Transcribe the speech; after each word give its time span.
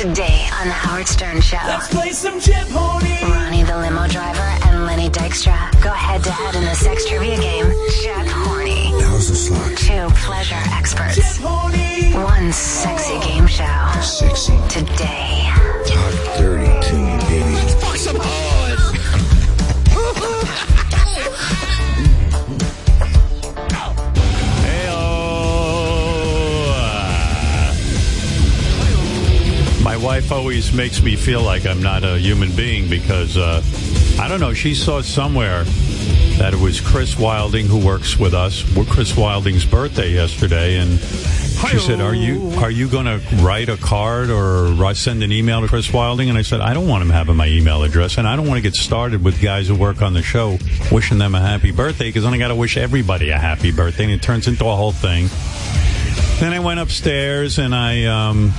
Today 0.00 0.48
on 0.58 0.66
the 0.66 0.72
Howard 0.72 1.06
Stern 1.06 1.42
Show. 1.42 1.58
Let's 1.66 1.92
play 1.92 2.12
some 2.12 2.40
JeopHorny. 2.40 3.20
Ronnie 3.20 3.64
the 3.64 3.76
limo 3.76 4.08
driver 4.08 4.40
and 4.66 4.86
Lenny 4.86 5.10
Dykstra 5.10 5.52
go 5.82 5.90
head 5.90 6.24
to 6.24 6.32
head 6.32 6.54
in 6.54 6.64
the 6.64 6.74
sex 6.74 7.06
trivia 7.06 7.38
game. 7.38 7.66
JeopHorny. 7.66 8.98
How's 9.02 9.28
the 9.28 9.36
slot? 9.36 9.76
Two 9.76 10.08
pleasure 10.24 10.54
Chip 10.54 10.72
experts. 10.78 11.36
Honey. 11.36 12.14
One 12.14 12.50
sexy 12.50 13.20
game 13.28 13.46
show. 13.46 14.00
Sexy. 14.00 14.56
Today. 14.70 15.44
Hot 15.44 16.14
32, 16.38 16.96
baby. 17.28 17.52
My 17.82 17.96
wife 30.00 30.32
always 30.32 30.72
makes 30.72 31.02
me 31.02 31.16
feel 31.16 31.42
like 31.42 31.66
I'm 31.66 31.82
not 31.82 32.04
a 32.04 32.18
human 32.18 32.54
being 32.54 32.88
because 32.88 33.36
uh, 33.36 33.62
I 34.18 34.28
don't 34.28 34.40
know. 34.40 34.54
She 34.54 34.74
saw 34.74 35.02
somewhere 35.02 35.64
that 36.38 36.54
it 36.54 36.60
was 36.60 36.80
Chris 36.80 37.18
Wilding 37.18 37.66
who 37.66 37.84
works 37.84 38.18
with 38.18 38.32
us. 38.32 38.64
Chris 38.88 39.16
Wilding's 39.16 39.64
birthday 39.64 40.10
yesterday, 40.10 40.78
and 40.78 40.98
she 40.98 41.78
said, 41.78 42.00
"Are 42.00 42.14
you 42.14 42.50
are 42.58 42.70
you 42.70 42.88
going 42.88 43.04
to 43.04 43.20
write 43.36 43.68
a 43.68 43.76
card 43.76 44.30
or 44.30 44.94
send 44.94 45.22
an 45.22 45.32
email 45.32 45.60
to 45.60 45.68
Chris 45.68 45.92
Wilding?" 45.92 46.30
And 46.30 46.38
I 46.38 46.42
said, 46.42 46.60
"I 46.60 46.72
don't 46.72 46.88
want 46.88 47.02
him 47.02 47.10
having 47.10 47.36
my 47.36 47.48
email 47.48 47.82
address, 47.82 48.16
and 48.16 48.26
I 48.26 48.36
don't 48.36 48.46
want 48.46 48.56
to 48.58 48.62
get 48.62 48.74
started 48.74 49.22
with 49.22 49.40
guys 49.42 49.68
who 49.68 49.74
work 49.74 50.00
on 50.00 50.14
the 50.14 50.22
show 50.22 50.58
wishing 50.90 51.18
them 51.18 51.34
a 51.34 51.40
happy 51.40 51.72
birthday 51.72 52.08
because 52.08 52.24
then 52.24 52.32
I 52.32 52.38
got 52.38 52.48
to 52.48 52.54
wish 52.54 52.76
everybody 52.76 53.30
a 53.30 53.38
happy 53.38 53.72
birthday, 53.72 54.04
and 54.04 54.12
it 54.12 54.22
turns 54.22 54.48
into 54.48 54.66
a 54.66 54.74
whole 54.74 54.92
thing." 54.92 55.28
Then 56.40 56.54
I 56.54 56.60
went 56.60 56.80
upstairs 56.80 57.58
and 57.58 57.74
I. 57.74 58.04
Um, 58.04 58.52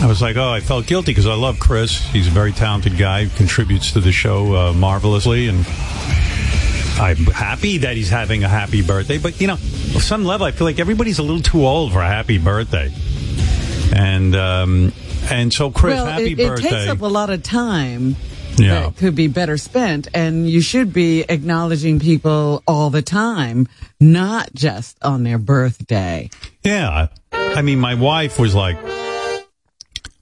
I 0.00 0.06
was 0.06 0.20
like, 0.20 0.36
oh, 0.36 0.50
I 0.50 0.60
felt 0.60 0.86
guilty 0.86 1.12
because 1.12 1.26
I 1.26 1.34
love 1.34 1.58
Chris. 1.58 1.98
He's 2.12 2.26
a 2.26 2.30
very 2.30 2.52
talented 2.52 2.98
guy, 2.98 3.26
contributes 3.36 3.92
to 3.92 4.00
the 4.00 4.12
show 4.12 4.54
uh, 4.54 4.72
marvelously, 4.72 5.48
and 5.48 5.58
I'm 6.98 7.24
happy 7.26 7.78
that 7.78 7.96
he's 7.96 8.10
having 8.10 8.44
a 8.44 8.48
happy 8.48 8.82
birthday. 8.82 9.18
But 9.18 9.40
you 9.40 9.46
know, 9.46 9.54
on 9.54 10.00
some 10.00 10.24
level, 10.24 10.46
I 10.46 10.50
feel 10.50 10.66
like 10.66 10.78
everybody's 10.78 11.18
a 11.18 11.22
little 11.22 11.40
too 11.40 11.66
old 11.66 11.92
for 11.92 12.00
a 12.00 12.06
happy 12.06 12.38
birthday, 12.38 12.92
and 13.94 14.34
um, 14.36 14.92
and 15.30 15.52
so 15.52 15.70
Chris, 15.70 15.94
well, 15.94 16.06
happy 16.06 16.32
it, 16.32 16.40
it 16.40 16.48
birthday. 16.48 16.68
takes 16.68 16.88
up 16.88 17.00
a 17.00 17.06
lot 17.06 17.30
of 17.30 17.42
time 17.42 18.16
yeah, 18.56 18.80
that 18.80 18.96
could 18.96 19.14
be 19.14 19.28
better 19.28 19.56
spent, 19.56 20.08
and 20.14 20.48
you 20.48 20.60
should 20.60 20.92
be 20.92 21.22
acknowledging 21.22 21.98
people 21.98 22.62
all 22.66 22.90
the 22.90 23.02
time, 23.02 23.68
not 24.00 24.52
just 24.54 24.96
on 25.02 25.22
their 25.22 25.38
birthday. 25.38 26.30
yeah. 26.62 27.08
I 27.32 27.62
mean, 27.62 27.78
my 27.78 27.94
wife 27.94 28.38
was 28.38 28.54
like. 28.54 28.76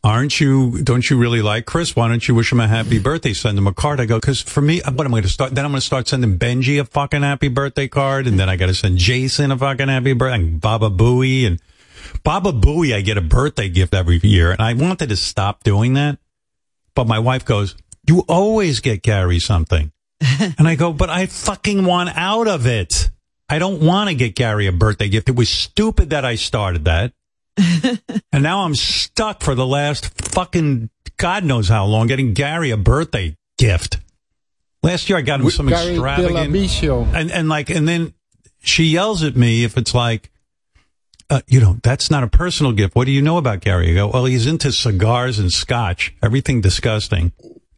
Aren't 0.05 0.41
you? 0.41 0.83
Don't 0.83 1.09
you 1.09 1.17
really 1.17 1.43
like 1.43 1.65
Chris? 1.65 1.95
Why 1.95 2.09
don't 2.09 2.27
you 2.27 2.35
wish 2.35 2.51
him 2.51 2.59
a 2.59 2.67
happy 2.67 2.99
birthday? 2.99 3.33
Send 3.33 3.57
him 3.57 3.69
a 3.69 3.73
card. 3.73 4.01
I 4.01 4.05
go 4.05 4.19
because 4.19 4.43
for 4.43 4.61
me, 4.61 4.83
uh, 4.83 4.91
what 4.91 5.07
I'm 5.07 5.13
going 5.13 5.23
to 5.23 5.29
start. 5.29 5.55
Then 5.55 5.65
I'm 5.65 5.71
going 5.71 5.81
to 5.81 5.87
start 5.87 6.09
sending 6.09 6.39
Benji 6.39 6.81
a 6.81 6.85
fucking 6.85 7.23
happy 7.23 7.47
birthday 7.47 7.87
card, 7.87 8.27
and 8.27 8.37
then 8.39 8.49
I 8.49 8.57
got 8.57 8.67
to 8.67 8.75
send 8.75 8.99
Jason 8.99 9.53
a 9.53 9.59
fucking 9.59 9.87
happy 9.87 10.13
birthday, 10.13 10.43
and 10.43 10.61
Baba 10.61 10.91
Booey, 10.91 11.47
and 11.47 11.61
Baba 12.25 12.53
Booey. 12.53 12.93
I 12.93 13.01
get 13.03 13.17
a 13.17 13.21
birthday 13.21 13.69
gift 13.69 13.95
every 13.95 14.19
year, 14.25 14.51
and 14.51 14.61
I 14.61 14.73
wanted 14.75 15.09
to 15.11 15.17
stop 15.17 15.63
doing 15.63 15.95
that, 15.95 16.19
but 16.97 17.07
my 17.07 17.21
wife 17.21 17.45
goes, 17.45 17.77
"You 18.05 18.25
always 18.29 18.81
get 18.81 19.03
Gary 19.03 19.39
something," 19.39 19.93
and 20.41 20.67
I 20.67 20.75
go, 20.75 20.93
"But 20.93 21.11
I 21.11 21.27
fucking 21.27 21.85
want 21.85 22.11
out 22.17 22.49
of 22.49 22.67
it. 22.67 23.09
I 23.49 23.61
don't 23.61 23.81
want 23.81 24.09
to 24.09 24.17
get 24.17 24.35
Gary 24.35 24.67
a 24.67 24.73
birthday 24.73 25.09
gift. 25.09 25.29
It 25.29 25.37
was 25.37 25.49
stupid 25.49 26.11
that 26.11 26.25
I 26.25 26.35
started 26.35 26.87
that." 26.87 27.13
And 28.33 28.43
now 28.43 28.61
I'm 28.61 28.75
stuck 28.75 29.43
for 29.43 29.55
the 29.55 29.67
last 29.67 30.07
fucking 30.31 30.89
God 31.19 31.45
knows 31.45 31.69
how 31.69 31.85
long 31.85 32.07
getting 32.07 32.33
Gary 32.33 32.71
a 32.71 32.79
birthday 32.79 33.37
gift. 33.59 33.99
Last 34.83 35.09
year 35.09 35.19
I 35.19 35.23
got 35.23 35.41
him 35.41 35.51
some 35.51 35.69
Gary 35.69 35.93
extravagant 35.93 36.35
and 37.15 37.31
and 37.31 37.49
like 37.49 37.69
and 37.69 37.87
then 37.87 38.15
she 38.61 38.85
yells 38.85 39.23
at 39.23 39.37
me 39.37 39.65
if 39.65 39.77
it's 39.77 39.95
like 39.95 40.31
uh, 41.31 41.41
you 41.47 41.61
know 41.61 41.79
that's 41.83 42.11
not 42.11 42.23
a 42.23 42.29
personal 42.29 42.73
gift. 42.73 42.95
What 42.95 43.05
do 43.05 43.13
you 43.13 43.23
know 43.23 43.39
about 43.39 43.61
Gary? 43.61 43.89
You 43.89 43.95
go, 43.95 44.09
well, 44.09 44.25
he's 44.25 44.47
into 44.47 44.73
cigars 44.73 45.39
and 45.39 45.53
scotch. 45.53 46.15
Everything 46.23 46.61
disgusting. 46.61 47.33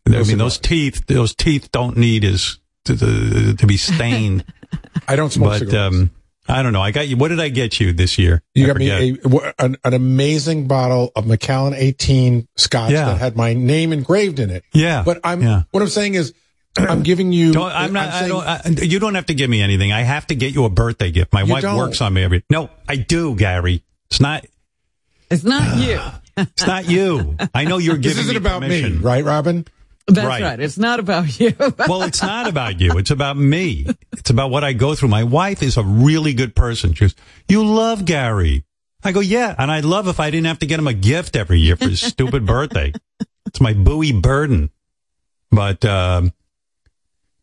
I 0.07 0.23
mean, 0.23 0.39
those 0.39 0.59
teeth, 0.59 1.07
those 1.07 1.35
teeth 1.35 1.71
don't 1.73 1.97
need 1.97 2.25
his 2.25 2.59
to, 2.85 2.97
to, 2.97 3.55
to 3.55 3.67
be 3.67 3.77
stained. 3.77 4.45
I 5.09 5.17
don't 5.17 5.33
smoke 5.33 5.51
but 5.51 5.59
cigarettes. 5.61 5.95
um, 5.95 6.11
I 6.47 6.63
don't 6.63 6.73
know. 6.75 6.83
I 6.83 6.91
got 6.91 7.09
you. 7.09 7.17
What 7.17 7.29
did 7.29 7.41
I 7.41 7.49
get 7.49 7.81
you 7.81 7.93
this 7.93 8.19
year? 8.19 8.43
you 8.55 8.65
I 8.65 8.67
got 8.69 8.77
me 8.77 8.89
forget. 8.91 9.03
a, 9.25 9.29
w- 9.29 9.53
an, 9.59 9.77
an 9.85 9.95
amazing 9.95 10.67
bottle 10.69 11.11
of 11.17 11.27
Macallan 11.27 11.73
18 11.75 12.47
scotch 12.57 12.91
Yeah. 12.93 13.07
that 13.07 13.19
had 13.19 13.37
my 13.37 13.55
name 13.55 13.93
engraved 13.93 14.39
in 14.39 14.51
it. 14.51 14.63
Yeah. 14.75 15.03
But 15.05 15.21
I'm, 15.25 15.41
Yeah. 15.43 15.63
what 15.71 15.83
I'm 15.83 15.89
saying 15.89 16.15
is, 16.15 16.35
I'm 16.79 17.03
giving 17.03 17.33
you, 17.33 17.53
Don't, 17.53 17.73
I'm 17.73 17.93
not. 17.93 18.09
I 18.09 18.19
saying- 18.21 18.29
don't, 18.31 18.47
I, 18.47 18.85
you 18.85 18.99
don't 18.99 19.15
have 19.15 19.27
to 19.27 19.35
give 19.35 19.49
me 19.49 19.63
anything. 19.63 19.93
I 19.93 20.03
have 20.03 20.27
to 20.27 20.35
get 20.35 20.55
you 20.55 20.65
a 20.65 20.71
birthday 20.71 21.11
gift. 21.11 21.33
My 21.33 21.45
wife 21.45 21.63
don't. 21.63 21.79
works 21.79 22.01
on 22.01 22.13
me 22.13 22.23
every. 22.25 22.45
No, 22.51 22.69
I 22.89 22.97
do, 22.97 23.35
Gary. 23.37 23.83
It's 24.11 24.21
not. 24.21 24.45
It's 25.31 25.45
not 25.45 25.79
you. 25.79 26.01
It's 26.37 26.67
not 26.67 26.89
you. 26.89 27.37
I 27.55 27.65
know 27.65 27.79
you're 27.79 27.97
giving. 27.97 28.17
this 28.17 28.25
isn't 28.27 28.33
me 28.35 28.37
about 28.39 28.61
permission. 28.63 28.97
me, 28.97 28.99
right, 29.05 29.25
Robin? 29.25 29.67
That's 30.07 30.27
Right. 30.27 30.43
right. 30.43 30.61
It's 30.61 30.77
not 30.79 31.01
about 31.01 31.41
you. 31.41 31.53
Well, 31.89 32.03
it's 32.03 32.23
not 32.23 32.47
about 32.47 32.79
you. 32.81 32.99
It's 32.99 33.11
about 33.11 33.37
me. 33.39 33.87
It's 34.13 34.29
about 34.31 34.51
what 34.51 34.63
I 34.63 34.73
go 34.75 34.95
through. 34.95 35.09
My 35.09 35.25
wife 35.25 35.63
is 35.63 35.77
a 35.79 35.83
really 35.83 36.35
good 36.35 36.55
person. 36.55 36.93
She 36.95 37.05
goes, 37.07 37.15
"You 37.49 37.65
love 37.65 38.05
Gary." 38.05 38.65
I 39.03 39.13
go, 39.13 39.21
"Yeah," 39.21 39.55
and 39.59 39.71
I'd 39.71 39.85
love 39.85 40.07
if 40.09 40.21
I 40.21 40.31
didn't 40.31 40.47
have 40.47 40.59
to 40.61 40.67
get 40.67 40.79
him 40.79 40.87
a 40.87 40.93
gift 40.95 41.37
every 41.37 41.59
year 41.61 41.77
for 41.77 41.89
his 41.89 42.01
stupid 42.03 42.45
birthday. 42.55 42.93
It's 43.47 43.61
my 43.61 43.73
buoy 43.73 44.13
burden. 44.13 44.71
But 45.51 45.85
um, 45.85 46.33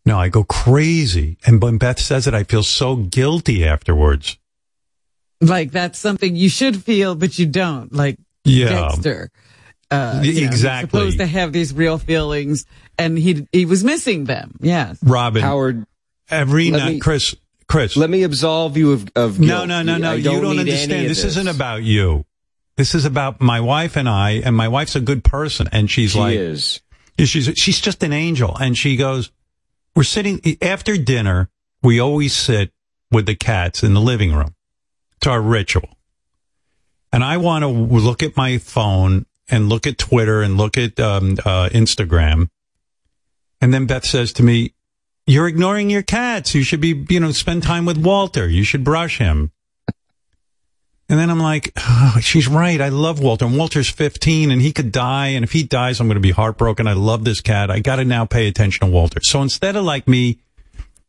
no, 0.05 0.19
I 0.19 0.29
go 0.29 0.43
crazy, 0.43 1.37
and 1.45 1.61
when 1.61 1.77
Beth 1.77 1.99
says 1.99 2.27
it, 2.27 2.33
I 2.33 2.43
feel 2.43 2.63
so 2.63 2.95
guilty 2.95 3.65
afterwards. 3.65 4.37
like 5.39 5.71
that's 5.71 5.97
something 5.97 6.35
you 6.35 6.49
should 6.49 6.83
feel, 6.83 7.15
but 7.15 7.39
you 7.39 7.45
don't. 7.47 7.91
Like 7.93 8.17
Yeah. 8.43 8.69
Dexter. 8.89 9.31
Uh, 9.91 10.19
Y- 10.23 10.29
you 10.29 10.41
know, 10.41 10.47
exactly. 10.47 10.99
supposed 10.99 11.17
to 11.19 11.25
have 11.25 11.51
these 11.51 11.73
real 11.73 11.97
feelings, 11.97 12.65
and 12.97 13.17
he 13.17 13.45
he 13.51 13.65
was 13.65 13.83
missing 13.83 14.23
them. 14.23 14.55
Yes. 14.61 14.97
Robin, 15.03 15.41
Howard, 15.41 15.85
every 16.29 16.71
night, 16.71 16.93
me- 16.93 16.99
Chris, 16.99 17.35
Chris, 17.67 17.97
let 17.97 18.09
me 18.09 18.23
absolve 18.23 18.77
you 18.77 18.93
of, 18.93 19.09
of 19.15 19.39
No, 19.39 19.47
guilt. 19.65 19.67
no, 19.67 19.81
no, 19.83 19.97
no. 19.97 20.11
I 20.11 20.15
you 20.15 20.23
don't 20.23 20.59
understand. 20.59 21.03
of 21.03 21.07
This, 21.09 21.23
isn't 21.25 21.47
about 21.49 21.83
you. 21.83 22.25
This 22.77 22.95
is 22.95 23.03
about 23.05 23.41
my 23.41 23.59
wife 23.59 23.97
and 23.97 24.07
I, 24.07 24.41
and 24.45 24.55
my 24.55 24.69
wife's 24.69 24.95
a 24.95 25.01
good 25.01 25.23
person, 25.25 25.67
and 25.73 25.91
she's 25.91 26.11
She 26.13 26.19
like, 26.19 26.35
is. 26.37 26.81
she's 27.19 27.51
she's 27.57 27.81
just 27.81 28.01
an 28.01 28.13
angel, 28.13 28.55
and 28.55 28.77
she 28.77 28.95
goes, 28.95 29.29
we're 29.93 30.03
sitting 30.03 30.39
after 30.61 30.95
dinner. 30.95 31.49
We 31.83 31.99
always 31.99 32.33
sit 32.33 32.71
with 33.11 33.25
the 33.25 33.35
cats 33.35 33.83
in 33.83 33.93
the 33.93 33.99
living 33.99 34.33
room. 34.33 34.55
It's 35.17 35.27
our 35.27 35.41
ritual, 35.41 35.89
and 37.11 37.23
I 37.25 37.37
want 37.37 37.63
to 37.63 37.67
look 37.67 38.23
at 38.23 38.37
my 38.37 38.57
phone 38.57 39.25
and 39.51 39.69
look 39.69 39.85
at 39.85 39.97
Twitter 39.97 40.41
and 40.41 40.57
look 40.57 40.77
at 40.77 40.99
um, 40.99 41.33
uh, 41.45 41.69
Instagram, 41.69 42.49
and 43.61 43.73
then 43.73 43.85
Beth 43.85 44.05
says 44.05 44.33
to 44.33 44.43
me, 44.43 44.73
you're 45.27 45.47
ignoring 45.47 45.89
your 45.89 46.01
cats. 46.01 46.55
You 46.55 46.63
should 46.63 46.81
be, 46.81 47.05
you 47.09 47.19
know, 47.19 47.31
spend 47.31 47.63
time 47.63 47.85
with 47.85 47.97
Walter. 47.97 48.49
You 48.49 48.63
should 48.63 48.83
brush 48.83 49.19
him. 49.19 49.51
And 51.07 51.19
then 51.19 51.29
I'm 51.29 51.39
like, 51.39 51.73
oh, 51.77 52.17
she's 52.21 52.47
right. 52.47 52.79
I 52.79 52.89
love 52.89 53.19
Walter. 53.19 53.45
And 53.45 53.57
Walter's 53.57 53.89
15 53.89 54.49
and 54.49 54.61
he 54.61 54.71
could 54.71 54.91
die. 54.91 55.27
And 55.27 55.43
if 55.43 55.51
he 55.51 55.63
dies, 55.63 55.99
I'm 55.99 56.07
going 56.07 56.15
to 56.15 56.21
be 56.21 56.31
heartbroken. 56.31 56.87
I 56.87 56.93
love 56.93 57.25
this 57.25 57.41
cat. 57.41 57.69
I 57.69 57.79
got 57.79 57.97
to 57.97 58.05
now 58.05 58.25
pay 58.25 58.47
attention 58.47 58.87
to 58.87 58.91
Walter. 58.91 59.19
So 59.21 59.41
instead 59.41 59.75
of 59.75 59.83
like 59.83 60.07
me 60.07 60.39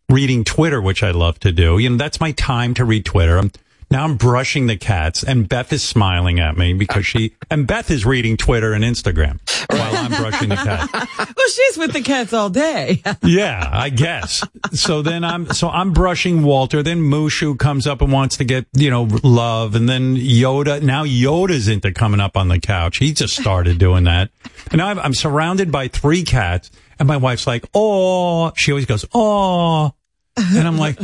reading 0.08 0.42
Twitter, 0.44 0.82
which 0.82 1.04
I 1.04 1.12
love 1.12 1.38
to 1.40 1.52
do, 1.52 1.78
you 1.78 1.88
know, 1.88 1.96
that's 1.96 2.20
my 2.20 2.32
time 2.32 2.74
to 2.74 2.84
read 2.84 3.04
Twitter. 3.04 3.38
I'm, 3.38 3.52
now 3.92 4.04
I'm 4.04 4.16
brushing 4.16 4.66
the 4.66 4.76
cats 4.76 5.22
and 5.22 5.46
Beth 5.46 5.72
is 5.72 5.84
smiling 5.84 6.40
at 6.40 6.56
me 6.56 6.72
because 6.72 7.06
she, 7.06 7.34
and 7.50 7.66
Beth 7.66 7.90
is 7.90 8.06
reading 8.06 8.36
Twitter 8.38 8.72
and 8.72 8.82
Instagram 8.82 9.38
while 9.70 9.96
I'm 9.96 10.10
brushing 10.10 10.48
the 10.48 10.56
cat. 10.56 10.88
Well, 11.36 11.48
she's 11.48 11.76
with 11.76 11.92
the 11.92 12.02
cats 12.02 12.32
all 12.32 12.50
day. 12.50 13.02
Yeah, 13.22 13.68
I 13.70 13.88
guess. 13.90 14.44
So 14.72 15.02
then 15.02 15.24
I'm 15.24 15.46
so 15.52 15.68
I'm 15.68 15.92
brushing 15.92 16.42
Walter. 16.42 16.82
Then 16.82 17.00
Mushu 17.00 17.58
comes 17.58 17.86
up 17.86 18.00
and 18.00 18.12
wants 18.12 18.36
to 18.38 18.44
get 18.44 18.66
you 18.72 18.90
know 18.90 19.08
love, 19.22 19.74
and 19.74 19.88
then 19.88 20.16
Yoda. 20.16 20.82
Now 20.82 21.04
Yoda's 21.04 21.68
into 21.68 21.92
coming 21.92 22.20
up 22.20 22.36
on 22.36 22.48
the 22.48 22.58
couch. 22.58 22.98
He 22.98 23.12
just 23.12 23.36
started 23.36 23.78
doing 23.78 24.04
that, 24.04 24.30
and 24.70 24.78
now 24.78 24.88
I'm, 24.88 24.98
I'm 24.98 25.14
surrounded 25.14 25.70
by 25.70 25.88
three 25.88 26.22
cats, 26.24 26.70
and 26.98 27.06
my 27.06 27.16
wife's 27.16 27.46
like, 27.46 27.64
"Oh," 27.74 28.52
she 28.56 28.72
always 28.72 28.86
goes, 28.86 29.04
"Oh," 29.14 29.92
and 30.36 30.66
I'm 30.66 30.78
like, 30.78 30.98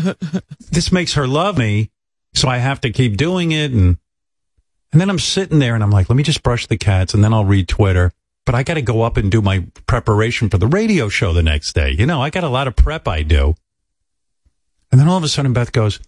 "This 0.70 0.90
makes 0.92 1.14
her 1.14 1.26
love 1.26 1.56
me," 1.58 1.90
so 2.34 2.48
I 2.48 2.58
have 2.58 2.80
to 2.82 2.90
keep 2.90 3.16
doing 3.16 3.52
it, 3.52 3.72
and 3.72 3.98
and 4.92 5.00
then 5.00 5.10
I'm 5.10 5.18
sitting 5.18 5.58
there, 5.58 5.74
and 5.74 5.82
I'm 5.82 5.90
like, 5.90 6.08
"Let 6.08 6.16
me 6.16 6.22
just 6.22 6.42
brush 6.42 6.66
the 6.66 6.76
cats, 6.76 7.14
and 7.14 7.22
then 7.22 7.32
I'll 7.32 7.44
read 7.44 7.68
Twitter." 7.68 8.12
but 8.48 8.54
I 8.54 8.62
got 8.62 8.74
to 8.74 8.82
go 8.82 9.02
up 9.02 9.18
and 9.18 9.30
do 9.30 9.42
my 9.42 9.66
preparation 9.86 10.48
for 10.48 10.56
the 10.56 10.66
radio 10.66 11.10
show 11.10 11.34
the 11.34 11.42
next 11.42 11.74
day. 11.74 11.90
You 11.90 12.06
know, 12.06 12.22
I 12.22 12.30
got 12.30 12.44
a 12.44 12.48
lot 12.48 12.66
of 12.66 12.74
prep 12.76 13.06
I 13.06 13.22
do. 13.22 13.54
And 14.90 14.98
then 14.98 15.06
all 15.06 15.18
of 15.18 15.22
a 15.22 15.28
sudden 15.28 15.52
Beth 15.52 15.70
goes, 15.70 16.00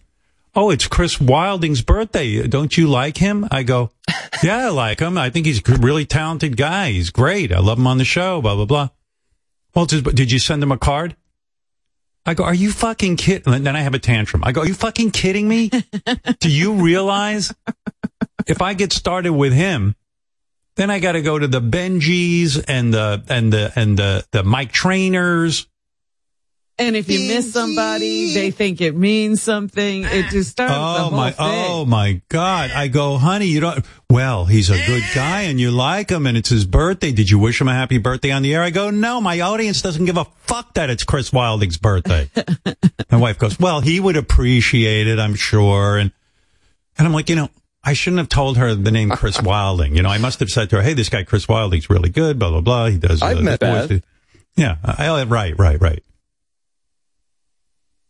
Oh, 0.55 0.71
it's 0.71 0.87
Chris 0.87 1.21
Wilding's 1.21 1.83
birthday. 1.83 2.47
Don't 2.47 2.75
you 2.75 2.87
like 2.87 3.17
him? 3.17 3.47
I 3.51 3.61
go, 3.61 3.91
yeah, 4.43 4.65
I 4.65 4.69
like 4.69 5.01
him. 5.01 5.19
I 5.19 5.29
think 5.29 5.45
he's 5.45 5.61
a 5.69 5.77
really 5.77 6.03
talented 6.03 6.57
guy. 6.57 6.89
He's 6.89 7.11
great. 7.11 7.51
I 7.51 7.59
love 7.59 7.77
him 7.77 7.85
on 7.85 7.99
the 7.99 8.05
show. 8.05 8.41
Blah 8.41 8.55
blah 8.55 8.65
blah. 8.65 8.89
Well, 9.75 9.85
did 9.85 10.31
you 10.31 10.39
send 10.39 10.63
him 10.63 10.71
a 10.71 10.79
card? 10.79 11.15
I 12.25 12.33
go, 12.35 12.43
are 12.43 12.53
you 12.53 12.71
fucking 12.71 13.17
kidding? 13.17 13.53
And 13.53 13.65
then 13.65 13.75
I 13.75 13.81
have 13.81 13.93
a 13.93 13.99
tantrum. 13.99 14.43
I 14.43 14.51
go, 14.51 14.61
are 14.61 14.67
you 14.67 14.73
fucking 14.73 15.11
kidding 15.11 15.47
me? 15.47 15.69
Do 16.39 16.49
you 16.49 16.73
realize 16.73 17.53
if 18.47 18.61
I 18.61 18.73
get 18.73 18.93
started 18.93 19.33
with 19.33 19.53
him, 19.53 19.95
then 20.75 20.89
I 20.89 20.99
got 20.99 21.13
to 21.13 21.21
go 21.21 21.37
to 21.37 21.47
the 21.47 21.61
Benjis 21.61 22.63
and 22.67 22.93
the 22.93 23.23
and 23.27 23.51
the 23.51 23.73
and 23.75 23.97
the 23.97 24.25
the 24.31 24.43
Mike 24.43 24.71
Trainers. 24.71 25.67
And 26.81 26.95
if 26.95 27.09
you 27.09 27.27
miss 27.27 27.53
somebody, 27.53 28.33
they 28.33 28.49
think 28.49 28.81
it 28.81 28.95
means 28.95 29.39
something. 29.39 30.03
It 30.03 30.31
just 30.31 30.49
starts 30.49 30.73
the 30.73 30.79
Oh 30.79 31.09
whole 31.09 31.11
my! 31.11 31.29
thing. 31.29 31.45
Oh 31.47 31.85
my 31.85 32.21
God! 32.27 32.71
I 32.71 32.87
go, 32.87 33.19
honey, 33.19 33.45
you 33.45 33.59
don't. 33.59 33.85
Well, 34.09 34.45
he's 34.45 34.71
a 34.71 34.83
good 34.87 35.03
guy, 35.13 35.41
and 35.41 35.59
you 35.59 35.69
like 35.69 36.09
him, 36.09 36.25
and 36.25 36.35
it's 36.35 36.49
his 36.49 36.65
birthday. 36.65 37.11
Did 37.11 37.29
you 37.29 37.37
wish 37.37 37.61
him 37.61 37.67
a 37.67 37.73
happy 37.73 37.99
birthday 37.99 38.31
on 38.31 38.41
the 38.41 38.55
air? 38.55 38.63
I 38.63 38.71
go, 38.71 38.89
no, 38.89 39.21
my 39.21 39.41
audience 39.41 39.83
doesn't 39.83 40.05
give 40.05 40.17
a 40.17 40.25
fuck 40.41 40.73
that 40.73 40.89
it's 40.89 41.03
Chris 41.03 41.31
Wilding's 41.31 41.77
birthday. 41.77 42.31
my 43.11 43.17
wife 43.17 43.37
goes, 43.37 43.59
well, 43.59 43.81
he 43.81 43.99
would 43.99 44.17
appreciate 44.17 45.05
it, 45.05 45.19
I'm 45.19 45.35
sure, 45.35 45.97
and 45.97 46.11
and 46.97 47.07
I'm 47.07 47.13
like, 47.13 47.29
you 47.29 47.35
know, 47.35 47.49
I 47.83 47.93
shouldn't 47.93 48.17
have 48.21 48.29
told 48.29 48.57
her 48.57 48.73
the 48.73 48.91
name 48.91 49.11
Chris 49.11 49.39
Wilding. 49.43 49.95
You 49.95 50.01
know, 50.01 50.09
I 50.09 50.17
must 50.17 50.39
have 50.39 50.49
said 50.49 50.71
to 50.71 50.77
her, 50.77 50.81
hey, 50.81 50.93
this 50.95 51.09
guy 51.09 51.21
Chris 51.25 51.47
Wilding's 51.47 51.91
really 51.91 52.09
good. 52.09 52.39
Blah 52.39 52.49
blah 52.49 52.61
blah. 52.61 52.87
He 52.87 52.97
does. 52.97 53.21
I've 53.21 53.37
uh, 53.37 53.41
met 53.41 53.59
the 53.59 53.65
Beth. 53.67 54.03
Yeah, 54.55 54.77
I, 54.83 55.23
right, 55.23 55.57
right, 55.59 55.79
right. 55.79 56.03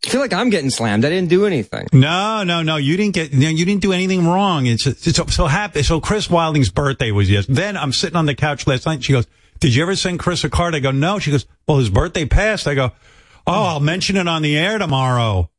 I 0.06 0.10
feel 0.10 0.22
like 0.22 0.34
I'm 0.34 0.50
getting 0.50 0.72
slammed. 0.72 1.06
I 1.06 1.10
didn't 1.10 1.30
do 1.30 1.46
anything. 1.46 1.88
No, 1.94 2.44
no, 2.44 2.64
no. 2.64 2.78
You 2.78 2.98
didn't 2.98 3.14
get. 3.14 3.32
You, 3.32 3.40
know, 3.40 3.50
you 3.50 3.66
didn't 3.66 3.82
do 3.82 3.94
anything 3.94 4.28
wrong. 4.28 4.66
It's, 4.66 4.88
it's 4.88 5.16
so, 5.16 5.26
so 5.28 5.46
happy. 5.46 5.84
So 5.84 6.02
Chris 6.02 6.30
Wilding's 6.30 6.72
birthday 6.72 7.12
was 7.12 7.30
yes. 7.30 7.46
Then 7.48 7.78
I'm 7.78 7.94
sitting 7.94 8.16
on 8.16 8.26
the 8.26 8.34
couch 8.34 8.66
last 8.66 8.88
night. 8.88 8.96
And 8.96 9.06
she 9.06 9.14
goes, 9.14 9.28
"Did 9.60 9.76
you 9.76 9.84
ever 9.84 9.96
send 9.96 10.20
Chris 10.20 10.44
a 10.44 10.50
card?" 10.50 10.74
I 10.74 10.80
go, 10.80 10.90
"No." 10.90 11.20
She 11.20 11.30
goes, 11.30 11.46
"Well, 11.68 11.78
his 11.78 11.92
birthday 11.92 12.26
passed." 12.26 12.68
I 12.68 12.74
go, 12.74 12.92
"Oh, 13.46 13.64
I'll 13.64 13.80
mention 13.80 14.18
it 14.18 14.28
on 14.28 14.42
the 14.42 14.58
air 14.58 14.80
tomorrow." 14.80 15.52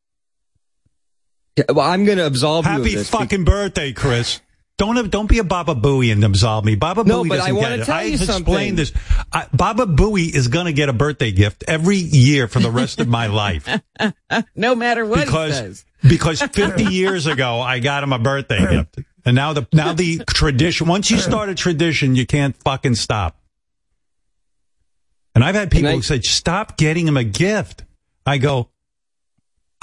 Yeah, 1.57 1.65
well, 1.69 1.87
I'm 1.87 2.05
going 2.05 2.19
to 2.19 2.27
absolve 2.27 2.65
you 2.65 2.71
Happy 2.73 2.97
fucking 2.97 3.45
birthday, 3.45 3.93
Chris. 3.93 4.41
Don't 4.79 5.11
don't 5.11 5.29
be 5.29 5.39
a 5.39 5.45
Baba 5.45 5.75
Booey 5.75 6.11
and 6.13 6.25
absolve 6.25 6.65
me. 6.65 6.75
Baba 6.75 7.05
No, 7.05 7.23
Booey 7.23 7.29
but 7.29 7.35
I 7.41 7.51
doesn't 7.51 7.55
wanna 7.57 7.69
get 7.77 7.81
it. 7.81 7.85
tell 7.85 7.95
I 7.97 8.03
you 8.03 8.15
explained 8.15 8.79
this. 8.79 8.93
I, 9.31 9.47
Baba 9.53 9.87
Booey 9.87 10.35
is 10.35 10.49
going 10.49 10.67
to 10.67 10.73
get 10.73 10.89
a 10.89 10.93
birthday 10.93 11.31
gift 11.31 11.63
every 11.69 11.99
year 11.99 12.49
for 12.49 12.59
the 12.59 12.71
rest 12.71 12.99
of 12.99 13.07
my 13.07 13.27
life. 13.29 13.69
no 14.57 14.75
matter 14.75 15.05
what 15.07 15.21
he 15.21 15.25
because 15.27 15.57
says. 15.57 15.85
because 16.09 16.43
50 16.43 16.85
years 16.93 17.27
ago 17.27 17.61
I 17.61 17.79
got 17.79 18.03
him 18.03 18.13
a 18.13 18.19
birthday 18.19 18.59
gift. 18.69 18.99
And 19.25 19.37
now 19.37 19.53
the 19.53 19.69
now 19.73 19.93
the 19.93 20.19
tradition 20.29 20.89
once 20.89 21.11
you 21.13 21.19
start 21.19 21.49
a 21.49 21.55
tradition 21.55 22.17
you 22.17 22.27
can't 22.27 22.57
fucking 22.65 22.97
stop. 22.97 23.39
And 25.35 25.45
I've 25.45 25.55
had 25.55 25.71
people 25.71 25.91
I- 25.91 25.95
who 25.95 26.03
said, 26.03 26.25
stop 26.25 26.77
getting 26.77 27.07
him 27.07 27.17
a 27.17 27.25
gift. 27.25 27.85
I 28.27 28.39
go 28.39 28.69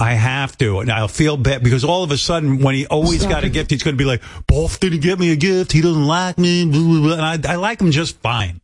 I 0.00 0.14
have 0.14 0.56
to, 0.58 0.80
and 0.80 0.90
I'll 0.90 1.08
feel 1.08 1.36
bad 1.36 1.62
because 1.62 1.84
all 1.84 2.02
of 2.02 2.10
a 2.10 2.16
sudden, 2.16 2.58
when 2.60 2.74
he 2.74 2.86
always 2.86 3.24
got 3.26 3.44
a 3.44 3.48
gift, 3.50 3.70
he's 3.70 3.82
going 3.82 3.94
to 3.96 3.98
be 3.98 4.06
like, 4.06 4.22
"Both 4.46 4.80
didn't 4.80 5.00
get 5.00 5.18
me 5.18 5.30
a 5.32 5.36
gift. 5.36 5.72
He 5.72 5.80
doesn't 5.82 6.06
like 6.06 6.38
me." 6.38 6.64
Blah, 6.64 6.80
blah, 6.80 7.00
blah. 7.00 7.12
And 7.32 7.46
I, 7.46 7.52
I 7.52 7.56
like 7.56 7.80
him 7.80 7.90
just 7.90 8.18
fine. 8.20 8.60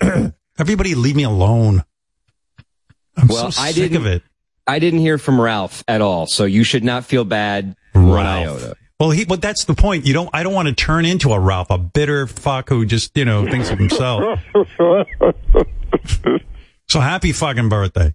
Everybody, 0.58 0.94
leave 0.94 1.16
me 1.16 1.24
alone. 1.24 1.82
I'm 3.16 3.28
Well, 3.28 3.50
so 3.52 3.60
I 3.62 3.72
sick 3.72 3.90
didn't- 3.90 3.96
of 3.98 4.06
it. 4.06 4.22
I 4.66 4.78
didn't 4.78 5.00
hear 5.00 5.18
from 5.18 5.38
Ralph 5.38 5.84
at 5.86 6.00
all, 6.00 6.26
so 6.26 6.44
you 6.46 6.64
should 6.64 6.84
not 6.84 7.04
feel 7.04 7.24
bad 7.24 7.76
one 7.92 8.14
Ralph. 8.24 8.72
Well, 8.98 9.10
he, 9.10 9.26
but 9.26 9.42
that's 9.42 9.64
the 9.66 9.74
point. 9.74 10.06
You 10.06 10.14
don't, 10.14 10.30
I 10.32 10.42
don't 10.42 10.54
want 10.54 10.68
to 10.68 10.74
turn 10.74 11.04
into 11.04 11.32
a 11.32 11.38
Ralph, 11.38 11.66
a 11.68 11.76
bitter 11.76 12.26
fuck 12.26 12.70
who 12.70 12.86
just, 12.86 13.14
you 13.14 13.26
know, 13.26 13.44
thinks 13.46 13.68
of 13.70 13.78
himself. 13.78 14.40
so 16.88 17.00
happy 17.00 17.32
fucking 17.32 17.68
birthday. 17.68 18.14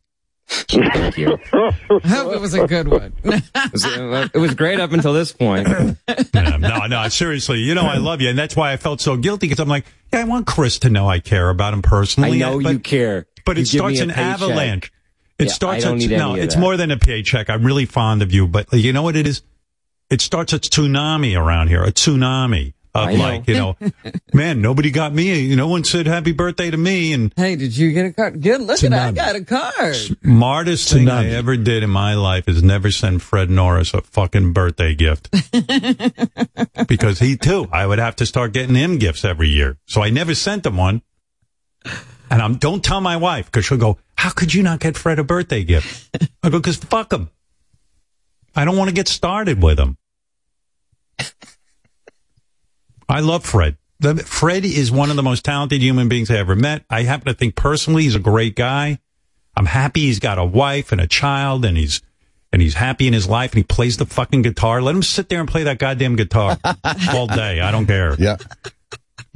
Thank 0.50 1.18
you. 1.18 1.38
I 1.54 2.08
hope 2.08 2.34
it 2.34 2.42
was 2.42 2.54
a 2.54 2.66
good 2.68 2.88
one. 2.88 3.14
Uh, 3.56 4.28
it 4.34 4.38
was, 4.40 4.56
great 4.56 4.80
up 4.80 4.92
until 4.92 5.14
this 5.14 5.32
point. 5.32 5.68
Um, 6.34 6.62
no, 6.62 6.86
no, 6.88 7.08
seriously, 7.10 7.60
you 7.60 7.76
know, 7.76 7.84
I 7.84 7.98
love 7.98 8.22
you. 8.22 8.30
And 8.30 8.38
that's 8.38 8.56
why 8.56 8.72
I 8.72 8.78
felt 8.78 9.00
so 9.02 9.16
guilty 9.16 9.48
because 9.48 9.60
I'm 9.60 9.68
like, 9.68 9.86
yeah, 10.12 10.22
I 10.22 10.24
want 10.24 10.48
Chris 10.48 10.80
to 10.80 10.90
know 10.90 11.08
I 11.08 11.20
care 11.20 11.50
about 11.50 11.74
him 11.74 11.82
personally. 11.82 12.34
I 12.34 12.38
know 12.38 12.62
but, 12.62 12.74
you 12.74 12.80
care. 12.80 13.28
But 13.46 13.58
You 13.58 13.64
it 13.64 13.68
starts 13.68 14.00
an 14.00 14.10
paycheck. 14.10 14.26
avalanche. 14.42 14.92
It 15.38 15.48
Yeah, 15.48 15.54
starts 15.54 15.86
I 15.86 15.90
don't 15.90 15.98
a, 15.98 16.08
need 16.08 16.18
no, 16.18 16.36
it's 16.36 16.56
that. 16.56 16.62
more 16.62 16.78
than 16.78 16.92
a 16.92 16.98
paycheck. 16.98 17.50
I'm 17.50 17.64
really 17.64 17.86
fond 17.86 18.22
of 18.22 18.32
you, 18.34 18.48
but 18.48 18.72
you 18.74 18.92
know 18.92 19.04
what 19.04 19.16
it 19.16 19.28
is? 19.28 19.42
It 20.10 20.22
starts 20.22 20.54
a 20.54 20.60
tsunami 20.60 21.40
around 21.40 21.68
here, 21.68 21.84
a 21.84 21.92
tsunami 21.92 22.74
of 22.96 23.14
like, 23.14 23.48
you 23.48 23.56
know, 23.56 23.78
man, 24.34 24.62
nobody 24.62 24.92
got 24.92 25.14
me. 25.14 25.56
No 25.56 25.68
one 25.68 25.84
said 25.84 26.08
happy 26.08 26.32
birthday 26.32 26.72
to 26.72 26.78
me. 26.78 27.14
And 27.14 27.34
hey, 27.36 27.56
did 27.56 27.76
you 27.76 27.92
get 27.92 28.08
a 28.08 28.14
card? 28.14 28.42
Good. 28.42 28.62
Look 28.62 28.84
at 28.84 28.94
I 28.94 29.12
got 29.12 29.36
a 29.36 29.44
card. 29.44 29.96
smartest 29.96 30.92
thing 30.92 31.10
I 31.10 31.30
ever 31.30 31.56
did 31.58 31.84
in 31.84 31.90
my 31.90 32.16
life 32.16 32.48
is 32.48 32.64
never 32.64 32.92
send 32.92 33.22
Fred 33.22 33.50
Norris 33.50 33.94
a 33.94 34.02
fucking 34.02 34.54
birthday 34.54 34.96
gift. 34.96 35.30
because 36.88 37.20
he 37.20 37.38
too, 37.38 37.68
I 37.72 37.86
would 37.86 38.00
have 38.00 38.16
to 38.18 38.26
start 38.26 38.54
getting 38.54 38.76
him 38.76 38.98
gifts 38.98 39.24
every 39.24 39.50
year. 39.50 39.78
So 39.86 40.02
I 40.02 40.10
never 40.10 40.34
sent 40.36 40.66
him 40.66 40.78
one. 40.78 41.02
And 42.32 42.42
I'm, 42.42 42.56
don't 42.56 42.84
tell 42.84 43.02
my 43.02 43.18
wife 43.18 43.46
because 43.46 43.66
she'll 43.66 43.78
go, 43.78 43.98
how 44.16 44.30
could 44.30 44.54
you 44.54 44.62
not 44.62 44.80
get 44.80 44.98
Fred 44.98 45.18
a 45.18 45.24
birthday 45.24 45.64
gift? 45.64 46.16
I 46.44 46.50
go, 46.50 46.60
cause 46.62 46.78
fuck 46.78 47.12
him. 47.12 47.30
I 48.56 48.66
don't 48.66 48.78
want 48.78 48.90
to 48.90 48.94
get 48.96 49.08
started 49.08 49.64
with 49.64 49.80
him. 49.80 49.98
I 53.10 53.20
love 53.22 53.44
Fred. 53.44 53.78
The, 54.00 54.16
Fred 54.16 54.64
is 54.64 54.92
one 54.92 55.10
of 55.10 55.16
the 55.18 55.24
most 55.24 55.44
talented 55.44 55.82
human 55.82 56.08
beings 56.08 56.32
I 56.32 56.36
ever 56.38 56.56
met. 56.56 56.86
I 56.90 57.04
happen 57.04 57.26
to 57.28 57.34
think 57.34 57.56
personally 57.56 58.04
he's 58.04 58.16
a 58.16 58.20
great 58.20 58.56
guy. 58.56 59.00
I'm 59.58 59.66
happy 59.66 60.02
he's 60.02 60.20
got 60.20 60.38
a 60.38 60.46
wife 60.46 60.92
and 60.94 61.02
a 61.02 61.08
child 61.08 61.66
and 61.66 61.76
he's 61.76 62.02
and 62.54 62.62
he's 62.62 62.76
happy 62.76 63.08
in 63.08 63.14
his 63.14 63.28
life 63.28 63.52
and 63.52 63.58
he 63.58 63.64
plays 63.64 63.98
the 63.98 64.06
fucking 64.06 64.42
guitar. 64.44 64.82
Let 64.82 64.96
him 64.96 65.04
sit 65.04 65.28
there 65.30 65.40
and 65.40 65.50
play 65.50 65.64
that 65.64 65.80
goddamn 65.80 66.16
guitar 66.16 66.58
all 67.14 67.28
day. 67.28 67.60
I 67.60 67.72
don't 67.72 67.86
care. 67.86 68.16
Yeah. 68.18 68.38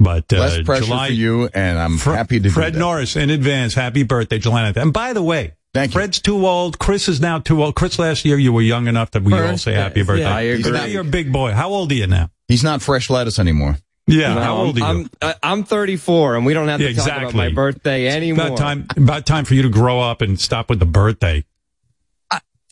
But 0.00 0.32
uh, 0.32 0.38
Less 0.38 0.62
pressure 0.62 0.84
July, 0.86 1.06
for 1.08 1.12
you, 1.12 1.48
and 1.54 1.78
I'm 1.78 1.98
Fre- 1.98 2.12
happy 2.12 2.40
to 2.40 2.50
Fred 2.50 2.72
do 2.72 2.72
that. 2.72 2.78
Norris 2.80 3.16
in 3.16 3.30
advance. 3.30 3.74
Happy 3.74 4.02
birthday, 4.02 4.38
July 4.38 4.72
9th. 4.72 4.82
And 4.82 4.92
by 4.92 5.12
the 5.12 5.22
way, 5.22 5.52
Thank 5.74 5.92
you. 5.92 6.00
Fred's 6.00 6.20
too 6.20 6.46
old. 6.46 6.78
Chris 6.78 7.08
is 7.08 7.20
now 7.20 7.38
too 7.38 7.62
old. 7.62 7.74
Chris, 7.74 7.98
last 7.98 8.24
year 8.24 8.38
you 8.38 8.52
were 8.52 8.62
young 8.62 8.86
enough 8.88 9.10
that 9.12 9.22
we 9.22 9.32
all 9.34 9.58
say 9.58 9.74
happy 9.74 10.02
birthday. 10.02 10.22
yeah. 10.22 10.34
I 10.36 10.40
agree. 10.42 10.72
Now 10.72 10.84
you're 10.84 11.02
a 11.02 11.04
big 11.04 11.32
boy. 11.32 11.52
How 11.52 11.68
old 11.70 11.90
are 11.92 11.94
you 11.94 12.06
now? 12.06 12.30
He's 12.48 12.62
not 12.64 12.82
fresh 12.82 13.08
lettuce 13.10 13.38
anymore. 13.38 13.78
Yeah, 14.06 14.34
No, 14.34 14.40
how 14.42 14.56
old 14.56 14.76
are 14.76 14.80
you? 14.80 14.84
I'm, 14.84 15.10
I'm, 15.22 15.34
I'm 15.42 15.64
34, 15.64 16.36
and 16.36 16.44
we 16.44 16.52
don't 16.52 16.68
have 16.68 16.78
to 16.78 16.84
Yeah, 16.90 16.96
talk 16.96 17.06
about 17.06 17.16
exactly. 17.22 17.38
my 17.48 17.54
birthday 17.54 18.06
anymore. 18.08 18.46
about 18.48 18.58
time, 18.58 18.86
about 18.98 19.24
time 19.24 19.44
for 19.46 19.54
you 19.54 19.62
to 19.62 19.70
grow 19.70 19.98
up 20.00 20.20
and 20.20 20.38
stop 20.38 20.68
with 20.68 20.78
the 20.78 20.84
birthday. 20.86 21.44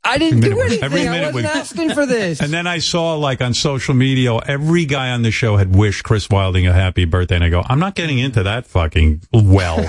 I 0.05 0.19
didn't 0.19 0.39
Every 0.45 0.51
do 0.51 0.57
minute- 0.57 0.67
anything. 0.67 0.85
every 0.85 1.09
I 1.09 1.11
minute 1.13 1.33
wasn't 1.35 1.55
we- 1.55 1.61
asking 1.61 1.91
for 1.95 2.07
this. 2.07 2.41
And 2.41 2.53
then 2.53 2.67
I 2.67 2.79
saw 2.81 3.15
like 3.15 3.41
on 3.41 3.55
social 3.55 3.95
media, 3.95 4.35
every 4.47 4.85
guy 4.85 5.11
on 5.11 5.23
the 5.23 5.31
show 5.31 5.57
had 5.57 5.77
wished 5.77 6.03
Chris 6.03 6.29
Wilding 6.29 6.67
a 6.67 6.73
happy 6.73 7.05
birthday. 7.05 7.37
And 7.37 7.45
I 7.45 7.49
go, 7.51 7.63
I'm 7.65 7.79
not 7.79 7.95
getting 7.95 8.19
into 8.19 8.43
that 8.43 8.67
fucking 8.67 9.23
well. 9.33 9.79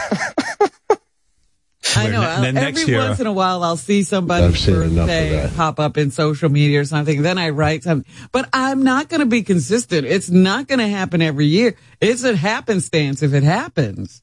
I 1.96 2.08
know. 2.08 2.22
Then- 2.22 2.56
then 2.56 2.58
Every 2.58 2.84
year- 2.86 3.00
once 3.00 3.20
in 3.20 3.28
a 3.28 3.32
while, 3.34 3.64
I'll 3.64 3.78
see 3.78 4.04
somebody's 4.04 4.50
I've 4.56 4.58
seen 4.60 4.76
enough 4.76 4.90
of 4.90 4.96
birthday 5.08 5.52
pop 5.56 5.80
up 5.80 5.98
in 5.98 6.12
social 6.12 6.50
media 6.50 6.82
or 6.82 6.86
something. 6.86 7.22
Then 7.22 7.38
I 7.38 7.50
write 7.50 7.84
something, 7.84 8.10
but 8.32 8.48
I'm 8.54 8.84
not 8.84 9.10
going 9.10 9.20
to 9.20 9.26
be 9.26 9.44
consistent. 9.44 10.08
It's 10.08 10.30
not 10.30 10.68
going 10.68 10.80
to 10.80 10.88
happen 10.88 11.22
every 11.22 11.46
year. 11.48 11.76
It's 12.02 12.24
a 12.24 12.36
happenstance 12.36 13.22
if 13.22 13.34
it 13.34 13.44
happens. 13.44 14.22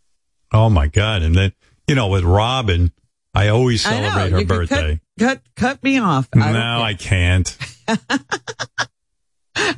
oh 0.53 0.69
my 0.71 0.89
God. 0.89 1.23
And 1.23 1.35
then, 1.35 1.53
you 1.87 1.95
know, 1.95 2.09
with 2.09 2.25
Robin, 2.25 2.93
I 3.35 3.49
always 3.49 3.87
I 3.87 3.91
know. 4.01 4.09
celebrate 4.09 4.33
her 4.33 4.41
You 4.41 4.47
birthday. 4.47 5.01
Cut, 5.19 5.27
cut, 5.29 5.43
cut 5.55 5.83
me 5.85 5.99
off. 5.99 6.29
I 6.35 6.53
no. 6.53 6.83
I 6.83 6.95
can't. 6.95 7.57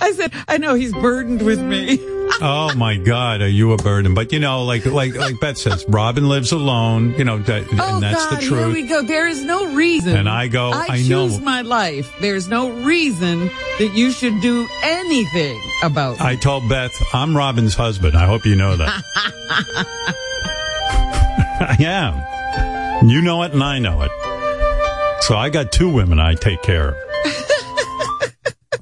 I 0.01 0.12
said, 0.17 0.33
I 0.49 0.59
know 0.59 0.75
he's 0.75 0.93
burdened 0.93 1.43
with 1.43 1.61
me. 1.61 1.99
Oh 2.41 2.73
my 2.77 2.97
God, 2.97 3.41
are 3.43 3.49
you 3.49 3.73
a 3.73 3.77
burden? 3.77 4.15
But 4.15 4.33
you 4.33 4.41
know, 4.41 4.65
like 4.65 4.87
like 4.87 5.15
like 5.15 5.39
Beth 5.39 5.59
says, 5.59 5.85
Robin 5.89 6.29
lives 6.29 6.51
alone. 6.53 7.15
You 7.15 7.25
know, 7.25 7.39
that, 7.39 7.67
Oh 7.79 7.95
and 7.95 8.03
that's 8.03 8.27
God, 8.27 8.41
the 8.41 8.45
here 8.47 8.69
we 8.69 8.87
go. 8.87 9.03
There 9.03 9.29
is 9.29 9.45
no 9.45 9.73
reason. 9.75 10.17
And 10.17 10.29
I 10.29 10.49
go, 10.49 10.71
I, 10.71 10.87
I 10.89 10.97
choose 10.99 11.39
know. 11.39 11.45
my 11.45 11.61
life. 11.62 12.11
There's 12.21 12.49
no 12.49 12.71
reason 12.85 13.49
that 13.79 13.93
you 13.95 14.11
should 14.12 14.41
do 14.41 14.67
anything 14.83 15.61
about 15.83 16.17
it. 16.17 16.23
I 16.23 16.37
told 16.37 16.69
Beth, 16.69 16.93
I'm 17.12 17.37
Robin's 17.37 17.75
husband. 17.75 18.17
I 18.17 18.27
hope 18.27 18.47
you 18.47 18.57
know 18.57 18.77
that. 18.77 19.03
I 21.61 21.77
am. 21.81 23.09
You 23.09 23.21
know 23.21 23.43
it, 23.43 23.53
and 23.53 23.62
I 23.62 23.79
know 23.79 24.03
it. 24.03 24.11
So 25.23 25.37
I 25.37 25.51
got 25.51 25.71
two 25.71 25.89
women 25.93 26.19
I 26.19 26.35
take 26.35 26.62
care 26.62 26.89
of. 26.91 26.97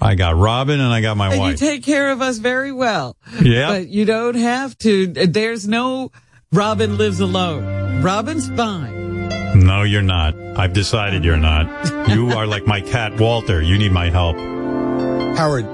I 0.01 0.15
got 0.15 0.37
Robin, 0.37 0.79
and 0.81 0.93
I 0.93 1.01
got 1.01 1.17
my 1.17 1.33
and 1.33 1.43
you 1.51 1.57
take 1.57 1.83
care 1.83 2.11
of 2.11 2.21
us 2.23 2.39
very 2.39 2.73
well. 2.73 3.17
Yeah. 3.43 3.69
But 3.69 3.89
you 3.89 4.05
don't 4.05 4.35
have 4.37 4.77
to. 4.79 5.07
There's 5.07 5.67
no 5.69 6.11
Robin 6.53 6.97
lives 6.99 7.21
alone. 7.21 8.03
Robin's 8.03 8.49
fine. 8.49 9.29
no, 9.59 9.83
you're 9.83 10.03
not. 10.03 10.35
I've 10.57 10.73
decided 10.73 11.25
you're 11.25 11.37
not. 11.37 12.09
You 12.09 12.31
are 12.31 12.47
like 12.47 12.67
my 12.67 12.81
cat 12.81 13.19
Walter. 13.21 13.61
You 13.63 13.79
need 13.79 13.93
my 13.93 14.11
help. 14.11 14.37
Howard, 15.37 15.65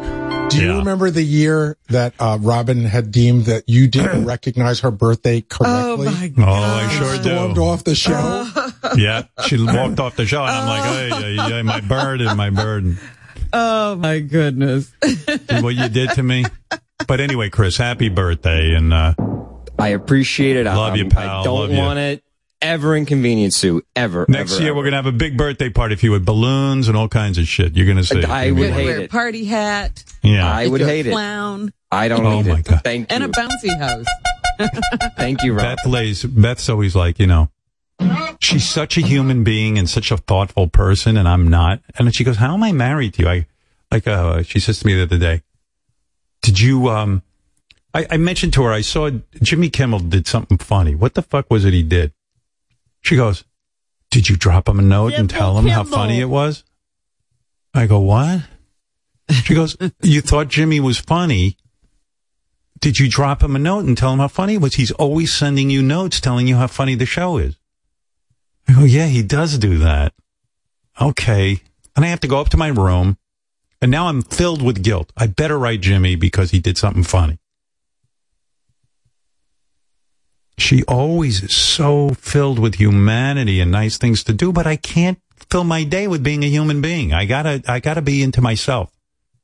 do 0.51 0.57
Do 0.59 0.63
you 0.63 0.73
Yeah. 0.73 0.79
remember 0.79 1.11
the 1.11 1.23
year 1.23 1.77
that 1.89 2.15
uh, 2.21 2.39
Robin 2.41 2.85
had 2.85 3.11
deemed 3.11 3.47
that 3.47 3.65
you 3.69 3.89
didn't 3.89 4.25
recognize 4.35 4.81
her 4.81 4.91
birthday 4.91 5.41
correctly? 5.41 6.07
Oh 6.09 6.13
correctly? 6.17 6.43
my 6.43 6.49
Oh! 6.49 6.53
I 6.53 6.89
sure 6.99 7.17
Stormed 7.23 7.55
do. 7.57 7.65
off 7.65 7.85
the 7.85 7.95
show. 7.95 8.49
Yeah, 8.97 9.25
she 9.47 9.63
walked 9.63 9.99
off 9.99 10.15
the 10.17 10.27
show, 10.27 10.43
and 10.45 10.51
I'm 10.53 10.67
like, 10.69 10.85
hey, 10.85 11.37
hey, 11.37 11.51
hey, 11.57 11.63
my 11.63 11.81
bird 11.81 12.21
and 12.21 12.37
my 12.37 12.51
bird. 12.51 12.99
Oh 13.59 13.97
my 13.97 14.21
goodness! 14.21 14.93
What 15.63 15.75
you 15.75 15.89
did 15.89 16.11
to 16.11 16.23
me. 16.23 16.45
But 17.09 17.21
anyway, 17.21 17.49
Chris, 17.51 17.77
happy 17.77 18.09
birthday, 18.11 18.75
and 18.75 18.93
uh, 18.93 19.15
I 19.79 19.89
appreciate 19.89 20.57
it. 20.57 20.65
Love 20.65 20.93
I, 20.93 20.97
you, 20.97 21.09
pal. 21.09 21.41
I 21.41 21.45
don't 21.45 21.61
Love 21.61 21.71
you. 21.71 21.79
want 21.79 21.97
to 21.99 22.21
ever 22.61 22.97
inconvenience 22.97 23.63
you. 23.65 23.83
Ever. 23.95 24.27
next 24.29 24.53
ever, 24.55 24.61
year 24.63 24.71
ever. 24.71 24.79
we're 24.79 24.85
gonna 24.85 24.97
have 24.97 25.07
a 25.07 25.13
big 25.13 25.37
birthday 25.39 25.71
party 25.71 25.97
for 25.97 26.07
you 26.07 26.13
with 26.13 26.25
balloons 26.27 26.89
and 26.89 26.97
all 26.97 27.09
kinds 27.09 27.39
of 27.39 27.47
shit. 27.49 27.75
You're 27.77 27.87
gonna 27.87 28.05
see. 28.05 28.23
I 28.25 28.51
would 28.51 28.71
hate 28.71 28.85
wear 28.85 28.99
a 28.99 29.03
it. 29.05 29.11
party 29.11 29.45
hat. 29.47 30.05
Yeah. 30.23 30.51
I 30.51 30.67
would 30.69 30.81
You're 30.81 30.89
a 30.89 30.93
hate 30.93 31.07
it. 31.07 31.13
Clown 31.13 31.73
I 31.91 32.09
don't 32.09 32.25
Oh 32.27 32.41
need 32.43 32.47
my 32.51 32.59
it. 32.59 32.65
God. 32.65 32.81
Thank 32.85 33.11
you. 33.11 33.15
and 33.15 33.25
a 33.25 33.27
you. 33.29 33.33
bouncy 33.33 33.79
house. 33.79 34.07
Thank 35.17 35.43
you, 35.43 35.53
Rob. 35.55 35.77
Beth 35.77 35.87
lays. 35.87 36.25
Beth's 36.25 36.69
always 36.69 36.97
like, 36.97 37.19
you 37.19 37.27
know, 37.27 37.51
she's 38.41 38.69
such 38.69 38.97
a 38.97 39.01
human 39.01 39.45
being 39.45 39.79
and 39.79 39.89
such 39.89 40.11
a 40.11 40.17
thoughtful 40.17 40.69
person, 40.69 41.17
and 41.17 41.29
I'm 41.29 41.49
not. 41.49 41.81
And 41.97 42.07
then 42.07 42.13
she 42.13 42.25
goes, 42.25 42.37
"How 42.37 42.55
am 42.55 42.63
I 42.63 42.73
married 42.73 43.15
to 43.15 43.23
you?" 43.23 43.29
I 43.29 43.47
like. 43.91 44.07
Uh, 44.07 44.43
she 44.43 44.61
says 44.61 44.81
to 44.81 44.87
me 44.87 44.95
the 44.95 45.03
other 45.03 45.19
day, 45.19 45.43
"Did 46.43 46.61
you?" 46.61 46.89
Um, 46.89 47.23
I, 47.95 48.07
I 48.11 48.17
mentioned 48.17 48.53
to 48.55 48.63
her 48.65 48.73
I 48.73 48.83
saw 48.83 49.11
Jimmy 49.43 49.71
Kimmel 49.71 50.01
did 50.01 50.27
something 50.27 50.59
funny. 50.59 50.95
What 50.95 51.15
the 51.15 51.23
fuck 51.23 51.51
was 51.51 51.65
it 51.65 51.73
he 51.73 51.83
did? 51.83 52.13
She 53.03 53.17
goes, 53.17 53.45
"Did 54.11 54.29
you 54.29 54.37
drop 54.37 54.69
him 54.69 54.79
a 54.79 54.83
note 54.83 55.15
and 55.15 55.29
tell 55.29 55.59
him 55.59 55.67
how 55.67 55.85
funny 55.85 56.21
it 56.21 56.29
was?" 56.29 56.65
I 57.75 57.87
go, 57.87 58.01
"What?" 58.01 58.43
She 59.31 59.55
goes, 59.55 59.77
"You 60.03 60.21
thought 60.21 60.49
Jimmy 60.49 60.81
was 60.81 60.99
funny." 60.99 61.57
Did 62.79 62.99
you 62.99 63.09
drop 63.09 63.43
him 63.43 63.57
a 63.57 63.59
note 63.59 63.87
and 63.87 63.97
tell 63.97 64.13
him 64.13 64.19
how 64.19 64.29
funny 64.29 64.55
it 64.55 64.61
was? 64.61 64.75
He's 64.75 64.93
always 64.93 65.33
sending 65.33 65.71
you 65.71 65.83
notes 65.83 66.21
telling 66.21 66.47
you 66.47 66.57
how 66.57 66.67
funny 66.67 66.95
the 66.95 67.07
show 67.07 67.39
is. 67.39 67.57
Go, 68.75 68.85
yeah, 68.85 69.07
he 69.07 69.23
does 69.23 69.59
do 69.59 69.79
that. 69.79 70.13
Okay. 71.01 71.61
And 71.95 72.05
I 72.05 72.09
have 72.09 72.21
to 72.21 72.29
go 72.29 72.41
up 72.41 72.49
to 72.51 72.57
my 72.57 72.69
room 72.69 73.17
and 73.81 73.91
now 73.91 74.09
I'm 74.09 74.23
filled 74.23 74.63
with 74.63 74.83
guilt. 74.83 75.13
I 75.17 75.27
better 75.27 75.59
write 75.59 75.81
Jimmy 75.83 76.17
because 76.17 76.51
he 76.51 76.59
did 76.61 76.79
something 76.79 77.03
funny. 77.05 77.39
She 80.59 80.83
always 80.85 81.43
is 81.43 81.55
so 81.55 82.11
filled 82.11 82.59
with 82.59 82.77
humanity 82.77 83.61
and 83.61 83.71
nice 83.71 83.99
things 83.99 84.25
to 84.25 84.33
do, 84.33 84.53
but 84.53 84.67
I 84.67 84.77
can't 84.77 85.19
fill 85.51 85.65
my 85.65 85.85
day 85.85 86.09
with 86.09 86.23
being 86.23 86.43
a 86.45 86.49
human 86.49 86.81
being. 86.81 87.13
I 87.13 87.27
gotta, 87.27 87.63
I 87.69 87.81
gotta 87.81 88.01
be 88.01 88.23
into 88.23 88.41
myself. 88.41 88.91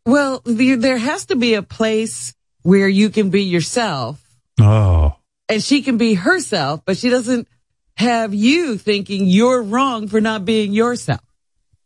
Well, 0.07 0.41
the, 0.47 0.77
there 0.77 0.97
has 0.97 1.27
to 1.27 1.37
be 1.37 1.55
a 1.55 1.63
place 1.63 2.35
where 2.63 2.89
you 2.89 3.11
can 3.11 3.29
be 3.31 3.43
yourself, 3.43 4.21
Oh. 4.61 5.17
and 5.49 5.63
she 5.63 5.83
can 5.83 5.99
be 5.99 6.15
herself, 6.15 6.81
but 6.87 6.97
she 6.97 7.11
doesn't 7.11 7.47
have 7.97 8.35
you 8.35 8.79
thinking 8.79 9.27
you're 9.27 9.63
wrong 9.63 10.09
for 10.09 10.21
not 10.21 10.45
being 10.45 10.73
yourself. 10.73 11.21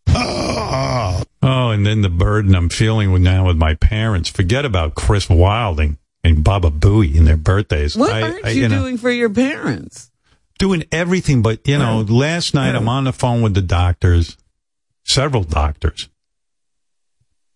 Oh, 0.09 1.71
and 1.71 1.87
then 1.87 2.01
the 2.01 2.09
burden 2.09 2.55
I'm 2.55 2.69
feeling 2.69 3.13
with 3.13 3.23
now 3.23 3.47
with 3.47 3.57
my 3.57 3.75
parents. 3.75 4.29
Forget 4.29 4.65
about 4.65 4.95
Chris 4.95 5.29
Wilding 5.29 5.99
and 6.25 6.43
Baba 6.43 6.71
Booey 6.71 7.17
and 7.17 7.27
their 7.27 7.37
birthdays. 7.37 7.97
What 7.97 8.13
I- 8.13 8.23
aren't 8.23 8.45
I- 8.45 8.51
you, 8.51 8.69
know, 8.69 8.81
doing 8.81 8.99
for 8.99 9.11
your 9.11 9.31
parents? 9.31 10.11
doing 10.59 10.85
everything, 10.91 11.43
but 11.43 11.69
you 11.69 11.79
know, 11.79 12.01
last 12.01 12.55
night 12.55 12.75
I'm 12.75 12.89
on 12.89 13.05
the 13.05 13.13
phone 13.13 13.43
with 13.43 13.55
the 13.55 13.61
doctors, 13.63 14.37
several 15.05 15.45
doctors, 15.45 16.09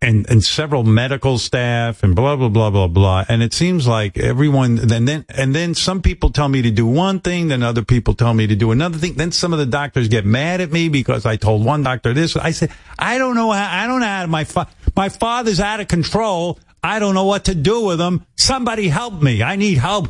and 0.03 0.29
and 0.31 0.43
several 0.43 0.83
medical 0.83 1.39
staff, 1.39 2.03
and 2.03 2.17
blah 2.17 2.37
blah 2.37 2.49
blah 2.49 2.71
blah 2.71 2.89
blah. 2.89 3.25
And 3.29 3.43
it 3.43 3.53
seems 3.53 3.87
like 3.87 4.19
everyone. 4.19 4.77
Then 4.77 5.05
then 5.05 5.25
and 5.29 5.55
then 5.55 5.75
some 5.75 6.03
people 6.03 6.31
tell 6.31 6.49
me 6.49 6.63
to 6.63 6.71
do 6.71 6.87
one 6.87 7.21
thing, 7.21 7.49
then 7.49 7.63
other 7.63 7.85
people 7.85 8.15
tell 8.15 8.35
me 8.35 8.47
to 8.47 8.57
do 8.57 8.71
another 8.71 8.99
thing. 8.99 9.15
Then 9.15 9.33
some 9.33 9.53
of 9.53 9.59
the 9.59 9.67
doctors 9.67 10.09
get 10.09 10.25
mad 10.25 10.61
at 10.61 10.73
me 10.73 10.89
because 10.89 11.27
I 11.27 11.37
told 11.37 11.65
one 11.65 11.83
doctor 11.83 12.15
this. 12.15 12.37
I 12.37 12.53
said 12.53 12.71
I 12.99 13.19
don't 13.19 13.35
know. 13.35 13.51
How, 13.53 13.83
I 13.83 13.87
don't 13.87 14.01
know 14.01 14.07
how 14.07 14.27
my 14.27 14.45
fa- 14.45 14.69
my 14.97 15.09
father's 15.09 15.61
out 15.61 15.81
of 15.81 15.89
control. 15.89 16.59
I 16.83 16.99
don't 16.99 17.15
know 17.15 17.27
what 17.27 17.45
to 17.45 17.55
do 17.55 17.85
with 17.85 18.01
him. 18.01 18.25
Somebody 18.37 18.89
help 18.89 19.21
me. 19.21 19.43
I 19.43 19.57
need 19.57 19.77
help. 19.79 20.09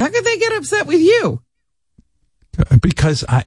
How 0.00 0.08
could 0.08 0.24
they 0.24 0.36
get 0.38 0.52
upset 0.52 0.86
with 0.86 1.00
you? 1.00 1.40
Because 2.80 3.24
I 3.28 3.44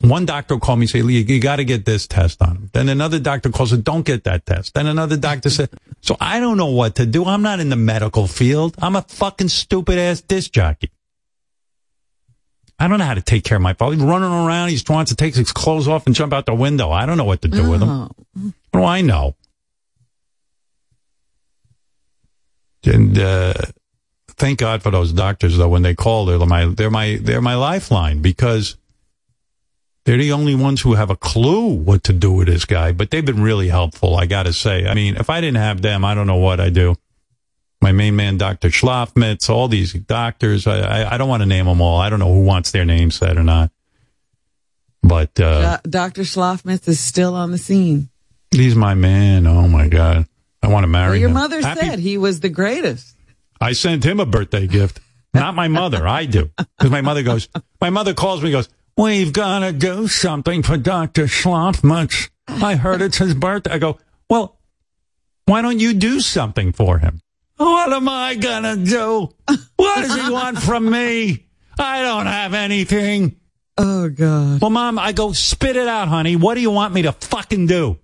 one 0.00 0.24
doctor 0.24 0.58
called 0.58 0.78
me 0.78 0.84
and 0.84 0.90
say, 0.90 1.02
Lee, 1.02 1.20
you 1.20 1.40
got 1.40 1.56
to 1.56 1.64
get 1.64 1.84
this 1.84 2.06
test 2.06 2.40
on 2.40 2.56
him. 2.56 2.70
Then 2.72 2.88
another 2.88 3.18
doctor 3.18 3.50
calls 3.50 3.72
and 3.72 3.84
don't 3.84 4.04
get 4.04 4.24
that 4.24 4.46
test. 4.46 4.74
Then 4.74 4.86
another 4.86 5.16
doctor 5.16 5.50
said, 5.50 5.70
so 6.00 6.16
I 6.20 6.40
don't 6.40 6.56
know 6.56 6.66
what 6.66 6.94
to 6.96 7.06
do. 7.06 7.24
I'm 7.24 7.42
not 7.42 7.60
in 7.60 7.68
the 7.68 7.76
medical 7.76 8.26
field. 8.26 8.74
I'm 8.78 8.96
a 8.96 9.02
fucking 9.02 9.48
stupid 9.48 9.98
ass 9.98 10.22
disc 10.22 10.52
jockey. 10.52 10.90
I 12.78 12.88
don't 12.88 12.98
know 12.98 13.04
how 13.04 13.14
to 13.14 13.22
take 13.22 13.44
care 13.44 13.56
of 13.56 13.62
my 13.62 13.72
father. 13.74 13.94
He's 13.94 14.04
running 14.04 14.30
around. 14.30 14.68
He's 14.68 14.82
trying 14.82 15.06
to 15.06 15.16
take 15.16 15.34
his 15.34 15.50
clothes 15.50 15.88
off 15.88 16.06
and 16.06 16.14
jump 16.14 16.32
out 16.32 16.46
the 16.46 16.54
window. 16.54 16.90
I 16.90 17.06
don't 17.06 17.16
know 17.16 17.24
what 17.24 17.42
to 17.42 17.48
do 17.48 17.70
with 17.70 17.82
him. 17.82 17.88
Oh. 17.88 18.10
What 18.70 18.80
do 18.80 18.84
I 18.84 19.00
know? 19.00 19.34
And 22.84 23.18
uh, 23.18 23.54
thank 24.36 24.58
God 24.58 24.82
for 24.82 24.90
those 24.90 25.12
doctors, 25.12 25.56
though. 25.56 25.68
When 25.68 25.82
they 25.82 25.94
call, 25.94 26.26
they're 26.26 26.38
my 26.46 26.66
they're 26.66 26.90
my 26.90 27.18
they're 27.20 27.40
my 27.42 27.54
lifeline 27.54 28.20
because 28.22 28.76
they're 30.04 30.16
the 30.18 30.32
only 30.32 30.54
ones 30.54 30.82
who 30.82 30.94
have 30.94 31.10
a 31.10 31.16
clue 31.16 31.66
what 31.74 32.04
to 32.04 32.12
do 32.12 32.30
with 32.32 32.46
this 32.46 32.64
guy. 32.64 32.92
But 32.92 33.10
they've 33.10 33.24
been 33.24 33.42
really 33.42 33.68
helpful. 33.68 34.16
I 34.16 34.26
got 34.26 34.44
to 34.44 34.52
say. 34.52 34.86
I 34.86 34.94
mean, 34.94 35.16
if 35.16 35.28
I 35.30 35.40
didn't 35.40 35.56
have 35.58 35.82
them, 35.82 36.04
I 36.04 36.14
don't 36.14 36.26
know 36.28 36.36
what 36.36 36.60
I 36.60 36.70
do. 36.70 36.94
My 37.82 37.92
main 37.92 38.16
man, 38.16 38.38
Doctor 38.38 38.68
Schlafmitz, 38.68 39.50
all 39.50 39.68
these 39.68 39.92
doctors. 39.92 40.66
I, 40.66 40.78
I 41.02 41.14
I 41.14 41.18
don't 41.18 41.28
want 41.28 41.42
to 41.42 41.46
name 41.46 41.66
them 41.66 41.80
all. 41.80 41.98
I 42.00 42.08
don't 42.08 42.18
know 42.20 42.32
who 42.32 42.44
wants 42.44 42.70
their 42.70 42.84
name 42.84 43.10
said 43.10 43.36
or 43.36 43.42
not. 43.42 43.70
But 45.02 45.38
uh, 45.38 45.78
Do- 45.84 45.90
Dr. 45.90 46.22
Schlafmitz 46.22 46.88
is 46.88 46.98
still 46.98 47.34
on 47.34 47.50
the 47.52 47.58
scene. 47.58 48.08
he's 48.50 48.74
my 48.74 48.94
man. 48.94 49.46
Oh 49.46 49.68
my 49.68 49.88
God, 49.88 50.26
I 50.62 50.68
want 50.68 50.84
to 50.84 50.88
marry 50.88 51.10
Well, 51.10 51.16
your 51.18 51.28
him. 51.28 51.34
mother 51.34 51.60
Happy- 51.60 51.80
said 51.80 51.98
he 51.98 52.18
was 52.18 52.40
the 52.40 52.48
greatest. 52.48 53.14
I 53.60 53.72
sent 53.72 54.04
him 54.04 54.20
a 54.20 54.26
birthday 54.26 54.66
gift. 54.66 55.00
Not 55.34 55.54
my 55.54 55.68
mother. 55.68 56.06
I 56.06 56.24
do. 56.26 56.50
Because 56.56 56.90
my 56.90 57.00
mother 57.00 57.22
goes, 57.22 57.48
my 57.80 57.90
mother 57.90 58.14
calls 58.14 58.40
me 58.42 58.48
and 58.48 58.54
goes, 58.54 58.68
we've 58.96 59.32
got 59.32 59.60
to 59.60 59.72
do 59.72 60.08
something 60.08 60.62
for 60.62 60.76
Dr. 60.76 61.24
Schlafmutz. 61.24 62.30
I 62.48 62.76
heard 62.76 63.02
it's 63.02 63.18
his 63.18 63.34
birthday. 63.34 63.72
I 63.72 63.78
go, 63.78 63.98
well, 64.30 64.58
why 65.44 65.62
don't 65.62 65.78
you 65.78 65.94
do 65.94 66.20
something 66.20 66.72
for 66.72 66.98
him? 66.98 67.20
What 67.56 67.92
am 67.92 68.08
I 68.08 68.34
going 68.34 68.62
to 68.62 68.90
do? 68.90 69.28
What 69.76 69.96
does 70.02 70.14
he 70.14 70.30
want 70.30 70.58
from 70.58 70.90
me? 70.90 71.46
I 71.78 72.02
don't 72.02 72.26
have 72.26 72.54
anything. 72.54 73.36
Oh 73.78 74.08
God. 74.08 74.60
Well, 74.62 74.70
mom, 74.70 74.98
I 74.98 75.12
go, 75.12 75.32
spit 75.32 75.76
it 75.76 75.88
out, 75.88 76.08
honey. 76.08 76.36
What 76.36 76.54
do 76.54 76.60
you 76.60 76.70
want 76.70 76.94
me 76.94 77.02
to 77.02 77.12
fucking 77.12 77.66
do? 77.66 77.98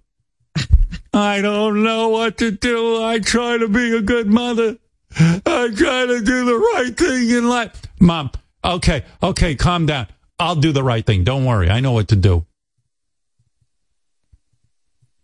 I 1.15 1.41
don't 1.41 1.83
know 1.83 2.09
what 2.09 2.39
to 2.39 2.51
do. 2.51 3.03
I 3.03 3.19
try 3.19 3.57
to 3.59 3.69
be 3.69 3.97
a 3.97 4.03
good 4.03 4.27
mother. 4.27 4.79
I 5.19 5.71
try 5.75 6.07
to 6.07 6.21
do 6.23 6.45
the 6.45 6.59
right 6.75 6.97
thing 6.97 7.31
in 7.31 7.49
life. 7.49 7.81
Mom, 8.01 8.31
okay, 8.65 9.05
okay, 9.23 9.55
calm 9.55 9.87
down. 9.87 10.07
I'll 10.39 10.57
do 10.57 10.73
the 10.73 10.83
right 10.83 11.05
thing. 11.05 11.25
Don't 11.25 11.45
worry. 11.45 11.71
I 11.71 11.81
know 11.81 11.93
what 11.93 12.09
to 12.09 12.17
do. 12.17 12.47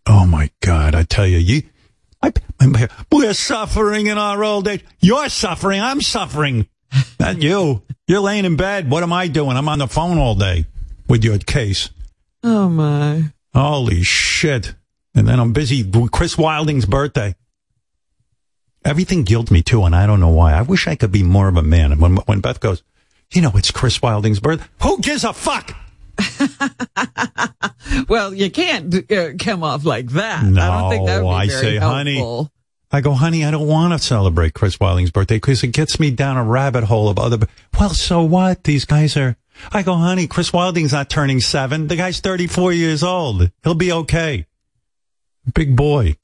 Oh 0.05 0.25
my 0.25 0.49
God. 0.61 0.95
I 0.95 1.03
tell 1.03 1.27
you, 1.27 1.37
you, 1.37 1.63
I, 2.21 2.31
we're 3.11 3.33
suffering 3.33 4.07
in 4.07 4.17
our 4.17 4.43
old 4.43 4.67
age. 4.67 4.83
You're 4.99 5.29
suffering. 5.29 5.81
I'm 5.81 6.01
suffering. 6.01 6.67
Not 7.19 7.41
you. 7.41 7.83
You're 8.07 8.21
laying 8.21 8.45
in 8.45 8.55
bed. 8.55 8.89
What 8.89 9.03
am 9.03 9.13
I 9.13 9.27
doing? 9.27 9.55
I'm 9.55 9.69
on 9.69 9.79
the 9.79 9.87
phone 9.87 10.17
all 10.17 10.35
day 10.35 10.65
with 11.07 11.23
your 11.23 11.37
case. 11.37 11.89
Oh 12.43 12.69
my. 12.69 13.25
Holy 13.53 14.01
shit. 14.01 14.73
And 15.13 15.27
then 15.27 15.39
I'm 15.39 15.53
busy 15.53 15.83
with 15.83 16.11
Chris 16.11 16.37
Wilding's 16.37 16.85
birthday. 16.85 17.35
Everything 18.85 19.23
guilt 19.23 19.51
me 19.51 19.61
too, 19.61 19.83
and 19.83 19.95
I 19.95 20.05
don't 20.07 20.19
know 20.19 20.29
why. 20.29 20.53
I 20.53 20.61
wish 20.61 20.87
I 20.87 20.95
could 20.95 21.11
be 21.11 21.23
more 21.23 21.47
of 21.49 21.57
a 21.57 21.61
man. 21.61 21.91
And 21.91 22.01
when, 22.01 22.15
when 22.17 22.39
Beth 22.39 22.59
goes, 22.59 22.81
you 23.33 23.41
know, 23.41 23.51
it's 23.55 23.71
Chris 23.71 24.01
Wilding's 24.01 24.39
birthday. 24.39 24.65
Who 24.81 24.99
gives 25.01 25.23
a 25.23 25.33
fuck? 25.33 25.75
Well, 28.07 28.33
you 28.33 28.51
can't 28.51 28.93
uh, 29.11 29.29
come 29.39 29.63
off 29.63 29.83
like 29.83 30.09
that. 30.09 30.43
I 30.43 30.49
No, 30.49 30.61
don't 30.61 30.89
think 30.91 31.07
that 31.07 31.23
would 31.23 31.29
be 31.29 31.35
I 31.35 31.47
very 31.47 31.61
say, 31.61 31.77
honey. 31.77 32.47
I 32.91 33.01
go, 33.01 33.13
honey, 33.13 33.43
I 33.45 33.51
don't 33.51 33.67
want 33.67 33.93
to 33.93 33.99
celebrate 33.99 34.53
Chris 34.53 34.79
Wilding's 34.79 35.11
birthday 35.11 35.37
because 35.37 35.63
it 35.63 35.69
gets 35.69 35.99
me 35.99 36.11
down 36.11 36.37
a 36.37 36.43
rabbit 36.43 36.83
hole 36.83 37.09
of 37.09 37.17
other. 37.17 37.47
Well, 37.79 37.89
so 37.91 38.21
what? 38.23 38.63
These 38.63 38.85
guys 38.85 39.15
are. 39.17 39.37
I 39.71 39.81
go, 39.83 39.95
honey, 39.95 40.27
Chris 40.27 40.53
Wilding's 40.53 40.93
not 40.93 41.09
turning 41.09 41.39
seven. 41.39 41.87
The 41.87 41.95
guy's 41.95 42.19
34 42.19 42.73
years 42.73 43.03
old. 43.03 43.49
He'll 43.63 43.73
be 43.75 43.91
okay. 43.91 44.45
Big 45.53 45.75
boy. 45.75 46.15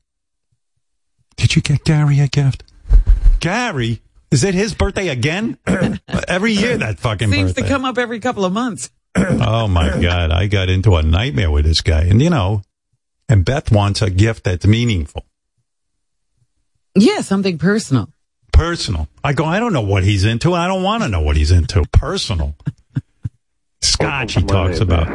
Did 1.38 1.56
you 1.56 1.62
get 1.62 1.84
Gary 1.84 2.20
a 2.20 2.28
gift? 2.28 2.64
Gary? 3.40 4.02
Is 4.32 4.44
it 4.44 4.54
his 4.54 4.74
birthday 4.74 5.10
again? 5.10 5.58
Every 6.28 6.52
year 6.54 6.78
that 6.78 7.00
fucking 7.00 7.32
Seems 7.32 7.52
birthday. 7.52 7.62
to 7.64 7.68
come 7.68 7.86
up 7.86 7.98
every 7.98 8.20
couple 8.20 8.46
of 8.46 8.54
months. 8.54 8.90
Oh 9.18 9.68
my 9.70 10.02
God. 10.02 10.32
I 10.32 10.48
got 10.48 10.68
into 10.70 10.96
a 10.98 11.02
nightmare 11.02 11.50
with 11.50 11.64
this 11.66 11.80
guy. 11.82 12.02
And 12.02 12.22
you 12.22 12.30
know, 12.30 12.64
and 13.30 13.46
Beth 13.46 13.72
wants 13.72 14.02
a 14.02 14.10
gift 14.10 14.44
that's 14.44 14.66
meaningful. 14.68 15.26
Yeah, 16.96 17.22
something 17.22 17.58
personal. 17.58 18.10
Personal. 18.52 19.08
I 19.24 19.34
go, 19.34 19.46
I 19.46 19.60
don't 19.60 19.72
know 19.74 19.82
what 19.82 20.04
he's 20.04 20.26
into. 20.26 20.54
I 20.54 20.68
don't 20.68 20.84
want 20.84 21.04
to 21.04 21.10
know 21.10 21.22
what 21.22 21.36
he's 21.38 21.52
into. 21.52 21.84
Personal. 21.94 22.56
Scotch, 23.82 24.34
he 24.34 24.44
talks 24.44 24.80
about. 24.80 25.08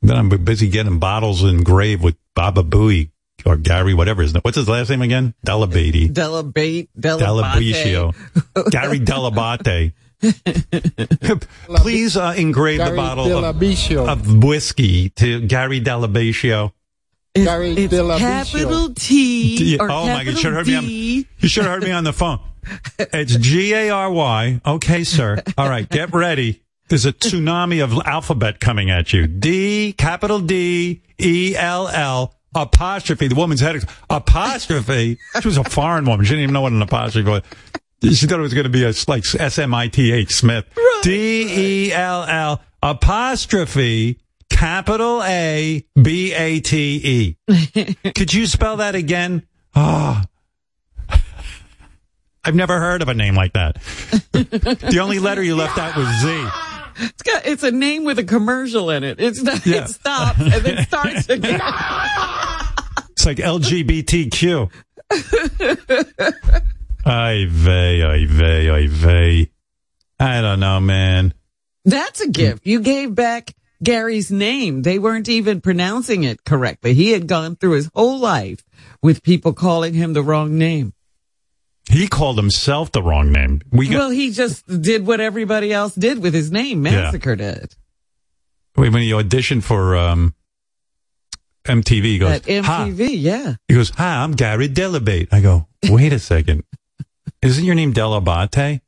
Then 0.00 0.16
I'm 0.16 0.28
busy 0.28 0.68
getting 0.68 0.98
bottles 0.98 1.44
engraved 1.44 2.02
with 2.02 2.16
Baba 2.34 2.62
Booey 2.62 3.10
or 3.44 3.56
Gary, 3.56 3.94
whatever 3.94 4.22
his 4.22 4.34
name. 4.34 4.42
What's 4.42 4.56
his 4.56 4.68
last 4.68 4.90
name 4.90 5.02
again? 5.02 5.34
Dell'Abate. 5.46 6.12
Dell'Abate, 6.12 6.88
Dell'Abate. 6.98 7.72
Delabicio. 7.72 8.70
Gary 8.70 9.00
Dell'Abate. 9.00 9.92
Please 11.76 12.16
uh, 12.16 12.34
engrave 12.36 12.78
the 12.78 12.94
bottle 12.94 13.44
of, 13.44 14.08
of 14.08 14.44
whiskey 14.44 15.10
to 15.10 15.40
Gary 15.40 15.80
Delabicio. 15.80 16.72
It's, 17.34 17.44
Gary 17.44 17.72
it's 17.72 17.92
Dell'Abate. 17.94 18.18
capital 18.18 18.94
T 18.94 19.76
or 19.80 19.90
oh 19.90 20.06
my 20.06 20.24
God! 20.24 20.26
You 20.26 20.36
should 20.36 20.52
have 20.52 20.66
heard 20.66 20.66
me. 20.66 21.18
On, 21.18 21.24
you 21.38 21.48
should 21.48 21.64
have 21.64 21.72
heard 21.72 21.82
me 21.82 21.90
on 21.90 22.04
the 22.04 22.12
phone. 22.12 22.40
It's 22.98 23.34
G 23.36 23.74
A 23.74 23.90
R 23.90 24.12
Y. 24.12 24.60
Okay, 24.64 25.02
sir. 25.02 25.42
All 25.58 25.68
right, 25.68 25.88
get 25.88 26.14
ready. 26.14 26.62
There's 26.88 27.06
a 27.06 27.12
tsunami 27.12 27.82
of 27.82 27.92
alphabet 28.06 28.60
coming 28.60 28.90
at 28.90 29.12
you. 29.12 29.26
D, 29.26 29.92
capital 29.94 30.38
D, 30.40 31.02
E 31.18 31.56
L 31.56 31.88
L, 31.88 32.34
apostrophe. 32.54 33.28
The 33.28 33.34
woman's 33.34 33.60
head 33.60 33.84
apostrophe. 34.10 35.18
She 35.40 35.48
was 35.48 35.58
a 35.58 35.64
foreign 35.64 36.04
woman. 36.04 36.24
She 36.24 36.30
didn't 36.30 36.44
even 36.44 36.52
know 36.54 36.62
what 36.62 36.72
an 36.72 36.82
apostrophe 36.82 37.28
was. 37.28 37.42
She 38.02 38.26
thought 38.26 38.40
it 38.40 38.42
was 38.42 38.54
going 38.54 38.64
to 38.64 38.70
be 38.70 38.84
a 38.84 38.92
like 39.06 39.24
S 39.34 39.58
M 39.58 39.74
I 39.74 39.88
T 39.88 40.12
H 40.12 40.34
Smith. 40.34 40.66
D 41.02 41.86
E 41.88 41.92
L 41.92 42.24
L 42.24 42.62
apostrophe 42.82 44.18
capital 44.50 45.22
A 45.22 45.84
B 46.00 46.32
A 46.32 46.60
T 46.60 47.36
E. 47.48 47.94
Could 48.14 48.34
you 48.34 48.46
spell 48.46 48.78
that 48.78 48.94
again? 48.94 49.46
Ah. 49.74 50.24
I've 52.44 52.56
never 52.56 52.80
heard 52.80 53.02
of 53.02 53.08
a 53.08 53.14
name 53.14 53.36
like 53.36 53.52
that. 53.52 53.76
the 54.32 54.98
only 55.00 55.20
letter 55.20 55.42
you 55.42 55.54
left 55.54 55.78
out 55.78 55.96
was 55.96 56.08
Z. 56.20 56.71
It's 56.96 57.22
got 57.22 57.46
it's 57.46 57.62
a 57.62 57.70
name 57.70 58.04
with 58.04 58.18
a 58.18 58.24
commercial 58.24 58.90
in 58.90 59.04
it. 59.04 59.20
It's 59.20 59.42
not, 59.42 59.64
Yeah. 59.66 59.84
it 59.84 59.88
stops 59.88 60.40
and 60.40 60.52
then 60.52 60.84
starts 60.86 61.28
again. 61.28 61.60
It's 63.10 63.26
like 63.26 63.38
LGBTQ. 63.38 64.70
Ay 67.04 67.46
vey, 67.48 68.02
ay 68.02 68.24
vey, 68.26 68.70
ay 68.70 68.86
vey. 68.86 69.50
I 70.20 70.40
don't 70.40 70.60
know, 70.60 70.78
man. 70.80 71.34
That's 71.84 72.20
a 72.20 72.28
gift. 72.28 72.64
You 72.64 72.80
gave 72.80 73.12
back 73.14 73.54
Gary's 73.82 74.30
name. 74.30 74.82
They 74.82 75.00
weren't 75.00 75.28
even 75.28 75.60
pronouncing 75.60 76.22
it 76.22 76.44
correctly. 76.44 76.94
He 76.94 77.10
had 77.10 77.26
gone 77.26 77.56
through 77.56 77.72
his 77.72 77.90
whole 77.94 78.20
life 78.20 78.62
with 79.02 79.24
people 79.24 79.52
calling 79.52 79.94
him 79.94 80.12
the 80.12 80.22
wrong 80.22 80.56
name. 80.56 80.92
He 81.90 82.06
called 82.06 82.36
himself 82.36 82.92
the 82.92 83.02
wrong 83.02 83.32
name. 83.32 83.60
We 83.70 83.88
got, 83.88 83.98
Well, 83.98 84.10
he 84.10 84.30
just 84.30 84.66
did 84.82 85.06
what 85.06 85.20
everybody 85.20 85.72
else 85.72 85.94
did 85.94 86.22
with 86.22 86.32
his 86.32 86.50
name, 86.52 86.82
massacred 86.82 87.40
it. 87.40 87.76
Wait, 88.76 88.92
when 88.92 89.02
he 89.02 89.10
auditioned 89.10 89.62
for 89.64 89.96
um, 89.96 90.34
MTV, 91.64 92.02
he 92.04 92.18
goes, 92.18 92.30
At 92.48 92.64
"Hi." 92.64 92.88
MTV, 92.88 93.08
yeah. 93.20 93.54
He 93.68 93.74
goes, 93.74 93.90
Hi, 93.90 94.22
I'm 94.22 94.32
Gary 94.32 94.68
Dell'Abate. 94.68 95.28
I 95.32 95.40
go, 95.40 95.66
Wait 95.88 96.12
a 96.12 96.18
second. 96.18 96.64
Isn't 97.42 97.64
your 97.64 97.74
name 97.74 97.92
Dell'Abate? 97.92 98.80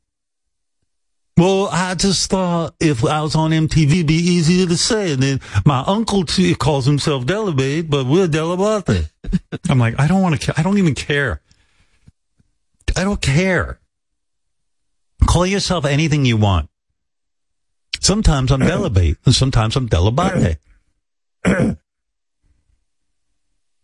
Well, 1.37 1.67
I 1.69 1.95
just 1.95 2.29
thought 2.29 2.75
if 2.79 3.03
I 3.03 3.21
was 3.21 3.35
on 3.35 3.51
MTV, 3.51 3.91
it'd 3.91 4.07
be 4.07 4.13
easier 4.13 4.65
to 4.67 4.77
say. 4.77 5.11
And 5.11 5.21
then 5.21 5.41
my 5.65 5.83
uncle 5.85 6.23
t- 6.23 6.55
calls 6.55 6.85
himself 6.85 7.25
Dell'Abate, 7.25 7.89
but 7.89 8.05
we're 8.05 8.27
Dell'Abate. 8.27 9.09
I'm 9.69 9.77
like, 9.77 9.99
I 9.99 10.07
don't 10.07 10.21
want 10.21 10.39
to, 10.41 10.53
I 10.57 10.63
don't 10.63 10.77
even 10.77 10.95
care. 10.95 11.41
I 12.95 13.03
don't 13.03 13.21
care. 13.21 13.79
Call 15.27 15.45
yourself 15.45 15.85
anything 15.85 16.25
you 16.25 16.37
want. 16.37 16.69
Sometimes 17.99 18.51
I'm 18.51 18.61
Dell'Abate, 18.61 19.17
and 19.25 19.33
sometimes 19.33 19.75
I'm 19.75 19.89
Dell'Abate. 19.89 20.57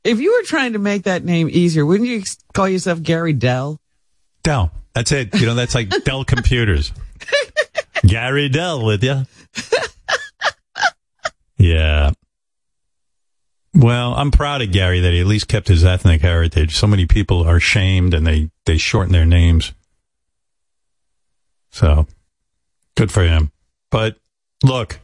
If 0.03 0.19
you 0.19 0.31
were 0.33 0.43
trying 0.47 0.73
to 0.73 0.79
make 0.79 1.03
that 1.03 1.23
name 1.23 1.47
easier, 1.51 1.85
wouldn't 1.85 2.09
you 2.09 2.23
call 2.55 2.67
yourself 2.67 3.03
Gary 3.03 3.33
Dell? 3.33 3.79
Dell. 4.41 4.71
That's 4.95 5.11
it. 5.11 5.33
You 5.39 5.45
know, 5.45 5.53
that's 5.53 5.75
like 5.75 5.89
Dell 6.05 6.23
Computers. 6.25 6.91
Gary 8.03 8.49
Dell 8.49 8.83
with 8.83 9.03
you. 9.03 9.25
Yeah. 11.57 12.11
Well, 13.73 14.13
I'm 14.13 14.31
proud 14.31 14.61
of 14.61 14.71
Gary 14.71 14.99
that 14.99 15.13
he 15.13 15.21
at 15.21 15.27
least 15.27 15.47
kept 15.47 15.67
his 15.69 15.85
ethnic 15.85 16.21
heritage. 16.21 16.75
So 16.75 16.87
many 16.87 17.05
people 17.05 17.43
are 17.47 17.59
shamed 17.59 18.13
and 18.13 18.27
they, 18.27 18.49
they 18.65 18.77
shorten 18.77 19.13
their 19.13 19.25
names. 19.25 19.73
So 21.71 22.05
good 22.97 23.11
for 23.11 23.23
him. 23.23 23.51
But 23.89 24.17
look, 24.63 24.99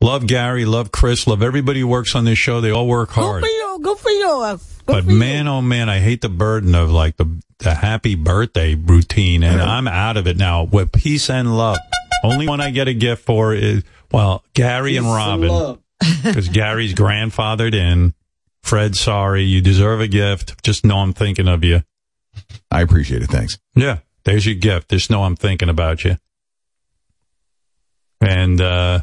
love 0.00 0.26
Gary, 0.26 0.64
love 0.64 0.92
Chris, 0.92 1.26
love 1.26 1.42
everybody 1.42 1.80
who 1.80 1.88
works 1.88 2.14
on 2.14 2.24
this 2.24 2.38
show. 2.38 2.60
They 2.60 2.70
all 2.70 2.86
work 2.86 3.10
hard. 3.10 3.42
Go 3.42 3.48
for 3.48 3.52
you. 3.52 3.78
Go 3.82 3.94
for 3.96 4.10
you. 4.10 4.24
Go 4.28 4.58
But 4.86 5.04
for 5.04 5.10
you. 5.10 5.18
man, 5.18 5.48
oh 5.48 5.60
man, 5.60 5.88
I 5.88 5.98
hate 5.98 6.20
the 6.20 6.28
burden 6.28 6.74
of 6.74 6.90
like 6.90 7.16
the 7.16 7.42
the 7.58 7.74
happy 7.74 8.14
birthday 8.14 8.74
routine, 8.74 9.42
and 9.42 9.60
I'm 9.62 9.88
out 9.88 10.16
of 10.16 10.26
it 10.26 10.36
now. 10.36 10.64
With 10.64 10.92
peace 10.92 11.30
and 11.30 11.56
love, 11.56 11.78
only 12.22 12.46
one 12.46 12.60
I 12.60 12.70
get 12.70 12.88
a 12.88 12.94
gift 12.94 13.24
for 13.24 13.54
is 13.54 13.84
well, 14.12 14.44
Gary 14.54 14.96
and 14.96 15.06
Robin, 15.06 15.78
because 16.00 16.48
Gary's 16.48 16.94
grandfathered 16.94 17.74
in. 17.74 18.14
Fred, 18.62 18.96
sorry, 18.96 19.42
you 19.42 19.60
deserve 19.60 20.00
a 20.00 20.08
gift. 20.08 20.64
Just 20.64 20.86
know 20.86 20.98
I'm 20.98 21.12
thinking 21.12 21.48
of 21.48 21.62
you. 21.64 21.82
I 22.70 22.80
appreciate 22.80 23.22
it. 23.22 23.28
Thanks. 23.28 23.58
Yeah, 23.74 23.98
there's 24.24 24.46
your 24.46 24.54
gift. 24.54 24.90
Just 24.90 25.10
know 25.10 25.24
I'm 25.24 25.36
thinking 25.36 25.68
about 25.68 26.04
you. 26.04 26.16
And 28.20 28.60
uh 28.60 29.00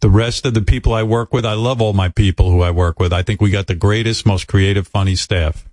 the 0.00 0.10
rest 0.10 0.44
of 0.46 0.52
the 0.52 0.62
people 0.62 0.92
I 0.92 1.04
work 1.04 1.32
with, 1.32 1.46
I 1.46 1.54
love 1.54 1.80
all 1.80 1.92
my 1.92 2.08
people 2.08 2.50
who 2.50 2.60
I 2.60 2.70
work 2.72 2.98
with. 2.98 3.12
I 3.12 3.22
think 3.22 3.40
we 3.40 3.50
got 3.50 3.68
the 3.68 3.74
greatest, 3.74 4.26
most 4.26 4.46
creative, 4.48 4.86
funny 4.86 5.16
staff. 5.16 5.64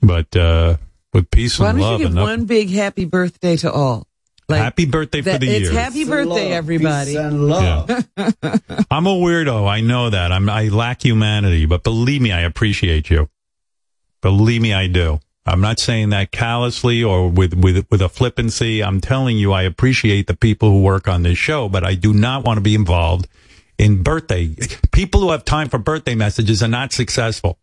But 0.00 0.34
uh 0.34 0.78
with 1.12 1.30
peace 1.30 1.58
Why 1.58 1.70
and 1.70 1.78
don't 1.78 1.86
love 1.86 2.00
you 2.00 2.06
give 2.06 2.16
and 2.16 2.24
one 2.24 2.44
big 2.46 2.70
happy 2.70 3.04
birthday 3.04 3.56
to 3.58 3.70
all? 3.70 4.06
Like, 4.50 4.62
happy 4.62 4.84
birthday 4.86 5.22
for 5.22 5.30
that- 5.30 5.40
the 5.40 5.48
it's 5.48 5.70
year. 5.70 5.80
happy 5.80 6.04
birthday, 6.04 6.52
everybody. 6.52 7.12
Yeah. 7.12 7.26
I'm 8.90 9.06
a 9.06 9.14
weirdo. 9.14 9.68
I 9.68 9.80
know 9.80 10.10
that. 10.10 10.32
I'm, 10.32 10.48
I 10.48 10.68
lack 10.68 11.02
humanity, 11.04 11.66
but 11.66 11.82
believe 11.82 12.20
me, 12.22 12.32
I 12.32 12.40
appreciate 12.40 13.10
you. 13.10 13.28
Believe 14.22 14.60
me, 14.62 14.72
I 14.74 14.86
do. 14.86 15.20
I'm 15.46 15.60
not 15.62 15.78
saying 15.80 16.10
that 16.10 16.30
callously 16.30 17.02
or 17.02 17.28
with, 17.28 17.54
with, 17.54 17.86
with 17.90 18.02
a 18.02 18.08
flippancy. 18.08 18.82
I'm 18.84 19.00
telling 19.00 19.38
you, 19.38 19.52
I 19.52 19.62
appreciate 19.62 20.26
the 20.26 20.36
people 20.36 20.70
who 20.70 20.82
work 20.82 21.08
on 21.08 21.22
this 21.22 21.38
show, 21.38 21.68
but 21.68 21.82
I 21.84 21.94
do 21.94 22.12
not 22.12 22.44
want 22.44 22.58
to 22.58 22.60
be 22.60 22.74
involved 22.74 23.26
in 23.78 24.02
birthday. 24.02 24.54
People 24.92 25.20
who 25.22 25.30
have 25.30 25.44
time 25.44 25.68
for 25.70 25.78
birthday 25.78 26.14
messages 26.14 26.62
are 26.62 26.68
not 26.68 26.92
successful. 26.92 27.58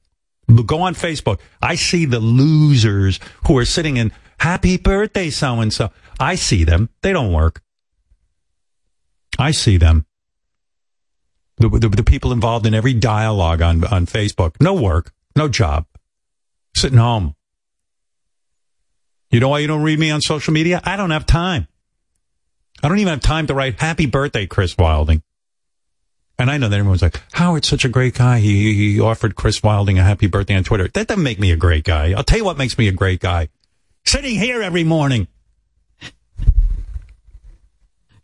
Go 0.65 0.79
on 0.81 0.95
Facebook. 0.95 1.39
I 1.61 1.75
see 1.75 2.05
the 2.05 2.19
losers 2.19 3.19
who 3.45 3.57
are 3.57 3.65
sitting 3.65 3.97
in 3.97 4.11
happy 4.39 4.77
birthday 4.77 5.29
so 5.29 5.59
and 5.59 5.71
so. 5.71 5.91
I 6.19 6.35
see 6.35 6.63
them. 6.63 6.89
They 7.01 7.13
don't 7.13 7.31
work. 7.31 7.61
I 9.37 9.51
see 9.51 9.77
them. 9.77 10.05
The, 11.57 11.69
the, 11.69 11.89
the 11.89 12.03
people 12.03 12.31
involved 12.31 12.65
in 12.65 12.73
every 12.73 12.93
dialogue 12.93 13.61
on, 13.61 13.83
on 13.85 14.05
Facebook. 14.05 14.55
No 14.61 14.73
work, 14.73 15.11
no 15.35 15.47
job, 15.47 15.85
sitting 16.75 16.99
home. 16.99 17.35
You 19.31 19.39
know 19.39 19.49
why 19.49 19.59
you 19.59 19.67
don't 19.67 19.83
read 19.83 19.99
me 19.99 20.11
on 20.11 20.21
social 20.21 20.53
media? 20.53 20.81
I 20.83 20.95
don't 20.95 21.11
have 21.11 21.25
time. 21.25 21.67
I 22.81 22.87
don't 22.87 22.99
even 22.99 23.11
have 23.11 23.21
time 23.21 23.47
to 23.47 23.55
write 23.55 23.79
happy 23.79 24.05
birthday, 24.05 24.45
Chris 24.45 24.77
Wilding. 24.77 25.23
And 26.39 26.51
I 26.51 26.57
know 26.57 26.69
that 26.69 26.77
everyone's 26.77 27.01
like, 27.01 27.19
Howard's 27.31 27.67
such 27.67 27.83
a 27.83 27.89
great 27.89 28.13
guy. 28.13 28.37
He, 28.39 28.93
he 28.93 28.99
offered 28.99 29.35
Chris 29.35 29.63
Wilding 29.63 29.97
a 29.97 30.03
happy 30.03 30.27
birthday 30.27 30.55
on 30.55 30.63
Twitter. 30.63 30.87
That 30.87 31.07
doesn't 31.07 31.23
make 31.23 31.39
me 31.39 31.51
a 31.51 31.55
great 31.55 31.83
guy. 31.83 32.13
I'll 32.13 32.23
tell 32.23 32.37
you 32.37 32.45
what 32.45 32.57
makes 32.57 32.77
me 32.77 32.87
a 32.87 32.91
great 32.91 33.19
guy. 33.19 33.49
Sitting 34.05 34.35
here 34.35 34.61
every 34.61 34.83
morning. 34.83 35.27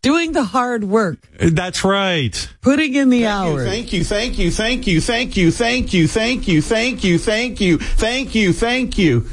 Doing 0.03 0.33
the 0.33 0.43
hard 0.43 0.83
work, 0.83 1.25
That's 1.39 1.83
right. 1.85 2.49
putting 2.61 2.93
in 2.93 3.09
the 3.09 3.25
hours. 3.25 3.65
Thank 3.65 3.93
you, 3.93 4.03
thank 4.03 4.37
you, 4.37 4.51
thank 4.51 4.85
you, 4.85 4.99
thank 4.99 5.37
you, 5.37 5.49
thank 5.49 5.93
you, 5.93 6.07
thank 6.07 6.47
you, 6.47 6.61
thank 6.61 7.03
you, 7.03 7.17
thank 7.17 7.61
you, 7.61 7.77
thank 7.79 8.35
you, 8.35 8.53
thank 8.53 8.97
you. 8.97 9.25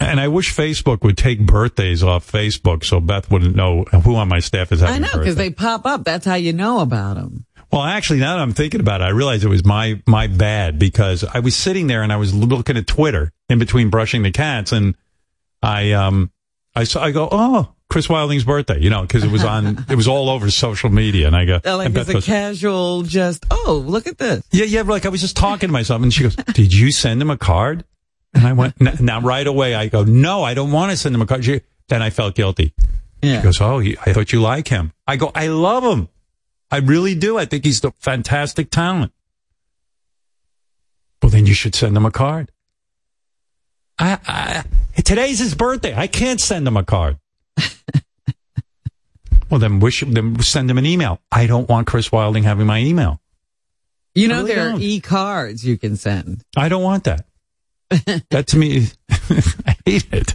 And 0.00 0.20
I 0.20 0.26
wish 0.26 0.54
Facebook 0.54 1.02
would 1.02 1.16
take 1.16 1.46
birthdays 1.46 2.02
off 2.02 2.30
Facebook 2.30 2.84
so 2.84 3.00
Beth 3.00 3.30
wouldn't 3.30 3.54
know 3.54 3.84
who 3.84 4.16
on 4.16 4.28
my 4.28 4.40
staff 4.40 4.72
is 4.72 4.80
having 4.80 4.94
I 4.94 4.96
a 4.96 5.00
know 5.00 5.18
because 5.18 5.36
they 5.36 5.50
pop 5.50 5.86
up. 5.86 6.04
That's 6.04 6.26
how 6.26 6.34
you 6.34 6.52
know 6.52 6.80
about 6.80 7.14
them. 7.14 7.46
Well, 7.70 7.82
actually, 7.82 8.18
now 8.18 8.36
that 8.36 8.42
I'm 8.42 8.52
thinking 8.52 8.80
about 8.80 9.00
it, 9.00 9.04
I 9.04 9.10
realize 9.10 9.44
it 9.44 9.48
was 9.48 9.64
my 9.64 10.02
my 10.06 10.26
bad 10.26 10.78
because 10.78 11.24
I 11.24 11.38
was 11.38 11.56
sitting 11.56 11.86
there 11.86 12.02
and 12.02 12.12
I 12.12 12.16
was 12.16 12.34
looking 12.34 12.76
at 12.76 12.86
Twitter 12.86 13.32
in 13.48 13.58
between 13.58 13.88
brushing 13.88 14.22
the 14.22 14.30
cats, 14.30 14.72
and 14.72 14.94
I 15.62 15.92
um 15.92 16.30
I 16.74 16.84
saw 16.84 17.02
I 17.02 17.12
go, 17.12 17.28
oh, 17.32 17.72
Chris 17.92 18.08
Wilding's 18.08 18.44
birthday, 18.44 18.80
you 18.80 18.88
know, 18.90 19.02
because 19.02 19.22
it 19.22 19.30
was 19.30 19.44
on, 19.44 19.84
it 19.88 19.94
was 19.96 20.08
all 20.08 20.30
over 20.30 20.50
social 20.50 20.88
media. 20.90 21.26
And 21.26 21.36
I 21.36 21.44
go, 21.44 21.60
Like 21.64 21.94
it's 21.94 22.08
a 22.08 22.12
those- 22.14 22.24
casual, 22.26 23.02
just 23.02 23.44
oh, 23.50 23.84
look 23.86 24.06
at 24.06 24.16
this. 24.18 24.42
yeah, 24.50 24.64
yeah, 24.64 24.82
like 24.82 25.04
I 25.06 25.10
was 25.10 25.20
just 25.20 25.36
talking 25.36 25.68
to 25.68 25.72
myself 25.72 26.02
and 26.02 26.12
she 26.12 26.22
goes, 26.22 26.34
did 26.36 26.72
you 26.72 26.90
send 26.90 27.20
him 27.20 27.30
a 27.30 27.36
card? 27.36 27.84
And 28.34 28.46
I 28.46 28.54
went, 28.54 28.74
"N- 28.80 28.96
now 29.00 29.20
right 29.20 29.46
away, 29.46 29.74
I 29.74 29.88
go, 29.88 30.04
no, 30.04 30.42
I 30.42 30.54
don't 30.54 30.72
want 30.72 30.90
to 30.90 30.96
send 30.96 31.14
him 31.14 31.20
a 31.20 31.26
card. 31.26 31.44
She, 31.44 31.60
then 31.88 32.00
I 32.00 32.08
felt 32.08 32.34
guilty. 32.34 32.72
Yeah. 33.20 33.36
She 33.38 33.42
goes, 33.42 33.60
oh, 33.60 33.78
he, 33.78 33.98
I 34.06 34.14
thought 34.14 34.32
you 34.32 34.40
like 34.40 34.68
him. 34.68 34.92
I 35.06 35.16
go, 35.16 35.30
I 35.34 35.48
love 35.48 35.84
him. 35.84 36.08
I 36.70 36.78
really 36.78 37.14
do. 37.14 37.36
I 37.36 37.44
think 37.44 37.64
he's 37.66 37.84
a 37.84 37.92
fantastic 37.98 38.70
talent. 38.70 39.12
Well, 41.22 41.28
then 41.30 41.44
you 41.46 41.52
should 41.54 41.74
send 41.74 41.94
him 41.96 42.06
a 42.06 42.10
card. 42.10 42.50
I, 43.98 44.18
I, 44.26 45.02
today's 45.02 45.38
his 45.38 45.54
birthday. 45.54 45.94
I 45.94 46.06
can't 46.06 46.40
send 46.40 46.66
him 46.66 46.76
a 46.78 46.82
card. 46.84 47.18
well, 49.50 49.60
then 49.60 49.80
wish 49.80 50.02
then 50.06 50.40
send 50.40 50.70
them 50.70 50.78
an 50.78 50.86
email. 50.86 51.20
I 51.30 51.46
don't 51.46 51.68
want 51.68 51.86
Chris 51.86 52.10
Wilding 52.10 52.42
having 52.44 52.66
my 52.66 52.80
email. 52.80 53.20
You 54.14 54.28
know, 54.28 54.42
really 54.42 54.54
there 54.54 54.68
are 54.68 54.70
don't. 54.72 54.82
e 54.82 55.00
cards 55.00 55.64
you 55.64 55.78
can 55.78 55.96
send. 55.96 56.44
I 56.56 56.68
don't 56.68 56.82
want 56.82 57.04
that. 57.04 57.26
that 58.30 58.46
to 58.48 58.58
me, 58.58 58.88
I 59.10 59.76
hate 59.86 60.12
it. 60.12 60.34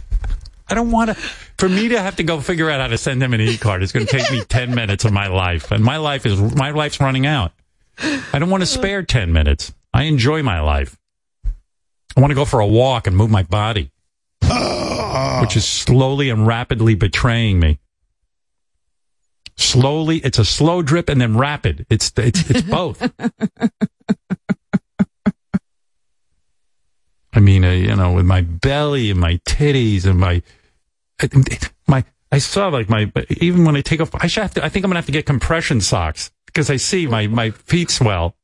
I 0.68 0.74
don't 0.74 0.90
want 0.90 1.10
to. 1.10 1.14
For 1.14 1.68
me 1.68 1.88
to 1.88 2.00
have 2.00 2.16
to 2.16 2.22
go 2.22 2.40
figure 2.40 2.70
out 2.70 2.80
how 2.80 2.88
to 2.88 2.98
send 2.98 3.22
him 3.22 3.34
an 3.34 3.40
e-card, 3.40 3.82
it's 3.82 3.90
going 3.90 4.06
to 4.06 4.18
take 4.18 4.30
me 4.30 4.42
ten 4.44 4.74
minutes 4.74 5.04
of 5.04 5.12
my 5.12 5.28
life, 5.28 5.70
and 5.70 5.82
my 5.82 5.96
life 5.96 6.26
is 6.26 6.40
my 6.40 6.70
life's 6.70 7.00
running 7.00 7.26
out. 7.26 7.52
I 7.98 8.38
don't 8.38 8.50
want 8.50 8.62
to 8.62 8.66
spare 8.66 9.02
ten 9.02 9.32
minutes. 9.32 9.72
I 9.92 10.04
enjoy 10.04 10.42
my 10.42 10.60
life. 10.60 10.96
I 12.16 12.20
want 12.20 12.30
to 12.30 12.34
go 12.34 12.44
for 12.44 12.60
a 12.60 12.66
walk 12.66 13.06
and 13.06 13.16
move 13.16 13.30
my 13.30 13.42
body, 13.44 13.90
which 15.40 15.56
is 15.56 15.64
slowly 15.66 16.30
and 16.30 16.46
rapidly 16.46 16.94
betraying 16.94 17.60
me. 17.60 17.78
Slowly, 19.56 20.18
it's 20.18 20.38
a 20.38 20.44
slow 20.44 20.82
drip 20.82 21.08
and 21.08 21.20
then 21.20 21.36
rapid. 21.36 21.86
It's 21.90 22.12
it's 22.16 22.48
it's 22.48 22.62
both. 22.70 23.02
I 27.38 27.40
mean, 27.40 27.64
uh, 27.64 27.70
you 27.70 27.94
know, 27.94 28.12
with 28.12 28.26
my 28.26 28.40
belly 28.40 29.10
and 29.12 29.20
my 29.20 29.36
titties 29.46 30.06
and 30.06 30.18
my, 30.18 30.42
my, 31.86 32.04
I 32.32 32.38
saw 32.38 32.66
like 32.66 32.88
my, 32.88 33.12
even 33.40 33.64
when 33.64 33.76
I 33.76 33.80
take 33.80 34.00
off, 34.00 34.10
I 34.14 34.26
should 34.26 34.42
have 34.42 34.54
to, 34.54 34.64
I 34.64 34.68
think 34.68 34.84
I'm 34.84 34.90
gonna 34.90 34.98
have 34.98 35.06
to 35.06 35.12
get 35.12 35.24
compression 35.26 35.80
socks 35.80 36.32
because 36.46 36.68
I 36.68 36.76
see 36.76 37.06
my, 37.06 37.28
my 37.28 37.50
feet 37.50 37.90
swell. 37.90 38.34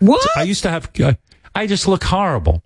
What? 0.00 0.20
I 0.36 0.42
used 0.42 0.62
to 0.64 0.70
have, 0.70 0.90
uh, 1.00 1.14
I 1.54 1.66
just 1.66 1.88
look 1.88 2.04
horrible. 2.04 2.62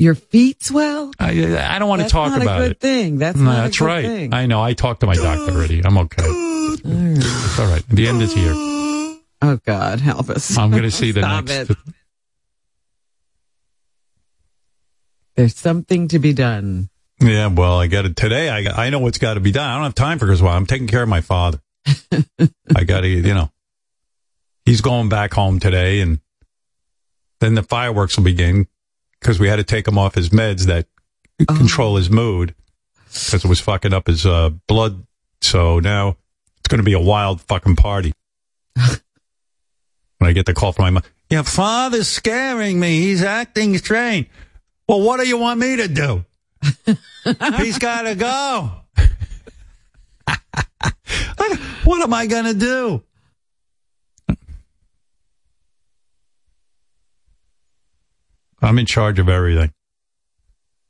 Your 0.00 0.14
feet 0.14 0.62
swell? 0.64 1.12
I, 1.18 1.28
I 1.74 1.78
don't 1.78 1.86
want 1.90 1.98
to 2.00 2.04
That's 2.04 2.12
talk 2.12 2.30
not 2.30 2.40
about 2.40 2.60
a 2.60 2.62
good 2.62 2.70
it. 2.72 2.80
thing. 2.80 3.18
That's 3.18 3.36
No, 3.36 3.44
not 3.44 3.58
a 3.58 3.62
that's 3.64 3.78
good 3.78 3.84
right. 3.84 4.04
thing. 4.06 4.32
I 4.32 4.46
know. 4.46 4.62
I 4.62 4.72
talked 4.72 5.00
to 5.00 5.06
my 5.06 5.14
doctor 5.14 5.52
already. 5.52 5.82
I'm 5.84 5.98
okay. 5.98 6.22
It's 6.26 7.58
all 7.58 7.66
right. 7.66 7.82
The 7.86 8.08
end 8.08 8.22
is 8.22 8.32
here. 8.32 8.54
Oh 9.42 9.58
God, 9.66 10.00
help 10.00 10.30
us! 10.30 10.56
I'm 10.56 10.70
going 10.70 10.82
to 10.84 10.90
see 10.90 11.12
the 11.12 11.20
Stop 11.20 11.44
next. 11.44 11.70
it. 11.70 11.76
There's 15.36 15.54
something 15.56 16.08
to 16.08 16.18
be 16.18 16.32
done. 16.32 16.88
Yeah, 17.20 17.48
well, 17.48 17.78
I 17.78 17.86
got 17.86 18.06
it 18.06 18.16
today. 18.16 18.48
I 18.48 18.86
I 18.86 18.90
know 18.90 19.00
what's 19.00 19.18
got 19.18 19.34
to 19.34 19.40
be 19.40 19.52
done. 19.52 19.68
I 19.68 19.74
don't 19.74 19.84
have 19.84 19.94
time 19.94 20.18
for 20.18 20.26
Chris. 20.26 20.40
Well, 20.40 20.52
I'm 20.54 20.66
taking 20.66 20.86
care 20.86 21.02
of 21.02 21.08
my 21.10 21.20
father. 21.20 21.60
I 22.74 22.84
got 22.84 23.02
to, 23.02 23.08
you 23.08 23.34
know, 23.34 23.50
he's 24.64 24.80
going 24.80 25.08
back 25.10 25.34
home 25.34 25.60
today, 25.60 26.00
and 26.00 26.20
then 27.40 27.54
the 27.54 27.62
fireworks 27.62 28.16
will 28.16 28.24
begin 28.24 28.66
because 29.20 29.38
we 29.38 29.48
had 29.48 29.56
to 29.56 29.64
take 29.64 29.86
him 29.86 29.98
off 29.98 30.14
his 30.14 30.30
meds 30.30 30.66
that 30.66 30.86
control 31.46 31.96
his 31.96 32.10
mood 32.10 32.54
because 33.04 33.44
it 33.44 33.48
was 33.48 33.60
fucking 33.60 33.92
up 33.92 34.06
his 34.06 34.26
uh, 34.26 34.50
blood. 34.66 35.04
So 35.40 35.80
now 35.80 36.16
it's 36.58 36.68
going 36.68 36.78
to 36.78 36.84
be 36.84 36.92
a 36.92 37.00
wild 37.00 37.40
fucking 37.42 37.76
party. 37.76 38.12
when 38.74 38.98
I 40.20 40.32
get 40.32 40.46
the 40.46 40.54
call 40.54 40.72
from 40.72 40.84
my 40.84 40.90
mom, 40.90 41.02
your 41.28 41.44
father's 41.44 42.08
scaring 42.08 42.80
me. 42.80 43.00
He's 43.00 43.22
acting 43.22 43.76
strange. 43.78 44.28
Well, 44.88 45.00
what 45.02 45.20
do 45.20 45.28
you 45.28 45.38
want 45.38 45.60
me 45.60 45.76
to 45.76 45.88
do? 45.88 46.24
He's 47.58 47.78
got 47.78 48.02
to 48.02 48.14
go. 48.16 48.72
what 51.84 52.02
am 52.02 52.12
I 52.12 52.26
going 52.26 52.46
to 52.46 52.54
do? 52.54 53.02
I'm 58.62 58.78
in 58.78 58.86
charge 58.86 59.18
of 59.18 59.28
everything. 59.28 59.72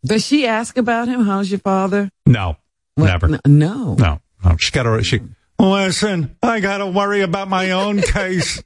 Does 0.05 0.25
she 0.27 0.47
ask 0.47 0.77
about 0.77 1.09
him? 1.09 1.25
How's 1.25 1.51
your 1.51 1.61
father? 1.61 2.11
No, 2.27 2.57
What? 2.95 3.07
never. 3.07 3.27
N- 3.35 3.41
No. 3.47 3.95
No, 3.95 4.21
no. 4.45 4.57
She 4.59 4.71
got 4.73 4.85
to. 4.85 5.03
She 5.05 5.21
listen. 5.59 6.37
I 6.43 6.61
got 6.61 6.79
to 6.79 6.87
worry 6.87 7.21
about 7.21 7.49
my 7.49 7.71
own 7.73 8.01
case. 8.03 8.63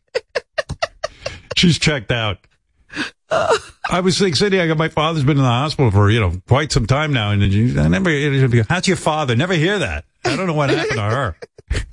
She's 1.56 1.78
checked 1.78 2.10
out. 2.12 2.38
I 3.30 4.00
was 4.00 4.20
like, 4.20 4.36
City. 4.36 4.60
I 4.60 4.68
got 4.68 4.78
my 4.78 4.88
father's 4.88 5.24
been 5.24 5.36
in 5.38 5.42
the 5.42 5.48
hospital 5.48 5.90
for 5.90 6.08
you 6.08 6.20
know 6.20 6.32
quite 6.46 6.70
some 6.70 6.86
time 6.86 7.12
now, 7.12 7.32
and 7.32 7.42
I 7.42 7.88
never. 7.88 8.62
How's 8.68 8.86
your 8.86 8.96
father? 8.96 9.34
Never 9.34 9.54
hear 9.54 9.80
that. 9.80 10.04
I 10.24 10.36
don't 10.36 10.46
know 10.46 10.54
what 10.54 10.70
happened 10.70 10.92
to 10.96 11.02
her. 11.02 11.36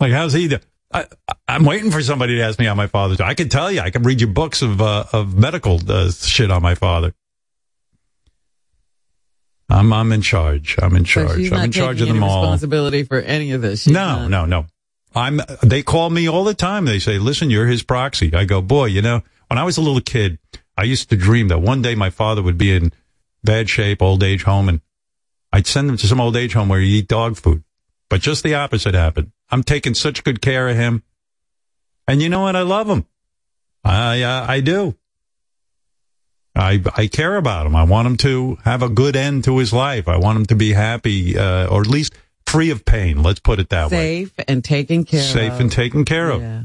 like, 0.00 0.12
how's 0.12 0.32
he? 0.34 0.48
do- 0.48 0.58
I, 0.92 1.06
I'm 1.48 1.64
waiting 1.64 1.90
for 1.90 2.02
somebody 2.02 2.36
to 2.36 2.42
ask 2.42 2.58
me 2.58 2.66
how 2.66 2.74
my 2.74 2.86
father's. 2.86 3.20
I 3.20 3.34
can 3.34 3.48
tell 3.48 3.70
you. 3.72 3.80
I 3.80 3.90
can 3.90 4.02
read 4.02 4.20
you 4.20 4.26
books 4.26 4.62
of 4.62 4.80
uh, 4.80 5.04
of 5.12 5.36
medical 5.36 5.80
uh, 5.90 6.10
shit 6.10 6.50
on 6.50 6.62
my 6.62 6.74
father. 6.74 7.14
I'm 9.70 9.92
I'm 9.92 10.12
in 10.12 10.22
charge. 10.22 10.76
I'm 10.80 10.94
in 10.96 11.04
charge. 11.04 11.36
she's 11.36 11.52
I'm 11.52 11.64
in 11.64 11.72
charge 11.72 12.00
of 12.02 12.08
them 12.08 12.22
all. 12.22 12.42
responsibility 12.42 13.04
for 13.04 13.18
any 13.20 13.52
of 13.52 13.62
this. 13.62 13.82
She's 13.82 13.92
No, 13.92 14.26
not. 14.26 14.30
no, 14.30 14.44
no. 14.46 14.66
I'm. 15.14 15.40
They 15.62 15.82
call 15.82 16.10
me 16.10 16.28
all 16.28 16.44
the 16.44 16.54
time. 16.54 16.84
They 16.84 16.98
say, 16.98 17.18
"Listen, 17.18 17.50
you're 17.50 17.66
his 17.66 17.82
proxy." 17.82 18.34
I 18.34 18.44
go, 18.44 18.60
"Boy, 18.60 18.86
you 18.86 19.02
know, 19.02 19.22
when 19.48 19.58
I 19.58 19.64
was 19.64 19.76
a 19.78 19.80
little 19.80 20.00
kid, 20.00 20.38
I 20.76 20.84
used 20.84 21.10
to 21.10 21.16
dream 21.16 21.48
that 21.48 21.58
one 21.60 21.80
day 21.82 21.94
my 21.94 22.10
father 22.10 22.42
would 22.42 22.58
be 22.58 22.74
in 22.74 22.92
bad 23.44 23.68
shape, 23.70 24.02
old 24.02 24.22
age 24.22 24.42
home, 24.44 24.68
and 24.68 24.80
I'd 25.52 25.66
send 25.66 25.88
him 25.88 25.96
to 25.98 26.06
some 26.06 26.20
old 26.20 26.36
age 26.36 26.52
home 26.54 26.68
where 26.68 26.80
you 26.80 26.98
eat 26.98 27.08
dog 27.08 27.36
food." 27.36 27.62
But 28.10 28.20
just 28.20 28.42
the 28.42 28.54
opposite 28.54 28.94
happened. 28.94 29.32
I'm 29.52 29.62
taking 29.62 29.94
such 29.94 30.24
good 30.24 30.40
care 30.40 30.68
of 30.68 30.76
him, 30.76 31.02
and 32.08 32.20
you 32.22 32.28
know 32.28 32.40
what? 32.40 32.56
I 32.56 32.62
love 32.62 32.88
him. 32.88 33.06
I 33.84 34.22
uh, 34.22 34.46
I 34.48 34.60
do. 34.60 34.96
I 36.56 36.82
I 36.96 37.06
care 37.06 37.36
about 37.36 37.66
him. 37.66 37.76
I 37.76 37.84
want 37.84 38.06
him 38.06 38.16
to 38.18 38.58
have 38.64 38.82
a 38.82 38.88
good 38.88 39.14
end 39.14 39.44
to 39.44 39.58
his 39.58 39.72
life. 39.72 40.08
I 40.08 40.16
want 40.16 40.38
him 40.38 40.46
to 40.46 40.54
be 40.56 40.72
happy, 40.72 41.38
uh, 41.38 41.66
or 41.66 41.82
at 41.82 41.86
least 41.86 42.14
free 42.46 42.70
of 42.70 42.84
pain. 42.84 43.22
Let's 43.22 43.40
put 43.40 43.60
it 43.60 43.68
that 43.68 43.90
way. 43.90 44.24
Safe 44.24 44.34
and 44.48 44.64
taken 44.64 45.04
care 45.04 45.22
Safe 45.22 45.52
of. 45.52 45.60
and 45.60 45.70
taken 45.70 46.04
care 46.04 46.30
of. 46.30 46.42
Yeah. 46.42 46.62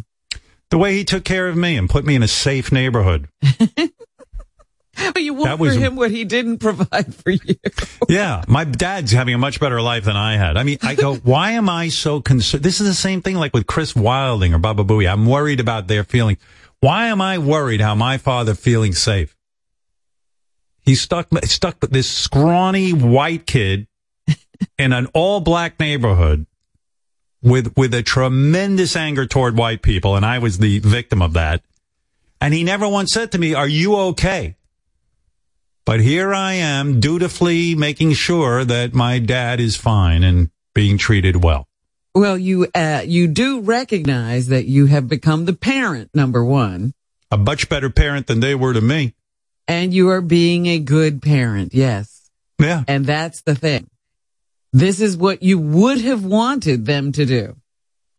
The 0.69 0.77
way 0.77 0.95
he 0.95 1.05
took 1.05 1.23
care 1.23 1.47
of 1.47 1.55
me 1.55 1.77
and 1.77 1.89
put 1.89 2.05
me 2.05 2.15
in 2.15 2.23
a 2.23 2.27
safe 2.27 2.71
neighborhood. 2.71 3.27
But 5.13 5.23
you 5.23 5.33
want 5.33 5.59
was- 5.59 5.75
for 5.75 5.79
him 5.79 5.95
what 5.95 6.11
he 6.11 6.25
didn't 6.25 6.57
provide 6.67 7.13
for 7.13 7.31
you. 7.31 7.55
Yeah, 8.09 8.45
my 8.47 8.63
dad's 8.63 9.11
having 9.11 9.33
a 9.33 9.37
much 9.37 9.59
better 9.59 9.81
life 9.81 10.05
than 10.05 10.15
I 10.15 10.37
had. 10.37 10.55
I 10.55 10.63
mean, 10.63 10.77
I 10.81 10.95
go, 10.95 11.15
why 11.15 11.51
am 11.51 11.67
I 11.67 11.89
so 11.89 12.21
concerned? 12.21 12.63
This 12.63 12.79
is 12.79 12.87
the 12.87 12.93
same 12.93 13.21
thing 13.21 13.35
like 13.35 13.53
with 13.53 13.67
Chris 13.67 13.93
Wilding 13.95 14.53
or 14.53 14.59
Baba 14.59 14.85
Booey. 14.85 15.11
I'm 15.11 15.25
worried 15.25 15.59
about 15.59 15.87
their 15.87 16.05
feeling. 16.05 16.37
Why 16.79 17.07
am 17.07 17.19
I 17.19 17.37
worried 17.37 17.81
how 17.81 17.95
my 17.95 18.17
father 18.17 18.53
feeling 18.53 18.93
safe? 18.93 19.35
He's 20.83 21.01
stuck, 21.01 21.27
stuck 21.43 21.81
with 21.81 21.91
this 21.91 22.09
scrawny 22.09 22.93
white 22.93 23.45
kid 23.45 23.87
in 24.77 24.93
an 24.93 25.07
all 25.13 25.41
black 25.41 25.77
neighborhood 25.79 26.45
with, 27.41 27.75
with 27.75 27.93
a 27.93 28.03
tremendous 28.03 28.95
anger 28.95 29.25
toward 29.25 29.57
white 29.57 29.81
people. 29.81 30.15
And 30.15 30.25
I 30.25 30.39
was 30.39 30.59
the 30.59 30.79
victim 30.79 31.21
of 31.21 31.33
that. 31.33 31.61
And 32.39 32.53
he 32.53 32.63
never 32.63 32.87
once 32.87 33.11
said 33.11 33.33
to 33.33 33.37
me, 33.37 33.53
are 33.53 33.67
you 33.67 33.97
okay? 33.97 34.55
But 35.87 36.01
here 36.01 36.33
I 36.33 36.53
am 36.55 36.99
dutifully 36.99 37.73
making 37.73 38.11
sure 38.13 38.65
that 38.65 38.93
my 38.93 39.19
dad 39.19 39.61
is 39.61 39.77
fine 39.77 40.21
and 40.21 40.49
being 40.75 40.97
treated 40.97 41.41
well. 41.43 41.65
Well, 42.13 42.37
you 42.37 42.67
uh, 42.75 43.03
you 43.05 43.27
do 43.29 43.61
recognize 43.61 44.47
that 44.47 44.65
you 44.65 44.87
have 44.87 45.07
become 45.07 45.45
the 45.45 45.53
parent 45.53 46.09
number 46.13 46.43
one, 46.43 46.93
A 47.31 47.37
much 47.37 47.69
better 47.69 47.89
parent 47.89 48.27
than 48.27 48.41
they 48.41 48.53
were 48.53 48.73
to 48.73 48.81
me. 48.81 49.13
and 49.65 49.93
you 49.93 50.09
are 50.09 50.21
being 50.21 50.65
a 50.65 50.77
good 50.79 51.21
parent. 51.21 51.73
Yes, 51.73 52.29
Yeah. 52.59 52.83
and 52.87 53.05
that's 53.05 53.41
the 53.43 53.55
thing. 53.55 53.87
This 54.73 54.99
is 54.99 55.15
what 55.15 55.41
you 55.41 55.57
would 55.57 56.01
have 56.01 56.23
wanted 56.25 56.85
them 56.85 57.13
to 57.13 57.25
do. 57.25 57.55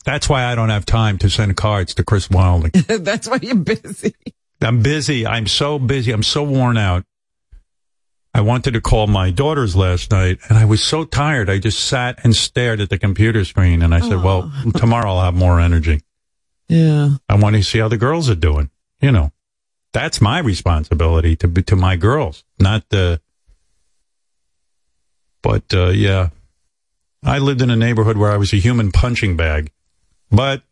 That's 0.07 0.27
why 0.29 0.45
I 0.45 0.55
don't 0.55 0.71
have 0.71 0.87
time 0.87 1.19
to 1.19 1.29
send 1.29 1.55
cards 1.57 1.93
to 1.95 2.03
Chris 2.05 2.31
Wilding. 2.31 2.71
that's 2.89 3.29
why 3.29 3.41
you're 3.43 3.57
busy. 3.57 4.15
I'm 4.63 4.81
busy. 4.83 5.27
I'm 5.27 5.47
so 5.47 5.79
busy. 5.79 6.13
I'm 6.13 6.23
so 6.23 6.43
worn 6.45 6.79
out. 6.79 7.05
I 8.35 8.41
wanted 8.41 8.73
to 8.75 8.81
call 8.81 9.07
my 9.07 9.31
daughters 9.31 9.75
last 9.75 10.11
night 10.11 10.39
and 10.49 10.59
I 10.59 10.65
was 10.65 10.83
so 10.83 11.05
tired. 11.05 11.51
I 11.51 11.59
just 11.59 11.81
sat 11.81 12.25
and 12.25 12.37
stared 12.37 12.81
at 12.81 12.91
the 12.91 12.99
computer 12.99 13.45
screen 13.45 13.83
and 13.83 13.95
I 13.95 14.01
said, 14.01 14.23
well, 14.23 14.53
tomorrow 14.77 15.11
I'll 15.11 15.25
have 15.25 15.35
more 15.35 15.61
energy. 15.61 16.03
Yeah. 16.69 17.17
I 17.29 17.37
want 17.37 17.57
to 17.57 17.63
see 17.63 17.79
how 17.79 17.89
the 17.89 17.97
girls 17.97 18.29
are 18.29 18.35
doing. 18.35 18.71
You 19.01 19.13
know, 19.13 19.33
that's 19.93 20.21
my 20.21 20.39
responsibility 20.39 21.37
to 21.37 21.49
be 21.49 21.63
to 21.65 21.77
my 21.77 21.97
girls, 21.97 22.45
not 22.59 22.89
the. 22.91 23.21
But 25.41 25.73
uh, 25.73 25.89
yeah, 25.89 26.29
I 27.25 27.39
lived 27.39 27.63
in 27.63 27.71
a 27.71 27.77
neighborhood 27.77 28.19
where 28.19 28.31
I 28.31 28.37
was 28.37 28.53
a 28.53 28.57
human 28.57 28.93
punching 28.93 29.37
bag, 29.37 29.71
but 30.31 30.63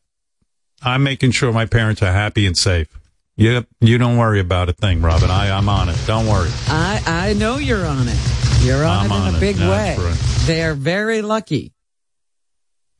I'm 0.83 1.03
making 1.03 1.31
sure 1.31 1.53
my 1.53 1.67
parents 1.67 2.03
are 2.03 2.13
happy 2.13 2.47
and 2.47 2.59
safe. 2.59 2.89
You, 3.37 3.67
you 3.81 3.99
don't 3.99 4.17
worry 4.17 4.41
about 4.41 4.69
a 4.71 4.73
thing, 4.73 5.03
Robin. 5.03 5.31
I, 5.31 5.51
I'm 5.57 5.69
on 5.69 5.89
it. 5.91 5.97
Don't 6.07 6.27
worry. 6.27 6.49
I, 6.69 7.03
I 7.07 7.33
know 7.35 7.59
you're 7.59 7.85
on 7.85 8.09
it. 8.09 8.19
You're 8.63 8.85
on 8.85 9.07
I'm 9.07 9.07
it 9.07 9.13
on 9.15 9.29
in 9.29 9.35
a 9.35 9.37
it. 9.37 9.41
big 9.41 9.57
That's 9.57 9.99
way. 9.99 10.05
right. 10.07 10.19
They're 10.47 10.75
very 10.75 11.21
lucky. 11.23 11.75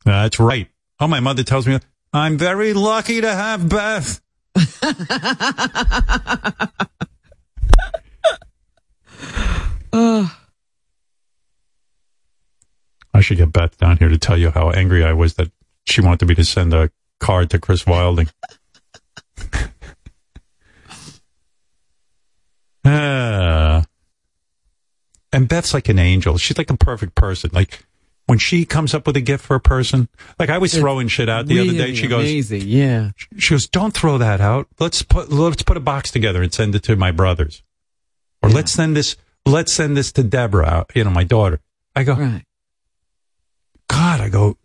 That's 0.05 0.39
right. 0.39 0.67
Oh, 0.99 1.07
my 1.07 1.19
mother 1.19 1.43
tells 1.43 1.67
me 1.67 1.79
I'm 2.13 2.37
very 2.37 2.73
lucky 2.73 3.21
to 3.21 3.33
have 3.33 3.67
Beth. 3.67 4.21
Oh, 9.93 10.35
I 13.13 13.21
should 13.21 13.37
get 13.37 13.51
Beth 13.51 13.77
down 13.77 13.97
here 13.97 14.09
to 14.09 14.17
tell 14.17 14.37
you 14.37 14.51
how 14.51 14.69
angry 14.71 15.03
I 15.03 15.13
was 15.13 15.35
that 15.35 15.51
she 15.85 16.01
wanted 16.01 16.27
me 16.27 16.35
to 16.35 16.45
send 16.45 16.73
a 16.73 16.91
card 17.19 17.49
to 17.51 17.59
Chris 17.59 17.85
Wilding. 17.87 18.27
Ah. 22.87 23.83
and 25.33 25.47
Beth's 25.47 25.73
like 25.73 25.89
an 25.89 25.99
angel. 25.99 26.37
She's 26.37 26.57
like 26.57 26.69
a 26.69 26.77
perfect 26.77 27.15
person. 27.15 27.49
Like 27.53 27.85
when 28.25 28.37
she 28.39 28.65
comes 28.65 28.93
up 28.93 29.07
with 29.07 29.15
a 29.17 29.21
gift 29.21 29.45
for 29.45 29.55
a 29.55 29.59
person, 29.59 30.09
like 30.39 30.49
I 30.49 30.57
was 30.57 30.73
throwing 30.73 31.07
shit 31.07 31.29
out 31.29 31.47
the 31.47 31.59
other 31.59 31.71
day. 31.71 31.77
really 31.77 31.95
She 31.95 32.07
goes, 32.07 32.23
amazing. 32.23 32.63
Yeah. 32.65 33.11
she 33.37 33.53
goes, 33.53 33.67
"Don't 33.67 33.93
throw 33.93 34.17
that 34.17 34.41
out. 34.41 34.67
Let's 34.79 35.01
put 35.01 35.31
let's 35.31 35.63
put 35.63 35.77
a 35.77 35.81
box 35.81 36.11
together 36.11 36.41
and 36.41 36.53
send 36.53 36.75
it 36.75 36.83
to 36.83 36.95
my 36.95 37.11
brothers, 37.11 37.63
or 38.41 38.49
let's 38.49 38.71
send 38.71 38.95
this 38.95 39.15
let's 39.45 39.71
send 39.71 39.95
this 39.95 40.11
to 40.13 40.23
Debra, 40.23 40.87
you 40.93 41.03
know, 41.03 41.09
my 41.09 41.23
daughter." 41.23 41.59
I 41.95 42.03
go, 42.03 42.13
Right. 42.13 42.43
God, 43.87 44.21
I 44.21 44.29
go, 44.29 44.57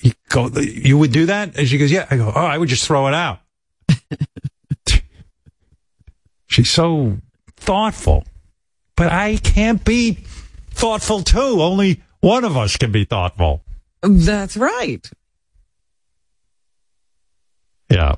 you 0.00 0.12
go, 0.28 0.48
you 0.48 0.98
would 0.98 1.12
do 1.12 1.26
that? 1.26 1.56
And 1.56 1.68
she 1.68 1.78
goes, 1.78 1.90
yeah. 1.90 2.06
I 2.10 2.16
go, 2.16 2.32
oh, 2.34 2.44
I 2.44 2.58
would 2.58 2.68
just 2.68 2.84
throw 2.84 3.06
it 3.06 3.14
out. 3.14 3.40
She's 6.48 6.70
so 6.70 7.18
thoughtful, 7.66 8.24
but 8.96 9.12
I 9.12 9.36
can't 9.36 9.84
be 9.84 10.14
thoughtful 10.70 11.22
too. 11.22 11.60
Only 11.60 12.00
one 12.20 12.44
of 12.44 12.56
us 12.56 12.76
can 12.76 12.92
be 12.92 13.04
thoughtful. 13.04 13.62
That's 14.02 14.56
right. 14.56 15.08
Yeah. 17.90 18.16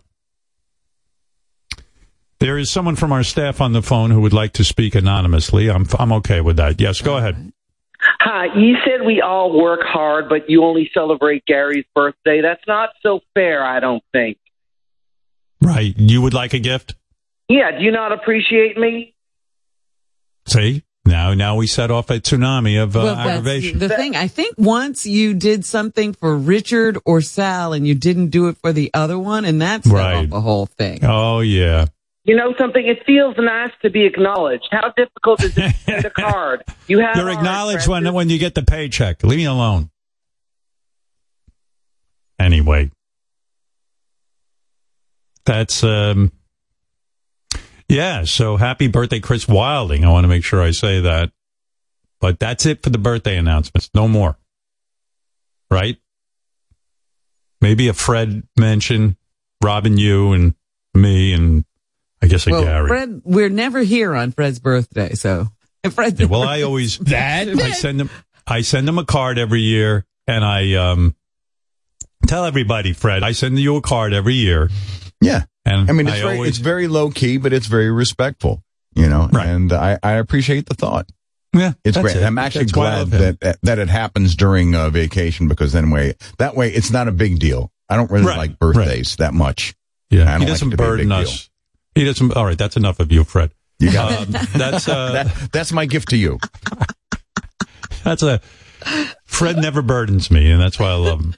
There 2.40 2.56
is 2.56 2.70
someone 2.70 2.94
from 2.94 3.10
our 3.12 3.24
staff 3.24 3.60
on 3.60 3.72
the 3.72 3.82
phone 3.82 4.10
who 4.10 4.20
would 4.20 4.32
like 4.32 4.52
to 4.54 4.64
speak 4.64 4.94
anonymously. 4.94 5.68
I'm 5.68 5.86
I'm 5.98 6.12
okay 6.12 6.40
with 6.40 6.56
that. 6.58 6.80
Yes, 6.80 7.00
go 7.00 7.16
ahead. 7.16 7.52
Hi, 8.20 8.46
you 8.56 8.76
said 8.84 9.04
we 9.04 9.20
all 9.20 9.60
work 9.60 9.80
hard, 9.82 10.28
but 10.28 10.48
you 10.48 10.62
only 10.62 10.88
celebrate 10.94 11.44
Gary's 11.46 11.84
birthday. 11.94 12.40
That's 12.40 12.62
not 12.68 12.90
so 13.02 13.20
fair, 13.34 13.64
I 13.64 13.80
don't 13.80 14.04
think. 14.12 14.38
Right. 15.60 15.94
You 15.98 16.22
would 16.22 16.34
like 16.34 16.54
a 16.54 16.60
gift? 16.60 16.94
Yeah, 17.48 17.76
do 17.76 17.84
you 17.84 17.90
not 17.90 18.12
appreciate 18.12 18.78
me? 18.78 19.14
See? 20.48 20.82
Now 21.04 21.32
now 21.32 21.56
we 21.56 21.66
set 21.66 21.90
off 21.90 22.10
a 22.10 22.20
tsunami 22.20 22.82
of 22.82 22.94
uh, 22.96 23.00
Well, 23.00 23.14
aggravation. 23.16 23.78
the 23.78 23.88
thing. 23.88 24.14
I 24.16 24.28
think 24.28 24.54
once 24.58 25.06
you 25.06 25.32
did 25.34 25.64
something 25.64 26.12
for 26.12 26.36
Richard 26.36 26.98
or 27.06 27.20
Sal 27.22 27.72
and 27.72 27.86
you 27.86 27.94
didn't 27.94 28.28
do 28.28 28.48
it 28.48 28.58
for 28.58 28.72
the 28.72 28.90
other 28.92 29.18
one, 29.18 29.44
and 29.46 29.62
that 29.62 29.84
set 29.84 29.92
Right. 29.92 30.16
off 30.24 30.28
the 30.30 30.40
whole 30.42 30.66
thing. 30.66 31.04
Oh 31.04 31.40
yeah. 31.40 31.86
You 32.24 32.36
know 32.36 32.52
something? 32.58 32.86
It 32.86 33.06
feels 33.06 33.36
nice 33.38 33.70
to 33.80 33.88
be 33.88 34.04
acknowledged. 34.04 34.68
How 34.70 34.92
difficult 34.94 35.42
is 35.42 35.56
it 35.56 35.62
to 35.62 35.72
send 35.78 36.04
a 36.04 36.10
card? 36.10 36.62
You 36.88 36.98
have 37.00 37.16
You're 37.16 37.30
acknowledged 37.30 37.86
when 37.86 38.12
when 38.12 38.28
you 38.28 38.38
get 38.38 38.54
the 38.54 38.62
paycheck. 38.62 39.22
Leave 39.22 39.38
me 39.38 39.44
alone. 39.46 39.90
Anyway, 42.38 42.90
that's 45.44 45.82
um, 45.84 46.32
yeah. 47.88 48.24
So 48.24 48.56
happy 48.56 48.88
birthday, 48.88 49.20
Chris 49.20 49.46
Wilding. 49.48 50.04
I 50.04 50.10
want 50.10 50.24
to 50.24 50.28
make 50.28 50.44
sure 50.44 50.62
I 50.62 50.70
say 50.72 51.00
that. 51.00 51.32
But 52.20 52.40
that's 52.40 52.66
it 52.66 52.82
for 52.82 52.90
the 52.90 52.98
birthday 52.98 53.36
announcements. 53.36 53.90
No 53.94 54.08
more. 54.08 54.36
Right? 55.70 55.98
Maybe 57.60 57.88
a 57.88 57.92
Fred 57.92 58.42
mention, 58.56 59.16
Robin, 59.62 59.98
you, 59.98 60.32
and 60.32 60.54
me, 60.94 61.32
and 61.32 61.64
I 62.22 62.26
guess 62.26 62.46
a 62.46 62.50
Well, 62.50 62.64
Gary. 62.64 62.88
Fred, 62.88 63.22
we're 63.24 63.48
never 63.48 63.80
here 63.82 64.14
on 64.14 64.32
Fred's 64.32 64.58
birthday, 64.58 65.14
so 65.14 65.46
if 65.84 65.94
Fred. 65.94 66.18
Yeah, 66.18 66.26
well, 66.26 66.42
I 66.42 66.62
always 66.62 66.98
That- 67.00 67.48
I 67.48 67.70
send 67.72 68.00
them 68.00 68.10
I 68.46 68.62
send 68.62 68.88
them 68.88 68.98
a 68.98 69.04
card 69.04 69.38
every 69.38 69.60
year, 69.60 70.04
and 70.26 70.44
I 70.44 70.74
um 70.74 71.14
tell 72.26 72.44
everybody, 72.44 72.92
Fred, 72.92 73.22
I 73.22 73.32
send 73.32 73.58
you 73.58 73.76
a 73.76 73.80
card 73.82 74.12
every 74.12 74.34
year, 74.34 74.70
Yeah. 75.20 75.44
and 75.64 75.90
I 75.90 75.92
mean, 75.92 76.06
it's 76.06 76.16
I 76.16 76.20
very, 76.20 76.34
always 76.36 76.48
it's 76.50 76.58
very 76.58 76.88
low 76.88 77.10
key, 77.10 77.36
but 77.38 77.52
it's 77.52 77.66
very 77.66 77.90
respectful, 77.90 78.62
you 78.94 79.08
know, 79.08 79.28
Right. 79.32 79.46
and 79.48 79.72
I, 79.72 79.98
I 80.02 80.12
appreciate 80.12 80.66
the 80.66 80.74
thought. 80.74 81.08
yeah, 81.54 81.72
It's 81.84 81.96
that's 81.96 82.04
great. 82.04 82.16
it. 82.16 82.24
I'm 82.24 82.38
actually 82.38 82.64
That's 82.66 82.72
glad 82.72 83.08
that, 83.10 83.40
that 83.40 83.58
that 83.62 83.78
it 83.78 83.88
happens 83.88 84.34
during 84.36 84.74
a 84.74 84.90
vacation 84.90 85.48
because 85.48 85.72
then 85.72 85.90
way 85.90 86.14
that 86.38 86.54
way 86.54 86.70
it's 86.72 86.90
not 86.90 87.08
a 87.08 87.12
big 87.12 87.38
deal. 87.38 87.72
I 87.88 87.96
don't 87.96 88.10
really 88.10 88.26
Right, 88.26 88.36
like 88.36 88.58
birthdays 88.58 89.16
that 89.16 89.34
much. 89.34 89.74
I 90.12 90.14
yeah, 90.16 90.24
don't 90.24 90.32
he 90.34 90.38
like 90.40 90.48
doesn't 90.48 90.68
it 90.68 90.70
to 90.72 90.76
be 90.76 90.82
a 90.84 90.86
burden 90.86 91.08
big 91.08 91.18
us. 91.26 91.50
He 91.94 92.04
doesn't. 92.04 92.36
All 92.36 92.44
right, 92.44 92.56
that's 92.58 92.76
enough 92.76 93.00
of 93.00 93.10
you, 93.10 93.24
Fred. 93.24 93.50
You 93.80 93.90
got 93.92 94.12
Um, 94.20 94.26
that's 94.56 94.88
uh, 94.88 95.12
that, 95.12 95.50
that's 95.52 95.72
my 95.72 95.86
gift 95.86 96.10
to 96.10 96.16
you. 96.16 96.38
that's 98.04 98.22
a 98.22 98.40
Fred 99.24 99.56
never 99.56 99.82
burdens 99.82 100.30
me, 100.30 100.50
and 100.50 100.60
that's 100.60 100.78
why 100.78 100.90
I 100.90 100.94
love 100.94 101.20
him. 101.20 101.34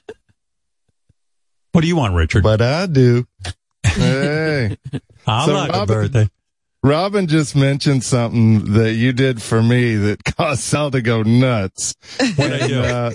What 1.71 1.81
do 1.81 1.87
you 1.87 1.95
want, 1.95 2.13
Richard? 2.15 2.43
But 2.43 2.61
I 2.61 2.85
do. 2.85 3.25
Hey, 3.95 4.77
I'm 5.27 5.45
so 5.47 5.53
not 5.53 5.69
Robin- 5.69 5.87
birthday. 5.95 6.29
Robin 6.83 7.27
just 7.27 7.55
mentioned 7.55 8.03
something 8.03 8.73
that 8.73 8.93
you 8.93 9.13
did 9.13 9.39
for 9.41 9.61
me 9.61 9.95
that 9.97 10.23
caused 10.37 10.61
Sal 10.61 10.89
to 10.91 11.01
go 11.01 11.21
nuts. 11.21 11.93
What 12.35 12.53
I 12.53 12.67
do? 12.67 12.79
Uh, 12.81 13.11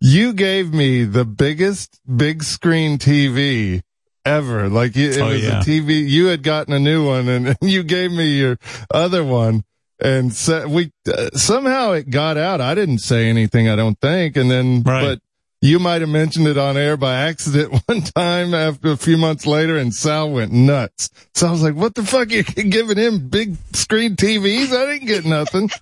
you 0.00 0.32
gave 0.32 0.72
me 0.74 1.04
the 1.04 1.24
biggest 1.24 2.00
big 2.04 2.42
screen 2.42 2.98
TV 2.98 3.82
ever. 4.24 4.68
Like 4.68 4.96
you, 4.96 5.10
it 5.10 5.18
Oh, 5.20 5.26
was 5.28 5.44
yeah. 5.44 5.60
a 5.60 5.62
TV. 5.62 6.08
You 6.08 6.26
had 6.26 6.42
gotten 6.42 6.72
a 6.74 6.80
new 6.80 7.06
one, 7.06 7.28
and 7.28 7.56
you 7.62 7.84
gave 7.84 8.10
me 8.10 8.36
your 8.36 8.58
other 8.92 9.22
one. 9.24 9.64
And 10.00 10.32
so 10.32 10.66
we 10.68 10.92
uh, 11.12 11.30
somehow 11.34 11.92
it 11.92 12.10
got 12.10 12.36
out. 12.36 12.60
I 12.60 12.74
didn't 12.74 12.98
say 12.98 13.28
anything. 13.28 13.68
I 13.68 13.76
don't 13.76 13.98
think. 14.00 14.36
And 14.36 14.48
then, 14.50 14.82
Right. 14.84 15.02
but 15.02 15.20
you 15.60 15.78
might 15.78 16.00
have 16.00 16.10
mentioned 16.10 16.46
it 16.46 16.56
on 16.56 16.76
air 16.76 16.96
by 16.96 17.14
accident 17.14 17.82
one 17.86 18.02
time 18.02 18.54
after 18.54 18.92
a 18.92 18.96
few 18.96 19.16
months 19.16 19.46
later, 19.46 19.76
and 19.76 19.94
Sal 19.94 20.30
went 20.30 20.52
nuts. 20.52 21.10
So 21.34 21.48
I 21.48 21.50
was 21.50 21.62
like, 21.62 21.74
"What 21.74 21.94
the 21.94 22.02
fuck? 22.04 22.30
You 22.30 22.42
giving 22.44 22.98
him 22.98 23.28
big 23.28 23.56
screen 23.72 24.16
TVs? 24.16 24.72
I 24.72 24.92
didn't 24.92 25.08
get 25.08 25.24
nothing." 25.24 25.70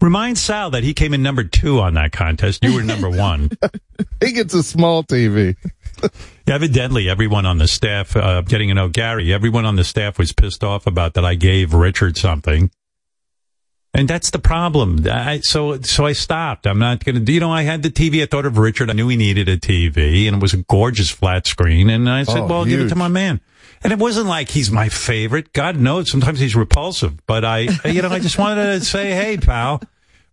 Remind 0.00 0.36
Sal 0.36 0.70
that 0.70 0.82
he 0.82 0.92
came 0.92 1.14
in 1.14 1.22
number 1.22 1.42
two 1.42 1.80
on 1.80 1.94
that 1.94 2.12
contest. 2.12 2.62
You 2.62 2.74
were 2.74 2.82
number 2.82 3.08
one. 3.08 3.50
He 4.22 4.32
gets 4.32 4.52
a 4.52 4.62
small 4.62 5.02
TV. 5.02 5.56
Evidently, 6.46 7.08
everyone 7.08 7.46
on 7.46 7.56
the 7.56 7.66
staff, 7.66 8.14
uh, 8.14 8.42
getting 8.42 8.68
to 8.68 8.74
know 8.74 8.88
Gary, 8.88 9.32
everyone 9.32 9.64
on 9.64 9.76
the 9.76 9.84
staff 9.84 10.18
was 10.18 10.32
pissed 10.32 10.62
off 10.62 10.86
about 10.86 11.14
that 11.14 11.24
I 11.24 11.34
gave 11.34 11.72
Richard 11.72 12.18
something. 12.18 12.70
And 13.96 14.06
that's 14.06 14.28
the 14.28 14.38
problem. 14.38 15.06
I, 15.10 15.40
so, 15.40 15.80
so 15.80 16.04
I 16.04 16.12
stopped. 16.12 16.66
I'm 16.66 16.78
not 16.78 17.02
going 17.02 17.24
to, 17.24 17.32
you 17.32 17.40
know, 17.40 17.50
I 17.50 17.62
had 17.62 17.82
the 17.82 17.88
TV. 17.88 18.22
I 18.22 18.26
thought 18.26 18.44
of 18.44 18.58
Richard. 18.58 18.90
I 18.90 18.92
knew 18.92 19.08
he 19.08 19.16
needed 19.16 19.48
a 19.48 19.56
TV 19.56 20.26
and 20.26 20.36
it 20.36 20.42
was 20.42 20.52
a 20.52 20.58
gorgeous 20.58 21.08
flat 21.08 21.46
screen. 21.46 21.88
And 21.88 22.06
I 22.06 22.24
said, 22.24 22.40
Oh, 22.40 22.46
well, 22.46 22.58
I'll 22.58 22.64
give 22.66 22.80
it 22.80 22.90
to 22.90 22.94
my 22.94 23.08
man. 23.08 23.40
And 23.82 23.94
it 23.94 23.98
wasn't 23.98 24.26
like 24.26 24.50
he's 24.50 24.70
my 24.70 24.90
favorite. 24.90 25.54
God 25.54 25.78
knows 25.78 26.10
sometimes 26.10 26.40
he's 26.40 26.54
repulsive, 26.54 27.24
but 27.26 27.42
I, 27.42 27.60
you 27.86 28.02
know, 28.02 28.10
I 28.10 28.18
just 28.18 28.36
wanted 28.36 28.66
to 28.66 28.84
say, 28.84 29.12
Hey, 29.12 29.38
pal. 29.38 29.80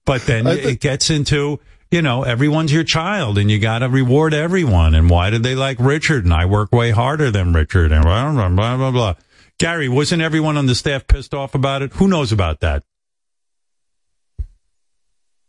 But 0.03 0.23
then 0.23 0.45
it 0.45 0.81
gets 0.81 1.09
into, 1.09 1.61
you 1.89 2.01
know, 2.01 2.23
everyone's 2.23 2.73
your 2.73 2.83
child 2.83 3.37
and 3.37 3.49
you 3.49 3.59
got 3.59 3.79
to 3.79 3.87
reward 3.87 4.33
everyone. 4.33 4.93
And 4.93 5.09
why 5.09 5.29
did 5.29 5.43
they 5.43 5.55
like 5.55 5.77
Richard? 5.79 6.25
And 6.25 6.33
I 6.33 6.47
work 6.47 6.73
way 6.73 6.91
harder 6.91 7.31
than 7.31 7.53
Richard 7.53 7.93
and 7.93 8.03
blah, 8.03 8.29
blah, 8.33 8.49
blah, 8.49 8.75
blah, 8.75 8.91
blah. 8.91 9.13
Gary, 9.57 9.87
wasn't 9.87 10.21
everyone 10.21 10.57
on 10.57 10.65
the 10.65 10.75
staff 10.75 11.07
pissed 11.07 11.33
off 11.33 11.55
about 11.55 11.81
it? 11.81 11.93
Who 11.93 12.09
knows 12.09 12.33
about 12.33 12.59
that? 12.59 12.83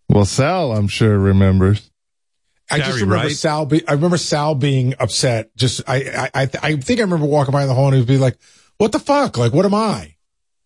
Well, 0.08 0.24
Sal, 0.24 0.72
I'm 0.72 0.88
sure 0.88 1.18
remembers. 1.18 1.90
I 2.70 2.78
just 2.78 2.94
remember 2.94 3.16
right? 3.16 3.30
Sal. 3.32 3.66
Be, 3.66 3.86
I 3.86 3.92
remember 3.92 4.16
Sal 4.16 4.54
being 4.54 4.94
upset. 4.98 5.54
Just 5.56 5.82
I, 5.86 6.28
I, 6.34 6.42
I, 6.42 6.48
I 6.62 6.76
think 6.76 6.98
I 7.00 7.02
remember 7.02 7.26
walking 7.26 7.52
by 7.52 7.66
the 7.66 7.74
hall 7.74 7.88
and 7.88 7.96
he'd 7.96 8.06
be 8.06 8.16
like, 8.18 8.38
"What 8.78 8.92
the 8.92 8.98
fuck? 8.98 9.36
Like, 9.36 9.52
what 9.52 9.66
am 9.66 9.74
I?" 9.74 10.14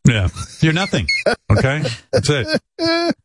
Yeah. 0.07 0.29
You're 0.61 0.73
nothing. 0.73 1.07
Okay. 1.51 1.83
That's 2.13 2.31
it. 2.31 2.61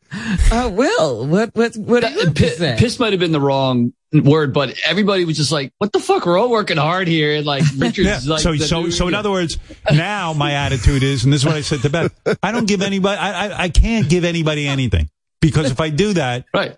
Uh, 0.51 0.69
Will, 0.71 1.25
what, 1.25 1.55
what, 1.55 1.75
what 1.75 2.03
do 2.03 2.09
you 2.11 2.19
have 2.19 2.35
Piss, 2.35 2.59
piss 2.59 2.99
might 2.99 3.13
have 3.13 3.19
been 3.19 3.31
the 3.31 3.41
wrong 3.41 3.93
word, 4.13 4.53
but 4.53 4.75
everybody 4.85 5.25
was 5.25 5.37
just 5.37 5.51
like, 5.51 5.73
"What 5.79 5.91
the 5.91 5.99
fuck? 5.99 6.27
We're 6.27 6.37
all 6.37 6.51
working 6.51 6.77
hard 6.77 7.07
here." 7.07 7.35
And 7.35 7.47
like 7.47 7.63
Richard's 7.77 8.23
Yeah. 8.27 8.33
like, 8.33 8.41
so, 8.41 8.55
so, 8.57 8.81
new- 8.83 8.91
so 8.91 9.07
in 9.07 9.15
other 9.15 9.31
words, 9.31 9.57
now 9.91 10.33
my 10.33 10.51
attitude 10.51 11.01
is, 11.01 11.23
and 11.23 11.33
this 11.33 11.41
is 11.41 11.47
what 11.47 11.55
I 11.55 11.61
said 11.61 11.79
to 11.81 11.89
Beth, 11.89 12.37
I 12.43 12.51
don't 12.51 12.67
give 12.67 12.83
anybody, 12.83 13.17
I, 13.17 13.47
I, 13.47 13.63
I 13.63 13.69
can't 13.69 14.07
give 14.07 14.23
anybody 14.23 14.67
anything 14.67 15.09
because 15.43 15.69
if 15.69 15.79
I 15.79 15.89
do 15.89 16.13
that, 16.13 16.45
right? 16.53 16.75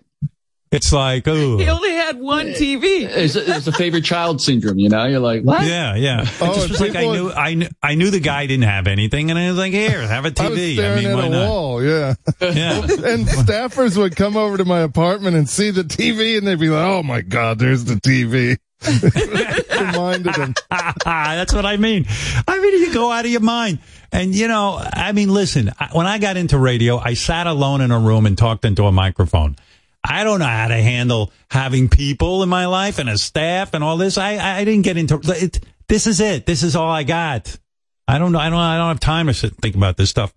It's 0.72 0.92
like, 0.92 1.28
oh. 1.28 1.58
He 1.58 1.68
only 1.68 1.92
had 1.92 2.18
one 2.18 2.48
TV. 2.48 3.02
It's, 3.04 3.36
it's 3.36 3.68
a 3.68 3.72
favorite 3.72 4.04
child 4.04 4.42
syndrome, 4.42 4.80
you 4.80 4.88
know? 4.88 5.04
You're 5.06 5.20
like, 5.20 5.42
what? 5.42 5.64
Yeah, 5.64 5.94
yeah. 5.94 6.22
It 6.24 6.28
Oh, 6.40 6.54
just 6.54 6.70
was 6.70 6.80
like 6.80 6.96
I 6.96 7.02
knew, 7.06 7.30
I 7.30 7.54
knew, 7.54 7.68
I 7.82 7.94
knew 7.94 8.10
the 8.10 8.18
guy 8.20 8.46
didn't 8.46 8.64
have 8.64 8.88
anything, 8.88 9.30
and 9.30 9.38
I 9.38 9.48
was 9.48 9.56
like, 9.56 9.72
"Here, 9.72 10.02
have 10.06 10.24
a 10.24 10.30
TV." 10.32 10.72
I, 10.72 10.74
staring 10.74 11.04
mean, 11.04 11.12
at 11.12 11.14
why 11.14 11.26
a 11.26 11.30
not? 11.30 11.48
wall, 11.48 11.84
yeah. 11.84 12.14
Yeah. 12.40 12.80
and 12.82 13.26
staffers 13.28 13.96
would 13.96 14.16
come 14.16 14.36
over 14.36 14.56
to 14.58 14.64
my 14.64 14.80
apartment 14.80 15.36
and 15.36 15.48
see 15.48 15.70
the 15.70 15.82
TV, 15.84 16.36
and 16.36 16.46
they'd 16.46 16.58
be 16.58 16.68
like, 16.68 16.84
"Oh 16.84 17.02
my 17.04 17.20
god, 17.20 17.60
there's 17.60 17.84
the 17.84 17.94
TV." 17.94 18.58
Reminded 19.80 20.34
them. 20.34 20.54
That's 21.04 21.52
what 21.52 21.66
I 21.66 21.76
mean. 21.76 22.06
I 22.46 22.58
mean, 22.58 22.80
you 22.80 22.92
go 22.92 23.10
out 23.10 23.24
of 23.24 23.30
your 23.30 23.40
mind. 23.40 23.78
And, 24.12 24.34
you 24.34 24.48
know, 24.48 24.80
I 24.80 25.12
mean, 25.12 25.32
listen, 25.32 25.70
when 25.92 26.06
I 26.06 26.18
got 26.18 26.36
into 26.36 26.58
radio, 26.58 26.98
I 26.98 27.14
sat 27.14 27.46
alone 27.46 27.80
in 27.80 27.90
a 27.90 27.98
room 27.98 28.26
and 28.26 28.38
talked 28.38 28.64
into 28.64 28.84
a 28.84 28.92
microphone. 28.92 29.56
I 30.04 30.24
don't 30.24 30.38
know 30.38 30.46
how 30.46 30.68
to 30.68 30.76
handle 30.76 31.32
having 31.50 31.88
people 31.88 32.42
in 32.42 32.48
my 32.48 32.66
life 32.66 32.98
and 32.98 33.08
a 33.08 33.18
staff 33.18 33.74
and 33.74 33.82
all 33.82 33.96
this. 33.96 34.16
I, 34.18 34.58
I 34.58 34.64
didn't 34.64 34.82
get 34.82 34.96
into 34.96 35.20
it. 35.22 35.58
This 35.88 36.06
is 36.06 36.20
it. 36.20 36.46
This 36.46 36.62
is 36.62 36.76
all 36.76 36.90
I 36.90 37.02
got. 37.02 37.58
I 38.06 38.18
don't 38.18 38.32
know. 38.32 38.38
I 38.38 38.48
don't, 38.50 38.58
I 38.58 38.76
don't 38.76 38.88
have 38.88 39.00
time 39.00 39.26
to 39.26 39.34
sit 39.34 39.50
and 39.50 39.58
think 39.58 39.74
about 39.74 39.96
this 39.96 40.10
stuff. 40.10 40.32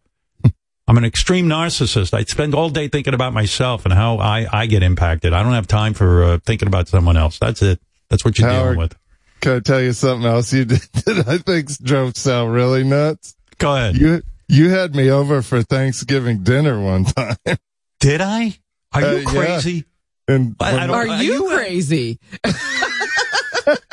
I'm 0.87 0.97
an 0.97 1.05
extreme 1.05 1.47
narcissist. 1.47 2.15
I 2.15 2.23
spend 2.23 2.55
all 2.55 2.71
day 2.71 2.87
thinking 2.87 3.13
about 3.13 3.31
myself 3.31 3.85
and 3.85 3.93
how 3.93 4.17
I, 4.17 4.47
I 4.51 4.65
get 4.65 4.81
impacted. 4.81 5.33
I 5.33 5.43
don't 5.43 5.53
have 5.53 5.67
time 5.67 5.93
for 5.93 6.23
uh, 6.23 6.39
thinking 6.43 6.67
about 6.67 6.87
someone 6.87 7.15
else. 7.15 7.37
That's 7.37 7.61
it. 7.61 7.79
That's 8.09 8.25
what 8.25 8.37
you're 8.39 8.49
Howard, 8.49 8.63
dealing 8.63 8.77
with. 8.79 8.95
Can 9.41 9.51
I 9.57 9.59
tell 9.59 9.81
you 9.81 9.93
something 9.93 10.27
else 10.29 10.51
you 10.51 10.65
did 10.65 10.81
that 11.05 11.25
I 11.27 11.37
think 11.37 11.69
drove 11.83 12.15
Sal 12.17 12.47
really 12.47 12.83
nuts? 12.83 13.35
Go 13.57 13.75
ahead. 13.75 13.95
You 13.97 14.21
you 14.47 14.69
had 14.69 14.95
me 14.95 15.09
over 15.11 15.41
for 15.41 15.61
Thanksgiving 15.61 16.43
dinner 16.43 16.79
one 16.81 17.03
time. 17.05 17.35
Did 17.99 18.21
I? 18.21 18.57
Are 18.93 19.01
Uh, 19.03 19.11
you 19.11 19.17
yeah. 19.19 19.23
crazy? 19.25 19.85
And 20.27 20.55
I- 20.59 20.75
I 20.77 20.87
don't- 20.87 20.89
Are 20.95 21.07
Are 21.07 21.23
you 21.23 21.33
you- 21.33 21.49
crazy? 21.55 22.19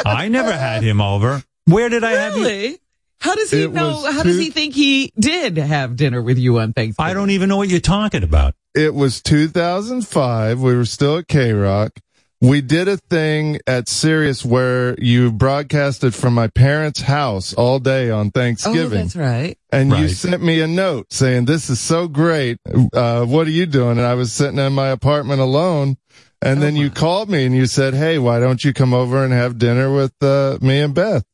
I 0.05 0.29
never 0.29 0.53
had 0.53 0.83
him 0.83 1.01
over. 1.01 1.43
Where 1.67 1.89
did 1.89 2.05
I 2.05 2.13
have 2.13 2.37
you? 2.37 2.45
Really? 2.45 2.79
How 3.21 3.35
does 3.35 3.51
he 3.51 3.63
It 3.65 3.73
know? 3.73 3.89
was 4.03 4.15
How 4.15 4.23
does 4.23 4.39
he 4.39 4.51
think 4.51 4.75
he 4.75 5.13
did 5.19 5.57
have 5.57 5.97
dinner 5.97 6.23
with 6.23 6.39
you 6.39 6.59
on 6.61 6.73
Thanksgiving? 6.73 7.11
I 7.11 7.15
don't 7.15 7.31
even 7.31 7.49
know 7.49 7.57
what 7.57 7.69
you're 7.69 7.81
talking 7.81 8.23
about. 8.23 8.55
it 8.75 8.95
was 8.95 9.21
2005. 9.23 10.61
We 10.61 10.75
were 10.77 10.85
still 10.85 11.19
at 11.19 11.29
K 11.29 11.53
Rock. 11.53 11.93
We 12.41 12.61
did 12.61 12.87
a 12.87 12.99
thing 12.99 13.61
at 13.67 13.89
Sirius 13.89 14.45
where 14.45 14.95
you 15.01 15.33
broadcasted 15.33 16.15
from 16.15 16.35
my 16.35 16.49
parents' 16.49 17.01
house 17.01 17.55
all 17.55 17.79
day 17.79 18.11
on 18.11 18.31
Thanksgiving. 18.31 18.79
Oh, 18.79 18.91
Thanksgiving. 18.91 19.07
that's 19.07 19.17
right. 19.17 19.59
and 19.73 19.91
you 19.93 20.09
sent 20.09 20.43
me 20.43 20.61
a 20.61 20.67
note 20.67 21.13
saying, 21.13 21.47
this 21.47 21.71
is 21.71 21.81
so 21.81 22.09
great. 22.09 22.59
Uh, 22.93 23.25
what 23.25 23.47
are 23.47 23.51
you 23.51 23.65
doing? 23.65 23.93
And 23.99 24.07
I 24.07 24.15
was 24.15 24.33
sitting 24.33 24.59
in 24.59 24.73
my 24.75 24.89
apartment 24.89 25.41
alone. 25.41 25.97
And 26.43 26.61
then 26.63 26.77
you 26.77 26.91
called 26.91 27.31
me 27.31 27.47
and 27.47 27.57
you 27.57 27.65
said, 27.65 27.95
Hey, 27.95 28.19
why 28.19 28.39
don't 28.39 28.63
you 28.63 28.75
come 28.75 28.93
over 28.93 29.25
and 29.25 29.33
have 29.33 29.57
dinner 29.59 29.93
with, 29.93 30.13
uh, 30.23 30.59
me 30.61 30.81
and 30.81 30.95
Beth? 30.95 31.25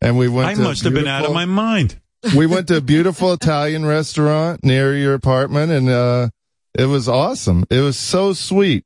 And 0.00 0.16
we 0.16 0.28
went 0.28 0.48
I 0.48 0.54
to 0.54 0.60
a 0.60 0.62
must 0.62 0.84
have 0.84 0.94
been 0.94 1.08
out 1.08 1.24
of 1.24 1.32
beautiful- 1.32 1.34
my 1.34 1.44
mind. 1.44 2.00
we 2.36 2.46
went 2.46 2.68
to 2.68 2.76
a 2.76 2.80
beautiful 2.80 3.32
Italian 3.32 3.84
restaurant 3.84 4.62
near 4.62 4.96
your 4.96 5.14
apartment 5.14 5.72
and, 5.72 5.88
uh, 5.88 6.28
it 6.78 6.84
was 6.86 7.08
awesome. 7.08 7.64
It 7.70 7.80
was 7.80 7.98
so 7.98 8.32
sweet. 8.32 8.84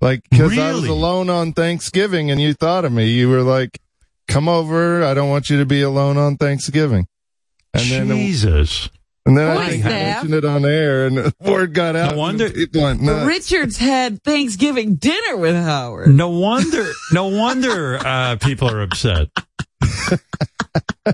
Like, 0.00 0.22
cause 0.32 0.56
I 0.56 0.72
was 0.72 0.86
alone 0.86 1.28
on 1.28 1.52
Thanksgiving 1.52 2.30
and 2.30 2.40
you 2.40 2.54
thought 2.54 2.84
of 2.84 2.92
me. 2.92 3.06
You 3.10 3.28
were 3.28 3.42
like, 3.42 3.80
come 4.28 4.48
over. 4.48 5.02
I 5.02 5.14
don't 5.14 5.28
want 5.28 5.50
you 5.50 5.58
to 5.58 5.66
be 5.66 5.82
alone 5.82 6.16
on 6.16 6.36
Thanksgiving. 6.36 7.06
And 7.74 7.84
then, 7.90 8.08
Jesus. 8.08 8.88
and 9.26 9.36
then 9.36 9.54
Boy, 9.56 9.62
I 9.62 9.68
think 9.68 9.82
Steph. 9.82 9.92
mentioned 10.22 10.34
it 10.34 10.44
on 10.44 10.64
air 10.64 11.06
and 11.06 11.16
the 11.18 11.34
word 11.40 11.74
got 11.74 11.96
out. 11.96 12.12
No 12.12 12.18
wonder- 12.18 12.46
and 12.46 12.68
went 12.74 13.02
nuts. 13.02 13.26
Richards 13.26 13.76
had 13.76 14.22
Thanksgiving 14.22 14.94
dinner 14.94 15.36
with 15.36 15.56
Howard. 15.56 16.14
No 16.14 16.28
wonder. 16.30 16.90
No 17.12 17.26
wonder 17.28 17.96
uh, 17.98 18.36
people 18.36 18.70
are 18.70 18.80
upset. 18.82 19.28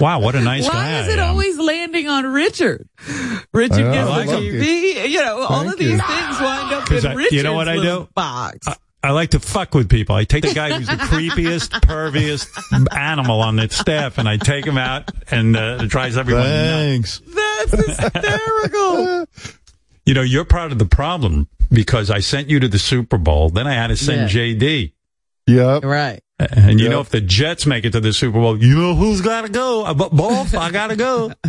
Wow, 0.00 0.18
what 0.20 0.34
a 0.34 0.40
nice 0.40 0.68
guy. 0.68 0.74
Why 0.74 1.00
is 1.02 1.08
it 1.08 1.20
always 1.20 1.56
landing 1.56 2.08
on 2.08 2.26
Richard? 2.26 2.88
Richard 3.52 3.86
I 3.86 3.92
gets 3.94 4.10
I 4.10 4.26
the 4.26 4.32
TV. 4.32 5.08
You 5.08 5.18
know, 5.20 5.42
all 5.42 5.60
Thank 5.60 5.72
of 5.74 5.78
these 5.78 5.90
you. 5.92 5.98
things 5.98 6.40
wind 6.40 6.72
up 6.72 6.90
in 6.90 7.06
I- 7.06 7.14
Richard's 7.14 7.32
you 7.36 7.42
know 7.44 7.52
what 7.54 7.68
I 7.68 7.76
do? 7.76 8.08
box. 8.14 8.66
I 9.04 9.10
like 9.12 9.30
to 9.30 9.38
fuck 9.38 9.72
with 9.74 9.88
people. 9.88 10.16
I 10.16 10.24
take 10.24 10.42
the 10.44 10.52
guy 10.54 10.72
who's 10.72 10.88
the 10.88 10.94
creepiest, 10.94 11.68
perviest 11.82 12.96
animal 12.96 13.40
on 13.42 13.54
the 13.56 13.68
staff, 13.68 14.18
and 14.18 14.28
I 14.28 14.36
take 14.38 14.66
him 14.66 14.78
out, 14.78 15.10
and 15.30 15.56
uh, 15.56 15.78
it 15.82 15.88
drives 15.88 16.16
everyone 16.16 16.42
nuts. 16.42 17.20
That's 17.34 17.70
hysterical. 17.86 19.26
You 20.06 20.12
know, 20.12 20.20
you're 20.22 20.44
part 20.44 20.70
of 20.70 20.78
the 20.78 20.84
problem 20.84 21.48
because 21.70 22.10
I 22.10 22.18
sent 22.20 22.50
you 22.50 22.60
to 22.60 22.68
the 22.68 22.78
Super 22.78 23.16
Bowl. 23.16 23.48
Then 23.48 23.66
I 23.66 23.72
had 23.72 23.86
to 23.86 23.96
send 23.96 24.30
Yeah. 24.34 24.54
JD. 24.54 24.92
Yep. 25.46 25.84
right. 25.84 26.20
And 26.38 26.80
you 26.80 26.86
Yep. 26.86 26.90
know, 26.92 27.00
if 27.00 27.08
the 27.10 27.20
Jets 27.20 27.64
make 27.64 27.84
it 27.84 27.92
to 27.92 28.00
the 28.00 28.12
Super 28.12 28.40
Bowl, 28.40 28.60
you 28.60 28.74
know 28.76 28.94
who's 28.96 29.20
got 29.20 29.42
to 29.42 29.48
go? 29.48 29.84
Uh, 29.84 29.94
but 29.94 30.10
both, 30.12 30.54
I 30.54 30.70
got 30.72 30.88
to 30.88 30.96
go. 30.96 31.32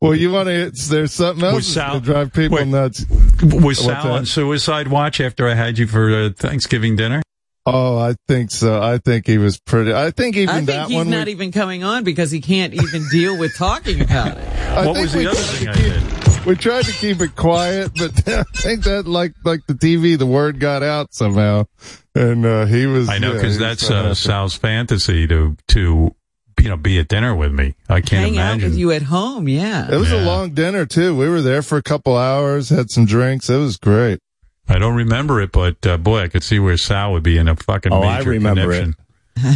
Well, 0.00 0.14
you 0.14 0.30
want 0.30 0.48
to, 0.48 0.70
there's 0.90 1.12
something 1.12 1.44
else 1.44 1.54
Was 1.54 1.74
that's 1.74 1.86
Sal- 1.90 2.00
to 2.00 2.04
drive 2.04 2.32
people 2.32 2.58
Wait. 2.58 2.68
nuts. 2.68 3.04
Was 3.42 3.54
What's 3.64 3.78
Sal 3.80 3.88
that? 3.88 4.06
on 4.06 4.26
suicide 4.26 4.88
watch 4.88 5.20
after 5.20 5.48
I 5.48 5.54
had 5.54 5.76
you 5.78 5.86
for 5.88 6.12
uh, 6.14 6.30
Thanksgiving 6.36 6.94
dinner? 6.94 7.22
Oh, 7.66 7.98
I 7.98 8.14
think 8.28 8.50
so. 8.52 8.80
I 8.80 8.98
think 8.98 9.26
he 9.26 9.38
was 9.38 9.58
pretty, 9.58 9.92
I 9.92 10.10
think 10.12 10.36
even 10.36 10.48
I 10.50 10.54
think 10.58 10.66
that 10.68 10.86
he's 10.88 10.96
one. 10.96 11.10
not 11.10 11.26
we- 11.26 11.32
even 11.32 11.50
coming 11.52 11.82
on 11.84 12.04
because 12.04 12.30
he 12.30 12.40
can't 12.40 12.74
even 12.74 13.06
deal 13.10 13.36
with 13.38 13.56
talking 13.56 14.00
about 14.00 14.36
it. 14.36 14.48
I 14.70 14.86
what 14.86 15.00
was 15.00 15.12
the 15.12 15.26
other 15.26 15.36
thing 15.36 15.68
I 15.68 15.72
did? 15.74 16.02
We 16.48 16.56
tried 16.56 16.86
to 16.86 16.92
keep 16.92 17.20
it 17.20 17.36
quiet, 17.36 17.92
but 17.94 18.26
I 18.28 18.42
think 18.54 18.84
that 18.84 19.06
like 19.06 19.34
like 19.44 19.66
the 19.66 19.74
TV, 19.74 20.16
the 20.18 20.24
word 20.24 20.58
got 20.58 20.82
out 20.82 21.12
somehow, 21.12 21.66
and 22.14 22.46
uh, 22.46 22.64
he 22.64 22.86
was. 22.86 23.10
I 23.10 23.18
know 23.18 23.34
because 23.34 23.56
he 23.56 23.60
was 23.62 23.78
that's 23.80 23.86
so 23.86 23.94
uh. 23.96 24.14
Sal's 24.14 24.54
fantasy 24.54 25.26
to 25.26 25.58
to 25.68 26.14
you 26.58 26.68
know 26.70 26.78
be 26.78 26.98
at 26.98 27.08
dinner 27.08 27.36
with 27.36 27.52
me. 27.52 27.74
I 27.86 28.00
can't 28.00 28.24
Hang 28.30 28.38
out 28.38 28.52
imagine. 28.54 28.70
with 28.70 28.78
you 28.78 28.92
at 28.92 29.02
home. 29.02 29.46
Yeah. 29.46 29.92
It 29.92 29.98
was 29.98 30.10
a 30.10 30.22
long 30.22 30.54
dinner 30.54 30.86
too. 30.86 31.14
We 31.14 31.28
were 31.28 31.42
there 31.42 31.60
for 31.60 31.76
a 31.76 31.82
couple 31.82 32.16
hours, 32.16 32.70
had 32.70 32.90
some 32.90 33.04
drinks. 33.04 33.50
It 33.50 33.58
was 33.58 33.76
great. 33.76 34.18
I 34.66 34.78
don't 34.78 34.96
remember 34.96 35.42
it, 35.42 35.52
but 35.52 35.86
uh, 35.86 35.98
boy, 35.98 36.20
I 36.20 36.28
could 36.28 36.42
see 36.42 36.58
where 36.58 36.78
Sal 36.78 37.12
would 37.12 37.22
be 37.22 37.36
in 37.36 37.46
a 37.48 37.56
fucking 37.56 37.92
Oh, 37.92 38.02
I 38.02 38.18
major 38.18 38.30
remember 38.30 38.62
conniption. 38.62 38.94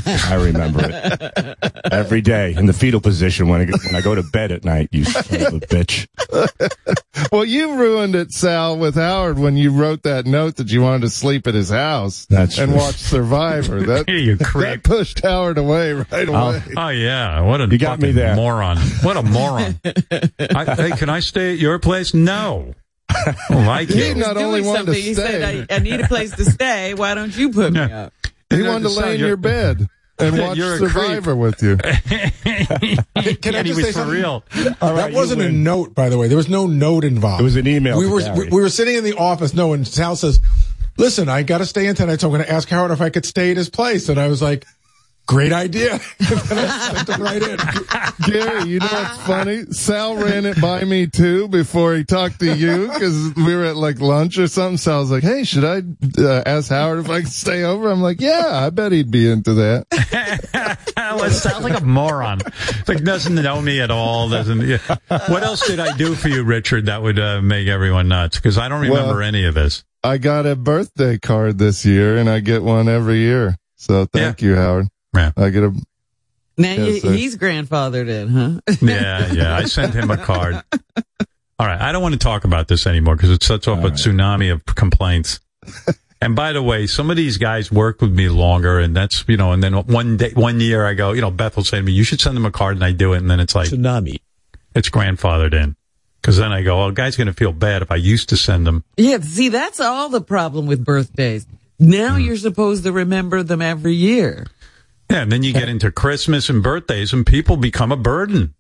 I 0.07 0.35
remember 0.35 0.81
it 0.85 1.59
every 1.93 2.21
day 2.21 2.55
in 2.55 2.67
the 2.67 2.73
fetal 2.73 3.01
position 3.01 3.49
when 3.49 3.63
I, 3.63 3.65
go- 3.67 3.79
when 3.87 3.95
I 3.95 4.01
go 4.01 4.15
to 4.15 4.23
bed 4.23 4.53
at 4.53 4.65
night. 4.65 4.89
You 4.93 5.05
son 5.05 5.41
of 5.47 5.55
a 5.55 5.61
bitch. 5.61 6.07
Well, 7.31 7.45
you 7.45 7.75
ruined 7.77 8.15
it, 8.15 8.33
Sal, 8.33 8.79
with 8.79 8.95
Howard 8.95 9.39
when 9.39 9.57
you 9.57 9.71
wrote 9.71 10.03
that 10.05 10.27
note 10.27 10.57
that 10.57 10.71
you 10.71 10.83
wanted 10.83 11.03
to 11.03 11.11
sleep 11.11 11.47
at 11.47 11.55
his 11.55 11.71
house 11.71 12.27
That's 12.27 12.59
and 12.59 12.71
true. 12.73 12.81
watch 12.81 12.97
Survivor. 12.97 13.83
That 13.93 14.09
you 14.09 14.37
that 14.37 14.81
pushed 14.85 15.21
Howard 15.21 15.59
away 15.59 15.93
right 15.93 16.29
oh. 16.29 16.35
away. 16.51 16.63
Oh 16.77 16.89
yeah, 16.89 17.41
what 17.41 17.61
a 17.61 17.67
You 17.67 17.79
got 17.79 18.01
me 18.01 18.13
there. 18.13 18.35
moron! 18.37 18.79
What 19.03 19.17
a 19.17 19.23
moron! 19.23 19.81
I, 19.85 20.75
hey, 20.77 20.91
can 20.97 21.09
I 21.11 21.21
stay 21.21 21.53
at 21.53 21.59
your 21.59 21.79
place? 21.79 22.15
No, 22.15 22.75
I 23.09 23.35
don't 23.51 23.67
like 23.67 23.89
He 23.89 24.09
you. 24.09 24.15
not 24.15 24.37
only 24.37 24.61
wanted 24.63 24.79
something. 24.79 24.95
to 24.95 25.01
He 25.01 25.15
said, 25.15 25.67
I, 25.71 25.75
I 25.75 25.79
need 25.81 26.01
a 26.01 26.07
place 26.09 26.35
to 26.37 26.45
stay. 26.45 26.95
Why 26.95 27.15
don't 27.15 27.37
you 27.37 27.51
put 27.51 27.73
me 27.73 27.81
up? 27.81 28.13
He 28.53 28.59
You 28.59 28.65
know, 28.65 28.73
wanted 28.73 28.85
to 28.85 28.91
Sal, 28.91 29.03
lay 29.05 29.15
in 29.15 29.21
your 29.21 29.37
bed 29.37 29.89
and 30.19 30.39
watch 30.39 30.57
You're. 30.57 30.79
Survivor 30.79 31.35
with 31.35 31.63
you. 31.63 31.77
Can 32.43 33.55
I 33.55 33.63
just 33.63 33.77
was 33.77 33.85
say 33.87 33.93
for 33.93 33.93
something? 33.93 34.09
real. 34.15 34.45
All 34.81 34.95
that 34.95 35.13
wasn't 35.13 35.43
a 35.43 35.51
note, 35.51 35.95
by 35.95 36.09
the 36.09 36.19
way. 36.19 36.29
There 36.29 36.37
was 36.37 36.49
no 36.49 36.67
note 36.67 37.05
involved. 37.05 37.41
It 37.41 37.45
was 37.45 37.57
an 37.57 37.67
email. 37.67 37.99
we 37.99 38.07
were 38.09 38.21
Gary. 38.21 38.39
we, 38.39 38.45
we 38.49 38.63
were 38.63 38.69
sitting 38.69 38.97
in 38.97 39.05
the 39.05 39.17
office. 39.17 39.55
No, 39.55 39.73
and 39.73 39.87
Sal 39.87 40.17
says, 40.17 40.41
"Listen, 40.97 41.29
I 41.29 41.43
got 41.43 41.59
to 41.59 41.67
stay 41.67 41.87
in 41.87 41.95
tonight, 41.95 42.21
so 42.21 42.29
I'm 42.29 42.33
going 42.35 42.45
to 42.45 42.53
ask 42.53 42.69
Howard 42.69 42.91
if 42.91 43.01
I 43.01 43.11
could 43.11 43.25
stay 43.27 43.51
at 43.51 43.57
his 43.57 43.71
place." 43.71 44.09
And 44.09 44.19
I 44.21 44.29
was 44.29 44.43
like, 44.43 44.67
"Great 45.27 45.53
idea." 45.53 45.93
and 45.93 46.01
I 46.21 46.93
sent 46.95 47.09
him 47.09 47.23
right 47.23 47.43
in. 47.43 47.59
Gary, 48.31 48.69
you 48.69 48.79
know 48.79 48.87
what's 48.87 49.19
funny? 49.19 49.65
Sal 49.73 50.17
ran 50.17 50.47
it 50.47 50.61
by 50.61 50.85
me 50.85 51.07
too 51.07 51.49
before 51.49 51.95
he 51.95 52.05
talked 52.05 52.41
to 52.41 52.55
you 52.55 52.89
because 52.89 53.35
we 53.37 53.55
were 53.55 53.65
at 53.65 53.77
like 53.77 54.01
lunch 54.01 54.39
or 54.39 54.47
something. 54.49 54.77
Sal's 54.77 55.11
like, 55.11 55.23
"Hey, 55.23 55.45
should 55.45 55.65
I 55.65 55.83
uh, 56.23 56.43
ask 56.47 56.71
Howard 56.71 57.01
if 57.01 57.11
I 57.11 57.21
can 57.21 57.31
stay 57.31 57.63
over?" 57.65 57.91
I'm 57.91 58.03
like, 58.03 58.21
"Yeah, 58.21 58.49
I 58.53 58.71
bet 58.71 58.93
he'd 58.93 59.11
be 59.11 59.31
into 59.31 59.55
that." 59.55 60.79
well, 60.97 61.25
it 61.25 61.33
sounds 61.33 61.65
like 61.65 61.81
a 61.81 61.85
moron. 61.85 62.41
Like 62.87 63.03
doesn't 63.05 63.35
know 63.35 63.61
me 63.61 63.81
at 63.81 63.91
all. 63.91 64.29
Doesn't. 64.29 64.61
Yeah. 64.63 64.79
What 65.09 65.43
else 65.43 65.67
did 65.67 65.81
I 65.81 65.97
do 65.97 66.15
for 66.15 66.29
you, 66.29 66.45
Richard? 66.45 66.87
That 66.87 67.03
would 67.03 67.19
uh, 67.19 67.41
make 67.41 67.69
everyone 67.69 68.09
nuts 68.09 68.37
because 68.37 68.59
I 68.59 68.69
don't 68.69 68.81
remember 68.83 69.15
Well- 69.15 69.23
any 69.23 69.45
of 69.45 69.55
this. 69.55 69.85
I 70.05 70.19
got 70.19 70.47
a 70.47 70.57
birthday 70.57 71.17
card 71.17 71.59
this 71.59 71.87
year, 71.87 72.17
and 72.17 72.29
I 72.29 72.41
get 72.41 72.65
one 72.65 72.89
every 72.89 73.19
year. 73.19 73.57
So 73.77 74.05
thank 74.07 74.43
you, 74.43 74.57
Howard. 74.57 74.89
Yeah. 75.15 75.33
I 75.37 75.51
get 75.51 75.65
a 75.65 75.71
Now 76.57 76.73
Yes, 76.73 76.79
you, 76.79 77.01
sir. 77.01 77.13
he's 77.13 77.37
grandfathered 77.37 78.09
in, 78.09 78.29
huh? 78.29 78.61
Yeah, 78.81 79.33
yeah. 79.33 79.57
I 79.57 79.65
sent 79.65 79.95
him 79.95 80.11
a 80.11 80.17
card. 80.17 80.63
All 81.59 81.67
right. 81.67 81.81
I 81.81 81.93
don't 81.93 82.03
want 82.03 82.15
to 82.15 82.19
talk 82.19 82.45
about 82.45 82.69
this 82.69 82.87
anymore 82.87 83.17
because 83.17 83.31
it 83.31 83.43
sets 83.43 83.69
off 83.69 83.85
a 83.85 83.91
tsunami 83.91 84.53
of 84.53 84.65
complaints. 84.65 85.41
And 86.23 86.37
by 86.37 86.53
the 86.53 86.63
way, 86.63 86.87
some 86.87 87.11
of 87.11 87.17
these 87.17 87.37
guys 87.37 87.73
work 87.73 88.01
with 88.01 88.13
me 88.13 88.29
longer, 88.29 88.79
and 88.79 88.95
that's 88.95 89.25
you 89.27 89.37
know. 89.37 89.51
And 89.51 89.61
then 89.61 89.75
one 89.75 90.19
day, 90.19 90.31
one 90.35 90.61
year, 90.61 90.87
I 90.87 90.95
go, 90.95 91.11
you 91.11 91.21
know, 91.21 91.33
Beth 91.33 91.57
will 91.57 91.65
say 91.65 91.79
to 91.79 91.83
me, 91.83 91.91
"You 91.91 92.05
should 92.05 92.21
send 92.21 92.37
them 92.37 92.47
a 92.47 92.53
card," 92.53 92.77
and 92.77 92.85
I 92.85 92.93
do 92.93 93.13
it, 93.13 93.17
and 93.17 93.29
then 93.29 93.41
it's 93.41 93.57
like 93.57 93.71
tsunami. 93.71 94.21
it's 94.73 94.89
grandfathered 94.89 95.53
in. 95.53 95.75
Because 96.21 96.37
then 96.37 96.53
I 96.53 96.63
go, 96.63 96.85
"Oh, 96.85 96.93
guy's 96.93 97.17
going 97.17 97.27
to 97.27 97.33
feel 97.33 97.53
bad 97.53 97.83
if 97.83 97.91
I 97.91 97.97
used 97.97 98.29
to 98.29 98.37
send 98.37 98.69
them." 98.69 98.85
Yeah, 98.97 99.19
see, 99.19 99.49
that's 99.49 99.81
all 99.81 100.11
the 100.11 100.21
problem 100.21 100.67
with 100.67 100.85
birthdays. 100.85 101.45
Now 101.81 102.15
hmm. 102.15 102.21
you're 102.21 102.37
supposed 102.37 102.85
to 102.85 102.93
remember 102.93 103.43
them 103.43 103.61
every 103.61 103.95
year. 103.95 104.47
Yeah, 105.13 105.23
and 105.23 105.31
then 105.31 105.43
you 105.43 105.53
get 105.53 105.69
into 105.69 105.93
Christmas 105.93 106.49
and 106.49 106.63
birthdays, 106.63 107.13
and 107.13 107.27
people 107.27 107.57
become 107.57 107.93
a 107.93 107.97
burden. 107.97 108.55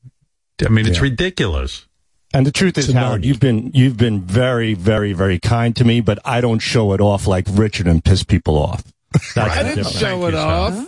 I 0.65 0.69
mean, 0.69 0.87
it's 0.87 0.99
Yeah. 0.99 1.03
ridiculous. 1.05 1.87
And 2.35 2.47
the 2.47 2.53
truth 2.53 2.79
is, 2.79 2.87
It's 2.89 2.95
Howard, 2.95 3.25
you've 3.25 3.41
been 3.41 3.71
you've 3.75 3.97
been 3.97 4.21
very, 4.23 4.75
very, 4.75 5.13
very 5.13 5.39
kind 5.39 5.75
to 5.77 5.85
me, 5.85 6.01
but 6.01 6.19
I 6.25 6.41
don't 6.41 6.61
show 6.61 6.93
it 6.93 7.01
off 7.01 7.27
like 7.27 7.47
Richard 7.51 7.87
and 7.87 8.03
piss 8.05 8.23
people 8.23 8.57
off. 8.59 8.85
That's 9.35 9.39
I 9.57 9.63
didn't 9.63 9.77
difference. 9.77 9.99
show 9.99 10.27
it 10.27 10.33
you, 10.33 10.39
off. 10.39 10.87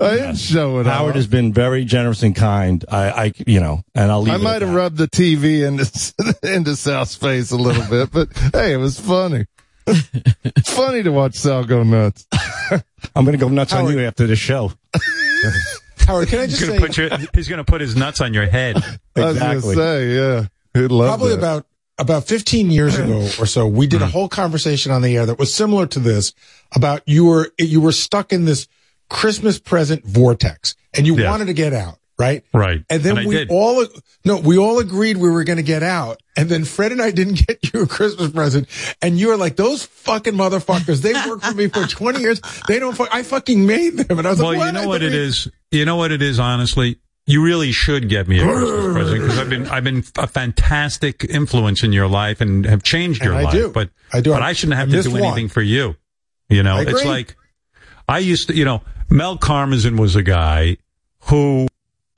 I 0.00 0.10
didn't 0.16 0.36
show 0.36 0.78
it 0.80 0.86
off. 0.86 0.92
Howard 0.92 1.10
off. 1.10 1.16
has 1.16 1.26
been 1.26 1.52
very 1.52 1.84
generous 1.84 2.22
and 2.22 2.34
kind. 2.36 2.84
I, 2.90 3.10
I 3.10 3.32
you 3.46 3.58
know, 3.60 3.82
and 3.94 4.10
I'll 4.12 4.22
leave. 4.22 4.34
I 4.34 4.36
it 4.36 4.42
might 4.42 4.56
at 4.56 4.62
have 4.62 4.70
that. 4.70 4.76
rubbed 4.76 4.96
the 4.98 5.08
TV 5.08 5.62
into 5.66 6.54
into 6.54 6.76
Sal's 6.76 7.14
face 7.14 7.50
a 7.50 7.56
little 7.56 7.84
bit, 7.88 8.10
but 8.12 8.28
hey, 8.52 8.72
it 8.74 8.78
was 8.78 8.98
funny. 9.00 9.46
it's 9.86 10.72
funny 10.74 11.02
to 11.02 11.10
watch 11.12 11.34
Sal 11.34 11.64
go 11.64 11.82
nuts. 11.82 12.26
I'm 13.14 13.24
going 13.24 13.38
to 13.38 13.44
go 13.44 13.48
nuts 13.48 13.72
on 13.72 13.90
you 13.92 14.00
after 14.00 14.26
the 14.26 14.36
show. 14.36 14.72
Howard, 16.06 16.28
can 16.28 16.40
I 16.40 16.46
He's 16.46 16.58
just 16.58 16.66
going 16.66 16.72
say, 16.72 16.78
to 16.78 16.86
put 16.86 16.96
your, 16.98 17.28
he's 17.34 17.48
going 17.48 17.58
to 17.58 17.64
put 17.64 17.80
his 17.80 17.96
nuts 17.96 18.20
on 18.20 18.34
your 18.34 18.46
head. 18.46 18.76
I 19.16 19.20
was 19.20 19.36
Exactly. 19.36 19.74
say, 19.74 20.14
yeah, 20.14 20.44
he'd 20.74 20.90
love 20.90 21.08
probably 21.08 21.30
that. 21.30 21.38
about 21.38 21.66
about 21.96 22.24
15 22.26 22.70
years 22.72 22.98
ago 22.98 23.20
or 23.38 23.46
so 23.46 23.68
we 23.68 23.86
did 23.86 24.02
a 24.02 24.06
whole 24.08 24.28
conversation 24.28 24.90
on 24.90 25.00
the 25.00 25.16
air 25.16 25.26
that 25.26 25.38
was 25.38 25.54
similar 25.54 25.86
to 25.86 26.00
this 26.00 26.32
about 26.74 27.00
you 27.06 27.24
were 27.24 27.52
you 27.56 27.80
were 27.80 27.92
stuck 27.92 28.32
in 28.32 28.46
this 28.46 28.66
christmas 29.08 29.60
present 29.60 30.04
vortex 30.04 30.74
and 30.96 31.06
you 31.06 31.16
Yeah. 31.16 31.30
wanted 31.30 31.44
to 31.44 31.52
get 31.52 31.72
out 31.72 31.98
right 32.18 32.44
Right. 32.52 32.84
and 32.88 33.02
then 33.02 33.18
And 33.18 33.28
we 33.28 33.34
did. 33.36 33.50
all 33.50 33.84
no 34.24 34.38
we 34.38 34.56
all 34.58 34.78
agreed 34.78 35.16
we 35.16 35.28
were 35.30 35.44
going 35.44 35.56
to 35.56 35.62
get 35.64 35.82
out 35.82 36.20
and 36.36 36.48
then 36.48 36.64
fred 36.64 36.92
and 36.92 37.02
i 37.02 37.10
didn't 37.10 37.34
get 37.46 37.72
you 37.72 37.82
a 37.82 37.86
christmas 37.86 38.30
present 38.30 38.68
and 39.02 39.18
you 39.18 39.28
were 39.28 39.36
like 39.36 39.56
those 39.56 39.84
fucking 39.84 40.34
motherfuckers 40.34 41.02
they 41.02 41.12
worked 41.28 41.44
for 41.44 41.54
me 41.54 41.68
for 41.68 41.86
20 41.88 42.20
years 42.20 42.40
they 42.68 42.78
don't 42.78 42.96
fuck, 42.96 43.08
i 43.12 43.22
fucking 43.22 43.66
made 43.66 43.96
them 43.96 44.18
and 44.18 44.26
i 44.28 44.30
was 44.30 44.38
Well, 44.38 44.48
like 44.50 44.58
"Well, 44.58 44.66
you 44.68 44.72
know 44.72 44.82
I 44.82 44.86
what 44.86 45.02
it 45.02 45.14
is. 45.14 45.48
You 45.70 45.84
know 45.84 45.96
what 45.96 46.12
it 46.12 46.22
is. 46.22 46.38
Honestly, 46.38 46.98
you 47.26 47.42
really 47.42 47.72
should 47.72 48.08
get 48.08 48.28
me 48.28 48.38
a 48.38 48.44
Christmas 48.44 48.92
present 48.92 49.20
because 49.22 49.38
I've 49.38 49.48
been 49.50 49.66
I've 49.66 49.82
been 49.82 50.04
a 50.18 50.26
fantastic 50.28 51.24
influence 51.28 51.82
in 51.82 51.92
your 51.92 52.06
life 52.06 52.40
and 52.40 52.64
have 52.64 52.82
changed 52.84 53.24
your 53.24 53.34
life. 53.34 53.52
do. 53.52 53.70
But 53.70 53.90
I 54.12 54.20
do. 54.20 54.30
But 54.30 54.42
I 54.42 54.52
shouldn't 54.52 54.78
have 54.78 54.88
I 54.90 54.92
to 54.98 55.02
do 55.02 55.10
one. 55.10 55.22
anything 55.24 55.48
for 55.48 55.62
you. 55.62 55.96
You 56.48 56.62
know, 56.62 56.78
it's 56.78 57.04
like 57.04 57.34
I 58.08 58.18
used 58.18 58.48
to. 58.48 58.54
You 58.54 58.64
know, 58.64 58.82
Mel 59.10 59.36
Karmazin 59.36 59.98
was 59.98 60.14
a 60.14 60.22
guy 60.22 60.76
who 61.22 61.66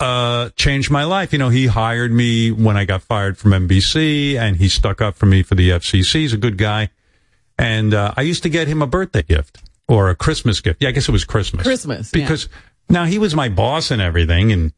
uh 0.01 0.51
changed 0.57 0.91
my 0.91 1.05
life. 1.05 1.33
You 1.33 1.39
know, 1.39 1.49
he 1.49 1.67
hired 1.67 2.13
me 2.13 2.51
when 2.51 2.77
I 2.77 2.85
got 2.85 3.03
fired 3.03 3.39
from 3.39 3.53
NBC, 3.53 4.37
and 4.37 4.57
he 4.57 4.69
stuck 4.69 5.01
up 5.01 5.17
for 5.17 5.27
me 5.27 5.43
for 5.43 5.55
the 5.55 5.71
FCC. 5.71 6.13
He's 6.21 6.33
a 6.33 6.37
good 6.39 6.59
guy, 6.59 6.91
and 7.59 7.95
uh, 7.95 8.13
I 8.17 8.23
used 8.23 8.43
to 8.43 8.49
get 8.49 8.69
him 8.69 8.83
a 8.83 8.87
birthday 8.87 9.23
gift 9.23 9.63
or 9.89 10.11
a 10.11 10.15
Christmas 10.15 10.61
gift. 10.61 10.83
Yeah, 10.83 10.91
I 10.91 10.93
guess 10.93 11.09
it 11.09 11.13
was 11.13 11.25
Christmas. 11.25 11.63
Christmas, 11.67 12.11
yeah. 12.13 12.21
because 12.23 12.49
now 12.89 13.05
he 13.05 13.19
was 13.19 13.35
my 13.35 13.49
boss 13.49 13.91
and 13.91 14.03
everything, 14.03 14.53
and 14.53 14.73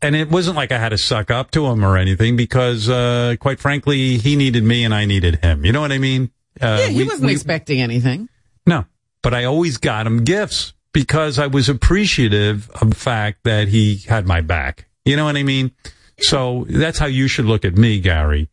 and 0.00 0.14
it 0.14 0.30
wasn't 0.30 0.56
like 0.56 0.70
I 0.72 0.78
had 0.78 0.90
to 0.90 0.98
suck 0.98 1.30
up 1.30 1.50
to 1.52 1.66
him 1.66 1.82
or 1.84 1.96
anything 1.96 2.36
because, 2.36 2.90
uh, 2.90 3.36
quite 3.40 3.58
frankly, 3.58 4.18
he 4.18 4.36
needed 4.36 4.62
me 4.62 4.84
and 4.84 4.94
I 4.94 5.06
needed 5.06 5.36
him. 5.42 5.64
You 5.64 5.72
know 5.72 5.80
what 5.80 5.92
I 5.92 5.98
mean? 5.98 6.30
Uh, 6.60 6.76
yeah, 6.80 6.88
he 6.88 6.98
we- 6.98 7.04
wasn't 7.04 7.26
we- 7.26 7.32
expecting 7.32 7.80
anything. 7.80 8.28
no, 8.66 8.84
but 9.22 9.32
I 9.32 9.44
always 9.44 9.78
got 9.78 10.06
him 10.06 10.22
gifts 10.24 10.73
because 10.94 11.38
I 11.38 11.46
was 11.48 11.68
appreciative 11.68 12.70
of 12.80 12.88
the 12.90 12.96
fact 12.96 13.40
that 13.44 13.68
he 13.68 13.96
had 14.08 14.26
my 14.26 14.40
back. 14.40 14.86
You 15.04 15.16
know 15.16 15.26
what 15.26 15.36
I 15.36 15.42
mean? 15.42 15.72
So 16.20 16.64
that's 16.70 16.98
how 16.98 17.06
you 17.06 17.28
should 17.28 17.44
look 17.44 17.66
at 17.66 17.76
me, 17.76 18.00
Gary. 18.00 18.48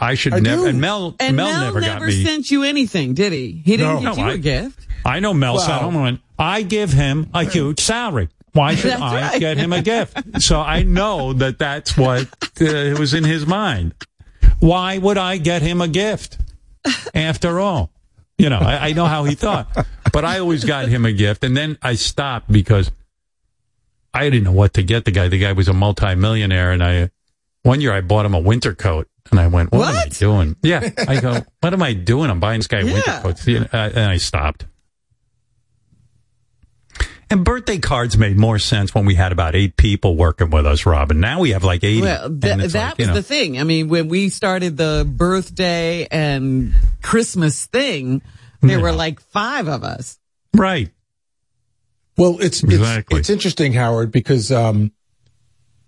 I 0.00 0.14
should 0.14 0.42
never, 0.42 0.66
and 0.68 0.80
Mel, 0.80 1.14
And 1.20 1.36
Mel, 1.36 1.46
Mel, 1.46 1.60
never, 1.60 1.80
never, 1.80 2.00
got 2.00 2.06
me. 2.06 2.16
Never 2.22 2.28
sent 2.30 2.50
you 2.50 2.62
anything, 2.62 3.14
did 3.14 3.32
he? 3.32 3.60
He 3.64 3.76
didn't 3.76 4.02
No. 4.02 4.14
get 4.14 4.16
No, 4.16 4.24
you 4.24 4.30
I- 4.30 4.34
a 4.34 4.38
gift. 4.38 4.86
I 5.04 5.20
know 5.20 5.34
Mel 5.34 5.56
Well- 5.56 5.90
home 5.90 6.20
I 6.38 6.62
give 6.62 6.92
him 6.92 7.28
a 7.34 7.44
huge 7.44 7.78
salary. 7.80 8.28
Why 8.54 8.74
should 8.76 8.92
I 8.92 9.30
right. 9.32 9.40
get 9.40 9.56
him 9.56 9.72
a 9.72 9.82
gift? 9.82 10.16
So 10.40 10.60
I 10.60 10.82
know 10.82 11.32
that 11.34 11.58
that's 11.58 11.96
what 11.96 12.22
uh, 12.60 12.96
was 12.98 13.12
in 13.14 13.22
his 13.24 13.46
mind. 13.46 13.94
Why 14.60 14.98
would 14.98 15.18
I 15.18 15.36
get 15.38 15.62
him 15.62 15.80
a 15.80 15.88
gift? 15.88 16.38
After 17.14 17.60
all, 17.60 17.90
you 18.38 18.48
know, 18.50 18.58
I, 18.58 18.88
I 18.88 18.92
know 18.92 19.06
how 19.06 19.24
he 19.24 19.34
thought, 19.34 19.68
but 20.12 20.24
I 20.24 20.38
always 20.40 20.64
got 20.64 20.88
him 20.88 21.04
a 21.04 21.12
gift, 21.12 21.44
and 21.44 21.56
then 21.56 21.78
I 21.82 21.94
stopped 21.94 22.50
because 22.50 22.90
I 24.12 24.24
didn't 24.30 24.44
know 24.44 24.52
what 24.52 24.74
to 24.74 24.82
get 24.82 25.04
the 25.04 25.10
guy. 25.10 25.28
The 25.28 25.38
guy 25.38 25.52
was 25.52 25.68
a 25.68 25.72
multimillionaire, 25.72 26.72
and 26.72 26.82
I 26.82 27.10
one 27.62 27.80
year 27.80 27.92
I 27.92 28.00
bought 28.00 28.26
him 28.26 28.34
a 28.34 28.38
winter 28.40 28.74
coat, 28.74 29.08
and 29.30 29.40
I 29.40 29.46
went, 29.48 29.72
"What, 29.72 29.88
am 29.88 29.96
I 29.96 30.08
doing?" 30.08 30.56
Yeah, 30.62 30.88
I 31.08 31.20
go, 31.20 31.42
"What 31.60 31.72
am 31.72 31.82
I 31.82 31.94
doing? 31.94 32.30
I'm 32.30 32.40
buying 32.40 32.60
this 32.60 32.66
guy 32.66 32.84
winter 32.84 33.02
Yeah. 33.06 33.22
coats," 33.22 33.46
know, 33.46 33.66
uh, 33.72 33.90
and 33.94 34.10
I 34.10 34.16
stopped. 34.18 34.66
And 37.30 37.44
birthday 37.44 37.78
cards 37.78 38.16
made 38.18 38.36
more 38.36 38.58
sense 38.58 38.94
when 38.94 39.06
we 39.06 39.14
had 39.14 39.32
about 39.32 39.54
eight 39.54 39.76
people 39.76 40.16
working 40.16 40.50
with 40.50 40.66
us, 40.66 40.84
Robin. 40.86 41.20
Now 41.20 41.40
we 41.40 41.50
have 41.50 41.64
like 41.64 41.82
eighty. 41.82 42.02
Well, 42.02 42.28
th- 42.28 42.58
it's 42.58 42.72
that 42.74 42.90
like, 42.90 42.98
was 42.98 43.06
know, 43.08 43.14
the 43.14 43.22
thing. 43.22 43.58
I 43.58 43.64
mean, 43.64 43.88
when 43.88 44.08
we 44.08 44.28
started 44.28 44.76
the 44.76 45.04
birthday 45.10 46.06
and 46.10 46.74
Christmas 47.02 47.66
thing, 47.66 48.22
there 48.60 48.80
were 48.80 48.92
like 48.92 49.20
five 49.20 49.68
of 49.68 49.84
us. 49.84 50.18
right. 50.54 50.90
Well, 52.16 52.38
it's 52.40 52.62
Exactly. 52.62 53.18
it's, 53.18 53.28
it's 53.28 53.30
interesting, 53.30 53.72
Howard, 53.72 54.12
because 54.12 54.52
um, 54.52 54.92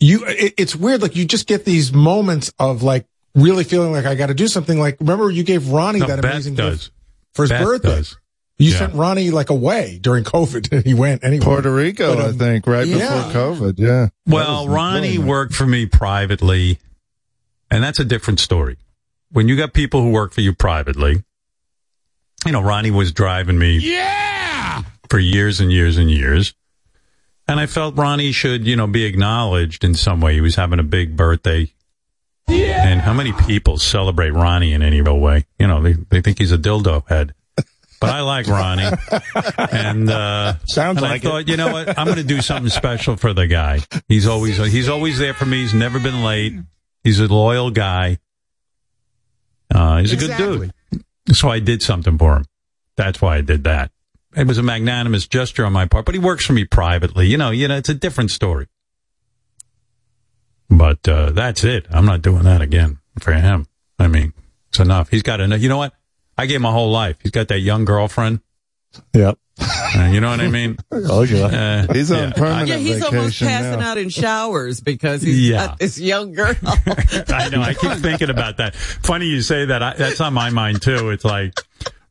you 0.00 0.24
it, 0.26 0.54
it's 0.58 0.74
weird. 0.74 1.00
Like 1.00 1.14
you 1.14 1.24
just 1.24 1.46
get 1.46 1.64
these 1.64 1.92
moments 1.92 2.52
of 2.58 2.82
like 2.82 3.06
really 3.36 3.62
feeling 3.62 3.92
like 3.92 4.06
I 4.06 4.14
got 4.16 4.26
to 4.26 4.34
do 4.34 4.48
something. 4.48 4.78
Like 4.78 4.96
remember 5.00 5.30
you 5.30 5.44
gave 5.44 5.68
Ronnie 5.68 6.00
No, 6.00 6.06
that 6.08 6.22
Beth 6.22 6.32
amazing 6.32 6.54
does. 6.56 6.78
gift 6.88 6.90
for 7.34 7.42
his 7.42 7.50
Beth 7.50 7.62
birthday. 7.64 7.88
does. 7.96 8.16
You 8.58 8.70
Yeah. 8.72 8.78
sent 8.78 8.94
Ronnie 8.94 9.30
like 9.30 9.50
away 9.50 9.98
during 10.00 10.24
COVID, 10.24 10.72
and 10.72 10.84
he 10.86 10.94
went 10.94 11.22
anyway. 11.24 11.44
Puerto 11.44 11.72
Rico, 11.72 12.14
But, 12.16 12.24
um, 12.24 12.34
I 12.34 12.38
think, 12.38 12.66
right 12.66 12.86
yeah. 12.86 13.26
before 13.26 13.32
COVID. 13.54 13.74
Yeah. 13.78 14.08
Well, 14.26 14.68
Ronnie 14.68 15.18
really 15.18 15.18
worked 15.18 15.54
for 15.54 15.66
me 15.66 15.86
privately, 15.86 16.78
and 17.70 17.84
that's 17.84 17.98
a 18.00 18.04
different 18.04 18.40
story. 18.40 18.78
When 19.30 19.48
you 19.48 19.56
got 19.56 19.72
people 19.74 20.00
who 20.02 20.10
work 20.10 20.32
for 20.32 20.40
you 20.40 20.54
privately, 20.54 21.22
you 22.46 22.52
know, 22.52 22.62
Ronnie 22.62 22.90
was 22.92 23.12
driving 23.12 23.58
me 23.58 23.78
yeah! 23.78 24.82
for 25.10 25.18
years 25.18 25.60
and 25.60 25.70
years 25.72 25.98
and 25.98 26.10
years. 26.10 26.54
And 27.48 27.60
I 27.60 27.66
felt 27.66 27.96
Ronnie 27.96 28.32
should, 28.32 28.66
you 28.66 28.74
know, 28.76 28.86
be 28.86 29.04
acknowledged 29.04 29.84
in 29.84 29.94
some 29.94 30.20
way. 30.20 30.34
He 30.34 30.40
was 30.40 30.56
having 30.56 30.78
a 30.78 30.82
big 30.84 31.16
birthday. 31.16 31.72
Yeah. 32.48 32.86
And 32.88 33.00
how 33.00 33.12
many 33.12 33.32
people 33.32 33.78
celebrate 33.78 34.30
Ronnie 34.30 34.72
in 34.72 34.82
any 34.82 35.00
real 35.00 35.18
way? 35.18 35.46
You 35.58 35.66
know, 35.66 35.82
they, 35.82 35.92
they 35.92 36.20
think 36.20 36.38
he's 36.38 36.52
a 36.52 36.58
dildo 36.58 37.06
head. 37.08 37.34
But 38.00 38.10
I 38.10 38.20
like 38.20 38.46
Ronnie. 38.46 38.84
And, 39.72 40.10
uh, 40.10 40.54
Sounds 40.66 40.98
and 40.98 41.10
like 41.10 41.24
I 41.24 41.28
thought, 41.28 41.48
you 41.48 41.56
know 41.56 41.72
what? 41.72 41.98
I'm 41.98 42.06
going 42.06 42.18
to 42.18 42.24
do 42.24 42.40
something 42.40 42.70
special 42.70 43.16
for 43.16 43.32
the 43.32 43.46
guy. 43.46 43.80
He's 44.08 44.26
always, 44.26 44.56
he's 44.56 44.88
always 44.88 45.18
there 45.18 45.34
for 45.34 45.46
me. 45.46 45.62
He's 45.62 45.74
never 45.74 45.98
been 45.98 46.24
late. 46.24 46.54
He's 47.04 47.20
a 47.20 47.26
loyal 47.26 47.70
guy. 47.70 48.18
Uh, 49.74 49.98
he's 49.98 50.12
a 50.12 50.16
good 50.16 50.36
dude. 50.36 50.72
So 51.34 51.48
I 51.48 51.58
did 51.58 51.82
something 51.82 52.18
for 52.18 52.36
him. 52.36 52.44
That's 52.96 53.20
why 53.20 53.36
I 53.36 53.40
did 53.40 53.64
that. 53.64 53.90
It 54.36 54.46
was 54.46 54.58
a 54.58 54.62
magnanimous 54.62 55.26
gesture 55.26 55.64
on 55.64 55.72
my 55.72 55.86
part, 55.86 56.04
but 56.04 56.14
he 56.14 56.18
works 56.18 56.44
for 56.44 56.52
me 56.52 56.64
privately. 56.64 57.26
You 57.26 57.38
know, 57.38 57.50
you 57.50 57.68
know, 57.68 57.76
it's 57.76 57.88
a 57.88 57.94
different 57.94 58.30
story. 58.30 58.66
But 60.68 61.06
uh, 61.08 61.30
that's 61.30 61.64
it. 61.64 61.86
I'm 61.90 62.04
not 62.04 62.22
doing 62.22 62.42
that 62.44 62.60
again 62.60 62.98
for 63.20 63.32
him. 63.32 63.66
I 63.98 64.08
mean, 64.08 64.32
it's 64.68 64.78
enough. 64.78 65.10
He's 65.10 65.22
got 65.22 65.40
enough. 65.40 65.60
You 65.60 65.68
know 65.68 65.78
what? 65.78 65.94
I 66.38 66.46
gave 66.46 66.56
him 66.56 66.64
a 66.66 66.72
whole 66.72 66.90
life. 66.90 67.16
He's 67.22 67.32
got 67.32 67.48
that 67.48 67.60
young 67.60 67.84
girlfriend. 67.84 68.40
Yep. 69.14 69.38
Uh, 69.58 70.10
you 70.12 70.20
know 70.20 70.28
what 70.30 70.40
I 70.40 70.48
mean? 70.48 70.76
Oh, 70.92 71.22
yeah. 71.22 71.86
Uh, 71.88 71.92
He's 71.92 72.10
on 72.10 72.28
yeah. 72.28 72.32
permanent 72.34 72.68
Yeah, 72.68 72.76
he's 72.76 73.02
almost 73.02 73.38
passing 73.40 73.80
now. 73.80 73.90
out 73.90 73.98
in 73.98 74.08
showers 74.10 74.80
because 74.80 75.22
he's 75.22 75.48
Yeah. 75.50 75.66
got 75.68 75.78
this 75.78 75.98
young 75.98 76.32
girl. 76.32 76.54
I 76.62 77.48
know. 77.50 77.62
I 77.62 77.74
keep 77.78 77.92
thinking 77.98 78.28
about 78.30 78.58
that. 78.58 78.74
Funny 78.74 79.26
you 79.26 79.40
say 79.42 79.66
that. 79.66 79.82
I, 79.82 79.94
that's 79.94 80.20
on 80.20 80.34
my 80.34 80.50
mind 80.50 80.82
too. 80.82 81.10
It's 81.10 81.24
like 81.24 81.54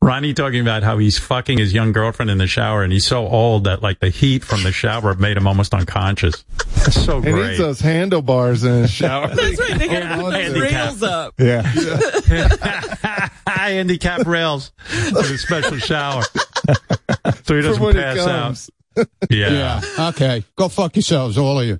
Ronnie 0.06 0.36
talking 0.36 0.62
about 0.62 0.84
how 0.84 1.00
he's 1.00 1.18
fucking 1.18 1.58
his 1.58 1.74
young 1.74 1.92
girlfriend 1.92 2.30
in 2.30 2.38
the 2.38 2.46
shower, 2.46 2.84
and 2.84 2.94
he's 2.94 3.08
so 3.08 3.28
old 3.28 3.64
that 3.64 3.82
like 3.82 4.00
the 4.00 4.10
heat 4.10 4.44
from 4.44 4.62
the 4.62 4.72
shower 4.72 5.16
made 5.16 5.36
him 5.36 5.48
almost 5.48 5.74
unconscious. 5.74 6.46
That's 6.76 7.04
so 7.04 7.22
He 7.22 7.32
needs 7.32 7.38
great. 7.40 7.58
those 7.58 7.80
handlebars 7.80 8.64
in 8.64 8.84
his 8.84 8.92
shower. 8.92 9.28
That's 9.36 9.60
right. 9.60 9.80
They 9.80 9.88
got 9.88 10.04
Yeah, 10.04 10.18
those 10.18 10.34
handicap. 10.34 10.72
rails 10.72 11.04
up. 11.04 11.34
Yeah. 11.40 11.62
handicap 13.48 14.28
rails 14.28 14.72
for 14.78 15.24
the 15.24 15.38
special 15.40 15.78
shower, 15.78 16.22
so 16.24 16.34
he 17.26 17.32
For 17.44 17.62
doesn't 17.62 17.84
when 17.84 17.96
he 17.96 18.02
pass 18.02 18.18
comes. 18.18 18.70
out. 18.98 19.08
Yeah. 19.30 19.82
Okay. 20.10 20.44
Go 20.56 20.70
fuck 20.70 20.96
yourselves, 20.96 21.38
all 21.38 21.60
of 21.60 21.66
you. 21.66 21.78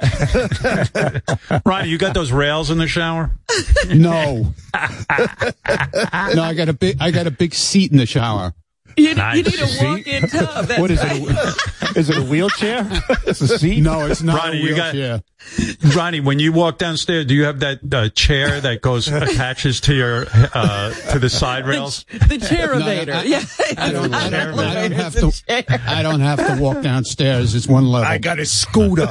Ronnie, 1.66 1.88
you 1.88 1.98
got 1.98 2.14
those 2.14 2.32
rails 2.32 2.70
in 2.70 2.78
the 2.78 2.86
shower? 2.88 3.30
No. 3.88 4.54
no, 4.74 6.42
I 6.42 6.54
got 6.56 6.68
a 6.68 6.72
big 6.72 6.96
I 7.00 7.10
got 7.10 7.26
a 7.26 7.30
big 7.30 7.54
seat 7.54 7.90
in 7.92 7.98
the 7.98 8.06
shower. 8.06 8.54
You, 8.96 9.14
Nice. 9.14 9.36
you 9.36 9.42
need 9.44 9.60
a 9.60 9.84
walk-in 9.84 10.22
tub. 10.28 10.66
That's 10.66 10.80
What 10.80 10.90
is 10.90 10.98
right. 11.04 11.22
it? 11.22 11.96
Is 11.96 12.10
it 12.10 12.18
a 12.18 12.22
wheelchair? 12.24 12.84
It's 13.28 13.40
a 13.40 13.56
seat? 13.58 13.80
No, 13.80 14.06
it's 14.06 14.22
not 14.22 14.36
Ronnie, 14.42 14.58
a 14.58 14.60
you 14.60 14.74
got- 14.74 14.92
wheelchair. 14.92 15.22
Ronnie, 15.96 16.18
when 16.18 16.40
you 16.40 16.52
walk 16.52 16.78
downstairs, 16.78 17.26
do 17.26 17.34
you 17.34 17.44
have 17.44 17.60
that 17.60 17.78
uh, 17.94 18.08
chair 18.08 18.60
that 18.60 18.80
goes 18.82 19.06
attaches 19.06 19.80
to 19.82 19.94
your 19.94 20.26
uh, 20.52 20.92
to 21.12 21.20
the 21.20 21.30
side 21.30 21.64
rails? 21.68 22.04
The 22.10 22.38
chair 22.38 22.74
elevator. 22.74 23.12
I- 23.14 23.22
yeah. 23.22 23.42
I 23.76 23.92
don't, 23.92 24.12
I, 24.12 24.30
don't, 24.30 24.58
I 24.58 24.74
don't 24.74 24.92
have 24.92 25.14
to. 25.14 25.30
chair. 25.30 25.62
I 25.86 26.02
don't 26.02 26.20
have 26.20 26.44
to 26.44 26.60
walk 26.60 26.82
downstairs. 26.82 27.54
It's 27.54 27.68
one 27.68 27.86
level. 27.86 28.08
I 28.08 28.18
got 28.18 28.40
a 28.40 28.46
scooter. 28.46 29.08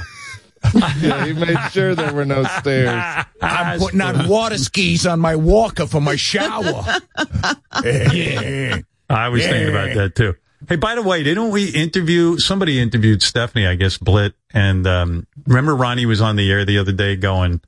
Yeah, 0.99 1.26
he 1.26 1.34
made 1.34 1.58
sure 1.72 1.95
there 1.95 2.14
were 2.14 2.26
no 2.26 2.43
stairs. 2.43 3.26
I'm 3.41 3.80
putting 3.80 4.01
on 4.01 4.28
water 4.28 4.58
skis 4.58 5.05
on 5.05 5.20
my 5.20 5.36
walker 5.36 5.86
for 5.86 6.01
my 6.01 6.16
shower. 6.16 6.84
yeah. 7.84 8.80
I 9.10 9.30
was 9.30 9.43
thinking 9.43 9.70
about 9.70 9.93
that 9.95 10.16
too. 10.16 10.36
Hey, 10.68 10.76
by 10.76 10.95
the 10.95 11.03
way, 11.03 11.24
didn't 11.24 11.51
we 11.51 11.70
interview 11.70 12.38
somebody 12.39 12.80
interviewed 12.80 13.22
Stephanie, 13.22 13.68
I 13.68 13.76
guess 13.76 13.97
Blit, 13.97 14.34
and 14.53 14.86
um, 14.88 15.28
remember 15.45 15.76
Ronnie 15.76 16.08
was 16.08 16.20
on 16.20 16.36
the 16.36 16.51
air 16.51 16.66
the 16.66 16.80
other 16.80 16.91
day 16.91 17.16
going, 17.16 17.62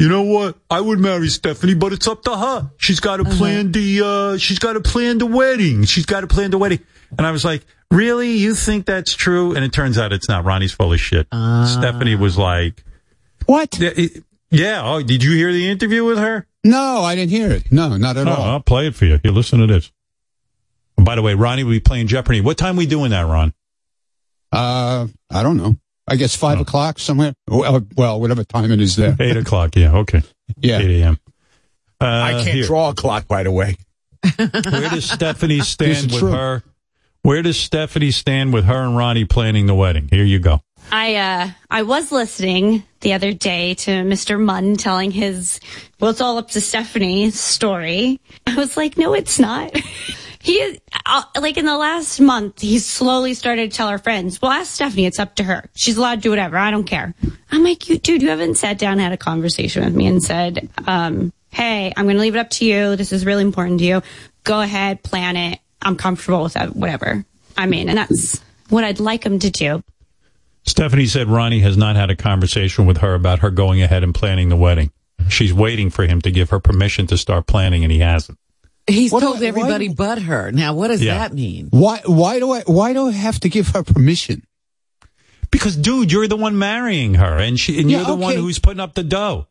you 0.00 0.08
know 0.08 0.22
what? 0.22 0.56
I 0.70 0.80
would 0.80 0.98
marry 0.98 1.28
Stephanie, 1.28 1.74
but 1.74 1.92
it's 1.92 2.08
up 2.08 2.22
to 2.22 2.34
her. 2.34 2.70
She's 2.78 3.00
got 3.00 3.18
to 3.18 3.24
plan 3.24 3.70
the 3.70 4.00
uh, 4.02 4.38
she's 4.38 4.58
got 4.58 4.72
to 4.72 4.80
plan 4.80 5.18
the 5.18 5.26
wedding. 5.26 5.84
She's 5.84 6.06
got 6.06 6.22
to 6.22 6.26
plan 6.26 6.50
the 6.50 6.58
wedding. 6.58 6.80
And 7.18 7.26
I 7.26 7.30
was 7.32 7.44
like, 7.44 7.66
really? 7.90 8.32
You 8.32 8.54
think 8.54 8.86
that's 8.86 9.14
true? 9.14 9.54
And 9.54 9.64
it 9.64 9.72
turns 9.72 9.98
out 9.98 10.12
it's 10.12 10.28
not. 10.28 10.44
Ronnie's 10.44 10.72
full 10.72 10.92
of 10.92 11.00
shit. 11.00 11.26
Stephanie 11.32 12.14
was 12.16 12.36
like, 12.38 12.84
what? 13.46 13.78
yeah, 13.78 14.06
yeah. 14.50 14.82
Oh, 14.84 15.02
did 15.02 15.22
you 15.22 15.32
hear 15.32 15.52
the 15.52 15.68
interview 15.68 16.04
with 16.04 16.18
her? 16.18 16.46
No, 16.62 17.02
I 17.02 17.14
didn't 17.14 17.30
hear 17.30 17.50
it. 17.50 17.72
No, 17.72 17.96
not 17.96 18.16
at 18.16 18.26
Oh, 18.26 18.32
all. 18.32 18.42
I'll 18.42 18.60
play 18.60 18.86
it 18.86 18.94
for 18.94 19.06
you. 19.06 19.18
Here, 19.22 19.32
listen 19.32 19.60
to 19.60 19.66
this. 19.66 19.90
And 20.96 21.06
by 21.06 21.14
the 21.14 21.22
way, 21.22 21.34
Ronnie 21.34 21.64
will 21.64 21.70
be 21.72 21.80
playing 21.80 22.06
Jeopardy. 22.06 22.40
What 22.42 22.58
time 22.58 22.76
we 22.76 22.84
doing 22.86 23.10
that, 23.12 23.22
Ron? 23.22 23.54
Uh, 24.52 25.06
I 25.30 25.42
don't 25.42 25.56
know. 25.56 25.76
I 26.06 26.16
guess 26.16 26.34
five 26.36 26.58
Oh. 26.58 26.62
o'clock 26.62 26.98
somewhere. 26.98 27.32
Well, 27.48 27.86
well, 27.96 28.20
whatever 28.20 28.44
time 28.44 28.70
it 28.72 28.80
is 28.80 28.96
there. 28.96 29.16
Eight 29.20 29.36
o'clock. 29.36 29.76
Yeah. 29.76 29.96
Okay. 29.98 30.22
Yeah. 30.58 30.78
8 30.80 31.00
a.m. 31.02 31.18
Uh, 32.00 32.04
I 32.04 32.32
can't 32.32 32.48
here. 32.48 32.64
draw 32.64 32.90
a 32.90 32.94
clock, 32.94 33.28
by 33.28 33.44
the 33.44 33.52
way. 33.52 33.76
Where 34.36 34.48
does 34.90 35.08
Stephanie 35.08 35.60
stand 35.60 36.10
with 36.10 36.18
true. 36.20 36.32
her? 36.32 36.62
Where 37.22 37.42
does 37.42 37.58
Stephanie 37.58 38.12
stand 38.12 38.54
with 38.54 38.64
her 38.64 38.82
and 38.82 38.96
Ronnie 38.96 39.26
planning 39.26 39.66
the 39.66 39.74
wedding? 39.74 40.08
Here 40.10 40.24
you 40.24 40.38
go. 40.38 40.60
I 40.90 41.16
uh 41.16 41.50
I 41.70 41.82
was 41.82 42.10
listening 42.10 42.82
the 43.00 43.12
other 43.12 43.32
day 43.32 43.74
to 43.74 43.90
Mr. 43.90 44.40
Mund 44.40 44.80
telling 44.80 45.10
his 45.10 45.60
well 46.00 46.10
it's 46.10 46.20
all 46.20 46.38
up 46.38 46.50
to 46.52 46.60
Stephanie 46.60 47.30
story. 47.30 48.20
I 48.46 48.56
was 48.56 48.76
like, 48.76 48.96
no, 48.96 49.12
it's 49.12 49.38
not. 49.38 49.76
he 50.40 50.54
is 50.54 50.78
uh, 51.04 51.22
like 51.38 51.58
in 51.58 51.66
the 51.66 51.76
last 51.76 52.20
month 52.20 52.62
he's 52.62 52.86
slowly 52.86 53.34
started 53.34 53.70
to 53.70 53.76
tell 53.76 53.90
her 53.90 53.98
friends, 53.98 54.40
well, 54.40 54.50
ask 54.50 54.72
Stephanie, 54.72 55.06
it's 55.06 55.18
up 55.18 55.34
to 55.36 55.44
her. 55.44 55.68
She's 55.74 55.98
allowed 55.98 56.16
to 56.16 56.20
do 56.22 56.30
whatever. 56.30 56.56
I 56.56 56.70
don't 56.70 56.84
care. 56.84 57.14
I'm 57.52 57.62
like, 57.62 57.88
you 57.88 57.98
dude, 57.98 58.22
you 58.22 58.30
haven't 58.30 58.56
sat 58.56 58.78
down 58.78 58.98
had 58.98 59.12
a 59.12 59.18
conversation 59.18 59.84
with 59.84 59.94
me 59.94 60.06
and 60.06 60.22
said, 60.22 60.70
um, 60.86 61.32
hey, 61.50 61.92
I'm 61.96 62.06
going 62.06 62.16
to 62.16 62.22
leave 62.22 62.36
it 62.36 62.40
up 62.40 62.50
to 62.50 62.64
you. 62.64 62.96
This 62.96 63.12
is 63.12 63.26
really 63.26 63.42
important 63.42 63.80
to 63.80 63.84
you. 63.84 64.02
Go 64.44 64.60
ahead, 64.60 65.02
plan 65.02 65.36
it. 65.36 65.60
I'm 65.82 65.96
comfortable 65.96 66.42
with 66.42 66.54
that, 66.54 66.74
whatever. 66.76 67.24
I 67.56 67.66
mean, 67.66 67.88
and 67.88 67.98
that's 67.98 68.40
what 68.68 68.84
I'd 68.84 69.00
like 69.00 69.24
him 69.24 69.38
to 69.40 69.50
do. 69.50 69.82
Stephanie 70.64 71.06
said 71.06 71.26
Ronnie 71.28 71.60
has 71.60 71.76
not 71.76 71.96
had 71.96 72.10
a 72.10 72.16
conversation 72.16 72.86
with 72.86 72.98
her 72.98 73.14
about 73.14 73.38
her 73.40 73.50
going 73.50 73.80
ahead 73.82 74.04
and 74.04 74.14
planning 74.14 74.48
the 74.50 74.56
wedding. 74.56 74.90
She's 75.28 75.52
waiting 75.54 75.90
for 75.90 76.06
him 76.06 76.20
to 76.22 76.30
give 76.30 76.50
her 76.50 76.60
permission 76.60 77.06
to 77.08 77.16
start 77.18 77.46
planning, 77.46 77.82
and 77.84 77.92
he 77.92 78.00
hasn't. 78.00 78.38
He's 78.86 79.12
What 79.12 79.20
told 79.20 79.42
I- 79.42 79.46
everybody 79.46 79.88
why- 79.88 79.94
but 79.94 80.22
her. 80.22 80.50
Now, 80.52 80.74
what 80.74 80.88
does 80.88 81.02
Yeah. 81.02 81.18
that 81.18 81.34
mean? 81.34 81.68
Why? 81.70 82.00
Why 82.04 82.38
do 82.38 82.52
I? 82.52 82.60
Why 82.62 82.92
do 82.92 83.08
I 83.08 83.12
have 83.12 83.38
to 83.40 83.48
give 83.48 83.68
her 83.68 83.82
permission? 83.82 84.42
Because, 85.50 85.76
dude, 85.76 86.12
you're 86.12 86.28
the 86.28 86.36
one 86.36 86.58
marrying 86.58 87.14
her, 87.14 87.36
and 87.38 87.58
she, 87.58 87.80
and 87.80 87.90
Yeah, 87.90 87.98
you're 87.98 88.06
the 88.06 88.14
one 88.16 88.36
who's 88.36 88.58
putting 88.58 88.80
up 88.80 88.94
the 88.94 89.02
dough. 89.02 89.46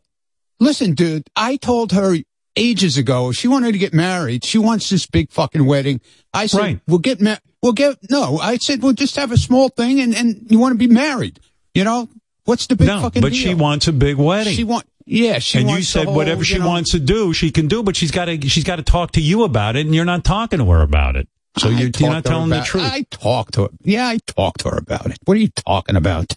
Listen, 0.60 0.94
dude, 0.94 1.24
I 1.36 1.56
told 1.58 1.92
her 1.94 2.18
ages 2.60 2.98
ago 2.98 3.32
she 3.32 3.48
wanted 3.48 3.72
to 3.72 3.78
get 3.78 3.94
married. 3.94 4.44
She 4.44 4.58
wants 4.58 4.90
this 4.90 5.06
big 5.06 5.32
fucking 5.32 5.66
wedding. 5.66 6.02
I 6.34 6.46
said, 6.48 6.60
Right. 6.60 6.80
we'll 6.88 7.00
get 7.00 7.20
married. 7.22 7.40
We'll 7.62 7.74
get, 7.74 7.98
no, 8.10 8.38
I 8.40 8.58
said, 8.58 8.82
we'll 8.82 8.94
just 8.94 9.16
have 9.18 9.32
a 9.32 9.38
small 9.38 9.70
thing 9.70 10.00
and, 10.00 10.16
and 10.16 10.46
you 10.50 10.60
want 10.60 10.74
to 10.74 10.78
be 10.78 10.88
married. 10.88 11.40
You 11.74 11.84
know, 11.84 12.08
what's 12.46 12.68
the 12.68 12.76
big 12.76 12.88
no, 12.88 13.02
fucking 13.02 13.22
but 13.22 13.34
deal? 13.34 13.42
she 13.42 13.54
wants 13.54 13.88
a 13.88 13.94
big 13.94 14.16
wedding. 14.18 14.54
She 14.54 14.64
want, 14.64 14.86
yeah, 15.06 15.40
she 15.40 15.58
and 15.60 15.68
you 15.68 15.74
wants 15.74 15.88
the 15.92 16.00
said 16.00 16.06
whole, 16.06 16.16
whatever 16.16 16.44
she 16.44 16.54
you 16.54 16.60
know- 16.62 16.68
wants 16.68 16.92
to 16.92 17.00
do, 17.00 17.34
she 17.34 17.52
can 17.52 17.68
do, 17.68 17.84
but 17.84 17.96
she's 17.96 18.12
got 18.12 18.26
to 18.26 18.40
she's 18.48 18.64
got 18.64 18.76
to 18.78 18.84
talk 18.84 19.12
to 19.14 19.22
you 19.22 19.44
about 19.44 19.76
it, 19.76 19.86
and 19.86 19.94
you're 19.96 20.06
not 20.06 20.24
talking 20.24 20.60
to 20.60 20.66
her 20.72 20.82
about 20.82 21.16
it. 21.16 21.28
So 21.58 21.68
I 21.68 21.72
you're, 21.72 21.90
you're 21.98 22.10
not 22.12 22.24
to 22.26 22.30
her 22.30 22.36
telling 22.36 22.50
the 22.50 22.62
truth. 22.62 22.84
I 22.86 23.02
talked 23.10 23.56
to 23.56 23.64
her. 23.64 23.70
Yeah, 23.82 24.08
I 24.08 24.20
talked 24.26 24.62
to 24.62 24.70
her 24.70 24.78
about 24.78 25.08
it. 25.08 25.18
What 25.26 25.36
are 25.36 25.40
you 25.40 25.50
talking 25.50 25.96
about? 25.96 26.34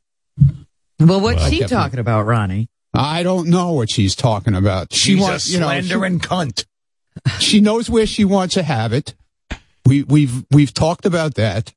Well, 0.98 1.20
what's 1.20 1.40
Well, 1.40 1.50
she 1.50 1.60
talking 1.60 1.98
about, 1.98 2.26
Ronnie? 2.26 2.68
I 2.94 3.22
don't 3.22 3.48
know 3.48 3.72
what 3.72 3.90
she's 3.90 4.14
talking 4.14 4.54
about. 4.54 4.92
She 4.92 5.12
She's 5.14 5.20
wants, 5.22 5.48
a 5.48 5.52
you 5.52 5.60
know, 5.60 5.70
she- 5.80 5.82
slandering 5.88 6.20
cunt. 6.20 6.64
she 7.40 7.60
knows 7.60 7.88
where 7.90 8.06
she 8.06 8.24
wants 8.24 8.54
to 8.54 8.62
have 8.62 8.92
it. 8.92 9.14
We 9.86 10.02
we've 10.04 10.44
we've 10.50 10.72
talked 10.74 11.06
about 11.06 11.34
that. 11.34 11.72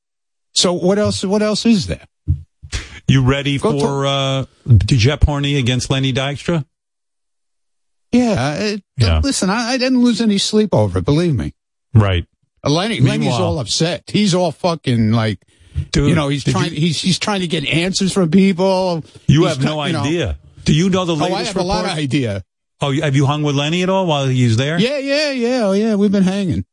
So 0.54 0.72
what 0.72 0.98
else? 0.98 1.24
What 1.24 1.42
else 1.42 1.66
is 1.66 1.86
there? 1.86 2.06
you 3.08 3.22
ready 3.22 3.58
Go 3.58 3.78
for 3.78 4.06
uh, 4.06 4.44
JeopHorny 4.68 5.58
against 5.58 5.90
Lenny 5.90 6.12
Dykstra? 6.12 6.64
Yeah, 8.12 8.54
it, 8.54 8.82
Yeah. 8.96 9.20
Listen, 9.22 9.50
I, 9.50 9.72
I 9.72 9.78
didn't 9.78 10.02
lose 10.02 10.20
any 10.20 10.38
sleep 10.38 10.70
over 10.72 10.98
it. 11.00 11.04
Believe 11.04 11.34
me. 11.34 11.52
Right, 11.94 12.26
Uh, 12.64 12.70
Lenny, 12.70 13.00
Lenny's 13.00 13.32
all 13.34 13.58
upset. 13.58 14.04
He's 14.08 14.34
all 14.34 14.52
fucking 14.52 15.12
like, 15.12 15.40
dude. 15.92 16.08
you 16.10 16.14
know, 16.14 16.28
he's 16.28 16.44
trying. 16.44 16.72
You, 16.72 16.80
he's 16.80 17.00
he's 17.00 17.18
trying 17.18 17.40
to 17.40 17.46
get 17.46 17.66
answers 17.66 18.12
from 18.12 18.30
people. 18.30 19.04
you 19.26 19.42
He's 19.44 19.56
have 19.56 19.64
no 19.64 19.74
try- 19.76 19.86
you 19.88 19.92
know- 19.92 20.02
idea. 20.04 20.38
Do 20.66 20.74
you 20.74 20.90
know 20.90 21.04
the 21.04 21.14
latest? 21.16 21.30
Oh, 21.30 21.34
latest 21.34 21.34
I 21.34 21.38
have 21.38 21.56
report? 21.56 21.64
a 21.64 21.68
lot 21.68 21.84
of 21.92 21.98
idea. 21.98 22.44
oh, 22.82 22.92
have 23.00 23.16
you 23.16 23.24
hung 23.26 23.42
with 23.42 23.54
Lenny 23.56 23.82
at 23.82 23.88
all 23.88 24.06
while 24.06 24.26
he's 24.26 24.56
there? 24.56 24.78
Yeah, 24.78 24.98
yeah, 24.98 25.30
yeah, 25.30 25.60
oh, 25.64 25.72
yeah. 25.72 25.94
We've 25.94 26.12
been 26.12 26.22
hanging. 26.22 26.64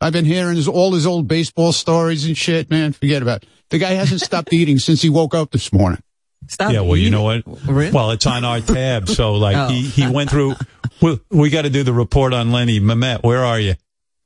I've 0.00 0.12
been 0.12 0.24
hearing 0.26 0.56
his, 0.56 0.68
all 0.68 0.92
his 0.92 1.06
old 1.06 1.26
baseball 1.26 1.72
stories 1.72 2.24
and 2.26 2.36
shit. 2.36 2.70
Man, 2.70 2.92
forget 2.92 3.22
about 3.22 3.42
it. 3.42 3.48
The 3.70 3.78
guy 3.78 3.90
hasn't 3.92 4.20
stopped 4.20 4.52
eating 4.52 4.78
since 4.78 5.02
he 5.02 5.08
woke 5.08 5.34
up 5.34 5.50
this 5.50 5.72
morning. 5.72 6.00
Stop 6.46 6.72
Yeah, 6.72 6.80
well, 6.80 6.96
you 6.96 7.10
know 7.10 7.22
what? 7.24 7.42
Really? 7.66 7.90
Well, 7.90 8.10
it's 8.12 8.26
on 8.26 8.44
our 8.44 8.60
tab. 8.60 9.08
So, 9.08 9.34
like, 9.46 9.56
Oh. 9.56 9.68
he, 9.68 9.82
he 9.82 10.06
went 10.08 10.30
through. 10.30 10.54
We, 11.02 11.18
we 11.30 11.50
got 11.50 11.62
to 11.62 11.70
do 11.70 11.82
the 11.82 11.92
report 11.92 12.32
on 12.32 12.52
Lenny. 12.52 12.80
Memet, 12.80 13.22
where 13.22 13.44
are 13.44 13.58
you? 13.60 13.74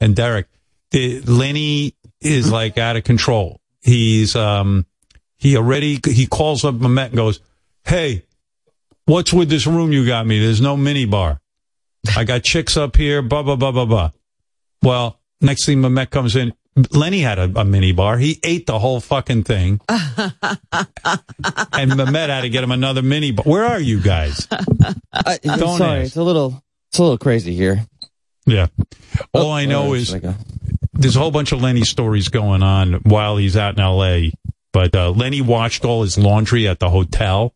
And 0.01 0.15
Derek, 0.17 0.47
the, 0.91 1.21
Lenny 1.21 1.95
is 2.21 2.51
like 2.53 2.77
out 2.79 2.97
of 2.97 3.05
control. 3.05 3.61
He's 3.81 4.37
um 4.37 4.87
he 5.39 5.57
already 5.57 5.99
he 6.07 6.27
calls 6.27 6.65
up 6.65 6.75
Memet 6.77 7.07
and 7.07 7.17
goes, 7.17 7.41
"Hey, 7.85 8.25
what's 9.07 9.33
with 9.33 9.49
this 9.49 9.67
room 9.67 9.93
you 9.93 10.07
got 10.07 10.27
me? 10.27 10.41
There's 10.41 10.61
no 10.61 10.77
mini 10.77 11.05
bar. 11.05 11.41
I 12.17 12.25
got 12.25 12.43
chicks 12.43 12.77
up 12.77 12.97
here. 12.97 13.23
Blah 13.23 13.43
blah 13.43 13.57
blah 13.57 13.73
blah 13.73 13.87
blah." 13.87 14.11
Well, 14.83 15.21
next 15.41 15.67
thing 15.67 15.81
Memet 15.81 16.11
comes 16.11 16.37
in. 16.37 16.53
Lenny 16.91 17.21
had 17.21 17.39
a, 17.39 17.61
a 17.61 17.65
mini 17.65 17.93
bar. 17.93 18.19
He 18.19 18.41
ate 18.43 18.67
the 18.67 18.79
whole 18.79 19.01
fucking 19.01 19.45
thing. 19.45 19.81
and 19.89 21.91
Memet 21.93 22.29
had 22.29 22.43
to 22.43 22.49
get 22.49 22.65
him 22.65 22.71
another 22.71 23.03
mini 23.03 23.33
bar. 23.33 23.45
Where 23.45 23.65
are 23.65 23.81
you 23.81 24.01
guys? 24.01 24.47
I, 25.13 25.39
I'm 25.49 25.59
Don't 25.59 25.79
sorry, 25.79 26.01
ask. 26.01 26.07
it's 26.09 26.17
a 26.17 26.23
little, 26.23 26.63
it's 26.91 26.99
a 26.99 27.03
little 27.03 27.19
crazy 27.19 27.55
here. 27.55 27.85
Yeah. 28.47 28.69
All 29.33 29.47
Oh, 29.47 29.51
I 29.53 29.67
know 29.67 29.91
uh, 29.91 29.97
is 29.97 30.15
I 30.15 30.35
there's 30.95 31.17
a 31.17 31.21
whole 31.21 31.31
bunch 31.31 31.53
of 31.53 31.61
Lenny 31.61 31.85
stories 31.85 32.29
going 32.29 32.63
on 32.63 32.95
while 33.05 33.37
he's 33.37 33.57
out 33.57 33.75
in 33.75 33.81
L.A. 33.81 34.33
But 34.73 34.97
uh, 34.97 35.11
Lenny 35.11 35.43
watched 35.43 35.85
all 35.85 36.03
his 36.03 36.17
laundry 36.17 36.67
at 36.67 36.81
the 36.81 36.89
hotel. 36.89 37.55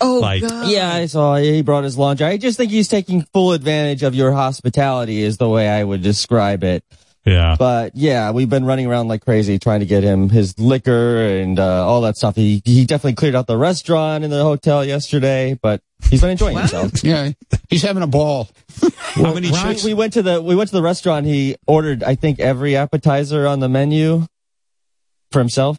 Oh, 0.00 0.18
like- 0.18 0.42
God. 0.42 0.68
Yeah, 0.68 0.92
I 0.92 1.06
saw 1.06 1.36
he 1.36 1.62
brought 1.62 1.84
his 1.84 1.96
laundry. 1.96 2.26
I 2.26 2.36
just 2.36 2.56
think 2.56 2.70
he's 2.70 2.88
taking 2.88 3.22
full 3.32 3.52
advantage 3.52 4.02
of 4.02 4.14
your 4.14 4.32
hospitality 4.32 5.22
is 5.22 5.36
the 5.38 5.48
way 5.48 5.68
I 5.68 5.84
would 5.84 6.02
describe 6.02 6.64
it. 6.64 6.84
Yeah. 7.24 7.56
But 7.58 7.92
yeah, 7.96 8.32
we've 8.32 8.50
been 8.50 8.66
running 8.66 8.86
around 8.86 9.08
like 9.08 9.24
crazy 9.24 9.58
trying 9.58 9.80
to 9.80 9.86
get 9.86 10.02
him 10.02 10.28
his 10.28 10.58
liquor 10.58 11.24
and 11.26 11.58
uh, 11.58 11.86
all 11.86 12.02
that 12.02 12.16
stuff. 12.18 12.36
He 12.36 12.60
he 12.66 12.84
definitely 12.84 13.14
cleared 13.14 13.34
out 13.34 13.46
the 13.46 13.56
restaurant 13.56 14.24
in 14.24 14.30
the 14.30 14.42
hotel 14.42 14.84
yesterday, 14.84 15.58
but 15.62 15.80
he's 16.10 16.20
been 16.20 16.28
enjoying 16.30 16.58
himself. 16.58 17.02
Yeah, 17.02 17.30
he's 17.70 17.80
having 17.80 18.02
a 18.02 18.06
ball. 18.06 18.50
How 19.14 19.32
many 19.32 19.50
We, 19.50 19.56
chicks? 19.56 19.84
we 19.84 19.94
went 19.94 20.12
to 20.14 20.22
the 20.22 20.42
we 20.42 20.54
went 20.54 20.68
to 20.68 20.76
the 20.76 20.82
restaurant. 20.82 21.24
He 21.24 21.56
ordered 21.66 22.02
I 22.02 22.14
think 22.14 22.40
every 22.40 22.76
appetizer 22.76 23.46
on 23.46 23.60
the 23.60 23.70
menu 23.70 24.26
for 25.32 25.38
himself. 25.38 25.78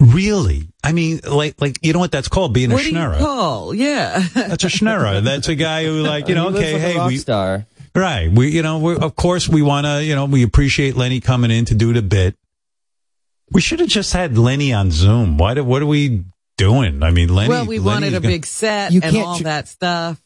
Really? 0.00 0.68
I 0.84 0.92
mean, 0.92 1.20
like, 1.28 1.60
like 1.60 1.78
you 1.82 1.92
know 1.92 1.98
what 1.98 2.12
that's 2.12 2.28
called? 2.28 2.52
Being 2.52 2.70
a 2.70 2.74
What 2.74 2.82
do 2.84 2.90
you 2.90 2.94
schnurrer. 2.96 3.18
call? 3.18 3.74
Yeah. 3.74 4.18
That's 4.34 4.64
a 4.64 4.68
schnurrer. 4.68 5.22
That's 5.22 5.48
a 5.48 5.54
guy 5.54 5.84
who, 5.84 6.02
like, 6.02 6.28
you 6.28 6.34
know, 6.34 6.50
He 6.50 6.56
okay, 6.58 6.72
like 6.74 6.82
a 6.82 6.86
hey, 6.86 6.96
rock 6.98 7.08
we, 7.08 7.16
star. 7.16 7.66
right, 7.94 8.30
we, 8.30 8.50
you 8.50 8.62
know, 8.62 8.78
we're, 8.78 8.96
of 8.98 9.16
course, 9.16 9.48
we 9.48 9.62
want 9.62 9.86
to, 9.86 10.04
you 10.04 10.14
know, 10.14 10.26
we 10.26 10.42
appreciate 10.42 10.96
Lenny 10.96 11.20
coming 11.20 11.50
in 11.50 11.64
to 11.66 11.74
do 11.74 11.92
the 11.92 12.02
bit. 12.02 12.36
We 13.52 13.60
should 13.60 13.80
have 13.80 13.88
just 13.88 14.12
had 14.12 14.36
Lenny 14.36 14.72
on 14.72 14.90
Zoom. 14.90 15.38
Why? 15.38 15.54
Do, 15.54 15.64
what 15.64 15.80
are 15.82 15.86
we 15.86 16.24
doing? 16.58 17.02
I 17.02 17.10
mean, 17.10 17.28
Lenny. 17.34 17.48
well, 17.48 17.64
we 17.66 17.78
wanted 17.78 18.08
a 18.08 18.20
gonna- 18.20 18.28
big 18.34 18.44
set 18.46 18.92
You 18.92 19.00
and 19.02 19.16
all 19.16 19.38
ju- 19.38 19.44
that 19.44 19.68
stuff. 19.68 20.20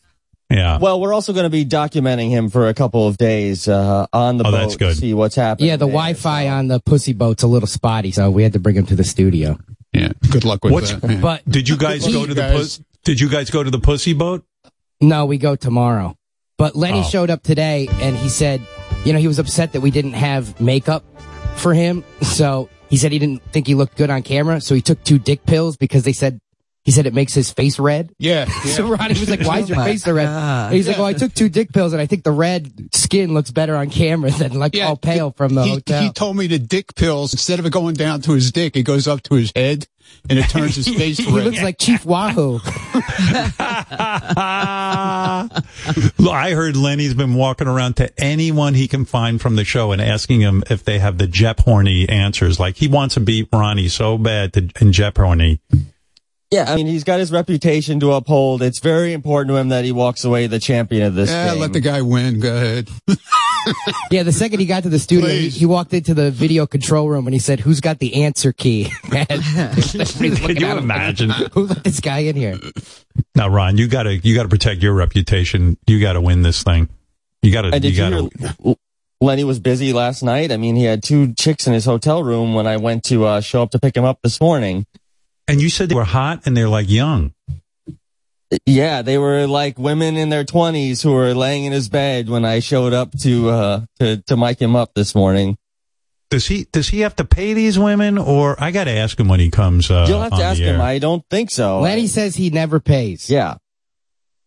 Yeah. 0.51 0.79
Well, 0.79 1.01
we're 1.01 1.13
also 1.15 1.33
going 1.33 1.45
to 1.45 1.51
be 1.51 1.65
documenting 1.65 2.31
him 2.31 2.51
for 2.51 2.69
a 2.69 2.75
couple 2.75 3.07
of 3.07 3.17
days 3.17 3.69
uh, 3.69 4.07
on 4.13 4.37
the 4.37 4.45
Oh, 4.47 4.51
boat. 4.51 4.59
that's 4.59 4.77
good. 4.77 4.97
See 4.97 5.15
what's 5.15 5.37
happening. 5.37 5.69
Yeah, 5.69 5.77
the 5.77 5.87
Wi-Fi 5.87 6.49
on 6.49 6.67
the 6.69 6.81
pussy 6.81 7.13
boat's 7.13 7.43
a 7.43 7.47
little 7.47 7.69
spotty, 7.69 8.11
so 8.11 8.31
we 8.31 8.43
had 8.43 8.53
to 8.55 8.59
bring 8.59 8.75
him 8.77 8.87
to 8.87 8.97
the 8.97 9.05
studio. 9.05 9.57
Yeah, 9.93 10.11
good 10.31 10.45
luck 10.45 10.65
with 10.65 10.73
What's, 10.73 10.93
that. 10.93 11.21
But 11.21 11.45
did 11.49 11.69
you 11.69 11.77
guys 11.79 12.07
go 12.07 12.27
to 12.27 12.35
the 12.35 12.41
guys- 12.41 12.79
pus- 12.79 12.83
Did 13.05 13.21
you 13.21 13.29
guys 13.29 13.51
go 13.51 13.63
to 13.63 13.71
the 13.71 13.79
pussy 13.79 14.13
boat? 14.13 14.45
No, 15.01 15.25
we 15.27 15.39
go 15.39 15.55
tomorrow. 15.57 16.17
But 16.59 16.77
Lenny 16.77 17.01
Oh. 17.01 17.05
showed 17.09 17.31
up 17.31 17.43
today 17.43 17.89
and 18.01 18.17
he 18.17 18.29
said, 18.29 18.61
you 19.05 19.13
know, 19.13 19.19
he 19.19 19.27
was 19.29 19.39
upset 19.39 19.73
that 19.73 19.81
we 19.81 19.91
didn't 19.91 20.13
have 20.13 20.61
makeup 20.61 21.05
for 21.57 21.73
him. 21.75 22.05
So 22.23 22.69
he 22.89 22.97
said 22.97 23.13
he 23.13 23.19
didn't 23.19 23.43
think 23.53 23.67
he 23.69 23.75
looked 23.75 23.97
good 23.97 24.11
on 24.11 24.23
camera. 24.23 24.61
So 24.61 24.75
he 24.75 24.81
took 24.83 25.03
two 25.05 25.19
dick 25.19 25.45
pills 25.47 25.77
because 25.77 26.03
they 26.05 26.13
said, 26.13 26.41
he 26.85 26.93
said 26.93 27.07
it 27.07 27.13
makes 27.15 27.35
his 27.35 27.53
face 27.53 27.79
red. 27.79 28.11
Yeah. 28.19 28.47
So 28.71 28.87
Ronnie 28.89 29.11
was 29.19 29.29
like, 29.29 29.43
why 29.45 29.59
is 29.59 29.65
oh 29.71 29.75
your 29.75 29.83
Oh 29.83 29.85
face 29.85 30.03
so 30.05 30.13
red? 30.15 30.27
And 30.29 30.75
he's 30.75 30.89
like, 30.89 30.97
well, 30.97 31.07
I 31.07 31.13
took 31.13 31.35
two 31.35 31.49
dick 31.49 31.73
pills 31.73 31.93
and 31.93 32.01
I 32.01 32.07
think 32.07 32.25
the 32.25 32.31
red 32.33 32.73
skin 32.95 33.35
looks 33.35 33.51
better 33.51 33.77
on 33.77 33.91
camera 33.91 34.31
than 34.39 34.55
like 34.59 34.75
Yeah, 34.75 34.87
all 34.89 34.97
pale 34.97 35.33
from 35.33 35.55
the 35.55 35.63
he, 35.65 35.71
hotel. 35.71 36.03
he 36.03 36.11
told 36.11 36.37
me 36.37 36.47
the 36.47 36.59
dick 36.59 36.95
pills, 36.95 37.33
instead 37.35 37.59
of 37.59 37.67
it 37.67 37.73
going 37.73 37.95
down 37.95 38.23
to 38.23 38.33
his 38.33 38.51
dick, 38.53 38.77
it 38.77 38.83
goes 38.85 39.07
up 39.09 39.23
to 39.25 39.35
his 39.35 39.53
head 39.55 39.87
and 40.29 40.39
it 40.39 40.49
turns 40.49 40.75
his 40.77 40.89
face 40.89 41.19
he 41.19 41.25
red. 41.33 41.45
looks 41.45 41.63
like 41.63 41.79
Chief 41.79 42.05
Wahoo. 42.05 42.53
Look, 46.19 46.35
I 46.35 46.53
heard 46.55 46.77
Lenny's 46.77 47.15
been 47.15 47.35
walking 47.35 47.69
around 47.69 47.95
to 47.97 48.11
anyone 48.21 48.75
he 48.75 48.89
can 48.89 49.05
find 49.05 49.41
from 49.41 49.57
the 49.57 49.65
show 49.65 49.93
and 49.93 50.01
asking 50.03 50.41
him 50.41 50.63
if 50.71 50.85
they 50.85 50.99
have 50.99 51.19
the 51.19 51.27
JeopHorny 51.27 52.11
answers. 52.11 52.59
Like 52.59 52.77
he 52.77 52.89
wants 52.89 53.15
to 53.15 53.21
beat 53.21 53.49
Ronnie 53.53 53.89
so 53.89 54.19
bad 54.19 54.53
to, 54.55 54.61
in 54.61 54.93
JeopHorny. 54.93 55.61
Yeah, 56.51 56.65
I 56.69 56.75
mean, 56.75 56.87
he's 56.89 57.05
got 57.05 57.21
his 57.21 57.31
reputation 57.31 58.01
to 58.01 58.11
uphold. 58.13 58.61
It's 58.61 58.81
very 58.81 59.13
important 59.13 59.51
to 59.55 59.57
him 59.57 59.69
that 59.69 59.85
he 59.85 59.93
walks 59.93 60.25
away 60.25 60.49
the 60.49 60.59
champion 60.59 61.05
of 61.05 61.15
this 61.15 61.31
yeah, 61.31 61.53
game. 61.53 61.61
let 61.61 61.73
the 61.73 61.79
guy 61.81 62.03
win. 62.03 62.41
Go 62.41 62.55
ahead. 62.57 62.89
Yeah, 64.11 64.23
the 64.23 64.33
second 64.33 64.59
he 64.61 64.65
got 64.67 64.85
to 64.85 64.89
the 64.89 64.99
studio, 64.99 65.29
he, 65.29 65.51
he 65.51 65.67
walked 65.67 65.93
into 65.93 66.15
the 66.15 66.31
video 66.31 66.67
control 66.67 67.11
room 67.11 67.27
and 67.27 67.35
he 67.35 67.39
said, 67.39 67.61
"Who's 67.61 67.81
got 67.81 67.99
the 67.99 68.25
answer 68.25 68.55
key?" 68.55 68.91
Man, 69.13 69.27
everybody's 69.31 70.13
Can 70.17 70.31
looking 70.31 70.61
you 70.63 70.67
at 70.67 70.79
him. 70.79 70.85
imagine? 70.85 71.31
Who 71.53 71.67
let 71.67 71.85
this 71.85 72.01
guy 72.01 72.21
in 72.21 72.37
here? 72.37 72.59
Now, 73.35 73.49
Ron, 73.49 73.77
you 73.77 73.87
gotta 73.87 74.17
you 74.17 74.35
gotta 74.35 74.49
protect 74.49 74.83
your 74.83 74.95
reputation. 74.95 75.77
You 75.87 76.01
gotta 76.01 76.23
win 76.23 76.41
this 76.41 76.63
thing. 76.63 76.89
You 77.43 77.53
gotta 77.53 77.69
And 77.69 77.85
you 77.85 77.91
did 77.91 77.97
you, 77.99 78.31
gotta. 78.31 78.55
hear 78.65 78.75
Lenny 79.21 79.45
was 79.45 79.61
busy 79.61 79.93
last 79.93 80.23
night? 80.23 80.51
I 80.51 80.57
mean, 80.57 80.75
he 80.75 80.85
had 80.85 81.03
two 81.03 81.35
chicks 81.35 81.67
in 81.67 81.75
his 81.75 81.85
hotel 81.85 82.25
room 82.25 82.55
when 82.55 82.67
I 82.67 82.79
went 82.79 83.05
to 83.05 83.27
uh, 83.27 83.41
show 83.43 83.63
up 83.63 83.73
to 83.73 83.79
pick 83.79 83.95
him 83.95 84.05
up 84.05 84.21
this 84.23 84.41
morning. 84.41 84.87
And 85.51 85.61
you 85.61 85.69
said 85.69 85.89
they 85.89 85.95
were 85.95 86.05
hot 86.05 86.47
and 86.47 86.57
they're 86.57 86.69
like 86.69 86.89
young. 86.89 87.35
Yeah, 88.67 89.03
they 89.03 89.17
were 89.19 89.47
like 89.47 89.79
women 89.79 90.17
in 90.17 90.29
their 90.29 90.45
twenties 90.45 91.03
who 91.03 91.13
were 91.13 91.35
laying 91.35 91.65
in 91.65 91.73
his 91.73 91.89
bed 91.89 92.29
when 92.29 92.45
I 92.45 92.59
showed 92.61 92.93
up 92.93 93.17
to 93.21 93.49
uh 93.51 93.81
to 94.01 94.17
to 94.23 94.37
mic 94.37 94.61
him 94.61 94.75
up 94.75 94.93
this 94.95 95.15
morning. 95.15 95.57
Does 96.31 96.47
he 96.47 96.67
does 96.73 96.89
he 96.89 97.01
have 97.01 97.15
to 97.17 97.25
pay 97.25 97.55
these 97.55 97.79
women, 97.79 98.19
or 98.19 98.61
I 98.63 98.71
got 98.71 98.85
to 98.85 98.91
ask 98.93 99.19
him 99.19 99.29
when 99.29 99.41
he 99.41 99.51
comes? 99.51 99.91
Uh, 99.91 100.07
You'll 100.09 100.21
have 100.23 100.33
on 100.33 100.39
to 100.41 100.45
ask 100.45 100.61
him. 100.61 100.81
I 100.81 100.99
don't 100.99 101.25
think 101.31 101.51
so. 101.51 101.81
Lenny 101.81 102.07
says 102.07 102.35
he 102.37 102.51
never 102.51 102.79
pays. 102.81 103.29
Yeah. 103.31 103.57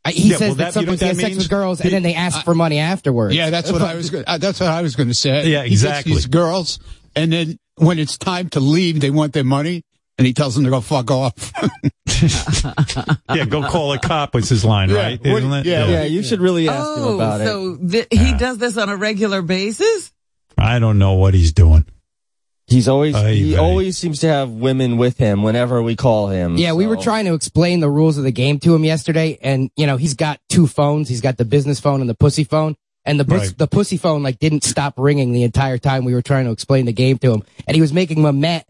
I, 0.05 0.11
he 0.11 0.31
Yeah, 0.31 0.37
says 0.37 0.47
well, 0.49 0.55
that, 0.55 0.73
that- 0.73 0.79
you 0.81 0.85
know 0.87 0.91
sometimes 0.95 0.99
what 0.99 0.99
he 1.01 1.07
has 1.07 1.17
that 1.17 1.21
sex 1.21 1.29
means? 1.31 1.43
with 1.45 1.49
girls 1.49 1.79
and 1.81 1.91
then 1.91 2.03
they 2.03 2.13
ask 2.15 2.43
for 2.43 2.53
money 2.55 2.79
afterwards. 2.79 3.35
Yeah, 3.35 3.49
that's 3.51 3.71
what 3.71 3.81
I 3.81 3.95
was. 3.95 4.09
Go- 4.09 4.23
uh, 4.27 4.37
that's 4.37 4.59
what 4.59 4.69
I 4.69 4.81
was 4.81 4.95
going 4.97 5.09
to 5.09 5.15
say. 5.15 5.47
Yeah, 5.49 5.63
exactly. 5.63 6.11
He 6.11 6.15
gets 6.15 6.25
these 6.25 6.31
girls, 6.31 6.79
and 7.15 7.31
then 7.31 7.57
when 7.75 7.99
it's 7.99 8.17
time 8.17 8.49
to 8.49 8.59
leave, 8.59 8.99
they 8.99 9.11
want 9.11 9.31
their 9.33 9.43
money, 9.45 9.83
and 10.17 10.27
he 10.27 10.33
tells 10.33 10.55
them 10.55 10.63
to 10.63 10.69
go 10.69 10.81
fuck 10.81 11.09
off. 11.11 11.51
yeah, 13.33 13.45
go 13.45 13.63
call 13.63 13.93
a 13.93 13.99
cop 13.99 14.33
was 14.33 14.49
his 14.49 14.63
line, 14.65 14.89
Yeah, 14.89 14.95
right? 14.97 15.19
what- 15.19 15.27
Isn't 15.39 15.53
it? 15.53 15.65
yeah, 15.65 15.87
Yeah, 15.87 16.03
you 16.03 16.23
should 16.23 16.39
really 16.41 16.69
ask 16.69 16.97
him 16.97 17.03
Oh, 17.03 17.15
about 17.15 17.41
it. 17.41 17.47
so 17.47 17.77
th- 17.77 18.07
he 18.11 18.33
does 18.37 18.57
this 18.57 18.77
on 18.77 18.89
a 18.89 18.95
regular 18.95 19.41
basis? 19.41 20.11
I 20.57 20.79
don't 20.79 20.99
know 20.99 21.13
what 21.13 21.33
he's 21.33 21.51
doing. 21.53 21.85
He's 22.67 22.87
always 22.87 23.13
Ay, 23.15 23.33
he 23.33 23.51
vey. 23.53 23.57
always 23.57 23.97
seems 23.97 24.19
to 24.19 24.27
have 24.27 24.49
women 24.49 24.97
with 24.97 25.17
him 25.17 25.43
whenever 25.43 25.81
we 25.83 25.95
call 25.97 26.27
him. 26.29 26.55
Yeah, 26.57 26.73
we 26.73 26.87
were 26.87 26.95
trying 26.95 27.25
to 27.25 27.33
explain 27.33 27.81
the 27.81 27.89
rules 27.89 28.17
of 28.17 28.23
the 28.23 28.31
game 28.31 28.57
to 28.59 28.73
him 28.73 28.85
yesterday, 28.85 29.37
and 29.41 29.69
you 29.75 29.85
know 29.85 29.97
he's 29.97 30.13
got 30.13 30.39
two 30.49 30.65
phones. 30.65 31.09
He's 31.09 31.19
got 31.19 31.37
the 31.37 31.43
business 31.43 31.81
phone 31.81 31.99
and 31.99 32.09
the 32.09 32.15
pussy 32.15 32.45
phone, 32.45 32.75
and 33.03 33.19
the 33.19 33.25
bus- 33.25 33.47
Right. 33.47 33.57
the 33.57 33.67
pussy 33.67 33.97
phone 33.97 34.23
like 34.23 34.39
didn't 34.39 34.63
stop 34.63 34.93
ringing 34.97 35.33
the 35.33 35.43
entire 35.43 35.77
time 35.77 36.05
we 36.05 36.13
were 36.13 36.21
trying 36.21 36.45
to 36.45 36.51
explain 36.51 36.85
the 36.85 36.93
game 36.93 37.17
to 37.19 37.33
him, 37.33 37.43
and 37.67 37.75
he 37.75 37.81
was 37.81 37.91
making 37.91 38.19
Memet 38.19 38.63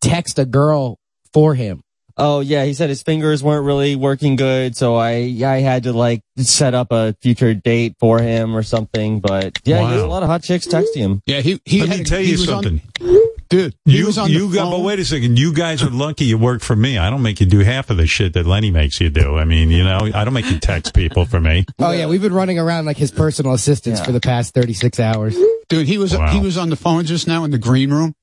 text 0.00 0.38
a 0.38 0.44
girl 0.44 0.98
for 1.32 1.54
him. 1.54 1.82
Oh 2.20 2.40
yeah, 2.40 2.64
he 2.64 2.74
said 2.74 2.88
his 2.88 3.00
fingers 3.02 3.44
weren't 3.44 3.64
really 3.64 3.94
working 3.94 4.34
good, 4.34 4.76
so 4.76 4.96
I 4.96 5.36
I 5.44 5.60
had 5.60 5.84
to 5.84 5.92
like 5.92 6.22
set 6.36 6.74
up 6.74 6.90
a 6.90 7.14
future 7.22 7.54
date 7.54 7.94
for 8.00 8.18
him 8.20 8.56
or 8.56 8.64
something. 8.64 9.20
But 9.20 9.58
yeah, 9.64 9.78
he 9.86 9.92
has 9.92 10.02
a 10.02 10.06
lot 10.08 10.24
of 10.24 10.28
hot 10.28 10.42
chicks 10.42 10.66
texting 10.66 10.96
him. 10.96 11.22
yeah, 11.26 11.40
he. 11.42 11.60
he 11.64 11.78
Let 11.80 11.90
had 11.90 11.98
me 12.00 12.04
tell 12.04 12.18
he 12.18 12.26
you 12.32 12.32
was 12.32 12.48
on- 12.48 12.62
something. 12.64 12.80
dude. 13.48 13.72
You 13.84 14.06
was 14.06 14.18
on 14.18 14.26
the 14.28 14.34
you 14.34 14.52
got, 14.52 14.68
but 14.68 14.80
wait 14.80 14.98
a 14.98 15.04
second. 15.04 15.38
You 15.38 15.52
guys 15.54 15.80
are 15.84 15.90
lucky 15.90 16.24
you 16.24 16.38
work 16.38 16.60
for 16.60 16.74
me. 16.74 16.98
I 16.98 17.08
don't 17.08 17.22
make 17.22 17.38
you 17.38 17.46
do 17.46 17.60
half 17.60 17.88
of 17.88 17.96
the 17.98 18.06
shit 18.08 18.32
that 18.32 18.46
Lenny 18.46 18.72
makes 18.72 19.00
you 19.00 19.10
do. 19.10 19.36
I 19.38 19.44
mean, 19.44 19.70
you 19.70 19.84
know, 19.84 20.10
I 20.12 20.24
don't 20.24 20.34
make 20.34 20.50
you 20.50 20.58
text 20.58 20.94
people 20.94 21.24
for 21.24 21.38
me. 21.40 21.66
Oh 21.78 21.92
yeah, 21.92 22.06
we've 22.06 22.20
been 22.20 22.34
running 22.34 22.58
around 22.58 22.86
like 22.86 22.96
his 22.96 23.12
personal 23.12 23.54
assistants 23.54 24.00
Yeah. 24.00 24.06
for 24.06 24.10
the 24.12 24.20
past 24.20 24.54
thirty 24.54 24.72
six 24.74 24.98
hours. 24.98 25.36
Dude, 25.68 25.86
he 25.86 25.98
was 25.98 26.16
Wow. 26.16 26.32
he 26.32 26.40
was 26.40 26.58
on 26.58 26.68
the 26.68 26.76
phone 26.76 27.04
just 27.04 27.28
now 27.28 27.44
in 27.44 27.52
the 27.52 27.58
green 27.58 27.90
room, 27.92 28.14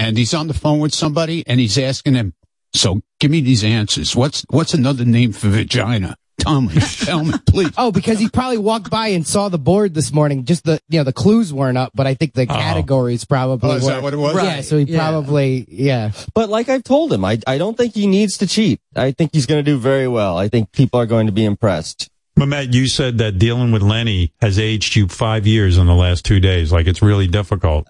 and 0.00 0.16
he's 0.18 0.32
on 0.34 0.48
the 0.48 0.54
phone 0.54 0.80
with 0.80 0.94
somebody, 0.94 1.44
and 1.46 1.60
he's 1.60 1.76
asking 1.78 2.14
him, 2.14 2.32
"So 2.74 3.02
give 3.20 3.30
me 3.30 3.40
these 3.42 3.62
answers. 3.62 4.16
What's 4.16 4.44
what's 4.50 4.74
another 4.74 5.04
name 5.04 5.32
for 5.32 5.48
vagina? 5.48 6.16
Tell 6.38 6.62
me, 6.62 6.72
tell 7.04 7.22
me, 7.22 7.34
please." 7.46 7.70
Oh, 7.76 7.92
because 7.92 8.18
he 8.18 8.28
probably 8.30 8.56
walked 8.56 8.88
by 8.90 9.08
and 9.08 9.26
saw 9.26 9.50
the 9.50 9.58
board 9.58 9.92
this 9.92 10.10
morning. 10.10 10.46
Just 10.46 10.64
the 10.64 10.80
you 10.88 10.98
know 10.98 11.04
the 11.04 11.12
clues 11.12 11.52
weren't 11.52 11.76
up, 11.76 11.92
but 11.94 12.06
I 12.06 12.14
think 12.14 12.32
the 12.32 12.42
Oh. 12.48 12.54
categories 12.54 13.24
probably 13.26 13.70
Oh, 13.70 13.74
is 13.74 13.84
were. 13.84 13.90
that 13.90 14.02
what 14.02 14.14
it 14.14 14.16
was? 14.16 14.34
Yeah, 14.34 14.54
Right, 14.54 14.64
so 14.64 14.78
he 14.78 14.84
yeah. 14.84 14.98
probably 14.98 15.66
yeah. 15.68 16.12
But 16.34 16.48
like 16.48 16.68
I've 16.70 16.82
told 16.84 17.12
him, 17.12 17.24
I 17.26 17.38
I 17.46 17.58
don't 17.58 17.76
think 17.76 17.94
he 17.94 18.06
needs 18.06 18.38
to 18.38 18.46
cheat. 18.46 18.80
I 18.96 19.12
think 19.12 19.30
he's 19.34 19.44
going 19.46 19.62
to 19.62 19.70
do 19.70 19.78
very 19.78 20.08
well. 20.08 20.38
I 20.38 20.48
think 20.48 20.72
people 20.72 20.98
are 20.98 21.06
going 21.06 21.26
to 21.26 21.32
be 21.32 21.44
impressed. 21.44 22.08
But 22.36 22.46
Matt, 22.46 22.72
you 22.72 22.86
said 22.86 23.18
that 23.18 23.38
dealing 23.38 23.70
with 23.70 23.82
Lenny 23.82 24.32
has 24.40 24.58
aged 24.58 24.96
you 24.96 25.08
five 25.08 25.46
years 25.46 25.76
in 25.76 25.86
the 25.86 25.94
last 25.94 26.24
two 26.24 26.40
days. 26.40 26.72
Like 26.72 26.86
it's 26.86 27.02
really 27.02 27.26
difficult. 27.26 27.86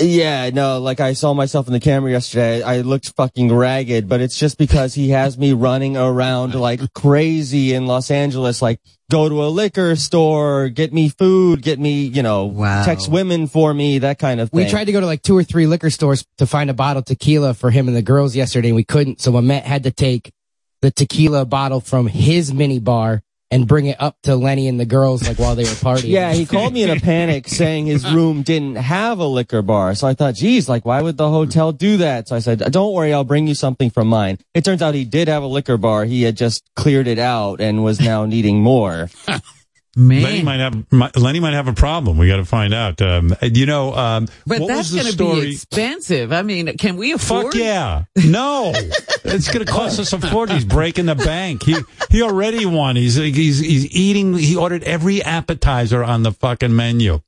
Yeah, 0.00 0.48
no, 0.50 0.78
like 0.80 1.00
I 1.00 1.12
saw 1.12 1.34
myself 1.34 1.66
in 1.66 1.72
the 1.74 1.80
camera 1.80 2.10
yesterday. 2.10 2.62
I 2.62 2.80
looked 2.80 3.10
fucking 3.16 3.52
ragged, 3.54 4.08
but 4.08 4.20
it's 4.20 4.38
just 4.38 4.56
because 4.56 4.94
he 4.94 5.10
has 5.10 5.36
me 5.36 5.52
running 5.52 5.96
around 5.96 6.54
like 6.54 6.80
crazy 6.94 7.74
in 7.74 7.86
Los 7.86 8.10
Angeles, 8.10 8.62
like 8.62 8.80
go 9.10 9.28
to 9.28 9.44
a 9.44 9.48
liquor 9.48 9.94
store, 9.96 10.68
get 10.70 10.92
me 10.92 11.10
food, 11.10 11.62
get 11.62 11.78
me, 11.78 12.04
you 12.06 12.22
know, 12.22 12.46
Wow. 12.46 12.84
text 12.84 13.08
women 13.10 13.46
for 13.46 13.74
me, 13.74 13.98
that 13.98 14.18
kind 14.18 14.40
of 14.40 14.50
thing. 14.50 14.64
We 14.64 14.70
tried 14.70 14.84
to 14.84 14.92
go 14.92 15.00
to 15.00 15.06
like 15.06 15.22
two 15.22 15.36
or 15.36 15.44
three 15.44 15.66
liquor 15.66 15.90
stores 15.90 16.24
to 16.38 16.46
find 16.46 16.70
a 16.70 16.74
bottle 16.74 17.00
of 17.00 17.04
tequila 17.04 17.52
for 17.52 17.70
him 17.70 17.88
and 17.88 17.96
the 17.96 18.02
girls 18.02 18.34
yesterday, 18.34 18.68
and 18.68 18.76
we 18.76 18.84
couldn't. 18.84 19.20
So 19.20 19.32
Memet 19.32 19.62
had 19.64 19.82
to 19.82 19.90
take 19.90 20.32
the 20.80 20.90
tequila 20.90 21.44
bottle 21.44 21.80
from 21.80 22.06
his 22.06 22.54
mini 22.54 22.78
bar 22.78 23.22
and 23.50 23.66
bring 23.66 23.86
it 23.86 23.96
up 24.00 24.16
to 24.24 24.36
Lenny 24.36 24.68
and 24.68 24.78
the 24.78 24.84
girls 24.84 25.26
like 25.26 25.38
while 25.38 25.54
they 25.54 25.64
were 25.64 25.70
partying. 25.70 26.10
Yeah, 26.10 26.32
he 26.32 26.46
called 26.46 26.72
me 26.72 26.82
in 26.82 26.90
a 26.90 27.00
panic 27.00 27.48
saying 27.48 27.86
his 27.86 28.08
room 28.10 28.42
didn't 28.42 28.76
have 28.76 29.18
a 29.18 29.26
liquor 29.26 29.62
bar. 29.62 29.94
So 29.94 30.06
I 30.06 30.14
thought, 30.14 30.34
geez, 30.34 30.68
like, 30.68 30.84
why 30.84 31.00
would 31.00 31.16
the 31.16 31.30
hotel 31.30 31.72
do 31.72 31.98
that? 31.98 32.28
So 32.28 32.36
I 32.36 32.40
said, 32.40 32.58
don't 32.70 32.92
worry, 32.92 33.12
I'll 33.12 33.24
bring 33.24 33.46
you 33.46 33.54
something 33.54 33.90
from 33.90 34.08
mine. 34.08 34.38
It 34.54 34.64
turns 34.64 34.82
out 34.82 34.94
he 34.94 35.04
did 35.04 35.28
have 35.28 35.42
a 35.42 35.46
liquor 35.46 35.76
bar. 35.76 36.04
He 36.04 36.22
had 36.22 36.36
just 36.36 36.64
cleared 36.74 37.06
it 37.06 37.18
out 37.18 37.60
and 37.60 37.82
was 37.84 38.00
now 38.00 38.26
needing 38.26 38.62
more. 38.62 39.08
Man. 39.98 40.22
Lenny 40.22 40.42
might 40.42 40.60
have 40.60 40.92
mi- 40.92 41.10
Lenny 41.16 41.40
might 41.40 41.54
have 41.54 41.66
a 41.66 41.72
problem. 41.72 42.18
We 42.18 42.28
got 42.28 42.36
to 42.36 42.44
find 42.44 42.72
out. 42.72 43.02
Um, 43.02 43.34
you 43.42 43.66
know, 43.66 43.92
um, 43.94 44.28
but 44.46 44.60
what 44.60 44.68
that's 44.68 44.92
going 44.94 45.10
to 45.10 45.16
be 45.16 45.54
expensive. 45.54 46.32
I 46.32 46.42
mean, 46.42 46.76
can 46.76 46.96
we 46.96 47.10
afford? 47.12 47.46
Fuck 47.46 47.54
yeah! 47.56 48.04
No, 48.24 48.70
it's 49.24 49.50
going 49.52 49.66
to 49.66 49.72
cost 49.72 49.98
us 49.98 50.12
a 50.12 50.18
fortune. 50.20 50.54
He's 50.54 50.64
breaking 50.64 51.06
the 51.06 51.16
bank. 51.16 51.64
He 51.64 51.76
he 52.10 52.22
already 52.22 52.64
won. 52.64 52.94
He's 52.94 53.16
he's 53.16 53.58
he's 53.58 53.86
eating. 53.90 54.34
He 54.34 54.54
ordered 54.54 54.84
every 54.84 55.20
appetizer 55.20 56.04
on 56.04 56.22
the 56.22 56.30
fucking 56.30 56.74
menu. 56.76 57.20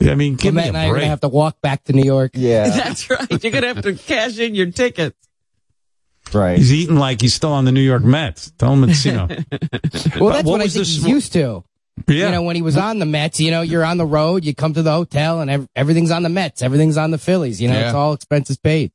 I 0.00 0.14
mean, 0.14 0.36
give 0.36 0.54
Memet 0.54 0.56
me 0.62 0.68
and 0.68 0.76
I 0.76 0.84
a 0.84 0.88
are 0.88 0.92
break. 0.92 1.00
gonna 1.02 1.10
have 1.10 1.20
to 1.20 1.28
walk 1.28 1.60
back 1.60 1.84
to 1.84 1.92
New 1.92 2.02
York. 2.04 2.30
Yeah, 2.34 2.68
That's 2.76 3.10
right. 3.10 3.28
You're 3.30 3.52
going 3.52 3.62
to 3.62 3.68
have 3.74 3.82
to 3.82 3.94
cash 3.94 4.38
in 4.38 4.54
your 4.54 4.70
tickets. 4.70 5.16
right. 6.32 6.58
He's 6.58 6.72
eating 6.72 6.96
like 6.96 7.20
he's 7.20 7.34
still 7.34 7.52
on 7.52 7.64
the 7.66 7.72
New 7.72 7.80
York 7.82 8.02
Mets. 8.02 8.50
Tell 8.58 8.72
him 8.72 8.84
it's 8.84 9.04
you 9.04 9.12
know. 9.12 9.28
Well, 9.28 9.36
that's 10.32 10.44
what 10.44 10.44
what, 10.44 10.60
I 10.60 10.64
think 10.68 10.72
the 10.72 10.78
he's 10.80 11.02
sw- 11.02 11.06
used 11.06 11.32
to. 11.34 11.62
Yeah. 12.08 12.26
You 12.26 12.32
know, 12.32 12.42
when 12.42 12.56
he 12.56 12.62
was 12.62 12.76
on 12.76 12.98
the 12.98 13.06
Mets, 13.06 13.38
you 13.40 13.50
know, 13.50 13.62
you're 13.62 13.84
on 13.84 13.96
the 13.98 14.04
road, 14.06 14.44
you 14.44 14.54
come 14.54 14.74
to 14.74 14.82
the 14.82 14.90
hotel, 14.92 15.40
and 15.40 15.50
ev- 15.50 15.68
everything's 15.76 16.10
on 16.10 16.22
the 16.22 16.28
Mets, 16.28 16.60
everything's 16.60 16.96
on 16.96 17.10
the 17.12 17.18
Phillies. 17.18 17.60
You 17.62 17.68
know, 17.68 17.74
Yeah. 17.78 17.86
it's 17.86 17.94
all 17.94 18.12
expenses 18.12 18.56
paid. 18.56 18.90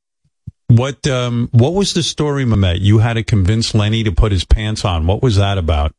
What 0.68 1.04
um 1.08 1.48
what 1.52 1.72
was 1.74 1.94
the 1.94 2.02
story, 2.02 2.44
Memet? 2.44 2.80
You 2.80 2.98
had 2.98 3.14
to 3.14 3.24
convince 3.24 3.74
Lenny 3.74 4.04
to 4.04 4.12
put 4.12 4.30
his 4.32 4.44
pants 4.44 4.84
on. 4.84 5.06
What 5.06 5.22
was 5.22 5.36
that 5.36 5.58
about? 5.58 5.92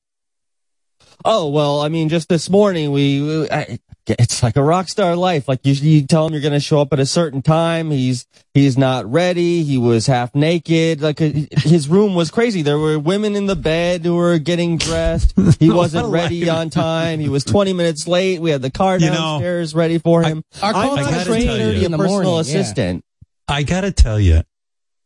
Oh 1.26 1.50
well, 1.50 1.82
I 1.82 1.90
mean, 1.90 2.08
just 2.10 2.30
this 2.30 2.50
morning 2.50 2.92
we, 2.92 3.22
we 3.22 3.50
I, 3.52 3.80
it's 4.08 4.42
like 4.42 4.56
a 4.56 4.64
rock 4.64 4.88
star 4.88 5.16
life. 5.16 5.48
Like 5.48 5.66
you, 5.66 5.74
you 5.74 6.06
tell 6.06 6.28
him 6.28 6.34
you're 6.34 6.42
going 6.42 6.54
to 6.54 6.60
show 6.60 6.82
up 6.82 6.92
at 6.94 7.00
a 7.00 7.06
certain 7.06 7.42
time. 7.42 7.92
He's 7.92 8.26
he's 8.54 8.78
not 8.78 9.10
ready. 9.10 9.64
He 9.64 9.78
was 9.78 10.08
half 10.08 10.34
naked. 10.34 11.02
Like 11.02 11.22
uh, 11.22 11.30
his 11.58 11.88
room 11.88 12.16
was 12.16 12.32
crazy. 12.32 12.62
There 12.62 12.80
were 12.80 12.98
women 12.98 13.36
in 13.36 13.46
the 13.46 13.56
bed 13.56 14.04
who 14.04 14.16
were 14.16 14.38
getting 14.40 14.78
dressed. 14.78 15.34
He 15.60 15.70
wasn't 15.72 16.08
ready 16.10 16.50
on 16.50 16.70
time. 16.70 17.20
He 17.20 17.30
was 17.30 17.44
20 17.44 17.74
minutes 17.74 18.08
late. 18.08 18.42
We 18.42 18.52
had 18.52 18.62
the 18.62 18.72
car 18.72 18.98
You 18.98 19.08
know, 19.08 19.14
downstairs 19.14 19.76
ready 19.76 19.98
for 19.98 20.24
him. 20.24 20.44
Our 20.62 20.74
I'm 20.74 20.88
call 20.88 20.96
not 20.96 21.06
time 21.06 21.14
a 21.14 21.18
is 21.18 21.28
trainer, 21.28 21.70
a 21.70 21.74
the 21.74 21.98
personal 21.98 22.08
morning, 22.08 22.34
yeah. 22.34 22.40
assistant. 22.40 23.06
I 23.48 23.64
gotta 23.64 23.92
tell 23.92 24.20
you, 24.20 24.44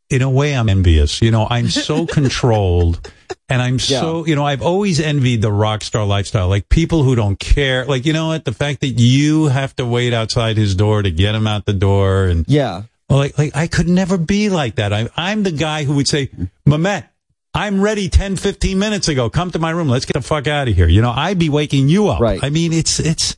in 0.09 0.21
a 0.21 0.29
way, 0.29 0.55
I'm 0.55 0.69
envious. 0.69 1.21
You 1.21 1.31
know, 1.31 1.47
I'm 1.49 1.69
so 1.69 2.05
controlled, 2.07 3.11
and 3.49 3.61
I'm 3.61 3.77
so, 3.79 4.25
you 4.25 4.35
know, 4.35 4.45
I've 4.45 4.61
always 4.61 4.99
envied 4.99 5.41
the 5.41 5.51
rock 5.51 5.83
star 5.83 6.05
lifestyle. 6.05 6.47
Like 6.47 6.67
people 6.69 7.03
who 7.03 7.15
don't 7.15 7.37
care. 7.39 7.85
Like 7.85 8.05
you 8.05 8.13
know 8.13 8.27
what? 8.27 8.45
The 8.45 8.53
fact 8.53 8.81
that 8.81 8.87
you 8.99 9.45
have 9.45 9.75
to 9.75 9.85
wait 9.85 10.13
outside 10.13 10.57
his 10.57 10.75
door 10.75 11.01
to 11.01 11.11
get 11.11 11.35
him 11.35 11.45
out 11.47 11.65
the 11.65 11.73
door, 11.73 12.25
and 12.25 12.45
Yeah. 12.47 12.83
like, 13.09 13.37
like 13.37 13.55
I 13.55 13.67
could 13.67 13.87
never 13.87 14.17
be 14.17 14.49
like 14.49 14.75
that. 14.75 14.91
I, 14.93 15.09
I'm 15.15 15.43
the 15.43 15.51
guy 15.51 15.83
who 15.83 15.95
would 15.95 16.07
say, 16.07 16.29
Memet, 16.67 17.05
I'm 17.53 17.79
ready 17.81 18.09
10, 18.09 18.35
15 18.35 18.77
minutes 18.79 19.07
ago. 19.07 19.29
Come 19.29 19.51
to 19.51 19.59
my 19.59 19.69
room. 19.71 19.87
Let's 19.89 20.05
get 20.05 20.13
the 20.13 20.21
fuck 20.21 20.47
out 20.47 20.67
of 20.67 20.75
here. 20.75 20.87
You 20.89 21.01
know, 21.01 21.11
I'd 21.11 21.39
be 21.39 21.49
waking 21.49 21.87
you 21.87 22.09
up. 22.09 22.19
Right. 22.19 22.43
I 22.43 22.49
mean, 22.49 22.73
it's, 22.73 22.99
it's, 22.99 23.37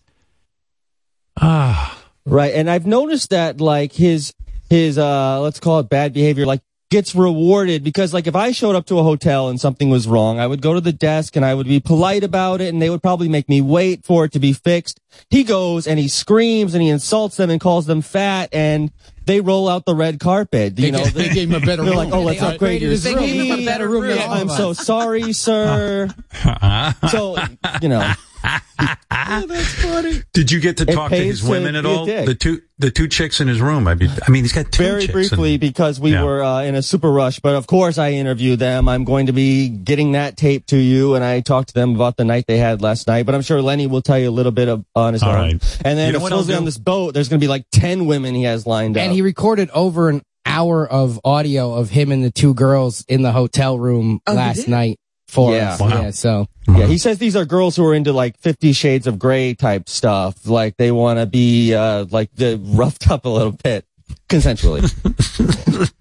ah. 1.39 1.93
Right. 2.26 2.53
And 2.53 2.70
I've 2.70 2.86
noticed 2.86 3.30
that 3.30 3.62
like 3.62 3.93
his 3.93 4.34
his 4.70 4.97
uh 4.97 5.39
let's 5.41 5.60
call 5.62 5.80
it 5.80 5.88
bad 5.89 6.12
behavior 6.14 6.45
like 6.45 6.62
gets 6.89 7.13
rewarded 7.15 7.83
because 7.83 8.13
like 8.13 8.27
if 8.27 8.35
I 8.35 8.51
showed 8.51 8.75
up 8.75 8.85
to 8.88 8.99
a 8.99 9.03
hotel 9.03 9.49
and 9.49 9.59
something 9.59 9.89
was 9.89 10.07
wrong, 10.07 10.39
I 10.39 10.47
would 10.47 10.61
go 10.61 10.73
to 10.73 10.81
the 10.81 10.93
desk 10.93 11.35
and 11.35 11.43
I 11.43 11.53
would 11.53 11.67
be 11.67 11.79
polite 11.79 12.23
about 12.23 12.61
it 12.61 12.69
and 12.73 12.81
they 12.81 12.89
would 12.89 13.01
probably 13.03 13.27
make 13.27 13.49
me 13.49 13.61
wait 13.61 14.05
for 14.05 14.25
it 14.25 14.31
to 14.33 14.39
be 14.39 14.53
fixed. 14.53 14.99
He 15.29 15.43
goes 15.43 15.85
and 15.88 15.99
he 15.99 16.07
screams 16.07 16.73
and 16.73 16.81
he 16.81 16.89
insults 16.89 17.38
them 17.38 17.49
and 17.49 17.59
calls 17.59 17.85
them 17.88 18.01
fat 18.01 18.49
and 18.53 18.91
they 19.25 19.41
roll 19.41 19.67
out 19.67 19.85
the 19.85 19.93
red 19.95 20.19
carpet. 20.21 20.79
You 20.79 20.91
know, 20.93 21.03
they 21.03 21.27
gave 21.29 21.49
him 21.49 21.61
a 21.61 21.65
better 21.65 21.83
They're 21.83 21.91
room. 21.91 21.97
like, 21.97 22.13
oh, 22.13 22.21
let's 22.23 22.39
They 22.39 22.47
upgrade 22.47 22.81
your. 22.81 22.95
They 22.95 23.13
gave 23.15 23.41
him 23.51 23.59
a 23.59 23.65
better 23.65 23.89
room 23.89 24.17
I'm 24.19 24.47
so 24.47 24.71
sorry, 24.71 25.33
sir. 25.33 26.07
so, 27.11 27.35
you 27.81 27.89
know. 27.89 28.13
That's 28.43 29.73
funny. 29.83 30.21
Did 30.33 30.51
you 30.51 30.59
get 30.59 30.77
to 30.77 30.83
It 30.89 30.93
talk 30.93 31.09
to 31.11 31.17
pays 31.17 31.39
his 31.41 31.49
women 31.49 31.73
to 31.73 31.79
at 31.79 31.85
all? 31.85 32.05
The 32.05 32.35
two, 32.35 32.61
the 32.77 32.91
two 32.91 33.07
chicks 33.07 33.41
in 33.41 33.47
his 33.47 33.59
room. 33.61 33.88
I 33.88 33.95
mean, 33.95 34.09
I 34.25 34.31
mean, 34.31 34.43
he's 34.43 34.53
got 34.53 34.71
two 34.71 34.83
very 34.83 35.01
chicks 35.01 35.13
briefly 35.13 35.53
and- 35.53 35.59
because 35.61 35.99
we 35.99 36.11
Yeah. 36.11 36.23
were 36.23 36.43
uh, 36.43 36.61
in 36.63 36.75
a 36.75 36.81
super 36.81 37.11
rush. 37.11 37.39
But 37.39 37.55
of 37.55 37.67
course, 37.67 37.97
I 37.97 38.11
interviewed 38.11 38.59
them. 38.59 38.88
I'm 38.88 39.03
going 39.03 39.25
to 39.27 39.33
be 39.33 39.69
getting 39.69 40.13
that 40.13 40.38
tape 40.38 40.65
to 40.67 40.77
you, 40.77 41.15
and 41.15 41.23
I 41.23 41.41
talked 41.41 41.69
to 41.69 41.73
them 41.73 41.95
about 41.95 42.17
the 42.17 42.25
night 42.25 42.45
they 42.47 42.57
had 42.57 42.81
last 42.81 43.07
night. 43.07 43.25
But 43.25 43.35
I'm 43.35 43.41
sure 43.41 43.61
Lenny 43.61 43.88
will 43.88 44.01
tell 44.01 44.19
you 44.19 44.29
a 44.29 44.31
little 44.31 44.51
bit 44.51 44.67
of, 44.69 44.85
on 44.95 45.13
his 45.13 45.23
All 45.23 45.29
own. 45.31 45.35
right. 45.35 45.81
And 45.83 45.97
then 45.97 46.07
You 46.07 46.13
know 46.13 46.19
what 46.19 46.29
supposedly 46.29 46.55
on 46.55 46.65
this 46.65 46.77
boat, 46.77 47.13
there's 47.13 47.29
going 47.29 47.39
to 47.39 47.43
be 47.43 47.49
like 47.49 47.65
ten 47.71 48.05
women 48.05 48.35
he 48.35 48.43
has 48.43 48.65
lined 48.65 48.97
up. 48.97 49.03
And 49.03 49.13
he 49.13 49.21
recorded 49.21 49.69
over 49.71 50.09
an 50.09 50.21
hour 50.45 50.88
of 50.88 51.19
audio 51.25 51.73
of 51.73 51.89
him 51.89 52.11
and 52.11 52.23
the 52.23 52.31
two 52.31 52.53
girls 52.53 53.03
in 53.09 53.21
the 53.21 53.31
hotel 53.33 53.77
room 53.77 54.21
Oh, 54.25 54.33
last 54.33 54.67
night 54.69 54.97
for 55.28 55.53
Yeah. 55.55 55.73
us. 55.73 55.80
Wow. 55.80 55.88
Yeah, 55.89 56.11
so 56.11 56.47
Yeah, 56.67 56.86
he 56.88 56.97
says 56.97 57.17
these 57.17 57.36
are 57.36 57.45
girls 57.45 57.75
who 57.75 57.86
are 57.86 57.93
into 57.93 58.13
like 58.13 58.38
Fifty 58.39 58.73
Shades 58.73 59.07
of 59.07 59.19
Grey 59.19 59.53
type 59.53 59.89
stuff. 59.89 60.47
Like 60.47 60.78
they 60.78 60.91
want 60.91 61.19
to 61.19 61.25
be 61.25 61.73
uh, 61.73 62.05
like 62.09 62.30
the 62.36 62.57
roughed 62.63 63.09
up 63.09 63.25
a 63.25 63.30
little 63.30 63.51
bit 63.53 63.86
consensually. 64.30 64.84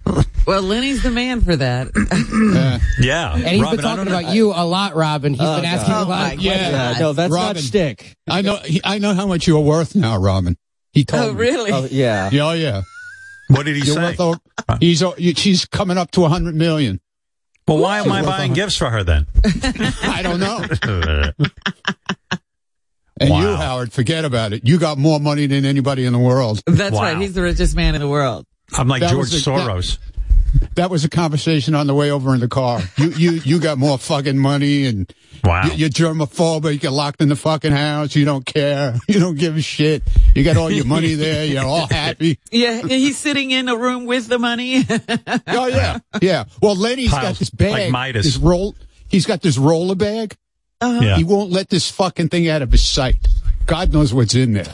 Well, 0.46 0.62
Lenny's 0.62 1.02
the 1.02 1.10
man 1.10 1.40
for 1.40 1.56
that. 1.56 1.88
yeah. 3.00 3.34
And 3.34 3.44
he's 3.48 3.60
Robin, 3.60 3.76
been 3.78 3.82
talking 3.84 3.96
don't 4.04 4.12
know- 4.12 4.18
about 4.20 4.32
you 4.32 4.52
a 4.52 4.64
lot, 4.64 4.94
Robin. 4.94 5.32
He's 5.34 5.42
Oh, 5.42 5.56
been 5.56 5.64
asking 5.64 5.92
God. 5.92 6.06
a 6.06 6.08
lot. 6.08 6.18
Oh, 6.18 6.32
of 6.34 6.36
my 6.38 6.44
questions. 6.44 6.44
Yeah, 6.72 6.94
no, 7.00 7.12
that's 7.14 7.32
not 7.32 7.36
Robin. 7.46 7.62
shtick. 7.62 8.14
I 8.28 8.42
know. 8.42 8.56
He, 8.64 8.80
I 8.84 8.98
know 8.98 9.12
how 9.12 9.26
much 9.26 9.48
you're 9.48 9.58
worth 9.58 9.96
now, 9.96 10.16
Robin. 10.18 10.56
He 10.92 11.04
told 11.04 11.30
Oh, 11.30 11.32
me. 11.32 11.40
really? 11.40 11.72
Oh, 11.72 11.88
yeah. 11.90 12.30
Yeah, 12.30 12.46
oh, 12.48 12.52
yeah. 12.52 12.82
What 13.48 13.66
did 13.66 13.74
he 13.74 13.82
You're 13.86 13.96
say? 13.96 14.02
worth 14.02 14.20
over, 14.20 14.38
he's 14.78 15.02
she's 15.36 15.64
coming 15.64 15.98
up 15.98 16.12
to 16.12 16.24
a 16.24 16.28
hundred 16.28 16.54
million. 16.54 17.00
Well, 17.68 17.78
why 17.78 18.00
am 18.00 18.10
I 18.12 18.22
buying 18.22 18.52
a- 18.52 18.54
gifts 18.54 18.76
for 18.76 18.90
her 18.90 19.02
then? 19.04 19.26
I 20.02 20.22
don't 20.22 20.40
know. 20.40 20.64
And 23.18 23.30
Wow. 23.30 23.40
you, 23.40 23.56
Howard, 23.56 23.92
forget 23.94 24.26
about 24.26 24.52
it. 24.52 24.66
You 24.68 24.78
got 24.78 24.98
more 24.98 25.18
money 25.18 25.46
than 25.46 25.64
anybody 25.64 26.04
in 26.04 26.12
the 26.12 26.18
world. 26.18 26.60
That's 26.66 26.94
Wow. 26.94 27.00
right. 27.02 27.16
He's 27.16 27.32
the 27.32 27.40
richest 27.40 27.74
man 27.74 27.94
in 27.94 28.02
the 28.02 28.08
world. 28.08 28.44
I'm 28.74 28.88
like 28.88 29.00
That 29.00 29.10
George 29.10 29.32
a- 29.32 29.38
Soros. 29.38 29.96
That 29.96 30.15
was 30.90 31.04
a 31.04 31.08
conversation 31.08 31.74
on 31.74 31.86
the 31.86 31.94
way 31.94 32.10
over 32.10 32.34
in 32.34 32.40
the 32.40 32.48
car. 32.48 32.80
You 32.96 33.10
you 33.10 33.30
you 33.44 33.60
got 33.60 33.78
more 33.78 33.98
fucking 33.98 34.38
money 34.38 34.86
and 34.86 35.12
Wow. 35.44 35.64
you, 35.66 35.72
you're 35.72 35.88
germaphobic. 35.90 36.72
You 36.72 36.78
get 36.78 36.92
locked 36.92 37.20
in 37.20 37.28
the 37.28 37.36
fucking 37.36 37.70
house. 37.72 38.16
You 38.16 38.24
don't 38.24 38.44
care. 38.44 38.94
You 39.08 39.20
don't 39.20 39.36
give 39.38 39.56
a 39.56 39.60
shit. 39.62 40.02
You 40.34 40.42
got 40.44 40.56
all 40.56 40.70
your 40.70 40.84
money 40.86 41.14
there. 41.14 41.44
You're 41.44 41.64
all 41.64 41.86
happy. 41.90 42.38
Yeah, 42.50 42.82
he's 42.82 43.16
sitting 43.18 43.50
in 43.50 43.68
a 43.68 43.76
room 43.76 44.06
with 44.06 44.26
the 44.28 44.38
money. 44.38 44.84
Oh 45.48 45.66
yeah, 45.66 45.98
yeah. 46.20 46.44
Well, 46.60 46.74
Lenny's 46.76 47.10
got 47.10 47.36
this 47.36 47.50
bag, 47.50 47.70
like 47.70 47.90
Midas. 47.90 48.24
this 48.24 48.36
roll. 48.36 48.74
He's 49.08 49.26
got 49.26 49.40
this 49.42 49.56
roller 49.58 49.94
bag. 49.94 50.36
Uh-huh. 50.80 51.00
Yeah. 51.02 51.16
He 51.16 51.24
won't 51.24 51.50
let 51.50 51.68
this 51.70 51.90
fucking 51.90 52.28
thing 52.28 52.48
out 52.48 52.62
of 52.62 52.70
his 52.72 52.84
sight. 52.84 53.16
God 53.66 53.92
knows 53.92 54.12
what's 54.12 54.34
in 54.34 54.52
there. 54.54 54.64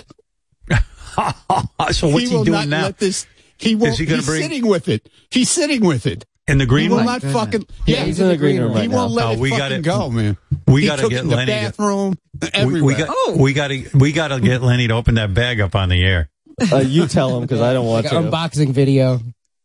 so 1.93 2.09
what's 2.09 2.29
he, 2.29 2.35
will 2.35 2.45
doing 2.45 2.71
now? 2.71 2.83
let 2.85 2.99
this. 2.99 3.27
He 3.63 3.75
won't. 3.75 3.97
he 3.99 4.05
gonna 4.07 4.17
he's 4.19 4.27
bring- 4.27 4.43
sitting 4.43 4.67
with 4.67 4.89
it. 4.89 5.09
He's 5.31 5.51
sitting 5.51 5.85
with 5.85 6.07
it. 6.07 6.25
in 6.49 6.59
the 6.59 6.65
He 6.65 6.69
green 6.69 6.91
will 6.91 6.97
room? 6.99 7.07
not 7.07 7.23
fucking. 7.23 7.65
Yeah, 7.87 7.99
Yeah, 7.99 8.05
he's 8.05 8.19
in 8.21 8.29
the 8.29 8.37
green 8.37 8.61
room 8.61 8.73
He 8.73 8.81
right 8.81 8.91
won't 8.91 9.13
now. 9.13 9.17
let 9.17 9.27
Oh, 9.27 9.33
it 9.33 9.39
we 9.39 9.51
fucking 9.51 9.83
gotta- 9.83 10.07
go, 10.07 10.11
man. 10.11 10.37
we 10.67 10.85
gotta 10.87 11.03
get 11.09 11.13
it 11.13 11.21
in 11.23 11.29
the 11.29 11.37
Lenny 11.37 11.53
to- 11.53 11.61
bathroom. 11.61 12.19
we, 12.43 12.49
everywhere. 12.53 12.83
we 12.85 12.95
got 12.95 13.09
Oh. 13.11 13.37
we 13.39 13.53
got 13.53 13.69
to 13.69 13.85
we 13.95 14.13
got 14.13 14.29
to 14.29 14.41
get 14.41 14.63
Lenny 14.63 14.89
to 14.89 14.95
open 14.95 15.15
that 15.15 15.33
bag 15.35 15.61
up 15.61 15.75
on 15.77 15.89
the 15.89 16.03
air. 16.03 16.29
Uh, 16.73 16.79
you 16.79 17.07
tell 17.07 17.37
him 17.37 17.43
because 17.43 17.61
I 17.61 17.73
don't 17.73 17.87
want 17.87 18.05
Like 18.05 18.13
to. 18.13 18.19
an 18.19 18.31
unboxing 18.31 18.71
video. 18.73 19.21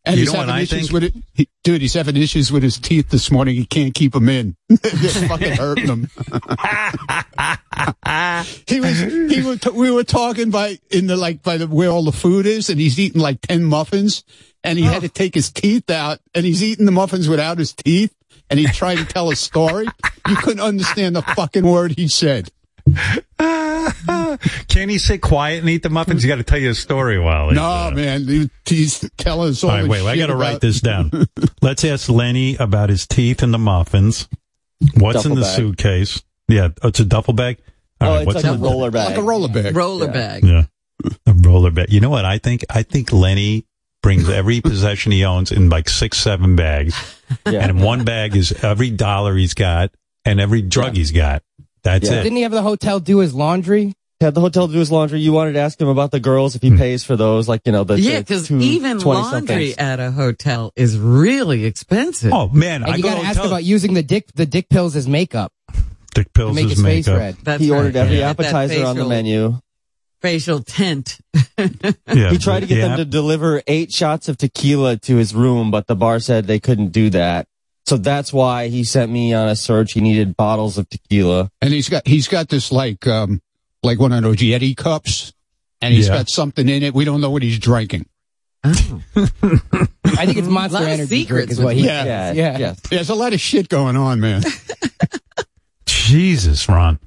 And 0.07 0.15
You 0.15 0.21
he's 0.21 0.33
know 0.33 0.39
what 0.39 0.47
having 0.47 0.63
issues 0.63 0.79
think? 0.89 0.91
with 0.93 1.03
it. 1.03 1.13
He, 1.33 1.49
dude, 1.63 1.81
he's 1.81 1.93
having 1.93 2.15
issues 2.17 2.51
with 2.51 2.63
his 2.63 2.79
teeth 2.79 3.09
this 3.09 3.29
morning. 3.29 3.55
He 3.55 3.65
can't 3.65 3.93
keep 3.93 4.13
them 4.13 4.29
in. 4.29 4.55
They're 4.69 5.27
fucking 5.27 5.53
hurting 5.57 5.87
him. 5.87 6.09
he 8.67 8.79
was. 8.79 8.99
He 8.99 9.41
was. 9.43 9.59
We 9.73 9.91
were 9.91 10.03
talking 10.03 10.49
by 10.49 10.79
in 10.89 11.07
the 11.07 11.15
like 11.17 11.43
by 11.43 11.57
the 11.57 11.67
where 11.67 11.89
all 11.89 12.03
the 12.03 12.11
food 12.11 12.45
is, 12.45 12.69
and 12.69 12.79
he's 12.79 12.99
eating 12.99 13.21
like 13.21 13.41
ten 13.41 13.63
muffins, 13.63 14.23
and 14.63 14.79
he 14.79 14.85
had 14.85 15.01
to 15.01 15.09
take 15.09 15.33
his 15.35 15.51
teeth 15.51 15.89
out, 15.89 16.19
and 16.33 16.45
he's 16.45 16.63
eating 16.63 16.85
the 16.85 16.91
muffins 16.91 17.27
without 17.29 17.57
his 17.57 17.73
teeth, 17.73 18.13
and 18.49 18.59
he 18.59 18.65
tried 18.67 18.95
to 18.97 19.05
tell 19.05 19.29
a 19.29 19.35
story. 19.35 19.87
You 20.27 20.35
couldn't 20.37 20.61
understand 20.63 21.15
the 21.15 21.21
fucking 21.21 21.65
word 21.65 21.91
he 21.97 22.07
said. 22.07 22.49
Can 24.67 24.89
he 24.89 24.97
sit 24.97 25.21
quiet 25.21 25.59
and 25.61 25.69
eat 25.69 25.83
the 25.83 25.89
muffins? 25.89 26.23
You 26.23 26.27
got 26.29 26.35
to 26.37 26.43
tell 26.43 26.59
you 26.59 26.69
a 26.71 26.75
story 26.75 27.19
while. 27.19 27.47
he's, 27.49 27.55
No, 27.55 27.63
uh, 27.63 27.91
man, 27.93 28.49
he's 28.65 29.09
telling 29.17 29.49
us 29.51 29.63
all. 29.63 29.69
All 29.71 29.75
right, 29.77 29.83
this 29.83 30.03
wait. 30.03 30.07
I 30.11 30.17
got 30.17 30.27
to 30.27 30.35
write 30.35 30.61
this 30.61 30.81
down. 30.81 31.11
Let's 31.61 31.83
ask 31.85 32.09
Lenny 32.09 32.55
about 32.57 32.89
his 32.89 33.07
teeth 33.07 33.41
and 33.43 33.53
the 33.53 33.57
muffins. 33.57 34.27
What's 34.95 35.25
in 35.25 35.35
the 35.35 35.41
bag. 35.41 35.55
suitcase? 35.55 36.21
Yeah, 36.47 36.69
oh, 36.83 36.89
it's 36.89 36.99
a 36.99 37.05
duffel 37.05 37.33
bag. 37.33 37.57
All 37.99 38.09
oh, 38.09 38.11
right, 38.13 38.17
it's 38.21 38.25
what's 38.27 38.43
like 38.43 38.55
a 38.55 38.57
roller 38.57 38.91
bag. 38.91 39.09
like 39.09 39.17
a 39.17 39.23
roller 39.23 39.47
bag. 39.49 39.75
Roller 39.75 40.05
Yeah. 40.05 40.11
bag. 40.11 40.43
Yeah, 40.43 40.63
a 41.25 41.33
roller 41.33 41.71
bag. 41.71 41.91
You 41.91 41.99
know 41.99 42.09
what 42.11 42.25
I 42.25 42.37
think? 42.37 42.63
I 42.69 42.83
think 42.83 43.11
Lenny 43.11 43.65
brings 44.03 44.29
every 44.29 44.61
possession 44.61 45.11
he 45.11 45.25
owns 45.25 45.51
in 45.51 45.69
like 45.69 45.89
six, 45.89 46.19
seven 46.19 46.55
bags, 46.55 46.95
Yeah. 47.47 47.59
and 47.61 47.71
in 47.71 47.79
one 47.79 48.05
bag 48.05 48.35
is 48.35 48.51
every 48.63 48.91
dollar 48.91 49.35
he's 49.35 49.55
got 49.55 49.91
and 50.25 50.39
every 50.39 50.61
drug 50.61 50.95
he's 50.95 51.11
got. 51.11 51.41
That's 51.83 52.09
Yeah. 52.09 52.19
it. 52.19 52.23
Didn't 52.23 52.35
he 52.37 52.41
have 52.43 52.51
the 52.51 52.61
hotel 52.61 52.99
do 52.99 53.19
his 53.19 53.33
laundry? 53.33 53.93
Had 54.19 54.33
the 54.33 54.41
hotel 54.41 54.67
do 54.67 54.79
his 54.79 54.91
laundry. 54.91 55.19
You 55.19 55.31
wanted 55.31 55.53
to 55.53 55.59
ask 55.59 55.79
him 55.79 55.87
about 55.89 56.09
the 56.11 56.19
girls 56.19 56.55
if 56.55 56.61
he 56.63 56.69
Hmm. 56.69 56.77
pays 56.77 57.03
for 57.03 57.15
those, 57.15 57.47
like 57.47 57.61
you 57.65 57.71
know 57.71 57.83
the 57.83 57.99
Yeah, 57.99 58.19
because 58.19 58.49
even 58.49 58.97
20-somethings. 58.97 59.49
laundry 59.49 59.77
at 59.77 59.99
a 59.99 60.09
hotel 60.11 60.71
is 60.75 60.97
really 60.97 61.65
expensive. 61.65 62.33
Oh 62.33 62.49
man, 62.49 62.81
And 62.83 62.93
I 62.93 62.95
you 62.97 63.03
go 63.03 63.09
got 63.09 63.15
to 63.15 63.19
and 63.21 63.27
ask 63.29 63.43
about 63.43 63.63
using 63.63 63.93
the 63.93 64.01
dick 64.03 64.25
the 64.33 64.47
dick 64.47 64.69
pills 64.69 64.95
as 64.95 65.07
makeup 65.07 65.51
Dick 66.15 66.25
to 66.33 66.39
Pills' 66.39 66.55
make 66.55 66.69
his 66.69 66.81
face 66.81 67.07
red. 67.07 67.37
That's 67.43 67.61
he 67.61 67.69
right. 67.69 67.77
ordered 67.77 67.95
every 67.95 68.17
Yeah. 68.17 68.29
Get 68.33 68.37
that 68.37 68.45
appetizer 68.55 68.85
on 68.87 68.95
the 68.97 69.05
menu. 69.05 69.59
Facial 70.19 70.61
tint. 70.61 71.19
Yeah, 71.59 72.31
He 72.31 72.37
tried 72.39 72.61
to 72.61 72.65
get 72.65 72.79
yeah. 72.79 72.87
them 72.89 72.97
to 72.97 73.05
deliver 73.05 73.61
eight 73.67 73.91
shots 73.93 74.27
of 74.29 74.37
tequila 74.37 74.97
to 74.97 75.15
his 75.17 75.35
room, 75.35 75.69
but 75.69 75.85
the 75.85 75.95
bar 75.95 76.19
said 76.19 76.47
they 76.47 76.59
couldn't 76.59 76.91
do 76.91 77.11
that. 77.11 77.45
So 77.87 77.95
that's 77.95 78.33
why 78.33 78.67
he 78.67 78.83
sent 78.83 79.09
me 79.11 79.33
on 79.33 79.47
a 79.47 79.55
search. 79.55 79.93
He 79.93 80.01
needed 80.01 80.35
bottles 80.35 80.77
of 80.77 80.89
tequila. 80.89 81.49
and 81.61 81.73
he's 81.73 81.87
got 81.87 82.05
he's 82.05 82.27
got 82.27 82.49
this 82.49 82.69
like 82.71 83.07
um 83.07 83.41
like 83.81 83.97
one 83.97 84.11
of 84.11 84.21
those 84.23 84.35
Yeti 84.37 84.75
cups, 84.75 85.31
and 85.81 85.93
he's 85.93 86.07
Yeah. 86.09 86.17
got 86.17 86.29
something 86.29 86.67
in 86.67 86.83
it. 86.83 86.93
We 86.93 87.05
don't 87.05 87.21
know 87.21 87.29
what 87.29 87.43
he's 87.43 87.59
drinking. 87.59 88.05
Oh. 88.65 89.01
I 89.15 90.25
think 90.25 90.37
it's 90.37 90.47
Monster 90.49 90.79
Lot 90.79 90.83
of 90.83 90.89
Energy 90.89 91.23
drink 91.25 91.49
is 91.51 91.59
what 91.59 91.67
with 91.67 91.77
he. 91.77 91.85
Yeah. 91.85 92.03
Yeah, 92.03 92.31
Yeah. 92.33 92.57
yeah. 92.57 92.75
There's 92.89 93.09
a 93.09 93.15
lot 93.15 93.31
of 93.33 93.39
shit 93.39 93.69
going 93.69 93.95
on, 93.95 94.19
man. 94.19 94.43
Jesus, 95.85 96.67
Ron. 96.67 96.99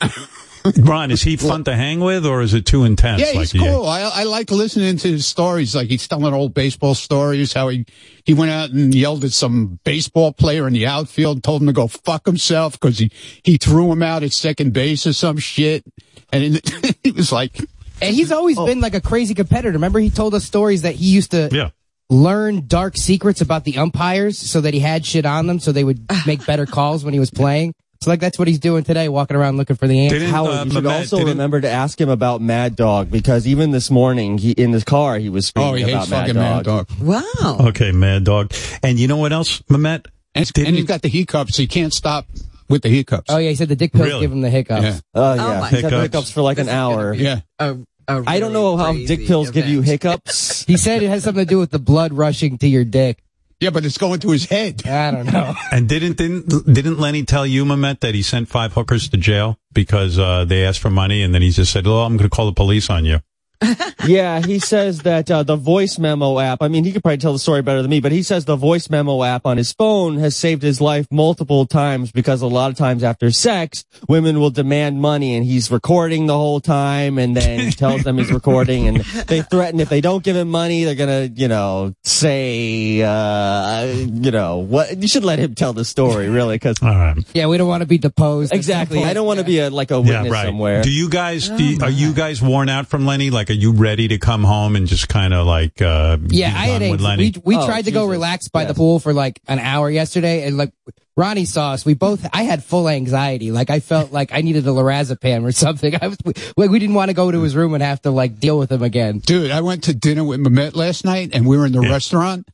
Ron, 0.78 1.10
is 1.10 1.22
he 1.22 1.36
fun 1.36 1.64
to 1.64 1.76
hang 1.76 2.00
with 2.00 2.24
or 2.24 2.40
is 2.40 2.54
it 2.54 2.64
too 2.64 2.84
intense? 2.84 3.20
Yeah, 3.20 3.32
he's 3.32 3.52
the- 3.52 3.58
cool. 3.58 3.86
I, 3.86 4.00
I 4.02 4.22
like 4.24 4.50
listening 4.50 4.96
to 4.96 5.08
his 5.12 5.26
stories. 5.26 5.74
Like 5.74 5.88
he's 5.88 6.08
telling 6.08 6.32
old 6.32 6.54
baseball 6.54 6.94
stories. 6.94 7.52
How 7.52 7.68
he 7.68 7.84
he 8.24 8.32
went 8.32 8.50
out 8.50 8.70
and 8.70 8.94
yelled 8.94 9.24
at 9.24 9.32
some 9.32 9.78
baseball 9.84 10.32
player 10.32 10.66
in 10.66 10.72
the 10.72 10.86
outfield, 10.86 11.42
told 11.42 11.60
him 11.60 11.66
to 11.66 11.74
go 11.74 11.86
fuck 11.86 12.24
himself 12.24 12.72
because 12.80 12.98
he 12.98 13.10
he 13.42 13.58
threw 13.58 13.92
him 13.92 14.02
out 14.02 14.22
at 14.22 14.32
second 14.32 14.72
base 14.72 15.06
or 15.06 15.12
some 15.12 15.36
shit. 15.36 15.84
And 16.32 16.56
it, 16.56 16.96
he 17.04 17.10
was 17.10 17.30
like, 17.30 17.58
And 18.00 18.14
he's 18.14 18.32
always 18.32 18.56
oh. 18.58 18.64
been 18.64 18.80
like 18.80 18.94
a 18.94 19.02
crazy 19.02 19.34
competitor. 19.34 19.72
Remember, 19.72 19.98
he 19.98 20.08
told 20.08 20.34
us 20.34 20.44
stories 20.44 20.80
that 20.82 20.94
he 20.94 21.06
used 21.06 21.32
to 21.32 21.50
Yeah. 21.52 21.70
learn 22.08 22.66
dark 22.66 22.96
secrets 22.96 23.42
about 23.42 23.64
the 23.64 23.76
umpires 23.76 24.38
so 24.38 24.62
that 24.62 24.72
he 24.72 24.80
had 24.80 25.04
shit 25.04 25.26
on 25.26 25.46
them 25.46 25.60
so 25.60 25.72
they 25.72 25.84
would 25.84 26.06
make 26.26 26.46
better 26.46 26.64
calls 26.64 27.04
when 27.04 27.12
he 27.12 27.20
was 27.20 27.30
playing. 27.30 27.74
So 28.04 28.10
like 28.10 28.20
that's 28.20 28.38
what 28.38 28.48
he's 28.48 28.58
doing 28.58 28.84
today, 28.84 29.08
walking 29.08 29.34
around 29.36 29.56
looking 29.56 29.76
for 29.76 29.86
the 29.86 29.98
answer. 30.06 30.24
Howard, 30.26 30.50
uh, 30.52 30.64
you 30.66 30.70
should 30.72 30.86
also 30.86 31.24
remember 31.24 31.60
to 31.60 31.70
ask 31.70 31.98
him 31.98 32.10
about 32.10 32.42
Mad 32.42 32.76
Dog 32.76 33.10
because 33.10 33.46
even 33.46 33.70
this 33.70 33.90
morning, 33.90 34.36
he 34.36 34.50
in 34.52 34.72
his 34.72 34.84
car, 34.84 35.18
he 35.18 35.30
was 35.30 35.46
screaming 35.46 35.72
oh, 35.72 35.76
he 35.76 35.82
about 35.84 35.98
hates 36.00 36.10
Mad 36.10 36.20
fucking 36.20 36.34
Dog. 36.34 36.44
Mad 36.44 36.64
Dog. 36.64 36.88
Wow. 37.00 37.56
Okay, 37.68 37.92
Mad 37.92 38.24
Dog. 38.24 38.52
And 38.82 38.98
you 38.98 39.08
know 39.08 39.16
what 39.16 39.32
else, 39.32 39.60
Memet? 39.62 40.06
And, 40.34 40.50
and 40.58 40.76
he's 40.76 40.84
got 40.84 41.00
the 41.02 41.08
hiccups. 41.08 41.56
He 41.56 41.66
can't 41.66 41.92
stop 41.94 42.26
with 42.68 42.82
the 42.82 42.88
hiccups. 42.90 43.26
Oh 43.30 43.38
yeah, 43.38 43.50
he 43.50 43.54
said 43.54 43.68
the 43.68 43.76
dick 43.76 43.92
pills 43.92 44.06
Really? 44.06 44.20
give 44.20 44.32
him 44.32 44.42
the 44.42 44.50
hiccups. 44.50 44.82
Yeah. 44.82 44.98
Oh 45.14 45.22
Oh, 45.32 45.34
yeah, 45.34 45.60
my 45.60 45.68
he's 45.70 45.80
had 45.80 45.92
Hiccups. 45.92 46.02
hiccups 46.02 46.30
for 46.30 46.42
like 46.42 46.58
an 46.58 46.68
hour. 46.68 47.14
Yeah. 47.14 47.40
A, 47.58 47.78
a 48.06 48.22
I 48.26 48.38
don't 48.38 48.52
really 48.52 48.52
know 48.52 48.76
how 48.76 48.92
crazy 48.92 49.16
dick 49.16 49.26
pills 49.26 49.50
give 49.50 49.66
you 49.66 49.78
event. 49.78 50.02
hiccups. 50.02 50.64
He 50.66 50.76
said 50.76 51.02
it 51.02 51.08
has 51.08 51.22
something 51.24 51.44
to 51.44 51.48
do 51.48 51.58
with 51.58 51.70
the 51.70 51.78
blood 51.78 52.12
rushing 52.12 52.58
to 52.58 52.68
your 52.68 52.84
dick. 52.84 53.23
Yeah, 53.64 53.70
but 53.70 53.86
it's 53.86 53.96
going 53.96 54.20
to 54.20 54.30
his 54.30 54.44
head. 54.44 54.86
I 54.86 55.10
don't 55.10 55.32
know. 55.32 55.54
And 55.72 55.88
didn't 55.88 56.18
didn't 56.18 56.70
didn't 56.70 56.98
Lenny 56.98 57.24
tell 57.24 57.46
you, 57.46 57.64
Memet, 57.64 58.00
that 58.00 58.14
he 58.14 58.20
sent 58.20 58.50
five 58.50 58.74
hookers 58.74 59.08
to 59.08 59.16
jail 59.16 59.58
because 59.72 60.18
uh, 60.18 60.44
they 60.44 60.66
asked 60.66 60.80
for 60.80 60.90
money, 60.90 61.22
and 61.22 61.34
then 61.34 61.40
he 61.40 61.48
just 61.48 61.72
said, 61.72 61.86
"Oh, 61.86 62.02
I'm 62.02 62.18
going 62.18 62.28
to 62.28 62.36
call 62.36 62.44
the 62.44 62.52
police 62.52 62.90
on 62.90 63.06
you." 63.06 63.20
yeah, 64.06 64.40
he 64.40 64.58
says 64.58 65.00
that 65.02 65.30
uh, 65.30 65.42
the 65.42 65.56
voice 65.56 65.98
memo 65.98 66.38
app. 66.38 66.58
I 66.62 66.68
mean, 66.68 66.84
he 66.84 66.92
could 66.92 67.02
probably 67.02 67.18
tell 67.18 67.32
the 67.32 67.38
story 67.38 67.62
better 67.62 67.80
than 67.82 67.90
me, 67.90 68.00
but 68.00 68.12
he 68.12 68.22
says 68.22 68.44
the 68.44 68.56
voice 68.56 68.90
memo 68.90 69.22
app 69.22 69.46
on 69.46 69.56
his 69.56 69.72
phone 69.72 70.18
has 70.18 70.36
saved 70.36 70.62
his 70.62 70.80
life 70.80 71.06
multiple 71.10 71.64
times 71.66 72.12
because 72.12 72.42
a 72.42 72.46
lot 72.46 72.70
of 72.70 72.76
times 72.76 73.02
after 73.02 73.30
sex, 73.30 73.84
women 74.08 74.40
will 74.40 74.50
demand 74.50 75.00
money, 75.00 75.34
and 75.34 75.44
he's 75.46 75.70
recording 75.70 76.26
the 76.26 76.36
whole 76.36 76.60
time, 76.60 77.18
and 77.18 77.36
then 77.36 77.70
tells 77.72 78.02
them 78.02 78.18
he's 78.18 78.32
recording, 78.32 78.88
and 78.88 78.98
they 79.26 79.42
threaten 79.42 79.80
if 79.80 79.88
they 79.88 80.00
don't 80.00 80.22
give 80.24 80.36
him 80.36 80.48
money, 80.50 80.84
they're 80.84 80.94
gonna, 80.94 81.30
you 81.34 81.48
know, 81.48 81.94
say, 82.02 83.00
uh, 83.02 83.84
you 83.86 84.30
know, 84.30 84.58
what? 84.58 85.00
You 85.00 85.08
should 85.08 85.24
let 85.24 85.38
him 85.38 85.54
tell 85.54 85.72
the 85.72 85.84
story, 85.84 86.28
really, 86.28 86.56
because 86.56 86.82
All 86.82 86.88
right. 86.88 87.16
Yeah, 87.34 87.46
we 87.46 87.56
don't 87.56 87.68
want 87.68 87.80
to 87.82 87.86
be 87.86 87.98
deposed. 87.98 88.52
exactly. 88.52 89.02
I 89.04 89.14
don't 89.14 89.26
want 89.26 89.38
to 89.38 89.44
be 89.44 89.60
a 89.60 89.70
like 89.70 89.90
a 89.90 89.94
Yeah, 89.94 90.00
witness 90.22 90.32
right. 90.32 90.46
somewhere. 90.46 90.82
Do 90.82 90.90
you 90.90 91.08
guys 91.08 91.48
do 91.48 91.62
you, 91.64 91.80
are 91.82 91.90
you 91.90 92.12
guys 92.12 92.42
worn 92.42 92.68
out 92.68 92.86
from 92.88 93.06
Lenny? 93.06 93.30
Like, 93.30 93.43
are 93.50 93.54
you 93.54 93.72
ready 93.72 94.08
to 94.08 94.18
come 94.18 94.44
home 94.44 94.76
and 94.76 94.86
just 94.86 95.08
kind 95.08 95.32
of 95.34 95.46
like 95.46 95.80
uh, 95.82 96.18
Yeah, 96.28 96.48
I 96.48 96.66
had 96.66 96.78
done 96.80 97.00
a, 97.04 97.16
we 97.16 97.34
we 97.44 97.56
Oh, 97.56 97.66
tried 97.66 97.86
to 97.86 97.90
go 97.90 98.02
Jesus. 98.02 98.10
relax 98.12 98.48
by 98.48 98.64
the 98.64 98.74
pool 98.74 98.98
for 99.00 99.12
like 99.12 99.40
an 99.48 99.58
hour 99.58 99.90
yesterday, 99.90 100.46
and 100.46 100.56
like 100.56 100.72
Ronnie 101.16 101.44
saw 101.44 101.72
us. 101.72 101.84
We 101.84 101.94
both 101.94 102.26
I 102.32 102.42
had 102.42 102.64
full 102.64 102.88
anxiety. 102.88 103.52
Like 103.52 103.70
I 103.70 103.80
felt 103.80 104.10
like 104.12 104.32
I 104.34 104.40
needed 104.40 104.66
a 104.66 104.70
lorazepam 104.70 105.44
or 105.44 105.52
something. 105.52 105.94
I 106.02 106.08
was 106.08 106.18
we, 106.56 106.68
we 106.68 106.78
didn't 106.78 106.94
want 106.96 107.10
to 107.10 107.14
go 107.14 107.30
to 107.30 107.40
his 107.42 107.54
room 107.54 107.74
and 107.74 107.82
have 107.82 108.02
to 108.02 108.10
like 108.10 108.40
deal 108.40 108.58
with 108.58 108.72
him 108.72 108.82
again. 108.82 109.18
Dude, 109.20 109.50
I 109.50 109.60
went 109.60 109.84
to 109.84 109.94
dinner 109.94 110.24
with 110.24 110.40
Memet 110.40 110.74
last 110.74 111.04
night 111.04 111.30
and 111.32 111.46
we 111.46 111.56
were 111.56 111.66
in 111.66 111.72
the 111.72 111.80
restaurant. 111.82 112.48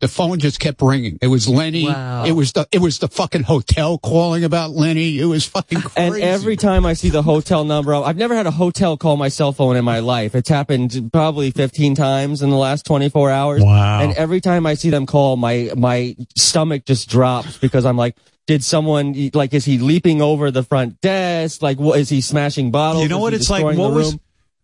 The 0.00 0.08
phone 0.08 0.38
just 0.38 0.60
kept 0.60 0.82
ringing. 0.82 1.18
It 1.22 1.28
was 1.28 1.48
Lenny. 1.48 1.86
Wow. 1.86 2.24
It 2.26 2.32
was 2.32 2.52
the 2.52 2.68
it 2.70 2.80
was 2.80 2.98
the 2.98 3.08
fucking 3.08 3.44
hotel 3.44 3.96
calling 3.96 4.44
about 4.44 4.72
Lenny. 4.72 5.18
It 5.18 5.24
was 5.24 5.46
fucking 5.46 5.80
crazy. 5.82 6.22
And 6.22 6.22
every 6.22 6.56
time 6.56 6.84
I 6.84 6.92
see 6.92 7.08
the 7.08 7.22
hotel 7.22 7.64
number, 7.64 7.94
I've 7.94 8.18
never 8.18 8.34
had 8.34 8.46
a 8.46 8.50
hotel 8.50 8.98
call 8.98 9.16
my 9.16 9.28
cell 9.28 9.52
phone 9.52 9.74
in 9.74 9.86
my 9.86 10.00
life. 10.00 10.34
It's 10.34 10.50
happened 10.50 11.10
probably 11.12 11.50
15 11.50 11.94
times 11.94 12.42
in 12.42 12.50
the 12.50 12.56
last 12.56 12.84
24 12.84 13.30
hours. 13.30 13.62
Wow. 13.62 14.00
And 14.00 14.12
every 14.14 14.42
time 14.42 14.66
I 14.66 14.74
see 14.74 14.90
them 14.90 15.06
call, 15.06 15.36
my, 15.36 15.70
my 15.74 16.14
stomach 16.34 16.84
just 16.84 17.08
drops 17.08 17.56
because 17.56 17.86
I'm 17.86 17.96
like, 17.96 18.16
did 18.46 18.62
someone, 18.62 19.30
like, 19.32 19.54
is 19.54 19.64
he 19.64 19.78
leaping 19.78 20.20
over 20.20 20.50
the 20.50 20.62
front 20.62 21.00
desk? 21.00 21.62
Like, 21.62 21.78
what, 21.78 21.98
is 21.98 22.10
he 22.10 22.20
smashing 22.20 22.70
bottles? 22.70 23.02
You 23.02 23.08
know 23.08 23.16
Is 23.16 23.22
what 23.22 23.34
it's 23.34 23.50
like? 23.50 23.64
What 23.64 23.92
was 23.92 24.16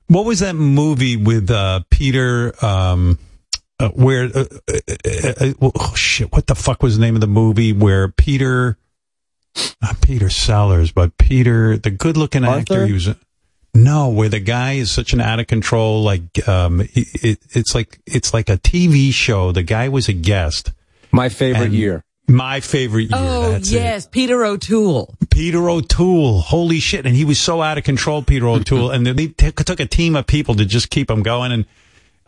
what 0.08 0.26
was 0.26 0.40
that 0.40 0.54
movie 0.54 1.16
with 1.16 1.50
uh, 1.50 1.80
Peter? 1.88 2.52
Um, 2.62 3.18
uh, 3.82 3.88
where? 3.90 4.24
Uh, 4.24 4.44
uh, 4.68 4.78
uh, 5.06 5.32
uh, 5.40 5.70
oh 5.74 5.94
shit! 5.94 6.32
What 6.32 6.46
the 6.46 6.54
fuck 6.54 6.82
was 6.82 6.96
the 6.96 7.00
name 7.04 7.14
of 7.14 7.20
the 7.20 7.26
movie 7.26 7.72
where 7.72 8.08
Peter? 8.08 8.78
Not 9.82 10.00
Peter 10.00 10.30
Sellers, 10.30 10.92
but 10.92 11.18
Peter, 11.18 11.76
the 11.76 11.90
good-looking 11.90 12.44
actor. 12.44 12.72
Arthur? 12.74 12.86
He 12.86 12.92
was. 12.94 13.08
No, 13.74 14.08
where 14.10 14.28
the 14.28 14.40
guy 14.40 14.74
is 14.74 14.90
such 14.90 15.12
an 15.12 15.20
out 15.20 15.40
of 15.40 15.46
control, 15.46 16.02
like 16.02 16.46
um, 16.48 16.80
it, 16.80 16.90
it, 16.94 17.38
it's 17.50 17.74
like 17.74 18.00
it's 18.06 18.32
like 18.34 18.48
a 18.48 18.56
TV 18.58 19.12
show. 19.12 19.52
The 19.52 19.62
guy 19.62 19.88
was 19.88 20.08
a 20.08 20.12
guest. 20.12 20.72
My 21.10 21.28
favorite 21.28 21.66
And- 21.66 21.74
year. 21.74 22.04
My 22.28 22.60
favorite 22.60 23.10
year. 23.10 23.10
Oh 23.14 23.50
that's 23.50 23.70
it. 23.70 23.74
yes, 23.74 24.06
Peter 24.06 24.44
O'Toole. 24.44 25.16
Peter 25.28 25.68
O'Toole. 25.68 26.40
Holy 26.40 26.78
shit. 26.78 27.04
And 27.04 27.16
he 27.16 27.24
was 27.24 27.38
so 27.38 27.60
out 27.60 27.78
of 27.78 27.84
control, 27.84 28.22
Peter 28.22 28.46
O'Toole. 28.46 28.90
and 28.90 29.04
they 29.06 29.26
t- 29.26 29.50
took 29.50 29.80
a 29.80 29.86
team 29.86 30.14
of 30.14 30.26
people 30.28 30.54
to 30.54 30.64
just 30.64 30.88
keep 30.88 31.10
him 31.10 31.22
going. 31.24 31.50
And 31.50 31.66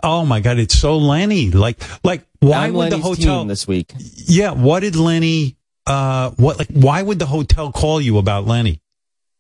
oh 0.03 0.25
my 0.25 0.41
God, 0.41 0.59
it's 0.59 0.79
so 0.79 0.97
Lenny. 0.99 1.51
Like, 1.51 1.83
like, 2.05 2.27
why 2.41 2.67
I'm 2.67 2.75
would 2.75 2.91
the 2.93 2.97
Lenny's 2.99 3.19
hotel 3.19 3.39
team 3.41 3.49
this 3.49 3.67
week. 3.67 3.93
Yeah. 3.99 4.51
What 4.53 4.81
did 4.81 4.97
Lenny, 4.97 5.57
uh, 5.87 6.31
what, 6.31 6.59
like, 6.59 6.69
why 6.69 7.03
would 7.03 7.19
the 7.19 7.27
hotel 7.27 7.73
call 7.73 8.01
you 8.01 8.19
about 8.19 8.47
Lenny? 8.47 8.81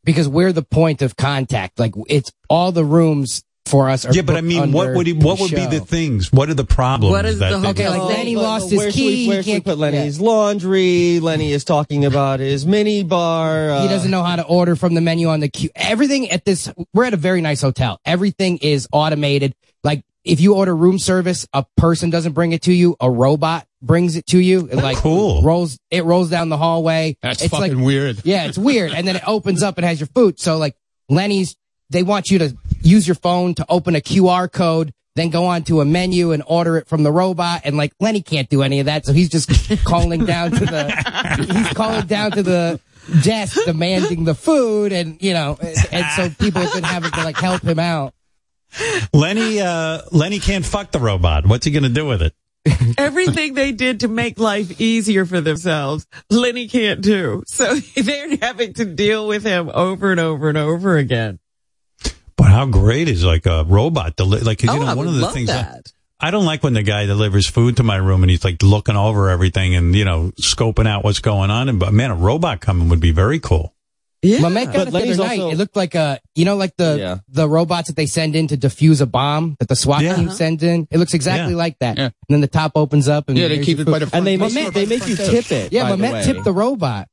because 0.05 0.29
we're 0.29 0.53
the 0.53 0.63
point 0.63 1.01
of 1.01 1.17
contact. 1.17 1.79
Like 1.79 1.95
it's 2.11 2.31
all 2.51 2.73
the 2.73 2.85
rooms 2.85 3.43
for 3.65 3.89
us. 3.89 4.05
Are 4.05 4.13
Yeah, 4.13 4.21
but 4.21 4.37
I 4.37 4.43
mean, 4.43 4.71
what 4.71 4.93
would 4.95 5.07
he, 5.07 5.15
what 5.15 5.41
would 5.41 5.51
be 5.51 5.65
the 5.65 5.81
things? 5.81 6.31
What 6.31 6.51
are 6.51 6.55
the 6.55 6.67
problems? 6.67 7.11
What 7.11 7.25
is 7.25 7.39
that 7.39 7.53
the 7.53 7.59
they- 7.61 7.69
Okay, 7.71 7.89
like 7.89 8.03
Lenny 8.03 8.35
But- 8.35 8.43
lost 8.43 8.65
but 8.67 8.71
his 8.73 8.79
where 8.81 8.91
key. 8.93 9.17
he 9.25 9.29
where 9.29 9.43
should 9.43 9.47
we 9.47 9.53
can't- 9.55 9.65
put 9.65 9.79
Lenny's 9.79 10.21
laundry? 10.21 11.21
Lenny 11.21 11.53
is 11.53 11.65
talking 11.65 12.05
about 12.05 12.41
his 12.41 12.67
mini 12.67 13.03
bar. 13.03 13.71
Uh, 13.71 13.83
He 13.83 13.89
doesn't 13.89 14.11
know 14.11 14.23
how 14.23 14.37
to 14.37 14.43
order 14.45 14.77
from 14.77 14.93
the 14.93 15.01
menu 15.01 15.29
on 15.29 15.41
the 15.41 15.49
queue. 15.49 15.71
Everything 15.75 16.31
at 16.31 16.45
this, 16.45 16.71
we're 16.93 17.05
at 17.05 17.15
a 17.15 17.17
very 17.17 17.41
nice 17.41 17.63
hotel. 17.63 17.99
Everything 18.05 18.59
is 18.59 18.87
automated. 18.93 19.55
If 20.25 20.41
you 20.41 20.55
order 20.55 20.75
room 20.75 20.99
service, 20.99 21.47
a 21.53 21.67
person 21.77 22.09
doesn't 22.09 22.33
bring 22.33 22.53
it 22.53 22.63
to 22.63 22.73
you. 22.73 22.97
A 22.99 23.11
robot 23.11 23.67
brings 23.83 24.17
it 24.17 24.27
to 24.29 24.39
you. 24.39 24.69
It 24.71 24.77
like 24.77 24.97
cool. 24.97 25.43
rolls, 25.43 25.79
it 25.91 26.05
rolls 26.05 26.31
down 26.31 26.49
the 26.49 26.57
hallway. 26.57 27.19
That's 27.21 27.43
it's 27.43 27.51
fucking 27.51 27.77
like, 27.77 27.85
weird. 27.85 28.21
Yeah, 28.25 28.47
it's 28.47 28.57
weird. 28.57 28.93
And 28.93 29.07
then 29.07 29.17
it 29.17 29.23
opens 29.27 29.63
up 29.63 29.77
and 29.77 29.85
has 29.85 30.01
your 30.01 30.07
food. 30.09 30.41
So 30.41 30.57
like 30.57 30.77
Lenny's, 31.11 31.57
they 31.91 32.03
want 32.03 32.31
you 32.31 32.39
to 32.39 32.57
use 32.81 33.07
your 33.07 33.17
phone 33.17 33.55
to 33.57 33.67
open 33.69 33.95
a 33.95 34.01
QR 34.01 34.51
code, 34.51 34.95
then 35.15 35.29
go 35.29 35.45
on 35.45 35.63
to 35.65 35.83
a 35.83 35.85
menu 35.85 36.33
and 36.33 36.43
order 36.47 36.79
it 36.79 36.89
from 36.89 37.03
the 37.03 37.13
robot. 37.13 37.61
And 37.65 37.77
like 37.77 37.93
Lenny 38.01 38.23
can't 38.23 38.49
do 38.49 38.63
any 38.63 38.81
of 38.81 38.87
that. 38.87 39.05
So 39.05 39.13
he's 39.13 39.29
just 39.29 39.51
calling 39.85 40.25
down 40.25 40.53
to 40.53 40.65
the, 40.65 41.47
he's 41.53 41.69
calling 41.75 42.07
down 42.07 42.31
to 42.33 42.43
the 42.43 42.81
desk 43.23 43.63
demanding 43.67 44.25
the 44.25 44.35
food. 44.35 44.93
And, 44.93 45.23
you 45.23 45.35
know, 45.35 45.59
and 45.93 46.07
so 46.17 46.31
people 46.31 46.63
have 46.63 46.73
been 46.73 46.83
having 46.83 47.11
to 47.11 47.25
like 47.25 47.37
help 47.37 47.63
him 47.63 47.79
out. 47.79 48.15
Lenny, 49.13 49.61
uh, 49.61 50.01
Lenny 50.11 50.39
can't 50.41 50.65
fuck 50.65 50.91
the 50.91 50.99
robot. 51.01 51.47
What's 51.47 51.65
he 51.67 51.73
going 51.73 51.83
to 51.85 51.89
do 51.89 52.07
with 52.07 52.23
it? 52.23 52.35
Everything 52.97 53.55
they 53.55 53.73
did 53.73 54.01
to 54.01 54.09
make 54.09 54.39
life 54.39 54.81
easier 54.81 55.27
for 55.27 55.41
themselves, 55.41 56.07
Lenny 56.31 56.67
can't 56.69 57.01
do. 57.03 57.43
So 57.47 57.75
they're 57.97 58.37
having 58.41 58.73
to 58.75 58.85
deal 58.87 59.29
with 59.29 59.45
him 59.45 59.71
over 59.73 60.11
and 60.11 60.21
over 60.21 60.49
and 60.49 60.57
over 60.59 60.97
again. 60.97 61.39
But 62.37 62.45
how 62.51 62.67
great 62.67 63.09
is 63.09 63.25
like 63.25 63.47
a 63.47 63.65
robot? 63.65 64.17
Deli- 64.17 64.41
like, 64.41 64.59
'cause, 64.59 64.75
you 64.75 64.81
Oh, 64.81 64.85
know, 64.85 64.91
I 64.91 64.95
one 64.95 65.07
of 65.09 65.15
the 65.15 65.29
things 65.31 65.51
I-. 65.51 65.81
I 66.21 66.31
don't 66.31 66.47
like 66.47 66.63
when 66.63 66.73
the 66.73 66.83
guy 66.83 67.05
delivers 67.07 67.47
food 67.47 67.77
to 67.77 67.83
my 67.83 67.97
room 67.97 68.23
and 68.23 68.31
he's 68.31 68.45
like 68.45 68.63
looking 68.63 68.97
over 68.97 69.29
everything 69.29 69.75
and, 69.75 69.95
you 69.95 70.05
know, 70.07 70.33
scoping 70.41 70.87
out 70.89 71.05
what's 71.05 71.19
going 71.19 71.51
on. 71.51 71.69
And, 71.69 71.79
but 71.79 71.93
man, 71.93 72.11
a 72.11 72.15
robot 72.15 72.61
coming 72.61 72.89
would 72.89 73.01
be 73.01 73.11
very 73.11 73.41
cool. 73.41 73.74
Yeah. 74.25 74.39
Memet 74.39 74.73
got 74.73 74.91
But 74.91 75.03
it 75.03 75.07
the 75.07 75.13
other 75.13 75.17
night. 75.25 75.39
also- 75.41 75.51
It 75.53 75.59
looked 75.59 75.77
like 75.77 75.95
a, 75.95 76.19
you 76.35 76.45
know, 76.45 76.57
like 76.57 76.77
the, 76.77 76.97
Yeah. 76.99 77.19
the 77.29 77.49
robots 77.49 77.89
that 77.89 77.97
they 77.97 78.07
send 78.07 78.35
in 78.35 78.49
to 78.49 78.57
defuse 78.57 79.01
a 79.01 79.07
bomb 79.07 79.57
that 79.61 79.69
the 79.69 79.77
SWAT 79.77 80.03
Yeah. 80.03 80.17
team 80.17 80.27
uh-huh. 80.29 80.35
sends 80.37 80.63
in. 80.63 80.89
It 80.91 80.99
looks 80.99 81.15
exactly 81.15 81.53
Yeah. 81.53 81.59
like 81.59 81.79
that. 81.81 81.99
Yeah. 81.99 82.05
And 82.05 82.13
then 82.31 82.41
the 82.41 82.49
top 82.49 82.73
opens 82.75 83.09
up 83.09 83.29
and 83.29 83.37
Yeah, 83.37 83.49
they 83.49 83.59
keep 83.59 83.79
it 83.79 83.85
by 83.85 83.93
food. 83.99 84.03
the 84.03 84.07
front. 84.07 84.15
And 84.15 84.27
they 84.27 84.37
door. 84.37 84.51
make, 84.51 84.73
they 84.73 84.87
make 84.87 85.07
you 85.07 85.17
tip 85.17 85.53
it. 85.53 85.73
Yeah, 85.73 85.85
my 85.85 85.91
but 85.91 85.97
the 85.97 86.03
Matt 86.03 86.25
tipped 86.25 86.45
the 86.45 86.53
robot. 86.53 87.09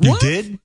You 0.00 0.16
did? 0.18 0.58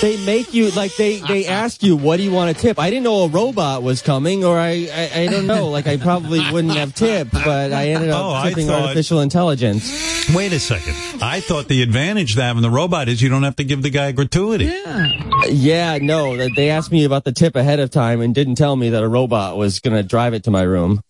They 0.00 0.16
make 0.24 0.54
you 0.54 0.70
like 0.70 0.94
they 0.96 1.18
they 1.18 1.46
ask 1.62 1.82
you 1.82 1.96
what 1.96 2.18
do 2.18 2.22
you 2.22 2.30
want 2.30 2.54
to 2.54 2.60
tip. 2.62 2.78
I 2.78 2.88
didn't 2.90 3.02
know 3.04 3.24
a 3.24 3.28
robot 3.28 3.82
was 3.82 4.00
coming, 4.00 4.44
or 4.44 4.56
I 4.58 4.88
I, 4.92 5.22
I 5.22 5.26
don't 5.26 5.46
know. 5.46 5.68
Like 5.68 5.86
I 5.86 5.96
probably 5.96 6.40
wouldn't 6.52 6.74
have 6.74 6.94
tipped, 6.94 7.32
but 7.32 7.72
I 7.72 7.88
ended 7.90 8.10
up 8.10 8.22
Oh, 8.24 8.48
tipping 8.48 8.66
thought- 8.68 8.82
artificial 8.82 9.20
intelligence. 9.20 9.90
Wait 10.34 10.52
a 10.52 10.60
second. 10.60 10.94
I 11.22 11.40
thought 11.40 11.68
the 11.68 11.82
advantage 11.82 12.34
to 12.36 12.42
having 12.42 12.62
the 12.62 12.70
robot 12.70 13.08
is 13.08 13.20
you 13.22 13.28
don't 13.28 13.42
have 13.42 13.56
to 13.56 13.64
give 13.64 13.82
the 13.82 13.90
guy 13.90 14.12
gratuity. 14.12 14.66
Yeah. 14.66 15.08
Yeah, 15.48 15.98
no, 16.00 16.48
they 16.54 16.70
asked 16.70 16.92
me 16.92 17.04
about 17.04 17.24
the 17.24 17.32
tip 17.32 17.56
ahead 17.56 17.80
of 17.80 17.90
time 17.90 18.20
and 18.20 18.34
didn't 18.34 18.54
tell 18.56 18.76
me 18.76 18.90
that 18.90 19.02
a 19.02 19.08
robot 19.08 19.56
was 19.56 19.80
going 19.80 19.96
to 19.96 20.02
drive 20.02 20.34
it 20.34 20.44
to 20.44 20.50
my 20.50 20.62
room. 20.62 21.00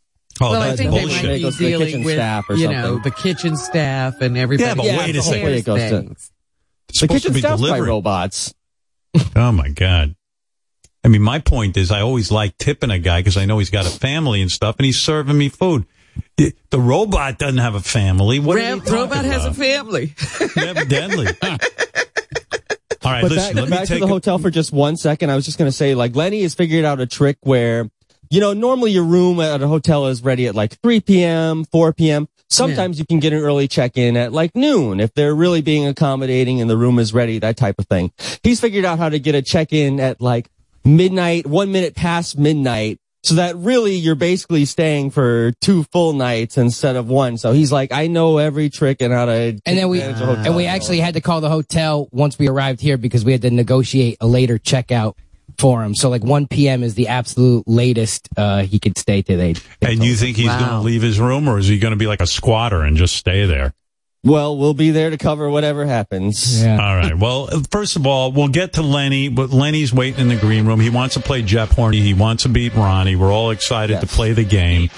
Oh, 0.41 0.53
well, 0.53 0.63
I 0.63 0.69
that's 0.69 0.79
think 0.79 0.91
bullshit. 0.93 1.23
they 1.23 1.29
might 1.29 1.35
be 1.35 1.43
goes 1.43 1.57
to 1.57 1.63
the 1.65 1.69
dealing 1.71 1.87
kitchen 1.89 2.05
with, 2.05 2.15
staff 2.15 2.45
or 2.49 2.55
you 2.55 2.69
know, 2.69 2.83
something. 2.95 3.03
the 3.03 3.11
kitchen 3.11 3.57
staff 3.57 4.21
and 4.21 4.39
everybody. 4.39 4.69
Yeah, 4.69 4.75
but 4.77 4.87
who 4.87 4.99
wait 4.99 5.17
a 5.17 5.23
second. 5.23 5.49
It 5.53 5.65
goes 5.65 5.81
to- 5.91 7.01
The 7.01 7.09
kitchen 7.09 7.33
be 7.33 7.41
staff's 7.41 7.61
by 7.63 7.81
robots. 7.81 8.55
Oh 9.37 9.53
my 9.53 9.69
god. 9.69 10.15
I 11.05 11.09
mean, 11.09 11.23
my 11.23 11.39
point 11.39 11.77
is, 11.77 11.91
I 11.93 12.01
always 12.01 12.31
like 12.31 12.59
tipping 12.59 12.91
a 12.91 12.99
guy 12.99 13.21
because 13.21 13.37
I 13.37 13.45
know 13.47 13.59
he's 13.59 13.71
got 13.71 13.87
a 13.87 13.91
family 13.91 14.43
and 14.43 14.51
stuff, 14.51 14.77
and 14.79 14.85
he's 14.85 14.99
serving 14.99 15.39
me 15.39 15.49
food. 15.49 15.87
The 16.37 16.53
the 16.71 16.81
robot 16.81 17.39
doesn't 17.39 17.59
have 17.59 17.75
a 17.77 17.81
family. 17.81 18.41
What 18.41 18.57
are 18.57 18.61
Ram- 18.61 18.79
you 18.79 18.85
talking 18.85 18.95
robot 18.99 19.25
has 19.25 19.45
a 19.45 19.55
family. 19.55 20.15
Evidently. 20.57 21.27
All 23.05 23.13
right, 23.13 23.23
but 23.23 23.31
listen, 23.31 23.55
back, 23.55 23.55
let 23.55 23.65
me 23.65 23.71
back 23.71 23.81
to 23.83 23.87
take 23.87 24.01
the 24.01 24.07
a- 24.07 24.09
hotel 24.09 24.39
for 24.39 24.51
just 24.51 24.73
one 24.73 24.97
second. 24.97 25.31
I 25.31 25.37
was 25.37 25.45
just 25.45 25.57
going 25.57 25.71
to 25.71 25.77
say, 25.77 25.95
like, 25.95 26.17
Lenny 26.17 26.43
has 26.43 26.55
figured 26.55 26.85
out 26.85 27.01
a 27.01 27.07
trick 27.07 27.39
where, 27.43 27.89
you 28.29 28.41
know, 28.41 28.53
normally 28.53 28.91
your 28.91 29.05
room 29.05 29.39
at 29.41 29.63
a 29.63 29.69
hotel 29.69 30.09
is 30.09 30.23
ready 30.23 30.47
at 30.49 30.55
like 30.57 30.79
3 30.81 31.01
p.m., 31.01 31.65
4 31.65 31.93
p.m. 31.93 32.29
Sometimes 32.51 32.99
you 32.99 33.07
can 33.07 33.21
get 33.21 33.33
an 33.33 33.41
early 33.41 33.69
check-in 33.69 34.17
at 34.17 34.33
like 34.33 34.57
noon 34.57 35.01
if 35.01 35.13
they're 35.15 35.35
really 35.35 35.61
being 35.61 35.87
accommodating 35.87 36.61
and 36.61 36.69
the 36.69 36.77
room 36.77 36.99
is 36.99 37.13
ready, 37.13 37.39
that 37.39 37.57
type 37.57 37.79
of 37.79 37.87
thing. 37.87 38.11
He's 38.43 38.61
figured 38.61 38.85
out 38.85 38.99
how 38.99 39.09
to 39.09 39.19
get 39.19 39.35
a 39.35 39.43
check-in 39.43 40.01
at 40.01 40.21
like 40.21 40.49
midnight, 40.85 41.47
one 41.47 41.73
minute 41.73 41.95
past 41.95 42.39
midnight. 42.39 42.99
So 43.25 43.35
that 43.35 43.57
really 43.57 43.97
you're 43.97 44.15
basically 44.15 44.65
staying 44.65 45.11
for 45.11 45.53
two 45.61 45.83
full 45.85 46.13
nights 46.13 46.57
instead 46.57 46.97
of 46.97 47.09
one. 47.09 47.37
So 47.37 47.53
he's 47.53 47.71
like, 47.73 47.93
I 47.93 48.07
know 48.07 48.39
every 48.39 48.71
trick 48.71 49.03
and 49.03 49.13
how 49.13 49.27
to. 49.27 49.33
And 49.33 49.61
then 49.79 49.89
we 49.89 50.01
and 50.01 50.57
we 50.57 50.67
actually 50.67 51.01
had 51.01 51.15
to 51.15 51.21
call 51.21 51.41
the 51.41 51.51
hotel 51.51 52.09
once 52.13 52.39
we 52.39 52.49
arrived 52.49 52.81
here 52.81 52.97
because 52.97 53.25
we 53.25 53.33
had 53.33 53.43
to 53.43 53.51
negotiate 53.51 54.19
a 54.21 54.27
later 54.27 54.59
checkout 54.59 55.17
for 55.59 55.83
him. 55.83 55.95
So 55.95 56.09
like 56.09 56.23
1 56.23 56.47
p.m. 56.49 56.83
is 56.83 56.95
the 56.95 57.09
absolute 57.09 57.67
latest 57.67 58.29
uh, 58.37 58.63
he 58.63 58.79
could 58.79 58.99
stay 58.99 59.23
today. 59.23 59.55
And 59.83 60.03
you 60.05 60.15
think 60.15 60.37
he's 60.37 60.49
going 60.49 60.69
to 60.69 60.81
leave 60.81 61.03
his 61.03 61.19
room, 61.19 61.49
or 61.49 61.59
is 61.59 61.67
he 61.67 61.79
going 61.79 61.93
to 61.93 61.97
be 61.97 62.07
like 62.07 62.21
a 62.21 62.27
squatter 62.27 62.83
and 62.83 62.97
just 62.97 63.17
stay 63.17 63.47
there? 63.47 63.73
Well, 64.25 64.59
we'll 64.59 64.75
be 64.75 64.91
there 64.91 65.11
to 65.11 65.17
cover 65.17 65.49
whatever 65.49 65.87
happens. 65.87 66.65
All 66.65 66.77
right. 66.77 67.17
Well, 67.17 67.49
first 67.71 67.95
of 67.95 68.05
all, 68.07 68.33
we'll 68.33 68.49
get 68.49 68.75
to 68.75 68.83
Lenny, 68.83 69.29
but 69.29 69.51
Lenny's 69.51 69.93
waiting 69.95 70.21
in 70.23 70.29
the 70.29 70.37
green 70.37 70.67
room. 70.67 70.81
He 70.81 70.91
wants 70.91 71.15
to 71.15 71.21
play 71.21 71.43
JeopHorny. 71.43 72.03
He 72.03 72.15
wants 72.15 72.43
to 72.43 72.49
beat 72.49 72.75
Ronnie. 72.75 73.15
We're 73.15 73.33
all 73.33 73.51
excited 73.51 74.01
to 74.01 74.07
play 74.07 74.33
the 74.33 74.45
game. 74.45 74.91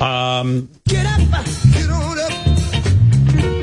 Um, 0.00 0.68
get 0.86 1.06
up. 1.06 1.46
Get 1.72 1.88
on 1.90 2.18
up. 2.18 2.32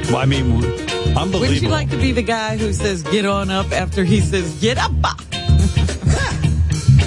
well, 0.07 0.17
I 0.17 0.25
mean, 0.25 0.53
unbelievable. 0.55 1.39
Wouldn't 1.39 1.61
you 1.61 1.69
like 1.69 1.91
to 1.91 1.97
be 1.97 2.11
the 2.11 2.23
guy 2.23 2.57
who 2.57 2.73
says 2.73 3.03
"get 3.03 3.25
on 3.25 3.51
up" 3.51 3.71
after 3.71 4.03
he 4.03 4.21
says 4.21 4.59
"get 4.59 4.77
up"? 4.79 4.91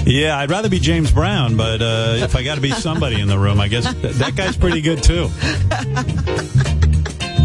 Yeah, 0.05 0.36
I'd 0.36 0.50
rather 0.50 0.68
be 0.68 0.80
James 0.80 1.12
Brown, 1.12 1.57
but 1.57 1.80
uh, 1.80 2.16
if 2.18 2.34
I 2.34 2.42
got 2.42 2.57
to 2.57 2.61
be 2.61 2.70
somebody 2.72 3.20
in 3.20 3.28
the 3.28 3.38
room, 3.38 3.61
I 3.61 3.68
guess 3.68 3.84
th- 3.94 4.14
that 4.16 4.34
guy's 4.36 4.57
pretty 4.57 4.80
good 4.80 5.03
too. 5.03 5.28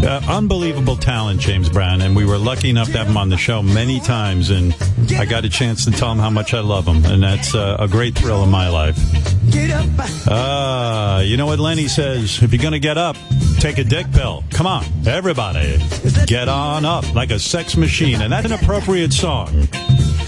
Uh, 0.00 0.20
unbelievable 0.28 0.96
talent, 0.96 1.40
James 1.40 1.68
Brown, 1.68 2.00
and 2.02 2.14
we 2.14 2.24
were 2.24 2.38
lucky 2.38 2.70
enough 2.70 2.86
to 2.92 2.98
have 2.98 3.08
him 3.08 3.16
on 3.16 3.28
the 3.28 3.36
show 3.36 3.62
many 3.62 3.98
times, 4.00 4.50
and 4.50 4.74
I 5.18 5.24
got 5.26 5.44
a 5.44 5.48
chance 5.48 5.84
to 5.86 5.90
tell 5.90 6.10
him 6.12 6.18
how 6.18 6.30
much 6.30 6.54
I 6.54 6.60
love 6.60 6.86
him, 6.86 7.04
and 7.04 7.22
that's 7.22 7.54
uh, 7.54 7.76
a 7.80 7.88
great 7.88 8.14
thrill 8.16 8.42
in 8.44 8.50
my 8.50 8.68
life. 8.68 8.96
Uh, 10.28 11.22
you 11.24 11.36
know 11.36 11.46
what 11.46 11.58
Lenny 11.58 11.88
says? 11.88 12.40
If 12.42 12.52
you're 12.52 12.62
going 12.62 12.72
to 12.72 12.78
get 12.78 12.96
up, 12.96 13.16
take 13.58 13.78
a 13.78 13.84
dick 13.84 14.10
pill. 14.12 14.44
Come 14.50 14.66
on, 14.66 14.84
everybody, 15.06 15.78
get 16.26 16.48
on 16.48 16.84
up 16.84 17.12
like 17.14 17.30
a 17.30 17.38
sex 17.38 17.76
machine, 17.76 18.20
and 18.22 18.32
that's 18.32 18.46
an 18.46 18.52
appropriate 18.52 19.12
song. 19.12 19.66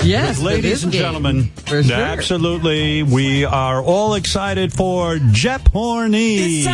Yes, 0.03 0.41
ladies 0.41 0.83
and 0.83 0.93
game. 0.93 1.03
gentlemen, 1.03 1.45
For 1.67 1.83
sure. 1.83 1.95
absolutely, 1.97 3.03
we 3.03 3.45
are 3.45 3.83
all 3.83 4.15
excited 4.15 4.73
for 4.73 5.17
JeopHorny. 5.17 6.65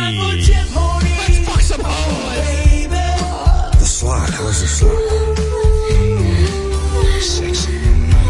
The 2.57 3.85
slot. 3.85 4.29
How's 4.29 4.61
the 4.61 4.67
slot? 4.67 4.93
Sexy. 7.21 7.73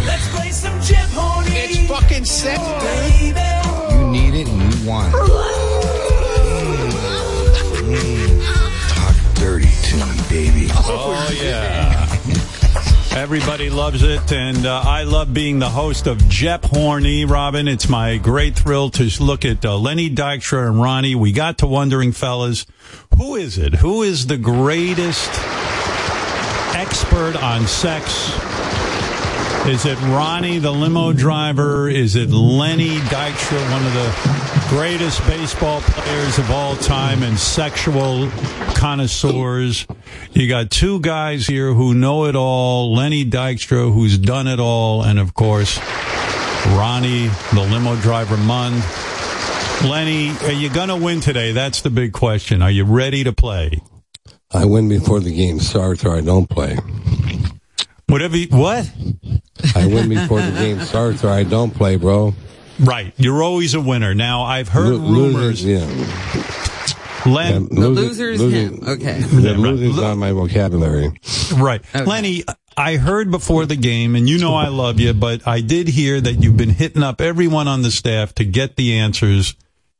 Let's 0.05 0.27
play 0.35 0.49
some 0.51 0.79
JeopHorny. 0.79 1.51
It's 1.51 1.87
fucking 1.89 2.25
sexy. 2.25 3.27
You 3.27 4.07
need 4.11 4.33
it 4.33 4.47
and 4.47 4.73
you 4.73 4.89
want 4.89 5.13
it. 5.13 5.19
Mm. 7.87 8.41
Talk 8.95 9.15
dirty 9.35 9.67
to 9.67 9.95
me, 9.97 10.21
baby. 10.29 10.67
Oh 10.73 11.29
yeah. 11.41 11.96
Everybody 13.17 13.71
loves 13.71 14.03
it, 14.03 14.31
and 14.31 14.63
uh, 14.67 14.83
I 14.85 15.01
love 15.01 15.33
being 15.33 15.57
the 15.57 15.69
host 15.69 16.05
of 16.05 16.19
JeopHorny, 16.19 17.27
Robin. 17.27 17.67
It's 17.67 17.89
my 17.89 18.17
great 18.17 18.55
thrill 18.55 18.91
to 18.91 19.09
look 19.23 19.43
at 19.43 19.65
uh, 19.65 19.75
Lenny 19.75 20.07
Dykstra 20.07 20.67
and 20.67 20.79
Ronnie. 20.79 21.15
We 21.15 21.31
got 21.31 21.57
to 21.57 21.67
wondering, 21.67 22.11
fellas, 22.11 22.67
who 23.17 23.35
is 23.35 23.57
it? 23.57 23.73
Who 23.73 24.03
is 24.03 24.27
the 24.27 24.37
greatest 24.37 25.31
expert 26.75 27.35
on 27.41 27.65
sex? 27.65 28.56
Is 29.67 29.85
it 29.85 29.99
Ronnie, 29.99 30.59
the 30.59 30.71
limo 30.71 31.11
driver? 31.11 31.89
Is 31.89 32.15
it 32.15 32.29
Lenny 32.29 32.95
Dykstra, 32.99 33.59
one 33.69 33.85
of 33.85 33.93
the 33.93 34.69
greatest 34.69 35.19
baseball 35.27 35.81
players 35.81 36.39
of 36.39 36.49
all 36.51 36.77
time 36.77 37.21
and 37.21 37.37
sexual 37.37 38.29
connoisseurs? 38.75 39.85
You 40.31 40.47
got 40.47 40.71
two 40.71 41.01
guys 41.01 41.47
here 41.47 41.73
who 41.73 41.93
know 41.93 42.27
it 42.27 42.35
all. 42.35 42.95
Lenny 42.95 43.25
Dykstra, 43.25 43.93
who's 43.93 44.17
done 44.17 44.47
it 44.47 44.61
all, 44.61 45.03
and 45.03 45.19
of 45.19 45.33
course, 45.33 45.77
Ronnie, 46.67 47.27
the 47.53 47.67
limo 47.69 47.97
driver 47.97 48.37
Mund. 48.37 48.81
Lenny, 49.83 50.29
are 50.45 50.53
you 50.53 50.69
going 50.69 50.89
to 50.89 50.95
win 50.95 51.19
today? 51.19 51.51
That's 51.51 51.81
the 51.81 51.89
big 51.89 52.13
question. 52.13 52.61
Are 52.61 52.71
you 52.71 52.85
ready 52.85 53.25
to 53.25 53.33
play? 53.33 53.81
I 54.49 54.63
win 54.63 54.87
before 54.87 55.19
the 55.19 55.35
game 55.35 55.59
starts 55.59 56.05
or 56.05 56.15
I 56.15 56.21
don't 56.21 56.49
play. 56.49 56.77
Whatever. 58.07 58.37
You, 58.37 58.47
what? 58.49 58.89
I 59.75 59.85
win 59.87 60.09
before 60.09 60.41
the 60.41 60.51
game 60.51 60.79
starts 60.81 61.23
or 61.23 61.29
I 61.29 61.43
don't 61.43 61.71
play, 61.73 61.95
bro. 61.97 62.33
Right. 62.79 63.13
You're 63.17 63.41
always 63.43 63.73
a 63.73 63.81
winner. 63.81 64.13
Now, 64.13 64.43
I've 64.43 64.69
heard 64.69 64.93
Lo- 64.93 64.97
losing, 64.99 65.33
rumors. 65.37 65.65
yeah. 65.65 65.85
Len, 67.25 67.63
Yeah, 67.63 67.67
The 67.69 67.89
losing- 67.89 68.07
loser's 68.07 68.39
losing- 68.39 68.77
him. 68.77 68.87
Okay. 68.87 69.19
The 69.21 69.53
losing's 69.55 69.97
not 69.97 70.15
my 70.15 70.31
vocabulary. 70.31 71.11
Right. 71.55 71.81
Lenny, 72.05 72.43
I 72.77 72.95
heard 72.97 73.31
before 73.31 73.65
the 73.65 73.75
game, 73.75 74.15
and 74.15 74.29
you 74.29 74.37
know 74.37 74.53
I 74.55 74.67
love 74.67 74.99
you, 74.99 75.13
but 75.13 75.45
I 75.47 75.61
did 75.61 75.87
hear 75.89 76.21
that 76.21 76.41
you've 76.43 76.55
been 76.57 76.69
hitting 76.69 77.03
up 77.03 77.19
everyone 77.19 77.67
on 77.67 77.81
the 77.81 77.91
staff 77.91 78.33
to 78.35 78.45
get 78.45 78.75
the 78.75 78.93
answers. 78.99 79.55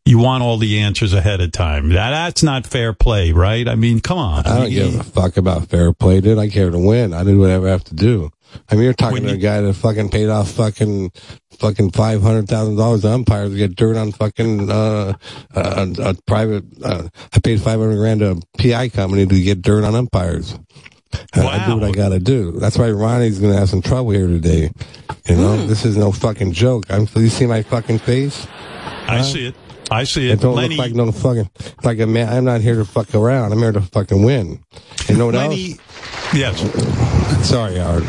You 0.08 0.20
want 0.20 0.42
all 0.44 0.58
the 0.58 0.80
answers 0.80 1.14
ahead 1.14 1.42
of 1.42 1.52
time. 1.52 1.90
That, 1.90 2.12
that's 2.12 2.42
not 2.44 2.66
fair 2.66 2.94
play, 2.94 3.34
right? 3.34 3.68
I 3.68 3.76
mean, 3.76 4.00
come 4.00 4.18
on. 4.18 4.46
I 4.46 4.60
don't 4.60 4.70
give 4.70 4.96
a 5.00 5.04
fuck 5.04 5.36
about 5.38 5.68
fair 5.68 5.92
play, 5.94 6.22
dude. 6.22 6.38
I 6.38 6.48
care 6.50 6.70
to 6.70 6.80
win. 6.80 7.14
I 7.14 7.24
do 7.24 7.40
whatever 7.40 7.68
I 7.68 7.72
have 7.72 7.84
to 7.86 7.96
do. 7.96 8.32
I 8.72 8.76
mean, 8.76 8.86
you're 8.86 8.94
talking 8.94 9.24
to 9.24 9.34
a 9.34 9.38
guy 9.38 9.60
that 9.60 9.74
fucking 9.74 10.08
paid 10.10 10.30
off 10.30 10.50
fucking, 10.52 11.12
fucking 11.60 11.92
five 11.92 12.22
hundred 12.22 12.48
thousand 12.48 12.78
dollars 12.78 13.02
to 13.02 13.10
umpires 13.12 13.52
to 13.52 13.58
get 13.58 13.76
dirt 13.76 13.98
on 13.98 14.14
fucking 14.14 14.72
uh, 14.72 15.14
a, 15.54 15.94
a 16.00 16.14
private. 16.26 16.64
Uh, 16.82 17.10
I 17.34 17.40
paid 17.40 17.62
five 17.62 17.78
hundred 17.80 17.98
grand 17.98 18.22
to 18.22 18.32
a 18.32 18.36
PI 18.58 18.88
company 18.90 19.26
to 19.26 19.42
get 19.42 19.62
dirt 19.62 19.84
on 19.84 19.94
umpires. 19.96 20.58
I- 21.34 21.42
I 21.46 21.66
do 21.68 21.76
what 21.76 21.84
I 21.84 21.92
gotta 21.92 22.20
do. 22.20 22.54
That's 22.54 22.78
why 22.78 22.90
Ronnie's 22.92 23.40
gonna 23.40 23.58
have 23.58 23.70
some 23.70 23.82
trouble 23.82 24.12
here 24.12 24.28
today. 24.28 24.72
You 25.28 25.36
know, 25.36 25.58
Hmm. 25.58 25.68
this 25.68 25.84
is 25.84 25.98
no 25.98 26.14
fucking 26.14 26.54
joke. 26.54 26.86
I'm. 26.90 27.08
You 27.16 27.28
see 27.28 27.46
my 27.46 27.64
fucking 27.64 28.00
face? 28.00 28.48
I 29.10 29.22
see 29.22 29.48
it. 29.48 29.56
I 29.90 30.04
see 30.04 30.30
It 30.30 30.34
it. 30.34 30.42
don't 30.42 30.56
Lenny, 30.56 30.76
look 30.76 30.86
like 30.86 30.94
no 30.94 31.12
fucking 31.12 31.50
like 31.84 32.00
a 32.00 32.08
man. 32.08 32.30
I'm 32.30 32.46
not 32.46 32.62
here 32.62 32.76
to 32.76 32.86
fuck 32.86 33.14
around. 33.16 33.52
I'm 33.54 33.60
here 33.60 33.72
to 33.72 33.82
fucking 33.82 34.24
win. 34.24 34.60
You 35.08 35.16
know 35.18 35.28
what 35.28 35.36
Lenny, 35.36 35.76
yes. 36.34 36.62
else? 36.62 37.48
Sorry, 37.50 37.78
Howard. 37.78 38.04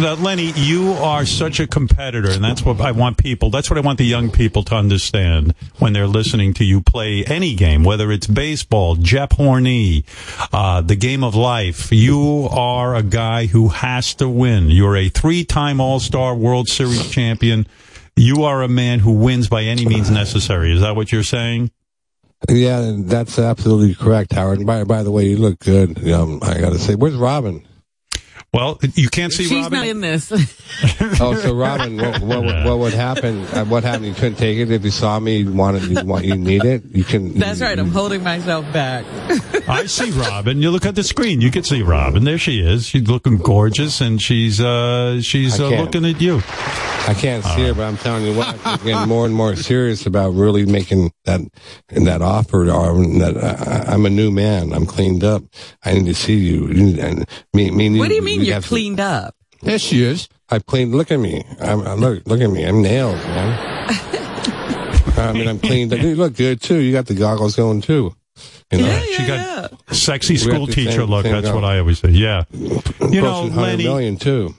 Uh, 0.00 0.14
Lenny, 0.16 0.52
you 0.54 0.92
are 0.92 1.24
such 1.24 1.58
a 1.58 1.66
competitor, 1.66 2.30
and 2.30 2.44
that's 2.44 2.62
what 2.64 2.80
I 2.80 2.92
want 2.92 3.16
people. 3.16 3.50
That's 3.50 3.68
what 3.70 3.78
I 3.78 3.80
want 3.80 3.98
the 3.98 4.04
young 4.04 4.30
people 4.30 4.62
to 4.64 4.74
understand 4.76 5.54
when 5.78 5.92
they're 5.92 6.06
listening 6.06 6.54
to 6.54 6.64
you 6.64 6.82
play 6.82 7.24
any 7.24 7.54
game, 7.54 7.82
whether 7.82 8.12
it's 8.12 8.26
baseball, 8.26 8.96
JeopHorny, 8.96 10.04
uh, 10.52 10.82
the 10.82 10.94
game 10.94 11.24
of 11.24 11.34
life. 11.34 11.90
You 11.90 12.48
are 12.50 12.94
a 12.94 13.02
guy 13.02 13.46
who 13.46 13.68
has 13.68 14.14
to 14.16 14.28
win. 14.28 14.70
You're 14.70 14.96
a 14.96 15.08
three-time 15.08 15.80
All-Star 15.80 16.34
World 16.36 16.68
Series 16.68 17.10
champion. 17.10 17.66
You 18.18 18.44
are 18.44 18.62
a 18.62 18.68
man 18.68 18.98
who 18.98 19.12
wins 19.12 19.48
by 19.48 19.62
any 19.62 19.86
means 19.86 20.10
necessary. 20.10 20.72
Is 20.72 20.80
that 20.80 20.96
what 20.96 21.12
you're 21.12 21.22
saying? 21.22 21.70
Yeah, 22.48 22.92
that's 22.98 23.38
absolutely 23.38 23.94
correct, 23.94 24.32
Howard. 24.32 24.58
And 24.58 24.66
by 24.66 24.84
by 24.84 25.02
the 25.02 25.10
way, 25.10 25.26
you 25.26 25.36
look 25.38 25.58
good. 25.60 26.08
Um, 26.10 26.40
I 26.42 26.58
got 26.60 26.70
to 26.72 26.78
say, 26.78 26.94
where's 26.94 27.14
Robin? 27.16 27.64
Well, 28.52 28.78
you 28.94 29.08
can't 29.10 29.30
see 29.32 29.44
She's 29.44 29.64
Robin. 29.64 29.78
not 29.78 29.86
in 29.88 30.00
this. 30.00 30.32
Oh, 31.20 31.34
so 31.34 31.54
Robin, 31.54 31.96
what, 31.96 32.20
what, 32.20 32.44
would- 32.44 32.64
what 32.64 32.78
would 32.78 32.92
happen? 32.94 33.44
Uh, 33.46 33.64
what 33.66 33.82
happened? 33.82 34.06
You 34.06 34.14
couldn't 34.14 34.36
take 34.36 34.58
it 34.58 34.70
if 34.70 34.84
you 34.84 34.90
saw 34.90 35.18
me. 35.18 35.38
You 35.38 35.52
wanted, 35.52 35.82
you 35.84 36.04
want, 36.04 36.24
you 36.24 36.36
need 36.36 36.64
it. 36.64 36.84
You 36.92 37.02
can. 37.04 37.34
That's 37.34 37.60
right. 37.60 37.78
I'm 37.78 37.90
holding 37.90 38.22
myself 38.22 38.64
back. 38.72 39.04
I 39.68 39.86
see 39.86 40.10
Robin. 40.12 40.62
You 40.62 40.70
look 40.70 40.86
at 40.86 40.94
the 40.94 41.02
screen. 41.02 41.40
You 41.40 41.50
can 41.50 41.64
see 41.64 41.82
Robin. 41.82 42.24
There 42.24 42.38
she 42.38 42.60
is. 42.60 42.86
She's 42.86 43.08
looking 43.08 43.36
gorgeous, 43.38 44.00
and 44.00 44.22
she's 44.22 44.60
uh, 44.60 45.20
she's 45.20 45.60
uh, 45.60 45.68
looking 45.70 46.04
at 46.06 46.20
you. 46.20 46.40
I 47.06 47.14
can't 47.14 47.44
see 47.44 47.66
her, 47.66 47.74
but 47.74 47.84
I'm 47.84 47.96
telling 47.96 48.24
you 48.24 48.34
what, 48.34 48.58
I'm 48.66 48.78
getting 48.84 49.08
more 49.08 49.24
and 49.24 49.34
more 49.34 49.56
serious 49.56 50.04
about 50.06 50.30
really 50.34 50.66
making 50.66 51.12
that 51.24 51.40
that 51.88 52.22
offer. 52.22 52.70
Or 52.70 52.94
that 53.18 53.86
I, 53.88 53.92
I'm 53.94 54.04
a 54.06 54.10
new 54.10 54.30
man. 54.30 54.72
I'm 54.72 54.84
cleaned 54.86 55.24
up. 55.24 55.42
I 55.84 55.94
need 55.94 56.06
to 56.06 56.14
see 56.14 56.34
you. 56.36 56.68
You- 56.68 57.00
And 57.00 57.28
me, 57.54 57.70
me. 57.70 57.98
What 57.98 58.08
do 58.08 58.14
you 58.14 58.22
mean 58.22 58.42
you're 58.42 58.54
have 58.54 58.64
to- 58.64 58.68
cleaned 58.68 59.00
up? 59.00 59.34
There 59.62 59.78
she 59.78 60.02
is. 60.02 60.28
I 60.50 60.58
cleaned. 60.60 60.94
Look 60.94 61.10
at 61.10 61.18
me. 61.18 61.44
I'm, 61.60 61.80
I 61.82 61.94
look. 61.94 62.26
Look 62.26 62.40
at 62.40 62.50
me. 62.50 62.64
I'm 62.64 62.80
nailed, 62.82 63.16
man. 63.16 63.58
I 65.18 65.32
mean, 65.32 65.48
I'm 65.48 65.58
cleaned. 65.58 65.92
Up. 65.92 65.98
You 66.00 66.14
look 66.14 66.36
good 66.36 66.60
too. 66.60 66.78
You 66.78 66.92
got 66.92 67.06
the 67.06 67.14
goggles 67.14 67.56
going 67.56 67.80
too. 67.80 68.14
You 68.70 68.78
know? 68.82 69.00
she 69.16 69.26
got 69.26 69.72
sexy 69.92 70.36
school 70.36 70.66
teacher 70.66 70.92
same 70.92 71.10
look. 71.10 71.24
thing 71.24 71.32
That's 71.32 71.46
going. 71.48 71.62
what 71.62 71.64
I 71.64 71.78
always 71.80 71.98
say. 71.98 72.10
Yeah. 72.10 72.44
You 72.52 72.68
know, 72.68 72.80
Close 72.80 73.10
to 73.10 73.56
100 73.56 73.56
Lenny, 73.56 73.82
million 73.84 74.16
too. 74.16 74.54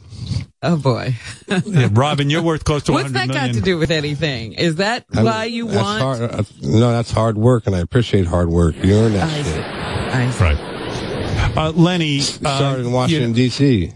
Oh 0.61 0.77
boy. 0.77 1.15
yeah, 1.47 1.87
Robin, 1.91 2.29
you're 2.29 2.41
worth 2.41 2.65
close 2.65 2.83
to 2.83 2.91
What's 2.91 3.11
100 3.11 3.33
that 3.33 3.33
got 3.33 3.53
to 3.53 3.61
do 3.61 3.77
with 3.77 3.91
anything? 3.91 4.53
Is 4.53 4.75
that 4.75 5.05
I 5.13 5.15
mean, 5.17 5.25
why 5.25 5.43
you 5.45 5.67
that's 5.67 5.83
want? 5.83 6.01
Hard, 6.01 6.21
uh, 6.21 6.43
no, 6.61 6.91
that's 6.91 7.11
hard 7.11 7.37
work, 7.37 7.65
and 7.65 7.75
I 7.75 7.79
appreciate 7.79 8.25
hard 8.25 8.49
work. 8.49 8.75
You 8.83 8.95
earn 8.95 9.13
that 9.13 9.29
I 9.29 9.41
see. 9.41 9.59
I 9.61 10.31
see. 10.31 10.43
Right. 10.43 11.57
Uh, 11.57 11.71
Lenny, 11.71 12.21
uh, 12.45 12.75
in 12.79 12.91
Washington 12.91 13.33
D.C. 13.33 13.93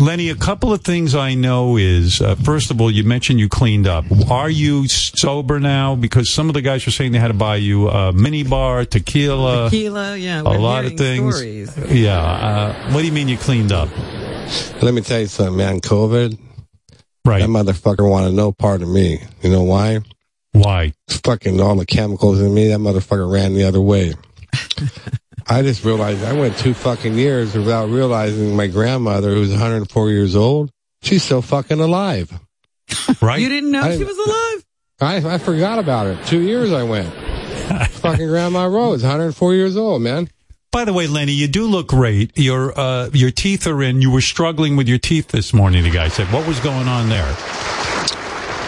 Lenny, 0.00 0.28
a 0.28 0.34
couple 0.34 0.72
of 0.72 0.82
things 0.82 1.14
I 1.14 1.34
know 1.34 1.76
is, 1.76 2.20
uh, 2.20 2.34
first 2.34 2.72
of 2.72 2.80
all, 2.80 2.90
you 2.90 3.04
mentioned 3.04 3.38
you 3.38 3.48
cleaned 3.48 3.86
up. 3.86 4.04
Are 4.28 4.50
you 4.50 4.88
sober 4.88 5.60
now? 5.60 5.94
Because 5.94 6.28
some 6.28 6.48
of 6.48 6.54
the 6.54 6.62
guys 6.62 6.84
were 6.84 6.90
saying 6.90 7.12
they 7.12 7.20
had 7.20 7.28
to 7.28 7.34
buy 7.34 7.56
you 7.56 7.88
a 7.88 8.12
mini 8.12 8.42
bar, 8.42 8.84
tequila, 8.84 9.70
Tequila, 9.70 10.16
yeah. 10.16 10.40
a 10.40 10.44
we're 10.44 10.58
lot 10.58 10.84
of 10.84 10.96
things. 10.98 11.36
Stories. 11.36 11.76
Yeah. 11.92 12.20
Uh, 12.20 12.92
what 12.92 13.02
do 13.02 13.06
you 13.06 13.12
mean 13.12 13.28
you 13.28 13.38
cleaned 13.38 13.70
up? 13.70 13.88
Let 14.82 14.94
me 14.94 15.00
tell 15.00 15.20
you 15.20 15.26
something, 15.26 15.56
man. 15.56 15.80
COVID. 15.80 16.38
Right. 17.24 17.40
That 17.40 17.48
motherfucker 17.48 18.08
wanted 18.08 18.34
no 18.34 18.52
part 18.52 18.82
of 18.82 18.88
me. 18.88 19.20
You 19.42 19.50
know 19.50 19.62
why? 19.62 20.00
Why? 20.52 20.92
Fucking 21.08 21.60
all 21.60 21.74
the 21.76 21.86
chemicals 21.86 22.40
in 22.40 22.52
me. 22.52 22.68
That 22.68 22.80
motherfucker 22.80 23.30
ran 23.30 23.54
the 23.54 23.64
other 23.64 23.80
way. 23.80 24.14
I 25.46 25.62
just 25.62 25.84
realized 25.84 26.24
I 26.24 26.32
went 26.32 26.56
two 26.56 26.74
fucking 26.74 27.14
years 27.14 27.54
without 27.54 27.88
realizing 27.90 28.56
my 28.56 28.66
grandmother, 28.66 29.34
who's 29.34 29.50
104 29.50 30.10
years 30.10 30.36
old, 30.36 30.70
she's 31.02 31.22
still 31.22 31.42
fucking 31.42 31.80
alive. 31.80 32.32
Right? 33.20 33.40
You 33.40 33.48
didn't 33.48 33.70
know 33.70 33.82
I- 33.82 33.96
she 33.96 34.04
was 34.04 34.16
alive? 34.18 34.64
I, 35.00 35.34
I 35.34 35.38
forgot 35.38 35.78
about 35.80 36.06
it. 36.06 36.24
Two 36.26 36.40
years 36.40 36.72
I 36.72 36.82
went. 36.84 37.12
fucking 37.94 38.26
Grandma 38.28 38.66
Rose, 38.66 39.02
104 39.02 39.54
years 39.54 39.76
old, 39.76 40.02
man. 40.02 40.28
By 40.74 40.84
the 40.84 40.92
way, 40.92 41.06
Lenny, 41.06 41.30
you 41.30 41.46
do 41.46 41.68
look 41.68 41.86
great. 41.86 42.36
Your 42.36 42.76
uh, 42.76 43.08
your 43.12 43.30
teeth 43.30 43.68
are 43.68 43.80
in. 43.80 44.02
You 44.02 44.10
were 44.10 44.20
struggling 44.20 44.74
with 44.74 44.88
your 44.88 44.98
teeth 44.98 45.28
this 45.28 45.54
morning. 45.54 45.84
The 45.84 45.90
guy 45.90 46.08
said, 46.08 46.26
"What 46.32 46.48
was 46.48 46.58
going 46.58 46.88
on 46.88 47.08
there?" 47.08 47.28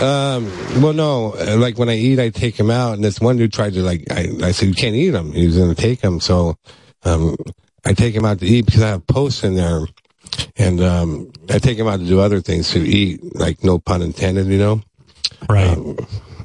Um, 0.00 0.46
well, 0.80 0.92
no, 0.92 1.34
uh, 1.34 1.56
like 1.56 1.78
when 1.78 1.88
I 1.88 1.96
eat, 1.96 2.20
I 2.20 2.28
take 2.28 2.56
them 2.58 2.70
out, 2.70 2.94
and 2.94 3.02
this 3.02 3.20
one 3.20 3.38
dude 3.38 3.52
tried 3.52 3.72
to 3.72 3.82
like, 3.82 4.04
I, 4.12 4.28
I 4.40 4.52
said, 4.52 4.68
you 4.68 4.74
can't 4.74 4.94
eat 4.94 5.10
them. 5.10 5.32
He 5.32 5.46
was 5.46 5.56
going 5.56 5.74
to 5.74 5.82
take 5.82 6.00
them. 6.00 6.20
So, 6.20 6.58
um, 7.02 7.34
I 7.84 7.94
take 7.94 8.14
him 8.14 8.26
out 8.26 8.38
to 8.40 8.46
eat 8.46 8.66
because 8.66 8.82
I 8.82 8.88
have 8.88 9.06
posts 9.06 9.42
in 9.42 9.54
there 9.56 9.86
and, 10.56 10.82
um, 10.82 11.32
I 11.48 11.58
take 11.58 11.78
him 11.78 11.88
out 11.88 12.00
to 12.00 12.06
do 12.06 12.20
other 12.20 12.42
things 12.42 12.70
to 12.72 12.78
eat, 12.78 13.34
like 13.34 13.64
no 13.64 13.78
pun 13.78 14.02
intended, 14.02 14.48
you 14.48 14.58
know? 14.58 14.82
Right. 15.48 15.66
Um, 15.66 15.96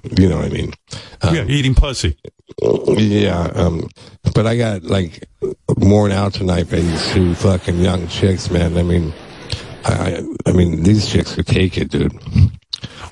you 0.04 0.30
know 0.30 0.38
what 0.38 0.46
I 0.46 0.50
mean? 0.50 0.74
Um, 1.22 1.36
yeah, 1.36 1.46
eating 1.46 1.76
pussy. 1.76 2.18
Yeah, 2.62 3.52
um, 3.56 3.90
but 4.36 4.46
I 4.46 4.58
got 4.58 4.84
like 4.84 5.28
worn 5.78 6.12
out 6.12 6.34
tonight 6.34 6.70
by 6.70 6.80
these 6.80 7.12
two 7.12 7.34
fucking 7.36 7.78
young 7.78 8.08
chicks, 8.08 8.50
man. 8.50 8.78
I 8.78 8.84
mean, 8.84 9.14
I, 9.86 9.94
I, 9.94 10.24
I 10.48 10.52
mean, 10.52 10.84
these 10.84 11.10
chicks 11.10 11.36
could 11.36 11.48
take 11.48 11.78
it, 11.78 11.90
dude. 11.90 12.14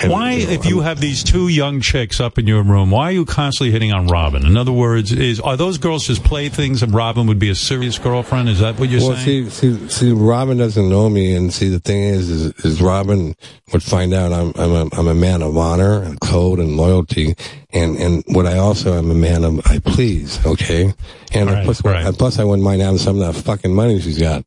Why, 0.05 0.33
if 0.33 0.65
you 0.65 0.79
have 0.79 1.01
these 1.01 1.23
two 1.23 1.49
young 1.49 1.81
chicks 1.81 2.19
up 2.19 2.37
in 2.37 2.47
your 2.47 2.63
room, 2.63 2.89
why 2.91 3.05
are 3.05 3.11
you 3.11 3.25
constantly 3.25 3.71
hitting 3.71 3.91
on 3.91 4.07
Robin? 4.07 4.45
In 4.45 4.55
other 4.55 4.71
words, 4.71 5.11
is 5.11 5.39
are 5.39 5.57
those 5.57 5.77
girls 5.77 6.07
just 6.07 6.23
playthings 6.23 6.81
and 6.81 6.93
Robin 6.93 7.27
would 7.27 7.39
be 7.39 7.49
a 7.49 7.55
serious 7.55 7.97
girlfriend? 7.97 8.47
Is 8.49 8.59
that 8.59 8.79
what 8.79 8.89
you're 8.89 9.01
well, 9.01 9.17
saying? 9.17 9.49
see, 9.49 9.77
see, 9.77 9.89
see, 9.89 10.11
Robin 10.11 10.57
doesn't 10.57 10.89
know 10.89 11.09
me, 11.09 11.35
and 11.35 11.53
see, 11.53 11.69
the 11.69 11.79
thing 11.79 12.03
is, 12.03 12.29
is, 12.29 12.65
is 12.65 12.81
Robin 12.81 13.35
would 13.73 13.83
find 13.83 14.13
out 14.13 14.31
I'm, 14.31 14.53
I'm 14.55 14.71
a, 14.71 14.89
I'm 14.97 15.07
a 15.07 15.15
man 15.15 15.41
of 15.41 15.57
honor 15.57 16.01
and 16.01 16.19
code 16.19 16.59
and 16.59 16.77
loyalty, 16.77 17.35
and, 17.71 17.97
and 17.97 18.23
what 18.27 18.45
I 18.47 18.57
also 18.57 18.93
am 18.97 19.11
a 19.11 19.15
man 19.15 19.43
of, 19.43 19.59
I 19.67 19.79
please, 19.79 20.43
okay? 20.45 20.93
And 21.31 21.49
Right, 21.49 21.63
plus, 21.63 21.83
right. 21.85 22.13
plus 22.17 22.39
I 22.39 22.43
wouldn't 22.43 22.63
mind 22.63 22.81
having 22.81 22.97
some 22.97 23.21
of 23.21 23.35
that 23.35 23.39
fucking 23.43 23.73
money 23.73 23.99
she's 24.01 24.17
got. 24.17 24.43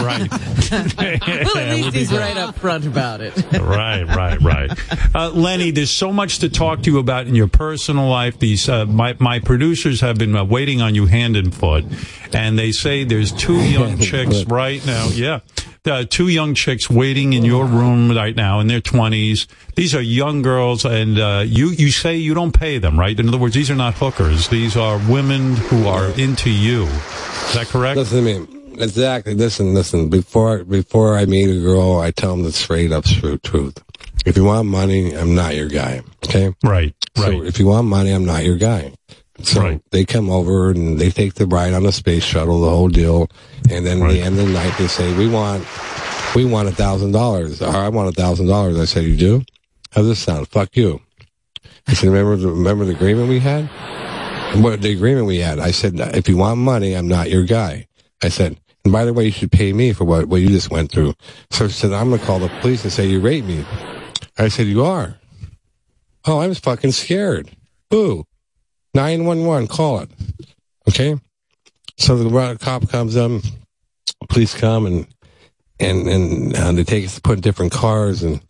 right. 0.00 0.28
Well, 0.96 1.56
at 1.58 1.70
least 1.76 1.94
he's 1.94 2.12
right 2.12 2.36
up 2.36 2.56
front 2.56 2.86
about 2.86 3.20
it. 3.20 3.34
right, 3.60 4.04
right, 4.04 4.40
right. 4.40 4.70
Uh, 5.14 5.30
Lenny, 5.30 5.70
there's 5.70 5.90
so 5.90 6.12
much 6.12 6.38
to 6.40 6.48
talk 6.48 6.82
to 6.82 6.90
you 6.90 6.98
about 6.98 7.26
in 7.26 7.34
your 7.34 7.48
personal 7.48 8.08
life. 8.08 8.38
These 8.38 8.68
uh, 8.68 8.86
my 8.86 9.16
my 9.18 9.38
producers 9.40 10.00
have 10.00 10.16
been 10.18 10.34
uh, 10.34 10.44
waiting 10.44 10.80
on 10.82 10.94
you 10.94 11.06
hand 11.06 11.36
and 11.36 11.54
foot, 11.54 11.84
and 12.32 12.58
they 12.58 12.72
say 12.72 13.04
there's 13.04 13.32
two 13.32 13.56
young 13.62 13.98
chicks 13.98 14.44
right 14.44 14.84
now. 14.86 15.08
Yeah. 15.08 15.40
Uh, 15.86 16.04
two 16.08 16.28
young 16.28 16.54
chicks 16.54 16.90
waiting 16.90 17.32
in 17.32 17.44
your 17.44 17.64
room 17.64 18.10
right 18.10 18.34
now 18.34 18.60
in 18.60 18.66
their 18.66 18.80
20s. 18.80 19.46
These 19.76 19.94
are 19.94 20.00
young 20.00 20.42
girls, 20.42 20.84
and 20.84 21.18
uh, 21.18 21.44
you 21.46 21.68
you 21.70 21.90
say 21.90 22.16
you 22.16 22.34
don't 22.34 22.52
pay 22.52 22.78
them, 22.78 22.98
right? 22.98 23.18
In 23.18 23.28
other 23.28 23.38
words, 23.38 23.54
these 23.54 23.70
are 23.70 23.76
not 23.76 23.94
hookers. 23.94 24.48
These 24.48 24.76
are 24.76 24.98
women 25.08 25.54
who 25.56 25.86
are 25.86 26.08
into 26.18 26.50
you. 26.50 26.84
Is 26.84 27.54
that 27.54 27.66
correct? 27.68 27.96
Listen 27.98 28.24
to 28.24 28.40
me. 28.40 28.82
Exactly. 28.82 29.34
Listen, 29.34 29.74
listen. 29.74 30.08
Before 30.10 30.64
before 30.64 31.16
I 31.16 31.24
meet 31.26 31.48
a 31.48 31.60
girl, 31.60 31.98
I 32.00 32.10
tell 32.10 32.32
them 32.32 32.42
the 32.42 32.52
straight 32.52 32.92
up 32.92 33.04
truth. 33.04 33.82
If 34.26 34.36
you 34.36 34.44
want 34.44 34.66
money, 34.68 35.12
I'm 35.16 35.34
not 35.34 35.54
your 35.54 35.68
guy. 35.68 36.02
Okay. 36.26 36.52
Right. 36.64 36.94
So 37.16 37.22
Right. 37.30 37.44
if 37.46 37.58
you 37.60 37.66
want 37.68 37.86
money, 37.86 38.10
I'm 38.10 38.24
not 38.24 38.44
your 38.44 38.56
guy. 38.56 38.92
So 39.42 39.80
they 39.90 40.04
come 40.04 40.30
over 40.30 40.70
and 40.70 40.98
they 40.98 41.10
take 41.10 41.34
the 41.34 41.46
ride 41.46 41.74
on 41.74 41.82
the 41.82 41.92
space 41.92 42.24
shuttle, 42.24 42.60
the 42.60 42.70
whole 42.70 42.88
deal, 42.88 43.28
and 43.70 43.84
then 43.84 44.02
at 44.02 44.10
the 44.10 44.22
end 44.22 44.38
of 44.38 44.46
the 44.46 44.52
night 44.52 44.76
they 44.78 44.86
say, 44.86 45.14
"We 45.16 45.28
want, 45.28 45.66
we 46.34 46.44
want 46.44 46.68
a 46.68 46.72
thousand 46.72 47.12
dollars." 47.12 47.60
Or 47.60 47.68
I 47.68 47.88
want 47.88 48.08
a 48.08 48.12
thousand 48.12 48.46
dollars. 48.46 48.78
I 48.78 48.86
said, 48.86 49.04
"You 49.04 49.16
do? 49.16 49.44
How 49.90 50.00
does 50.00 50.08
this 50.08 50.18
sound? 50.20 50.48
Fuck 50.48 50.76
you." 50.76 51.00
I 51.86 51.92
said, 51.92 52.08
"Remember, 52.08 52.36
the, 52.36 52.48
remember 52.48 52.84
the 52.86 52.92
agreement 52.92 53.28
we 53.28 53.38
had? 53.38 53.66
What 54.62 54.80
the 54.80 54.92
agreement 54.92 55.26
we 55.26 55.38
had?" 55.38 55.58
I 55.58 55.70
said, 55.70 55.94
"If 55.98 56.28
you 56.28 56.36
want 56.38 56.58
money, 56.58 56.94
I'm 56.94 57.08
not 57.08 57.30
your 57.30 57.44
guy." 57.44 57.86
I 58.22 58.30
said, 58.30 58.58
"And 58.84 58.92
by 58.92 59.04
the 59.04 59.12
way, 59.12 59.26
you 59.26 59.32
should 59.32 59.52
pay 59.52 59.72
me 59.72 59.92
for 59.92 60.04
what 60.04 60.26
what 60.28 60.40
you 60.40 60.48
just 60.48 60.70
went 60.70 60.90
through." 60.90 61.14
So 61.50 61.68
she 61.68 61.74
said, 61.74 61.92
"I'm 61.92 62.10
gonna 62.10 62.22
call 62.22 62.38
the 62.38 62.48
police 62.60 62.84
and 62.84 62.92
say 62.92 63.06
you 63.06 63.20
raped 63.20 63.46
me." 63.46 63.66
I 64.38 64.48
said, 64.48 64.66
"You 64.66 64.84
are." 64.84 65.16
Oh, 66.24 66.38
I 66.38 66.48
was 66.48 66.58
fucking 66.58 66.92
scared. 66.92 67.50
Boo. 67.90 68.24
911, 68.96 69.68
call 69.68 70.00
it. 70.00 70.10
Okay? 70.88 71.16
So 71.98 72.16
the 72.16 72.58
cop 72.58 72.88
comes 72.88 73.16
up, 73.16 73.30
police 74.28 74.54
come 74.54 74.86
and, 74.86 75.06
and, 75.78 76.08
and 76.08 76.56
uh, 76.56 76.72
they 76.72 76.84
take 76.84 77.04
us 77.04 77.14
to 77.14 77.20
put 77.20 77.36
in 77.36 77.40
different 77.42 77.72
cars 77.72 78.22
and 78.22 78.40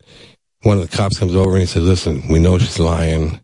one 0.63 0.79
of 0.79 0.89
the 0.89 0.95
cops 0.95 1.19
comes 1.19 1.35
over 1.35 1.51
and 1.51 1.59
he 1.59 1.65
says, 1.65 1.83
listen, 1.83 2.27
we 2.29 2.39
know 2.39 2.57
she's 2.57 2.79
lying, 2.79 3.39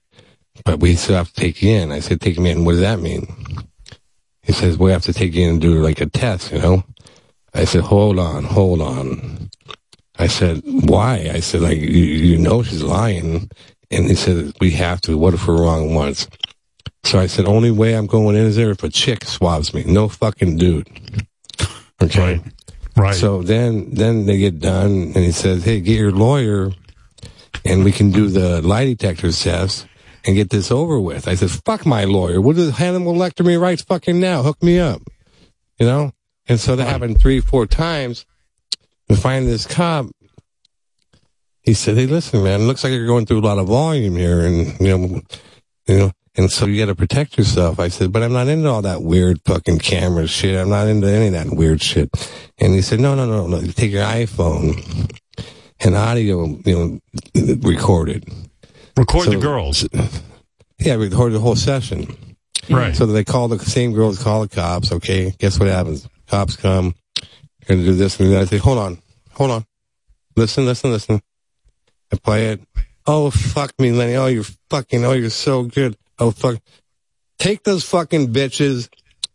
but 0.65 0.79
we 0.79 0.95
still 0.95 1.15
have 1.17 1.31
to 1.31 1.39
take 1.39 1.61
you 1.61 1.71
in. 1.71 1.91
I 1.91 1.99
said, 1.99 2.21
take 2.21 2.39
me 2.39 2.51
in. 2.51 2.65
What 2.65 2.73
does 2.73 2.81
that 2.81 2.99
mean? 2.99 3.27
He 4.41 4.51
says, 4.51 4.77
we 4.77 4.91
have 4.91 5.03
to 5.03 5.13
take 5.13 5.33
you 5.33 5.43
in 5.43 5.49
and 5.51 5.61
do 5.61 5.81
like 5.81 6.01
a 6.01 6.05
test, 6.05 6.51
you 6.51 6.59
know? 6.59 6.83
I 7.53 7.65
said, 7.65 7.81
hold 7.81 8.17
on, 8.17 8.43
hold 8.43 8.81
on. 8.81 9.49
I 10.17 10.27
said, 10.27 10.61
why? 10.65 11.29
I 11.33 11.39
said, 11.39 11.61
like, 11.61 11.77
you, 11.77 11.87
you 11.87 12.37
know 12.37 12.63
she's 12.63 12.83
lying. 12.83 13.49
And 13.91 14.07
he 14.07 14.15
said, 14.15 14.53
we 14.59 14.71
have 14.71 15.01
to. 15.01 15.17
What 15.17 15.33
if 15.33 15.47
we're 15.47 15.61
wrong 15.61 15.93
once? 15.93 16.27
So 17.03 17.19
I 17.19 17.27
said, 17.27 17.45
only 17.45 17.71
way 17.71 17.93
I'm 17.95 18.07
going 18.07 18.35
in 18.35 18.45
is 18.45 18.55
there 18.55 18.71
if 18.71 18.83
a 18.83 18.89
chick 18.89 19.25
swabs 19.25 19.73
me. 19.73 19.83
No 19.85 20.07
fucking 20.07 20.57
dude. 20.57 20.89
Okay. 22.01 22.41
Right. 22.95 23.15
So 23.15 23.41
then, 23.41 23.93
then 23.93 24.25
they 24.25 24.37
get 24.37 24.59
done 24.59 24.91
and 24.91 25.17
he 25.17 25.31
says, 25.31 25.63
hey, 25.63 25.81
get 25.81 25.97
your 25.97 26.11
lawyer 26.11 26.71
and 27.65 27.83
we 27.83 27.91
can 27.91 28.11
do 28.11 28.29
the 28.29 28.61
lie 28.61 28.85
detector 28.85 29.31
test 29.31 29.87
and 30.25 30.35
get 30.35 30.49
this 30.49 30.71
over 30.71 30.99
with. 30.99 31.27
I 31.27 31.35
said, 31.35 31.51
fuck 31.51 31.85
my 31.85 32.05
lawyer. 32.05 32.39
What 32.39 32.55
does 32.55 32.77
Hannibal 32.77 33.13
Lecter 33.13 33.45
me 33.45 33.55
right 33.55 33.79
fucking 33.79 34.19
now? 34.19 34.43
Hook 34.43 34.61
me 34.63 34.79
up. 34.79 35.01
You 35.79 35.85
know? 35.85 36.11
And 36.47 36.59
so 36.59 36.75
that 36.75 36.87
happened 36.87 37.19
three, 37.19 37.39
four 37.39 37.65
times. 37.65 38.25
And 39.09 39.17
finally 39.17 39.51
this 39.51 39.65
cop, 39.65 40.07
he 41.61 41.73
said, 41.73 41.97
Hey, 41.97 42.05
listen, 42.05 42.43
man, 42.43 42.61
it 42.61 42.63
looks 42.65 42.83
like 42.83 42.91
you're 42.91 43.07
going 43.07 43.25
through 43.25 43.39
a 43.39 43.41
lot 43.41 43.57
of 43.57 43.67
volume 43.67 44.15
here 44.15 44.41
and, 44.41 44.79
you 44.79 44.97
know, 44.97 45.21
you 45.87 45.97
know, 45.97 46.11
and 46.35 46.51
so 46.51 46.65
you 46.65 46.79
got 46.79 46.87
to 46.87 46.95
protect 46.95 47.37
yourself. 47.37 47.79
I 47.79 47.89
said, 47.89 48.11
but 48.11 48.23
I'm 48.23 48.33
not 48.33 48.47
into 48.47 48.69
all 48.69 48.81
that 48.81 49.03
weird 49.03 49.39
fucking 49.45 49.79
camera 49.79 50.27
shit. 50.27 50.59
I'm 50.59 50.69
not 50.69 50.87
into 50.87 51.07
any 51.07 51.27
of 51.27 51.33
that 51.33 51.55
weird 51.55 51.81
shit. 51.81 52.09
And 52.59 52.73
he 52.73 52.81
said, 52.81 52.99
no, 52.99 53.15
no, 53.15 53.25
no, 53.25 53.47
no. 53.47 53.59
You 53.59 53.71
take 53.71 53.91
your 53.91 54.03
iPhone 54.03 55.15
and 55.79 55.95
audio, 55.95 56.45
you 56.65 57.01
know, 57.35 57.57
record 57.61 58.09
it. 58.09 58.23
Record 58.97 59.29
the 59.29 59.37
girls. 59.37 59.87
Yeah, 60.79 60.95
record 60.95 61.33
the 61.33 61.39
whole 61.39 61.55
session. 61.55 62.05
Mm-hmm. 62.05 62.75
Right. 62.75 62.95
So 62.95 63.05
they 63.05 63.23
call 63.23 63.47
the 63.47 63.59
same 63.59 63.93
girls, 63.93 64.21
call 64.21 64.41
the 64.41 64.47
cops. 64.47 64.91
Okay. 64.91 65.35
Guess 65.37 65.59
what 65.59 65.67
happens? 65.67 66.07
Cops 66.27 66.55
come. 66.55 66.95
Going 67.67 67.79
to 67.79 67.85
do 67.85 67.93
this 67.93 68.19
and 68.19 68.31
that. 68.31 68.41
I 68.41 68.45
say, 68.45 68.57
hold 68.57 68.77
on, 68.77 68.97
hold 69.31 69.51
on. 69.51 69.65
Listen, 70.35 70.65
listen, 70.65 70.91
listen. 70.91 71.21
I 72.11 72.17
play 72.17 72.47
it. 72.47 72.61
Oh, 73.05 73.29
fuck 73.29 73.73
me, 73.79 73.91
Lenny. 73.91 74.15
Oh, 74.15 74.27
you're 74.27 74.45
fucking, 74.69 75.05
oh, 75.05 75.13
you're 75.13 75.29
so 75.29 75.63
good. 75.63 75.95
Oh, 76.19 76.31
fuck. 76.31 76.59
Take 77.39 77.63
those 77.63 77.83
fucking 77.83 78.31
bitches 78.33 78.89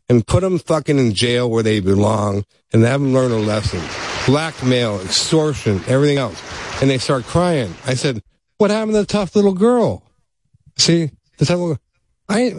and 0.08 0.26
put 0.26 0.40
them 0.40 0.58
fucking 0.58 0.98
in 0.98 1.14
jail 1.14 1.50
where 1.50 1.62
they 1.62 1.80
belong 1.80 2.44
and 2.72 2.82
have 2.84 3.00
them 3.00 3.12
learn 3.12 3.32
a 3.32 3.38
lesson. 3.38 3.80
blackmail, 4.28 5.00
extortion, 5.00 5.80
everything 5.86 6.18
else. 6.18 6.40
And 6.82 6.90
they 6.90 6.98
start 6.98 7.24
crying. 7.24 7.74
I 7.86 7.94
said, 7.94 8.22
what 8.58 8.70
happened 8.70 8.92
to 8.92 9.00
the 9.00 9.06
tough 9.06 9.34
little 9.34 9.54
girl? 9.54 10.02
See, 10.76 11.10
the 11.38 11.46
tough 11.46 11.58
little, 11.58 11.78
I, 12.28 12.50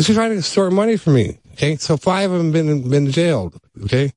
she's 0.00 0.14
trying 0.14 0.30
to 0.30 0.38
extort 0.38 0.72
money 0.72 0.96
from 0.96 1.14
me. 1.14 1.38
Okay. 1.52 1.76
So 1.76 1.98
five 1.98 2.30
of 2.30 2.38
them 2.38 2.52
been, 2.52 2.88
been 2.88 3.10
jailed. 3.10 3.60
Okay. 3.84 4.12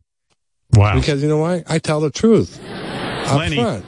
Wow. 0.73 0.95
Because 0.95 1.21
you 1.21 1.27
know 1.27 1.39
why? 1.39 1.63
I 1.67 1.80
tell 1.80 1.99
the 1.99 2.09
truth. 2.09 2.59
Lenny. 2.63 3.84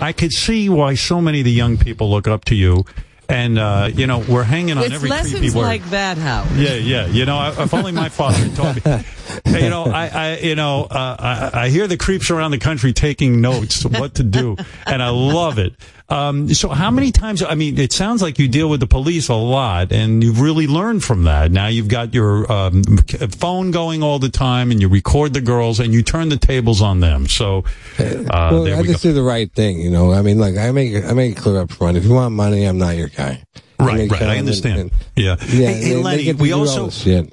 I 0.00 0.12
could 0.12 0.32
see 0.32 0.68
why 0.68 0.94
so 0.94 1.20
many 1.20 1.40
of 1.40 1.44
the 1.44 1.50
young 1.50 1.76
people 1.76 2.08
look 2.08 2.28
up 2.28 2.44
to 2.46 2.54
you. 2.54 2.84
And, 3.28 3.58
uh, 3.58 3.90
you 3.92 4.06
know, 4.06 4.18
we're 4.18 4.42
hanging 4.44 4.76
on 4.76 4.84
It's 4.84 4.94
every 4.94 5.08
creepy 5.08 5.24
lessons 5.32 5.54
word. 5.54 5.62
like 5.62 5.84
that, 5.90 6.18
Howard. 6.18 6.50
Yeah, 6.56 6.74
yeah. 6.74 7.06
You 7.06 7.24
know, 7.24 7.54
if 7.58 7.72
only 7.72 7.92
my 7.92 8.08
father 8.10 8.48
told 8.50 8.84
me. 8.84 9.04
Hey, 9.44 9.64
You 9.64 9.70
know, 9.70 9.84
I, 9.86 10.08
I 10.08 10.36
you 10.38 10.54
know, 10.54 10.84
uh, 10.84 11.50
I, 11.54 11.64
I 11.64 11.68
hear 11.70 11.86
the 11.88 11.96
creeps 11.96 12.30
around 12.30 12.50
the 12.52 12.58
country 12.58 12.92
taking 12.92 13.40
notes 13.40 13.84
what 13.84 14.14
to 14.16 14.22
do, 14.22 14.56
and 14.86 15.02
I 15.02 15.08
love 15.08 15.58
it. 15.58 15.74
Um, 16.08 16.52
so, 16.52 16.68
how 16.68 16.90
many 16.90 17.12
times? 17.12 17.42
I 17.42 17.54
mean, 17.54 17.78
it 17.78 17.92
sounds 17.92 18.20
like 18.20 18.38
you 18.38 18.46
deal 18.46 18.68
with 18.68 18.80
the 18.80 18.86
police 18.86 19.28
a 19.28 19.34
lot, 19.34 19.90
and 19.90 20.22
you've 20.22 20.40
really 20.40 20.66
learned 20.66 21.02
from 21.02 21.24
that. 21.24 21.50
Now 21.50 21.68
you've 21.68 21.88
got 21.88 22.12
your 22.12 22.50
um, 22.52 22.82
phone 23.38 23.70
going 23.70 24.02
all 24.02 24.18
the 24.18 24.28
time, 24.28 24.70
and 24.70 24.82
you 24.82 24.88
record 24.88 25.32
the 25.32 25.40
girls, 25.40 25.80
and 25.80 25.94
you 25.94 26.02
turn 26.02 26.28
the 26.28 26.36
tables 26.36 26.82
on 26.82 27.00
them. 27.00 27.26
So, 27.26 27.64
uh, 27.98 28.24
well, 28.30 28.64
there 28.64 28.76
I 28.76 28.82
we 28.82 28.88
just 28.88 29.02
go. 29.02 29.08
do 29.10 29.14
the 29.14 29.22
right 29.22 29.50
thing, 29.50 29.80
you 29.80 29.90
know. 29.90 30.12
I 30.12 30.20
mean, 30.20 30.38
like 30.38 30.56
I 30.56 30.70
make 30.72 30.94
I 31.04 31.12
make 31.14 31.32
it 31.32 31.40
clear 31.40 31.60
up 31.60 31.72
front. 31.72 31.96
If 31.96 32.04
you 32.04 32.12
want 32.12 32.34
money, 32.34 32.64
I'm 32.64 32.76
not 32.78 32.96
your 32.96 33.08
guy. 33.08 33.42
Right, 33.78 34.10
right. 34.10 34.22
I 34.22 34.38
understand. 34.38 34.80
and- 34.80 34.90
yeah. 35.16 35.36
Yeah, 35.40 35.46
Hey, 35.46 35.74
hey, 35.74 35.80
they- 35.80 35.88
they 35.88 36.02
Lenny, 36.02 36.32
we 36.34 36.52
also. 36.52 36.90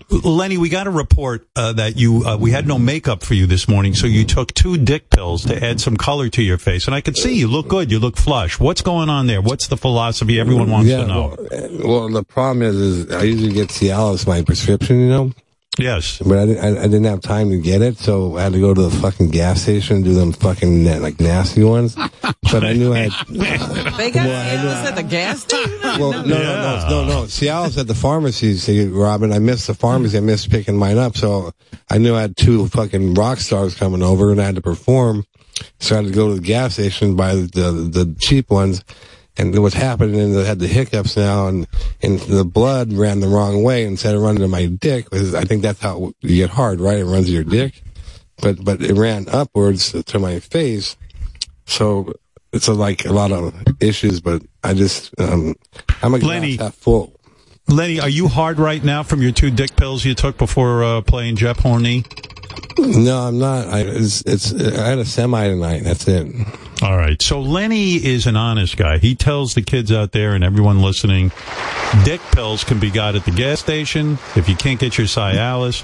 Lenny, 0.10 0.58
we 0.58 0.70
got 0.70 0.88
a 0.88 0.92
report 0.92 1.48
uh, 1.56 1.74
that 1.74 1.98
you 1.98 2.26
uh, 2.26 2.38
we 2.38 2.52
had 2.52 2.68
no 2.68 2.78
makeup 2.80 3.24
for 3.24 3.34
you 3.34 3.46
this 3.46 3.68
morning, 3.68 3.94
so 3.96 4.08
you 4.08 4.24
took 4.26 4.54
two 4.54 4.78
dick 4.78 5.10
pills 5.10 5.46
to 5.46 5.64
add 5.64 5.80
some 5.82 5.98
color 5.98 6.30
to 6.30 6.42
your 6.42 6.58
face, 6.58 6.86
and 6.86 6.96
I 6.96 7.02
could 7.02 7.18
see 7.18 7.36
you 7.36 7.48
look 7.48 7.68
good. 7.68 7.92
You 7.92 8.00
look 8.00 8.18
flush. 8.18 8.60
What's 8.60 8.82
going 8.82 9.10
on 9.10 9.28
there? 9.28 9.42
What's 9.42 9.68
the 9.68 9.78
philosophy? 9.78 10.40
Everyone 10.40 10.70
wants 10.70 10.90
yeah, 10.90 10.98
to 11.02 11.08
know. 11.08 11.38
Well, 11.52 11.64
uh, 11.66 11.88
well, 11.88 12.10
the 12.10 12.24
problem 12.24 12.62
is, 12.64 12.76
is 12.76 13.12
I 13.12 13.24
usually 13.24 13.54
get 13.54 13.70
Cialis 13.70 14.28
my 14.28 14.42
prescription, 14.44 15.00
you 15.02 15.10
know. 15.10 15.32
Yes. 15.80 16.19
But 16.19 16.38
I, 16.38 16.45
didn't- 16.45 16.64
I, 16.77 16.80
I 16.80 16.84
didn't 16.84 17.06
have 17.06 17.22
time 17.22 17.49
to 17.49 17.57
get 17.57 17.81
it, 17.81 17.98
so 17.98 18.35
I 18.38 18.43
had 18.43 18.53
to 18.53 18.60
go 18.60 18.73
to 18.73 18.81
the 18.81 18.91
fucking 18.98 19.30
gas 19.30 19.61
station 19.61 19.98
and 19.98 20.06
do 20.06 20.14
them 20.14 20.34
fucking 20.34 20.84
na- 20.84 20.98
like 20.98 21.19
nasty 21.19 21.64
ones. 21.64 21.95
But 21.95 22.64
I 22.65 22.73
knew 22.73 22.93
I 22.93 23.07
had. 23.10 23.11
They 23.98 24.10
got 24.11 24.26
Cialis 24.26 24.85
at 24.85 24.95
the 24.95 25.03
gas 25.03 25.41
station? 25.43 25.80
Well, 25.81 26.11
no, 26.11 26.23
no, 26.23 26.35
no, 26.35 26.89
no, 26.89 27.06
no. 27.06 27.23
Cialis 27.23 27.77
at 27.77 27.88
the 27.88 27.95
pharmacy. 27.95 28.56
See, 28.57 28.85
Robin, 28.88 29.31
I 29.31 29.39
missed 29.39 29.68
the 29.68 29.73
pharmacy. 29.73 30.18
I 30.18 30.22
missed 30.22 30.49
picking 30.49 30.76
mine 30.77 30.98
up, 30.98 31.15
so 31.15 31.52
I 31.89 31.98
knew 31.99 32.15
I 32.15 32.22
had 32.22 32.35
two 32.35 32.68
fucking 32.68 33.14
rock 33.14 33.38
stars 33.39 33.73
coming 33.76 34.02
over, 34.03 34.31
and 34.31 34.41
I 34.41 34.45
had 34.45 34.56
to 34.56 34.61
perform. 34.61 35.26
So 35.80 35.95
I 35.95 36.02
had 36.02 36.07
to 36.07 36.14
go 36.14 36.27
to 36.30 36.35
the 36.35 36.41
gas 36.41 36.73
station 36.73 37.10
and 37.10 37.18
buy 37.18 37.35
the 37.35 37.41
the, 37.48 37.72
the 38.06 38.15
cheap 38.19 38.49
ones. 38.49 38.84
And 39.38 39.58
what's 39.62 39.76
happening 39.76 40.16
is 40.16 40.38
I 40.38 40.44
had 40.44 40.60
the 40.60 40.68
hiccups 40.68 41.16
now, 41.16 41.48
and 41.48 41.68
and 42.02 42.20
the 42.20 42.44
blood 42.44 42.91
ran 42.91 43.22
the 43.22 43.28
wrong 43.28 43.64
way 43.64 43.86
instead 43.86 44.14
of 44.14 44.22
running 44.22 44.41
to 44.41 44.48
my 44.48 44.66
dick. 44.66 45.08
I 45.14 45.45
think 45.45 45.62
that's 45.62 45.80
how 45.80 46.14
you 46.22 46.36
get 46.36 46.49
hard, 46.49 46.82
right? 46.82 46.99
It 46.99 47.06
runs 47.06 47.28
to 47.28 47.32
your 47.32 47.44
dick, 47.44 47.82
but 48.41 48.64
but 48.64 48.82
it 48.82 48.95
ran 48.95 49.28
upwards 49.30 49.91
to 49.91 50.20
my 50.20 50.40
face. 50.40 50.98
So 51.66 52.14
it's 52.52 52.68
a, 52.68 52.74
like 52.74 53.06
a 53.06 53.14
lot 53.14 53.32
of 53.32 53.53
issues, 53.80 54.20
but 54.20 54.44
I 54.64 54.74
just 54.74 55.18
um, 55.20 55.56
I'm 56.02 56.14
a 56.14 56.20
glass 56.20 56.58
half 56.58 56.76
full. 56.76 57.20
Lenny, 57.72 57.99
are 57.99 58.10
you 58.10 58.27
hard 58.27 58.60
right 58.60 58.84
now 58.84 59.03
from 59.03 59.22
your 59.22 59.31
two 59.31 59.49
dick 59.52 59.76
pills 59.76 60.03
you 60.06 60.14
took 60.14 60.38
before 60.38 60.84
uh, 60.84 61.02
playing 61.02 61.35
JeopHorny? 61.38 62.06
No, 62.77 63.19
I'm 63.19 63.39
not. 63.39 63.68
I, 63.68 63.81
it's, 63.81 64.22
it's, 64.26 64.53
I 64.53 64.88
had 64.88 64.99
a 64.99 65.06
semi 65.06 65.48
tonight. 65.48 65.84
That's 65.84 66.07
it. 66.07 66.34
All 66.81 66.98
right. 66.98 67.22
So 67.22 67.39
Lenny 67.41 67.95
is 67.95 68.26
an 68.27 68.35
honest 68.35 68.76
guy. 68.77 68.98
He 68.98 69.14
tells 69.15 69.53
the 69.53 69.61
kids 69.61 69.91
out 69.91 70.11
there 70.14 70.34
and 70.34 70.43
everyone 70.43 70.81
listening, 70.81 71.31
dick 72.03 72.22
pills 72.31 72.64
can 72.64 72.80
be 72.80 72.89
got 72.89 73.15
at 73.15 73.23
the 73.26 73.31
gas 73.31 73.60
station 73.60 74.18
if 74.35 74.49
you 74.49 74.56
can't 74.56 74.80
get 74.80 74.98
your 74.98 75.07
Cialis. 75.07 75.84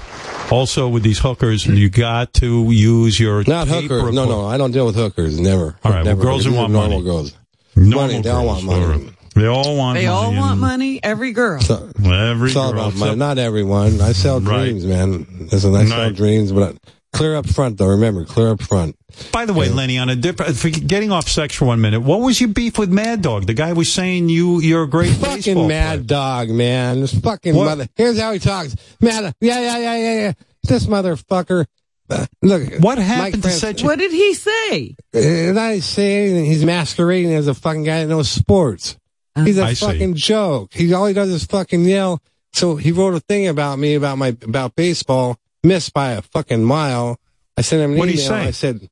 Also 0.50 0.88
with 0.88 1.02
these 1.02 1.18
hookers, 1.20 1.66
you 1.66 1.88
got 1.88 2.32
to 2.34 2.70
use 2.72 3.20
your 3.20 3.44
Not 3.46 3.68
hookers. 3.68 3.88
No, 3.90 3.96
record- 4.06 4.14
no, 4.14 4.46
I 4.46 4.56
don't 4.58 4.72
deal 4.72 4.86
with 4.86 4.96
hookers. 4.96 5.38
Never. 5.38 5.76
All 5.84 5.92
right, 5.92 6.04
well, 6.04 6.16
girls 6.16 6.44
who 6.44 6.50
These 6.50 6.58
are 6.58 6.60
want 6.62 6.72
normal 6.72 6.90
money. 6.98 7.04
girls. 7.04 7.36
Normal 7.76 8.00
money. 8.08 8.22
They 8.22 8.30
all 8.30 8.44
girls, 8.44 8.64
want 8.64 8.80
money. 8.88 9.10
All 9.46 9.56
right. 9.58 9.62
They 9.62 9.68
all 9.70 9.76
want 9.76 9.98
They 9.98 10.06
all 10.06 10.24
money. 10.32 10.38
want 10.38 10.60
money. 10.60 11.00
Every 11.02 11.32
girl. 11.32 11.60
Every 12.04 12.48
It's 12.48 12.56
all 12.56 12.72
girl. 12.72 12.80
about 12.88 12.94
money. 12.96 13.12
So- 13.12 13.16
Not 13.16 13.38
everyone. 13.38 14.00
I 14.00 14.12
sell 14.12 14.40
Right. 14.40 14.64
dreams, 14.66 14.84
man. 14.84 15.26
Listen, 15.52 15.74
I 15.74 15.84
sell 15.86 15.98
Right. 15.98 16.14
dreams, 16.14 16.52
but 16.52 16.76
clear 17.12 17.36
up 17.36 17.48
front, 17.48 17.78
though. 17.78 17.86
Remember, 17.86 18.24
clear 18.24 18.50
up 18.50 18.62
front. 18.62 18.96
By 19.32 19.46
the 19.46 19.52
way, 19.52 19.68
Lenny, 19.68 19.98
on 19.98 20.08
a 20.10 20.14
different, 20.16 20.56
for 20.56 20.68
getting 20.70 21.10
off 21.10 21.28
sex 21.28 21.54
for 21.54 21.64
one 21.64 21.80
minute, 21.80 22.00
what 22.02 22.20
was 22.20 22.40
your 22.40 22.50
beef 22.50 22.78
with 22.78 22.90
Mad 22.90 23.22
Dog? 23.22 23.46
The 23.46 23.54
guy 23.54 23.72
was 23.72 23.90
saying 23.92 24.28
you, 24.28 24.60
you're 24.60 24.84
a 24.84 24.88
great 24.88 25.10
Fucking 25.12 25.36
baseball 25.36 25.66
mad 25.68 26.06
dog, 26.06 26.50
man. 26.50 27.00
This 27.00 27.14
fucking 27.14 27.54
What? 27.54 27.64
mother. 27.64 27.88
Here's 27.96 28.18
how 28.20 28.32
he 28.32 28.38
talks. 28.38 28.76
Mad. 29.00 29.34
Yeah, 29.40 29.60
yeah, 29.60 29.78
yeah, 29.78 29.96
yeah, 29.96 30.20
yeah. 30.20 30.32
This 30.64 30.86
motherfucker. 30.86 31.64
Uh, 32.10 32.24
look. 32.42 32.62
What 32.80 32.98
Mike 32.98 33.06
happened 33.06 33.34
to 33.34 33.40
Francis- 33.40 33.60
such? 33.60 33.82
What 33.82 33.98
did 33.98 34.12
he 34.12 34.34
say? 34.34 34.94
And 35.14 35.58
I 35.58 35.80
say 35.80 36.44
he's 36.46 36.64
masquerading 36.64 37.34
as 37.34 37.48
a 37.48 37.54
fucking 37.54 37.84
guy 37.84 38.00
that 38.00 38.08
knows 38.08 38.30
sports. 38.30 38.96
He's 39.44 39.58
a 39.58 39.64
I 39.64 39.72
see. 39.74 39.86
fucking 39.86 40.14
joke. 40.14 40.72
He 40.72 40.92
all 40.92 41.06
he 41.06 41.14
does 41.14 41.30
is 41.30 41.44
fucking 41.44 41.84
yell. 41.84 42.22
So 42.52 42.76
he 42.76 42.92
wrote 42.92 43.14
a 43.14 43.20
thing 43.20 43.48
about 43.48 43.78
me 43.78 43.94
about 43.94 44.18
my 44.18 44.28
about 44.42 44.74
baseball, 44.74 45.38
missed 45.62 45.92
by 45.92 46.12
a 46.12 46.22
fucking 46.22 46.64
mile. 46.64 47.18
I 47.56 47.62
sent 47.62 47.82
him 47.82 47.92
an 47.92 47.98
What'd 47.98 48.14
he 48.14 48.24
email. 48.24 48.34
I 48.34 48.50
said 48.52 48.88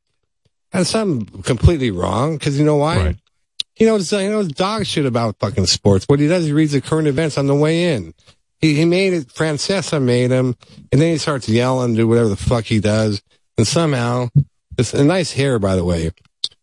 that's 0.70 0.90
something 0.90 1.42
completely 1.42 1.90
wrong 1.90 2.36
because 2.36 2.58
you 2.58 2.64
know 2.64 2.76
why? 2.76 2.96
Right. 2.96 3.16
He 3.74 3.84
knows 3.84 4.10
he 4.10 4.28
knows 4.28 4.48
dog 4.48 4.86
shit 4.86 5.06
about 5.06 5.38
fucking 5.38 5.66
sports. 5.66 6.06
What 6.06 6.20
he 6.20 6.28
does, 6.28 6.46
he 6.46 6.52
reads 6.52 6.72
the 6.72 6.80
current 6.80 7.08
events 7.08 7.38
on 7.38 7.46
the 7.46 7.54
way 7.54 7.94
in. 7.94 8.14
He 8.58 8.74
he 8.74 8.84
made 8.84 9.12
it. 9.12 9.28
Francesa 9.28 10.02
made 10.02 10.30
him, 10.30 10.56
and 10.90 11.00
then 11.00 11.12
he 11.12 11.18
starts 11.18 11.48
yelling, 11.48 11.94
do 11.94 12.08
whatever 12.08 12.28
the 12.28 12.36
fuck 12.36 12.64
he 12.64 12.80
does, 12.80 13.22
and 13.58 13.66
somehow 13.66 14.28
it's 14.78 14.94
a 14.94 15.04
nice 15.04 15.32
hair, 15.32 15.58
by 15.58 15.76
the 15.76 15.84
way. 15.84 16.10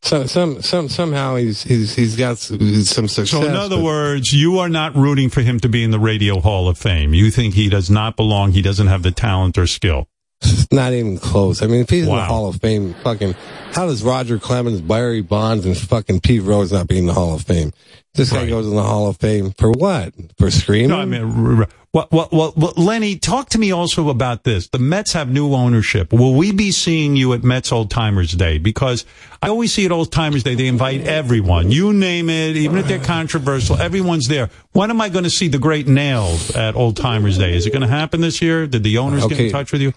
So 0.03 0.25
some 0.25 0.61
some 0.61 0.89
somehow 0.89 1.37
he's 1.37 1.63
he's 1.63 1.95
he's 1.95 2.17
got 2.17 2.37
some 2.37 2.59
success. 3.07 3.29
So 3.29 3.45
in 3.45 3.55
other 3.55 3.81
words, 3.81 4.33
you 4.33 4.59
are 4.59 4.67
not 4.67 4.93
rooting 4.97 5.29
for 5.29 5.39
him 5.39 5.61
to 5.61 5.69
be 5.69 5.81
in 5.81 5.91
the 5.91 5.99
Radio 5.99 6.41
Hall 6.41 6.67
of 6.67 6.77
Fame. 6.77 7.13
You 7.13 7.31
think 7.31 7.53
he 7.53 7.69
does 7.69 7.89
not 7.89 8.17
belong. 8.17 8.51
He 8.51 8.61
doesn't 8.61 8.87
have 8.87 9.01
the 9.01 9.11
talent 9.11 9.57
or 9.57 9.65
skill. 9.65 10.09
Not 10.73 10.91
even 10.91 11.17
close. 11.19 11.61
I 11.61 11.67
mean, 11.67 11.79
if 11.79 11.89
he's 11.89 12.05
in 12.05 12.13
the 12.13 12.21
Hall 12.25 12.49
of 12.49 12.59
Fame, 12.59 12.95
fucking, 12.95 13.33
how 13.71 13.85
does 13.85 14.03
Roger 14.03 14.39
Clemens, 14.39 14.81
Barry 14.81 15.21
Bonds, 15.21 15.65
and 15.65 15.77
fucking 15.77 16.19
Pete 16.19 16.41
Rose 16.41 16.73
not 16.73 16.87
be 16.87 16.97
in 16.97 17.05
the 17.05 17.13
Hall 17.13 17.33
of 17.33 17.43
Fame? 17.43 17.71
This 18.15 18.31
guy 18.31 18.41
Right. 18.41 18.49
goes 18.49 18.67
in 18.67 18.75
the 18.75 18.83
Hall 18.83 19.07
of 19.07 19.17
Fame 19.17 19.53
for 19.57 19.71
what? 19.71 20.13
For 20.37 20.51
screaming? 20.51 20.89
No, 20.89 20.99
I 20.99 21.05
mean, 21.05 21.65
well, 21.93 22.07
well, 22.11 22.53
well, 22.55 22.73
Lenny, 22.77 23.15
talk 23.17 23.49
to 23.49 23.57
me 23.59 23.71
also 23.71 24.09
about 24.09 24.43
this. 24.43 24.67
The 24.67 24.77
Mets 24.77 25.13
have 25.13 25.31
new 25.31 25.53
ownership. 25.53 26.13
Will 26.13 26.35
we 26.35 26.51
be 26.51 26.71
seeing 26.71 27.15
you 27.15 27.33
at 27.33 27.43
Mets 27.43 27.71
Old 27.71 27.89
Timers 27.89 28.33
Day? 28.33 28.59
Because 28.59 29.05
I 29.41 29.49
always 29.49 29.73
see 29.73 29.85
at 29.85 29.91
Old 29.91 30.11
Timers 30.11 30.43
Day 30.43 30.53
they 30.53 30.67
invite 30.67 31.01
everyone. 31.07 31.71
You 31.71 31.91
name 31.91 32.29
it, 32.29 32.55
even 32.55 32.77
if 32.77 32.87
they're 32.87 32.99
controversial, 32.99 33.77
everyone's 33.77 34.27
there. 34.27 34.49
When 34.73 34.91
am 34.91 35.01
I 35.01 35.09
going 35.09 35.23
to 35.23 35.29
see 35.31 35.47
the 35.47 35.59
great 35.59 35.87
nails 35.87 36.55
at 36.55 36.75
Old 36.75 36.97
Timers 36.97 37.37
Day? 37.39 37.55
Is 37.55 37.65
it 37.65 37.71
going 37.71 37.81
to 37.81 37.87
happen 37.87 38.21
this 38.21 38.41
year? 38.43 38.67
Did 38.67 38.83
the 38.83 38.99
owners 38.99 39.25
get 39.25 39.39
in 39.39 39.51
touch 39.51 39.71
with 39.71 39.81
you? 39.81 39.93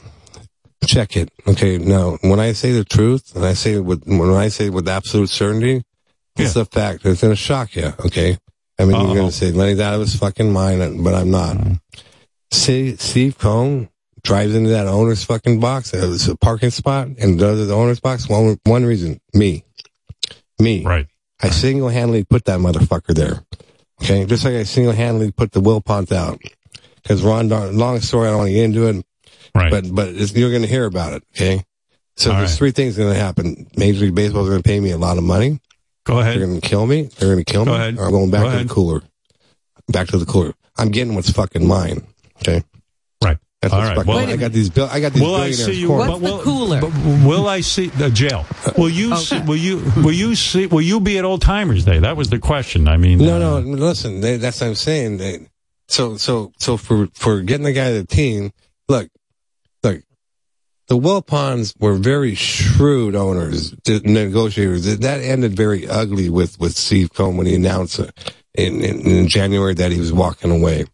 Check 0.86 1.16
it. 1.16 1.30
Okay, 1.46 1.78
Now, 1.78 2.18
When 2.22 2.40
I 2.40 2.52
say 2.52 2.72
the 2.72 2.84
truth, 2.84 3.34
and 3.34 3.44
I 3.44 3.54
say 3.54 3.74
it 3.74 3.80
with 3.84 4.04
when 4.06 4.30
I 4.30 4.48
say 4.48 4.66
it 4.66 4.72
with 4.72 4.86
absolute 4.88 5.30
certainty, 5.30 5.82
it's 6.38 6.56
a 6.56 6.64
fact. 6.64 7.04
It's 7.04 7.20
going 7.20 7.32
to 7.32 7.36
shock 7.36 7.76
you. 7.76 7.92
Okay. 8.04 8.38
I 8.78 8.84
mean, 8.84 8.96
you're 9.00 9.14
going 9.14 9.28
to 9.28 9.32
say 9.32 9.52
Lenny's 9.52 9.80
out 9.80 9.94
of 9.94 10.00
his 10.00 10.14
fucking 10.16 10.52
mind, 10.52 11.02
but 11.02 11.14
I'm 11.14 11.30
not. 11.30 11.56
Uh-huh. 11.56 11.74
See, 12.52 12.96
Steve 12.96 13.38
Cohen 13.38 13.88
drives 14.22 14.54
into 14.54 14.70
that 14.70 14.86
owner's 14.86 15.24
fucking 15.24 15.60
box. 15.60 15.92
It's 15.94 16.28
a 16.28 16.36
parking 16.36 16.70
spot 16.70 17.08
and 17.18 17.38
does 17.38 17.66
the 17.66 17.74
owner's 17.74 18.00
box. 18.00 18.28
One 18.28 18.58
one 18.64 18.84
reason, 18.84 19.20
me, 19.32 19.64
me. 20.58 20.84
Right. 20.84 21.06
I 21.42 21.50
single 21.50 21.88
handedly 21.88 22.24
put 22.24 22.44
that 22.46 22.60
motherfucker 22.60 23.14
there. 23.14 23.44
Okay, 24.02 24.26
just 24.26 24.44
like 24.44 24.54
I 24.54 24.64
single 24.64 24.92
handedly 24.92 25.32
put 25.32 25.52
the 25.52 25.60
Wilpons 25.60 26.12
out. 26.12 26.40
Because 27.02 27.22
Ron, 27.22 27.48
long 27.48 28.00
story, 28.00 28.26
I 28.26 28.30
don't 28.30 28.38
want 28.38 28.48
to 28.48 28.54
get 28.54 28.64
into 28.64 28.86
it. 28.86 29.06
Right. 29.54 29.70
But 29.70 29.94
but 29.94 30.08
it's, 30.08 30.34
you're 30.34 30.50
going 30.50 30.62
to 30.62 30.68
hear 30.68 30.84
about 30.84 31.12
it. 31.14 31.24
Okay. 31.34 31.64
So 32.16 32.30
All 32.30 32.38
there's 32.38 32.52
right. 32.52 32.58
three 32.58 32.70
things 32.72 32.96
going 32.96 33.12
to 33.12 33.18
happen. 33.18 33.68
Major 33.76 34.00
League 34.06 34.14
Baseball 34.14 34.42
is 34.42 34.48
going 34.48 34.62
to 34.62 34.66
pay 34.68 34.80
me 34.80 34.90
a 34.90 34.98
lot 34.98 35.18
of 35.18 35.24
money. 35.24 35.60
Go 36.06 36.20
ahead. 36.20 36.38
They're 36.38 36.46
going 36.46 36.60
to 36.60 36.66
kill 36.66 36.86
me. 36.86 37.02
They're 37.18 37.34
going 37.34 37.44
to 37.44 37.52
kill 37.52 37.64
Go 37.64 37.72
me. 37.72 37.76
ahead. 37.78 37.98
I'm 37.98 38.10
going 38.10 38.30
back 38.30 38.40
Go 38.42 38.48
to 38.48 38.54
ahead. 38.54 38.68
the 38.68 38.72
cooler. 38.72 39.02
Back 39.88 40.08
to 40.08 40.18
the 40.18 40.26
cooler. 40.26 40.54
I'm 40.78 40.88
getting 40.90 41.14
what's 41.14 41.30
fucking 41.30 41.66
mine. 41.66 42.06
Okay. 42.42 42.62
Right. 43.22 43.38
That's 43.62 43.72
All 43.74 43.80
what's 43.80 43.96
right. 43.98 44.06
Well. 44.06 44.18
I 44.18 44.36
got 44.36 44.52
these 44.52 44.68
bill. 44.70 44.88
I 44.90 45.00
got 45.00 45.12
these 45.12 45.22
Will 45.22 45.34
I 45.34 45.50
see 45.50 45.80
you? 45.80 45.88
cornered. 45.88 46.20
but 46.20 46.20
will, 46.20 46.80
but 46.80 46.90
will 47.26 47.48
I 47.48 47.60
see 47.60 47.88
the 47.88 48.10
jail? 48.10 48.44
Will 48.76 48.88
you? 48.90 49.16
See, 49.16 49.40
will 49.40 49.56
you? 49.56 49.82
Will 49.96 50.12
you 50.12 50.34
see? 50.34 50.66
Will 50.66 50.82
you 50.82 51.00
be 51.00 51.18
at 51.18 51.24
Old 51.24 51.42
Timers 51.42 51.84
Day? 51.84 51.98
That 51.98 52.16
was 52.16 52.28
the 52.30 52.38
question. 52.38 52.86
I 52.88 52.96
mean, 52.98 53.18
No, 53.18 53.36
uh, 53.56 53.60
no, 53.60 53.68
listen, 53.76 54.20
they, 54.20 54.36
that's 54.36 54.60
what 54.60 54.68
I'm 54.68 54.74
saying. 54.74 55.16
They, 55.16 55.46
so, 55.88 56.16
so, 56.16 56.52
so 56.58 56.76
for, 56.76 57.08
for 57.14 57.40
getting 57.42 57.64
the 57.64 57.72
guy 57.72 57.92
to 57.92 58.00
the 58.02 58.06
team, 58.06 58.44
look, 58.44 58.52
look, 58.52 58.56
the 60.88 60.96
Wilpons 60.96 61.74
were 61.80 61.94
very 61.94 62.34
shrewd 62.34 63.14
owners, 63.16 63.74
negotiators. 64.04 64.98
That 64.98 65.20
ended 65.20 65.54
very 65.56 65.86
ugly 65.88 66.28
with, 66.30 66.58
with 66.60 66.76
Steve 66.76 67.12
Cohen 67.12 67.36
when 67.36 67.46
he 67.46 67.54
announced 67.54 67.98
in, 68.54 68.84
in, 68.84 69.00
in 69.06 69.28
January 69.28 69.74
that 69.74 69.90
he 69.92 69.98
was 69.98 70.12
walking 70.12 70.50
away. 70.50 70.84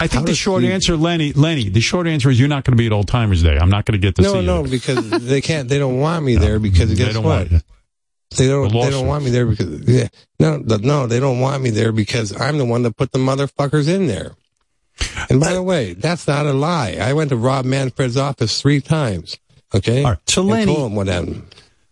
I 0.00 0.06
think 0.06 0.20
How 0.20 0.26
the 0.26 0.34
short 0.34 0.62
Steve- 0.62 0.72
answer, 0.72 0.96
Lenny, 0.96 1.32
Lenny, 1.32 1.68
the 1.68 1.80
short 1.80 2.06
answer 2.06 2.30
is 2.30 2.38
you're 2.38 2.48
not 2.48 2.64
going 2.64 2.76
to 2.76 2.80
be 2.80 2.86
at 2.86 2.92
Old 2.92 3.08
Timers 3.08 3.42
Day. 3.42 3.58
I'm 3.58 3.68
not 3.70 3.84
going 3.84 4.00
to 4.00 4.06
get 4.06 4.14
to 4.16 4.22
No, 4.22 4.32
see 4.34 4.46
no, 4.46 4.64
you. 4.64 4.70
because 4.70 5.10
they 5.10 5.40
can't. 5.40 5.68
They 5.68 5.78
don't 5.78 5.98
want 5.98 6.24
me 6.24 6.36
there 6.36 6.58
because 6.60 6.88
They 6.88 6.94
guess 6.94 7.14
don't 7.14 7.24
what? 7.24 7.48
They 8.36 8.46
don't. 8.46 8.70
The 8.72 8.78
They 8.80 8.90
don't 8.90 9.06
want 9.08 9.24
me 9.24 9.30
there 9.30 9.46
because 9.46 9.88
yeah. 9.88 10.06
No, 10.38 10.58
no, 10.58 11.06
they 11.06 11.18
don't 11.18 11.40
want 11.40 11.62
me 11.62 11.70
there 11.70 11.90
because 11.92 12.38
I'm 12.40 12.58
the 12.58 12.64
one 12.64 12.82
that 12.84 12.96
put 12.96 13.10
the 13.10 13.18
motherfuckers 13.18 13.88
in 13.92 14.06
there. 14.06 14.32
And 15.30 15.40
by 15.40 15.52
the 15.52 15.62
way, 15.62 15.94
that's 15.94 16.26
not 16.26 16.46
a 16.46 16.52
lie. 16.52 16.98
I 17.00 17.12
went 17.12 17.30
to 17.30 17.36
Rob 17.36 17.64
Manfred's 17.64 18.16
office 18.16 18.60
three 18.60 18.80
times. 18.80 19.36
Okay, 19.74 20.02
All 20.02 20.10
right, 20.12 20.18
so 20.26 20.40
and 20.42 20.50
Lenny- 20.50 20.74
told 20.74 20.90
him 20.90 20.96
what 20.96 21.06
happened. 21.08 21.42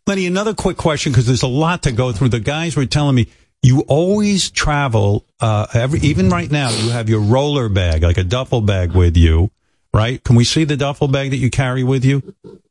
Lenny, 0.07 0.27
another 0.27 0.55
quick 0.55 0.77
question 0.77 1.13
because 1.13 1.27
there's 1.27 1.43
a 1.43 1.49
lot 1.49 1.83
to 1.83 1.93
go 1.93 2.13
through. 2.13 2.29
The 2.31 2.41
guys 2.41 2.77
were 2.77 2.87
telling 2.87 3.17
me 3.17 3.27
you 3.63 3.81
always 3.89 4.51
travel. 4.51 5.25
Uh, 5.41 5.67
every 5.75 5.99
even 6.01 6.31
right 6.31 6.51
now, 6.51 6.71
you 6.71 6.91
have 6.91 7.09
your 7.09 7.21
roller 7.21 7.69
bag, 7.69 8.03
like 8.03 8.17
a 8.17 8.25
duffel 8.25 8.61
bag, 8.61 8.93
with 8.93 9.17
you. 9.17 9.51
Right? 9.93 10.23
Can 10.23 10.37
we 10.37 10.45
see 10.45 10.65
the 10.65 10.77
duffel 10.77 11.09
bag 11.09 11.31
that 11.31 11.39
you 11.39 11.51
carry 11.51 11.83
with 11.83 12.05
you? 12.05 12.23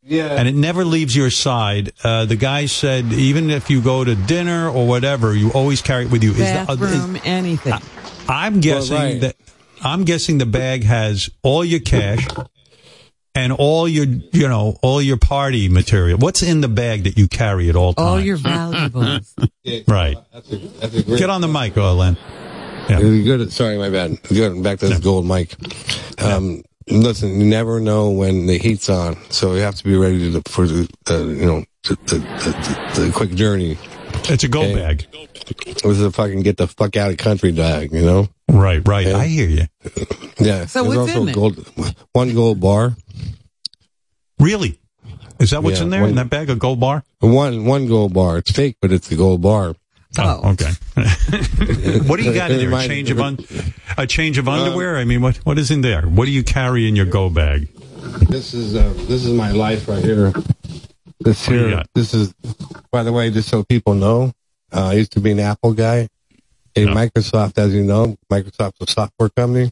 Yeah. 0.03 0.28
And 0.28 0.48
it 0.48 0.53
never 0.56 0.86
leaves 0.86 1.16
your 1.16 1.32
side. 1.32 1.91
Uh, 2.03 2.26
the 2.26 2.36
guy 2.36 2.68
said 2.68 3.12
even 3.12 3.49
if 3.49 3.70
you 3.70 3.82
go 3.82 4.03
to 4.03 4.14
dinner 4.16 4.70
or 4.70 4.88
whatever, 4.88 5.36
you 5.36 5.52
always 5.52 5.82
carry 5.82 6.06
it 6.06 6.12
with 6.12 6.24
you. 6.24 6.32
Is 6.32 6.38
the- 6.38 6.60
uh, 6.60 6.76
Bathroom, 6.76 7.18
anything. 7.26 7.74
I'm 8.30 8.60
guessing 8.62 8.95
right. 8.95 9.22
that 9.22 9.36
I'm 9.86 10.03
guessing 10.03 10.40
the 10.40 10.48
bag 10.48 10.84
has 10.84 11.30
all 11.44 11.64
your 11.64 11.80
cash 11.80 12.28
and 13.36 13.53
all 13.53 13.88
your 13.88 14.06
you 14.06 14.48
know 14.48 14.78
all 14.82 14.99
your 14.99 15.18
party 15.18 15.70
material. 15.70 16.18
What's 16.18 16.41
in 16.41 16.62
the 16.62 16.68
bag 16.68 17.03
that 17.03 17.18
you 17.18 17.28
carry 17.28 17.70
at 17.70 17.76
all 17.76 17.94
times? 17.94 18.07
All 18.07 18.20
your 18.20 18.38
valuables. 18.38 19.36
right. 19.88 20.18
That's 20.34 20.52
a, 20.52 20.57
that's 20.57 20.95
a 20.95 21.03
great. 21.03 21.20
Get 21.20 21.30
on 21.30 21.41
the 21.41 21.48
mic, 21.48 21.78
oh, 21.78 21.94
Len. 21.94 22.18
Yeah. 22.90 22.99
Good. 22.99 23.52
Sorry, 23.53 23.78
my 23.78 23.90
bad. 23.91 24.22
Good. 24.24 24.64
Back 24.64 24.80
to 24.80 24.88
this 24.88 24.99
gold 24.99 25.28
mic. 25.28 25.56
Um, 26.20 26.64
listen, 26.88 27.40
you 27.40 27.45
never 27.45 27.80
know 27.80 28.10
when 28.10 28.48
the 28.48 28.57
heat's 28.57 28.90
on, 28.90 29.18
so 29.30 29.53
you 29.53 29.62
have 29.62 29.76
to 29.76 29.84
be 29.84 29.95
ready 29.95 30.32
to, 30.34 30.41
for 30.49 30.66
the 30.66 30.90
uh, 31.10 31.18
you 31.18 31.45
know 31.45 31.64
the, 31.84 31.95
the, 32.06 32.18
the, 32.18 33.02
the 33.02 33.12
quick 33.12 33.32
journey. 33.36 33.78
It's 34.30 34.44
a 34.44 34.48
gold 34.48 34.66
Okay. 34.68 34.76
bag. 34.76 35.07
It 35.47 35.84
was 35.85 36.01
a 36.01 36.11
fucking 36.11 36.41
get 36.41 36.57
the 36.57 36.67
fuck 36.67 36.95
out 36.97 37.11
of 37.11 37.17
country 37.17 37.51
bag, 37.51 37.91
you 37.93 38.01
know? 38.01 38.27
Right, 38.49 38.85
right. 38.88 39.07
I 39.07 39.27
hear 39.27 39.47
you. 39.47 39.65
Yeah. 40.39 40.65
So 40.65 40.84
There's 40.84 40.97
what's 40.97 41.09
also 41.11 41.22
in 41.23 41.30
it? 41.30 41.35
gold, 41.35 41.67
one 42.13 42.34
gold 42.34 42.59
bar. 42.59 42.95
Really? 44.39 44.80
Is 45.39 45.51
that 45.51 45.63
what's 45.63 45.77
Yeah, 45.80 45.84
in 45.85 45.89
there 45.89 46.01
one- 46.01 46.09
in 46.11 46.15
that 46.15 46.30
bag? 46.30 46.49
A 46.49 46.55
gold 46.55 46.80
bar? 46.80 47.03
One 47.19 47.65
one 47.65 47.88
gold 47.88 48.13
bar. 48.13 48.38
It's 48.38 48.51
fake, 48.51 48.77
but 48.81 48.91
it's 48.91 49.11
a 49.11 49.15
gold 49.15 49.41
bar. 49.41 49.76
Oh, 50.17 50.51
okay. 50.51 50.72
what 52.07 52.17
do 52.17 52.23
you 52.23 52.34
got 52.34 52.51
in 52.51 52.57
there? 52.69 52.80
A 52.80 52.88
change 52.88 53.11
of 53.11 53.19
un- 53.19 53.39
a 53.97 54.07
change 54.07 54.38
of 54.38 54.47
underwear? 54.47 54.95
I 54.97 55.03
mean, 55.03 55.22
what 55.22 55.38
what 55.38 55.57
is 55.59 55.72
in 55.72 55.81
there? 55.81 56.03
What 56.03 56.26
do 56.26 56.31
you 56.31 56.43
carry 56.43 56.88
in 56.88 56.95
your 56.95 57.05
go 57.05 57.30
bag? 57.30 57.67
This 58.30 58.53
is 58.53 58.76
uh, 58.76 58.93
this 59.07 59.26
is 59.26 59.34
my 59.34 59.51
life 59.51 59.88
right 59.89 60.03
here. 60.03 60.31
This 61.19 61.47
What 61.47 61.53
do 61.53 61.59
you 61.59 61.67
here. 61.67 61.84
This 61.93 62.13
is. 62.13 62.34
By 62.91 63.03
the 63.03 63.11
way, 63.11 63.30
just 63.30 63.49
so 63.49 63.63
people 63.63 63.93
know, 63.93 64.31
uh, 64.73 64.87
I 64.87 64.93
used 64.93 65.11
to 65.13 65.19
be 65.19 65.31
an 65.31 65.39
Apple 65.39 65.73
guy. 65.73 66.09
In 66.75 66.89
Microsoft, 66.89 67.57
as 67.57 67.73
you 67.73 67.83
know, 67.85 68.17
Microsoft's 68.29 68.81
a 68.81 68.91
software 68.91 69.29
company. 69.29 69.71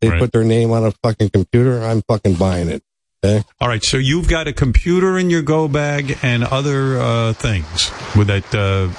They 0.00 0.08
Right. 0.08 0.20
put 0.20 0.30
their 0.32 0.44
name 0.44 0.70
on 0.70 0.84
a 0.84 0.92
fucking 1.02 1.30
computer. 1.30 1.82
I'm 1.82 2.00
fucking 2.02 2.34
buying 2.34 2.68
it. 2.68 2.82
Okay. 3.24 3.44
All 3.60 3.66
right, 3.68 3.82
so 3.82 3.96
you've 3.96 4.28
got 4.28 4.46
a 4.46 4.52
computer 4.52 5.18
in 5.18 5.30
your 5.30 5.42
go 5.42 5.66
bag 5.66 6.18
and 6.22 6.44
other 6.44 6.98
uh, 7.00 7.32
things 7.32 7.90
with 8.16 8.28
that. 8.28 8.52
Uh, 8.54 8.90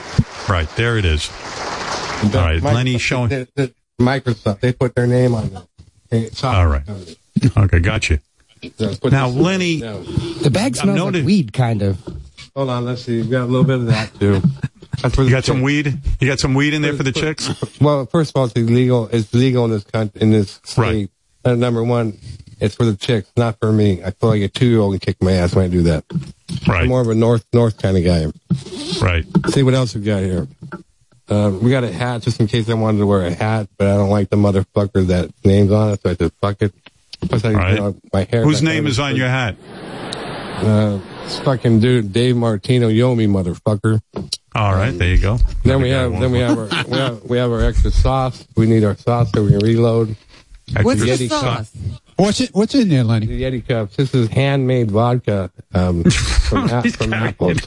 right 0.52 0.68
there, 0.76 0.98
it 0.98 1.06
is. 1.06 1.30
All 2.23 2.30
right, 2.41 2.61
Lenny 2.61 2.98
showing. 2.98 3.30
The- 3.30 3.48
the- 3.56 3.73
Microsoft. 4.02 4.60
They 4.60 4.73
put 4.73 4.95
their 4.95 5.07
name 5.07 5.34
on 5.35 5.45
it. 5.45 5.53
Okay, 6.11 6.30
All 6.48 6.68
right. 6.68 6.85
company. 6.85 7.18
Okay, 7.56 7.80
gotcha. 7.80 8.19
So 8.77 8.95
Now, 9.10 9.27
this- 9.30 9.35
Lenny, 9.38 9.77
no. 9.77 10.03
The 10.03 10.49
bag 10.52 10.76
smells 10.76 10.98
noted- 10.98 11.19
like 11.19 11.26
weed, 11.27 11.53
kind 11.53 11.81
of. 11.81 11.98
Hold 12.56 12.69
on. 12.69 12.85
Let's 12.85 13.03
see. 13.03 13.22
We 13.22 13.27
got 13.30 13.44
a 13.44 13.45
little 13.45 13.64
bit 13.64 13.76
of 13.77 13.85
that 13.88 14.18
too. 14.19 14.41
That's 15.02 15.15
for 15.15 15.24
you 15.24 15.30
got 15.30 15.45
some 15.45 15.61
weed. 15.61 15.99
You 16.20 16.28
got 16.28 16.40
some 16.40 16.53
weed 16.53 16.74
in 16.74 16.82
there 16.82 16.94
for 16.94 17.03
the 17.03 17.11
chicks. 17.11 17.49
Well, 17.82 18.06
first 18.06 18.32
of 18.32 18.36
all, 18.38 18.45
it's 18.45 18.56
illegal. 18.56 19.07
It's 19.11 19.34
legal 19.34 19.65
in 19.65 19.72
this 19.72 19.84
country, 19.84 20.22
in 20.22 20.32
this 20.32 20.60
state. 20.64 20.78
Right. 20.78 21.10
Uh, 21.45 21.56
number 21.56 21.84
one, 21.84 22.18
it's 22.61 22.76
for 22.76 22.86
the 22.86 22.95
chicks, 22.95 23.30
not 23.36 23.60
for 23.60 23.72
me. 23.72 24.03
I 24.03 24.11
feel 24.11 24.30
like 24.30 24.41
a 24.41 24.48
two-year-old 24.48 24.94
can 24.94 24.99
kick 24.99 25.22
my 25.22 25.34
ass 25.34 25.56
when 25.56 25.65
I 25.65 25.68
do 25.68 25.82
that. 25.84 26.06
Right. 26.68 26.84
I'm 26.84 26.88
more 26.88 27.02
of 27.02 27.10
a 27.10 27.15
north 27.15 27.45
north 27.52 27.82
kind 27.82 27.98
of 27.98 28.03
guy. 28.06 28.28
Right. 29.02 29.26
See 29.49 29.64
what 29.64 29.74
else 29.74 29.95
we 29.95 30.02
got 30.02 30.22
here. 30.22 30.48
Uh, 31.28 31.52
we 31.61 31.72
got 31.72 31.84
a 31.84 31.91
hat 31.91 32.22
just 32.22 32.40
in 32.40 32.48
case 32.48 32.70
I 32.70 32.74
wanted 32.76 32.99
to 32.99 33.07
wear 33.07 33.26
a 33.26 33.34
hat, 33.34 33.68
but 33.78 33.88
I 33.88 33.95
don't 33.95 34.10
like 34.10 34.30
the 34.30 34.36
motherfucker 34.36 35.07
that 35.07 35.32
name's 35.44 35.72
on 35.72 35.91
it, 35.91 36.02
so 36.02 36.10
I 36.11 36.15
said 36.15 36.32
fuck 36.41 36.61
it. 36.61 36.74
Plus, 37.22 37.44
I, 37.44 37.53
right. 37.53 37.74
you 37.74 37.80
know, 37.80 37.95
my 38.11 38.24
hair. 38.26 38.44
Whose 38.44 38.61
name 38.61 38.88
is 38.88 38.99
on 38.99 39.15
your 39.15 39.30
hat? 39.30 39.56
Uh, 40.61 40.99
this 41.24 41.40
fucking 41.40 41.80
dude, 41.80 42.14
Dave 42.14 42.36
Martino, 42.36 42.90
Yomi, 42.90 43.28
motherfucker. 43.28 44.02
All 44.56 44.74
right, 44.74 44.91
there 44.91 45.10
you 45.10 45.18
go. 45.18 45.38
Then 45.64 45.82
we 45.82 45.90
have, 45.90 46.12
then 46.20 46.32
we 46.32 46.40
have 46.40 46.58
our, 46.58 46.68
we 46.88 46.98
have, 46.98 47.24
we 47.24 47.38
have 47.38 47.52
our 47.52 47.62
extra 47.64 47.91
sauce. 47.91 48.45
We 48.56 48.68
need 48.68 48.84
our 48.84 48.95
sauce 48.95 49.32
so 49.34 49.44
we 49.44 49.52
can 49.52 49.60
reload. 49.60 50.16
What's 50.82 51.02
the 51.02 51.08
Yeti 51.08 51.30
sauce? 51.30 51.72
What's 52.16 52.40
it? 52.41 52.52
What's 52.54 52.76
in 52.76 52.90
there, 52.90 53.04
Lenny? 53.04 53.26
The 53.26 53.41
Yeti 53.41 53.68
cups. 53.68 53.95
This 53.95 54.14
is 54.14 54.30
handmade 54.30 54.91
vodka 54.91 55.50
um, 55.74 56.04
from, 56.50 56.70
a- 56.70 56.84
from 56.91 57.14
apples. 57.14 57.60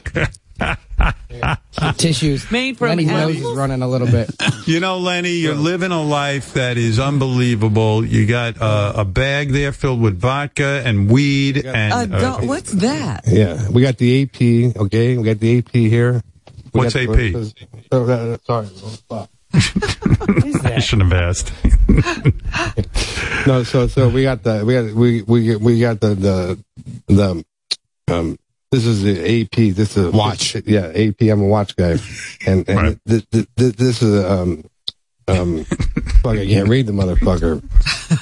Tissues. 1.99 2.51
Made 2.51 2.79
from 2.79 2.89
Lenny's 2.89 3.07
nose 3.09 3.37
apples? 3.37 3.53
is 3.53 3.59
running 3.59 3.83
a 3.83 3.89
little 3.89 4.09
bit. 4.09 4.31
You 4.67 4.81
know, 4.81 4.99
Lenny, 4.99 5.31
you're 5.31 5.55
living 5.55 5.93
a 5.93 6.03
life 6.03 6.55
that 6.55 6.77
is 6.77 6.99
unbelievable. 6.99 8.05
You 8.05 8.27
got 8.27 8.61
uh, 8.61 8.95
a 8.97 9.05
bag 9.05 9.53
there 9.53 9.71
filled 9.71 10.01
with 10.01 10.19
vodka 10.19 10.83
and 10.85 11.09
weed 11.09 11.65
and 11.65 12.13
uh, 12.13 12.17
Adult, 12.17 12.45
what's 12.47 12.73
that? 12.73 13.23
Yeah, 13.29 13.69
we 13.71 13.83
got 13.83 13.97
the 13.99 14.23
AP. 14.25 14.77
Okay, 14.77 15.17
we 15.17 15.23
got 15.23 15.39
the 15.39 15.59
AP 15.59 15.71
here. 15.73 16.21
We 16.73 16.81
What's 16.81 16.95
got 16.95 17.03
AP? 17.05 17.09
the- 17.09 17.55
oh, 17.93 18.11
uh, 18.11 18.39
sorry. 18.45 18.69
oh, 18.83 18.99
fuck. 19.09 19.31
I 20.65 20.81
shouldn't 20.81 21.13
have 21.13 21.23
asked. 21.23 21.53
No, 23.47 23.63
so 23.63 23.87
so 23.87 24.09
we 24.09 24.25
got 24.25 24.43
the 24.43 24.65
we 24.67 24.75
got 24.75 24.93
we 24.95 25.23
we 25.23 25.55
we 25.57 25.79
got 25.79 26.01
the 26.01 26.15
the 26.17 26.59
the 27.07 27.45
um. 28.09 28.37
This 28.77 28.85
is 28.85 29.03
the 29.03 29.41
AP. 29.43 29.75
This 29.75 29.97
is 29.97 30.05
a 30.05 30.11
watch. 30.11 30.55
yeah, 30.67 30.93
AP. 30.95 31.23
I'm 31.23 31.41
a 31.41 31.47
watch 31.47 31.75
guy, 31.77 31.97
and 32.47 32.69
and 32.69 32.77
Right. 32.79 32.99
th- 33.09 33.25
th- 33.31 33.47
th- 33.57 33.75
this 33.77 34.03
is 34.03 34.23
um 34.23 34.65
um. 35.29 35.65
fuck, 36.23 36.37
I 36.37 36.45
can't 36.47 36.69
read 36.69 36.85
the 36.87 36.93
motherfucker. 36.93 37.63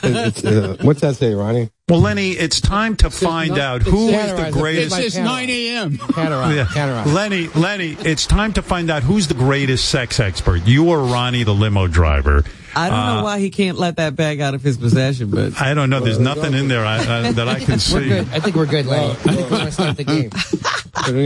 It- 0.04 0.16
it's, 0.28 0.44
uh, 0.44 0.76
what's 0.82 1.00
that 1.00 1.16
say, 1.16 1.34
Ronnie? 1.34 1.70
Well, 1.88 2.00
Lenny, 2.00 2.30
it's 2.30 2.60
time 2.60 2.94
to 2.98 3.10
find 3.10 3.58
out 3.58 3.82
who 3.82 4.10
is 4.10 4.12
the 4.12 4.16
Categorize 4.36 4.46
it. 4.48 4.52
greatest. 4.52 4.98
It's 4.98 5.16
9 5.16 5.50
a.m. 5.50 5.98
Yeah. 6.16 7.04
Lenny, 7.06 7.48
Lenny, 7.48 7.96
it's 8.04 8.26
time 8.26 8.52
to 8.52 8.62
find 8.62 8.90
out 8.90 9.02
who's 9.02 9.26
the 9.26 9.34
greatest 9.34 9.88
sex 9.88 10.20
expert. 10.20 10.66
You 10.66 10.88
or 10.88 11.00
Ronnie, 11.02 11.42
the 11.42 11.52
limo 11.54 11.88
driver. 11.88 12.44
I 12.76 12.88
don't 12.90 12.98
Uh, 12.98 13.16
know 13.16 13.24
why 13.24 13.38
he 13.38 13.50
can't 13.50 13.78
let 13.78 13.96
that 13.96 14.16
bag 14.16 14.40
out 14.40 14.54
of 14.54 14.62
his 14.62 14.76
possession, 14.76 15.30
but 15.30 15.60
I 15.60 15.74
don't 15.74 15.90
know. 15.90 16.00
There's 16.00 16.18
nothing 16.18 16.54
in 16.54 16.68
there 16.68 16.84
I, 16.84 16.96
I, 17.28 17.32
that 17.32 17.48
I 17.48 17.58
can 17.60 17.68
We're 17.74 17.78
see. 17.78 18.08
good. 18.08 18.28
I 18.32 18.40
think 18.40 18.56
we're 18.56 18.66
good, 18.66 18.86
Lenny. 18.86 19.10
I 19.10 19.14
think 19.14 19.40
we're 19.40 19.48
going 19.50 19.66
to 19.66 19.72
start 19.72 19.96
the 19.96 20.04
game. 20.04 20.30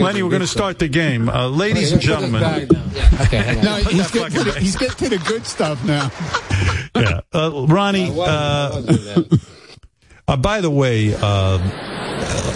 Lenny, 0.03 0.23
we're 0.23 0.31
going 0.31 0.41
to 0.41 0.47
start 0.47 0.79
the 0.79 0.89
game. 0.89 1.29
Uh, 1.29 1.49
ladies 1.49 1.93
and 1.93 2.01
gentlemen. 2.01 2.43
Okay. 3.23 3.61
No, 3.63 3.75
he's 3.77 4.11
getting, 4.11 4.39
to 4.39 4.45
the, 4.51 4.59
he's 4.61 4.77
getting 4.77 4.97
to 4.97 5.17
the 5.17 5.25
good 5.25 5.47
stuff 5.47 5.85
now. 5.85 6.11
Yeah. 6.97 7.21
Uh, 7.33 7.67
Ronnie, 7.69 8.11
uh, 8.13 8.83
uh, 10.29 10.37
by 10.37 10.61
the 10.61 10.71
way, 10.71 11.15
uh, 11.15 11.59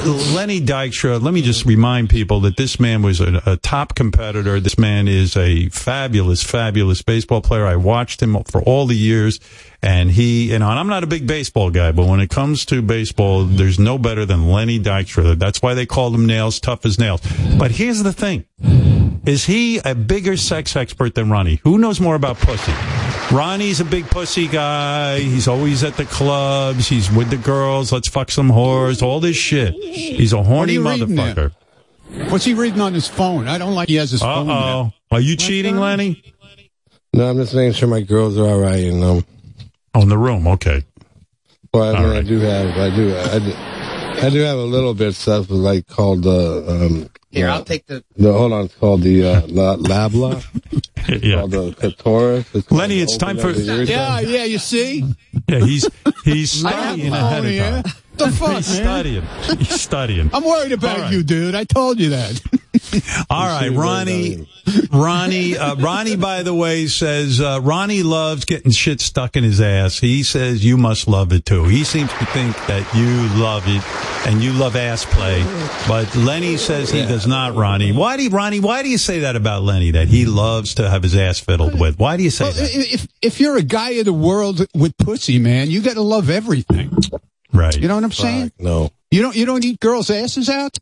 Lenny 0.04 0.60
Dykstra, 0.60 1.22
let 1.22 1.32
me 1.32 1.42
just 1.42 1.64
remind 1.64 2.10
people 2.10 2.40
that 2.40 2.56
this 2.56 2.80
man 2.80 3.02
was 3.02 3.20
a, 3.20 3.40
a 3.46 3.56
top 3.56 3.94
competitor. 3.94 4.58
This 4.58 4.76
man 4.76 5.06
is 5.06 5.36
a 5.36 5.68
fabulous, 5.68 6.42
fabulous 6.42 7.02
baseball 7.02 7.40
player. 7.40 7.66
I 7.66 7.76
watched 7.76 8.20
him 8.20 8.42
for 8.44 8.60
all 8.62 8.86
the 8.86 8.96
years. 8.96 9.38
And 9.80 10.10
he, 10.10 10.52
and 10.52 10.64
I'm 10.64 10.88
not 10.88 11.04
a 11.04 11.06
big 11.06 11.26
baseball 11.28 11.70
guy, 11.70 11.92
but 11.92 12.06
when 12.06 12.18
it 12.18 12.30
comes 12.30 12.64
to 12.66 12.82
baseball, 12.82 13.44
there's 13.44 13.78
no 13.78 13.96
better 13.96 14.26
than 14.26 14.50
Lenny 14.50 14.80
Dykstra. 14.80 15.38
That's 15.38 15.62
why 15.62 15.74
they 15.74 15.86
called 15.86 16.14
him 16.16 16.26
nails, 16.26 16.58
tough 16.58 16.84
as 16.84 16.98
nails. 16.98 17.20
But 17.56 17.70
here's 17.70 18.02
the 18.02 18.12
thing. 18.12 18.44
Is 19.24 19.44
he 19.44 19.78
a 19.78 19.94
bigger 19.94 20.36
sex 20.36 20.74
expert 20.74 21.14
than 21.14 21.30
Ronnie? 21.30 21.60
Who 21.62 21.78
knows 21.78 22.00
more 22.00 22.16
about 22.16 22.38
pussy? 22.38 22.72
Ronnie's 23.30 23.80
a 23.80 23.84
big 23.84 24.06
pussy 24.10 24.46
guy. 24.46 25.20
He's 25.20 25.48
always 25.48 25.82
at 25.84 25.96
the 25.96 26.04
clubs. 26.04 26.88
He's 26.88 27.10
with 27.10 27.30
the 27.30 27.36
girls. 27.38 27.90
Let's 27.92 28.08
fuck 28.08 28.30
some 28.30 28.50
whores. 28.50 29.02
All 29.02 29.20
this 29.20 29.36
shit. 29.36 29.72
He's 29.74 30.32
a 30.34 30.42
horny 30.42 30.78
What 30.78 30.94
are 30.94 30.96
you 30.98 31.06
reading 31.06 31.16
motherfucker. 31.16 31.52
What's 32.30 32.44
he 32.44 32.52
reading 32.52 32.80
on 32.82 32.92
his 32.92 33.08
phone? 33.08 33.48
I 33.48 33.56
don't 33.56 33.74
like 33.74 33.88
he 33.88 33.94
has 33.94 34.10
his 34.10 34.22
Uh 34.22 34.26
phone. 34.34 34.46
there. 34.48 34.56
oh. 34.56 34.92
Are 35.10 35.20
you 35.20 35.36
cheating, 35.36 35.76
Lenny? 35.78 36.22
No, 37.14 37.30
I'm 37.30 37.36
just 37.38 37.54
making 37.54 37.72
sure 37.72 37.88
my 37.88 38.02
girls 38.02 38.36
are 38.36 38.46
all 38.46 38.58
right. 38.58 38.80
You 38.80 38.92
know. 38.92 39.22
Oh, 39.94 40.02
in 40.02 40.08
the 40.10 40.18
room. 40.18 40.46
Okay. 40.48 40.84
Well, 41.72 41.96
I, 41.96 41.98
mean, 42.00 42.08
All 42.10 42.16
I 42.16 42.22
do 42.22 42.38
have. 42.40 42.76
I 42.76 42.94
do. 42.94 43.16
I 43.16 43.38
do. 43.38 43.54
I 44.26 44.30
do 44.30 44.40
have 44.40 44.58
a 44.58 44.62
little 44.64 44.92
bit 44.92 45.08
of 45.08 45.16
stuff 45.16 45.46
like 45.48 45.86
called 45.86 46.26
uh, 46.26 46.66
um. 46.66 47.08
Here, 47.30 47.48
I'll 47.48 47.64
take 47.64 47.86
the. 47.86 48.04
The 48.16 48.30
hold 48.30 48.52
on, 48.52 48.66
it's 48.66 48.74
called 48.74 49.00
the 49.02 49.24
uh, 49.24 49.40
la, 49.48 49.76
labla. 49.76 50.44
It's 51.08 51.24
Yeah. 51.24 51.46
the 51.46 51.72
clitoris. 51.78 52.46
It's 52.54 52.70
Lenny, 52.70 53.00
it's 53.00 53.16
time 53.16 53.38
for- 53.38 53.50
up 53.50 53.56
the 53.56 53.62
urethra. 53.62 53.86
Yeah, 53.94 54.20
yeah, 54.20 54.44
you 54.44 54.58
see? 54.58 55.04
Yeah, 55.48 55.58
he's 55.60 55.88
he's 56.24 56.64
I 56.64 56.70
studying 56.70 57.12
ahead 57.12 57.44
of 57.44 57.50
here. 57.50 57.82
time. 57.82 57.92
The 58.14 58.30
fuck, 58.30 58.56
He's 58.56 58.78
man? 58.78 58.82
studying. 58.84 59.58
He's 59.58 59.80
studying. 59.80 60.30
I'm 60.34 60.44
worried 60.44 60.72
about 60.72 60.96
All 60.96 61.02
right. 61.04 61.12
you, 61.12 61.22
dude. 61.22 61.54
I 61.54 61.64
told 61.64 61.98
you 61.98 62.10
that. 62.10 62.40
All 63.30 63.46
right, 63.46 63.70
Ronnie. 63.70 64.46
Ronnie. 64.92 65.56
Uh, 65.56 65.76
Ronnie, 65.76 66.16
by 66.16 66.42
the 66.42 66.54
way, 66.54 66.86
says 66.88 67.40
uh, 67.40 67.60
Ronnie 67.62 68.02
loves 68.02 68.44
getting 68.44 68.70
shit 68.70 69.00
stuck 69.00 69.36
in 69.36 69.44
his 69.44 69.60
ass. 69.60 69.98
He 69.98 70.22
says 70.22 70.64
you 70.64 70.76
must 70.76 71.08
love 71.08 71.32
it 71.32 71.44
too. 71.46 71.64
He 71.64 71.84
seems 71.84 72.10
to 72.12 72.26
think 72.26 72.54
that 72.66 72.86
you 72.94 73.40
love 73.42 73.64
it 73.66 73.82
and 74.30 74.42
you 74.42 74.52
love 74.52 74.76
ass 74.76 75.04
play. 75.06 75.42
But 75.88 76.14
Lenny 76.14 76.56
says 76.58 76.90
he 76.90 77.02
does 77.02 77.26
not. 77.26 77.54
Ronnie, 77.56 77.92
why 77.92 78.16
do 78.18 78.24
you, 78.24 78.30
Ronnie? 78.30 78.60
Why 78.60 78.82
do 78.82 78.88
you 78.90 78.98
say 78.98 79.20
that 79.20 79.36
about 79.36 79.62
Lenny? 79.62 79.92
That 79.92 80.08
he 80.08 80.26
loves 80.26 80.74
to 80.74 80.88
have 80.88 81.02
his 81.02 81.16
ass 81.16 81.40
fiddled 81.40 81.78
with? 81.80 81.98
Why 81.98 82.16
do 82.18 82.22
you 82.22 82.30
say 82.30 82.44
Well, 82.44 82.52
that? 82.52 82.70
if 82.74 83.08
if 83.22 83.40
you're 83.40 83.56
a 83.56 83.62
guy 83.62 83.90
of 83.92 84.04
the 84.04 84.12
world 84.12 84.66
with 84.74 84.96
pussy, 84.98 85.38
man, 85.38 85.70
you 85.70 85.80
got 85.80 85.94
to 85.94 86.02
love 86.02 86.28
everything. 86.30 86.90
Right. 87.52 87.76
You 87.76 87.88
know 87.88 87.94
what 87.94 88.04
I'm 88.04 88.12
saying? 88.12 88.52
No. 88.58 88.90
You 89.10 89.22
don't 89.22 89.36
you 89.36 89.44
don't 89.46 89.64
eat 89.64 89.80
girls' 89.80 90.10
asses 90.10 90.48
out? 90.48 90.76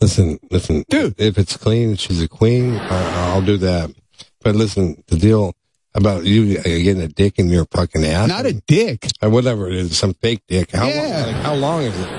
Listen, 0.00 0.38
listen, 0.50 0.84
dude. 0.88 1.14
If 1.18 1.38
it's 1.38 1.56
clean, 1.56 1.96
she's 1.96 2.22
a 2.22 2.28
queen. 2.28 2.76
I, 2.76 3.32
I'll 3.32 3.42
do 3.42 3.56
that. 3.58 3.92
But 4.42 4.54
listen, 4.54 5.02
the 5.08 5.16
deal 5.16 5.54
about 5.94 6.24
you 6.24 6.58
uh, 6.58 6.62
getting 6.62 7.00
a 7.00 7.08
dick 7.08 7.38
in 7.38 7.48
your 7.48 7.64
fucking 7.72 8.04
ass. 8.04 8.28
Not 8.28 8.44
a 8.46 8.52
dick. 8.52 9.06
Or 9.22 9.30
whatever 9.30 9.68
it 9.68 9.74
is, 9.74 9.96
some 9.96 10.12
fake 10.14 10.42
dick. 10.46 10.70
How 10.72 10.86
Yeah. 10.86 11.00
long? 11.02 11.22
Like 11.32 11.36
how 11.42 11.54
long 11.54 11.82
is 11.82 11.98
it? 11.98 12.10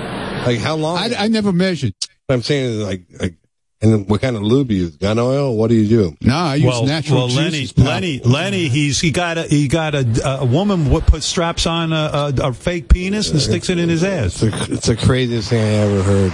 Like 0.46 0.58
how 0.58 0.74
long? 0.76 0.98
I, 0.98 1.24
I 1.24 1.28
never 1.28 1.52
measured. 1.52 1.94
What 2.26 2.34
I'm 2.34 2.42
saying 2.42 2.64
is 2.64 2.78
like, 2.84 3.02
like, 3.20 3.34
and 3.80 4.08
what 4.08 4.20
kind 4.20 4.34
of 4.36 4.42
lube 4.42 4.70
you 4.70 4.78
use? 4.84 4.96
Gun 4.96 5.18
oil? 5.18 5.56
What 5.56 5.68
do 5.68 5.74
you 5.76 5.88
do? 5.88 6.16
No, 6.20 6.34
I 6.34 6.56
use 6.56 6.66
well, 6.66 6.84
natural 6.86 7.26
well, 7.26 7.28
Lenny, 7.28 7.50
juices. 7.60 7.72
pal. 7.72 7.84
Lenny, 7.86 8.18
Lenny, 8.20 8.68
he's 8.68 9.00
he 9.00 9.10
got 9.10 9.38
a 9.38 9.42
he 9.44 9.68
got 9.68 9.94
a 9.94 10.38
a 10.40 10.44
woman 10.44 10.90
what 10.90 11.06
puts 11.06 11.26
straps 11.26 11.66
on 11.66 11.92
a, 11.92 11.96
a, 12.36 12.48
a 12.48 12.52
fake 12.52 12.88
penis 12.88 13.30
and 13.30 13.40
sticks 13.40 13.68
it 13.70 13.78
in 13.78 13.88
his 13.88 14.02
ass. 14.02 14.42
It's 14.42 14.66
the, 14.68 14.74
it's 14.74 14.86
the 14.86 14.96
craziest 14.96 15.50
thing 15.50 15.62
I 15.62 15.68
ever 15.84 16.02
heard. 16.02 16.32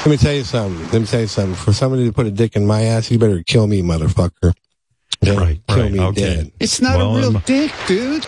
Let 0.00 0.06
me 0.08 0.16
tell 0.16 0.34
you 0.34 0.44
something. 0.44 0.82
Let 0.90 1.00
me 1.00 1.06
tell 1.06 1.20
you 1.20 1.26
something. 1.28 1.54
For 1.54 1.72
somebody 1.72 2.04
to 2.06 2.12
put 2.12 2.26
a 2.26 2.30
dick 2.30 2.56
in 2.56 2.66
my 2.66 2.82
ass, 2.82 3.10
you 3.10 3.18
better 3.18 3.42
kill 3.42 3.66
me, 3.66 3.82
motherfucker. 3.82 4.52
Okay? 5.24 5.36
Right, 5.36 5.60
kill 5.68 5.78
right, 5.82 5.92
me 5.92 6.00
okay. 6.00 6.20
dead. 6.20 6.52
It's 6.58 6.80
not 6.80 6.96
Well, 6.96 7.14
a 7.16 7.18
real 7.20 7.36
um, 7.36 7.42
dick, 7.46 7.72
dude. 7.86 8.26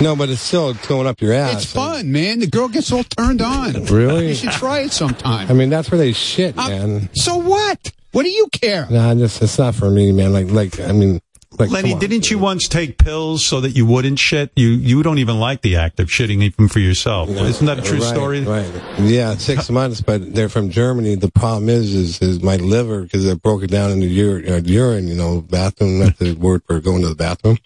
No, 0.00 0.16
but 0.16 0.28
it's 0.28 0.40
still 0.40 0.74
going 0.88 1.06
up 1.06 1.20
your 1.20 1.32
ass. 1.32 1.62
It's 1.62 1.72
fun, 1.72 2.10
man. 2.10 2.40
The 2.40 2.48
girl 2.48 2.66
gets 2.68 2.90
all 2.90 3.04
turned 3.04 3.40
on. 3.40 3.84
Really? 3.84 4.28
You 4.30 4.34
should 4.34 4.50
try 4.50 4.80
it 4.80 4.90
sometime. 4.90 5.48
I 5.48 5.52
mean, 5.52 5.70
that's 5.70 5.90
where 5.92 5.98
they 5.98 6.12
shit, 6.12 6.58
Uh, 6.58 6.68
man. 6.68 7.10
so 7.14 7.36
what? 7.36 7.92
What 8.12 8.24
do 8.24 8.30
you 8.30 8.46
care? 8.52 8.86
Nah, 8.90 9.14
just 9.14 9.42
it's 9.42 9.58
not 9.58 9.74
for 9.74 9.90
me, 9.90 10.12
man. 10.12 10.32
Like, 10.32 10.50
like 10.50 10.78
I 10.80 10.92
mean, 10.92 11.20
like, 11.58 11.70
Lenny, 11.70 11.92
on. 11.94 11.98
didn't 11.98 12.30
you 12.30 12.38
once 12.38 12.66
take 12.68 12.96
pills 12.98 13.44
so 13.44 13.60
that 13.60 13.70
you 13.70 13.84
wouldn't 13.84 14.18
shit? 14.18 14.52
You 14.56 14.68
you 14.68 15.02
don't 15.02 15.18
even 15.18 15.38
like 15.38 15.60
the 15.62 15.76
act 15.76 16.00
of 16.00 16.08
shitting 16.08 16.42
even 16.42 16.68
for 16.68 16.78
yourself. 16.78 17.28
Isn't 17.28 17.66
that 17.66 17.78
a 17.78 17.82
true 17.82 17.98
Right, 17.98 18.14
story? 18.14 18.40
Right. 18.42 18.70
Yeah, 18.98 19.34
six 19.36 19.68
months, 19.70 20.00
but 20.00 20.34
they're 20.34 20.48
from 20.48 20.70
Germany. 20.70 21.14
The 21.16 21.30
problem 21.30 21.68
is, 21.68 21.94
is, 21.94 22.22
is 22.22 22.42
my 22.42 22.56
liver 22.56 23.02
because 23.02 23.28
I 23.28 23.34
broke 23.34 23.62
it 23.62 23.70
down 23.70 23.90
into 23.90 24.06
urine, 24.06 24.50
uh, 24.50 24.60
urine. 24.64 25.08
You 25.08 25.14
know, 25.14 25.42
bathroom. 25.42 25.98
That's 25.98 26.18
the 26.18 26.34
word 26.34 26.62
for 26.66 26.80
going 26.80 27.02
to 27.02 27.08
the 27.08 27.14
bathroom. 27.14 27.58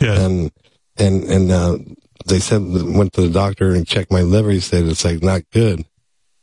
Yeah. 0.00 0.20
And 0.20 0.50
and 0.96 1.24
and 1.24 1.50
uh, 1.52 1.78
they 2.26 2.40
said 2.40 2.60
went 2.62 3.12
to 3.14 3.20
the 3.22 3.30
doctor 3.30 3.72
and 3.72 3.86
checked 3.86 4.10
my 4.10 4.22
liver. 4.22 4.50
He 4.50 4.60
said 4.60 4.84
it's 4.84 5.04
like 5.04 5.22
not 5.22 5.42
good. 5.52 5.84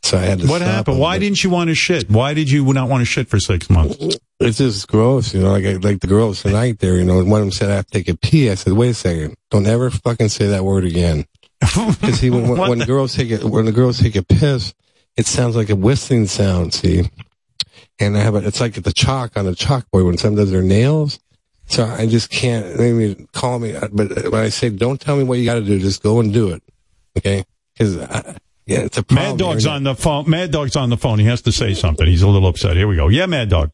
So 0.06 0.20
I 0.20 0.22
had 0.22 0.40
to. 0.42 0.48
What 0.48 0.62
happened? 0.62 1.00
Why 1.00 1.18
didn't 1.18 1.44
you 1.44 1.50
want 1.50 1.70
to 1.70 1.76
shit? 1.76 2.12
Why 2.12 2.36
did 2.36 2.48
you 2.52 2.64
not 2.74 2.90
want 2.90 3.02
to 3.02 3.06
shit 3.06 3.28
for 3.28 3.40
six 3.40 3.72
months? 3.72 3.98
It's 4.40 4.60
just 4.60 4.88
gross, 4.88 5.34
you 5.34 5.42
know. 5.42 5.50
Like 5.50 5.66
I- 5.66 5.74
like 5.78 6.00
the 6.00 6.06
girls 6.08 6.44
tonight 6.44 6.78
there, 6.78 6.96
you 6.98 7.04
know. 7.04 7.16
One 7.24 7.42
of 7.42 7.46
them 7.48 7.52
said 7.52 7.72
I 7.72 7.76
have 7.76 7.88
to 7.88 7.92
take 7.92 8.08
a 8.08 8.16
pee. 8.16 8.52
I 8.52 8.54
said, 8.56 8.74
wait 8.74 8.90
a 8.90 8.94
second, 8.94 9.36
don't 9.50 9.66
ever 9.66 9.90
fucking 9.90 10.30
say 10.30 10.48
that 10.50 10.64
word 10.64 10.86
again. 10.86 11.26
Because 11.62 12.20
see, 12.20 12.30
when, 12.30 12.48
when, 12.48 12.78
the- 12.78 12.86
girls 12.86 13.16
take 13.16 13.32
a 13.32 13.48
when 13.48 13.66
the 13.66 13.72
girls 13.72 13.98
take 14.00 14.16
a 14.16 14.22
piss, 14.22 14.76
it 15.18 15.26
sounds 15.26 15.56
like 15.56 15.72
a 15.72 15.76
whistling 15.76 16.28
sound. 16.28 16.76
See, 16.76 17.10
and 18.00 18.16
I 18.16 18.20
have 18.20 18.36
a, 18.36 18.46
it's 18.46 18.62
like 18.62 18.76
the 18.76 18.94
chalk 18.94 19.36
on 19.36 19.48
a 19.48 19.54
chalkboard 19.54 20.06
when 20.06 20.18
someone 20.20 20.38
does 20.38 20.52
their 20.52 20.62
nails. 20.62 21.20
So 21.66 21.84
I 21.84 22.06
just 22.06 22.30
can't. 22.30 22.78
Mean, 22.80 23.28
call 23.34 23.58
me, 23.58 23.74
but 23.92 24.32
when 24.32 24.36
I 24.44 24.50
say 24.50 24.70
don't 24.70 25.02
tell 25.02 25.16
me 25.16 25.24
what 25.24 25.40
you 25.40 25.46
got 25.46 25.56
to 25.56 25.64
do, 25.64 25.80
just 25.80 26.04
go 26.04 26.20
and 26.20 26.32
do 26.32 26.50
it. 26.50 26.62
Okay? 27.18 27.44
Because 27.74 27.98
yeah, 28.66 28.80
it's 28.80 28.98
a 28.98 29.04
problem. 29.04 29.30
Mad 29.30 29.38
Dog's 29.40 29.66
on 29.66 29.84
the 29.84 29.96
phone. 29.96 30.30
Mad 30.30 30.52
Dog's 30.52 30.76
on 30.76 30.90
the 30.90 30.98
phone. 30.98 31.20
He 31.20 31.26
has 31.26 31.42
to 31.44 31.52
say 31.52 31.74
something. 31.74 32.06
He's 32.06 32.22
a 32.22 32.28
little 32.28 32.48
upset. 32.48 32.76
Here 32.76 32.88
we 32.88 32.96
go. 32.96 33.08
Yeah, 33.10 33.26
Mad 33.26 33.50
Dog. 33.50 33.72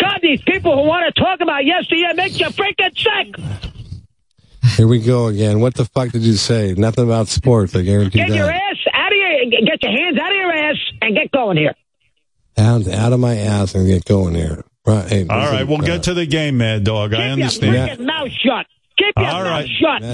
God, 0.00 0.18
these 0.22 0.42
people 0.42 0.74
who 0.74 0.88
want 0.88 1.14
to 1.14 1.20
talk 1.20 1.40
about 1.40 1.64
yesterday 1.64 2.12
make 2.16 2.38
you 2.38 2.46
freaking 2.46 2.96
sick. 2.96 3.36
Here 4.76 4.86
we 4.88 4.98
go 5.00 5.26
again. 5.26 5.60
What 5.60 5.74
the 5.74 5.84
fuck 5.84 6.10
did 6.10 6.22
you 6.22 6.32
say? 6.34 6.74
Nothing 6.76 7.04
about 7.04 7.28
sports. 7.28 7.76
I 7.76 7.82
guarantee 7.82 8.18
Get 8.18 8.30
that. 8.30 8.34
your 8.36 8.50
ass 8.50 8.76
out 8.92 9.12
of 9.12 9.18
your, 9.18 9.50
get 9.66 9.82
your 9.82 9.92
hands 9.92 10.18
out 10.18 10.30
of 10.32 10.36
your 10.36 10.52
ass 10.52 10.76
and 11.02 11.14
get 11.14 11.30
going 11.30 11.56
here. 11.58 11.74
out, 12.56 12.88
out 12.88 13.12
of 13.12 13.20
my 13.20 13.36
ass 13.36 13.74
and 13.74 13.86
get 13.86 14.04
going 14.06 14.34
here. 14.34 14.64
Right. 14.86 15.06
Hey, 15.08 15.26
All 15.28 15.38
listen, 15.52 15.68
we'll 15.68 15.82
uh, 15.82 15.84
get 15.84 16.02
to 16.04 16.14
the 16.14 16.26
game, 16.26 16.58
Mad 16.58 16.82
Dog. 16.84 17.12
I 17.14 17.16
Keep 17.16 17.22
your 17.24 17.32
understand. 17.32 18.00
freaking 18.00 18.06
mouth 18.06 18.30
shut. 18.32 18.66
Keep 19.06 19.18
your 19.18 19.26
All 19.26 19.44
mouth 19.44 19.50
right. 19.50 19.68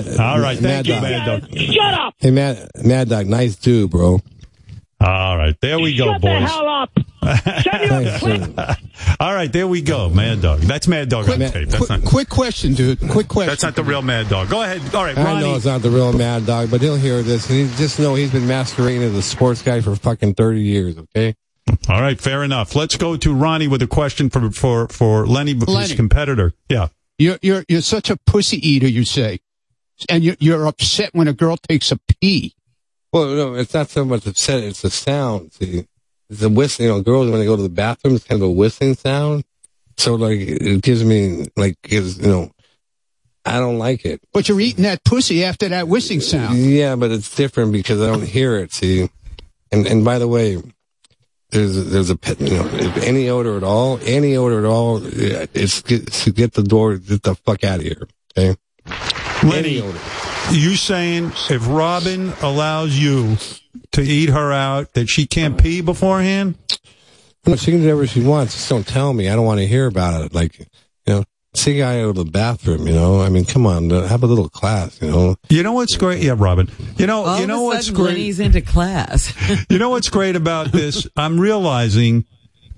shut. 0.07 0.21
All 0.21 0.39
right, 0.41 0.59
thank 0.59 0.62
Mad 0.62 0.87
you, 0.87 0.95
Dog. 0.95 1.03
Mad 1.03 1.27
Dog. 1.51 1.59
Shut 1.59 1.95
up. 1.95 2.15
Hey, 2.19 2.31
Mad, 2.31 2.71
Mad 2.85 3.09
Dog, 3.09 3.27
nice 3.27 3.57
too, 3.57 3.89
bro. 3.89 4.21
All 5.03 5.37
right, 5.39 5.57
there 5.62 5.79
we 5.81 5.97
go, 5.97 6.12
Shut 6.12 6.21
the 6.21 6.27
boys. 6.27 6.51
hell 6.51 6.69
up. 6.69 6.91
Send 7.23 7.65
you 7.67 7.97
a 7.97 8.01
Nice 8.03 8.19
clip. 8.19 8.43
dude. 8.43 8.59
All 9.21 9.35
right, 9.35 9.51
there 9.53 9.67
we 9.67 9.81
go, 9.81 10.11
Mad 10.11 10.43
Dog. 10.43 10.61
That's 10.61 10.87
Mad 10.89 11.09
Dog 11.09 11.29
on 11.31 11.39
tape. 11.39 11.69
That's 11.69 11.77
Quick, 11.77 11.89
not. 11.91 12.05
quick 12.05 12.29
question, 12.29 12.75
dude. 12.75 12.99
Quick 13.09 13.29
question. 13.29 13.49
That's 13.51 13.62
not 13.62 13.75
the 13.77 13.83
real 13.85 14.03
Mad 14.03 14.29
Dog. 14.29 14.51
Go 14.51 14.62
ahead. 14.62 14.95
All 14.95 15.05
right, 15.05 15.17
I 15.17 15.41
know 15.41 15.55
it's 15.55 15.65
not 15.65 15.81
the 15.83 15.91
real 15.91 16.12
Mad 16.12 16.45
Dog, 16.47 16.71
but 16.71 16.81
he'll 16.83 16.97
hear 16.97 17.23
this. 17.23 17.49
And 17.49 17.59
he 17.71 17.77
just 17.77 17.99
know 17.99 18.15
he's 18.15 18.31
been 18.31 18.47
masquerading 18.47 19.03
as 19.03 19.15
a 19.15 19.23
sports 19.23 19.62
guy 19.62 19.81
for 19.81 19.97
fucking 19.97 20.35
30 20.35 20.61
years, 20.61 20.99
okay? 20.99 21.35
All 21.89 22.01
right, 22.03 22.21
fair 22.21 22.43
enough. 22.45 22.75
Let's 22.75 22.97
go 22.97 23.17
to 23.17 23.35
Ronnie 23.35 23.69
with 23.69 23.81
a 23.83 23.87
question 23.87 24.29
for 24.29 24.51
for 24.51 24.89
for 24.89 25.27
Lenny, 25.27 25.55
his 25.55 25.95
competitor. 25.95 26.53
Yeah. 26.69 26.89
You're 27.21 27.39
you're 27.43 27.65
you're 27.69 27.83
such 27.83 28.09
a 28.09 28.17
pussy 28.17 28.67
eater, 28.67 28.89
you 28.89 29.05
say, 29.05 29.41
and 30.09 30.25
you're 30.25 30.37
you're 30.41 30.67
upset 30.67 31.11
when 31.13 31.29
a 31.29 31.35
girl 31.35 31.59
takes 31.59 31.93
a 31.93 31.99
pee. 31.99 32.55
Well, 33.13 33.27
no, 33.35 33.55
it's 33.55 33.75
not 33.75 33.91
so 33.91 34.07
much 34.07 34.27
upset. 34.27 34.65
It's 34.65 34.81
the 34.81 34.91
sound. 34.91 35.53
See, 35.53 35.87
it's 36.31 36.43
a 36.43 36.49
whistling. 36.49 36.89
You 36.89 36.95
know, 36.95 37.03
girls 37.03 37.29
when 37.31 37.39
they 37.39 37.45
go 37.45 37.57
to 37.57 37.63
the 37.63 37.69
bathroom, 37.69 38.15
it's 38.15 38.25
kind 38.25 38.41
of 38.41 38.49
a 38.49 38.51
whistling 38.51 38.95
sound. 38.95 39.45
So 39.99 40.15
like, 40.15 40.39
it 40.39 40.81
gives 40.81 41.05
me 41.05 41.49
like, 41.59 41.77
gives 41.83 42.19
you 42.19 42.29
know, 42.29 42.53
I 43.45 43.59
don't 43.59 43.79
like 43.79 44.07
it. 44.07 44.23
But 44.33 44.49
you're 44.49 44.61
eating 44.61 44.85
that 44.85 45.05
pussy 45.05 45.45
after 45.45 45.69
that 45.69 45.89
whistling 45.89 46.23
sound. 46.23 46.57
Yeah, 46.57 46.97
but 46.97 47.11
it's 47.11 47.35
different 47.37 47.73
because 47.73 48.01
I 48.01 48.07
don't 48.07 48.27
hear 48.27 48.57
it. 48.57 48.73
See, 48.73 49.11
and 49.71 49.87
and 49.87 50.07
by 50.07 50.19
the 50.19 50.29
way, 50.29 50.63
there's 51.51 51.91
there's 51.91 52.11
a 52.11 52.17
pet, 52.17 52.41
you 52.41 52.57
know 52.57 52.67
if 52.67 52.97
any 52.99 53.29
odor 53.29 53.57
at 53.57 53.63
all, 53.63 53.99
any 54.05 54.37
odor 54.37 54.59
at 54.59 54.65
all, 54.65 55.01
it's 55.03 55.83
get, 55.83 56.11
to 56.13 56.33
get 56.33 56.55
the 56.55 56.63
door, 56.63 56.97
get 56.97 57.23
the 57.23 57.35
fuck 57.35 57.65
out 57.65 57.81
of 57.81 57.85
here. 57.85 58.09
Okay, 58.37 58.57
Lenny, 59.43 59.83
you 60.53 60.77
saying 60.77 61.33
if 61.49 61.67
Robin 61.69 62.33
allows 62.43 62.97
you 62.97 63.37
to 63.93 64.03
eat 64.03 64.29
her 64.29 64.53
out, 64.53 64.93
that 64.95 65.09
she 65.09 65.27
can't 65.27 65.59
pee 65.59 65.81
beforehand? 65.81 66.57
No, 67.47 67.57
she 67.57 67.71
can 67.71 67.81
do 67.81 67.87
whatever 67.87 68.07
she 68.07 68.23
wants. 68.23 68.55
Just 68.55 68.69
don't 68.69 68.87
tell 68.87 69.13
me. 69.13 69.29
I 69.29 69.35
don't 69.35 69.47
want 69.47 69.61
to 69.61 69.67
hear 69.67 69.87
about 69.87 70.25
it. 70.25 70.35
Like, 70.35 70.69
see 71.55 71.79
a 71.79 71.83
guy 71.83 72.01
out 72.01 72.11
of 72.11 72.15
the 72.17 72.25
bathroom. 72.25 72.87
You 72.87 72.95
know, 72.95 73.21
I 73.21 73.29
mean, 73.29 73.45
come 73.45 73.67
on, 73.67 73.91
uh, 73.93 74.07
have 74.07 74.23
a 74.23 74.27
little 74.27 74.49
class. 74.49 75.01
You 75.03 75.11
know, 75.11 75.37
You 75.49 75.63
know 75.63 75.73
what's 75.73 75.97
great? 75.97 76.23
Yeah, 76.23 76.35
Robin. 76.37 76.71
You 76.97 77.07
know, 77.07 77.25
All 77.25 77.41
you 77.41 77.47
know 77.47 77.57
of 77.69 77.73
a 77.73 77.77
what's 77.77 77.91
great? 77.91 78.13
Lenny's 78.15 78.41
into 78.41 78.61
class. 78.61 79.33
You 79.71 79.79
know 79.79 79.91
what's 79.91 80.09
great 80.09 80.37
about 80.37 80.73
this? 80.73 81.07
I'm 81.17 81.39
realizing 81.41 82.25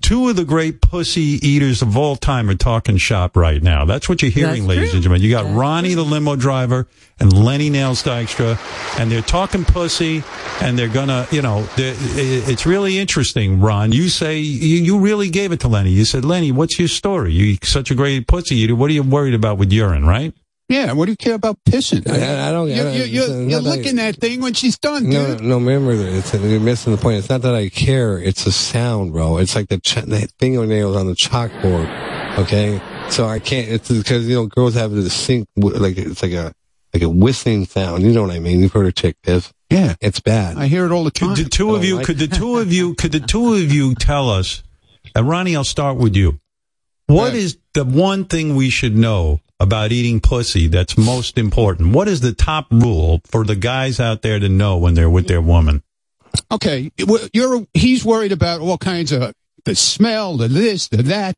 two 0.03 0.29
of 0.29 0.35
the 0.35 0.43
great 0.45 0.81
pussy 0.81 1.39
eaters 1.41 1.81
of 1.81 1.97
all 1.97 2.15
time 2.15 2.49
are 2.49 2.55
talking 2.55 2.97
shop 2.97 3.35
right 3.35 3.63
now. 3.63 3.85
That's 3.85 4.07
what 4.07 4.21
you're 4.21 4.29
hearing, 4.29 4.63
That's 4.63 4.67
ladies 4.67 4.89
true. 4.89 4.97
and 4.97 5.03
gentlemen. 5.03 5.21
You 5.23 5.31
got 5.31 5.55
Ronnie, 5.55 5.95
the 5.95 6.03
limo 6.03 6.35
driver, 6.35 6.87
and 7.19 7.31
Lenny 7.33 7.69
Nails 7.69 8.03
Dykstra, 8.03 8.59
and 8.99 9.09
they're 9.09 9.21
talking 9.21 9.63
pussy, 9.65 10.21
and 10.61 10.77
they're 10.77 10.89
gonna, 10.89 11.25
you 11.31 11.41
know, 11.41 11.67
it's 11.77 12.65
really 12.65 12.99
interesting, 12.99 13.61
Ron. 13.61 13.93
You 13.93 14.09
say, 14.09 14.37
you, 14.39 14.77
you 14.83 14.99
really 14.99 15.29
gave 15.29 15.51
it 15.53 15.61
to 15.61 15.67
Lenny. 15.69 15.91
You 15.91 16.05
said, 16.05 16.25
Lenny, 16.25 16.51
what's 16.51 16.77
your 16.77 16.89
story? 16.89 17.31
You 17.31 17.57
such 17.63 17.89
a 17.89 17.95
great 17.95 18.27
pussy 18.27 18.57
eater. 18.57 18.75
What 18.75 18.89
are 18.91 18.93
you 18.93 19.03
worried 19.03 19.33
about 19.33 19.57
with 19.57 19.71
urine, 19.71 20.05
right? 20.05 20.33
Yeah, 20.69 20.93
what 20.93 21.05
do 21.05 21.11
you 21.11 21.17
care 21.17 21.35
about 21.35 21.57
pissing? 21.67 22.09
I, 22.09 22.49
I 22.49 22.51
don't. 22.51 22.69
You're, 22.69 22.83
don't- 22.85 22.95
you're, 22.95 23.05
you're, 23.05 23.41
you're 23.49 23.61
that- 23.61 23.77
looking 23.77 23.99
at 23.99 24.15
thing 24.15 24.41
when 24.41 24.53
she's 24.53 24.77
done, 24.79 25.03
dude. 25.09 25.41
No, 25.41 25.57
no, 25.59 25.65
remember, 25.65 25.91
it's, 25.93 26.33
you're 26.33 26.59
missing 26.59 26.95
the 26.95 27.01
point. 27.01 27.17
It's 27.19 27.29
not 27.29 27.41
that 27.43 27.53
I 27.53 27.69
care. 27.69 28.17
It's 28.17 28.45
the 28.45 28.51
sound, 28.51 29.11
bro. 29.13 29.37
It's 29.37 29.55
like 29.55 29.67
the, 29.69 29.79
ch- 29.79 29.95
the 29.95 30.27
fingernails 30.39 30.95
on 30.95 31.07
the 31.07 31.13
chalkboard. 31.13 32.39
Okay. 32.39 32.81
So 33.09 33.27
I 33.27 33.39
can't, 33.39 33.67
it's 33.69 33.89
because, 33.91 34.27
you 34.27 34.35
know, 34.35 34.45
girls 34.47 34.73
have 34.75 34.91
this 34.91 35.13
sync, 35.13 35.47
like, 35.57 35.97
it's 35.97 36.23
like 36.23 36.31
a, 36.31 36.53
like 36.93 37.03
a 37.03 37.09
whistling 37.09 37.65
sound. 37.65 38.01
You 38.03 38.11
know 38.11 38.23
what 38.23 38.31
I 38.31 38.39
mean? 38.39 38.59
You've 38.61 38.71
heard 38.71 38.85
a 38.87 38.91
chick 38.91 39.17
piss. 39.21 39.51
Yeah. 39.69 39.95
It's 40.01 40.19
bad. 40.21 40.57
I 40.57 40.67
hear 40.67 40.85
it 40.85 40.91
all 40.91 41.03
the 41.03 41.11
time. 41.11 41.35
Could 41.35 41.45
the 41.45 41.49
two 41.49 41.75
of 41.75 41.83
you, 41.83 41.99
could 41.99 42.17
the 42.17 42.27
two 42.27 42.57
of 42.57 42.71
you, 42.71 42.95
could 42.95 43.11
the 43.11 43.19
two 43.19 43.53
of 43.53 43.71
you 43.71 43.93
tell 43.95 44.29
us, 44.29 44.63
and 45.13 45.27
Ronnie, 45.27 45.55
I'll 45.55 45.63
start 45.63 45.97
with 45.97 46.15
you. 46.15 46.39
What 47.07 47.33
is 47.35 47.57
the 47.73 47.83
one 47.83 48.25
thing 48.25 48.55
we 48.55 48.69
should 48.69 48.95
know 48.95 49.41
about 49.59 49.91
eating 49.91 50.19
pussy 50.21 50.67
that's 50.67 50.97
most 50.97 51.37
important? 51.37 51.93
What 51.93 52.07
is 52.07 52.21
the 52.21 52.33
top 52.33 52.67
rule 52.71 53.21
for 53.25 53.43
the 53.43 53.55
guys 53.55 53.99
out 53.99 54.21
there 54.21 54.39
to 54.39 54.49
know 54.49 54.77
when 54.77 54.93
they're 54.93 55.09
with 55.09 55.27
their 55.27 55.41
woman? 55.41 55.83
Okay, 56.51 56.91
you're 57.33 57.67
he's 57.73 58.03
worried 58.03 58.31
about 58.31 58.61
all 58.61 58.77
kinds 58.77 59.11
of 59.11 59.33
the 59.65 59.75
smell, 59.75 60.37
the 60.37 60.47
this, 60.47 60.87
the 60.87 61.03
that. 61.03 61.35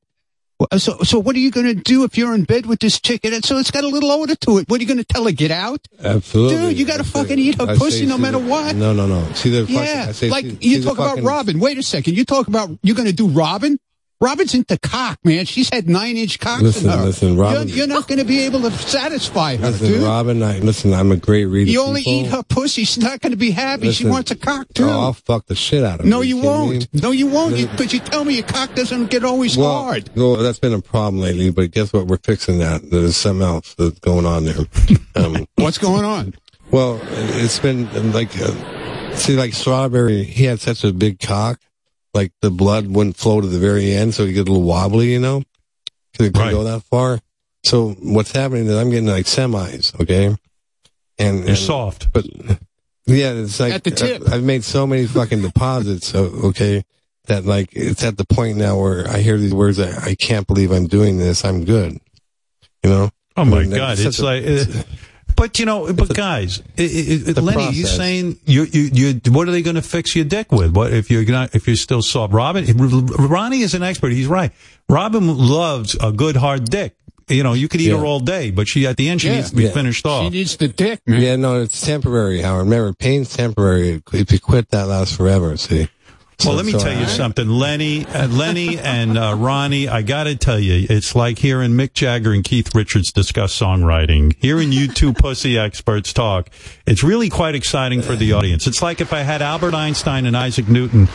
So, 0.77 0.99
so 0.99 1.19
what 1.19 1.35
are 1.35 1.39
you 1.39 1.51
going 1.51 1.65
to 1.65 1.73
do 1.75 2.05
if 2.05 2.17
you're 2.17 2.33
in 2.33 2.45
bed 2.45 2.65
with 2.65 2.79
this 2.79 3.01
chick? 3.01 3.25
And 3.25 3.43
so 3.43 3.57
it's 3.57 3.71
got 3.71 3.83
a 3.83 3.89
little 3.89 4.09
odor 4.09 4.35
to 4.35 4.57
it. 4.59 4.69
What 4.69 4.79
are 4.79 4.83
you 4.83 4.87
going 4.87 4.99
to 4.99 5.03
tell 5.03 5.25
her? 5.25 5.33
Get 5.33 5.51
out, 5.51 5.85
Absolutely. 6.01 6.55
dude. 6.69 6.79
You 6.79 6.85
got 6.85 6.97
to 6.97 7.03
fucking 7.03 7.37
eat 7.37 7.55
her 7.59 7.67
I 7.71 7.75
pussy 7.75 7.99
say 8.01 8.05
no 8.05 8.17
matter 8.17 8.37
a- 8.37 8.39
what. 8.39 8.73
No, 8.73 8.93
no, 8.93 9.05
no. 9.05 9.27
See, 9.33 9.49
the 9.49 9.63
fucking, 9.63 9.75
Yeah, 9.75 10.05
I 10.07 10.11
say 10.13 10.29
like 10.29 10.45
she- 10.45 10.51
you 10.61 10.75
she's 10.77 10.85
a 10.85 10.87
talk 10.87 10.97
about 10.97 11.19
Robin. 11.23 11.59
Wait 11.59 11.77
a 11.77 11.83
second. 11.83 12.15
You 12.15 12.23
talk 12.23 12.47
about 12.47 12.69
you're 12.83 12.95
going 12.95 13.09
to 13.09 13.13
do 13.13 13.27
Robin. 13.27 13.77
Robin's 14.21 14.53
into 14.55 14.77
cock, 14.79 15.19
man. 15.25 15.45
She's 15.45 15.69
had 15.73 15.89
nine 15.89 16.15
inch 16.15 16.39
cocks 16.39 16.61
Listen, 16.61 16.89
in 16.89 16.97
her. 16.99 17.05
listen, 17.05 17.37
Robin- 17.37 17.67
You're, 17.67 17.77
you're 17.79 17.87
not 17.87 18.07
going 18.07 18.19
to 18.19 18.23
be 18.25 18.39
able 18.41 18.61
to 18.61 18.71
satisfy 18.71 19.57
her, 19.57 19.67
Listen, 19.71 19.87
dude. 19.87 20.03
Robin, 20.03 20.41
I, 20.41 20.59
listen, 20.59 20.93
I'm 20.93 21.11
a 21.11 21.17
great 21.17 21.45
reader. 21.45 21.69
you 21.69 21.81
only 21.81 22.01
people. 22.01 22.27
eat 22.27 22.31
her 22.31 22.43
pussy. 22.43 22.85
She's 22.85 23.03
not 23.03 23.19
going 23.19 23.31
to 23.31 23.37
be 23.37 23.51
happy. 23.51 23.91
she 23.91 24.05
wants 24.07 24.31
a 24.31 24.35
cock 24.37 24.67
too. 24.73 24.85
Oh, 24.85 24.99
I'll 25.01 25.13
fuck 25.13 25.47
the 25.47 25.55
shit 25.55 25.83
out 25.83 25.99
of 25.99 26.05
no, 26.05 26.17
her. 26.17 26.17
No, 26.17 26.21
you 26.21 26.37
won't. 26.37 26.93
me? 26.93 26.99
No, 27.01 27.11
you 27.11 27.27
won't. 27.27 27.55
Because 27.71 27.93
you 27.93 27.99
tell 27.99 28.23
me 28.23 28.35
your 28.35 28.45
cock 28.47 28.73
doesn't 28.73 29.07
get 29.09 29.25
always 29.25 29.57
Well, 29.57 29.83
hard. 29.83 30.09
well, 30.15 30.37
that's 30.37 30.59
been 30.59 30.73
a 30.73 30.81
problem 30.81 31.21
lately, 31.21 31.49
but 31.51 31.71
guess 31.71 31.91
what? 31.91 32.07
We're 32.07 32.17
fixing 32.17 32.59
that. 32.59 32.89
There's 32.89 33.17
something 33.17 33.45
else 33.45 33.73
that's 33.75 33.99
going 33.99 34.25
on 34.25 34.45
there. 34.45 34.55
Um, 35.17 35.45
What's 35.55 35.77
going 35.77 36.03
on? 36.03 36.33
well, 36.71 36.99
it's 37.03 37.57
been 37.59 37.89
like, 38.11 38.29
uh, 38.37 39.15
see, 39.15 39.35
like 39.37 39.53
Strawberry, 39.53 40.23
he 40.25 40.43
had 40.43 40.59
such 40.59 40.83
a 40.83 40.91
big 40.91 41.19
cock, 41.21 41.59
like 42.15 42.31
the 42.41 42.49
blood 42.49 42.87
wouldn't 42.87 43.17
flow 43.17 43.41
to 43.41 43.47
the 43.47 43.59
very 43.59 43.91
end, 43.93 44.15
so 44.15 44.23
you 44.23 44.33
get 44.33 44.47
a 44.47 44.51
little 44.51 44.63
wobbly, 44.67 45.11
you 45.11 45.19
know? 45.19 45.43
Cause 46.17 46.27
it 46.27 46.33
couldn't 46.33 46.51
go 46.51 46.63
that 46.63 46.81
far. 46.83 47.19
So 47.63 47.89
what's 48.01 48.31
happening 48.31 48.65
is 48.67 48.75
I'm 48.75 48.89
getting 48.89 49.05
like 49.07 49.25
semis, 49.25 49.99
okay? 50.01 50.35
And, 51.19 51.39
You're 51.39 51.49
and- 51.49 51.57
soft. 51.57 52.11
But 52.13 52.25
yeah, 53.05 53.33
it's 53.33 53.59
like 53.59 53.73
At 53.73 53.83
the 53.83 53.91
tip. 53.91 54.23
I've 54.29 54.43
made 54.43 54.63
so 54.63 54.87
many 54.87 55.05
fucking 55.05 55.41
deposits, 55.41 56.07
so, 56.07 56.23
okay, 56.45 56.83
that 57.27 57.45
like 57.45 57.69
it's 57.73 58.03
at 58.03 58.17
the 58.17 58.25
point 58.25 58.57
now 58.57 58.79
where 58.79 59.07
I 59.09 59.19
hear 59.19 59.37
these 59.37 59.53
words 59.53 59.77
that 59.77 60.03
I 60.03 60.15
can't 60.15 60.47
believe 60.47 60.71
I'm 60.71 60.87
doing 60.87 61.17
this. 61.17 61.43
I'm 61.43 61.65
good. 61.65 61.99
You 62.83 62.89
know? 62.89 63.09
Oh 63.35 63.43
my 63.45 63.57
I 63.57 63.61
mean, 63.61 63.71
God! 63.71 63.97
that's 63.97 64.01
It's 64.01 64.19
a- 64.19 64.25
like, 64.25 64.43
uh, 64.45 64.83
but 65.35 65.59
you 65.59 65.65
know, 65.65 65.91
but 65.93 66.13
guys, 66.15 66.61
i 66.77 66.81
i 66.81 66.85
a 66.85 67.41
Lenny, 67.41 67.63
you 67.71 67.83
process. 67.83 67.97
saying 67.97 68.39
you 68.45 68.63
you 68.63 68.81
you? 68.93 69.31
What 69.31 69.47
are 69.47 69.51
they 69.51 69.61
going 69.61 69.75
to 69.75 69.81
fix 69.81 70.15
your 70.15 70.25
dick 70.25 70.51
with? 70.51 70.75
What 70.75 70.93
if 70.93 71.09
you're 71.11 71.25
not 71.25 71.55
if 71.55 71.67
you're 71.67 71.75
still 71.75 72.01
soft? 72.01 72.33
Robin, 72.33 72.65
Ronnie 72.77 73.61
is 73.61 73.73
an 73.73 73.83
expert. 73.83 74.11
He's 74.11 74.27
right. 74.27 74.51
Robin 74.89 75.27
loves 75.37 75.95
a 76.01 76.11
good 76.11 76.35
hard 76.35 76.65
dick. 76.65 76.95
You 77.27 77.41
know, 77.41 77.53
you 77.53 77.67
could 77.67 77.81
eat 77.81 77.89
Yeah. 77.89 77.97
her 77.97 78.05
all 78.05 78.19
day, 78.19 78.51
but 78.51 78.67
she 78.67 78.85
at 78.85 78.97
the 78.97 79.09
end 79.09 79.21
she 79.21 79.29
Yeah. 79.29 79.35
needs 79.37 79.49
to 79.49 79.55
be 79.55 79.63
Yeah. 79.63 79.71
finished 79.71 80.05
off. 80.05 80.25
She 80.25 80.29
needs 80.29 80.57
the 80.57 80.67
dick, 80.67 80.99
man. 81.07 81.21
Yeah, 81.21 81.35
no, 81.37 81.61
it's 81.61 81.81
temporary, 81.81 82.41
Howard. 82.41 82.65
Remember, 82.65 82.93
pain's 82.93 83.33
temporary. 83.35 84.03
If 84.13 84.31
you 84.31 84.39
quit, 84.39 84.69
that 84.69 84.87
lasts 84.87 85.15
forever. 85.15 85.57
See. 85.57 85.87
Well, 86.43 86.51
So- 86.51 86.57
let 86.57 86.65
me 86.65 86.71
so 86.73 86.79
tell 86.79 86.97
you 86.99 87.05
something, 87.07 87.47
Lenny, 87.47 88.05
uh, 88.05 88.27
Lenny, 88.27 88.77
and 88.79 89.17
uh, 89.17 89.35
Ronnie. 89.37 89.87
I 89.87 90.01
got 90.01 90.25
to 90.25 90.35
tell 90.35 90.59
you, 90.59 90.85
it's 90.89 91.15
like 91.15 91.39
hearing 91.39 91.71
Mick 91.71 91.93
Jagger 91.93 92.33
and 92.33 92.43
Keith 92.43 92.73
Richards 92.75 93.11
discuss 93.11 93.57
songwriting. 93.57 94.35
Hearing 94.39 94.71
you 94.71 94.87
two 94.87 95.13
pussy 95.21 95.57
experts 95.57 96.11
talk, 96.13 96.49
it's 96.85 97.03
really 97.03 97.29
quite 97.29 97.55
exciting 97.55 98.01
for 98.01 98.15
the 98.15 98.33
audience. 98.33 98.67
It's 98.67 98.81
like 98.81 99.01
if 99.01 99.13
I 99.13 99.19
had 99.21 99.41
Albert 99.41 99.73
Einstein 99.73 100.25
and 100.25 100.35
Isaac 100.35 100.67
Newton 100.67 101.07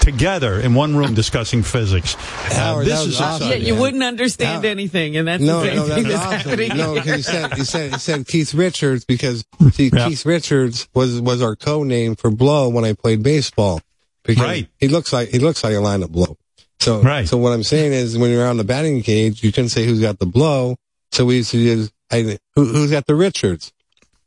together 0.00 0.60
in 0.60 0.74
one 0.74 0.96
room 0.96 1.14
discussing 1.14 1.62
physics. 1.62 2.14
Uh, 2.14 2.54
Howard, 2.54 2.86
this 2.86 3.00
is 3.06 3.20
awesome. 3.20 3.48
Yeah, 3.48 3.54
exciting. 3.54 3.66
you 3.74 3.80
wouldn't 3.80 4.02
understand 4.02 4.64
anything, 4.64 5.16
and 5.16 5.26
that's 5.26 5.42
no, 5.42 5.60
the 5.60 5.66
same 5.68 5.76
no, 5.76 5.86
thing 5.86 6.02
that's 6.04 6.14
that's 6.14 6.26
awesome. 6.46 6.50
happening. 6.50 6.76
No, 6.76 6.94
because 6.94 7.16
you 7.16 7.22
said 7.22 7.58
you 7.58 7.64
said 7.64 7.92
you 7.92 7.98
said 7.98 8.26
Keith 8.26 8.54
Richards 8.54 9.04
because 9.04 9.44
see 9.72 9.90
Yeah. 9.92 10.08
Keith 10.08 10.24
Richards 10.26 10.88
was 10.94 11.20
was 11.20 11.42
our 11.42 11.56
code 11.56 11.86
name 11.88 12.14
for 12.14 12.30
Blow 12.30 12.68
when 12.68 12.84
I 12.84 12.92
played 12.92 13.22
baseball. 13.22 13.80
Because 14.26 14.42
Right. 14.42 14.68
He 14.78 14.88
looks 14.88 15.12
like 15.12 15.28
he 15.30 15.38
looks 15.38 15.62
like 15.62 15.74
a 15.74 15.80
line 15.80 16.02
of 16.02 16.12
Blow. 16.12 16.36
So 16.80 17.00
Right. 17.00 17.26
So 17.28 17.36
what 17.36 17.52
I'm 17.52 17.62
saying 17.62 17.92
is 17.92 18.18
when 18.18 18.30
you're 18.30 18.46
on 18.46 18.56
the 18.56 18.64
batting 18.64 19.02
cage, 19.02 19.42
you 19.42 19.52
couldn't 19.52 19.70
say 19.70 19.84
who's 19.84 20.00
got 20.00 20.18
the 20.18 20.26
blow. 20.26 20.76
So 21.12 21.24
we 21.24 21.36
used 21.36 21.50
to 21.52 21.58
use 21.58 21.90
I, 22.10 22.38
who, 22.54 22.64
who's 22.66 22.90
got 22.90 23.06
the 23.06 23.14
Richards. 23.14 23.72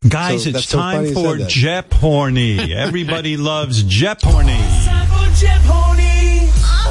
Guys, 0.07 0.43
So 0.43 0.49
it's 0.49 0.53
that's 0.57 0.69
so 0.69 0.77
time 0.77 0.95
funny 0.97 1.07
you 1.09 1.13
for 1.13 1.37
said 1.37 1.85
that. 1.85 1.89
JeopHorny. 1.89 2.73
Everybody 2.73 3.37
loves 3.51 3.83
JeopHorny. 3.83 4.57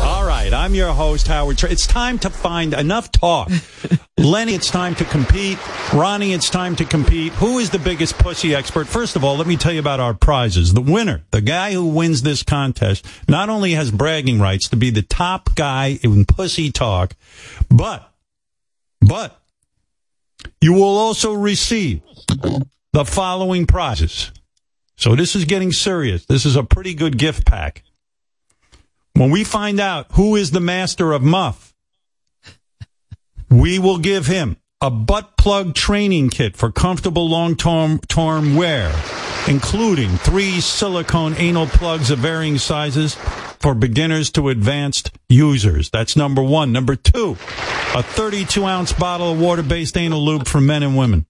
All 0.00 0.24
right, 0.24 0.52
I'm 0.52 0.74
your 0.74 0.92
host, 0.92 1.28
Howard. 1.28 1.62
It's 1.64 1.86
time 1.86 2.18
to 2.20 2.30
find 2.30 2.74
enough 2.74 3.10
talk. 3.12 3.50
Lenny, 4.18 4.54
it's 4.54 4.70
time 4.70 4.94
to 4.96 5.04
compete. 5.04 5.58
Ronnie, 5.92 6.32
it's 6.32 6.50
time 6.50 6.76
to 6.76 6.84
compete. 6.84 7.32
Who 7.34 7.58
is 7.58 7.70
the 7.70 7.78
biggest 7.78 8.18
pussy 8.18 8.54
expert? 8.54 8.86
First 8.88 9.16
of 9.16 9.24
all, 9.24 9.36
let 9.36 9.46
me 9.46 9.56
tell 9.56 9.72
you 9.72 9.80
about 9.80 10.00
our 10.00 10.14
prizes. 10.14 10.74
The 10.74 10.80
winner, 10.80 11.24
the 11.30 11.40
guy 11.40 11.72
who 11.72 11.86
wins 11.86 12.22
this 12.22 12.42
contest, 12.42 13.06
not 13.28 13.48
only 13.48 13.72
has 13.72 13.90
bragging 13.90 14.40
rights 14.40 14.68
to 14.70 14.76
be 14.76 14.90
the 14.90 15.02
top 15.02 15.54
guy 15.54 15.98
in 16.02 16.24
pussy 16.24 16.72
talk, 16.72 17.14
but, 17.68 18.10
but, 19.00 19.40
you 20.60 20.72
will 20.72 20.98
also 20.98 21.32
receive 21.32 22.02
the 22.92 23.04
following 23.04 23.66
prizes. 23.66 24.32
So 24.96 25.14
this 25.14 25.36
is 25.36 25.44
getting 25.44 25.70
serious. 25.70 26.26
This 26.26 26.44
is 26.44 26.56
a 26.56 26.64
pretty 26.64 26.94
good 26.94 27.18
gift 27.18 27.46
pack. 27.46 27.84
When 29.18 29.32
we 29.32 29.42
find 29.42 29.80
out 29.80 30.06
who 30.12 30.36
is 30.36 30.52
the 30.52 30.60
master 30.60 31.10
of 31.10 31.24
muff, 31.24 31.74
we 33.50 33.80
will 33.80 33.98
give 33.98 34.26
him 34.26 34.58
a 34.80 34.92
butt 34.92 35.36
plug 35.36 35.74
training 35.74 36.30
kit 36.30 36.56
for 36.56 36.70
comfortable 36.70 37.28
long-term 37.28 37.98
term 38.06 38.54
wear, 38.54 38.94
including 39.48 40.10
three 40.18 40.60
silicone 40.60 41.34
anal 41.36 41.66
plugs 41.66 42.12
of 42.12 42.20
varying 42.20 42.58
sizes 42.58 43.16
for 43.58 43.74
beginners 43.74 44.30
to 44.30 44.50
advanced 44.50 45.10
users. 45.28 45.90
That's 45.90 46.14
number 46.14 46.40
one. 46.40 46.70
Number 46.70 46.94
two, 46.94 47.32
a 47.96 48.04
32 48.04 48.64
ounce 48.64 48.92
bottle 48.92 49.32
of 49.32 49.40
water-based 49.40 49.96
anal 49.96 50.24
lube 50.24 50.46
for 50.46 50.60
men 50.60 50.84
and 50.84 50.96
women. 50.96 51.26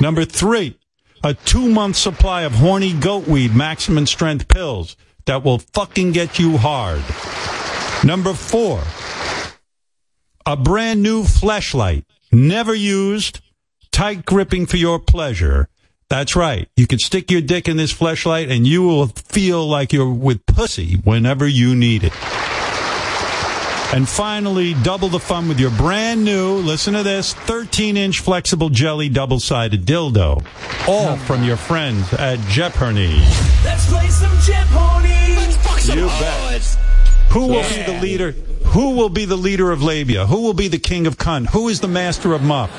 Number 0.00 0.24
three, 0.24 0.78
a 1.22 1.34
two 1.34 1.68
month 1.68 1.96
supply 1.96 2.44
of 2.44 2.52
horny 2.52 2.94
goatweed 2.94 3.54
maximum 3.54 4.06
strength 4.06 4.48
pills 4.48 4.96
that 5.28 5.44
will 5.44 5.58
fucking 5.58 6.12
get 6.12 6.38
you 6.38 6.56
hard. 6.56 7.04
Number 8.02 8.32
four, 8.32 8.82
a 10.46 10.56
brand 10.56 11.02
new 11.02 11.24
flashlight, 11.24 12.04
never 12.32 12.74
used, 12.74 13.40
tight 13.92 14.24
gripping 14.24 14.64
for 14.64 14.78
your 14.78 14.98
pleasure. 14.98 15.68
That's 16.08 16.34
right. 16.34 16.68
You 16.76 16.86
can 16.86 16.98
stick 16.98 17.30
your 17.30 17.42
dick 17.42 17.68
in 17.68 17.76
this 17.76 17.92
flashlight 17.92 18.50
and 18.50 18.66
you 18.66 18.82
will 18.82 19.08
feel 19.08 19.68
like 19.68 19.92
you're 19.92 20.10
with 20.10 20.46
pussy 20.46 20.94
whenever 21.04 21.46
you 21.46 21.74
need 21.76 22.04
it. 22.04 22.12
And 23.94 24.06
finally, 24.06 24.74
double 24.74 25.08
the 25.08 25.18
fun 25.18 25.48
with 25.48 25.58
your 25.58 25.70
brand 25.70 26.22
new, 26.22 26.56
listen 26.56 26.92
to 26.92 27.02
this, 27.02 27.32
13 27.32 27.96
inch 27.96 28.20
flexible 28.20 28.68
jelly 28.68 29.08
double 29.08 29.40
sided 29.40 29.86
dildo. 29.86 30.44
All 30.86 31.16
from 31.16 31.42
your 31.42 31.56
friends 31.56 32.12
at 32.12 32.38
Jeopardy. 32.48 33.18
Let's 33.64 33.90
play 33.90 34.08
some 34.08 34.36
Jeopardy. 34.40 35.36
Let's 35.36 35.56
fuck 35.56 35.78
some 35.78 35.98
You 35.98 36.06
bet. 36.06 36.62
Who 37.30 37.46
will 37.46 37.62
be 37.62 37.82
the 37.82 37.98
leader? 38.00 38.32
Who 38.66 38.90
will 38.90 39.08
be 39.08 39.24
the 39.24 39.36
leader 39.36 39.70
of 39.70 39.82
labia? 39.82 40.26
Who 40.26 40.42
will 40.42 40.54
be 40.54 40.68
the 40.68 40.78
king 40.78 41.06
of 41.06 41.16
cunt? 41.16 41.48
Who 41.50 41.68
is 41.68 41.80
the 41.80 41.88
master 41.88 42.34
of 42.34 42.42
muff? 42.42 42.70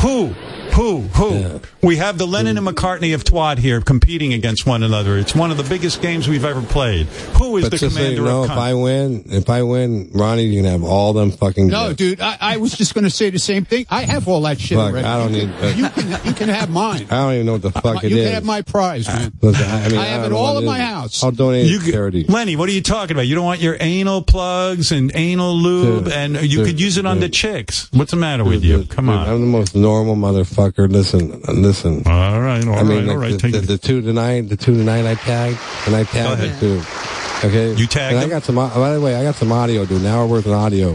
Who? 0.00 0.34
Who? 0.76 1.00
Who? 1.00 1.60
We 1.82 1.96
have 1.96 2.18
the 2.18 2.26
Lennon 2.26 2.58
and 2.58 2.66
McCartney 2.66 3.14
of 3.14 3.24
twat 3.24 3.56
here 3.56 3.80
competing 3.80 4.34
against 4.34 4.66
one 4.66 4.82
another. 4.82 5.16
It's 5.16 5.34
one 5.34 5.50
of 5.50 5.56
the 5.56 5.62
biggest 5.62 6.02
games 6.02 6.28
we've 6.28 6.44
ever 6.44 6.60
played. 6.60 7.06
Who 7.38 7.56
is 7.56 7.64
But 7.64 7.70
the 7.72 7.78
just 7.78 7.94
so 7.94 8.00
you 8.02 8.06
commander 8.16 8.22
know, 8.30 8.40
of 8.44 8.50
if 8.50 8.50
cunt? 8.50 8.58
I 8.58 8.74
win, 8.74 9.24
if 9.28 9.48
I 9.48 9.62
win, 9.62 10.10
Ronnie, 10.12 10.44
you 10.44 10.62
can 10.62 10.70
have 10.70 10.84
all 10.84 11.14
them 11.14 11.30
fucking. 11.30 11.68
No, 11.68 11.88
gifts. 11.88 11.96
dude, 11.96 12.20
I, 12.20 12.36
I 12.40 12.56
was 12.58 12.72
just 12.76 12.92
going 12.92 13.04
to 13.04 13.10
say 13.10 13.30
the 13.30 13.38
same 13.38 13.64
thing. 13.64 13.86
I 13.88 14.02
have 14.02 14.28
all 14.28 14.42
that 14.42 14.60
shit 14.60 14.76
Fuck, 14.76 14.90
already. 14.92 15.06
I 15.06 15.18
don't 15.18 15.32
need. 15.32 15.48
uh, 15.62 15.66
You 15.74 15.88
can, 15.88 16.26
you 16.26 16.32
can 16.34 16.48
have 16.50 16.68
mine. 16.68 17.06
I 17.10 17.16
don't 17.24 17.32
even 17.34 17.46
know 17.46 17.52
what 17.52 17.62
the 17.62 17.72
fuck 17.72 18.04
it 18.04 18.10
you 18.10 18.18
is. 18.18 18.24
can 18.26 18.34
have 18.34 18.44
my 18.44 18.60
prize, 18.60 19.06
man. 19.06 19.32
Listen, 19.40 19.64
I, 19.70 19.88
mean, 19.88 19.98
I 19.98 20.04
have 20.04 20.24
don't 20.24 20.32
it 20.32 20.34
all 20.34 20.58
in 20.58 20.66
my 20.66 20.78
house. 20.78 21.22
I'll 21.24 21.30
donate 21.30 21.66
You 21.68 21.80
to 21.80 21.90
charity. 21.90 22.24
Lenny, 22.24 22.54
what 22.54 22.68
are 22.68 22.72
you 22.72 22.82
talking 22.82 23.16
about? 23.16 23.26
You 23.26 23.34
don't 23.34 23.46
want 23.46 23.60
your 23.62 23.78
anal 23.80 24.20
plugs 24.20 24.92
and 24.92 25.10
anal 25.14 25.54
lube, 25.56 26.04
Dude, 26.04 26.12
and 26.12 26.34
you 26.42 26.58
dude, 26.58 26.66
could 26.66 26.80
use 26.80 26.98
it 26.98 27.06
on 27.06 27.20
the 27.20 27.30
chicks. 27.30 27.88
What's 27.94 28.10
the 28.10 28.18
matter 28.18 28.44
with 28.44 28.62
you? 28.62 28.84
Come 28.84 29.06
Dude, 29.06 29.14
on. 29.14 29.26
I'm 29.28 29.40
the 29.40 29.46
most 29.46 29.74
normal 29.74 30.16
motherfucker. 30.16 30.65
Listen, 30.76 31.40
listen. 31.48 32.02
All 32.06 32.40
right, 32.40 32.66
all 32.66 32.74
I 32.78 32.82
mean, 32.82 33.06
right, 33.06 33.08
all 33.08 33.16
right. 33.18 33.32
the, 33.32 33.38
Take 33.38 33.52
the, 33.52 33.58
it. 33.58 33.66
the 33.66 33.78
two 33.78 34.02
tonight, 34.02 34.48
the 34.48 34.56
two 34.56 34.76
tonight 34.76 35.06
I 35.06 35.14
tagged, 35.14 35.58
and 35.86 35.94
I 35.96 36.04
tagged 36.04 36.40
the 36.40 36.60
two. 36.60 37.46
Okay, 37.46 37.74
You 37.74 37.86
tagged 37.86 38.16
And 38.16 38.24
I 38.24 38.28
got 38.28 38.44
some. 38.44 38.56
By 38.56 38.94
the 38.94 39.00
way, 39.00 39.14
I 39.14 39.22
got 39.22 39.34
some 39.34 39.52
audio, 39.52 39.84
dude. 39.84 40.00
An 40.00 40.06
hour 40.06 40.26
worth 40.26 40.46
of 40.46 40.52
audio 40.52 40.94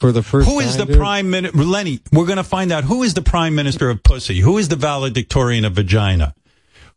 for 0.00 0.10
the 0.12 0.22
first. 0.22 0.48
Who 0.48 0.58
is 0.58 0.76
time, 0.76 0.78
the 0.78 0.86
dude, 0.86 0.98
prime 0.98 1.30
minister? 1.30 1.58
Lenny, 1.58 2.00
we're 2.12 2.26
going 2.26 2.38
to 2.38 2.44
find 2.44 2.72
out 2.72 2.84
who 2.84 3.02
is 3.02 3.14
the 3.14 3.22
prime 3.22 3.54
minister 3.54 3.88
of 3.88 4.02
pussy. 4.02 4.40
Who 4.40 4.58
is 4.58 4.68
the 4.68 4.76
valedictorian 4.76 5.64
of 5.64 5.74
vagina? 5.74 6.34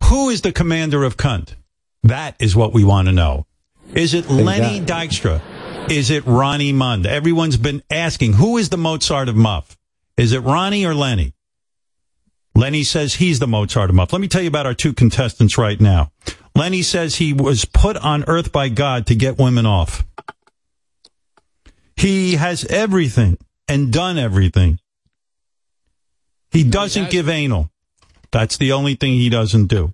Who 0.06 0.30
is 0.30 0.42
the 0.42 0.52
commander 0.52 1.04
of 1.04 1.18
cunt? 1.18 1.56
That 2.04 2.36
is 2.40 2.56
what 2.56 2.74
we 2.74 2.84
want 2.84 3.08
to 3.08 3.12
know. 3.12 3.46
Is 3.94 4.14
it 4.14 4.30
Lenny 4.30 4.82
Dykstra? 4.82 5.42
Is 5.90 6.10
it 6.10 6.26
Ronnie 6.26 6.74
Mund? 6.74 7.06
Everyone's 7.06 7.58
been 7.58 7.84
asking, 7.92 8.34
who 8.34 8.58
is 8.58 8.70
the 8.70 8.78
Mozart 8.78 9.30
of 9.30 9.36
Muff? 9.36 9.78
Is 10.18 10.32
it 10.32 10.40
Ronnie 10.40 10.86
or 10.86 10.96
Lenny? 10.96 11.34
Lenny 12.56 12.84
says 12.84 13.16
he's 13.16 13.40
the 13.40 13.48
Mozart 13.48 13.90
of 13.90 13.96
Muff. 13.96 14.14
Let 14.14 14.22
me 14.22 14.28
tell 14.28 14.42
you 14.42 14.48
about 14.48 14.66
our 14.66 14.74
two 14.74 14.94
contestants 14.94 15.58
right 15.58 15.80
now. 15.80 16.12
Lenny 16.56 16.84
says 16.84 17.16
he 17.16 17.34
was 17.34 17.66
put 17.66 17.98
on 17.98 18.24
earth 18.28 18.52
by 18.52 18.70
God 18.70 19.08
to 19.08 19.16
get 19.16 19.40
women 19.40 19.66
off. 19.66 20.06
He 21.96 22.36
has 22.36 22.66
everything 22.66 23.38
and 23.68 23.92
done 23.92 24.18
everything. 24.18 24.80
He 26.52 26.64
doesn't 26.64 27.10
give 27.10 27.30
anal. 27.30 27.72
That's 28.32 28.58
the 28.58 28.74
only 28.74 28.96
thing 28.96 29.14
he 29.14 29.30
doesn't 29.30 29.68
do. 29.68 29.94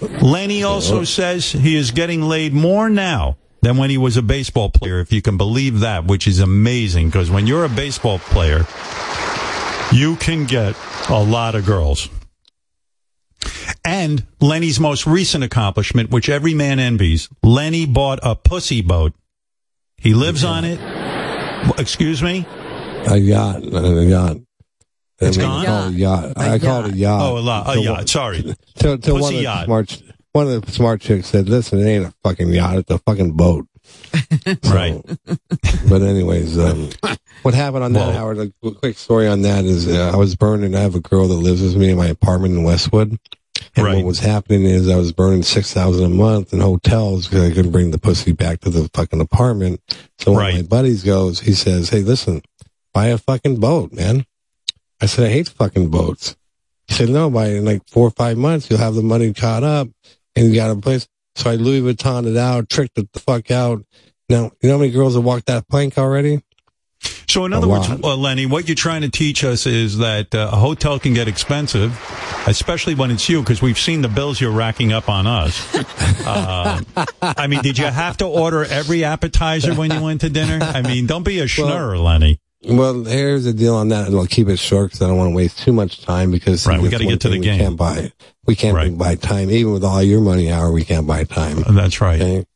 Lenny 0.00 0.62
also 0.62 1.04
says 1.04 1.50
he 1.50 1.74
is 1.74 1.90
getting 1.90 2.22
laid 2.22 2.52
more 2.52 2.88
now 2.88 3.38
than 3.62 3.76
when 3.76 3.90
he 3.90 3.98
was 3.98 4.16
a 4.16 4.22
baseball 4.22 4.70
player, 4.70 5.00
if 5.00 5.12
you 5.12 5.22
can 5.22 5.36
believe 5.36 5.80
that, 5.80 6.04
which 6.04 6.28
is 6.28 6.38
amazing 6.38 7.08
because 7.08 7.30
when 7.30 7.46
you're 7.46 7.64
a 7.64 7.68
baseball 7.68 8.18
player, 8.18 8.64
you 9.96 10.16
can 10.16 10.44
get 10.44 10.76
a 11.08 11.22
lot 11.22 11.54
of 11.54 11.64
girls. 11.64 12.08
And 13.84 14.26
Lenny's 14.40 14.80
most 14.80 15.06
recent 15.06 15.44
accomplishment, 15.44 16.10
which 16.10 16.28
every 16.28 16.54
man 16.54 16.78
envies, 16.78 17.28
Lenny 17.42 17.86
bought 17.86 18.18
a 18.22 18.34
pussy 18.34 18.82
boat. 18.82 19.12
He 19.96 20.12
lives 20.14 20.44
on 20.44 20.64
it. 20.64 20.80
Excuse 21.78 22.22
me? 22.22 22.46
A 23.08 23.16
yacht, 23.16 23.62
a 23.62 24.04
yacht. 24.04 24.36
It's 25.18 25.38
I 25.38 25.40
mean, 25.40 25.48
gone? 25.48 25.64
I 25.64 25.66
call 25.66 25.84
it 25.86 25.88
a 25.88 25.92
yacht. 25.98 26.32
I 26.36 26.58
call 26.58 26.84
it 26.84 26.92
a 26.92 26.96
yacht. 26.96 27.20
Oh, 27.22 27.38
a, 27.38 27.40
lo- 27.40 27.62
a 27.66 27.72
Till 27.74 27.82
yacht. 27.84 27.96
one- 27.98 28.06
Sorry. 28.06 28.42
Till, 28.76 28.98
till 28.98 29.14
one 29.14 29.22
Pussy 29.22 29.34
of 29.36 29.38
the 29.38 29.42
yacht. 29.44 29.64
smart, 29.66 30.02
one 30.32 30.48
of 30.50 30.66
the 30.66 30.72
smart 30.72 31.00
chicks 31.00 31.28
said, 31.28 31.48
"Listen, 31.48 31.78
it 31.78 31.86
ain't 31.88 32.04
a 32.06 32.14
fucking 32.22 32.48
yacht; 32.50 32.76
it's 32.76 32.90
a 32.90 32.98
fucking 32.98 33.32
boat." 33.32 33.66
right. 34.64 35.02
But 35.88 36.02
anyways, 36.02 36.58
um, 36.58 36.90
what 37.42 37.54
happened 37.54 37.84
on 37.84 37.92
that, 37.94 38.14
Howard? 38.14 38.38
A 38.38 38.70
quick 38.72 38.96
story 38.96 39.28
on 39.28 39.42
that 39.42 39.64
is 39.64 39.88
uh, 39.88 40.10
I 40.12 40.16
was 40.16 40.34
burning. 40.36 40.74
I 40.74 40.80
have 40.80 40.94
a 40.94 41.00
girl 41.00 41.28
that 41.28 41.34
lives 41.34 41.62
with 41.62 41.76
me 41.76 41.90
in 41.90 41.96
my 41.96 42.06
apartment 42.06 42.54
in 42.54 42.62
Westwood. 42.62 43.18
And 43.74 43.86
what 43.86 44.04
was 44.04 44.18
happening 44.18 44.64
is 44.64 44.88
I 44.88 44.96
was 44.96 45.12
burning 45.12 45.42
six 45.42 45.72
thousand 45.72 46.04
a 46.04 46.08
month 46.08 46.52
in 46.52 46.60
hotels 46.60 47.26
because 47.26 47.50
I 47.50 47.54
couldn't 47.54 47.72
bring 47.72 47.90
the 47.90 47.98
pussy 47.98 48.32
back 48.32 48.60
to 48.60 48.70
the 48.70 48.88
fucking 48.94 49.20
apartment. 49.20 49.80
So 50.18 50.32
one 50.32 50.46
of 50.46 50.54
my 50.54 50.62
buddies 50.62 51.04
goes, 51.04 51.40
he 51.40 51.52
says, 51.52 51.90
"Hey, 51.90 52.00
listen, 52.00 52.42
buy 52.94 53.06
a 53.06 53.18
fucking 53.18 53.60
boat, 53.60 53.92
man." 53.92 54.24
I 55.00 55.06
said, 55.06 55.26
"I 55.26 55.30
hate 55.30 55.48
fucking 55.48 55.88
boats." 55.88 56.36
He 56.88 56.94
said, 56.94 57.10
"No, 57.10 57.28
by 57.28 57.48
in 57.48 57.64
like 57.64 57.82
four 57.88 58.06
or 58.06 58.12
five 58.12 58.38
months, 58.38 58.70
you'll 58.70 58.78
have 58.78 58.94
the 58.94 59.02
money 59.02 59.32
caught 59.34 59.62
up, 59.62 59.88
and 60.34 60.46
you 60.46 60.54
got 60.54 60.70
a 60.70 60.76
place." 60.76 61.06
So 61.36 61.50
I 61.50 61.54
Louis 61.56 61.82
Vuitton 61.82 62.26
it 62.26 62.36
out, 62.36 62.68
tricked 62.68 62.98
it 62.98 63.12
the 63.12 63.20
fuck 63.20 63.50
out. 63.50 63.84
Now, 64.28 64.50
you 64.60 64.68
know 64.68 64.72
how 64.72 64.78
many 64.78 64.90
girls 64.90 65.14
have 65.14 65.24
walked 65.24 65.46
that 65.46 65.68
plank 65.68 65.98
already? 65.98 66.42
So, 67.28 67.44
in 67.44 67.52
other 67.52 67.68
words, 67.68 67.88
uh, 67.88 68.16
Lenny, 68.16 68.46
what 68.46 68.66
you're 68.66 68.74
trying 68.74 69.02
to 69.02 69.10
teach 69.10 69.44
us 69.44 69.66
is 69.66 69.98
that 69.98 70.34
uh, 70.34 70.48
a 70.52 70.56
hotel 70.56 70.98
can 70.98 71.12
get 71.12 71.28
expensive, 71.28 71.92
especially 72.46 72.94
when 72.94 73.10
it's 73.10 73.28
you, 73.28 73.40
because 73.40 73.60
we've 73.60 73.78
seen 73.78 74.00
the 74.00 74.08
bills 74.08 74.40
you're 74.40 74.50
racking 74.50 74.92
up 74.92 75.08
on 75.08 75.26
us. 75.26 75.76
Uh, 76.26 76.80
I 77.22 77.46
mean, 77.46 77.62
did 77.62 77.78
you 77.78 77.84
have 77.84 78.16
to 78.16 78.26
order 78.26 78.64
every 78.64 79.04
appetizer 79.04 79.74
when 79.74 79.92
you 79.92 80.02
went 80.02 80.22
to 80.22 80.28
dinner? 80.28 80.58
I 80.60 80.82
mean, 80.82 81.06
don't 81.06 81.22
be 81.22 81.38
a 81.38 81.44
schnurr, 81.44 82.02
Lenny. 82.02 82.40
Well, 82.68 83.04
here's 83.04 83.44
the 83.44 83.52
deal 83.52 83.74
on 83.76 83.88
that, 83.90 84.08
and 84.08 84.16
I'll 84.16 84.26
keep 84.26 84.48
it 84.48 84.58
short 84.58 84.86
because 84.88 85.02
I 85.02 85.06
don't 85.08 85.16
want 85.16 85.30
to 85.30 85.36
waste 85.36 85.58
too 85.60 85.72
much 85.72 86.02
time 86.04 86.30
because 86.30 86.66
Right, 86.66 86.80
we 86.80 86.88
gotta 86.88 87.04
get 87.04 87.20
to 87.20 87.28
the 87.28 87.38
game. 87.38 87.58
We 87.58 87.64
can't 87.64 87.76
buy, 87.76 87.96
it. 87.98 88.12
we 88.46 88.56
can't 88.56 88.98
buy 88.98 89.14
time, 89.14 89.50
even 89.50 89.72
with 89.72 89.84
all 89.84 90.02
your 90.02 90.20
money, 90.20 90.50
hour. 90.50 90.72
We 90.72 90.84
can't 90.84 91.06
buy 91.06 91.24
time. 91.24 91.62
Uh, 91.64 91.72
that's 91.72 92.00
right. 92.00 92.20
Okay? 92.20 92.46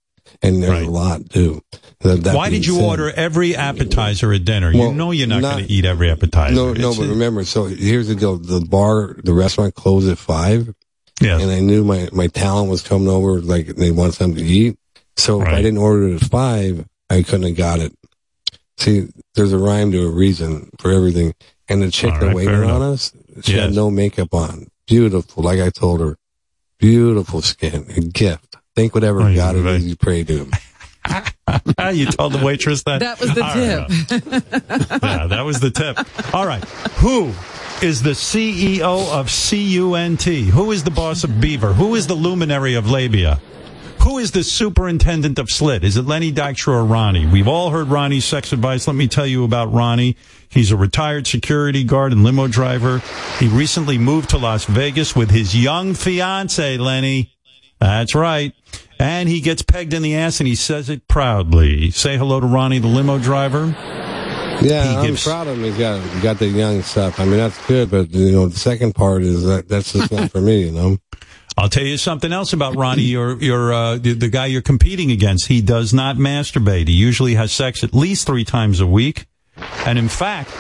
And 0.42 0.62
there's 0.62 0.86
a 0.86 0.90
lot 0.90 1.28
too. 1.30 1.62
That- 2.00 2.34
Why 2.34 2.48
did 2.50 2.66
you 2.66 2.76
said- 2.76 2.84
order 2.84 3.10
every 3.10 3.54
appetizer 3.54 4.32
at 4.32 4.44
dinner? 4.44 4.72
you 4.72 4.92
know 4.92 5.10
you're 5.10 5.26
not, 5.26 5.42
not- 5.42 5.52
going 5.56 5.66
to 5.66 5.72
eat 5.72 5.84
every 5.84 6.10
appetizer. 6.10 6.54
No, 6.54 6.72
no, 6.72 6.90
It's- 6.90 6.98
but 6.98 7.08
remember, 7.08 7.44
so 7.44 7.64
here's 7.66 8.08
the 8.08 8.14
deal. 8.14 8.36
The 8.36 8.60
bar, 8.60 9.16
the 9.22 9.34
restaurant 9.34 9.74
closed 9.74 10.08
at 10.08 10.18
five. 10.18 10.72
Yes. 11.20 11.42
And 11.42 11.50
I 11.50 11.60
knew 11.60 11.84
my, 11.84 12.08
my 12.12 12.28
talent 12.28 12.70
was 12.70 12.80
coming 12.82 13.08
over, 13.08 13.40
like 13.42 13.66
they 13.76 13.90
want 13.90 14.14
something 14.14 14.42
to 14.42 14.50
eat. 14.50 14.78
So 15.16 15.42
if 15.42 15.48
I 15.48 15.56
didn't 15.60 15.76
order 15.78 16.08
it 16.08 16.22
at 16.22 16.30
five, 16.30 16.86
I 17.10 17.22
couldn't 17.22 17.42
have 17.48 17.56
got 17.56 17.78
it. 17.80 17.92
See, 18.80 19.08
there's 19.34 19.52
a 19.52 19.58
rhyme 19.58 19.92
to 19.92 20.06
a 20.06 20.10
reason 20.10 20.70
for 20.78 20.90
everything. 20.90 21.34
And 21.68 21.82
the 21.82 21.90
chick 21.90 22.12
All 22.14 22.20
that 22.20 22.26
right, 22.26 22.34
waited 22.34 22.64
on 22.64 22.82
us, 22.82 23.12
she 23.42 23.52
Yes. 23.54 23.66
had 23.66 23.74
no 23.74 23.90
makeup 23.90 24.34
on. 24.34 24.66
Beautiful. 24.86 25.44
Like 25.44 25.60
I 25.60 25.70
told 25.70 26.00
her, 26.00 26.16
beautiful 26.78 27.42
skin, 27.42 27.86
a 27.96 28.00
gift. 28.00 28.56
Think 28.74 28.94
whatever 28.94 29.22
oh, 29.22 29.34
God 29.34 29.56
it 29.56 29.66
is 29.66 29.84
you 29.86 29.96
pray 29.96 30.24
to. 30.24 30.34
you 31.92 32.06
told 32.06 32.32
the 32.32 32.40
waitress 32.42 32.82
that? 32.84 33.00
That 33.00 33.20
was 33.20 33.34
the 33.34 33.44
All 33.44 33.54
right, 33.54 33.88
tip. 34.08 35.02
yeah, 35.02 35.26
that 35.26 35.42
was 35.42 35.60
the 35.60 35.70
tip. 35.70 36.34
All 36.34 36.46
right. 36.46 36.64
Who 36.98 37.32
is 37.82 38.02
the 38.02 38.10
CEO 38.10 39.10
of 39.12 39.28
CUNT? 39.28 40.22
Who 40.24 40.72
is 40.72 40.84
the 40.84 40.90
boss 40.90 41.24
of 41.24 41.40
Beaver? 41.40 41.72
Who 41.74 41.94
is 41.94 42.06
the 42.06 42.14
luminary 42.14 42.74
of 42.74 42.90
Labia? 42.90 43.40
Who 44.02 44.18
is 44.18 44.30
the 44.32 44.42
superintendent 44.42 45.38
of 45.38 45.50
Slit? 45.50 45.84
Is 45.84 45.96
it 45.96 46.06
Lenny 46.06 46.32
Dykstra 46.32 46.68
or 46.68 46.84
Ronnie? 46.84 47.26
We've 47.26 47.46
all 47.48 47.70
heard 47.70 47.88
Ronnie's 47.88 48.24
sex 48.24 48.52
advice. 48.52 48.86
Let 48.86 48.96
me 48.96 49.06
tell 49.08 49.26
you 49.26 49.44
about 49.44 49.72
Ronnie. 49.72 50.16
He's 50.48 50.70
a 50.70 50.76
retired 50.76 51.26
security 51.26 51.84
guard 51.84 52.12
and 52.12 52.24
limo 52.24 52.48
driver. 52.48 53.02
He 53.38 53.46
recently 53.48 53.98
moved 53.98 54.30
to 54.30 54.38
Las 54.38 54.64
Vegas 54.64 55.14
with 55.14 55.30
his 55.30 55.54
young 55.54 55.94
fiance, 55.94 56.78
Lenny. 56.78 57.34
That's 57.78 58.14
right. 58.14 58.54
And 58.98 59.28
he 59.28 59.40
gets 59.40 59.62
pegged 59.62 59.94
in 59.94 60.02
the 60.02 60.16
ass 60.16 60.40
and 60.40 60.46
he 60.46 60.54
says 60.54 60.88
it 60.88 61.06
proudly. 61.06 61.90
Say 61.90 62.16
hello 62.16 62.40
to 62.40 62.46
Ronnie, 62.46 62.78
the 62.78 62.88
limo 62.88 63.18
driver. 63.18 63.74
Yeah, 64.62 65.02
He 65.02 65.08
I'm 65.08 65.16
proud 65.16 65.46
of 65.46 65.56
him. 65.56 65.64
He's 65.64 65.78
got, 65.78 66.00
he 66.02 66.20
got 66.20 66.38
the 66.38 66.48
young 66.48 66.82
stuff. 66.82 67.18
I 67.18 67.24
mean, 67.24 67.38
that's 67.38 67.66
good, 67.66 67.90
but 67.90 68.10
you 68.10 68.32
know, 68.32 68.48
the 68.48 68.58
second 68.58 68.94
part 68.94 69.22
is 69.22 69.44
that 69.44 69.68
that's 69.68 69.92
just 69.92 70.12
not 70.12 70.30
for 70.30 70.40
me, 70.40 70.64
you 70.66 70.72
know? 70.72 70.98
I'll 71.56 71.68
tell 71.68 71.84
you 71.84 71.96
something 71.96 72.32
else 72.32 72.52
about 72.52 72.76
Ronnie, 72.76 73.02
your 73.02 73.36
your 73.42 73.72
uh, 73.72 73.96
the, 73.96 74.14
the 74.14 74.28
guy 74.28 74.46
you're 74.46 74.62
competing 74.62 75.10
against. 75.10 75.48
He 75.48 75.60
does 75.60 75.92
not 75.92 76.16
masturbate. 76.16 76.88
He 76.88 76.94
usually 76.94 77.34
has 77.34 77.52
sex 77.52 77.84
at 77.84 77.92
least 77.94 78.26
three 78.26 78.44
times 78.44 78.80
a 78.80 78.86
week, 78.86 79.26
and 79.84 79.98
in 79.98 80.08
fact, 80.08 80.50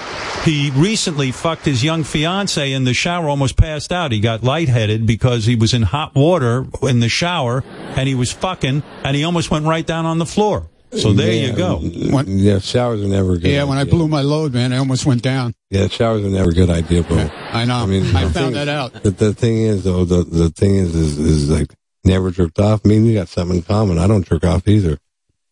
he 0.44 0.70
recently 0.72 1.32
fucked 1.32 1.64
his 1.64 1.84
young 1.84 2.04
fiance 2.04 2.72
in 2.72 2.84
the 2.84 2.94
shower. 2.94 3.28
Almost 3.28 3.56
passed 3.56 3.92
out. 3.92 4.12
He 4.12 4.20
got 4.20 4.42
lightheaded 4.42 5.06
because 5.06 5.46
he 5.46 5.54
was 5.54 5.72
in 5.72 5.82
hot 5.82 6.14
water 6.14 6.66
in 6.82 7.00
the 7.00 7.08
shower, 7.08 7.64
and 7.96 8.08
he 8.08 8.14
was 8.14 8.32
fucking, 8.32 8.82
and 9.04 9.16
he 9.16 9.24
almost 9.24 9.50
went 9.50 9.66
right 9.66 9.86
down 9.86 10.06
on 10.06 10.18
the 10.18 10.26
floor. 10.26 10.68
So 10.92 11.12
there 11.12 11.32
you 11.32 11.48
Yeah, 11.48 11.52
go. 11.52 11.80
Yeah, 12.26 12.58
showers 12.58 13.00
are 13.02 13.06
never 13.08 13.36
good. 13.36 13.50
Yeah, 13.50 13.64
when 13.64 13.78
I 13.78 13.84
blew 13.84 14.08
my 14.08 14.22
load, 14.22 14.52
man, 14.52 14.72
I 14.72 14.78
almost 14.78 15.06
went 15.06 15.22
down. 15.22 15.54
Yeah, 15.70 15.86
showers 15.88 16.24
are 16.24 16.28
never 16.28 16.50
a 16.50 16.52
good 16.54 16.68
idea, 16.70 17.02
bro. 17.04 17.30
I 17.52 17.64
know. 17.64 17.76
I 17.76 17.86
mean, 17.86 18.04
I 18.16 18.22
found 18.22 18.32
thing- 18.32 18.52
that 18.54 18.68
out. 18.68 18.92
The, 19.02 19.10
the 19.10 19.32
thing 19.34 19.58
is, 19.58 19.84
though, 19.84 20.04
the 20.04 20.24
the 20.24 20.50
thing 20.50 20.74
is, 20.76 20.94
is, 20.94 21.18
is 21.18 21.48
like 21.50 21.72
never 22.04 22.30
jerked 22.32 22.58
off. 22.58 22.84
Me 22.84 22.96
and 22.96 23.06
you 23.06 23.14
got 23.14 23.28
something 23.28 23.58
in 23.58 23.62
common. 23.62 23.98
I 23.98 24.06
don't 24.08 24.26
jerk 24.26 24.42
off 24.44 24.66
either. 24.66 24.98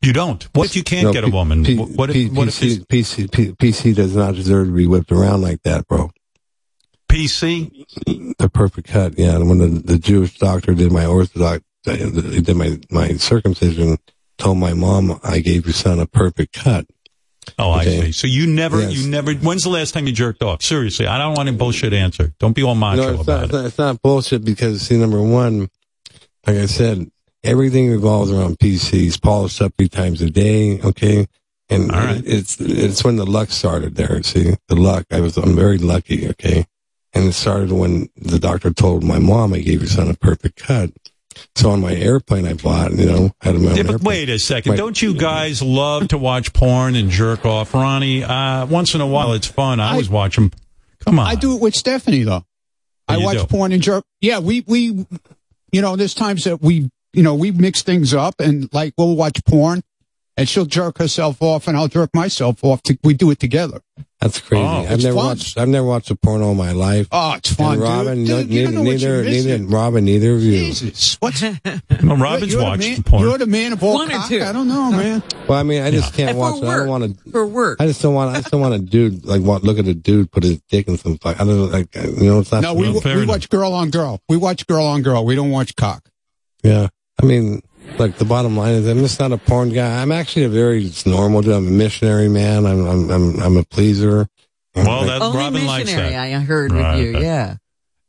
You 0.02 0.12
don't. 0.12 0.42
What 0.54 0.66
if 0.66 0.76
you 0.76 0.82
can't 0.84 1.04
No, 1.06 1.12
get 1.12 1.24
a 1.24 1.26
P- 1.28 1.32
woman? 1.32 1.64
P- 1.64 1.76
what 1.76 2.10
if, 2.10 2.14
P- 2.14 2.28
what 2.30 2.48
if 2.48 2.54
PC, 2.60 2.86
PC, 2.86 3.32
P- 3.32 3.52
PC 3.52 3.94
does 3.94 4.14
not 4.16 4.34
deserve 4.36 4.68
to 4.68 4.72
be 4.72 4.86
whipped 4.86 5.10
around 5.12 5.42
like 5.42 5.62
that, 5.64 5.86
bro. 5.88 6.10
PC? 7.10 8.34
The 8.38 8.48
perfect 8.48 8.88
cut, 8.88 9.18
yeah. 9.18 9.34
And 9.36 9.48
when 9.48 9.58
the, 9.58 9.66
the 9.68 9.98
Jewish 9.98 10.38
doctor 10.38 10.74
did 10.74 10.92
my 10.92 11.06
orthodox, 11.06 11.62
uh, 11.86 11.94
did 11.96 12.54
my 12.56 12.78
my 12.90 13.14
circumcision, 13.14 13.98
told 14.38 14.58
my 14.58 14.72
mom 14.72 15.18
I 15.22 15.40
gave 15.40 15.66
your 15.66 15.74
son 15.74 15.98
a 16.00 16.06
perfect 16.06 16.52
cut. 16.54 16.86
Oh, 17.58 17.70
I 17.70 17.84
see. 17.84 18.12
So 18.12 18.26
you 18.26 18.46
never, 18.46 18.80
Yes. 18.80 18.92
you 18.92 19.08
never. 19.08 19.32
When's 19.34 19.62
the 19.62 19.70
last 19.70 19.92
time 19.94 20.06
you 20.06 20.12
jerked 20.12 20.42
off? 20.42 20.62
Seriously, 20.62 21.06
I 21.06 21.16
don't 21.18 21.34
want 21.34 21.48
a 21.48 21.52
bullshit 21.52 21.92
answer. 21.94 22.34
Don't 22.38 22.52
be 22.54 22.62
all 22.62 22.74
macho 22.74 23.02
No, 23.02 23.08
it's 23.14 23.22
about 23.22 23.40
not, 23.40 23.42
it. 23.42 23.44
it's 23.44 23.52
not. 23.52 23.64
It's 23.66 23.78
not 23.78 24.02
bullshit 24.02 24.44
because 24.44 24.82
see, 24.82 24.96
number 24.98 25.22
one, 25.22 25.68
like 26.46 26.56
I 26.56 26.66
said, 26.66 27.10
everything 27.42 27.90
revolves 27.90 28.30
around 28.30 28.58
PCs, 28.58 29.20
polished 29.22 29.62
up 29.62 29.72
three 29.78 29.88
times 29.88 30.20
a 30.20 30.28
day. 30.30 30.78
Okay, 30.82 31.26
and 31.70 31.90
it's 32.26 32.60
it's 32.60 33.02
when 33.02 33.16
the 33.16 33.24
luck 33.26 33.50
started 33.50 33.94
there. 33.94 34.22
See, 34.22 34.54
the 34.68 34.76
luck. 34.76 35.06
I 35.10 35.20
was 35.20 35.38
I'm 35.38 35.56
very 35.56 35.78
lucky. 35.78 36.28
Okay, 36.28 36.66
and 37.14 37.24
it 37.24 37.32
started 37.32 37.72
when 37.72 38.10
the 38.14 38.38
doctor 38.38 38.74
told 38.74 39.02
my 39.04 39.18
mom 39.18 39.54
I 39.54 39.60
gave 39.60 39.80
your 39.80 39.88
son 39.88 40.08
a 40.10 40.14
perfect 40.14 40.56
cut. 40.62 40.90
So 41.54 41.70
on 41.70 41.80
my 41.80 41.94
airplane 41.94 42.46
I 42.46 42.54
bought, 42.54 42.92
you 42.92 43.06
know, 43.06 43.30
had 43.40 43.54
him 43.56 43.66
on 43.66 43.76
Yeah, 43.76 43.82
but 43.84 44.02
wait 44.02 44.28
a 44.28 44.38
second. 44.38 44.70
My- 44.72 44.76
Don't 44.76 45.00
you 45.00 45.14
guys 45.14 45.62
love 45.62 46.08
to 46.08 46.18
watch 46.18 46.52
porn 46.52 46.94
and 46.96 47.10
jerk 47.10 47.44
off, 47.44 47.74
Ronnie? 47.74 48.24
Uh, 48.24 48.66
once 48.66 48.94
in 48.94 49.00
a 49.00 49.06
while, 49.06 49.32
it's 49.32 49.46
fun. 49.46 49.80
I, 49.80 49.92
always 49.92 50.08
watch 50.08 50.36
them. 50.36 50.52
Come 51.04 51.18
on. 51.18 51.26
I 51.26 51.34
do 51.34 51.54
it 51.54 51.60
with 51.60 51.74
Stephanie 51.74 52.24
though. 52.24 52.44
I 53.06 53.16
watch 53.18 53.38
do? 53.38 53.46
porn 53.46 53.72
and 53.72 53.82
jerk. 53.82 54.04
Yeah, 54.20 54.38
we 54.40 54.62
we, 54.66 55.06
you 55.72 55.80
know, 55.80 55.96
there's 55.96 56.14
times 56.14 56.44
that 56.44 56.60
we, 56.60 56.90
you 57.12 57.22
know, 57.22 57.34
we 57.34 57.50
mix 57.50 57.82
things 57.82 58.12
up 58.12 58.34
and 58.38 58.68
like 58.74 58.92
we'll 58.98 59.16
watch 59.16 59.42
porn, 59.44 59.82
and 60.36 60.48
she'll 60.48 60.66
jerk 60.66 60.98
herself 60.98 61.40
off, 61.40 61.66
and 61.68 61.76
I'll 61.76 61.88
jerk 61.88 62.10
myself 62.14 62.62
off. 62.62 62.82
To, 62.82 62.98
we 63.02 63.14
do 63.14 63.30
it 63.30 63.38
together. 63.38 63.80
That's 64.20 64.40
crazy. 64.40 64.64
Oh, 64.64 64.84
I've 64.88 65.00
never 65.00 65.14
fun. 65.14 65.26
watched. 65.26 65.58
I've 65.58 65.68
never 65.68 65.86
watched 65.86 66.10
a 66.10 66.16
porno 66.16 66.50
in 66.50 66.56
my 66.56 66.72
life. 66.72 67.06
Oh, 67.12 67.34
it's 67.36 67.52
fun, 67.54 67.74
And 67.74 67.82
Robin, 67.82 68.24
dude. 68.24 68.48
Dude, 68.48 68.50
you 68.52 68.60
neither, 68.64 68.72
know 68.72 68.82
what 68.82 68.98
you're 69.00 69.22
neither, 69.22 69.58
neither. 69.58 69.64
Robin, 69.72 70.04
neither 70.04 70.34
of 70.34 70.42
you. 70.42 70.58
Jesus, 70.58 71.16
what's 71.20 71.40
Well, 72.02 72.16
Robin's 72.16 72.52
you're 72.52 72.62
watched 72.62 72.80
man, 72.82 73.02
porn. 73.04 73.22
You're 73.22 73.38
the 73.38 73.46
man 73.46 73.72
of 73.74 73.82
all 73.84 73.94
One 73.94 74.08
or 74.10 74.16
cock. 74.16 74.28
two. 74.28 74.42
I 74.42 74.52
don't 74.52 74.66
know, 74.66 74.90
man. 74.90 75.22
Well, 75.48 75.56
I 75.58 75.62
mean, 75.62 75.82
I 75.82 75.92
just 75.92 76.14
can't 76.14 76.30
And 76.30 76.38
watch. 76.38 76.58
for 76.58 76.66
it. 76.66 76.68
I 76.68 76.76
don't 76.78 76.88
want 76.88 77.16
to. 77.24 77.30
For 77.30 77.46
work. 77.46 77.76
I 77.80 77.86
just 77.86 78.02
don't 78.02 78.14
want. 78.14 78.34
I 78.36 78.40
just 78.40 78.50
don't 78.50 78.60
want 78.60 78.74
a 78.74 78.80
dude 78.80 79.24
like 79.24 79.40
wa- 79.42 79.60
look 79.62 79.78
at 79.78 79.86
a 79.86 79.94
dude 79.94 80.32
put 80.32 80.42
his 80.42 80.60
dick 80.68 80.88
in 80.88 80.98
some 80.98 81.16
fuck. 81.18 81.36
I 81.40 81.44
don't 81.44 81.56
know, 81.56 81.64
like 81.66 81.94
you 81.94 82.28
know. 82.28 82.40
It's 82.40 82.50
not. 82.50 82.62
No, 82.62 82.74
we, 82.74 82.90
Well, 82.90 83.00
we 83.04 83.24
watch 83.24 83.48
girl 83.48 83.72
on 83.72 83.90
girl. 83.90 84.20
We 84.28 84.36
watch 84.36 84.66
girl 84.66 84.84
on 84.84 85.02
girl. 85.02 85.24
We 85.24 85.36
don't 85.36 85.50
watch 85.52 85.76
cock. 85.76 86.08
Yeah, 86.64 86.88
I 87.22 87.24
mean, 87.24 87.62
like 87.98 88.16
the 88.16 88.24
bottom 88.24 88.56
line 88.56 88.74
is, 88.74 88.86
I'm 88.86 88.98
just 88.98 89.18
not 89.20 89.32
a 89.32 89.38
porn 89.38 89.70
guy. 89.70 90.00
I'm 90.02 90.12
actually 90.12 90.44
a 90.44 90.48
very 90.48 90.84
just 90.84 91.06
normal 91.06 91.42
dude. 91.42 91.54
I'm 91.54 91.66
a 91.66 91.70
missionary 91.70 92.28
man. 92.28 92.66
I'm 92.66 92.86
I'm 92.86 93.10
I'm, 93.10 93.40
I'm 93.42 93.56
a 93.56 93.64
pleaser. 93.64 94.28
Well, 94.74 94.98
like- 95.00 95.06
that 95.08 95.22
Only 95.22 95.38
Robin 95.38 95.66
likes 95.66 95.86
missionary 95.86 96.10
that. 96.12 96.20
I 96.36 96.40
heard 96.40 96.72
Right. 96.72 96.96
with 96.96 97.04
you. 97.06 97.12
Yeah. 97.20 97.56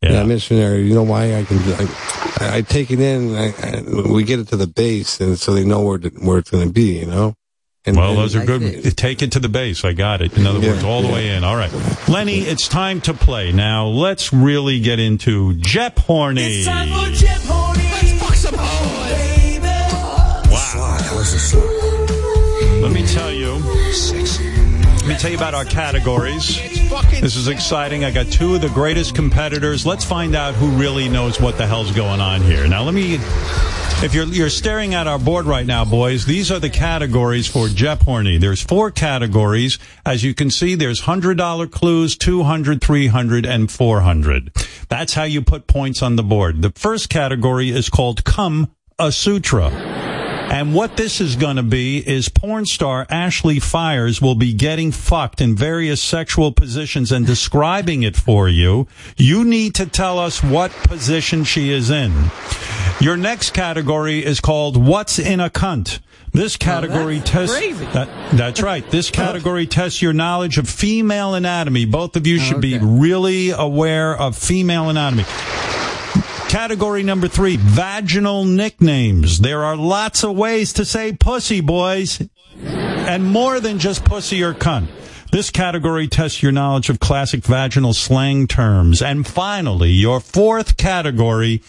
yeah. 0.01 0.11
Yeah. 0.11 0.23
missionary. 0.23 0.84
You 0.88 0.93
know 0.93 1.03
why 1.03 1.35
I 1.35 1.43
can? 1.43 1.57
I, 1.57 2.57
I 2.57 2.61
take 2.61 2.91
it 2.91 2.99
in. 2.99 3.35
I, 3.35 3.47
I, 3.61 3.81
we 4.11 4.23
get 4.23 4.39
it 4.39 4.47
to 4.49 4.56
the 4.57 4.68
base, 4.68 5.19
and 5.19 5.38
so 5.39 5.53
they 5.53 5.65
know 5.65 5.81
where 5.81 5.97
to, 5.97 6.10
where 6.10 6.38
it's 6.38 6.51
going 6.51 6.68
to 6.68 6.73
be. 6.73 6.99
You 6.99 7.06
know. 7.07 7.35
And, 7.85 7.95
Well, 7.97 8.10
and- 8.11 8.18
those 8.19 8.35
are 8.35 8.45
good. 8.45 8.84
see. 8.84 8.91
Take 8.91 9.22
it 9.22 9.31
to 9.31 9.39
the 9.39 9.49
base. 9.49 9.84
I 9.85 9.93
got 9.93 10.22
it. 10.22 10.38
In 10.38 10.45
other 10.45 10.60
Yeah, 10.60 10.72
words, 10.73 10.84
all 10.84 11.01
the 11.01 11.07
way 11.07 11.30
in. 11.30 11.43
All 11.43 11.56
right. 11.56 11.72
Lenny, 12.10 12.39
it's 12.39 12.68
time 12.68 12.99
to 13.01 13.14
play. 13.14 13.51
Now, 13.53 13.88
let's 13.88 14.31
really 14.34 14.80
get 14.81 14.99
into 14.99 15.53
JeopHorny. 15.56 16.57
It's 16.60 16.65
time 16.68 16.89
for 16.89 17.26
JeopHorny. 17.26 17.59
Let 22.89 23.01
me 23.01 23.05
tell 23.05 23.31
you. 23.31 23.53
Let 23.53 25.07
me 25.07 25.15
tell 25.15 25.29
you 25.29 25.37
about 25.37 25.53
our 25.53 25.63
categories. 25.63 26.57
This 27.21 27.35
is 27.35 27.47
exciting. 27.47 28.03
I 28.03 28.09
got 28.09 28.25
two 28.31 28.55
of 28.55 28.61
the 28.61 28.69
greatest 28.69 29.13
competitors. 29.13 29.85
Let's 29.85 30.03
find 30.03 30.35
out 30.35 30.55
who 30.55 30.69
really 30.69 31.07
knows 31.07 31.39
what 31.39 31.59
the 31.59 31.67
hell's 31.67 31.91
going 31.91 32.19
on 32.19 32.41
here. 32.41 32.67
Now, 32.67 32.81
let 32.81 32.95
me. 32.95 33.19
If 34.01 34.15
you're 34.15 34.25
you're 34.25 34.49
staring 34.49 34.95
at 34.95 35.05
our 35.05 35.19
board 35.19 35.45
right 35.45 35.67
now, 35.67 35.85
boys, 35.85 36.25
these 36.25 36.51
are 36.51 36.57
the 36.57 36.71
categories 36.71 37.47
for 37.47 37.67
JeopHorny. 37.67 38.39
There's 38.39 38.63
four 38.63 38.89
categories. 38.89 39.77
As 40.03 40.23
you 40.23 40.33
can 40.33 40.49
see, 40.49 40.73
there's 40.73 41.01
$100 41.01 41.69
clues, 41.69 42.17
200, 42.17 42.81
300, 42.81 43.45
and 43.45 43.71
400. 43.71 44.51
That's 44.89 45.13
how 45.13 45.25
you 45.25 45.43
put 45.43 45.67
points 45.67 46.01
on 46.01 46.15
the 46.15 46.23
board. 46.23 46.63
The 46.63 46.71
first 46.71 47.07
category 47.09 47.69
is 47.69 47.87
called 47.87 48.23
Come 48.23 48.71
a 48.97 49.11
Sutra. 49.11 50.09
And 50.51 50.73
what 50.73 50.97
this 50.97 51.21
is 51.21 51.35
going 51.35 51.57
to 51.57 51.63
be 51.63 51.99
is 51.99 52.27
porn 52.27 52.65
star 52.65 53.05
Ashley 53.09 53.59
Fires 53.59 54.19
will 54.21 54.35
be 54.35 54.51
getting 54.53 54.91
fucked 54.91 55.41
in 55.41 55.55
various 55.55 56.01
sexual 56.01 56.51
positions 56.51 57.11
and 57.11 57.26
describing 57.26 58.01
it 58.03 58.15
for 58.15 58.49
you. 58.49 58.88
You 59.15 59.45
need 59.45 59.76
to 59.76 59.85
tell 59.85 60.17
us 60.17 60.41
what 60.43 60.71
position 60.71 61.43
she 61.43 61.69
is 61.71 61.89
in. 61.91 62.31
Your 62.99 63.15
next 63.15 63.51
category 63.53 64.26
is 64.26 64.39
called 64.41 64.76
What's 64.76 65.19
in 65.19 65.39
a 65.39 65.49
Cunt. 65.49 65.99
This 66.31 66.55
oh, 66.55 66.57
category 66.59 67.19
tests. 67.21 67.55
crazy. 67.55 67.85
That, 67.85 68.35
that's 68.35 68.61
right. 68.61 68.88
This 68.89 69.09
category 69.11 69.65
tests 69.67 70.01
your 70.01 70.13
knowledge 70.13 70.57
of 70.57 70.67
female 70.67 71.34
anatomy. 71.35 71.85
Both 71.85 72.15
of 72.15 72.27
you 72.27 72.39
should 72.39 72.59
be 72.61 72.76
Okay. 72.76 72.85
really 72.85 73.49
aware 73.51 74.15
of 74.15 74.35
female 74.38 74.89
anatomy. 74.89 75.26
Category 76.49 77.03
number 77.03 77.27
three, 77.27 77.57
vaginal 77.57 78.43
nicknames. 78.43 79.38
There 79.38 79.63
are 79.63 79.77
lots 79.77 80.23
of 80.23 80.35
ways 80.35 80.73
to 80.73 80.84
say 80.84 81.13
pussy, 81.13 81.61
boys. 81.61 82.27
And 82.63 83.23
more 83.23 83.59
than 83.59 83.77
just 83.77 84.03
pussy 84.03 84.41
or 84.41 84.55
cunt. 84.55 84.88
This 85.31 85.51
category 85.51 86.07
tests 86.07 86.41
your 86.41 86.51
knowledge 86.51 86.89
of 86.89 86.99
classic 86.99 87.43
vaginal 87.43 87.93
slang 87.93 88.47
terms. 88.47 88.99
And 88.99 89.27
finally, 89.27 89.91
your 89.91 90.19
fourth 90.19 90.76
category, 90.76 91.61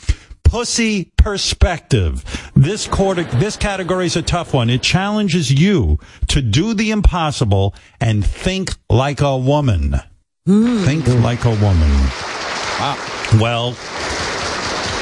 pussy 0.44 1.12
perspective. 1.18 2.50
This 2.56 2.86
quarter, 2.86 3.24
this 3.24 3.56
category 3.56 4.06
is 4.06 4.16
a 4.16 4.22
tough 4.22 4.54
one. 4.54 4.70
It 4.70 4.82
challenges 4.82 5.50
you 5.52 5.98
to 6.28 6.40
do 6.40 6.72
the 6.72 6.90
impossible 6.90 7.74
and 8.00 8.24
think 8.24 8.70
like 8.88 9.20
a 9.20 9.36
woman. 9.36 9.96
Hmm. 10.46 10.84
Think 10.84 11.06
like 11.06 11.44
a 11.44 11.50
woman. 11.50 12.08
Well, 13.38 13.76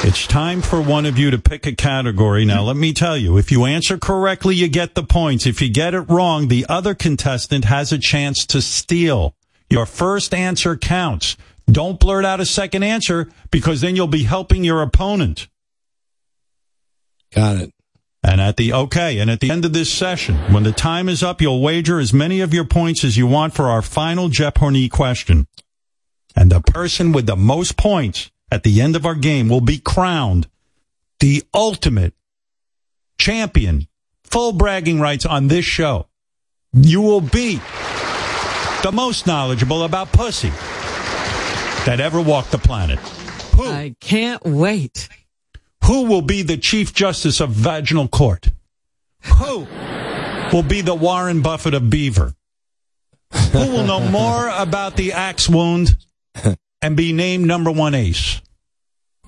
it's 0.01 0.25
time 0.25 0.61
for 0.61 0.81
one 0.81 1.05
of 1.05 1.17
you 1.17 1.29
to 1.31 1.37
pick 1.37 1.65
a 1.65 1.75
category. 1.75 2.45
Now, 2.45 2.63
let 2.63 2.77
me 2.77 2.93
tell 2.93 3.17
you, 3.17 3.37
if 3.37 3.51
you 3.51 3.65
answer 3.65 3.97
correctly, 3.97 4.55
you 4.55 4.69
get 4.69 4.95
the 4.95 5.03
points. 5.03 5.45
If 5.45 5.61
you 5.61 5.69
get 5.69 5.93
it 5.93 6.01
wrong, 6.01 6.47
the 6.47 6.65
other 6.69 6.95
contestant 6.95 7.65
has 7.65 7.91
a 7.91 7.97
chance 7.97 8.45
to 8.47 8.61
steal. 8.61 9.35
Your 9.69 9.85
first 9.85 10.33
answer 10.33 10.77
counts. 10.77 11.35
Don't 11.69 11.99
blurt 11.99 12.25
out 12.25 12.39
a 12.39 12.45
second 12.45 12.83
answer 12.83 13.29
because 13.51 13.81
then 13.81 13.95
you'll 13.95 14.07
be 14.07 14.23
helping 14.23 14.63
your 14.63 14.81
opponent. 14.81 15.47
got 17.35 17.57
it. 17.57 17.73
And 18.23 18.41
at 18.41 18.57
the, 18.57 18.73
okay, 18.73 19.19
and 19.19 19.29
at 19.29 19.41
the 19.41 19.51
end 19.51 19.65
of 19.65 19.73
this 19.73 19.91
session, 19.91 20.35
when 20.51 20.63
the 20.63 20.71
time 20.71 21.07
is 21.07 21.23
up, 21.23 21.41
you'll 21.41 21.61
wager 21.61 21.99
as 21.99 22.13
many 22.13 22.41
of 22.41 22.53
your 22.53 22.65
points 22.65 23.03
as 23.03 23.17
you 23.17 23.27
want 23.27 23.53
for 23.53 23.65
our 23.65 23.81
final 23.81 24.29
JeopHorny 24.29 24.89
question. 24.89 25.47
And 26.35 26.51
the 26.51 26.61
person 26.61 27.11
with 27.11 27.27
the 27.27 27.35
most 27.35 27.77
points 27.77 28.31
at 28.51 28.63
the 28.63 28.81
end 28.81 28.95
of 28.95 29.05
our 29.05 29.15
game 29.15 29.49
will 29.49 29.61
be 29.61 29.77
crowned 29.79 30.47
the 31.19 31.43
ultimate 31.53 32.13
champion, 33.17 33.87
full 34.23 34.53
bragging 34.53 34.99
rights 34.99 35.25
on 35.25 35.47
this 35.47 35.65
show. 35.65 36.07
You 36.73 37.01
will 37.01 37.21
be 37.21 37.55
the 38.83 38.91
most 38.93 39.27
knowledgeable 39.27 39.83
about 39.83 40.11
pussy 40.11 40.51
that 41.85 41.99
ever 41.99 42.21
walked 42.21 42.51
the 42.51 42.57
planet. 42.57 42.99
Who? 43.55 43.65
I 43.65 43.95
can't 43.99 44.43
wait. 44.45 45.09
Who 45.85 46.05
will 46.05 46.21
be 46.21 46.43
the 46.43 46.57
Chief 46.57 46.93
Justice 46.93 47.39
of 47.41 47.49
Vaginal 47.49 48.07
Court? 48.07 48.51
Who 49.23 49.67
will 50.53 50.63
be 50.63 50.81
the 50.81 50.95
Warren 50.95 51.41
Buffett 51.41 51.73
of 51.73 51.89
Beaver? 51.89 52.33
Who 53.51 53.59
will 53.59 53.85
know 53.85 53.99
more 53.99 54.49
about 54.49 54.95
the 54.95 55.13
axe 55.13 55.49
wound 55.49 55.97
and 56.81 56.95
be 56.95 57.13
named 57.13 57.45
number 57.45 57.71
one 57.71 57.93
ace? 57.95 58.41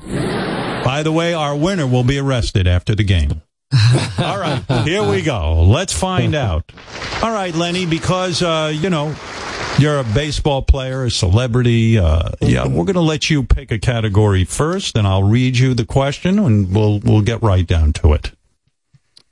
By 0.06 1.02
the 1.03 1.11
way, 1.11 1.34
our 1.34 1.56
winner 1.56 1.86
will 1.88 2.03
be 2.03 2.18
arrested 2.18 2.68
after 2.68 2.95
the 2.95 3.03
game. 3.03 3.41
All 4.18 4.38
right, 4.40 4.64
here 4.84 5.07
we 5.07 5.22
go. 5.22 5.64
Let's 5.64 5.94
find 5.94 6.36
out. 6.36 6.72
All 7.22 7.32
right, 7.32 7.53
Lenny, 7.56 7.86
because, 7.86 8.41
uh, 8.41 8.72
you 8.76 8.90
know, 8.90 9.15
you're 9.80 9.99
a 9.99 10.03
baseball 10.03 10.61
player, 10.64 11.06
a 11.06 11.11
celebrity. 11.11 11.98
Uh, 11.98 12.32
yeah, 12.41 12.68
we're 12.68 12.84
going 12.84 12.95
to 12.95 12.99
let 13.02 13.30
you 13.30 13.44
pick 13.44 13.72
a 13.72 13.80
category 13.80 14.44
first, 14.44 14.98
and 14.98 15.07
I'll 15.07 15.23
read 15.23 15.57
you 15.57 15.73
the 15.73 15.86
question, 15.86 16.40
and 16.40 16.76
we'll 16.76 16.99
we'll 16.99 17.22
get 17.22 17.41
right 17.41 17.65
down 17.65 17.94
to 17.94 18.14
it. 18.14 18.32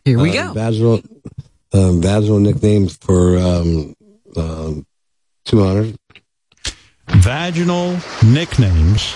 Here 0.05 0.17
we 0.17 0.37
Uh, 0.37 0.47
go. 0.47 0.53
Vaginal, 0.53 1.01
um, 1.73 2.01
vaginal 2.01 2.39
nicknames 2.39 2.95
for 2.95 3.37
um, 3.37 3.93
um, 4.37 4.85
200. 5.45 5.97
Vaginal 7.17 7.97
nicknames 8.25 9.11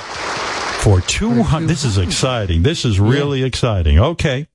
for 0.82 1.02
200. 1.02 1.68
This 1.68 1.84
is 1.86 1.98
exciting. 1.98 2.64
This 2.64 2.86
is 2.86 3.00
really 3.00 3.44
exciting. 3.44 4.00
Okay. 4.00 4.48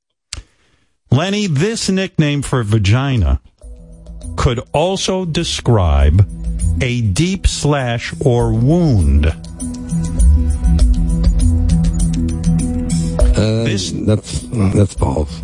Lenny, 1.10 1.47
this 1.47 1.89
nickname 1.89 2.43
for 2.43 2.62
vagina 2.62 3.40
could 4.36 4.60
also 4.73 5.24
describe 5.24 6.28
a 6.82 7.01
deep 7.01 7.47
slash 7.47 8.12
or 8.20 8.52
wound. 8.52 9.27
Uh, 9.27 9.35
This- 13.65 13.93
that's 13.93 14.40
that's 14.74 14.94
false. 14.94 15.40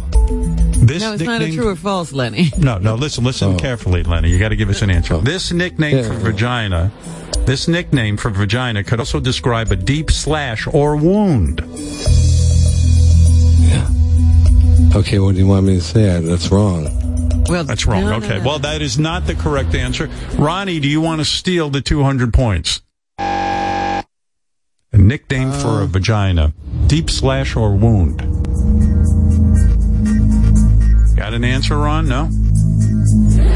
This 0.77 1.01
no, 1.03 1.15
it's 1.15 1.23
not 1.23 1.41
a 1.41 1.51
true 1.53 1.69
or 1.69 1.77
false, 1.77 2.13
Lenny. 2.13 2.51
No, 2.59 2.77
no, 2.79 2.95
listen, 2.95 3.25
listen 3.25 3.57
carefully, 3.57 4.03
Lenny. 4.03 4.29
You 4.31 4.39
got 4.39 4.51
to 4.51 4.57
give 4.57 4.69
us 4.69 4.83
an 4.83 4.91
answer. 4.91 5.17
This 5.19 5.51
nickname 5.53 6.05
for 6.05 6.13
vagina, 6.15 6.91
this 7.47 7.69
nickname 7.69 8.17
for 8.17 8.31
vagina 8.31 8.83
could 8.83 8.99
also 8.99 9.21
describe 9.21 9.71
a 9.71 9.77
deep 9.77 10.11
slash 10.11 10.67
or 10.67 10.97
wound. 10.97 11.61
Yeah. 13.61 13.89
Okay, 14.97 15.19
what 15.19 15.35
do 15.35 15.39
you 15.39 15.47
want 15.47 15.67
me 15.67 15.75
to 15.75 15.81
say? 15.81 16.21
That's 16.21 16.51
wrong. 16.51 16.89
Well, 17.49 17.65
That's 17.65 17.85
wrong. 17.87 18.05
no, 18.05 18.11
no, 18.11 18.17
okay. 18.25 18.39
no. 18.39 18.45
Well, 18.45 18.59
that 18.61 18.81
is 18.81 18.99
not 18.99 19.27
the 19.27 19.35
correct 19.35 19.75
answer. 19.75 20.09
Ronnie, 20.37 20.81
do 20.81 20.89
you 20.89 21.01
want 21.01 21.21
to 21.21 21.25
steal 21.27 21.69
the 21.69 21.83
200 21.83 22.33
points? 22.33 22.81
A 23.19 24.05
nickname 24.93 25.53
for 25.53 25.81
a 25.81 25.85
uh. 25.85 25.87
vagina. 25.87 26.55
Deep 26.87 27.11
slash 27.11 27.57
or 27.57 27.75
wound. 27.75 28.19
Got 31.17 31.35
an 31.35 31.45
answer, 31.45 31.77
Ron? 31.77 32.09
No? 32.09 32.25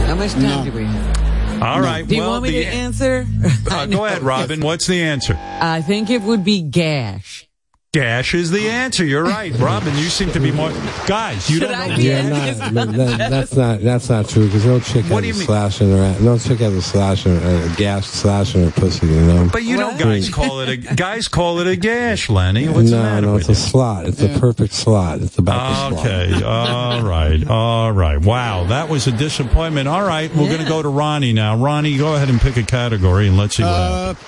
How 0.07 0.15
much 0.15 0.33
time 0.33 0.65
do 0.65 0.73
we 0.73 0.85
have? 0.85 1.18
All 1.61 1.81
right. 1.81 2.07
Do 2.07 2.15
you 2.15 2.21
well, 2.21 2.31
want 2.31 2.45
me 2.45 2.53
to 2.53 2.65
answer? 2.67 3.27
uh, 3.71 3.87
go 3.87 4.05
ahead, 4.05 4.23
Robin. 4.23 4.61
What's 4.61 4.87
the 4.87 5.03
answer? 5.03 5.37
I 5.39 5.83
think 5.83 6.09
it 6.09 6.23
would 6.23 6.45
be 6.45 6.63
gash. 6.63 7.48
Gash 7.95 8.35
is 8.35 8.51
the 8.51 8.69
answer. 8.69 9.03
You're 9.03 9.25
right, 9.25 9.51
Robin. 9.59 9.97
You 9.97 10.11
seem 10.11 10.31
to 10.33 10.41
be 10.41 10.53
more 10.53 10.71
guys. 11.07 11.49
You 11.49 11.59
don't 11.61 11.73
know. 11.73 11.95
Yeah, 11.97 12.29
not, 12.69 12.75
but 12.75 12.93
that, 12.93 13.31
that's 13.31 13.57
not 13.57 13.81
that's 13.81 14.11
not 14.11 14.29
true 14.29 14.45
because 14.45 14.67
no 14.67 14.79
chick 14.79 15.07
What 15.07 15.25
has 15.25 15.25
do 15.25 15.25
a 15.25 15.27
you 15.29 15.33
mean? 15.33 15.47
slash 15.47 15.81
in 15.81 15.91
her 15.93 16.05
ass. 16.05 16.21
No 16.21 16.37
chick 16.37 16.59
has 16.59 16.75
a 16.75 16.83
slash 16.83 17.25
in 17.25 17.41
her, 17.41 17.73
a 17.73 17.77
gas 17.77 18.07
slash 18.07 18.55
in 18.55 18.65
her 18.65 18.71
pussy. 18.73 19.07
You 19.07 19.21
know. 19.23 19.49
But 19.51 19.63
you 19.63 19.79
know, 19.79 19.97
guys 19.97 20.29
call 20.29 20.61
it 20.61 20.69
a 20.69 20.77
guys 20.77 21.29
call 21.29 21.61
it 21.61 21.67
a 21.67 21.77
gash, 21.77 22.29
Lenny. 22.29 22.69
What's 22.69 22.91
the 22.91 22.97
no, 22.99 23.03
matter 23.03 23.27
no, 23.29 23.33
with 23.33 23.49
it's 23.49 23.59
a 23.59 23.69
slot. 23.69 24.05
It's 24.07 24.21
a 24.21 24.39
perfect 24.39 24.75
slot. 24.75 25.23
It's 25.23 25.39
about 25.39 25.91
the 25.91 25.97
slot. 25.97 26.07
Okay. 26.07 26.45
All 26.45 27.03
right. 27.03 27.49
All 27.49 27.91
right. 27.93 28.19
Wow. 28.21 28.65
That 28.65 28.91
was 28.91 29.07
a 29.07 29.13
disappointment. 29.13 29.89
All 29.89 30.05
right. 30.05 30.31
We're 30.35 30.49
going 30.49 30.63
to 30.63 30.69
go 30.69 30.83
to 30.83 30.91
Ronnie 30.91 31.33
now. 31.33 31.57
Ronnie, 31.57 31.97
go 31.97 32.17
ahead 32.17 32.29
and 32.29 32.39
pick 32.39 32.59
a 32.59 32.63
category 32.65 33.29
and 33.29 33.39
let's 33.39 33.57
see 33.57 33.63
what 33.63 33.71
happens. 33.75 34.23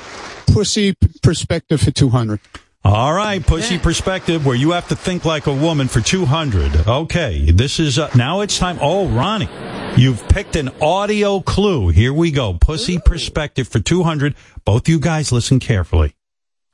Uh, 0.48 0.52
pussy 0.54 0.94
p- 0.94 1.08
perspective 1.22 1.82
for 1.82 1.90
200. 1.90 2.40
All 2.82 3.12
right. 3.12 3.44
Pussy 3.44 3.78
perspective 3.78 4.46
where 4.46 4.56
you 4.56 4.70
have 4.70 4.88
to 4.88 4.96
think 4.96 5.24
like 5.24 5.46
a 5.46 5.52
woman 5.52 5.86
for 5.86 6.00
200. 6.00 6.86
Okay. 6.88 7.50
This 7.50 7.78
is, 7.78 7.98
uh, 7.98 8.10
now 8.16 8.40
it's 8.40 8.58
time. 8.58 8.78
Oh, 8.80 9.06
Ronnie, 9.08 9.48
you've 9.96 10.26
picked 10.28 10.56
an 10.56 10.70
audio 10.80 11.40
clue. 11.40 11.88
Here 11.88 12.12
we 12.12 12.30
go. 12.30 12.54
Pussy 12.54 12.98
perspective 12.98 13.68
for 13.68 13.80
200. 13.80 14.34
Both 14.64 14.88
you 14.88 14.98
guys 14.98 15.30
listen 15.30 15.60
carefully. 15.60 16.14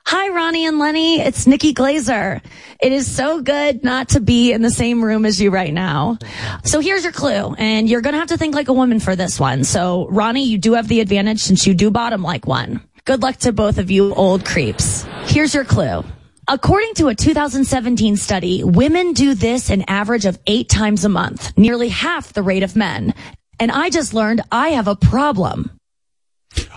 Hi, 0.09 0.29
Ronnie 0.29 0.67
and 0.67 0.79
Lenny. 0.79 1.19
It's 1.21 1.49
Nikki 1.49 1.75
Glazer. 1.75 2.41
It 2.81 2.93
is 2.93 3.13
so 3.13 3.43
good 3.43 3.83
not 3.83 4.11
to 4.11 4.21
be 4.21 4.53
in 4.53 4.63
the 4.63 4.71
same 4.71 5.05
room 5.05 5.27
as 5.27 5.41
you 5.41 5.51
right 5.51 5.75
now. 5.75 6.19
So 6.63 6.79
here's 6.79 7.03
your 7.03 7.13
clue, 7.13 7.57
and 7.59 7.89
you're 7.89 8.03
going 8.03 8.13
to 8.13 8.21
have 8.21 8.29
to 8.29 8.37
think 8.39 8.55
like 8.55 8.69
a 8.69 8.73
woman 8.73 9.01
for 9.01 9.17
this 9.17 9.41
one. 9.41 9.65
So, 9.65 10.07
Ronnie, 10.09 10.45
you 10.45 10.59
do 10.59 10.75
have 10.75 10.87
the 10.87 11.01
advantage 11.01 11.41
since 11.43 11.67
you 11.67 11.75
do 11.75 11.91
bottom 11.91 12.23
like 12.23 12.47
one. 12.47 12.83
Good 13.07 13.23
luck 13.23 13.37
to 13.39 13.53
both 13.53 13.79
of 13.79 13.89
you 13.89 14.13
old 14.13 14.45
creeps. 14.45 15.07
Here's 15.27 15.55
your 15.55 15.65
clue. 15.65 16.03
According 16.49 16.95
to 16.95 17.07
a 17.07 17.15
2017 17.15 18.17
study, 18.17 18.65
women 18.65 19.13
do 19.13 19.37
this 19.37 19.71
an 19.71 19.85
average 19.87 20.27
of 20.27 20.41
eight 20.49 20.69
times 20.69 21.05
a 21.05 21.09
month, 21.09 21.57
nearly 21.57 21.89
half 21.89 22.33
the 22.33 22.43
rate 22.43 22.65
of 22.65 22.75
men. 22.75 23.15
And 23.61 23.71
I 23.71 23.91
just 23.91 24.13
learned 24.13 24.41
I 24.51 24.71
have 24.71 24.89
a 24.89 24.97
problem. 24.97 25.71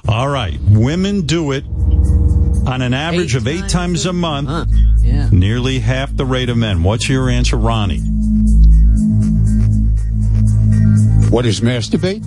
All 0.08 0.30
right. 0.30 0.60
Women 0.62 1.26
do 1.26 1.52
it 1.52 1.66
on 1.66 2.84
an 2.84 2.94
average 2.94 3.34
of 3.34 3.48
eight 3.48 3.68
times 3.68 4.06
a 4.06 4.14
month. 4.14 4.70
Yeah. 5.00 5.30
Nearly 5.32 5.80
half 5.80 6.16
the 6.16 6.26
rate 6.26 6.50
of 6.50 6.58
men. 6.58 6.84
What's 6.84 7.10
your 7.10 7.28
answer, 7.28 7.58
Ronnie? 7.58 8.02
What 11.32 11.48
is 11.48 11.62
masturbate? 11.62 12.24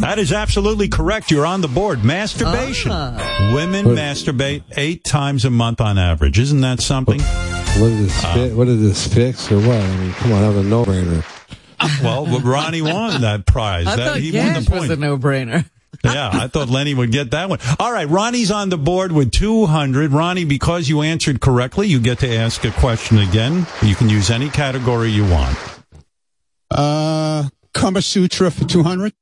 That 0.00 0.18
is 0.18 0.32
absolutely 0.32 0.88
correct. 0.88 1.30
You're 1.30 1.46
on 1.46 1.60
the 1.60 1.68
board. 1.68 2.04
Masturbation. 2.04 2.90
Ah. 2.92 3.52
Women 3.54 3.86
masturbate 3.86 4.62
eight 4.76 5.04
times 5.04 5.44
a 5.44 5.50
month 5.50 5.80
on 5.80 5.98
average. 5.98 6.38
Isn't 6.38 6.60
that 6.60 6.80
something? 6.80 7.20
What 7.20 7.90
is 7.90 8.06
this? 8.06 8.22
fi- 8.22 8.52
what 8.54 8.68
is 8.68 8.80
this 8.80 9.12
fix 9.12 9.50
or 9.50 9.56
what? 9.58 9.80
I 9.80 9.96
mean, 9.96 10.12
come 10.12 10.32
on, 10.32 10.42
that 10.42 10.48
was 10.48 10.66
a 10.66 10.68
no 10.68 10.84
brainer. 10.84 11.24
Well, 12.02 12.26
Ronnie 12.40 12.82
won 12.82 13.20
that 13.20 13.46
prize. 13.46 13.86
I 13.86 13.96
that, 13.96 14.08
thought 14.08 14.16
he 14.18 14.32
won 14.32 14.54
Gash 14.54 14.64
the 14.66 14.74
was 14.74 14.90
a 14.90 14.96
no-brainer. 14.96 15.68
yeah, 16.04 16.30
I 16.32 16.48
thought 16.48 16.68
Lenny 16.68 16.94
would 16.94 17.10
get 17.10 17.30
that 17.30 17.48
one. 17.48 17.58
All 17.78 17.92
right, 17.92 18.08
Ronnie's 18.08 18.50
on 18.50 18.68
the 18.68 18.78
board 18.78 19.12
with 19.12 19.30
200. 19.32 20.12
Ronnie, 20.12 20.44
because 20.44 20.88
you 20.88 21.02
answered 21.02 21.40
correctly, 21.40 21.86
you 21.88 22.00
get 22.00 22.18
to 22.20 22.34
ask 22.34 22.64
a 22.64 22.70
question 22.70 23.18
again. 23.18 23.66
You 23.82 23.94
can 23.94 24.08
use 24.08 24.30
any 24.30 24.48
category 24.48 25.10
you 25.10 25.24
want. 25.24 25.58
Uh, 26.70 27.48
Kama 27.72 28.02
Sutra 28.02 28.50
for 28.50 28.64
200. 28.64 29.12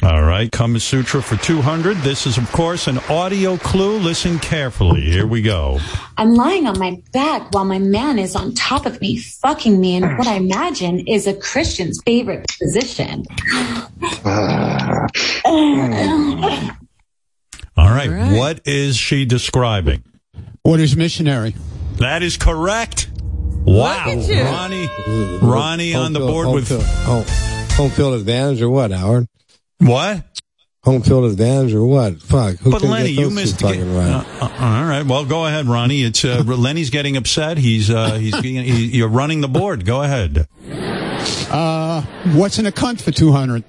All 0.00 0.22
right, 0.22 0.50
Kama 0.52 0.78
Sutra 0.78 1.20
for 1.20 1.36
200. 1.36 1.96
This 1.98 2.24
is, 2.24 2.38
of 2.38 2.50
course, 2.52 2.86
an 2.86 2.98
audio 3.10 3.56
clue. 3.56 3.98
Listen 3.98 4.38
carefully. 4.38 5.00
Here 5.00 5.26
we 5.26 5.42
go. 5.42 5.80
I'm 6.16 6.34
lying 6.34 6.68
on 6.68 6.78
my 6.78 7.02
back 7.12 7.52
while 7.52 7.64
my 7.64 7.80
man 7.80 8.16
is 8.20 8.36
on 8.36 8.54
top 8.54 8.86
of 8.86 9.00
me, 9.00 9.16
fucking 9.18 9.80
me 9.80 9.96
in 9.96 10.04
what 10.16 10.28
I 10.28 10.34
imagine 10.34 11.00
is 11.08 11.26
a 11.26 11.34
Christian's 11.34 12.00
favorite 12.06 12.46
position. 12.60 13.24
All 17.76 17.90
right, 17.90 18.36
what 18.36 18.60
is 18.66 18.96
she 18.96 19.24
describing? 19.24 20.04
What 20.62 20.78
is 20.78 20.96
missionary? 20.96 21.56
That 21.96 22.22
is 22.22 22.36
correct. 22.36 23.10
Wow. 23.64 24.04
at 24.06 24.28
you. 24.28 24.42
Ronnie, 24.42 24.88
Ronnie 25.42 25.94
on 25.94 26.12
the 26.12 26.20
board 26.20 26.46
field- 26.46 26.54
with. 26.54 26.68
home 26.68 26.80
field, 27.24 27.26
home, 27.26 27.68
home 27.70 27.90
field 27.90 28.14
advantage 28.14 28.62
or 28.62 28.70
what, 28.70 28.92
Howard? 28.92 29.26
What? 29.78 30.24
Home 30.84 31.02
field 31.02 31.24
advantage 31.24 31.74
or 31.74 31.84
what? 31.84 32.20
Fuck. 32.22 32.56
Who 32.58 32.70
But 32.70 32.80
can 32.82 32.90
Lenny, 32.90 33.14
get 33.14 33.20
you 33.20 33.30
those 33.30 33.30
two 33.30 33.34
missed. 33.34 33.60
fucking 33.60 33.94
right? 33.96 34.08
Uh, 34.40 34.44
uh, 34.44 34.56
all 34.60 34.84
right. 34.84 35.04
Well, 35.04 35.24
go 35.24 35.44
ahead, 35.46 35.66
Ronnie. 35.66 36.02
It's 36.02 36.24
uh, 36.24 36.42
Lenny's 36.46 36.90
getting 36.90 37.16
upset. 37.16 37.58
He's 37.58 37.90
uh, 37.90 38.14
he's 38.14 38.40
being, 38.40 38.64
he, 38.64 38.86
you're 38.96 39.08
running 39.08 39.40
the 39.40 39.48
board. 39.48 39.84
Go 39.84 40.02
ahead. 40.02 40.46
Uh, 41.50 42.02
what's 42.32 42.58
in 42.58 42.66
a 42.66 42.72
cunt 42.72 43.00
for 43.00 43.10
200? 43.10 43.64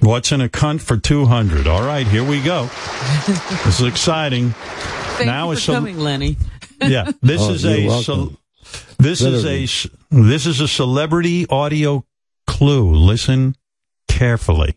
What's 0.00 0.32
in 0.32 0.40
a 0.40 0.48
cunt 0.48 0.80
for 0.82 0.96
two 0.98 1.24
hundred? 1.24 1.66
All 1.66 1.82
right, 1.82 2.06
here 2.06 2.24
we 2.24 2.42
go. 2.42 2.64
This 3.64 3.80
is 3.80 3.86
exciting. 3.86 4.50
Thank 4.50 5.26
now 5.26 5.46
you 5.46 5.52
it's 5.52 5.64
for 5.64 5.72
a- 5.72 5.74
coming, 5.76 5.98
Lenny. 5.98 6.36
Yeah, 6.82 7.10
this 7.22 7.40
Oh, 7.40 7.52
is 7.54 7.64
a 7.64 7.86
welcome. 7.86 8.36
ce- 8.62 8.96
this 8.98 9.22
is 9.22 9.44
a 9.46 9.88
this 10.10 10.44
is 10.44 10.60
a 10.60 10.68
celebrity 10.68 11.46
audio 11.48 12.04
clue. 12.46 12.90
Listen 12.94 13.56
carefully. 14.08 14.76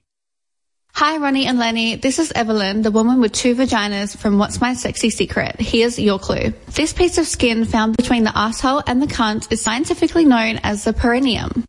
Hi, 0.98 1.18
Ronnie 1.18 1.46
and 1.46 1.60
Lenny. 1.60 1.96
This 1.96 2.18
is 2.18 2.32
Evelyn, 2.32 2.82
the 2.82 2.90
woman 2.90 3.22
with 3.22 3.32
two 3.32 3.54
vaginas 3.54 4.18
from 4.18 4.40
What's 4.40 4.60
My 4.60 4.74
Sexy 4.74 5.12
Secret. 5.12 5.58
Here's 5.60 6.00
your 6.00 6.18
clue. 6.18 6.56
This 6.74 6.92
piece 6.92 7.20
of 7.20 7.28
skin 7.28 7.66
found 7.66 7.96
between 7.96 8.24
the 8.24 8.36
asshole 8.36 8.82
and 8.88 9.00
the 9.00 9.06
cunt 9.06 9.52
is 9.52 9.62
scientifically 9.62 10.26
known 10.26 10.58
as 10.64 10.86
the 10.86 10.94
perineum. 10.94 11.66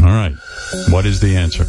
All 0.00 0.06
right, 0.06 0.36
what 0.90 1.04
is 1.04 1.18
the 1.18 1.36
answer? 1.36 1.64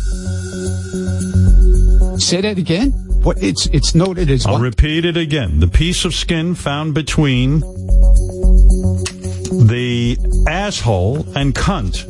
Say 2.19 2.40
that 2.41 2.60
again. 2.60 2.91
What? 3.23 3.41
It's 3.41 3.65
it's 3.73 3.95
noted 3.95 4.30
as 4.30 4.45
I'll 4.45 4.53
what? 4.53 4.61
repeat 4.61 5.06
it 5.06 5.18
again. 5.18 5.60
The 5.60 5.68
piece 5.68 6.06
of 6.06 6.14
skin 6.14 6.53
found 6.53 6.94
between 6.94 7.61
the 9.65 10.19
asshole 10.48 11.26
and 11.36 11.56
cunt 11.56 12.06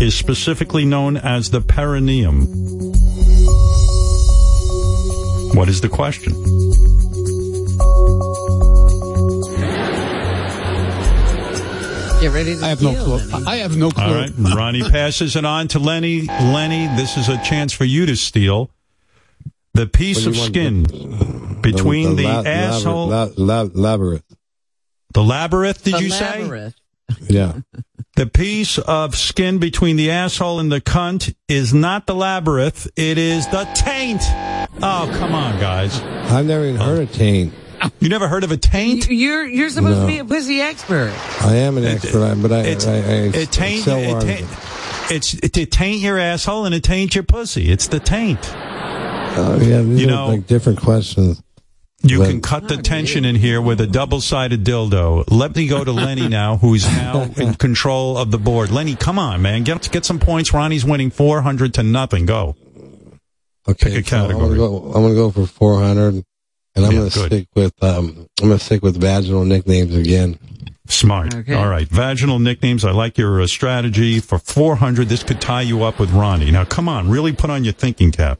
is 0.00 0.14
specifically 0.14 0.84
known 0.84 1.16
as 1.16 1.50
the 1.50 1.60
perineum. 1.60 2.76
What 5.56 5.70
is 5.70 5.80
the 5.80 5.88
question? 5.88 6.34
Get 12.20 12.32
ready 12.32 12.56
to 12.56 12.64
I 12.64 12.68
have 12.68 12.82
no 12.82 12.94
clue. 12.94 13.16
Lenny. 13.18 13.46
I 13.46 13.56
have 13.56 13.76
no 13.76 13.90
clue. 13.90 14.02
All 14.04 14.14
right, 14.14 14.30
Ronnie 14.38 14.82
passes 14.82 15.36
it 15.36 15.44
on 15.44 15.68
to 15.68 15.78
Lenny. 15.78 16.22
Lenny, 16.22 16.86
this 16.96 17.18
is 17.18 17.28
a 17.28 17.36
chance 17.44 17.74
for 17.74 17.84
you 17.84 18.06
to 18.06 18.16
steal 18.16 18.70
the 19.74 19.86
piece 19.86 20.24
of 20.26 20.32
do 20.32 20.38
you 20.38 20.42
want? 20.42 20.54
skin 20.54 21.60
between 21.60 22.16
the, 22.16 22.24
la- 22.24 22.42
asshole, 22.42 23.08
labyrinth, 23.08 23.38
la- 23.38 23.62
la- 23.62 23.68
labyrinth. 23.74 24.36
the 25.12 25.22
labyrinth. 25.22 25.84
Did 25.84 25.94
The 25.94 26.02
you 26.02 26.10
say? 26.10 26.72
Yeah. 27.28 27.52
The 28.16 28.26
piece 28.26 28.78
of 28.78 29.14
skin 29.14 29.58
between 29.58 29.96
the 29.96 30.10
asshole 30.10 30.58
and 30.58 30.72
the 30.72 30.80
cunt 30.80 31.34
is 31.48 31.74
not 31.74 32.06
the 32.06 32.14
labyrinth. 32.14 32.88
It 32.96 33.18
is 33.18 33.46
the 33.48 33.64
taint. 33.74 34.22
Oh, 34.82 35.10
come 35.18 35.34
on, 35.34 35.58
guys. 35.58 36.00
I've 36.30 36.46
never 36.46 36.64
even 36.66 36.80
heard 36.80 37.00
of 37.00 37.12
taint. 37.12 37.52
You 38.00 38.08
never 38.08 38.28
heard 38.28 38.44
of 38.44 38.50
a 38.52 38.56
taint? 38.56 39.08
You're 39.08 39.44
you're 39.46 39.68
supposed 39.70 39.96
No. 39.98 40.02
to 40.02 40.06
be 40.06 40.18
a 40.18 40.24
pussy 40.24 40.60
expert. 40.60 41.12
I 41.42 41.56
am 41.56 41.76
an 41.78 41.84
expert, 41.84 42.36
but 42.40 42.52
I, 42.52 42.60
It's 42.60 42.86
I, 42.86 42.92
I, 42.94 42.96
I 42.96 43.00
it 43.34 43.52
taint. 43.52 43.84
sell 43.84 43.98
It 43.98 44.10
arms. 44.12 44.24
taint 44.24 44.46
it's 45.08 45.40
to 45.50 45.66
taint 45.66 46.00
your 46.00 46.18
asshole 46.18 46.64
and 46.64 46.74
it 46.74 46.82
taint 46.82 47.14
your 47.14 47.22
pussy. 47.24 47.70
It's 47.70 47.86
the 47.86 48.00
taint. 48.00 48.38
Oh, 49.38 49.58
yeah, 49.62 49.82
these 49.82 50.00
You 50.02 50.08
are 50.08 50.10
know- 50.10 50.28
like 50.28 50.46
different 50.46 50.80
questions. 50.80 51.42
You 52.02 52.18
But- 52.18 52.28
can 52.30 52.40
cut 52.40 52.68
the 52.68 52.76
tension 52.76 53.24
in 53.24 53.36
here 53.36 53.60
with 53.60 53.80
a 53.80 53.86
double-sided 53.86 54.64
dildo. 54.64 55.24
Let 55.30 55.54
me 55.56 55.66
go 55.66 55.82
to 55.84 55.92
Lenny 55.92 56.28
now, 56.40 56.56
who's 56.56 56.86
now 56.86 57.22
in 57.36 57.54
control 57.54 58.16
of 58.18 58.30
the 58.30 58.38
board. 58.38 58.70
Lenny, 58.70 58.94
come 58.96 59.18
on, 59.18 59.42
man, 59.42 59.62
get 59.64 59.90
get 59.92 60.04
some 60.04 60.18
points. 60.18 60.52
Ronnie's 60.52 60.84
winning 60.84 61.10
four 61.10 61.40
hundred 61.42 61.74
to 61.74 61.82
nothing. 61.82 62.26
Go. 62.26 62.56
Okay, 63.68 63.94
Pick 63.96 64.06
a 64.06 64.08
so 64.10 64.16
I'm 64.16 64.22
category. 64.28 64.56
gonna 64.56 64.56
go. 64.56 64.92
I'm 64.94 65.02
gonna 65.02 65.14
go 65.14 65.30
for 65.30 65.46
400, 65.46 66.14
and 66.14 66.24
I'm 66.76 66.82
Yeah, 66.92 66.98
gonna 66.98 67.10
good. 67.10 67.26
stick 67.26 67.48
with. 67.54 67.74
Um, 67.82 68.26
I'm 68.40 68.48
gonna 68.48 68.58
stick 68.60 68.82
with 68.82 69.00
vaginal 69.00 69.44
nicknames 69.44 69.94
again. 69.94 70.38
Smart. 70.88 71.34
Okay. 71.34 71.52
All 71.54 71.66
right. 71.68 71.88
Vaginal 71.88 72.38
nicknames. 72.38 72.84
I 72.84 72.92
like 72.92 73.18
your 73.18 73.40
uh, 73.40 73.46
strategy 73.48 74.20
for 74.20 74.38
400. 74.38 75.08
This 75.08 75.24
could 75.24 75.40
tie 75.40 75.62
you 75.62 75.82
up 75.82 75.98
with 75.98 76.10
Ronnie. 76.12 76.52
Now, 76.52 76.64
come 76.64 76.88
on. 76.88 77.08
Really 77.10 77.32
put 77.32 77.50
on 77.50 77.64
your 77.64 77.72
thinking 77.72 78.12
cap. 78.12 78.38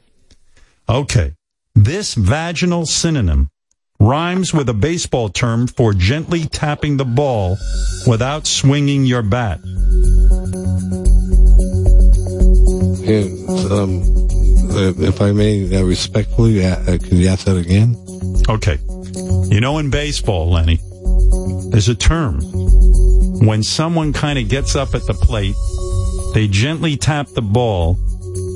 Okay. 0.89 1.35
This 1.75 2.15
vaginal 2.15 2.87
synonym 2.87 3.51
rhymes 3.99 4.55
with 4.55 4.69
a 4.69 4.75
baseball 4.75 5.29
term 5.29 5.67
for 5.67 5.93
gently 5.93 6.45
tapping 6.45 6.99
the 6.99 7.05
ball 7.05 7.57
without 8.07 8.47
swinging 8.47 9.05
your 9.07 9.23
bat. 9.23 9.59
And, 13.09 13.73
um, 13.73 14.26
if 14.77 15.21
I 15.21 15.33
may 15.33 15.77
uh, 15.77 15.83
respectfully, 15.83 16.65
uh, 16.65 16.77
uh, 16.81 16.85
could 16.99 17.13
you 17.13 17.29
ask 17.29 17.47
that 17.47 17.57
again? 17.57 17.97
Okay. 18.49 18.79
You 19.53 19.61
know, 19.61 19.79
in 19.79 19.91
baseball, 19.91 20.51
Lenny, 20.51 20.79
There's 21.71 21.89
a 21.89 21.95
term. 21.95 22.41
When 23.47 23.63
someone 23.63 24.13
kind 24.13 24.39
of 24.39 24.49
gets 24.49 24.77
up 24.77 24.95
at 24.95 25.07
the 25.07 25.15
plate, 25.15 25.55
they 26.35 26.49
gently 26.49 26.97
tap 26.97 27.29
the 27.29 27.43
ball. 27.43 27.99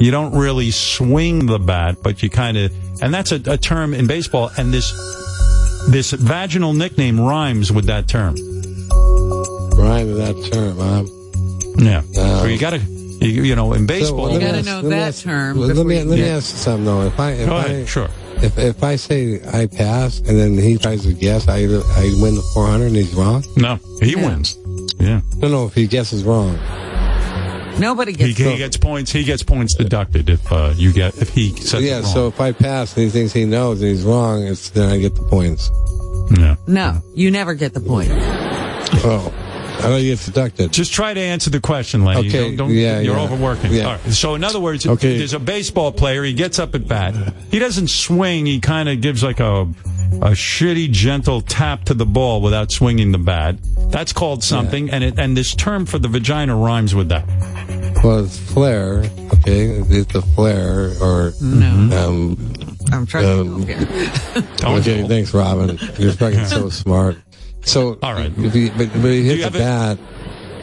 You 0.00 0.10
don't 0.10 0.34
really 0.34 0.70
swing 0.70 1.46
the 1.46 1.58
bat, 1.58 1.96
but 2.02 2.22
you 2.22 2.30
kind 2.30 2.56
of, 2.56 2.72
and 3.02 3.12
that's 3.12 3.32
a, 3.32 3.40
a 3.46 3.56
term 3.56 3.94
in 3.94 4.06
baseball. 4.06 4.50
And 4.58 4.72
this, 4.72 4.92
this 5.88 6.12
vaginal 6.12 6.72
nickname 6.72 7.20
rhymes 7.20 7.72
with 7.72 7.86
that 7.86 8.08
term. 8.08 8.34
Rhyme 9.76 10.08
with 10.08 10.18
that 10.18 10.50
term, 10.52 10.76
huh? 10.78 11.04
Yeah. 11.82 12.02
so 12.40 12.46
you 12.46 12.58
gotta, 12.58 12.80
you, 13.20 13.42
you 13.44 13.56
know, 13.56 13.72
in 13.74 13.86
baseball. 13.86 14.24
let 14.30 14.40
me 14.40 14.46
gotta 14.46 14.62
know 14.62 14.80
let 14.80 14.90
that 14.90 15.08
ask- 15.08 15.22
term 15.24 15.58
Let, 15.58 15.68
before 15.68 15.84
me 15.84 15.98
you 15.98 16.04
let 16.04 16.18
me 16.18 16.24
ask 16.28 16.52
you 16.52 16.58
something 16.58 16.84
though. 16.84 17.02
If 17.02 17.18
I 17.20 17.30
if 17.32 17.46
Go 17.48 17.56
I 17.56 17.84
sure. 17.84 18.08
if 18.42 18.58
if 18.58 18.82
I 18.82 18.96
say 18.96 19.40
I 19.52 19.66
pass 19.66 20.18
and 20.20 20.38
then 20.38 20.56
he 20.56 20.78
tries 20.78 21.02
to 21.04 21.12
guess, 21.12 21.48
I 21.48 21.58
I 21.64 22.10
win 22.22 22.34
the 22.34 22.50
four 22.54 22.66
hundred 22.66 22.86
and 22.88 22.96
he's 22.96 23.14
wrong. 23.14 23.44
No, 23.56 23.78
he 24.00 24.16
wins. 24.16 24.56
Yeah. 24.98 25.20
No, 25.36 25.48
no. 25.48 25.66
If 25.66 25.74
he 25.74 25.86
guesses 25.86 26.24
wrong, 26.24 26.58
Nobody 27.78 28.12
gets. 28.12 28.36
he 28.36 28.56
gets 28.58 28.76
points. 28.76 29.10
He 29.10 29.24
gets 29.24 29.42
points 29.42 29.74
deducted 29.74 30.28
if 30.28 30.52
uh, 30.52 30.74
you 30.76 30.92
get 30.92 31.16
if 31.18 31.30
he 31.30 31.50
says 31.56 31.82
yeah. 31.82 31.94
wrong. 32.00 32.02
So 32.04 32.28
if 32.28 32.40
I 32.40 32.52
pass 32.52 32.94
and 32.96 33.04
he 33.04 33.10
thinks 33.10 33.32
he 33.32 33.44
knows 33.46 33.80
and 33.80 33.90
he's 33.90 34.02
wrong, 34.04 34.42
it's 34.46 34.68
then 34.70 34.90
I 34.90 34.98
get 34.98 35.14
the 35.14 35.22
points. 35.22 35.70
Yeah. 36.38 36.56
No, 36.66 37.00
you 37.14 37.30
never 37.30 37.54
get 37.54 37.72
the 37.72 37.80
point. 37.80 38.10
Oh, 38.12 39.32
I 39.80 39.88
know 39.88 39.96
you 39.96 40.14
get 40.14 40.24
deducted. 40.24 40.72
Just 40.72 40.92
try 40.92 41.14
to 41.14 41.20
answer 41.20 41.50
the 41.50 41.60
question, 41.60 42.04
Lenny. 42.04 42.28
Okay, 42.28 42.48
Don't, 42.48 42.56
don't, 42.56 42.70
yeah, 42.70 43.00
you're 43.00 43.16
yeah. 43.16 43.22
overworking. 43.22 43.72
Yeah. 43.72 43.84
All 43.84 43.92
right. 43.92 44.12
So, 44.12 44.34
in 44.34 44.44
other 44.44 44.60
words, 44.60 44.86
Okay. 44.86 45.18
there's 45.18 45.32
a 45.34 45.38
baseball 45.38 45.92
player. 45.92 46.22
He 46.22 46.32
gets 46.34 46.58
up 46.58 46.74
at 46.74 46.86
bat. 46.86 47.14
He 47.50 47.58
doesn't 47.58 47.88
swing. 47.88 48.46
He 48.46 48.60
kind 48.60 48.88
of 48.88 49.00
gives 49.00 49.22
like 49.22 49.40
a 49.40 49.62
a 50.12 50.32
shitty, 50.32 50.90
gentle 50.90 51.40
tap 51.40 51.84
to 51.84 51.94
the 51.94 52.04
ball 52.04 52.40
without 52.42 52.72
swinging 52.72 53.12
the 53.12 53.18
bat. 53.18 53.56
That's 53.90 54.12
called 54.12 54.42
something. 54.42 54.90
And 54.90 55.04
it 55.04 55.18
and 55.18 55.36
this 55.36 55.54
term 55.54 55.86
for 55.86 55.98
the 56.00 56.08
vagina 56.08 56.56
rhymes 56.56 56.94
with 56.94 57.08
that. 57.10 57.24
Well, 58.02 58.24
it's 58.24 58.38
flare. 58.38 59.04
Okay, 59.34 59.66
it's 59.88 60.14
a 60.14 60.22
flare 60.22 60.90
or 61.00 61.32
No. 61.40 62.08
um. 62.08 62.52
I'm 62.92 63.06
trying 63.06 63.24
to 63.24 63.40
um, 63.40 63.62
help 63.62 64.78
here. 64.82 65.02
okay, 65.02 65.06
thanks, 65.06 65.32
Robin. 65.32 65.78
You're 65.96 66.12
fucking 66.12 66.44
so 66.46 66.68
smart. 66.70 67.16
So, 67.62 67.98
All 68.02 68.12
right. 68.14 68.32
If 68.36 68.52
he, 68.54 68.70
but, 68.70 68.78
but 68.78 69.10
he 69.10 69.22
Do 69.22 69.22
hit 69.22 69.38
you 69.38 69.50
the 69.50 69.62
have 69.64 69.98
bat. 69.98 70.06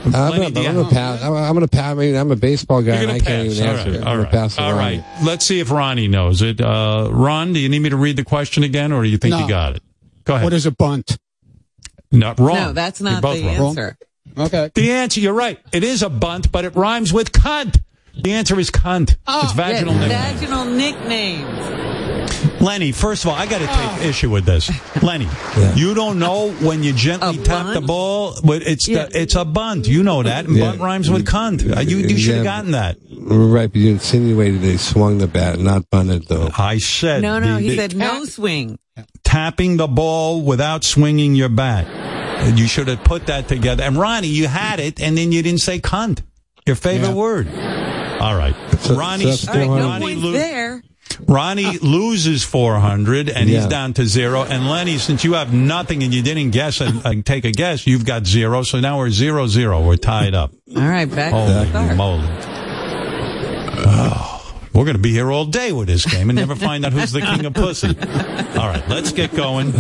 I'm 0.06 0.12
gonna, 0.12 0.50
do 0.52 0.62
you 0.62 0.68
I'm 0.70 0.76
gonna 0.76 0.90
pass. 0.90 1.22
I'm, 1.22 1.34
I'm 1.34 1.54
gonna 1.54 1.68
pass. 1.68 1.92
I 1.92 1.94
mean, 1.96 2.16
I'm 2.16 2.32
a 2.32 2.36
baseball 2.36 2.82
guy, 2.82 2.94
and 2.96 3.08
gonna 3.08 3.14
I 3.16 3.20
can't 3.20 3.48
even 3.50 3.68
All 3.68 3.76
answer. 3.76 3.90
right. 3.92 4.00
it. 4.00 4.04
All 4.08 4.14
I'm 4.14 4.20
right. 4.24 4.32
pass 4.32 4.54
it 4.54 4.62
All 4.62 4.72
on. 4.72 4.78
right. 4.78 5.04
Let's 5.24 5.46
see 5.46 5.60
if 5.60 5.70
Ronnie 5.70 6.08
knows 6.08 6.42
it. 6.42 6.62
Uh, 6.62 7.10
Ron, 7.12 7.52
do 7.54 7.60
you 7.60 7.68
need 7.68 7.80
me 7.80 7.90
to 7.90 7.98
read 7.98 8.16
the 8.16 8.24
question 8.24 8.64
again, 8.64 8.92
or 8.94 9.04
do 9.04 9.10
you 9.10 9.18
think 9.18 9.32
No. 9.32 9.40
you 9.40 9.48
got 9.50 9.76
it? 9.76 9.84
Go 10.24 10.36
ahead. 10.36 10.46
What 10.46 10.54
is 10.54 10.66
a 10.66 10.72
bunt? 10.72 11.18
Not 12.12 12.40
wrong. 12.40 12.56
No, 12.56 12.74
that's 12.74 13.02
not 13.02 13.22
both 13.22 13.36
the 13.38 13.46
wrong. 13.48 13.78
answer. 13.78 13.98
Okay. 14.38 14.72
The 14.76 14.92
answer, 14.92 15.20
you're 15.20 15.34
right. 15.34 15.60
It 15.74 15.84
is 15.84 16.04
a 16.04 16.10
bunt, 16.10 16.52
but 16.52 16.64
it 16.64 16.76
rhymes 16.76 17.12
with 17.12 17.32
cunt. 17.34 17.82
The 18.16 18.32
answer 18.34 18.58
is 18.60 18.72
cunt. 18.72 19.18
it's 19.28 19.52
vaginal 19.54 19.94
Yeah, 19.94 20.00
nickname. 20.08 20.38
vaginal 20.38 20.66
nicknames. 20.66 21.87
Lenny, 22.60 22.92
first 22.92 23.24
of 23.24 23.30
all, 23.30 23.36
I 23.36 23.46
got 23.46 23.60
to 23.60 23.68
take 23.68 24.08
issue 24.10 24.30
with 24.30 24.46
this. 24.46 24.70
Lenny, 25.04 25.28
you 25.76 25.94
don't 25.94 26.20
know 26.20 26.52
when 26.54 26.84
you 26.84 26.94
gently 26.94 27.40
A 27.40 27.44
tap 27.44 27.74
the 27.74 27.82
ball, 27.82 28.36
but 28.44 28.62
it's 28.64 28.88
Yeah. 28.88 29.06
the, 29.06 29.22
it's 29.22 29.36
a 29.36 29.46
bunt. 29.46 29.88
You 29.88 30.04
know 30.04 30.24
that. 30.24 30.46
And 30.46 30.56
Yeah. 30.56 30.72
bunt 30.72 30.82
rhymes 30.82 31.10
with 31.10 31.26
cunt. 31.26 31.76
Uh, 31.78 31.82
You, 31.82 31.98
you 31.98 32.18
should 32.18 32.36
have 32.36 32.46
Yeah. 32.46 32.52
gotten 32.58 32.72
that. 32.72 32.98
Right, 33.20 33.68
but 33.72 33.76
you 33.80 33.92
insinuated 33.92 34.62
they 34.62 34.78
swung 34.78 35.18
the 35.20 35.28
bat, 35.28 35.60
not 35.60 35.90
bunted 35.90 36.28
though. 36.28 36.50
I 36.58 36.78
said. 36.80 37.22
No, 37.22 37.40
no, 37.40 37.56
the- 37.56 37.62
he 37.62 37.70
the- 37.70 37.76
said 37.76 37.96
no 37.96 38.26
swing. 38.26 38.80
tapping 39.24 39.78
the 39.78 39.88
ball 39.88 40.42
without 40.42 40.84
swinging 40.84 41.36
your 41.36 41.50
bat. 41.50 41.86
And 41.88 42.58
you 42.60 42.68
should 42.68 42.88
have 42.88 43.04
put 43.04 43.28
that 43.28 43.48
together. 43.48 43.84
And 43.84 43.98
Ronnie, 43.98 44.28
you 44.28 44.48
had 44.48 44.80
it, 44.80 45.00
and 45.02 45.18
then 45.18 45.32
you 45.32 45.42
didn't 45.44 45.62
say 45.62 45.80
cunt. 45.80 46.20
Your 46.66 46.76
favorite 46.76 47.10
Yeah. 47.10 47.14
word. 47.14 47.48
All 48.20 48.36
right. 48.36 48.56
So- 48.82 48.96
Ronnie, 48.96 49.32
so 49.36 49.52
All 49.52 49.58
right, 49.58 49.68
no 49.68 49.76
Ronnie, 49.88 50.06
points 50.06 50.24
lo- 50.24 50.32
there. 50.32 50.82
Ronnie 51.28 51.66
ah. 51.66 51.78
loses 51.82 52.44
400 52.44 53.30
and 53.30 53.50
he's 53.50 53.66
down 53.66 53.94
to 53.94 54.06
zero. 54.06 54.44
And 54.44 54.70
Lenny, 54.70 54.98
since 54.98 55.24
you 55.24 55.34
have 55.34 55.54
nothing 55.54 56.04
and 56.04 56.14
you 56.14 56.22
didn't 56.22 56.52
guess 56.52 56.82
and, 56.82 57.06
and 57.06 57.26
take 57.26 57.46
a 57.46 57.52
guess, 57.52 57.88
you've 57.88 58.06
got 58.06 58.26
zero. 58.26 58.64
So 58.64 58.80
now 58.80 58.98
we're 59.00 59.10
zero 59.10 59.48
zero. 59.48 59.86
We're 59.86 59.98
tied 59.98 60.34
up. 60.34 60.54
All 60.76 60.82
right, 60.82 61.10
back 61.10 61.32
to 61.32 61.54
the 61.54 61.66
Holy 61.66 61.70
start. 61.70 61.98
moly. 61.98 62.28
Oh, 63.90 64.56
we're 64.74 64.86
going 64.86 64.96
to 64.96 65.02
be 65.02 65.12
here 65.12 65.32
all 65.32 65.46
day 65.46 65.72
with 65.72 65.88
this 65.88 66.06
game 66.06 66.30
and 66.30 66.38
never 66.38 66.56
find 66.56 66.86
out 66.86 66.94
who's 66.94 67.12
the 67.12 67.22
king 67.22 67.46
of 67.46 67.54
pussy. 67.54 67.90
All 68.60 68.68
right, 68.68 68.84
let's 68.88 69.12
get 69.12 69.36
going. 69.36 69.74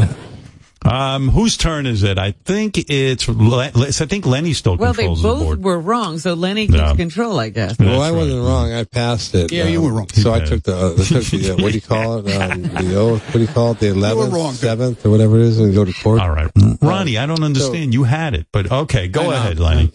Um, 0.88 1.28
whose 1.30 1.58
turn 1.58 1.86
is 1.86 2.04
it? 2.04 2.18
I 2.18 2.32
think 2.32 2.78
it's. 2.90 3.28
Le- 3.28 3.72
I 3.76 3.92
think 3.92 4.26
Lenny 4.26 4.54
still 4.54 4.78
Well, 4.78 4.94
they 4.94 5.04
controls 5.08 5.22
the 5.22 5.28
both 5.56 5.60
were 5.60 5.80
wrong, 5.80 6.18
so 6.20 6.34
Lenny 6.34 6.68
keeps 6.68 6.78
Yeah. 6.80 6.96
control, 6.96 7.40
I 7.40 7.50
guess. 7.50 7.78
Well, 7.78 7.90
That's 7.90 8.02
I 8.02 8.10
right. 8.12 8.18
wasn't 8.18 8.44
wrong. 8.46 8.74
I 8.74 8.84
passed 8.86 9.36
it. 9.36 9.52
Yeah, 9.52 9.68
you 9.68 9.80
Um, 9.80 9.86
were 9.86 9.92
wrong. 9.94 10.08
So 10.14 10.34
I 10.34 10.40
took 10.40 10.64
the, 10.64 10.76
uh, 10.78 10.92
I 10.94 11.04
took 11.04 11.24
the 11.26 11.52
uh, 11.52 11.56
what 11.62 11.72
do 11.72 11.78
you 11.78 11.82
call 11.82 12.20
it? 12.26 12.36
Um, 12.36 12.62
the 12.88 12.96
oath. 12.96 13.24
What 13.26 13.34
do 13.34 13.40
you 13.42 13.48
call 13.48 13.72
it? 13.72 13.80
The 13.80 13.88
eleventh, 13.90 14.32
Bill. 14.32 14.52
seventh, 14.54 15.06
or 15.06 15.10
whatever 15.10 15.36
it 15.38 15.42
is, 15.44 15.60
and 15.60 15.74
go 15.74 15.84
to 15.86 15.94
court. 15.94 16.22
All 16.22 16.32
right, 16.32 16.50
Ronnie. 16.82 17.18
I 17.18 17.26
don't 17.26 17.44
understand. 17.44 17.94
you 17.94 18.04
had 18.04 18.34
it, 18.34 18.48
but 18.54 18.72
okay, 18.72 19.08
go 19.08 19.32
ahead, 19.32 19.60
Lenny. 19.60 19.92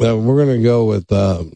Uh, 0.00 0.16
we're 0.16 0.44
gonna 0.46 0.62
go 0.62 0.86
with 0.86 1.12
um, 1.12 1.52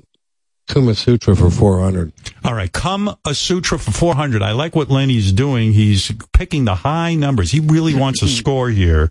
Kama 0.68 0.94
Sutra 0.94 1.36
for 1.36 1.50
four 1.50 1.80
hundred. 1.80 2.12
All 2.44 2.54
right, 2.54 2.72
come 2.72 3.14
a 3.24 3.34
sutra 3.34 3.76
for 3.76 3.90
400. 3.90 4.40
I 4.40 4.52
like 4.52 4.76
what 4.76 4.88
Lenny's 4.88 5.32
doing. 5.32 5.72
He's 5.72 6.12
picking 6.32 6.64
the 6.64 6.76
high 6.76 7.16
numbers. 7.16 7.50
He 7.50 7.58
really 7.58 7.94
wants 7.94 8.22
a 8.22 8.28
score 8.40 8.70
here. 8.70 9.10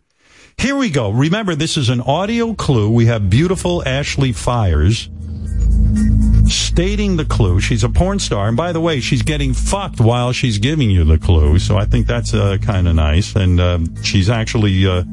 Here 0.57 0.76
we 0.76 0.90
go. 0.90 1.10
Remember, 1.10 1.53
this 1.53 1.76
is 1.76 1.90
an 1.90 1.99
audio 1.99 2.53
clue. 2.53 2.90
We 2.90 3.07
have 3.07 3.30
beautiful 3.30 3.84
Ashley 3.86 4.32
Fires 4.32 5.10
stating 6.48 7.18
the 7.18 7.26
clue. 7.26 7.60
She's 7.60 7.84
a 7.84 7.90
porn 7.90 8.19
star. 8.19 8.48
And 8.48 8.56
by 8.56 8.72
the 8.72 8.80
way, 8.80 9.02
she's 9.02 9.22
getting 9.22 9.53
fucked 9.53 9.99
while 9.99 10.32
she's 10.32 10.57
giving 10.57 10.90
you 10.90 11.03
the 11.03 11.18
clue. 11.18 11.60
So 11.60 11.76
I 11.77 11.84
think 11.84 12.07
that's 12.07 12.34
uh, 12.34 12.57
kind 12.61 12.88
of 12.88 12.95
nice. 12.95 13.36
And 13.36 13.60
um, 13.60 14.02
she's 14.02 14.30
actually, 14.30 14.88
uh, 14.88 15.03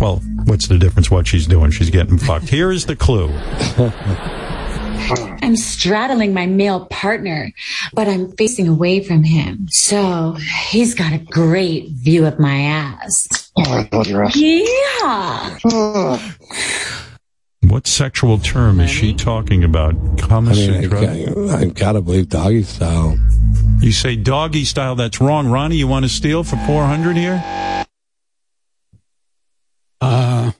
well, 0.00 0.20
what's 0.46 0.66
the 0.66 0.78
difference 0.78 1.12
what 1.12 1.28
she's 1.28 1.46
doing? 1.46 1.70
She's 1.70 1.90
getting 1.90 2.18
fucked. 2.18 2.48
Here 2.48 2.72
is 2.72 2.86
the 2.86 2.96
clue. 2.96 3.28
I'm 5.42 5.56
straddling 5.56 6.32
my 6.34 6.46
male 6.46 6.86
partner, 6.86 7.52
but 7.92 8.08
I'm 8.08 8.32
facing 8.32 8.68
away 8.68 9.02
from 9.02 9.24
him. 9.24 9.66
So 9.68 10.36
he's 10.68 10.94
got 10.94 11.12
a 11.12 11.18
great 11.18 11.90
view 11.90 12.26
of 12.26 12.38
my 12.38 12.60
ass. 12.62 13.50
Oh, 13.56 13.62
I 13.64 13.88
love 13.92 14.06
your 14.06 14.24
ass. 14.24 14.36
Yeah. 14.36 16.18
What 17.68 17.86
sexual 17.86 18.38
term 18.38 18.80
is 18.80 18.90
she 18.90 19.14
talking 19.14 19.62
about? 19.62 19.94
Kama 20.18 20.50
I 20.50 20.54
mean, 20.54 20.82
Sutra? 20.82 21.56
I 21.56 21.66
gotta 21.66 22.00
believe 22.00 22.28
doggy 22.28 22.64
style. 22.64 23.16
You 23.80 23.92
say 23.92 24.16
doggy 24.16 24.64
style. 24.64 24.94
That's 24.96 25.20
wrong. 25.20 25.48
Ronnie, 25.48 25.76
you 25.76 25.86
want 25.86 26.04
to 26.04 26.08
steal 26.08 26.44
for 26.44 26.56
400 26.66 27.16
here? 27.16 27.42
Uh, 30.00 30.52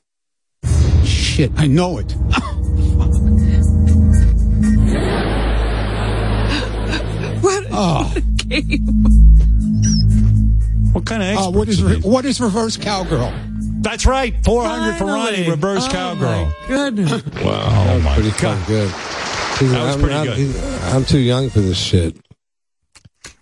shit, 1.05 1.51
I 1.57 1.67
know 1.67 1.99
it. 1.99 2.15
Oh, 7.75 8.15
What 10.93 11.07
kind 11.07 11.23
of 11.23 11.39
uh, 11.39 11.51
what 11.51 11.69
is 11.69 11.83
re- 11.83 12.01
what 12.01 12.25
is 12.27 12.39
reverse 12.41 12.77
cowgirl? 12.77 13.33
That's 13.81 14.05
right. 14.05 14.35
400 14.45 14.99
for 14.99 15.07
Ronnie. 15.07 15.49
Reverse 15.49 15.87
oh 15.89 15.91
cowgirl. 15.91 16.47
My 16.47 16.55
goodness. 16.69 17.11
Wow, 17.13 17.85
that 17.85 17.95
was 17.95 18.05
my 18.05 18.15
pretty 18.15 18.31
God. 18.43 18.67
good. 18.67 18.89
He's- 18.91 19.71
That 19.73 19.85
was 19.85 19.95
I'm, 19.97 20.01
pretty 20.01 20.15
I'm, 20.15 20.27
good. 20.27 20.37
he's- 20.37 20.93
I'm 20.95 21.05
too 21.07 21.19
young 21.19 21.49
for 21.51 21.61
this 21.61 21.79
shit. 21.79 22.15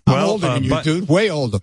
I'm 0.07 0.23
older 0.23 0.47
uh, 0.47 0.53
than 0.55 0.63
you, 0.63 0.69
but- 0.69 0.83
dude. 0.85 1.09
Way 1.09 1.29
older. 1.29 1.59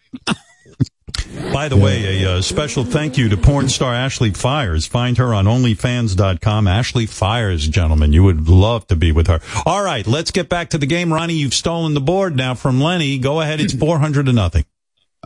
By 1.53 1.69
the 1.69 1.77
way, 1.77 2.23
a 2.23 2.37
uh, 2.37 2.43
special 2.43 2.85
thank 2.85 3.17
you 3.17 3.29
to 3.31 3.37
porn 3.37 3.69
star 3.69 3.95
Ashley 3.95 4.31
Fires. 4.31 4.87
Find 4.87 5.17
her 5.19 5.33
on 5.33 5.47
OnlyFans.com. 5.47 6.69
Ashley 6.69 7.07
Fires, 7.07 7.67
gentlemen. 7.69 8.13
You 8.13 8.25
would 8.25 8.49
love 8.49 8.87
to 8.89 8.97
be 8.97 9.13
with 9.13 9.29
her. 9.29 9.41
All 9.65 9.83
right, 9.83 10.07
let's 10.07 10.31
get 10.31 10.49
back 10.49 10.71
to 10.71 10.79
the 10.79 10.87
game. 10.87 11.13
Ronnie, 11.13 11.35
you've 11.35 11.55
stolen 11.55 11.95
the 11.95 12.01
board 12.01 12.37
now 12.37 12.55
from 12.55 12.81
Lenny. 12.81 13.19
Go 13.19 13.41
ahead. 13.41 13.61
It's 13.61 13.73
400 13.73 14.27
to 14.27 14.33
nothing. 14.33 14.65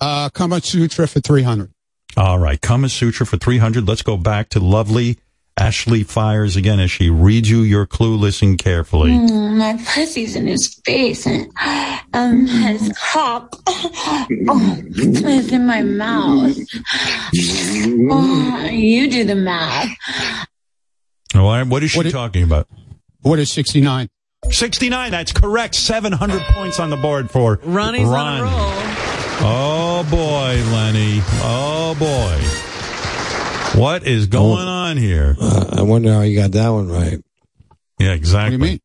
Uh, 0.01 0.31
Kama 0.31 0.61
Sutra 0.61 1.09
for 1.09 1.21
300. 1.21 1.73
All 2.17 2.39
right, 2.39 2.61
Kama 2.61 2.89
Sutra 2.89 3.27
for 3.27 3.37
300. 3.37 3.89
Let's 3.89 4.03
go 4.03 4.17
back 4.17 4.51
to 4.51 4.61
lovely 4.61 5.19
Ashley 5.59 6.03
Fires 6.03 6.57
again 6.57 6.81
as 6.81 6.91
she 6.91 7.11
reads 7.11 7.49
you 7.51 7.61
your 7.61 7.87
clue. 7.87 8.17
Listen 8.17 8.57
carefully. 8.57 9.11
Mm, 9.11 9.57
my 9.59 9.75
pussy's 9.95 10.35
in 10.35 10.47
his 10.47 10.81
face 10.87 11.27
and 11.27 11.51
um, 12.15 12.47
his 12.47 12.91
cock 12.99 13.55
oh, 13.69 14.83
is 14.97 15.53
in 15.53 15.67
my 15.67 15.83
mouth. 15.83 16.57
Oh, 18.11 18.67
you 18.71 19.11
do 19.11 19.25
the 19.25 19.35
math. 19.35 19.89
All 21.35 21.43
right, 21.49 21.67
what 21.67 21.83
is 21.83 21.91
she 21.93 21.99
What 21.99 22.07
it- 22.07 22.13
talking 22.13 22.43
about? 22.43 22.67
What 23.21 23.39
is 23.39 23.51
69? 23.53 24.09
69. 24.51 25.11
That's 25.13 25.33
correct. 25.33 25.75
700 25.77 26.41
points 26.43 26.81
on 26.81 26.91
the 26.91 26.97
board 26.97 27.31
for 27.31 27.61
Ronnie's 27.63 28.09
on 28.09 28.11
a 28.11 28.13
Ronnie. 28.13 28.43
roll. 28.43 28.51
Oh 29.45 30.07
boy, 30.11 30.61
Lenny. 30.73 31.21
Oh 31.43 31.95
boy. 31.99 32.72
What 33.75 34.07
is 34.07 34.27
going 34.27 34.69
on 34.69 34.97
here? 34.97 35.35
Uh, 35.41 35.77
I 35.79 35.83
wonder 35.83 36.13
how 36.13 36.21
you 36.21 36.39
got 36.39 36.53
that 36.53 36.69
one 36.69 36.89
right. 36.89 37.19
Yeah, 37.99 38.13
exactly. 38.13 38.81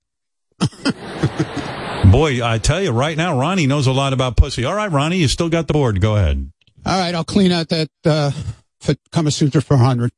Boy, 2.11 2.45
I 2.45 2.57
tell 2.57 2.81
you 2.81 2.91
right 2.91 3.17
now, 3.17 3.37
Ronnie 3.37 3.67
knows 3.67 3.87
a 3.87 3.91
lot 3.91 4.13
about 4.13 4.37
pussy. 4.37 4.63
All 4.63 4.73
right, 4.73 4.89
Ronnie, 4.89 5.17
you 5.17 5.27
still 5.27 5.49
got 5.49 5.67
the 5.67 5.73
board. 5.73 5.99
Go 5.99 6.15
ahead. 6.15 6.51
All 6.85 6.97
right, 6.97 7.13
I'll 7.13 7.25
clean 7.25 7.51
out 7.51 7.67
that 7.69 7.89
uh, 8.05 8.31
for 8.79 8.95
Kama 9.11 9.31
Sutra 9.31 9.61
for 9.61 9.75
100. 9.75 10.09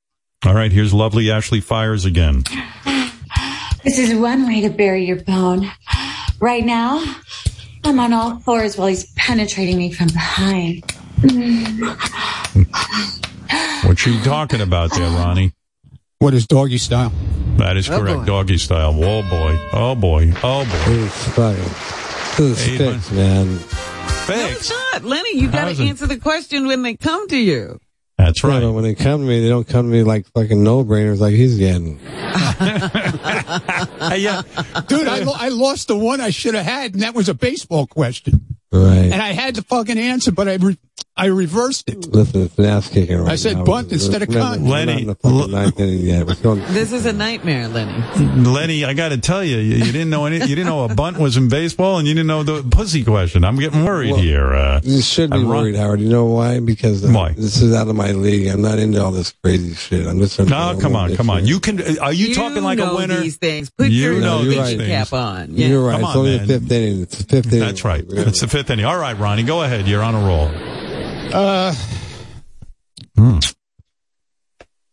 All 0.45 0.53
right, 0.53 0.71
here's 0.71 0.93
lovely 0.93 1.31
Ashley 1.31 1.61
Fires 1.61 2.05
again. 2.05 2.43
This 3.83 3.97
is 3.97 4.13
one 4.13 4.45
way 4.45 4.61
to 4.61 4.69
bury 4.69 5.05
your 5.05 5.23
bone. 5.23 5.71
Right 6.39 6.63
now, 6.63 7.03
I'm 7.83 7.99
on 7.99 8.13
all 8.13 8.39
fours 8.39 8.77
while 8.77 8.89
he's 8.89 9.11
penetrating 9.13 9.77
me 9.77 9.91
from 9.91 10.07
behind. 10.07 10.83
What 13.85 14.05
you 14.05 14.19
talking 14.23 14.61
about 14.61 14.91
there, 14.93 15.09
Ronnie? 15.09 15.53
What 16.19 16.33
is 16.33 16.45
doggy 16.47 16.77
style? 16.77 17.11
That 17.57 17.77
is 17.77 17.89
Oh, 17.89 17.99
correct. 17.99 18.19
boy. 18.19 18.25
Doggy 18.25 18.57
style. 18.57 18.93
Oh 19.03 19.21
boy. 19.23 19.57
Oh 19.73 19.95
boy. 19.95 20.33
Oh 20.43 20.63
boy. 20.65 21.03
It's 21.05 21.23
fucking. 21.29 21.63
This 22.37 22.39
is 22.39 22.67
Eight 22.67 22.77
fixed, 22.77 23.11
man. 23.13 23.47
No, 23.57 24.35
it's 24.47 24.69
not. 24.69 25.03
Lenny, 25.03 25.39
you 25.39 25.49
got 25.49 25.73
to 25.73 25.83
answer 25.83 26.05
the 26.07 26.17
question 26.17 26.67
when 26.67 26.83
they 26.83 26.95
come 26.95 27.27
to 27.29 27.37
you. 27.37 27.79
That's 28.17 28.43
right. 28.43 28.61
but 28.61 28.73
when 28.73 28.83
they 28.83 28.95
come 28.95 29.21
to 29.21 29.27
me, 29.27 29.39
they 29.41 29.47
don't 29.49 29.67
come 29.67 29.85
to 29.85 29.91
me 29.91 30.03
like 30.03 30.27
fucking 30.33 30.61
no 30.61 30.83
brainers 30.83 31.19
like 31.19 31.33
he's 31.33 31.57
getting. 31.57 31.99
yeah. 34.19 34.41
Uh, 34.75 34.81
dude, 34.81 35.07
I, 35.07 35.19
lo- 35.23 35.33
I 35.35 35.49
lost 35.49 35.87
the 35.87 35.97
one 35.97 36.19
I 36.21 36.29
should 36.29 36.53
have 36.53 36.65
had, 36.65 36.93
and 36.93 37.03
that 37.03 37.15
was 37.15 37.29
a 37.29 37.33
baseball 37.33 37.87
question. 37.87 38.45
Right. 38.71 39.09
And 39.11 39.21
I 39.21 39.29
had 39.31 39.55
the 39.55 39.61
fucking 39.63 39.97
answer, 39.97 40.31
but 40.33 40.47
I 40.49 40.55
re- 40.55 40.77
I 41.19 41.25
reversed 41.25 41.89
it. 41.89 42.07
Listen, 42.13 42.43
it's 42.43 42.57
an 42.57 42.65
ass 42.65 42.87
kicking 42.89 43.17
right 43.19 43.31
I 43.31 43.35
said 43.35 43.57
now. 43.57 43.63
bunt 43.65 43.91
instead 43.91 44.21
of 44.23 44.29
We're- 44.29 44.41
cunt. 44.41 44.59
we're 44.61 44.69
not 44.69 44.69
Lenny, 44.87 45.01
in 45.01 45.07
the 45.07 45.15
fucking 45.15 45.51
ninth 45.51 45.79
inning 45.79 45.99
yet. 45.99 46.25
We're 46.25 46.35
still- 46.35 46.55
This 46.55 46.93
is 46.93 47.05
a 47.05 47.13
nightmare, 47.13 47.67
Lenny. 47.67 48.03
Lenny, 48.43 48.85
I 48.85 48.93
got 48.93 49.09
to 49.09 49.17
tell 49.17 49.43
you, 49.43 49.57
you, 49.57 49.77
you 49.83 49.91
didn't 49.91 50.09
know 50.09 50.25
any, 50.25 50.37
you 50.37 50.55
didn't 50.55 50.67
know 50.67 50.85
a 50.85 50.93
bunt 50.95 51.17
was 51.17 51.35
in 51.35 51.49
baseball, 51.49 51.97
and 51.99 52.07
you 52.07 52.13
didn't 52.13 52.27
know 52.27 52.43
the 52.43 52.63
pussy 52.63 53.03
question. 53.03 53.43
I'm 53.43 53.57
getting 53.57 53.83
worried 53.83 54.11
Well, 54.13 54.21
here. 54.21 54.53
Uh, 54.53 54.79
You 54.83 55.01
should 55.01 55.29
be 55.29 55.35
I'm 55.37 55.47
wrong. 55.49 55.63
worried, 55.63 55.75
Howard. 55.75 55.99
You 55.99 56.09
know 56.09 56.25
why? 56.25 56.59
Because 56.61 57.03
uh, 57.03 57.09
Why? 57.11 57.33
this 57.33 57.61
is 57.61 57.73
out 57.75 57.87
of 57.89 57.95
my 57.95 58.11
league. 58.11 58.47
I'm 58.47 58.61
not 58.61 58.79
into 58.79 59.03
all 59.03 59.11
this 59.11 59.33
crazy 59.43 59.73
shit. 59.73 60.07
I'm 60.07 60.19
just. 60.19 60.39
No, 60.39 60.77
come 60.79 60.95
on, 60.95 61.15
come 61.15 61.29
on. 61.29 61.45
You 61.45 61.59
can. 61.59 61.79
Are 61.99 62.13
you, 62.13 62.27
You 62.29 62.35
talking 62.35 62.63
like 62.63 62.79
a 62.79 62.85
know 62.85 62.95
winner? 62.95 63.19
these 63.19 63.35
things. 63.37 63.69
Put 63.69 63.89
you 63.89 64.11
your 64.13 64.21
know 64.21 64.41
you're 64.41 64.51
these 64.51 64.57
right. 64.59 64.77
things. 64.77 64.87
cap 64.89 65.13
on. 65.13 65.49
Yeah. 65.51 65.67
You're 65.67 65.85
right. 65.85 65.93
Come 65.99 66.01
it's 66.03 66.11
on, 66.11 66.17
only 66.17 66.37
man. 66.37 66.47
the 66.47 66.59
fifth 66.59 66.71
inning. 66.71 67.01
It's 67.01 67.17
the 67.17 67.23
fifth 67.25 67.47
inning. 67.47 67.59
That's 67.59 67.83
right. 67.83 68.05
It's 68.07 68.39
the 68.41 68.47
fifth 68.47 68.69
inning. 68.69 68.85
All 68.85 68.97
right, 68.97 69.17
Ronnie, 69.17 69.43
go 69.43 69.63
ahead. 69.63 69.87
You're 69.87 70.03
on 70.03 70.15
a 70.15 70.25
roll. 70.25 70.49
Uh, 71.33 71.73
Hmm. 73.15 73.39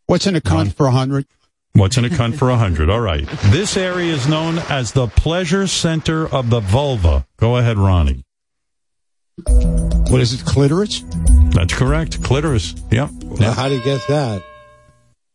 what's 0.06 0.26
in 0.26 0.34
a 0.36 0.40
cunt 0.40 0.74
for 0.74 0.86
a 0.86 0.90
100? 0.90 1.26
What's 1.74 1.96
in 1.96 2.04
a 2.04 2.08
cunt 2.08 2.36
for 2.36 2.48
a 2.48 2.56
hundred? 2.56 2.88
All 2.88 3.00
right. 3.00 3.28
This 3.50 3.76
area 3.76 4.10
is 4.14 4.26
known 4.26 4.58
as 4.70 4.92
the 4.92 5.08
pleasure 5.08 5.66
center 5.66 6.26
of 6.26 6.48
the 6.48 6.60
vulva. 6.60 7.26
Go 7.36 7.58
ahead, 7.58 7.76
Ronnie. 7.76 8.24
What 9.44 10.22
is 10.22 10.32
it, 10.32 10.46
clitoris? 10.46 11.04
That's 11.50 11.74
correct. 11.74 12.22
Clitoris. 12.22 12.74
Yep. 12.90 13.10
Well, 13.24 13.52
how 13.52 13.68
do 13.68 13.74
you 13.76 13.84
guess 13.84 14.06
that? 14.06 14.42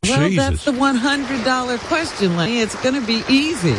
Well, 0.04 0.28
Jesus. 0.30 0.36
that's 0.50 0.66
the 0.66 0.72
one 0.72 0.96
hundred 0.96 1.46
dollar 1.46 1.78
question, 1.78 2.36
Lenny. 2.36 2.60
It's 2.60 2.74
going 2.82 2.96
to 3.00 3.06
be 3.06 3.22
easy. 3.30 3.76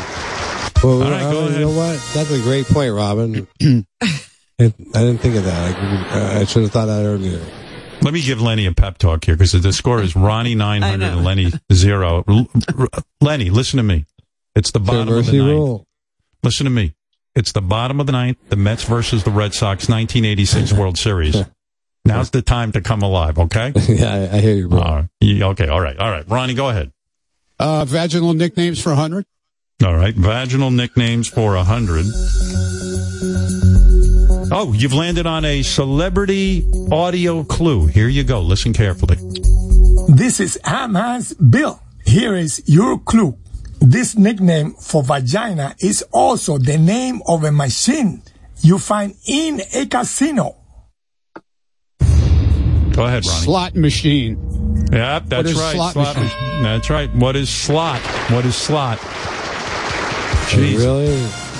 Well, 0.84 1.02
All 1.02 1.10
right, 1.10 1.20
go 1.22 1.40
Robin, 1.40 1.46
ahead. 1.48 1.52
you 1.60 1.66
know 1.66 1.70
what? 1.76 2.00
That's 2.14 2.30
a 2.30 2.38
great 2.42 2.66
point, 2.66 2.92
Robin. 2.94 3.48
I 4.62 4.98
I 4.98 5.00
didn't 5.04 5.18
think 5.18 5.36
of 5.36 5.44
that. 5.44 5.76
I, 6.12 6.40
I 6.40 6.44
should 6.44 6.62
have 6.62 6.72
thought 6.72 6.86
that 6.86 7.04
earlier. 7.04 7.40
Let 8.02 8.12
me 8.14 8.20
give 8.22 8.40
Lenny 8.40 8.66
a 8.66 8.72
pep 8.72 8.98
talk 8.98 9.24
here 9.24 9.36
because 9.36 9.52
the 9.52 9.72
score 9.72 10.02
is 10.02 10.16
Ronnie 10.16 10.54
900 10.56 11.04
and 11.06 11.24
Lenny 11.24 11.52
0. 11.72 12.24
L- 12.28 12.48
R- 12.76 12.88
Lenny, 13.20 13.48
listen 13.50 13.76
to 13.76 13.82
me. 13.84 14.06
It's 14.56 14.72
the 14.72 14.80
bottom 14.80 15.08
of 15.14 15.26
the 15.26 15.32
ninth. 15.38 15.48
rule. 15.48 15.86
Listen 16.42 16.64
to 16.64 16.70
me. 16.70 16.94
It's 17.36 17.52
the 17.52 17.62
bottom 17.62 18.00
of 18.00 18.06
the 18.06 18.12
ninth, 18.12 18.38
the 18.48 18.56
Mets 18.56 18.82
versus 18.84 19.22
the 19.24 19.30
Red 19.30 19.54
Sox 19.54 19.88
1986 19.88 20.72
World 20.78 20.98
Series. 20.98 21.36
Now's 22.04 22.30
the 22.30 22.42
time 22.42 22.72
to 22.72 22.80
come 22.80 23.00
alive, 23.02 23.38
okay? 23.38 23.72
yeah, 23.88 24.28
I, 24.32 24.36
I 24.36 24.40
hear 24.40 24.56
you, 24.56 24.68
bro. 24.68 24.80
Uh, 24.80 25.04
yeah, 25.20 25.46
okay, 25.46 25.68
all 25.68 25.80
right, 25.80 25.96
all 25.96 26.10
right. 26.10 26.28
Ronnie, 26.28 26.54
go 26.54 26.68
ahead. 26.68 26.90
Uh, 27.60 27.84
vaginal 27.84 28.34
nicknames 28.34 28.82
for 28.82 28.88
100? 28.90 29.24
All 29.84 29.94
right, 29.94 30.14
vaginal 30.14 30.72
nicknames 30.72 31.28
for 31.28 31.54
a 31.54 31.62
hundred. 31.64 32.04
Oh, 34.54 34.74
you've 34.74 34.92
landed 34.92 35.24
on 35.24 35.46
a 35.46 35.62
celebrity 35.62 36.70
audio 36.92 37.42
clue. 37.42 37.86
Here 37.86 38.08
you 38.08 38.22
go. 38.22 38.42
Listen 38.42 38.74
carefully. 38.74 39.16
This 40.08 40.40
is 40.40 40.58
Hamas 40.62 41.32
Bill. 41.50 41.80
Here 42.04 42.34
is 42.34 42.62
your 42.66 42.98
clue. 42.98 43.38
This 43.80 44.14
nickname 44.14 44.74
for 44.74 45.02
vagina 45.02 45.74
is 45.80 46.04
also 46.12 46.58
the 46.58 46.76
name 46.76 47.22
of 47.26 47.44
a 47.44 47.50
machine 47.50 48.20
you 48.60 48.78
find 48.78 49.14
in 49.26 49.62
a 49.72 49.86
casino. 49.86 50.56
Go 52.92 53.06
ahead, 53.06 53.24
Ronnie. 53.24 53.44
Slot 53.44 53.74
machine. 53.74 54.36
Yep, 54.92 55.28
that's 55.28 55.48
is 55.48 55.56
right. 55.58 55.72
slot 55.72 55.96
machine? 55.96 56.22
machine. 56.24 56.62
That's 56.62 56.90
right. 56.90 57.14
What 57.14 57.36
is 57.36 57.48
slot? 57.48 58.00
What 58.30 58.44
is 58.44 58.54
slot? 58.54 58.98
Jeez. 60.48 60.76
Really? 60.76 61.51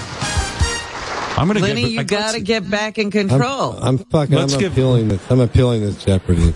I'm 1.42 1.48
gonna 1.48 1.58
Lenny, 1.60 1.82
give. 1.82 1.90
you 1.90 2.04
got 2.04 2.34
to 2.34 2.40
get 2.40 2.70
back 2.70 2.98
in 2.98 3.10
control. 3.10 3.72
I'm 3.72 3.98
fucking. 3.98 4.34
Let's 4.36 4.54
I'm 4.54 4.60
give- 4.60 4.72
appealing 4.72 5.08
this. 5.08 5.30
I'm 5.30 5.40
appealing 5.40 5.80
this 5.82 6.02
Jeopardy. 6.04 6.54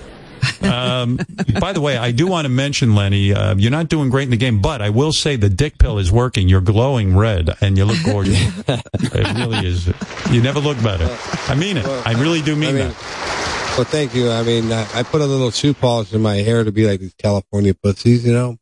um, 0.62 1.18
by 1.60 1.72
the 1.72 1.80
way, 1.80 1.96
I 1.96 2.12
do 2.12 2.28
want 2.28 2.44
to 2.44 2.48
mention, 2.48 2.94
Lenny, 2.94 3.34
uh, 3.34 3.56
you're 3.56 3.72
not 3.72 3.88
doing 3.88 4.10
great 4.10 4.24
in 4.24 4.30
the 4.30 4.36
game, 4.36 4.60
but 4.60 4.80
I 4.80 4.90
will 4.90 5.12
say 5.12 5.34
the 5.34 5.48
dick 5.48 5.78
pill 5.78 5.98
is 5.98 6.12
working. 6.12 6.48
You're 6.48 6.60
glowing 6.60 7.16
red, 7.16 7.50
and 7.60 7.76
you 7.76 7.84
look 7.84 7.98
gorgeous. 8.04 8.38
it 8.68 9.36
really 9.36 9.66
is. 9.66 9.88
You 10.30 10.40
never 10.40 10.60
look 10.60 10.80
better. 10.84 11.08
I 11.50 11.56
mean 11.56 11.78
it. 11.78 11.86
I 12.06 12.12
really 12.12 12.42
do 12.42 12.54
mean 12.54 12.68
I 12.68 12.72
mean, 12.72 12.88
that. 12.88 13.74
well, 13.76 13.84
thank 13.84 14.14
you. 14.14 14.30
I 14.30 14.44
mean, 14.44 14.70
I, 14.70 14.86
I 14.94 15.02
put 15.02 15.20
a 15.20 15.26
little 15.26 15.50
shoe 15.50 15.74
polish 15.74 16.12
in 16.12 16.22
my 16.22 16.36
hair 16.36 16.62
to 16.62 16.70
be 16.70 16.86
like 16.86 17.00
these 17.00 17.14
California 17.14 17.74
pussies, 17.74 18.24
you 18.24 18.32
know. 18.32 18.56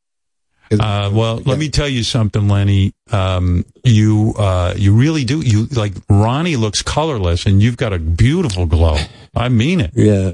Uh, 0.70 1.10
well, 1.12 1.36
let 1.36 1.58
me 1.58 1.68
tell 1.68 1.88
you 1.88 2.02
something, 2.02 2.48
Lenny. 2.48 2.94
Um, 3.12 3.64
you, 3.84 4.34
uh, 4.38 4.74
you 4.76 4.94
really 4.94 5.24
do. 5.24 5.40
You 5.40 5.66
like 5.66 5.92
Ronnie 6.08 6.56
looks 6.56 6.82
colorless, 6.82 7.46
and 7.46 7.62
you've 7.62 7.76
got 7.76 7.92
a 7.92 7.98
beautiful 7.98 8.66
glow. 8.66 8.96
I 9.34 9.48
mean 9.48 9.80
it. 9.80 9.92
Yeah. 9.94 10.32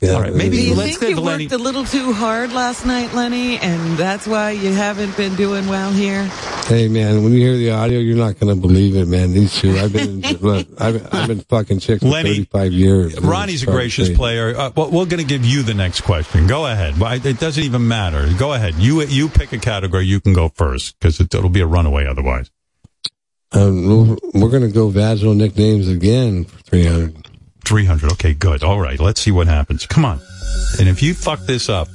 Yeah. 0.00 0.12
All 0.14 0.20
right, 0.22 0.32
Do 0.32 0.36
maybe 0.38 0.58
you 0.58 0.74
let's 0.74 0.96
think 0.98 1.16
you 1.16 1.22
Lenny. 1.22 1.44
worked 1.44 1.52
a 1.54 1.58
little 1.58 1.84
too 1.84 2.12
hard 2.12 2.52
last 2.52 2.84
night, 2.84 3.14
Lenny, 3.14 3.58
and 3.58 3.96
that's 3.96 4.26
why 4.26 4.50
you 4.50 4.72
haven't 4.72 5.16
been 5.16 5.34
doing 5.36 5.66
well 5.68 5.92
here? 5.92 6.24
Hey 6.66 6.88
man, 6.88 7.22
when 7.22 7.32
you 7.32 7.38
hear 7.40 7.56
the 7.56 7.70
audio, 7.70 7.98
you're 8.00 8.16
not 8.16 8.38
gonna 8.40 8.56
believe 8.56 8.96
it, 8.96 9.06
man. 9.06 9.32
These 9.32 9.54
two, 9.60 9.78
I've 9.78 9.92
been, 9.92 10.20
look, 10.40 10.66
I've, 10.80 11.14
I've 11.14 11.28
been 11.28 11.40
fucking 11.40 11.78
chicks 11.80 12.02
for 12.02 12.08
Lenny, 12.08 12.44
35 12.44 12.72
years. 12.72 13.20
Ronnie's 13.20 13.62
a 13.62 13.66
gracious 13.66 14.08
say. 14.08 14.14
player. 14.16 14.56
Uh, 14.56 14.70
well, 14.74 14.90
we're 14.90 15.04
going 15.06 15.18
to 15.22 15.24
give 15.24 15.44
you 15.44 15.62
the 15.62 15.74
next 15.74 16.00
question. 16.02 16.46
Go 16.46 16.66
ahead. 16.66 16.94
It 17.24 17.38
doesn't 17.38 17.62
even 17.62 17.86
matter. 17.86 18.28
Go 18.38 18.52
ahead. 18.54 18.74
You 18.76 19.02
you 19.02 19.28
pick 19.28 19.52
a 19.52 19.58
category. 19.58 20.06
You 20.06 20.20
can 20.20 20.32
go 20.32 20.48
first 20.48 20.98
because 20.98 21.20
it, 21.20 21.34
it'll 21.34 21.50
be 21.50 21.60
a 21.60 21.66
runaway 21.66 22.06
otherwise. 22.06 22.50
Um, 23.52 23.86
we're- 24.08 24.18
we're 24.34 24.48
gonna 24.50 24.68
go 24.68 24.88
vaginal 24.88 25.34
nicknames 25.34 25.86
again 25.86 26.44
for 26.44 26.58
300. 26.62 27.28
300. 27.64 28.12
Okay, 28.12 28.34
good. 28.34 28.62
All 28.62 28.80
right. 28.80 29.00
Let's 29.00 29.20
see 29.20 29.30
what 29.30 29.46
happens. 29.46 29.86
Come 29.86 30.04
on. 30.04 30.20
And 30.78 30.88
if 30.88 31.02
you 31.02 31.14
fuck 31.14 31.40
this 31.40 31.68
up, 31.68 31.88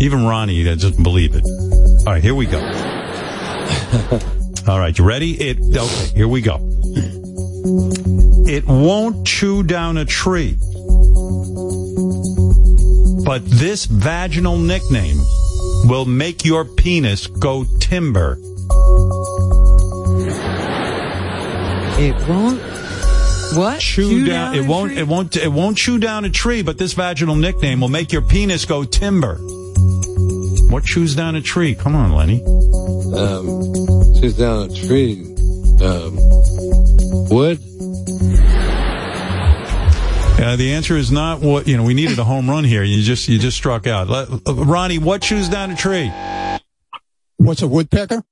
even 0.00 0.26
Ronnie 0.26 0.64
doesn't 0.64 1.02
believe 1.02 1.34
it. 1.34 1.44
All 2.06 2.12
right, 2.12 2.22
here 2.22 2.34
we 2.34 2.46
go. 2.46 2.58
All 4.68 4.78
right, 4.78 4.96
you 4.96 5.04
ready? 5.04 5.32
It 5.40 5.58
okay, 5.58 6.12
here 6.14 6.28
we 6.28 6.40
go. 6.40 6.58
It 8.46 8.66
won't 8.66 9.26
chew 9.26 9.62
down 9.62 9.96
a 9.96 10.04
tree. 10.04 10.56
But 13.24 13.44
this 13.46 13.84
vaginal 13.86 14.58
nickname 14.58 15.18
will 15.84 16.04
make 16.04 16.44
your 16.44 16.64
penis 16.64 17.26
go 17.26 17.64
timber. 17.80 18.38
It 21.98 22.14
won't. 22.28 22.71
What? 23.56 23.80
chew, 23.80 24.24
down, 24.26 24.54
it 24.54 24.66
won't 24.66 24.92
it 24.92 25.06
won't 25.06 25.36
it 25.36 25.48
won't 25.52 25.76
chew 25.76 25.98
down 25.98 26.24
a 26.24 26.30
tree 26.30 26.62
but 26.62 26.78
this 26.78 26.92
vaginal 26.94 27.34
nickname 27.36 27.80
will 27.80 27.88
make 27.88 28.12
your 28.12 28.22
penis 28.22 28.64
go 28.64 28.84
timber 28.84 29.36
what 30.70 30.84
chews 30.84 31.14
down 31.14 31.34
a 31.36 31.42
tree 31.42 31.74
come 31.74 31.94
on 31.94 32.12
lenny 32.12 32.42
Um, 33.14 34.14
she's 34.20 34.36
down 34.36 34.70
a 34.70 34.74
tree. 34.74 35.22
Um, 35.82 36.16
wood. 37.28 37.58
uh, 40.40 40.56
the 40.56 40.72
answer 40.72 40.96
is 40.96 41.10
not 41.12 41.40
what 41.40 41.66
you 41.68 41.76
know 41.76 41.82
we 41.82 41.94
needed 41.94 42.18
a 42.18 42.24
home 42.24 42.48
run 42.48 42.64
here 42.64 42.82
you 42.82 43.02
just 43.02 43.28
you 43.28 43.38
just 43.38 43.56
struck 43.56 43.86
out 43.86 44.08
Let- 44.08 44.28
uh, 44.46 44.54
ronnie 44.54 44.98
what 44.98 45.22
chews 45.22 45.48
down 45.48 45.70
a 45.70 45.76
tree 45.76 46.10
What's 47.38 47.60
a 47.62 47.66
woodpecker? 47.66 48.22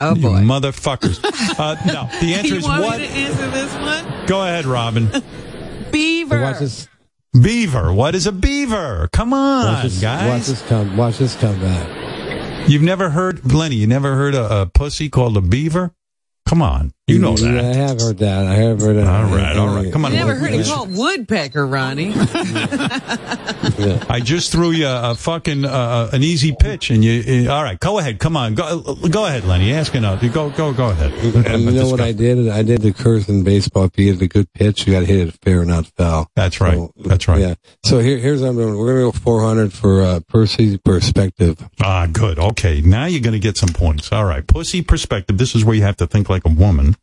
Oh 0.00 0.14
you 0.14 0.28
motherfuckers 0.28 1.22
uh, 1.58 1.76
no 1.86 2.08
the 2.20 2.34
answer 2.34 2.48
you 2.48 2.56
is 2.56 2.64
want 2.64 2.82
what 2.82 3.00
me 3.00 3.06
to 3.06 3.12
answer 3.12 3.50
this 3.50 3.74
one? 3.74 4.26
go 4.26 4.42
ahead 4.42 4.66
robin 4.66 5.10
Beaver. 5.94 6.40
Watch 6.40 6.58
this. 6.58 6.88
Beaver. 7.40 7.92
What 7.92 8.16
is 8.16 8.26
a 8.26 8.32
beaver? 8.32 9.08
Come 9.12 9.32
on, 9.32 9.74
watch 9.74 9.82
this, 9.84 10.00
guys. 10.00 10.28
Watch 10.28 10.46
this 10.46 10.62
come. 10.62 10.96
Watch 10.96 11.18
this 11.18 11.36
come 11.36 11.60
back. 11.60 12.68
You've 12.68 12.82
never 12.82 13.10
heard, 13.10 13.52
Lenny, 13.52 13.76
you 13.76 13.86
never 13.86 14.16
heard 14.16 14.34
a, 14.34 14.62
a 14.62 14.66
pussy 14.66 15.08
called 15.08 15.36
a 15.36 15.40
beaver? 15.40 15.94
Come 16.46 16.62
on. 16.62 16.93
You 17.06 17.18
know 17.18 17.36
Yeah, 17.36 17.52
that. 17.52 17.64
I 17.64 17.74
have 17.76 18.00
heard 18.00 18.16
that. 18.18 18.46
I 18.46 18.54
have 18.54 18.80
heard 18.80 18.96
that. 18.96 19.06
All 19.06 19.24
right, 19.24 19.56
all 19.58 19.74
right. 19.74 19.92
Come 19.92 20.06
on. 20.06 20.12
You 20.12 20.18
never 20.20 20.34
heard 20.36 20.54
it 20.54 20.66
called 20.66 20.96
woodpecker, 20.96 21.66
Ronnie. 21.66 22.12
I 22.16 24.20
just 24.24 24.50
threw 24.50 24.70
you 24.70 24.86
a, 24.86 25.10
a 25.10 25.14
fucking 25.14 25.66
uh, 25.66 26.08
an 26.14 26.22
easy 26.22 26.56
pitch, 26.58 26.88
and 26.90 27.04
you. 27.04 27.12
you- 27.12 27.50
All 27.50 27.62
right, 27.62 27.78
go 27.78 27.98
ahead. 27.98 28.18
Come 28.20 28.38
on, 28.38 28.54
go 28.54 28.94
go 29.10 29.26
ahead, 29.26 29.44
Lenny. 29.44 29.74
Ask 29.74 29.94
enough. 29.94 30.22
You 30.22 30.30
go 30.30 30.48
go 30.50 30.72
go 30.72 30.88
ahead. 30.90 31.12
And 31.12 31.62
you 31.64 31.72
know 31.72 31.90
what 31.90 32.00
I 32.00 32.12
did? 32.12 32.48
I 32.48 32.62
did 32.62 32.80
the 32.80 32.92
curse 32.94 33.28
in 33.28 33.44
baseball. 33.44 33.84
If 33.84 33.98
you 33.98 34.12
get 34.14 34.22
a 34.22 34.26
good 34.28 34.50
pitch, 34.54 34.86
you 34.86 34.94
got 34.94 35.00
to 35.00 35.06
hit 35.06 35.28
it 35.28 35.34
fair, 35.42 35.62
not 35.66 35.86
foul. 35.98 36.30
That's 36.36 36.58
right. 36.60 36.88
That's 36.96 37.28
right. 37.28 37.40
Yeah. 37.40 37.54
So 37.84 37.98
here, 37.98 38.16
here's 38.18 38.40
what 38.40 38.48
I'm 38.48 38.56
doing. 38.56 38.78
We're 38.78 39.00
gonna 39.02 39.12
go 39.12 39.12
400 39.12 39.72
for 39.74 40.00
uh, 40.02 40.20
Percy 40.28 40.78
perspective. 40.78 41.58
Ah, 41.82 42.06
good. 42.10 42.38
Okay, 42.38 42.80
now 42.80 43.04
you're 43.06 43.20
going 43.20 43.32
to 43.34 43.38
get 43.38 43.56
some 43.58 43.68
points. 43.70 44.10
All 44.10 44.24
right, 44.24 44.44
pussy 44.46 44.80
perspective. 44.82 45.36
This 45.38 45.54
is 45.54 45.64
where 45.66 45.74
you 45.76 45.82
have 45.82 45.96
to 45.98 46.06
think 46.06 46.28
like 46.30 46.44
a 46.46 46.50
woman. 46.50 46.94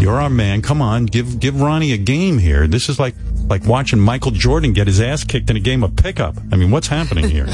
You're 0.00 0.18
our 0.18 0.30
man. 0.30 0.62
Come 0.62 0.80
on, 0.80 1.04
give 1.06 1.38
give 1.40 1.60
Ronnie 1.60 1.92
a 1.92 1.98
game 1.98 2.38
here. 2.38 2.66
This 2.66 2.88
is 2.88 2.98
like 2.98 3.14
like 3.48 3.66
watching 3.66 4.00
Michael 4.00 4.30
Jordan 4.30 4.72
get 4.72 4.86
his 4.86 5.00
ass 5.00 5.24
kicked 5.24 5.50
in 5.50 5.56
a 5.56 5.60
game 5.60 5.82
of 5.82 5.94
pickup. 5.94 6.36
I 6.50 6.56
mean, 6.56 6.70
what's 6.70 6.88
happening 6.88 7.28
here? 7.28 7.46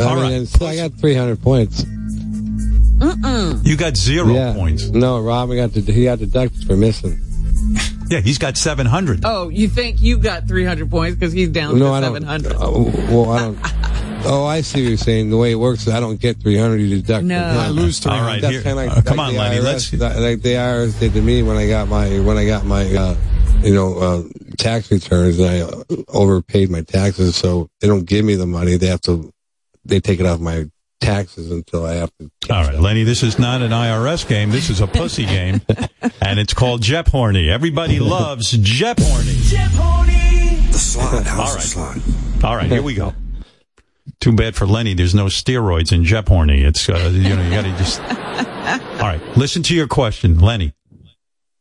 I 0.00 0.14
mean, 0.14 0.32
and 0.32 0.48
so 0.48 0.66
I 0.66 0.76
got 0.76 0.92
300 0.94 1.42
points. 1.42 1.82
Mm-mm. 1.82 3.66
You 3.66 3.76
got 3.76 3.96
zero 3.96 4.32
yeah. 4.32 4.52
points. 4.54 4.88
No, 4.90 5.20
Robin 5.20 5.56
got 5.56 5.72
the, 5.72 5.80
he 5.80 6.04
got 6.04 6.18
deducted 6.18 6.66
for 6.66 6.76
missing. 6.76 7.20
Yeah, 8.10 8.20
he's 8.20 8.38
got 8.38 8.56
seven 8.56 8.86
hundred. 8.86 9.20
Oh, 9.24 9.48
you 9.48 9.68
think 9.68 10.02
you 10.02 10.18
got 10.18 10.48
300 10.48 10.90
points 10.90 11.16
because 11.16 11.32
he's 11.32 11.48
down 11.50 11.78
no, 11.78 11.86
to 11.86 11.92
I 11.92 12.00
don't. 12.00 12.14
700? 12.14 12.56
Oh, 12.58 12.82
well, 13.08 13.30
I 13.30 13.38
don't. 13.38 13.58
Oh, 14.22 14.44
I 14.44 14.60
see 14.60 14.82
what 14.82 14.88
you're 14.90 14.98
saying. 14.98 15.30
The 15.30 15.38
way 15.38 15.50
it 15.52 15.54
works 15.54 15.86
is 15.86 15.94
I 15.94 15.98
don't 15.98 16.20
get 16.20 16.42
300, 16.42 16.76
you 16.76 17.00
deduct. 17.00 17.24
No. 17.24 17.38
from 17.40 17.58
I 17.58 17.68
lose 17.70 18.00
300. 18.00 18.26
right, 18.26 18.40
That's 18.42 18.52
here- 18.52 18.62
kind 18.62 18.78
of 18.78 18.86
like, 18.86 18.98
uh, 18.98 19.00
come 19.00 19.16
like 19.16 19.28
on, 19.28 19.32
the 19.32 19.38
Lenny, 19.38 19.56
IRS, 19.56 19.62
let's- 19.64 19.90
that- 19.92 20.18
like 20.20 20.42
the 20.42 20.56
IRS 20.56 21.00
did 21.00 21.14
to 21.14 21.22
me 21.22 21.42
when 21.42 21.56
I 21.56 21.66
got 21.66 21.88
my 21.88 22.20
when 22.20 22.36
I 22.36 22.44
got 22.44 22.66
my 22.66 22.82
uh, 22.94 23.16
you 23.62 23.72
know 23.72 23.98
uh, 23.98 24.22
tax 24.58 24.90
returns 24.90 25.38
and 25.38 25.48
I 25.48 25.60
uh, 25.60 25.82
overpaid 26.08 26.68
my 26.68 26.82
taxes, 26.82 27.34
so 27.34 27.70
they 27.80 27.88
don't 27.88 28.04
give 28.04 28.22
me 28.26 28.34
the 28.34 28.46
money. 28.46 28.76
They 28.76 28.88
have 28.88 29.00
to 29.02 29.32
they 29.86 30.00
take 30.00 30.20
it 30.20 30.26
off 30.26 30.38
my 30.38 30.66
taxes 31.00 31.50
until 31.50 31.84
I 31.86 31.94
have 31.94 32.10
to. 32.18 32.30
All 32.52 32.64
right, 32.64 32.78
Lenny, 32.78 33.02
this 33.04 33.22
is 33.22 33.38
not 33.38 33.62
an 33.62 33.70
IRS 33.72 34.26
game. 34.28 34.50
This 34.50 34.70
is 34.70 34.80
a 34.80 34.86
pussy 34.86 35.24
game, 35.26 35.60
and 36.22 36.38
it's 36.38 36.54
called 36.54 36.82
JeopHorny. 36.82 37.48
Everybody 37.50 37.98
loves 38.00 38.52
JeopHorny. 38.52 39.42
Jep 39.50 39.70
Horny. 39.72 40.66
The 40.70 40.78
slide. 40.78 41.26
How's 41.26 41.38
All 41.38 41.46
the 41.46 41.90
right. 41.90 42.00
slide? 42.02 42.44
All 42.44 42.56
right, 42.56 42.70
here 42.70 42.82
we 42.82 42.94
go. 42.94 43.14
Too 44.20 44.32
bad 44.32 44.54
for 44.54 44.66
Lenny. 44.66 44.94
There's 44.94 45.14
no 45.14 45.26
steroids 45.26 45.92
in 45.92 46.02
JeopHorny. 46.04 46.64
It's 46.64 46.88
uh, 46.88 47.10
you 47.12 47.34
know 47.36 47.42
you 47.42 47.50
got 47.50 47.62
to 47.62 47.76
just. 47.78 48.00
All 49.00 49.06
right, 49.06 49.20
listen 49.36 49.62
to 49.64 49.74
your 49.74 49.88
question, 49.88 50.38
Lenny. 50.38 50.74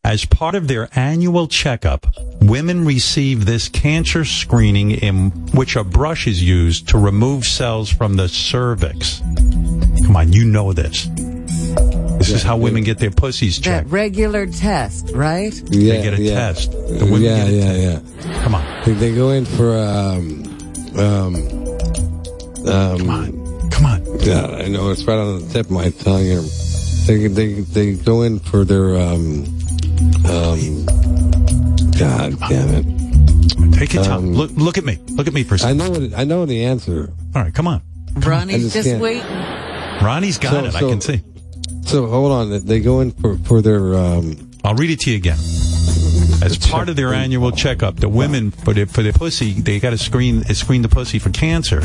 As 0.06 0.24
part 0.24 0.56
of 0.56 0.68
their 0.70 0.88
annual 0.98 1.48
checkup, 1.48 2.08
women 2.42 2.86
receive 2.86 3.46
this 3.46 3.68
cancer 3.68 4.24
screening 4.24 4.92
in 4.92 5.30
which 5.52 5.76
a 5.76 5.84
brush 5.84 6.26
is 6.26 6.42
used 6.42 6.88
to 6.90 6.98
remove 6.98 7.46
cells 7.46 7.90
from 7.90 8.16
the 8.16 8.30
cervix. 8.30 9.20
Come 10.06 10.16
on, 10.16 10.32
you 10.32 10.46
know 10.46 10.72
this. 10.72 11.08
This 12.18 12.30
is 12.32 12.44
how 12.44 12.56
women 12.56 12.84
get 12.84 12.98
their 12.98 13.12
pussies 13.12 13.60
checked. 13.60 13.88
That 13.88 13.94
regular 13.94 14.48
test, 14.48 15.12
right? 15.14 15.54
Yeah, 15.70 15.94
they 15.96 16.02
get 16.04 16.14
a 16.14 16.22
yeah. 16.22 16.34
test. 16.34 16.72
The 16.72 17.06
women 17.06 17.22
yeah, 17.22 17.38
get 17.38 17.48
a 17.48 17.52
yeah, 17.52 17.92
test. 18.00 18.06
yeah. 18.26 18.44
Come 18.44 18.56
on. 18.56 18.86
They, 18.86 18.94
they 18.94 19.16
go 19.16 19.32
in 19.32 19.46
for 19.46 19.78
um 19.78 20.44
um 20.98 21.36
um. 22.68 22.98
Come 22.98 23.10
on, 23.10 23.70
come 23.70 23.86
on. 23.86 24.20
Yeah, 24.22 24.46
I 24.46 24.70
know 24.70 24.92
it's 24.92 25.04
right 25.04 25.18
on 25.18 25.42
the 25.42 25.54
tip 25.54 25.66
of 25.66 25.72
my 25.72 25.90
tongue 25.90 26.24
here. 26.24 26.42
They 27.06 27.28
they 27.28 27.54
they 27.62 27.94
go 27.96 28.22
in 28.22 28.40
for 28.40 28.64
their 28.64 28.96
um 28.98 29.46
um. 30.26 30.86
God 31.98 32.40
damn 32.50 32.70
it! 32.76 33.74
Take 33.78 33.94
your 33.94 34.04
time. 34.04 34.34
Look, 34.34 34.52
look 34.52 34.78
at 34.78 34.84
me. 34.86 34.98
Look 35.10 35.28
at 35.28 35.34
me 35.34 35.44
for 35.44 35.56
a 35.56 35.58
I 35.58 35.62
second. 35.74 35.78
know 35.78 35.94
it, 35.94 36.14
I 36.16 36.24
know 36.24 36.46
the 36.46 36.64
answer. 36.66 37.12
All 37.36 37.42
right, 37.44 37.54
come 37.54 37.68
on. 37.68 37.82
Ronnie's 38.16 38.64
just 38.64 38.74
just, 38.76 38.88
can't. 38.88 39.02
waiting. 39.02 39.24
Ronnie's 40.02 40.38
got 40.38 40.52
So- 40.52 40.66
it. 40.66 40.76
I 40.76 40.80
can 40.80 41.02
see. 41.02 41.22
So 41.86 42.06
hold 42.08 42.32
on, 42.32 42.66
they 42.66 42.80
go 42.80 43.02
in 43.02 43.12
for 43.12 43.38
for 43.40 43.62
their 43.62 43.96
um. 43.96 44.50
I'll 44.64 44.76
read 44.76 44.90
it 44.92 45.00
to 45.02 45.12
you 45.12 45.18
again. 45.18 45.38
As 46.42 46.58
part 46.58 46.88
of 46.88 46.96
their 46.96 47.14
annual 47.14 47.52
checkup, 47.52 47.98
the 47.98 48.08
women 48.10 48.52
for 48.52 48.74
their 48.74 48.86
for 48.86 49.02
their 49.04 49.12
pussy, 49.14 49.54
they 49.54 49.80
got 49.80 49.90
to 49.90 49.98
screen 49.98 50.44
screen 50.54 50.82
the 50.84 50.90
pussy 50.90 51.20
for 51.20 51.30
cancer. 51.32 51.80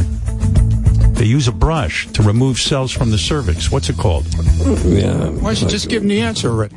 They 1.14 1.24
use 1.24 1.48
a 1.48 1.52
brush 1.52 2.06
to 2.12 2.22
remove 2.22 2.58
cells 2.58 2.92
from 2.92 3.10
the 3.10 3.18
cervix. 3.18 3.70
What's 3.70 3.88
it 3.88 3.96
called? 3.96 4.26
Yeah. 4.84 5.28
Why 5.30 5.54
don't 5.54 5.62
you 5.62 5.68
just 5.68 5.88
give 5.88 6.02
him 6.02 6.08
the 6.08 6.20
answer 6.20 6.50
already? 6.50 6.76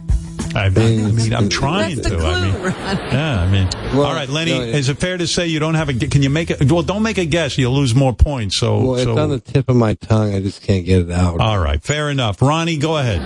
I 0.55 0.69
mean, 0.69 1.05
I 1.05 1.11
mean 1.11 1.33
I'm 1.33 1.49
trying 1.49 1.95
That's 1.97 2.09
the 2.09 2.17
to. 2.17 2.25
I 2.25 2.41
mean, 2.51 2.53
Ronnie. 2.61 2.73
yeah. 3.11 3.41
I 3.41 3.51
mean, 3.51 3.69
Well, 3.95 4.05
all 4.07 4.13
right, 4.13 4.29
Lenny. 4.29 4.51
no, 4.57 4.61
is 4.61 4.89
it 4.89 4.97
fair 4.97 5.17
to 5.17 5.27
say 5.27 5.47
you 5.47 5.59
don't 5.59 5.75
have 5.75 5.89
a? 5.89 5.93
Can 5.93 6.23
you 6.23 6.29
make 6.29 6.49
it? 6.49 6.71
Well, 6.71 6.83
don't 6.83 7.03
make 7.03 7.17
a 7.17 7.25
guess. 7.25 7.57
You'll 7.57 7.73
lose 7.73 7.93
more 7.95 8.13
points. 8.13 8.57
So, 8.57 8.79
Well, 8.79 8.95
it's 8.95 9.03
so 9.03 9.17
on 9.17 9.29
the 9.29 9.39
tip 9.39 9.69
of 9.69 9.75
my 9.75 9.93
tongue. 9.95 10.33
I 10.33 10.39
just 10.41 10.61
can't 10.61 10.85
get 10.85 11.01
it 11.01 11.11
out. 11.11 11.39
all 11.39 11.59
right, 11.59 11.81
fair 11.83 12.09
enough. 12.09 12.41
Ronnie, 12.41 12.77
go 12.77 12.97
ahead. 12.97 13.21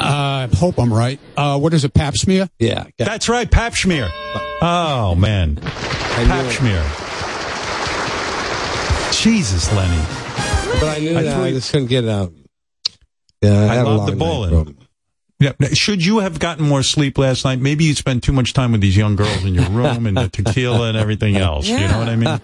I 0.00 0.44
uh, 0.50 0.56
hope 0.56 0.78
I'm 0.78 0.92
right. 0.92 1.18
Uh, 1.36 1.58
what 1.58 1.74
is 1.74 1.84
it, 1.84 1.92
pap 1.92 2.16
smear? 2.16 2.48
Yeah. 2.58 2.84
That's 2.98 3.28
right, 3.28 3.50
Pap 3.50 3.72
Schmear. 3.74 4.08
Oh 4.62 5.14
man, 5.16 5.56
Pap 5.56 6.44
Schmear. 6.52 6.84
Jesus, 9.22 9.72
Lenny. 9.72 10.00
But 10.80 10.96
I 10.96 10.98
knew 11.00 11.18
I 11.18 11.22
that. 11.22 11.34
threw 11.34 11.44
I 11.44 11.50
just 11.50 11.72
couldn't 11.72 11.88
get 11.88 12.04
it 12.04 12.10
out. 12.10 12.32
Yeah, 13.42 13.50
I, 13.60 13.64
I 13.68 13.74
had 13.74 13.86
a 13.86 13.88
love 13.88 13.96
long 13.98 14.06
the 14.06 14.12
night, 14.12 14.18
bowling. 14.18 14.78
Bro. 15.40 15.50
Yeah. 15.60 15.68
Should 15.74 16.04
you 16.04 16.18
have 16.18 16.38
gotten 16.38 16.64
more 16.66 16.82
sleep 16.82 17.18
last 17.18 17.44
night? 17.44 17.60
Maybe 17.60 17.84
you 17.84 17.94
spent 17.94 18.22
too 18.22 18.32
much 18.32 18.52
time 18.52 18.72
with 18.72 18.80
these 18.80 18.96
young 18.96 19.16
girls 19.16 19.44
in 19.44 19.54
your 19.54 19.68
room 19.70 20.06
and 20.06 20.16
the 20.16 20.28
tequila 20.32 20.88
and 20.88 20.96
everything 20.96 21.36
else. 21.36 21.66
You 21.66 21.78
know 21.78 21.98
what 21.98 22.08
I 22.08 22.16
mean? 22.16 22.40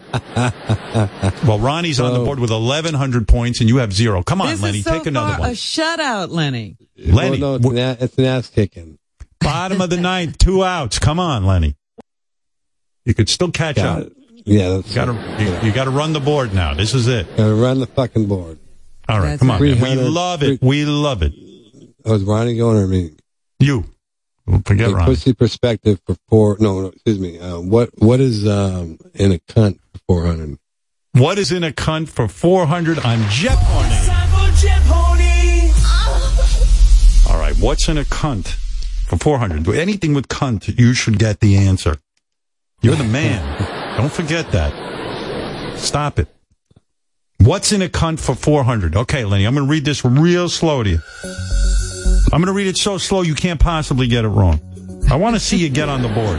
Well, 1.47 1.59
Ronnie's 1.59 2.01
on 2.01 2.13
the 2.13 2.21
board 2.25 2.39
with 2.39 2.51
1,100 2.51 3.27
points 3.29 3.61
and 3.61 3.69
you 3.69 3.79
have 3.79 3.93
zero. 3.93 4.23
Come 4.23 4.41
on, 4.41 4.61
Lenny, 4.61 4.81
so 4.83 4.91
take 4.99 5.07
another 5.07 5.33
far 5.33 5.41
one. 5.41 5.51
a 5.51 5.53
shutout, 5.53 6.31
Lenny. 6.31 6.77
Lenny, 6.97 7.41
Well, 7.41 7.59
no, 7.61 7.69
it's, 7.71 8.01
an, 8.01 8.05
it's 8.05 8.19
an 8.19 8.25
ass 8.25 8.49
kicking. 8.51 8.99
bottom 9.41 9.81
of 9.81 9.91
the 9.91 9.97
ninth, 10.01 10.39
two 10.39 10.65
outs. 10.65 10.99
Come 10.99 11.19
on, 11.19 11.45
Lenny. 11.45 11.77
You 13.05 13.15
could 13.15 13.29
still 13.29 13.51
catch 13.51 13.77
Got 13.77 14.03
up. 14.03 14.07
it. 14.07 14.13
Yeah, 14.47 14.69
that's 14.71 14.89
You 14.91 14.95
gotta, 14.95 15.43
you, 15.43 15.69
you 15.69 15.73
gotta 15.75 15.91
run 15.91 16.13
the 16.13 16.21
board 16.21 16.55
now. 16.55 16.75
This 16.75 16.95
is 16.95 17.09
it. 17.09 17.27
Gotta 17.37 17.55
run 17.55 17.81
the 17.81 17.87
fucking 17.87 18.27
board. 18.27 18.59
All 19.09 19.19
right, 19.19 19.31
That's 19.31 19.41
come 19.41 19.51
on. 19.51 19.61
man. 19.61 19.81
We 19.81 19.95
love 19.97 20.43
it. 20.43 20.63
We 20.63 20.85
love 20.85 21.23
it. 21.23 21.33
Is 22.05 22.23
Ronnie 22.25 22.57
going 22.57 22.77
or 22.79 22.87
me? 22.87 23.13
You. 23.59 23.85
Well, 24.47 24.61
Forget 24.67 24.89
Like, 24.89 24.97
Ronnie. 24.99 25.15
pussy 25.15 25.33
perspective 25.33 26.01
for 26.07 26.17
four. 26.29 26.57
No, 26.61 26.81
no, 26.83 26.87
excuse 26.89 27.19
me. 27.19 27.39
Uh, 27.39 27.61
what 27.61 27.91
what 27.99 28.21
is 28.21 28.47
um 28.47 28.99
in 29.15 29.33
a 29.33 29.39
cunt 29.39 29.79
for 29.93 29.99
four 30.07 30.27
hundred? 30.27 30.59
What 31.13 31.39
is 31.39 31.53
in 31.53 31.63
a 31.63 31.71
cunt 31.71 32.09
for 32.09 32.27
400 32.27 32.99
on 32.99 33.19
JeopHorny? 33.31 34.07
Time 34.07 34.29
Horny. 34.87 35.71
All 37.33 37.39
right, 37.41 37.55
what's 37.61 37.89
in 37.89 37.99
a 37.99 38.03
cunt 38.05 38.49
for 39.07 39.17
400? 39.17 39.69
Anything 39.77 40.13
with 40.15 40.27
cunt, 40.27 40.77
you 40.77 40.93
should 40.93 41.21
get 41.21 41.39
the 41.39 41.57
answer. 41.57 41.99
You're 42.83 42.97
the 42.97 43.05
man. 43.05 43.97
Don't 43.97 44.11
forget 44.13 44.51
that. 44.51 45.79
Stop 45.79 46.19
it. 46.19 46.27
What's 47.39 47.71
in 47.71 47.81
a 47.81 47.89
cunt 47.89 48.19
for 48.19 48.35
400? 48.35 48.97
Okay, 48.97 49.25
Lenny, 49.25 49.45
I'm 49.45 49.55
going 49.55 49.67
to 49.69 49.71
read 49.71 49.85
this 49.85 50.05
real 50.05 50.49
slow 50.49 50.83
to 50.83 50.91
you. 50.91 50.99
I'm 52.33 52.41
going 52.41 52.47
to 52.47 52.53
read 52.53 52.67
it 52.67 52.77
so 52.77 52.99
slow 52.99 53.23
you 53.23 53.35
can't 53.35 53.61
possibly 53.61 54.07
get 54.09 54.25
it 54.25 54.29
wrong. 54.29 54.61
I 55.11 55.17
want 55.17 55.37
to 55.37 55.41
see 55.41 55.57
you 55.57 55.69
get 55.69 55.89
on 55.89 56.03
the 56.03 56.09
board. 56.09 56.39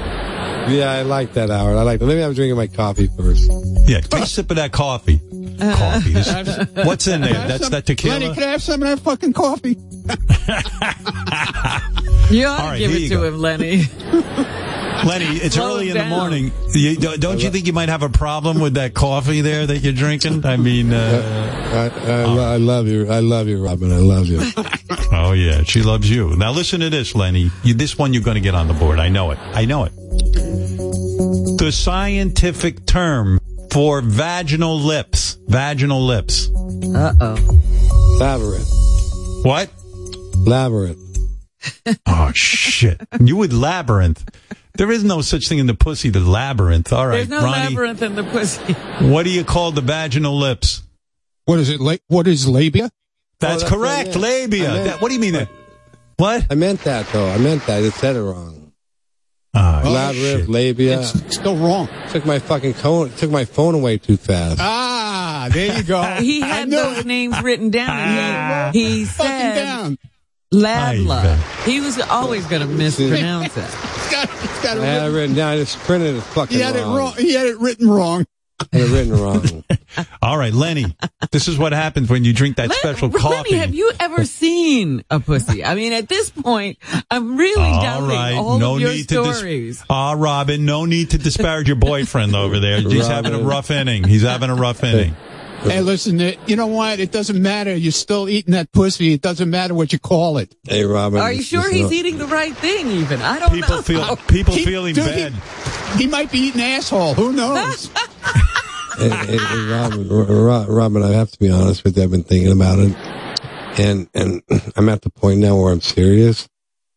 Yeah, 0.71 0.91
I 0.91 1.03
like 1.03 1.33
that, 1.33 1.49
Howard. 1.49 1.77
I 1.77 1.83
like 1.83 1.99
that. 1.99 2.05
Maybe 2.07 2.23
I'm 2.23 2.33
drinking 2.33 2.57
my 2.57 2.67
coffee 2.67 3.07
first. 3.15 3.49
Yeah, 3.87 3.99
take 4.01 4.23
a 4.23 4.25
sip 4.25 4.49
of 4.49 4.55
that 4.57 4.71
coffee. 4.71 5.19
Coffee. 5.59 6.13
What's 6.83 7.07
in 7.07 7.21
there? 7.21 7.33
Can 7.33 7.47
That's 7.47 7.63
some- 7.63 7.71
that 7.71 7.85
tequila? 7.85 8.13
Lenny, 8.19 8.33
can 8.33 8.43
I 8.43 8.47
have 8.47 8.63
some 8.63 8.81
of 8.81 8.89
that 8.89 8.99
fucking 8.99 9.33
coffee? 9.33 9.77
You 12.31 12.47
ought 12.47 12.59
All 12.59 12.65
to 12.65 12.71
right, 12.71 12.79
give 12.79 12.91
it 12.91 13.07
to 13.09 13.15
go. 13.15 13.23
him, 13.23 13.37
Lenny. 13.37 13.83
Lenny, 15.03 15.25
it's 15.25 15.55
Slow 15.55 15.75
early 15.75 15.89
in 15.89 15.95
down. 15.95 16.09
the 16.09 16.15
morning. 16.15 16.51
You, 16.71 16.95
don't 16.95 17.19
don't 17.19 17.43
you 17.43 17.49
think 17.49 17.67
you 17.67 17.73
might 17.73 17.89
have 17.89 18.03
a 18.03 18.09
problem 18.09 18.59
with 18.59 18.75
that 18.75 18.93
coffee 18.93 19.41
there 19.41 19.65
that 19.65 19.79
you're 19.79 19.93
drinking? 19.93 20.45
I 20.45 20.57
mean, 20.57 20.93
uh, 20.93 21.91
I, 22.05 22.11
I, 22.11 22.23
lo- 22.25 22.53
I 22.53 22.57
love 22.57 22.87
you. 22.87 23.09
I 23.09 23.19
love 23.19 23.47
you, 23.47 23.63
Robin. 23.63 23.91
I 23.91 23.97
love 23.97 24.27
you. 24.27 24.39
oh 25.11 25.33
yeah, 25.33 25.63
she 25.63 25.81
loves 25.83 26.09
you. 26.09 26.35
Now 26.35 26.51
listen 26.51 26.79
to 26.81 26.89
this, 26.89 27.13
Lenny. 27.15 27.51
You, 27.63 27.73
this 27.73 27.97
one 27.97 28.13
you're 28.13 28.23
going 28.23 28.35
to 28.35 28.41
get 28.41 28.55
on 28.55 28.67
the 28.67 28.73
board. 28.73 28.99
I 28.99 29.09
know 29.09 29.31
it. 29.31 29.39
I 29.39 29.65
know 29.65 29.83
it. 29.85 29.91
The 31.57 31.71
scientific 31.71 32.85
term 32.85 33.39
for 33.71 34.01
vaginal 34.01 34.79
lips. 34.79 35.37
Vaginal 35.47 36.05
lips. 36.05 36.49
Uh 36.95 37.13
oh. 37.19 38.17
Labyrinth. 38.19 38.69
What? 39.45 39.69
Labyrinth. 40.37 40.99
Oh 42.05 42.31
shit! 42.33 43.01
You 43.19 43.37
with 43.37 43.51
labyrinth. 43.51 44.23
There 44.77 44.91
is 44.91 45.03
no 45.03 45.21
such 45.21 45.47
thing 45.47 45.59
in 45.59 45.67
the 45.67 45.73
pussy, 45.73 46.09
the 46.09 46.19
labyrinth. 46.19 46.91
All 46.93 47.07
right, 47.07 47.17
There's 47.17 47.29
no 47.29 47.41
Ronnie, 47.43 47.69
labyrinth 47.69 48.01
in 48.01 48.15
the 48.15 48.23
pussy. 48.23 48.73
what 48.99 49.23
do 49.23 49.29
you 49.29 49.43
call 49.43 49.71
the 49.71 49.81
vaginal 49.81 50.37
lips? 50.37 50.81
What 51.45 51.59
is 51.59 51.69
it? 51.69 51.79
La- 51.79 51.95
what 52.07 52.27
is 52.27 52.47
labia? 52.47 52.89
That's, 53.39 53.63
Oh, 53.63 53.67
that's 53.67 53.69
correct, 53.71 54.09
meant. 54.09 54.15
labia. 54.21 54.73
Meant- 54.73 54.83
That- 54.85 55.01
what 55.01 55.09
do 55.09 55.13
you 55.15 55.19
mean 55.21 55.33
that? 55.33 55.49
What? 56.17 56.45
I 56.49 56.55
meant 56.55 56.81
that 56.85 57.07
though. 57.11 57.27
I 57.29 57.37
meant 57.37 57.65
that. 57.67 57.83
I 57.83 57.89
said 57.89 58.15
it 58.15 58.21
wrong. 58.21 58.71
Ah, 59.53 59.81
Labyrinth, 59.85 60.39
shit. 60.41 60.49
labia. 60.49 60.99
It's 60.99 61.35
still 61.35 61.55
wrong. 61.55 61.87
Took 62.09 62.25
my 62.25 62.39
fucking 62.39 62.73
phone. 62.73 63.09
Took 63.11 63.31
my 63.31 63.45
phone 63.45 63.73
away 63.75 63.97
too 63.97 64.17
fast. 64.17 64.59
Ah, 64.61 65.47
there 65.51 65.77
you 65.77 65.83
go. 65.83 66.01
He 66.19 66.41
had 66.41 66.69
those 66.69 66.99
it. 66.99 67.05
names 67.05 67.41
written 67.41 67.69
down, 67.69 67.89
and 67.89 68.75
he, 68.75 68.99
he 68.99 69.05
said 69.05 69.55
down. 69.55 69.97
Labla. 70.53 71.37
He 71.65 71.79
was 71.81 71.99
always 72.01 72.45
going 72.47 72.61
to 72.61 72.67
mispronounce 72.67 73.55
it. 73.57 73.63
He's 74.65 74.73
got, 74.73 74.77
he's 74.77 74.83
it 74.83 74.87
I 74.87 74.91
had 74.93 75.01
it 75.01 75.05
written. 75.05 75.15
written 75.15 75.35
down. 75.35 75.53
I 75.53 75.57
just 75.57 75.77
printed 75.79 76.15
it 76.15 76.21
fucking 76.21 76.57
He 76.57 76.63
had 76.63 76.75
it 76.75 76.81
wrong. 76.83 76.95
wrong. 76.97 77.13
He 77.17 77.33
had 77.33 77.47
it 77.47 77.57
written 77.59 77.89
wrong. 77.89 78.25
I 78.59 78.65
had 78.77 78.81
it 78.81 78.93
written 78.93 79.13
wrong. 79.21 79.63
All 80.21 80.37
right, 80.37 80.53
Lenny. 80.53 80.85
This 81.31 81.47
is 81.49 81.57
what 81.57 81.73
happens 81.73 82.09
when 82.09 82.23
you 82.23 82.31
drink 82.33 82.55
that 82.57 82.69
Len- 82.69 82.77
special 82.79 83.09
Lenny, 83.09 83.21
coffee. 83.21 83.55
have 83.55 83.73
you 83.75 83.91
ever 83.99 84.23
seen 84.25 85.03
a 85.09 85.19
pussy? 85.19 85.63
I 85.65 85.75
mean, 85.75 85.91
at 85.93 86.07
this 86.07 86.29
point, 86.29 86.77
I'm 87.11 87.35
really 87.35 87.61
All 87.61 87.81
doubting 87.81 88.07
right, 88.09 88.33
all 88.35 88.57
no 88.57 88.75
of 88.75 88.81
your 88.81 88.91
need 88.91 89.09
to 89.09 89.33
stories. 89.33 89.77
dis- 89.79 89.85
Ah, 89.89 90.13
Robin, 90.17 90.63
no 90.65 90.85
need 90.85 91.09
to 91.11 91.17
disparage 91.17 91.67
your 91.67 91.75
boyfriend 91.75 92.33
over 92.35 92.59
there. 92.61 92.79
He's 92.81 93.07
having 93.07 93.33
a 93.33 93.39
rough 93.39 93.71
inning. 93.71 94.03
He's 94.05 94.21
having 94.23 94.49
a 94.49 94.55
rough 94.55 94.83
inning. 94.83 95.15
Hey, 95.71 95.81
listen, 95.81 96.19
you 96.47 96.55
know 96.55 96.67
what? 96.67 96.99
It 96.99 97.11
doesn't 97.11 97.41
matter. 97.41 97.75
You're 97.75 97.91
still 97.91 98.29
eating 98.29 98.53
that 98.53 98.71
pussy. 98.71 99.13
It 99.13 99.21
doesn't 99.21 99.49
matter 99.49 99.73
what 99.73 99.91
you 99.93 99.99
call 99.99 100.37
it. 100.37 100.55
Hey, 100.63 100.83
Robin. 100.85 101.19
Are 101.19 101.31
you 101.31 101.41
sure 101.41 101.69
he's 101.71 101.89
no- 101.89 101.91
eating 101.91 102.17
the 102.17 102.27
right 102.27 102.55
thing? 102.55 102.87
Even 102.87 103.21
I 103.21 103.39
don't 103.39 103.51
People 103.51 103.75
know. 103.77 103.81
feel 103.81 104.15
people 104.27 104.53
He- 104.53 104.65
feeling 104.65 104.93
dude, 104.95 105.05
bad. 105.05 105.33
He 105.97 106.07
might 106.07 106.31
be 106.31 106.39
eating 106.39 106.61
asshole. 106.61 107.13
Who 107.15 107.33
knows? 107.33 107.89
Hey, 108.97 109.09
hey, 109.09 109.37
hey, 109.37 109.65
Robin, 109.69 110.07
Ro- 110.07 110.23
Ro- 110.25 110.65
Robin, 110.69 111.03
I 111.03 111.09
have 111.11 111.29
to 111.31 111.37
be 111.37 111.49
honest 111.49 111.83
with 111.83 111.97
you. 111.97 112.03
I've 112.03 112.11
been 112.11 112.23
thinking 112.23 112.53
about 112.53 112.79
it, 112.79 112.95
and 113.77 114.07
and 114.13 114.41
I'm 114.77 114.87
at 114.87 115.01
the 115.01 115.09
point 115.09 115.41
now 115.41 115.57
where 115.57 115.73
I'm 115.73 115.81
serious. 115.81 116.47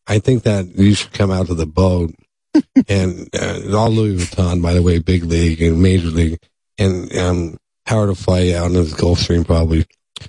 I 0.07 0.19
think 0.19 0.43
that 0.43 0.65
you 0.77 0.93
should 0.93 1.11
come 1.11 1.29
out 1.29 1.47
to 1.47 1.55
the 1.55 1.65
boat, 1.65 2.11
and 2.87 3.27
uh, 3.37 3.75
all 3.77 3.89
Louis 3.89 4.15
Vuitton, 4.15 4.61
by 4.61 4.73
the 4.73 4.81
way, 4.81 4.99
big 4.99 5.25
league 5.25 5.61
and 5.61 5.81
major 5.81 6.07
league, 6.07 6.39
and 6.77 7.13
um, 7.17 7.57
Howard 7.89 8.15
to 8.15 8.21
fly 8.23 8.41
you 8.41 8.55
out 8.55 8.67
in 8.67 8.75
his 8.75 8.93
Gulfstream 8.93 9.45
probably. 9.45 9.85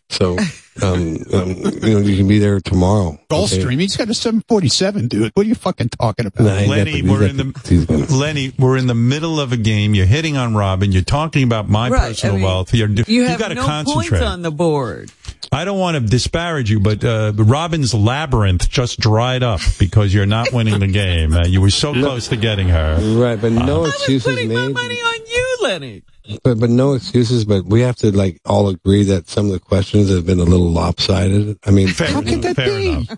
So, 0.08 0.38
um, 0.82 1.18
um, 1.32 1.48
you 1.82 1.94
know, 1.94 1.98
you 1.98 2.16
can 2.16 2.26
be 2.28 2.38
there 2.38 2.60
tomorrow. 2.60 3.08
okay? 3.08 3.24
Gulfstream. 3.28 3.80
He's 3.80 3.96
got 3.96 4.08
a 4.08 4.14
747, 4.14 5.08
dude. 5.08 5.32
What 5.34 5.44
are 5.44 5.48
you 5.48 5.54
fucking 5.56 5.88
talking 5.90 6.26
about? 6.26 6.44
Nah, 6.44 6.70
Lenny, 6.70 7.02
the- 7.02 7.10
we're 7.10 7.24
in 7.26 7.36
the- 7.36 7.44
the 7.44 7.68
he's 7.68 7.84
gonna- 7.86 8.06
Lenny, 8.06 8.52
we're 8.58 8.76
in 8.76 8.86
the 8.86 8.94
middle 8.94 9.40
of 9.40 9.52
a 9.52 9.56
game. 9.56 9.94
You're 9.94 10.06
hitting 10.06 10.36
on 10.36 10.54
Robin. 10.54 10.90
You're 10.92 11.02
talking 11.02 11.42
about 11.42 11.68
my 11.68 11.88
Right, 11.90 12.08
personal 12.08 12.36
I 12.36 12.38
mean, 12.38 12.46
wealth. 12.46 12.72
You're, 12.74 12.88
You 12.88 13.04
you 13.08 13.24
have 13.24 13.38
got 13.40 13.48
to 13.48 13.54
no 13.56 13.64
concentrate. 13.66 14.10
points 14.20 14.24
on 14.24 14.42
the 14.42 14.50
board. 14.52 15.10
I 15.52 15.64
don't 15.64 15.80
want 15.80 15.96
to 15.96 16.00
disparage 16.08 16.70
you, 16.70 16.78
but 16.78 17.04
uh, 17.04 17.32
Robin's 17.34 17.92
labyrinth 17.92 18.70
just 18.70 19.00
dried 19.00 19.42
up 19.42 19.60
because 19.80 20.14
you're 20.14 20.24
not 20.26 20.52
winning 20.52 20.78
the 20.78 20.86
game. 20.86 21.32
Uh, 21.34 21.44
you 21.46 21.60
were 21.60 21.70
so 21.70 21.92
close 21.92 22.28
to 22.28 22.36
getting 22.36 22.68
her. 22.68 22.96
Right, 23.20 23.40
but 23.40 23.50
no 23.50 23.78
I 23.78 23.80
was 23.80 23.94
excuses 23.94 24.22
putting 24.32 24.48
my 24.52 24.66
made. 24.68 24.74
money 24.74 24.94
on 25.00 25.26
you, 25.26 25.56
Lenny. 25.62 26.02
But 26.44 26.60
but 26.60 26.70
no 26.70 26.94
excuses. 26.94 27.44
But 27.44 27.64
we 27.64 27.80
have 27.80 27.96
to 27.96 28.14
like 28.16 28.40
all 28.44 28.68
agree 28.68 29.04
that 29.04 29.28
some 29.28 29.46
of 29.46 29.52
the 29.52 29.60
questions 29.60 30.10
have 30.10 30.26
been 30.26 30.40
a 30.40 30.44
little 30.44 30.70
lopsided. 30.70 31.58
I 31.66 31.70
mean, 31.70 31.88
Fair, 31.88 32.08
How 32.08 32.22
could 32.22 32.42
that 32.42 32.56
fair 32.56 32.78
be? 32.78 32.88
enough. 32.88 33.08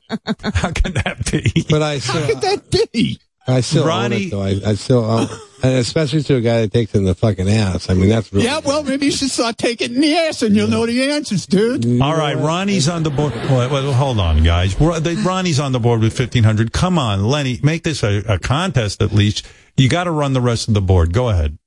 How 0.55 0.71
can 0.73 0.95
that 0.95 1.31
be? 1.31 1.67
but 1.69 1.83
I 1.83 1.95
How 1.95 1.99
still 2.01 2.27
could 2.27 2.41
that 2.43 2.91
be? 2.93 3.19
I 3.47 3.61
still 3.61 3.83
own 3.83 3.89
Ronnie- 3.89 4.17
it 4.27 4.31
though. 4.31 4.41
I, 4.43 4.61
I 4.65 4.75
still 4.77 5.05
own, 5.05 5.27
and 5.65 5.75
especially 5.75 6.23
to 6.23 6.37
a 6.37 6.41
guy 6.41 6.61
that 6.61 6.73
takes 6.73 6.95
it 6.95 6.99
in 6.99 7.05
the 7.05 7.15
fucking 7.17 7.49
ass. 7.51 7.91
I 7.91 7.95
mean, 7.95 8.09
that's 8.09 8.33
really 8.33 8.47
Yeah, 8.47 8.61
well, 8.65 8.85
maybe 8.85 9.07
you 9.07 9.13
should 9.13 9.31
start 9.31 9.59
taking 9.59 9.91
it 9.91 9.95
in 9.97 10.01
the 10.01 10.15
ass 10.17 10.43
and 10.43 10.55
you'll 10.55 10.69
know 10.69 10.87
the 10.87 11.11
answers, 11.11 11.47
dude. 11.47 12.01
All 12.01 12.17
right, 12.17 12.37
Ronnie's 12.37 12.89
on 12.89 13.03
the 13.03 13.11
board. 13.11 13.35
Well, 13.35 13.69
well, 13.69 13.93
hold 13.93 14.21
on, 14.21 14.45
guys. 14.45 14.81
Ronnie's 14.81 15.59
on 15.59 15.73
the 15.73 15.81
board 15.81 16.01
with 16.03 16.17
fifteen 16.17 16.45
hundred. 16.45 16.73
Come 16.73 17.01
on, 17.01 17.25
Lenny, 17.25 17.59
make 17.65 17.83
this 17.83 18.05
a, 18.05 18.19
a 18.29 18.39
contest 18.39 19.03
at 19.03 19.11
least. 19.11 19.45
You 19.77 19.89
got 19.89 20.05
to 20.05 20.13
run 20.13 20.35
the 20.35 20.41
rest 20.41 20.69
of 20.69 20.75
the 20.75 20.81
board. 20.83 21.13
Go 21.13 21.29
ahead. 21.31 21.59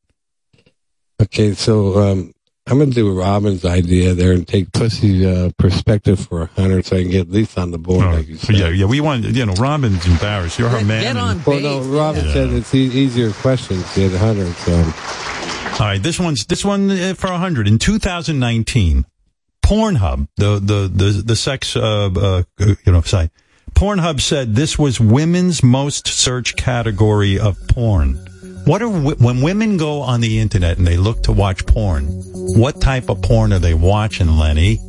Okay, 1.21 1.53
so 1.53 1.99
um, 2.11 2.33
I'm 2.67 2.77
gonna 2.79 2.91
do 2.91 3.17
Robin's 3.17 3.63
idea 3.63 4.13
there 4.13 4.31
and 4.33 4.47
take 4.47 4.71
Pussy's 4.73 5.25
uh, 5.25 5.49
perspective 5.57 6.19
for 6.19 6.41
a 6.43 6.45
hundred, 6.47 6.85
so 6.85 6.97
I 6.97 7.03
can 7.03 7.11
get 7.11 7.21
at 7.27 7.29
least 7.31 7.57
on 7.57 7.71
the 7.71 7.77
board, 7.77 8.05
like 8.05 8.27
you 8.27 8.37
said. 8.37 8.55
Yeah, 8.55 8.69
yeah. 8.69 8.85
We 8.85 8.99
want 9.01 9.23
you 9.25 9.45
know. 9.45 9.53
Robin's 9.53 10.05
embarrassed. 10.05 10.59
You're 10.59 10.69
her 10.69 10.83
man. 10.83 11.03
Get 11.03 11.09
and- 11.11 11.19
on 11.19 11.43
Well, 11.45 11.59
no. 11.59 11.81
Robin 11.81 12.25
Yeah. 12.25 12.33
said 12.33 12.49
it's 12.49 12.73
e- 12.75 12.85
easier 12.91 13.31
questions 13.31 13.91
to 13.93 13.99
get 14.01 14.13
a 14.13 14.17
hundred. 14.19 14.53
So 14.57 14.73
All 15.83 15.87
right, 15.91 16.01
this 16.01 16.19
one's 16.19 16.45
this 16.45 16.65
one 16.65 16.89
uh, 16.91 17.13
for 17.15 17.27
a 17.27 17.37
hundred 17.37 17.67
in 17.67 17.79
2019. 17.79 19.05
Pornhub, 19.63 20.27
the 20.37 20.59
the 20.59 20.87
the 20.93 21.23
the 21.25 21.35
sex 21.35 21.75
uh, 21.75 22.09
uh 22.15 22.43
you 22.59 22.91
know 22.91 23.01
site, 23.01 23.31
Pornhub 23.73 24.21
said 24.21 24.55
this 24.55 24.77
was 24.77 24.99
women's 24.99 25.63
most 25.63 26.07
search 26.07 26.55
category 26.55 27.39
of 27.39 27.57
porn. 27.69 28.19
What 28.65 28.81
are 28.81 28.89
when 28.89 29.41
women 29.41 29.77
go 29.77 30.01
on 30.01 30.21
the 30.21 30.39
internet 30.39 30.77
and 30.77 30.87
they 30.87 30.97
look 30.97 31.23
to 31.23 31.31
watch 31.31 31.65
porn? 31.65 32.05
What 32.57 32.81
type 32.81 33.09
of 33.09 33.21
porn 33.21 33.53
are 33.53 33.59
they 33.59 33.73
watching, 33.73 34.37
Lenny? 34.37 34.79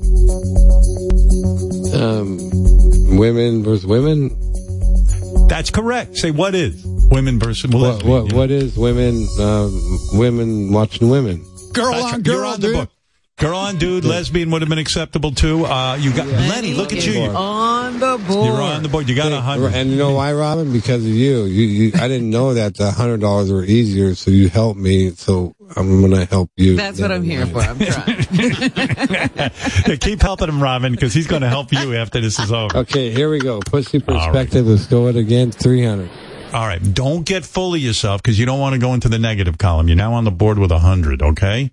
um, 1.95 2.39
women 3.17 3.63
versus 3.65 3.87
women. 3.87 4.31
That's 5.49 5.71
correct. 5.71 6.17
Say 6.17 6.31
what 6.31 6.55
is 6.55 6.83
women 7.11 7.39
versus 7.39 7.71
What 7.71 8.03
what, 8.05 8.33
what 8.33 8.51
is 8.51 8.77
women 8.77 9.27
um, 9.41 9.99
women 10.15 10.73
watching 10.73 11.09
women? 11.09 11.45
Girl 11.73 11.93
That's- 11.93 12.15
on 12.15 12.25
you're 12.25 12.37
girl, 12.37 12.49
on 12.51 12.61
the 12.61 12.67
dude. 12.69 12.77
book. 12.77 12.91
Girl 13.39 13.59
on 13.59 13.77
dude, 13.77 14.07
lesbian 14.07 14.51
would 14.51 14.63
have 14.63 14.71
been 14.71 14.79
acceptable 14.79 15.31
too. 15.31 15.67
Uh, 15.67 15.95
you 15.97 16.11
got 16.11 16.27
Lenny. 16.27 16.73
Look 16.73 16.91
at 16.93 16.99
is 16.99 17.07
You're 17.07 17.37
on 17.37 18.01
the 18.01 18.17
board. 18.17 18.47
You're 18.47 18.63
on 18.63 18.83
the 18.83 18.89
board. 18.89 19.11
You 19.11 19.15
got 19.15 19.31
a 19.31 19.43
hundred. 19.43 19.75
And 19.75 19.91
you 19.91 19.97
know 19.99 20.15
why, 20.15 20.33
Robin? 20.33 20.73
Because 20.73 21.05
of 21.05 21.11
you. 21.11 21.45
You, 21.45 21.67
you 21.67 21.93
I 21.97 22.09
didn't 22.09 22.31
know 22.31 22.55
that 22.55 22.77
the 22.77 22.91
hundred 22.91 23.21
dollars 23.21 23.53
were 23.53 23.63
easier, 23.63 24.15
so 24.15 24.31
you 24.31 24.49
helped 24.49 24.81
me. 24.81 25.11
So 25.11 25.55
I'm 25.77 26.01
gonna 26.01 26.25
help 26.25 26.51
you. 26.57 26.77
That's 26.77 26.99
what 26.99 27.13
I'm 27.13 27.25
here 27.25 27.45
for. 27.45 27.61
I'm 27.61 27.79
trying. 27.79 28.27
Yeah, 29.87 29.97
keep 29.97 30.23
helping 30.23 30.49
him, 30.49 30.63
Robin, 30.63 30.93
because 30.93 31.13
he's 31.13 31.27
going 31.27 31.43
to 31.43 31.49
help 31.49 31.73
you 31.73 31.95
after 31.95 32.21
this 32.21 32.39
is 32.39 32.51
over. 32.51 32.75
Okay, 32.79 33.11
here 33.11 33.31
we 33.31 33.39
go. 33.39 33.61
Pussy 33.61 34.03
All 34.09 34.15
right. 34.15 34.33
perspective. 34.33 34.67
Let's 34.67 34.87
go 34.87 35.09
it 35.09 35.17
again. 35.17 35.53
Three 35.53 35.85
hundred. 35.85 36.11
All 36.53 36.67
right. 36.67 36.81
Don't 36.95 37.27
get 37.27 37.45
full 37.45 37.75
of 37.75 37.81
yourself 37.81 38.23
because 38.23 38.39
you 38.39 38.47
don't 38.47 38.61
want 38.61 38.73
to 38.75 38.79
go 38.79 38.95
into 38.95 39.09
the 39.09 39.19
negative 39.19 39.59
column. 39.59 39.89
You're 39.89 39.97
now 39.97 40.15
on 40.15 40.25
the 40.25 40.31
board 40.31 40.59
with 40.59 40.71
a 40.71 40.77
100, 40.77 41.21
okay? 41.21 41.71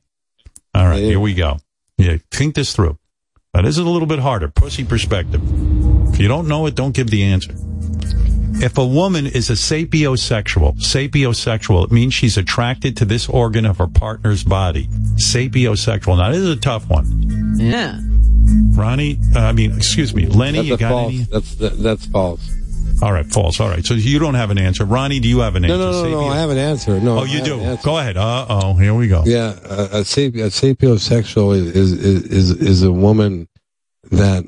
All 0.74 0.88
right. 0.88 1.00
Here 1.04 1.20
we 1.20 1.34
go. 1.34 1.58
Yeah. 1.98 2.18
Think 2.32 2.56
this 2.56 2.76
through. 2.76 2.98
Now, 3.54 3.62
this 3.62 3.78
is 3.78 3.86
a 3.86 3.90
little 3.90 4.08
bit 4.08 4.20
harder. 4.20 4.48
Pussy 4.48 4.84
perspective. 4.84 5.42
If 6.12 6.20
you 6.20 6.28
don't 6.28 6.48
know 6.48 6.66
it, 6.66 6.74
don't 6.76 6.94
give 6.96 7.10
the 7.12 7.24
answer. 7.24 7.54
If 8.56 8.78
a 8.78 8.86
woman 8.86 9.26
is 9.28 9.50
a 9.50 9.54
sapiosexual, 9.54 10.78
sapiosexual, 10.80 11.86
it 11.86 11.92
means 11.92 12.14
she's 12.14 12.38
attracted 12.38 12.98
to 12.98 13.06
this 13.06 13.28
organ 13.28 13.66
of 13.66 13.78
her 13.78 13.88
partner's 13.88 14.44
body. 14.44 14.88
Sapiosexual. 15.24 16.18
Now, 16.18 16.30
this 16.30 16.40
is 16.40 16.50
a 16.50 16.60
tough 16.60 16.90
one. 16.90 17.56
Yeah. 17.58 18.00
Ronnie, 18.76 19.20
uh, 19.36 19.40
I 19.40 19.52
mean, 19.52 19.76
excuse 19.76 20.14
me, 20.14 20.26
Lenny, 20.28 20.58
That's 20.58 20.68
you 20.70 20.78
got 20.78 20.90
false. 20.90 21.14
any? 21.14 21.24
That's 21.24 21.56
that, 21.56 21.78
that's 21.80 22.06
false. 22.08 22.52
All 23.02 23.12
right, 23.12 23.26
false. 23.26 23.60
All 23.60 23.68
right. 23.70 23.86
So 23.86 23.96
you 23.96 24.18
don't 24.20 24.36
have 24.36 24.50
an 24.50 24.58
answer. 24.58 24.86
Ronnie, 24.86 25.20
do 25.20 25.28
you 25.28 25.40
have 25.40 25.56
an 25.56 25.64
No, 25.64 25.74
answer? 25.74 25.86
no, 25.86 26.04
no, 26.04 26.10
no. 26.10 26.18
Sapio- 26.28 26.32
I 26.32 26.38
have 26.38 26.50
an 26.52 26.58
answer. 26.58 27.00
No. 27.02 27.20
Oh, 27.20 27.24
you 27.24 27.44
do. 27.44 27.60
an. 27.60 27.78
Go 27.84 27.98
ahead. 27.98 28.16
Uh 28.18 28.46
oh. 28.50 28.74
Here 28.76 28.94
we 28.94 29.08
go. 29.10 29.24
Yeah, 29.26 29.58
a, 29.66 30.00
a, 30.00 30.06
sap- 30.06 30.36
a 30.36 30.50
sapiosexual 30.50 31.56
is, 31.56 31.76
is 31.76 31.92
is 32.26 32.52
is 32.52 32.84
a 32.84 32.92
woman 32.92 33.48
that 34.12 34.46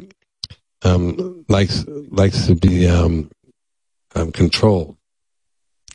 um 0.84 1.44
likes 1.50 1.86
likes 1.88 2.48
to 2.48 2.56
be 2.56 2.88
um, 2.88 3.30
um 4.16 4.32
controlled. 4.32 4.96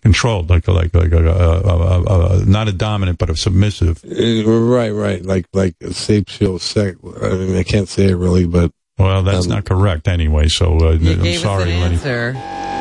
Controlled, 0.03 0.49
like 0.51 0.67
like 0.69 0.95
like 0.95 1.13
a, 1.13 1.19
a, 1.19 1.61
a, 1.61 2.03
a, 2.03 2.39
a, 2.41 2.45
not 2.47 2.69
a 2.69 2.73
dominant, 2.73 3.19
but 3.19 3.31
a 3.31 3.37
submissive. 3.37 4.03
Uh, 4.05 4.45
Right, 4.51 4.91
right. 4.91 5.25
Like 5.25 5.47
like 5.53 5.77
a 5.83 5.89
sapiosexual. 5.89 7.23
I 7.23 7.37
mean, 7.37 7.57
I 7.57 7.63
can't 7.63 7.89
say 7.89 8.07
it 8.09 8.15
really, 8.17 8.47
but 8.47 8.73
Well, 9.01 9.23
that's 9.23 9.47
Um, 9.47 9.53
not 9.53 9.65
correct 9.65 10.09
anyway. 10.09 10.49
So 10.49 10.77
uh, 10.79 10.91
You 10.93 11.13
I'm 11.13 11.23
gave 11.23 11.41
sorry, 11.41 11.63
us 11.63 11.69
an 11.71 11.81
Lenny. 11.81 11.95
answer. 11.97 12.37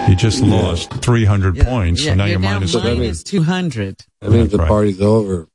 You 0.10 0.16
just 0.16 0.42
lost 0.44 0.92
300 1.02 1.58
Yeah. 1.58 1.64
points, 1.66 2.04
Yeah, 2.04 2.12
so 2.12 2.16
now 2.16 2.24
you're 2.26 2.32
you're 2.32 2.40
now 2.42 2.54
minus. 2.56 2.72
So 2.72 2.80
that 2.80 2.98
minus 2.98 3.24
200. 3.24 3.98
that 4.22 4.32
means 4.32 4.52
the 4.52 4.58
Right. 4.58 4.68
party's 4.68 5.02
over. 5.02 5.48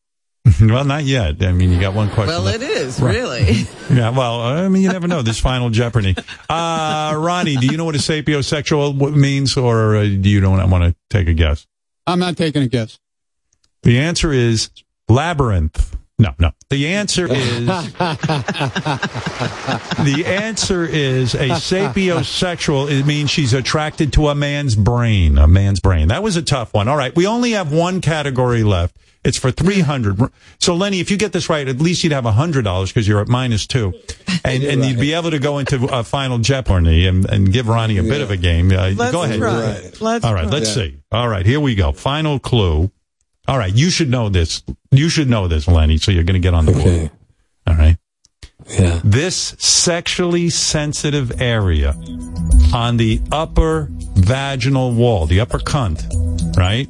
well, 0.61 0.85
not 0.85 1.05
yet. 1.05 1.43
I 1.43 1.53
mean, 1.53 1.70
you 1.73 1.81
got 1.81 1.95
one 1.95 2.09
question. 2.11 2.28
Well, 2.35 2.43
left. 2.43 2.62
it 2.62 2.70
is, 2.70 3.01
Right. 3.01 3.15
really. 3.15 3.66
Yeah. 3.91 4.11
Well, 4.11 4.41
I 4.41 4.69
mean, 4.69 4.82
you 4.82 4.89
never 4.91 5.07
know. 5.09 5.20
This 5.23 5.39
final 5.39 5.69
Jeopardy. 5.70 6.15
Uh, 6.49 7.15
Ronnie, 7.19 7.57
do 7.57 7.66
you 7.66 7.77
know 7.77 7.85
what 7.85 7.95
a 7.95 7.99
sapiosexual 7.99 9.15
means, 9.15 9.57
or 9.59 9.97
uh, 9.97 10.03
do 10.05 10.28
you 10.31 10.41
don't 10.41 10.70
want 10.70 10.85
to 10.85 10.95
take 11.11 11.28
a 11.28 11.35
guess? 11.35 11.66
I'm 12.07 12.19
not 12.19 12.36
taking 12.39 12.62
a 12.62 12.66
guess. 12.69 12.99
The 13.82 13.99
answer 13.99 14.32
is 14.32 14.70
labyrinth. 15.09 15.97
No, 16.16 16.31
no. 16.39 16.53
The 16.70 16.86
answer 16.95 17.27
is 17.27 17.66
the 20.05 20.24
answer 20.27 20.85
is 20.85 21.35
a 21.35 21.49
sapiosexual. 21.51 22.91
It 22.91 23.05
means 23.07 23.31
she's 23.31 23.53
attracted 23.53 24.12
to 24.15 24.28
a 24.28 24.35
man's 24.35 24.77
brain. 24.77 25.39
A 25.39 25.49
man's 25.49 25.81
brain. 25.81 26.09
That 26.09 26.23
was 26.23 26.36
a 26.36 26.43
tough 26.43 26.73
one. 26.74 26.89
All 26.89 26.97
right, 26.97 27.15
we 27.16 27.27
only 27.27 27.53
have 27.53 27.73
one 27.73 28.01
category 28.01 28.62
left. 28.62 28.97
It's 29.24 29.39
for 29.39 29.51
three 29.51 29.81
hundred. 29.81 30.20
So 30.61 30.74
Lenny, 30.77 31.01
if 31.01 31.11
you 31.11 31.16
get 31.16 31.32
this 31.32 31.49
right, 31.49 31.66
at 31.66 31.78
least 31.78 32.05
you'd 32.05 32.12
have 32.12 32.24
hundred 32.27 32.62
dollars 32.62 32.91
because 32.91 33.09
you're 33.09 33.20
at 33.20 33.28
minus 33.28 33.66
two, 33.66 33.95
and 34.45 34.62
and 34.62 34.85
you'd 34.85 35.01
be 35.01 35.15
able 35.15 35.31
to 35.31 35.39
go 35.39 35.59
into 35.59 35.86
a 35.86 36.05
final 36.05 36.39
Jeopardy 36.39 37.07
and, 37.07 37.24
and 37.28 37.51
give 37.53 37.66
Ronnie 37.66 37.97
a 37.99 38.03
bit 38.03 38.20
of 38.20 38.31
a 38.31 38.36
game. 38.36 38.70
Uh, 38.70 38.91
Let's 38.95 39.12
go 39.12 39.23
ahead. 39.23 39.39
try. 39.41 39.53
Right. 39.73 40.01
Let's 40.01 40.24
All 40.24 40.35
right, 40.35 40.43
try. 40.43 40.53
let's 40.53 40.69
Yeah. 40.77 40.82
see. 40.85 40.99
All 41.11 41.28
right, 41.28 41.47
here 41.47 41.59
we 41.61 41.74
go. 41.74 41.93
Final 41.93 42.39
clue. 42.39 42.91
All 43.46 43.58
right, 43.58 43.74
you 43.74 43.90
should 43.90 44.08
know 44.10 44.28
this. 44.28 44.62
You 44.90 45.08
should 45.08 45.28
know 45.28 45.48
this, 45.48 45.68
Lenny. 45.68 45.98
So 45.98 46.10
you're 46.12 46.24
going 46.24 46.34
to 46.34 46.40
get 46.40 46.54
on 46.54 46.64
the 46.66 46.72
board. 46.72 47.10
All 47.66 47.74
right. 47.74 47.96
Yeah. 48.68 49.00
This 49.04 49.54
sexually 49.58 50.48
sensitive 50.48 51.40
area 51.42 51.90
on 52.72 52.96
the 52.96 53.20
upper 53.30 53.88
vaginal 53.90 54.92
wall, 54.92 55.26
the 55.26 55.40
upper 55.40 55.58
cunt, 55.58 56.02
right? 56.56 56.88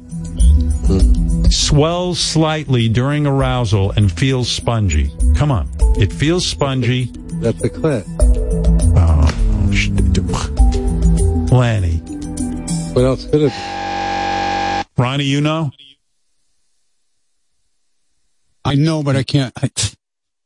Swells 1.51 2.19
slightly 2.19 2.87
during 2.87 3.27
arousal 3.27 3.91
and 3.91 4.11
feels 4.11 4.49
spongy. 4.49 5.11
Come 5.35 5.51
on. 5.51 5.69
It 5.97 6.13
feels 6.13 6.45
spongy. 6.45 7.05
That's 7.41 7.61
the 7.61 7.69
clit. 7.69 8.05
Oh, 8.97 9.71
sh- 9.73 9.89
Lenny. 11.51 11.97
What 12.93 13.03
else 13.03 13.25
could 13.25 13.41
it 13.41 13.49
be? 13.49 15.01
Ronnie, 15.01 15.25
you 15.25 15.41
know? 15.41 15.71
I 18.65 18.75
know, 18.75 19.03
but 19.03 19.15
I 19.15 19.23
can't. 19.23 19.53
I, 19.61 19.69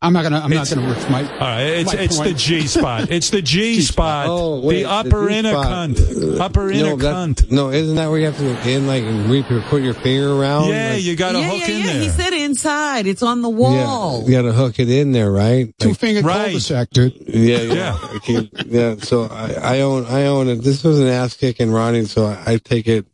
I'm 0.01 0.13
not 0.13 0.23
gonna. 0.23 0.39
I'm 0.39 0.51
It's- 0.53 0.69
not 0.73 0.81
gonna 0.81 0.93
risk 0.93 1.09
my. 1.09 1.23
All 1.33 1.39
right, 1.39 1.61
it's 1.63 1.93
my 1.93 1.99
it's 1.99 2.19
the. 2.19 2.33
G 2.33 2.67
spot. 2.67 3.11
It's 3.11 3.31
the 3.31 3.41
G 3.41 3.81
spot. 3.81 4.27
Oh, 4.29 4.61
wait, 4.61 4.83
the 4.83 4.89
upper 4.89 5.27
G 5.27 5.35
inner 5.35 5.51
spot. 5.51 5.67
cunt. 5.89 6.39
Upper 6.39 6.71
inner 6.71 6.89
no, 6.91 6.95
that- 6.97 7.13
cunt. 7.15 7.51
No, 7.51 7.69
isn't 7.69 7.95
that 7.97 8.09
where 8.09 8.17
you 8.19 8.25
have 8.27 8.37
to 8.37 8.69
in 8.69 8.87
like 8.87 9.03
and 9.03 9.29
re- 9.29 9.43
put 9.67 9.81
your 9.81 9.93
finger 9.93 10.31
around? 10.31 10.69
Yeah, 10.69 10.91
Like- 10.93 11.03
you 11.03 11.15
got 11.17 11.33
to 11.33 11.39
yeah, 11.39 11.49
hook 11.49 11.59
yeah, 11.67 11.67
in 11.75 11.79
yeah. 11.81 11.85
there. 11.93 12.01
He 12.01 12.09
said 12.09 12.31
inside. 12.33 13.07
It's 13.07 13.23
on 13.23 13.41
the 13.41 13.49
wall. 13.49 14.21
Yeah, 14.21 14.25
you 14.27 14.31
got 14.31 14.41
to 14.43 14.53
hook 14.53 14.79
it 14.79 14.89
in 14.89 15.11
there, 15.11 15.31
right? 15.33 15.73
Two 15.79 15.89
Like- 15.89 15.97
finger 15.97 16.21
Right. 16.21 16.45
cul-de-sac, 16.51 16.91
dude. 16.91 17.21
Yeah, 17.27 17.57
yeah, 17.57 17.73
Yeah. 17.73 17.97
Okay, 18.15 18.49
yeah. 18.67 18.95
So 18.99 19.23
I, 19.25 19.51
I 19.77 19.81
own, 19.81 20.05
I 20.05 20.27
own 20.27 20.47
it. 20.47 20.55
This 20.63 20.81
was 20.83 20.99
an 21.01 21.07
ass 21.07 21.35
kicking, 21.35 21.71
Ronnie. 21.71 22.05
So 22.05 22.25
I, 22.25 22.53
I 22.53 22.57
take 22.57 22.87
it, 22.87 23.05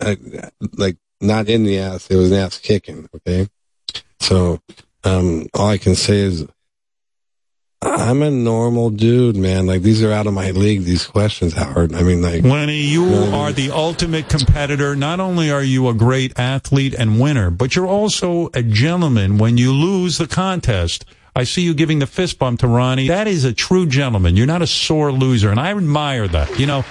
uh, 0.00 0.16
like 0.76 0.96
not 1.20 1.48
in 1.48 1.62
the 1.62 1.78
ass. 1.78 2.08
It 2.10 2.16
was 2.16 2.32
an 2.32 2.38
ass 2.38 2.58
kicking. 2.58 3.08
Okay. 3.14 3.48
So, 4.20 4.60
um, 5.04 5.46
all 5.54 5.68
I 5.68 5.78
can 5.78 5.94
say 5.94 6.20
is, 6.20 6.46
I'm 7.80 8.22
a 8.22 8.30
normal 8.30 8.90
dude, 8.90 9.36
man. 9.36 9.66
Like 9.66 9.82
these 9.82 10.02
are 10.02 10.10
out 10.10 10.26
of 10.26 10.34
my 10.34 10.50
league. 10.50 10.82
These 10.82 11.06
questions, 11.06 11.52
Howard. 11.52 11.94
I 11.94 12.02
mean, 12.02 12.22
like, 12.22 12.42
Lenny, 12.42 12.80
you 12.80 13.04
You 13.04 13.10
know 13.10 13.20
what 13.26 13.34
I 13.34 13.36
are 13.36 13.52
the 13.52 13.70
ultimate 13.70 14.28
competitor. 14.28 14.96
Not 14.96 15.20
only 15.20 15.50
are 15.50 15.62
you 15.62 15.88
a 15.88 15.94
great 15.94 16.36
athlete 16.38 16.94
and 16.94 17.20
winner, 17.20 17.50
but 17.50 17.76
you're 17.76 17.86
also 17.86 18.50
a 18.52 18.64
gentleman 18.64 19.38
when 19.38 19.58
you 19.58 19.72
lose 19.72 20.18
the 20.18 20.26
contest. 20.26 21.04
I 21.36 21.44
see 21.44 21.62
you 21.62 21.74
giving 21.74 21.98
the 22.00 22.06
fist 22.06 22.38
bump 22.38 22.60
to 22.60 22.66
Ronnie. 22.68 23.08
That 23.08 23.28
is 23.28 23.44
a 23.44 23.52
true 23.52 23.86
gentleman. 23.86 24.36
You're 24.36 24.46
not 24.46 24.62
a 24.62 24.66
sore 24.66 25.12
loser, 25.12 25.50
and 25.50 25.60
I 25.60 25.70
admire 25.70 26.26
that. 26.28 26.58
You 26.58 26.66
know, 26.66 26.82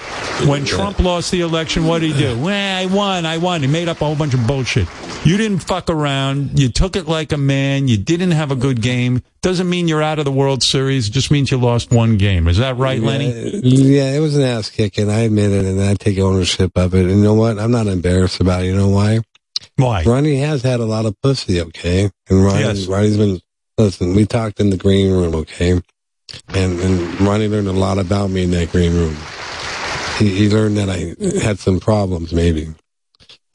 when 0.45 0.63
Trump 0.65 0.99
lost 0.99 1.31
the 1.31 1.41
election, 1.41 1.85
what 1.85 1.99
did 1.99 2.13
he 2.13 2.19
do? 2.19 2.39
Well, 2.39 2.77
I 2.77 2.85
won, 2.85 3.25
I 3.25 3.37
won. 3.37 3.61
He 3.61 3.67
made 3.67 3.87
up 3.89 4.01
a 4.01 4.05
whole 4.05 4.15
bunch 4.15 4.33
of 4.33 4.45
bullshit. 4.47 4.87
You 5.25 5.37
didn't 5.37 5.59
fuck 5.59 5.89
around. 5.89 6.59
You 6.59 6.69
took 6.69 6.95
it 6.95 7.07
like 7.07 7.31
a 7.33 7.37
man. 7.37 7.87
You 7.87 7.97
didn't 7.97 8.31
have 8.31 8.51
a 8.51 8.55
good 8.55 8.81
game. 8.81 9.21
Doesn't 9.41 9.69
mean 9.69 9.87
you're 9.87 10.03
out 10.03 10.19
of 10.19 10.25
the 10.25 10.31
World 10.31 10.63
Series. 10.63 11.07
It 11.07 11.11
just 11.11 11.31
means 11.31 11.51
you 11.51 11.57
lost 11.57 11.91
one 11.91 12.17
game. 12.17 12.47
Is 12.47 12.57
that 12.57 12.77
right, 12.77 13.01
Lenny? 13.01 13.29
Yeah, 13.63 14.13
it 14.13 14.19
was 14.19 14.35
an 14.37 14.43
ass 14.43 14.69
kicking. 14.69 15.09
I 15.09 15.21
admit 15.21 15.51
it, 15.51 15.65
and 15.65 15.81
I 15.81 15.95
take 15.95 16.17
ownership 16.19 16.71
of 16.77 16.93
it. 16.95 17.01
And 17.05 17.17
you 17.17 17.23
know 17.23 17.33
what? 17.33 17.59
I'm 17.59 17.71
not 17.71 17.87
embarrassed 17.87 18.39
about 18.39 18.63
it. 18.63 18.67
You 18.67 18.75
know 18.75 18.89
why? 18.89 19.19
Why? 19.75 20.03
Ronnie 20.03 20.37
has 20.37 20.63
had 20.63 20.79
a 20.79 20.85
lot 20.85 21.05
of 21.05 21.19
pussy, 21.21 21.61
okay? 21.61 22.09
And 22.29 22.43
Ronnie, 22.43 22.61
Yes. 22.61 22.85
Ronnie's 22.87 23.17
been, 23.17 23.39
listen, 23.77 24.15
we 24.15 24.25
talked 24.25 24.59
in 24.59 24.69
the 24.69 24.77
green 24.77 25.11
room, 25.11 25.35
okay? 25.35 25.71
And, 26.49 26.79
and 26.79 27.21
Ronnie 27.21 27.47
learned 27.47 27.67
a 27.67 27.71
lot 27.73 27.97
about 27.97 28.29
me 28.29 28.43
in 28.43 28.51
that 28.51 28.71
green 28.71 28.93
room. 28.93 29.15
He, 30.19 30.35
he 30.35 30.49
learned 30.49 30.77
that 30.77 30.89
I 30.89 31.15
had 31.43 31.59
some 31.59 31.79
problems, 31.79 32.33
maybe. 32.33 32.67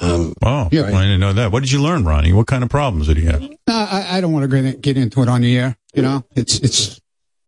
Um, 0.01 0.33
Oh, 0.43 0.67
I 0.67 0.69
didn't 0.71 1.21
know 1.21 1.33
that. 1.35 1.53
What 1.53 1.61
did 1.61 1.71
you 1.71 1.83
learn, 1.83 2.05
Ronnie? 2.05 2.33
What 2.33 2.47
kind 2.47 2.65
of 2.65 2.71
problems 2.71 3.07
did 3.09 3.17
he 3.19 3.27
have? 3.27 3.41
No, 3.43 3.57
I, 3.69 4.07
I 4.17 4.21
don't 4.21 4.33
want 4.33 4.51
to 4.51 4.63
get, 4.63 4.81
get 4.81 4.97
into 4.97 5.23
it 5.23 5.29
on 5.29 5.43
the 5.43 5.57
air. 5.59 5.77
You 5.95 6.03
know, 6.03 6.25
it's 6.35 6.59
it's. 6.61 7.01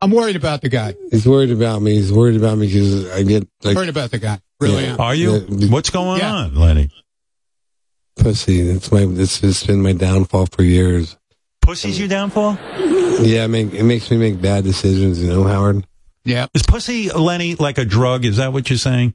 I'm 0.02 0.10
worried 0.10 0.36
about 0.36 0.60
the 0.60 0.68
guy. 0.68 0.94
he's 1.10 1.26
worried 1.26 1.50
about 1.50 1.80
me. 1.80 1.94
He's 1.94 2.12
worried 2.12 2.36
about 2.36 2.58
me 2.58 2.66
because 2.66 3.10
I 3.10 3.22
get 3.22 3.48
like 3.62 3.74
worried 3.74 3.88
about 3.88 4.10
the 4.10 4.18
guy. 4.18 4.38
Really 4.60 4.84
Yeah. 4.84 4.96
Are 4.96 5.14
you? 5.14 5.46
Yeah. 5.48 5.68
What's 5.70 5.90
going 5.90 6.20
Yeah. 6.20 6.32
on, 6.34 6.54
Lenny? 6.54 6.90
pussy. 8.16 8.60
It's 8.60 8.92
my, 8.92 9.00
it's, 9.02 9.42
it's 9.42 9.66
been 9.66 9.82
my 9.82 9.92
downfall 9.92 10.46
for 10.46 10.62
years. 10.62 11.16
Pussy's 11.64 11.98
your 11.98 12.08
downfall? 12.08 12.58
Yeah, 13.20 13.44
I 13.44 13.46
mean, 13.46 13.74
it 13.74 13.84
makes 13.84 14.10
me 14.10 14.16
make 14.16 14.40
bad 14.40 14.64
decisions, 14.64 15.22
you 15.22 15.28
know, 15.28 15.44
Howard? 15.44 15.86
Yeah. 16.24 16.46
Is 16.54 16.62
pussy, 16.62 17.10
Lenny, 17.10 17.54
like 17.54 17.78
a 17.78 17.84
drug? 17.84 18.24
Is 18.24 18.36
that 18.36 18.52
what 18.52 18.68
you're 18.70 18.78
saying? 18.78 19.14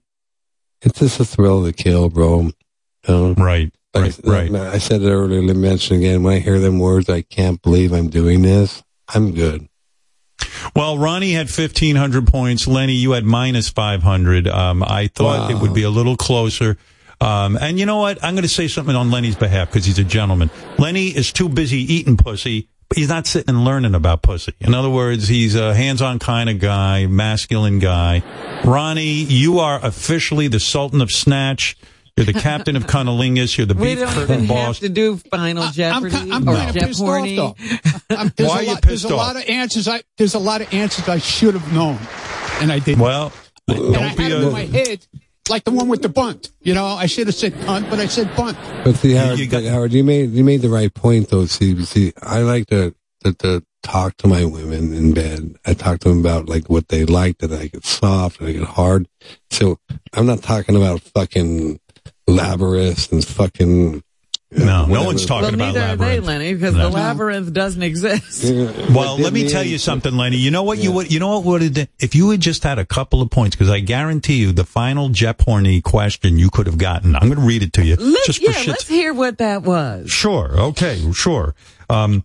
It's 0.82 1.00
just 1.00 1.20
a 1.20 1.26
thrill 1.26 1.66
to 1.66 1.74
kill, 1.74 2.10
bro. 2.10 2.42
You 2.42 2.54
know? 3.08 3.34
Right, 3.34 3.72
Like, 3.94 4.14
right, 4.24 4.50
right. 4.50 4.56
I 4.56 4.78
said 4.78 5.02
it 5.02 5.10
earlier, 5.10 5.42
let 5.42 5.56
me 5.56 5.62
mention 5.62 5.98
again, 5.98 6.24
when 6.24 6.36
I 6.36 6.40
hear 6.40 6.60
them 6.60 6.80
words, 6.80 7.10
I 7.10 7.22
can't 7.22 7.62
believe 7.62 7.92
I'm 7.92 8.10
doing 8.10 8.42
this, 8.42 8.84
I'm 9.14 9.34
good. 9.34 9.68
Well, 10.76 10.98
Ronnie 10.98 11.34
had 11.34 11.50
1,500 11.50 12.28
points. 12.28 12.68
Lenny, 12.68 12.94
you 12.94 13.12
had 13.12 13.26
minus 13.26 13.70
500. 13.70 14.48
Um, 14.48 14.84
I 14.84 15.08
thought 15.08 15.52
it 15.52 15.58
would 15.58 15.74
be 15.74 15.84
a 15.84 15.90
little 15.90 16.16
closer. 16.16 16.78
Um, 17.22 17.58
and 17.60 17.78
you 17.80 17.86
know 17.86 17.98
what? 17.98 18.24
I'm 18.24 18.34
going 18.36 18.44
to 18.44 18.48
say 18.50 18.68
something 18.68 18.96
on 18.96 19.12
Lenny's 19.12 19.36
behalf 19.36 19.70
because 19.70 19.86
he's 19.86 20.00
a 20.00 20.04
gentleman. 20.04 20.50
Lenny 20.78 21.08
is 21.08 21.34
too 21.34 21.50
busy 21.50 21.80
eating 21.94 22.18
pussy. 22.18 22.70
But 22.88 22.98
he's 22.98 23.10
not 23.10 23.28
sitting 23.28 23.50
and 23.54 23.64
learning 23.66 23.94
about 23.94 24.24
pussy. 24.24 24.54
In 24.62 24.74
other 24.74 24.90
words, 24.90 25.28
he's 25.28 25.54
a 25.54 25.76
hands-on 25.76 26.18
kind 26.18 26.50
of 26.50 26.58
guy, 26.60 27.06
masculine 27.06 27.78
guy. 27.78 28.24
Ronnie, 28.66 29.04
you 29.26 29.60
are 29.60 29.80
officially 29.86 30.48
the 30.48 30.60
Sultan 30.60 31.00
of 31.00 31.12
Snatch. 31.12 31.78
You're 32.18 32.26
the 32.26 32.34
captain 32.34 32.76
of 32.76 32.88
Cunnilingus. 32.88 33.58
You're 33.60 33.68
the 33.68 33.76
We 33.76 33.90
beef 33.94 34.00
don't 34.00 34.10
curtain 34.14 34.40
have 34.40 34.48
boss. 34.48 34.80
to 34.80 34.90
do 34.90 35.18
Final 35.18 35.68
Jeopardy 35.70 36.16
I'm, 36.18 36.32
I'm 36.34 36.50
or 36.50 36.56
kind 36.56 36.70
of 36.70 36.76
Jeff 36.76 36.88
pissed 36.88 37.00
Horny. 37.00 37.38
off 37.38 37.58
though. 38.10 38.16
I'm, 38.16 38.34
there's 38.36 38.50
Why 38.50 38.56
a 38.56 38.60
are 38.60 38.64
you 38.64 38.68
lot, 38.72 38.82
pissed 38.82 39.04
There's 39.04 39.14
a 39.14 39.16
lot 39.16 39.36
of 39.36 39.44
answers. 39.48 39.88
I 39.88 40.02
there's 40.18 40.34
a 40.34 40.40
lot 40.40 40.62
of 40.62 40.74
answers 40.74 41.08
I 41.08 41.20
should 41.20 41.54
have 41.54 41.72
known, 41.72 42.00
and 42.60 42.72
I 42.72 42.80
didn't. 42.80 43.04
Well, 43.04 43.32
and 43.68 43.94
don't 43.94 44.04
had 44.04 44.18
be 44.18 44.24
it 44.26 44.32
in 44.34 44.52
my 44.52 44.62
a. 44.62 44.66
head 44.66 45.06
like 45.50 45.64
the 45.64 45.72
one 45.72 45.88
with 45.88 46.02
the 46.02 46.10
bunt. 46.10 46.52
You 46.62 46.74
know, 46.74 46.86
I 46.86 47.06
should 47.08 47.28
have 47.28 47.36
said 47.36 47.54
cunt, 47.54 47.90
but 47.90 48.00
I 48.00 48.08
said 48.08 48.36
bunt. 48.36 48.58
But 48.84 48.96
see, 48.96 49.14
Howard, 49.14 49.40
you 49.40 49.48
got- 49.48 49.64
Howard, 49.64 49.94
you 49.94 50.04
made, 50.04 50.32
you 50.32 50.44
made 50.44 50.62
the 50.62 50.70
right 50.70 50.94
point 50.94 51.30
though. 51.30 51.46
See, 51.46 51.84
see, 51.86 52.14
I 52.22 52.42
like 52.42 52.68
to, 52.68 52.94
to, 53.24 53.34
to 53.34 53.64
talk 53.84 54.18
to 54.18 54.28
my 54.28 54.46
women 54.46 54.94
in 54.94 55.14
bed. 55.14 55.56
I 55.66 55.74
talk 55.74 56.00
to 56.02 56.10
them 56.10 56.20
about 56.20 56.48
like 56.48 56.70
what 56.70 56.90
they 56.90 57.06
like, 57.06 57.38
that 57.40 57.52
I 57.52 57.68
get 57.68 57.86
soft 57.86 58.40
and 58.40 58.50
I 58.50 58.52
get 58.54 58.64
hard. 58.64 59.08
So 59.52 59.78
I'm 60.14 60.26
not 60.26 60.42
talking 60.44 60.76
about 60.76 61.02
fucking 61.02 61.80
labyrinth 62.28 63.12
and 63.12 63.26
fucking. 63.26 64.04
No, 64.52 64.88
no 64.88 65.04
one's 65.04 65.28
talking 65.28 65.44
Well, 65.60 65.70
about 65.70 65.76
neither 65.76 65.82
are 65.94 65.96
they. 65.96 66.20
Lenny, 66.20 66.54
because 66.56 66.74
No. 66.74 66.84
the 66.84 66.90
labyrinth 66.90 67.54
doesn't 67.54 67.84
exist. 67.84 68.46
Well, 68.92 69.20
let 69.20 69.32
me 69.32 69.48
tell 69.48 69.64
you 69.64 69.78
something, 69.78 70.16
Lenny. 70.18 70.38
You 70.38 70.50
know 70.50 70.64
what 70.64 70.80
you 70.80 70.92
would, 70.92 71.12
you 71.14 71.20
know 71.20 71.38
what 71.40 71.46
would 71.46 71.78
have, 71.78 71.88
if 72.00 72.16
you 72.16 72.32
had 72.32 72.40
just 72.42 72.64
had 72.64 72.80
a 72.80 72.86
couple 72.86 73.22
of 73.22 73.30
points, 73.30 73.56
because 73.56 73.70
I 73.70 73.80
guarantee 73.80 74.38
you 74.38 74.52
the 74.52 74.64
final 74.64 75.10
JeopHorny 75.10 75.84
question 75.84 76.40
you 76.40 76.50
could 76.50 76.66
have 76.66 76.80
gotten. 76.80 77.16
I'm 77.16 77.28
going 77.28 77.40
to 77.40 77.46
read 77.46 77.62
it 77.62 77.74
to 77.74 77.86
you. 77.86 77.96
Let, 77.98 78.26
just 78.26 78.42
yeah, 78.42 78.54
for 78.54 78.60
shits. 78.60 78.68
let's 78.70 78.88
hear 78.88 79.14
what 79.14 79.38
that 79.38 79.62
was. 79.62 80.10
Sure. 80.10 80.50
Okay. 80.60 81.00
Sure. 81.14 81.54
Um, 81.88 82.24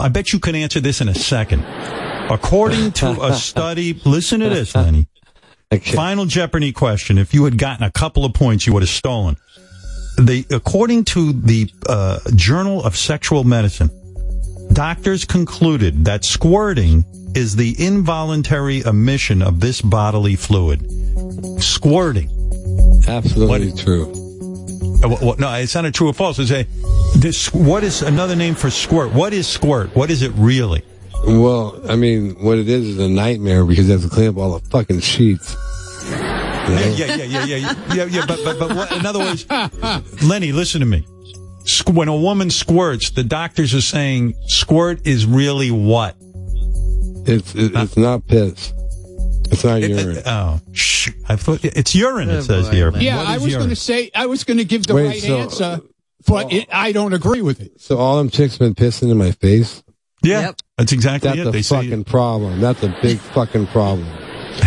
I 0.00 0.08
bet 0.08 0.32
you 0.32 0.40
can 0.40 0.56
answer 0.56 0.80
this 0.80 1.00
in 1.00 1.08
a 1.08 1.14
second. 1.14 1.64
According 2.28 2.92
to 2.92 3.22
a 3.22 3.34
study, 3.36 4.00
listen 4.04 4.40
to 4.40 4.48
this, 4.48 4.74
Lenny. 4.74 5.06
Final 5.94 6.26
Jeopardy 6.26 6.72
question. 6.72 7.16
If 7.18 7.32
you 7.32 7.44
had 7.44 7.56
gotten 7.56 7.82
a 7.84 7.90
couple 7.90 8.24
of 8.24 8.34
points, 8.34 8.66
you 8.66 8.72
would 8.74 8.82
have 8.82 8.90
stolen. 8.90 9.36
They, 10.18 10.44
according 10.50 11.04
to 11.06 11.32
the 11.32 11.70
uh, 11.88 12.20
Journal 12.34 12.84
of 12.84 12.96
Sexual 12.96 13.44
Medicine, 13.44 13.90
doctors 14.72 15.24
concluded 15.24 16.04
that 16.04 16.24
squirting 16.24 17.04
is 17.34 17.56
the 17.56 17.74
involuntary 17.78 18.80
emission 18.80 19.42
of 19.42 19.60
this 19.60 19.80
bodily 19.80 20.36
fluid. 20.36 20.86
Squirting. 21.62 22.28
Absolutely 23.08 23.72
true. 23.72 24.10
Uh, 25.02 25.08
wh- 25.08 25.34
wh- 25.34 25.38
no, 25.38 25.52
it's 25.54 25.74
not 25.74 25.92
true 25.94 26.08
or 26.08 26.14
false. 26.14 26.38
It's 26.38 26.50
a, 26.50 26.66
this, 27.18 27.52
what 27.52 27.82
is 27.82 28.02
another 28.02 28.36
name 28.36 28.54
for 28.54 28.70
squirt? 28.70 29.12
What 29.12 29.32
is 29.32 29.46
squirt? 29.48 29.94
What 29.96 30.10
is 30.10 30.22
it 30.22 30.32
really? 30.36 30.82
Well, 31.26 31.80
I 31.88 31.96
mean, 31.96 32.34
what 32.42 32.58
it 32.58 32.68
is 32.68 32.86
is 32.88 32.98
a 32.98 33.08
nightmare 33.08 33.64
because 33.64 33.86
you 33.86 33.92
have 33.92 34.02
to 34.02 34.08
clean 34.08 34.28
up 34.28 34.36
all 34.36 34.58
the 34.58 34.68
fucking 34.68 35.00
sheets. 35.00 35.56
Yeah, 36.68 36.80
yeah, 36.80 37.14
yeah, 37.16 37.24
yeah, 37.24 37.44
yeah, 37.56 37.74
yeah, 37.94 38.04
yeah. 38.04 38.26
But, 38.26 38.40
but, 38.44 38.58
but 38.58 38.76
what, 38.76 38.92
in 38.92 39.04
other 39.06 39.18
words, 39.18 39.46
Lenny, 40.22 40.52
listen 40.52 40.80
to 40.80 40.86
me. 40.86 41.06
When 41.86 42.08
a 42.08 42.16
woman 42.16 42.50
squirts, 42.50 43.10
the 43.10 43.22
doctors 43.24 43.74
are 43.74 43.80
saying 43.80 44.34
squirt 44.46 45.06
is 45.06 45.26
really 45.26 45.70
what? 45.70 46.16
It's 47.24 47.54
it's 47.54 47.96
not 47.96 48.26
piss. 48.26 48.72
It's 49.50 49.62
not 49.64 49.80
urine. 49.82 50.22
Oh, 50.26 50.60
shh. 50.72 51.10
I 51.28 51.36
thought 51.36 51.64
it's 51.64 51.94
urine. 51.94 52.30
It 52.30 52.42
says 52.42 52.68
here. 52.68 52.90
Yeah, 52.96 53.18
What 53.18 53.26
I 53.26 53.38
was 53.38 53.54
going 53.54 53.68
to 53.68 53.76
say 53.76 54.10
I 54.14 54.26
was 54.26 54.44
going 54.44 54.58
to 54.58 54.64
give 54.64 54.86
the 54.86 54.94
Wait, 54.94 55.06
right 55.06 55.20
so- 55.22 55.38
answer, 55.38 55.64
uh, 55.64 55.78
but 56.26 56.52
it, 56.52 56.68
I 56.72 56.92
don't 56.92 57.12
agree 57.12 57.42
with 57.42 57.60
it. 57.60 57.80
So 57.80 57.98
all 57.98 58.18
them 58.18 58.30
chicks 58.30 58.58
been 58.58 58.74
pissing 58.74 59.10
in 59.10 59.18
my 59.18 59.30
face. 59.32 59.82
Yeah, 60.24 60.52
that's 60.78 60.92
exactly 60.92 61.28
That's 61.30 61.40
it. 61.40 61.46
a 61.48 61.50
They 61.50 61.62
say 61.62 61.76
fucking 61.82 62.04
problem. 62.04 62.60
That's 62.60 62.82
a 62.84 62.96
big 63.02 63.18
fucking 63.18 63.66
problem. 63.68 64.06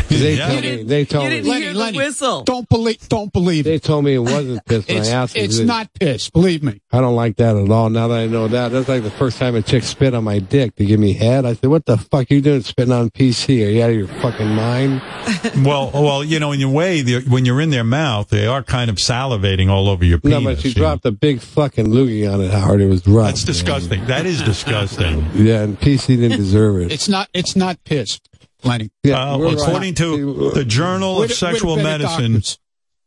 They 0.10 0.36
Yeah. 0.38 0.48
told 0.50 0.62
me. 0.64 0.84
They 0.84 1.06
told 1.06 1.24
you 1.26 1.30
me. 1.30 1.36
didn't 1.42 1.62
hear 1.62 1.74
the 1.74 1.80
Lenny, 1.80 1.98
whistle. 1.98 2.44
Don't 2.44 2.68
believe. 2.70 3.08
Don't 3.10 3.32
believe. 3.34 3.66
They 3.66 3.80
told 3.80 4.06
me 4.06 4.14
it 4.14 4.20
wasn't 4.20 4.66
piss. 4.66 4.86
And 4.88 5.00
It's, 5.00 5.10
I 5.10 5.12
asked. 5.12 5.36
it's 5.36 5.60
not 5.60 5.90
piss. 6.00 6.30
Believe 6.30 6.64
me. 6.64 6.82
I 6.92 7.02
don't 7.02 7.16
like 7.16 7.36
that 7.38 7.56
at 7.58 7.70
all. 7.70 7.90
Now 7.90 8.08
that 8.08 8.20
I 8.20 8.28
know 8.28 8.48
that, 8.48 8.72
that's 8.72 8.88
like 8.88 9.04
the 9.04 9.12
first 9.12 9.38
time 9.38 9.56
a 9.56 9.62
chick 9.62 9.84
spit 9.84 10.14
on 10.14 10.24
my 10.24 10.40
dick 10.40 10.76
to 10.78 10.86
give 10.86 11.00
me 11.00 11.14
head. 11.14 11.46
I 11.46 11.54
said, 11.54 11.70
"What 11.70 11.86
the 11.86 11.98
fuck 11.98 12.32
are 12.32 12.34
you 12.34 12.42
doing 12.42 12.62
spitting 12.62 12.94
on 12.94 13.10
PC? 13.10 13.66
Are 13.66 13.70
you 13.70 13.84
out 13.84 13.90
of 13.90 13.96
your 13.98 14.08
fucking 14.08 14.48
mind?" 14.50 15.02
well, 15.66 15.92
well, 15.94 16.24
you 16.24 16.40
know, 16.40 16.52
in 16.52 16.62
a 16.62 16.70
way, 16.70 17.04
when 17.28 17.46
you're 17.46 17.60
in 17.62 17.70
their 17.72 17.84
mouth, 17.84 18.30
they 18.30 18.46
are 18.48 18.64
kind 18.64 18.90
of 18.90 18.98
salivating 18.98 19.70
all 19.70 19.90
over 19.90 20.06
your 20.06 20.20
penis. 20.20 20.40
no, 20.44 20.50
but 20.50 20.60
she 20.62 20.70
you 20.70 20.76
know. 20.76 20.80
dropped 20.82 21.06
a 21.06 21.12
big 21.12 21.42
fucking 21.42 21.88
loogie 21.88 22.32
on 22.32 22.42
it. 22.42 22.52
Howard, 22.52 22.80
it 22.82 22.88
was 22.88 23.06
rough. 23.08 23.28
That's 23.28 23.44
disgusting. 23.44 24.06
That 24.06 24.26
is 24.26 24.42
disgusting. 24.42 25.26
Yeah, 25.36 25.62
and 25.64 25.80
PC 25.80 26.16
didn't 26.18 26.38
deserve 26.38 26.78
it. 26.82 26.92
It's 26.92 27.10
not. 27.10 27.28
It's 27.34 27.56
not 27.56 27.84
piss, 27.84 28.20
Lenny. 28.66 28.90
Yeah, 29.04 29.34
Uh, 29.34 29.38
according 29.38 29.90
right. 29.90 29.98
to 29.98 30.52
the 30.52 30.66
Journal 30.66 31.22
of 31.24 31.32
Sexual 31.32 31.78
Medicine. 31.78 32.34
doctors. 32.34 32.60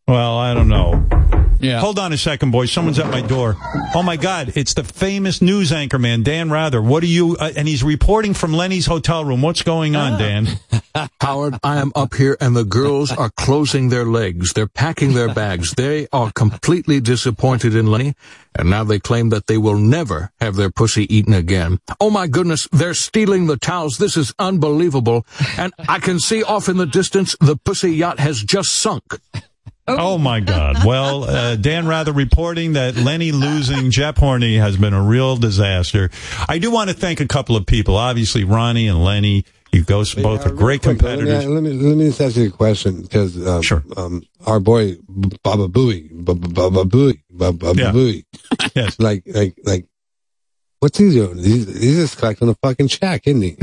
Well, 0.07 0.39
I 0.39 0.55
don't 0.55 0.69
know. 0.69 1.05
Yeah. 1.61 1.81
Hold 1.81 1.99
on 1.99 2.13
a 2.13 2.17
second, 2.19 2.51
boys. 2.53 2.71
Someone's 2.71 2.99
at 2.99 3.11
my 3.11 3.21
door. 3.21 3.57
Oh 3.95 4.03
my 4.03 4.17
God! 4.17 4.53
It's 4.55 4.75
the 4.75 4.85
famous 4.85 5.43
news 5.43 5.73
anchor 5.73 5.99
man, 5.99 6.23
Dan 6.23 6.51
Rather. 6.51 6.81
What 6.81 7.03
are 7.03 7.07
you? 7.07 7.37
Uh, 7.39 7.51
and 7.57 7.67
he's 7.67 7.83
reporting 7.83 8.33
from 8.35 8.53
Lenny's 8.53 8.87
hotel 8.87 9.25
room. 9.25 9.43
What's 9.43 9.63
going 9.63 9.97
Ah. 9.97 10.13
on, 10.13 10.19
Dan? 10.19 10.49
Howard, 11.21 11.57
I 11.63 11.79
am 11.79 11.93
up 11.95 12.15
here 12.15 12.37
and 12.41 12.57
the 12.57 12.65
girls 12.65 13.13
are 13.13 13.31
closing 13.31 13.89
their 13.89 14.05
legs. 14.05 14.53
They're 14.53 14.67
packing 14.67 15.15
their 15.15 15.33
bags. 15.33 15.73
They 15.75 16.09
are 16.13 16.33
completely 16.33 17.01
disappointed 17.01 17.75
in 17.77 17.87
Lenny, 17.87 18.15
and 18.57 18.69
now 18.71 18.83
they 18.85 18.99
claim 18.99 19.29
that 19.31 19.47
they 19.47 19.59
will 19.59 19.77
never 19.79 20.33
have 20.41 20.57
their 20.57 20.71
pussy 20.71 21.13
eaten 21.15 21.35
again. 21.35 21.79
Oh 22.01 22.11
my 22.11 22.27
goodness, 22.27 22.67
they're 22.73 22.95
stealing 22.95 23.47
the 23.47 23.57
towels. 23.57 23.99
This 23.99 24.17
is 24.17 24.33
unbelievable. 24.39 25.25
And 25.57 25.73
I 25.89 25.99
can 26.01 26.19
see 26.19 26.43
off 26.43 26.69
in 26.69 26.79
the 26.79 26.87
distance 26.87 27.37
the 27.41 27.57
pussy 27.57 27.93
yacht 27.93 28.19
has 28.19 28.43
just 28.43 28.73
sunk. 28.73 29.03
Oh 29.89 30.19
my 30.19 30.41
God! 30.41 30.85
Well, 30.85 31.25
uh, 31.25 31.57
Dan 31.57 31.87
Rather 31.87 32.13
reporting 32.13 32.75
that 32.75 32.97
Lenny 32.97 33.33
losing 33.33 33.91
JeopHorny 33.91 34.59
has 34.59 34.77
been 34.77 34.93
a 34.95 35.03
real 35.03 35.37
disaster. 35.37 36.11
I 36.49 36.59
do 36.59 36.71
want 36.71 36.91
to 36.91 36.97
thank 36.97 37.21
a 37.21 37.27
couple 37.27 37.57
of 37.57 37.67
people. 37.67 37.97
Obviously, 37.97 38.45
Ronnie 38.45 38.89
and 38.89 39.03
Lenny. 39.05 39.45
You 39.71 39.85
guys 39.85 40.15
both 40.15 40.47
are 40.47 40.51
great 40.51 40.83
Quick, 40.83 41.03
let 41.03 41.19
me- 41.19 41.25
competitors. 41.27 41.47
Let 41.47 41.63
me, 41.63 41.73
let 41.75 41.97
me 41.99 42.07
just 42.07 42.21
ask 42.23 42.37
you 42.37 42.49
a 42.49 42.51
question 42.51 43.03
because 43.03 43.47
um, 43.47 43.61
Sure. 43.61 43.85
um, 43.99 44.23
our 44.47 44.61
boy 44.61 44.97
Baba 45.43 45.69
Booey, 45.69 46.09
B- 46.09 46.35
B- 46.35 46.49
Baba 46.53 46.85
Booey, 46.85 47.21
Baba 47.31 47.75
Yeah. 47.77 47.93
Booey, 47.93 48.25
Yes. 48.75 48.99
like 48.99 49.25
like 49.27 49.59
like, 49.65 49.87
what's 50.81 50.97
he 50.97 51.11
doing? 51.11 51.37
He's, 51.37 51.67
he's 51.67 51.97
just 51.97 52.17
collecting 52.17 52.49
a 52.49 52.55
fucking 52.55 52.89
check, 52.89 53.27
isn't 53.27 53.43
he? 53.43 53.59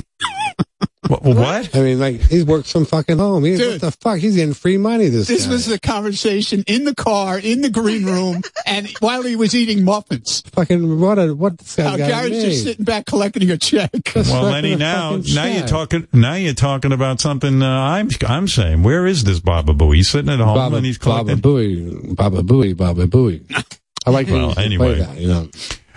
What? 1.07 1.21
what? 1.23 1.75
I 1.75 1.81
mean, 1.81 1.99
like 1.99 2.19
he's 2.21 2.45
worked 2.45 2.67
some 2.67 2.85
fucking 2.85 3.17
home. 3.19 3.43
He's, 3.43 3.59
what 3.59 3.79
the 3.81 3.91
fuck? 3.91 4.17
He's 4.17 4.35
getting 4.35 4.53
free 4.55 4.77
money. 4.77 5.07
This 5.09 5.27
This 5.27 5.45
guy. 5.45 5.51
was 5.51 5.65
the 5.67 5.79
conversation 5.79 6.63
in 6.67 6.83
the 6.83 6.95
car, 6.95 7.37
in 7.37 7.61
the 7.61 7.69
green 7.69 8.05
room, 8.05 8.41
and 8.65 8.87
while 9.01 9.21
he 9.23 9.35
was 9.35 9.53
eating 9.53 9.83
muffins. 9.85 10.41
fucking 10.53 10.99
what? 10.99 11.19
A, 11.19 11.33
what 11.35 11.57
this 11.59 11.75
guy 11.75 11.83
Now, 11.83 11.97
got 11.97 12.07
Gary's 12.09 12.43
just 12.43 12.63
sitting 12.63 12.85
back 12.85 13.05
collecting 13.05 13.49
a 13.51 13.57
check. 13.57 13.91
Well, 14.15 14.43
Lenny, 14.45 14.73
in 14.73 14.79
now 14.79 15.17
fucking 15.17 15.35
now 15.35 15.45
you're 15.45 15.67
talking 15.67 16.07
now 16.13 16.33
you're 16.35 16.53
talking 16.53 16.91
about 16.91 17.19
something 17.21 17.61
uh, 17.61 17.67
I'm 17.69 18.09
I'm 18.27 18.47
saying. 18.47 18.81
Where 18.83 19.05
is 19.05 19.23
this 19.23 19.39
Baba 19.39 19.73
Boo? 19.73 19.91
He's 19.91 20.09
sitting 20.09 20.29
at 20.31 20.39
home 20.39 20.55
Baba, 20.55 20.77
and 20.77 20.85
he's 20.85 20.97
collecting. 20.97 21.37
Baba 21.37 21.41
collecting. 21.41 22.13
Booey, 22.13 22.15
Baba 22.15 22.41
Booey, 22.41 22.75
Baba 22.77 23.05
Booey. 23.07 23.65
I 24.07 24.09
like 24.11 24.27
when 24.27 24.35
Well, 24.41 24.49
you 24.49 24.55
play 24.55 24.65
anyway. 24.65 24.99
that, 24.99 25.17
you 25.17 25.27
know. 25.27 25.49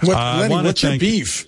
What, 0.02 0.16
Uh, 0.16 0.36
Lenny, 0.40 0.55
what's 0.66 0.82
your 0.82 0.90
thank- 0.93 1.01
beef? 1.01 1.47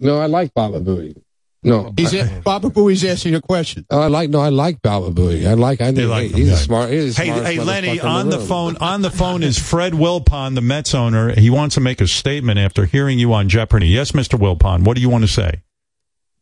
No, 0.00 0.18
I 0.20 0.26
like 0.26 0.54
Baba 0.54 0.80
Booey. 0.80 1.20
No, 1.62 1.92
He's 1.96 2.14
I, 2.14 2.18
a, 2.18 2.40
Baba 2.40 2.68
Booey's 2.70 3.04
asking 3.04 3.34
a 3.34 3.40
question. 3.40 3.84
Oh, 3.90 4.00
I 4.00 4.06
like 4.06 4.30
no, 4.30 4.38
I 4.40 4.48
like 4.50 4.80
Baba 4.80 5.10
Booey. 5.10 5.44
I 5.44 5.54
like. 5.54 5.80
I 5.80 5.90
They 5.90 6.02
think 6.02 6.10
like 6.10 6.30
hey, 6.30 6.36
he's 6.36 6.36
him, 6.36 6.46
a 6.46 6.50
yeah. 6.50 6.56
smart. 6.56 6.90
He's 6.90 7.16
Hey, 7.16 7.26
hey, 7.26 7.58
Lenny, 7.60 7.98
on 8.00 8.30
the 8.30 8.38
room. 8.38 8.46
phone. 8.46 8.76
On 8.76 9.02
the 9.02 9.10
phone 9.10 9.42
is 9.42 9.58
Fred 9.58 9.92
Wilpon, 9.92 10.54
the 10.54 10.60
Mets 10.60 10.94
owner. 10.94 11.32
He 11.38 11.50
wants 11.50 11.74
to 11.74 11.80
make 11.80 12.00
a 12.00 12.06
statement 12.06 12.60
after 12.60 12.84
hearing 12.84 13.18
you 13.18 13.32
on 13.34 13.48
Jeopardy. 13.48 13.88
Yes, 13.88 14.12
Mr. 14.12 14.38
Wilpon. 14.38 14.84
What 14.84 14.94
do 14.94 15.00
you 15.00 15.08
want 15.08 15.24
to 15.24 15.28
say? 15.28 15.62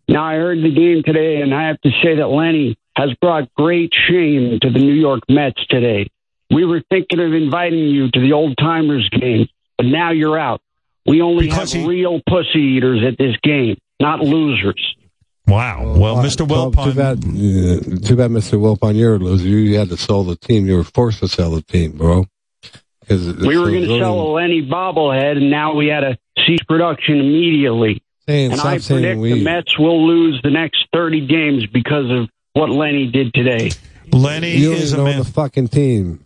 Now, 0.09 0.23
I 0.25 0.35
heard 0.35 0.59
the 0.59 0.71
game 0.73 1.03
today, 1.03 1.41
and 1.41 1.55
I 1.55 1.69
have 1.69 1.81
to 1.81 1.91
say 2.03 2.17
that 2.17 2.29
Lenny 2.29 2.77
has 2.95 3.11
brought 3.21 3.53
great 3.55 3.93
shame 4.09 4.59
to 4.61 4.71
the 4.71 4.79
New 4.79 4.93
York 4.95 5.23
Mets 5.31 5.65
today. 5.69 6.09
We 6.51 6.65
were 6.67 6.83
thinking 6.91 7.21
of 7.21 7.33
inviting 7.33 7.89
you 7.89 8.11
to 8.11 8.21
the 8.21 8.33
old 8.35 8.57
timers 8.59 9.09
game, 9.11 9.49
but 9.79 9.87
now 9.87 10.13
you're 10.13 10.39
out. 10.39 10.61
We 11.07 11.23
only 11.23 11.47
Because 11.47 11.73
have 11.73 11.83
he- 11.83 11.89
real 11.89 12.21
pussy 12.29 12.61
eaters 12.61 13.03
at 13.03 13.17
this 13.19 13.35
game, 13.43 13.79
not 13.99 14.21
losers. 14.21 14.95
Wow. 15.47 15.95
Well, 15.97 16.17
Mr. 16.17 16.47
Well, 16.49 16.73
Wilpon. 16.73 16.85
too 16.85 16.95
bad, 16.95 17.19
uh, 17.19 18.07
too 18.07 18.17
bad, 18.17 18.31
Mr. 18.31 18.59
Wilpon, 18.59 18.97
you're 18.97 19.15
a 19.15 19.19
loser. 19.19 19.47
You 19.49 19.79
had 19.79 19.91
to 19.91 19.97
sell 19.97 20.25
the 20.25 20.37
team. 20.37 20.67
You 20.67 20.77
were 20.77 20.85
forced 20.85 21.21
to 21.21 21.29
sell 21.29 21.53
the 21.53 21.63
team, 21.63 21.93
bro. 21.93 22.27
Because 23.01 23.37
We 23.37 23.57
were 23.57 23.71
going 23.71 23.83
to 23.83 23.99
sell 24.01 24.21
a 24.21 24.29
Lenny 24.33 24.63
bobblehead, 24.63 25.37
and 25.37 25.51
now 25.51 25.75
we 25.75 25.87
had 25.87 26.01
to 26.01 26.19
cease 26.45 26.63
production 26.67 27.21
immediately. 27.21 28.03
Saying, 28.27 28.53
and 28.53 28.61
I 28.61 28.79
predict 28.81 29.21
we. 29.21 29.35
the 29.35 29.45
Mets 29.45 29.79
will 29.79 30.05
lose 30.05 30.41
the 30.43 30.51
next 30.51 30.85
30 30.93 31.29
games 31.29 31.67
because 31.73 32.11
of 32.11 32.29
what 32.55 32.71
Lenny 32.71 33.07
did 33.07 33.33
today. 33.33 33.71
Lenny 34.13 34.57
you 34.57 34.71
don't 34.73 34.83
is 34.83 34.93
a 34.93 35.05
man. 35.05 35.19
the 35.21 35.25
fucking 35.25 35.69
team. 35.69 36.25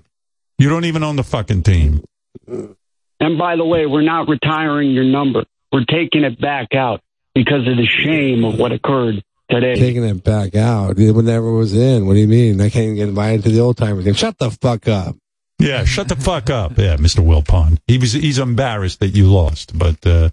You 0.59 0.71
don't 0.71 0.87
even 0.87 1.03
own 1.03 1.17
the 1.17 1.25
fucking 1.25 1.63
team. 1.63 2.03
And 2.47 3.39
by 3.39 3.57
the 3.57 3.65
way, 3.65 3.85
we're 3.85 4.01
not 4.01 4.29
retiring 4.29 4.93
your 4.93 5.05
number. 5.05 5.45
We're 5.71 5.85
taking 5.85 6.25
it 6.25 6.41
back 6.41 6.75
out 6.75 7.03
because 7.35 7.67
of 7.69 7.77
the 7.77 7.87
shame 7.87 8.45
of 8.45 8.59
what 8.59 8.73
occurred 8.73 9.23
today. 9.51 9.75
Taking 9.77 10.05
it 10.05 10.23
back 10.25 10.55
out. 10.55 10.99
It 10.99 11.15
never 11.17 11.53
was 11.53 11.75
in. 11.75 12.07
What 12.07 12.15
do 12.15 12.21
you 12.21 12.29
mean? 12.29 12.61
I 12.61 12.71
can't 12.71 12.85
even 12.85 12.97
get 12.97 13.09
invited 13.09 13.43
to 13.45 13.51
the 13.51 13.61
old 13.61 13.77
timers 13.77 14.05
game. 14.05 14.15
Shut 14.15 14.39
the 14.39 14.51
fuck 14.51 14.89
up. 14.89 15.17
Yeah, 15.59 15.85
shut 15.85 16.09
the 16.09 16.17
fuck 16.17 16.49
up. 16.49 16.79
Yeah, 16.79 16.97
Mr. 16.97 17.23
Wilpon. 17.25 17.79
He 17.87 17.99
was 17.99 18.13
he's 18.15 18.39
embarrassed 18.39 19.01
that 19.01 19.09
you 19.09 19.31
lost, 19.31 19.77
but 19.79 20.07
uh, 20.07 20.31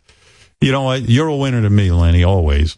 you 0.61 0.71
know 0.71 0.83
what? 0.83 1.09
You're 1.09 1.27
a 1.27 1.35
winner 1.35 1.61
to 1.61 1.69
me, 1.69 1.91
Lenny, 1.91 2.23
always. 2.23 2.77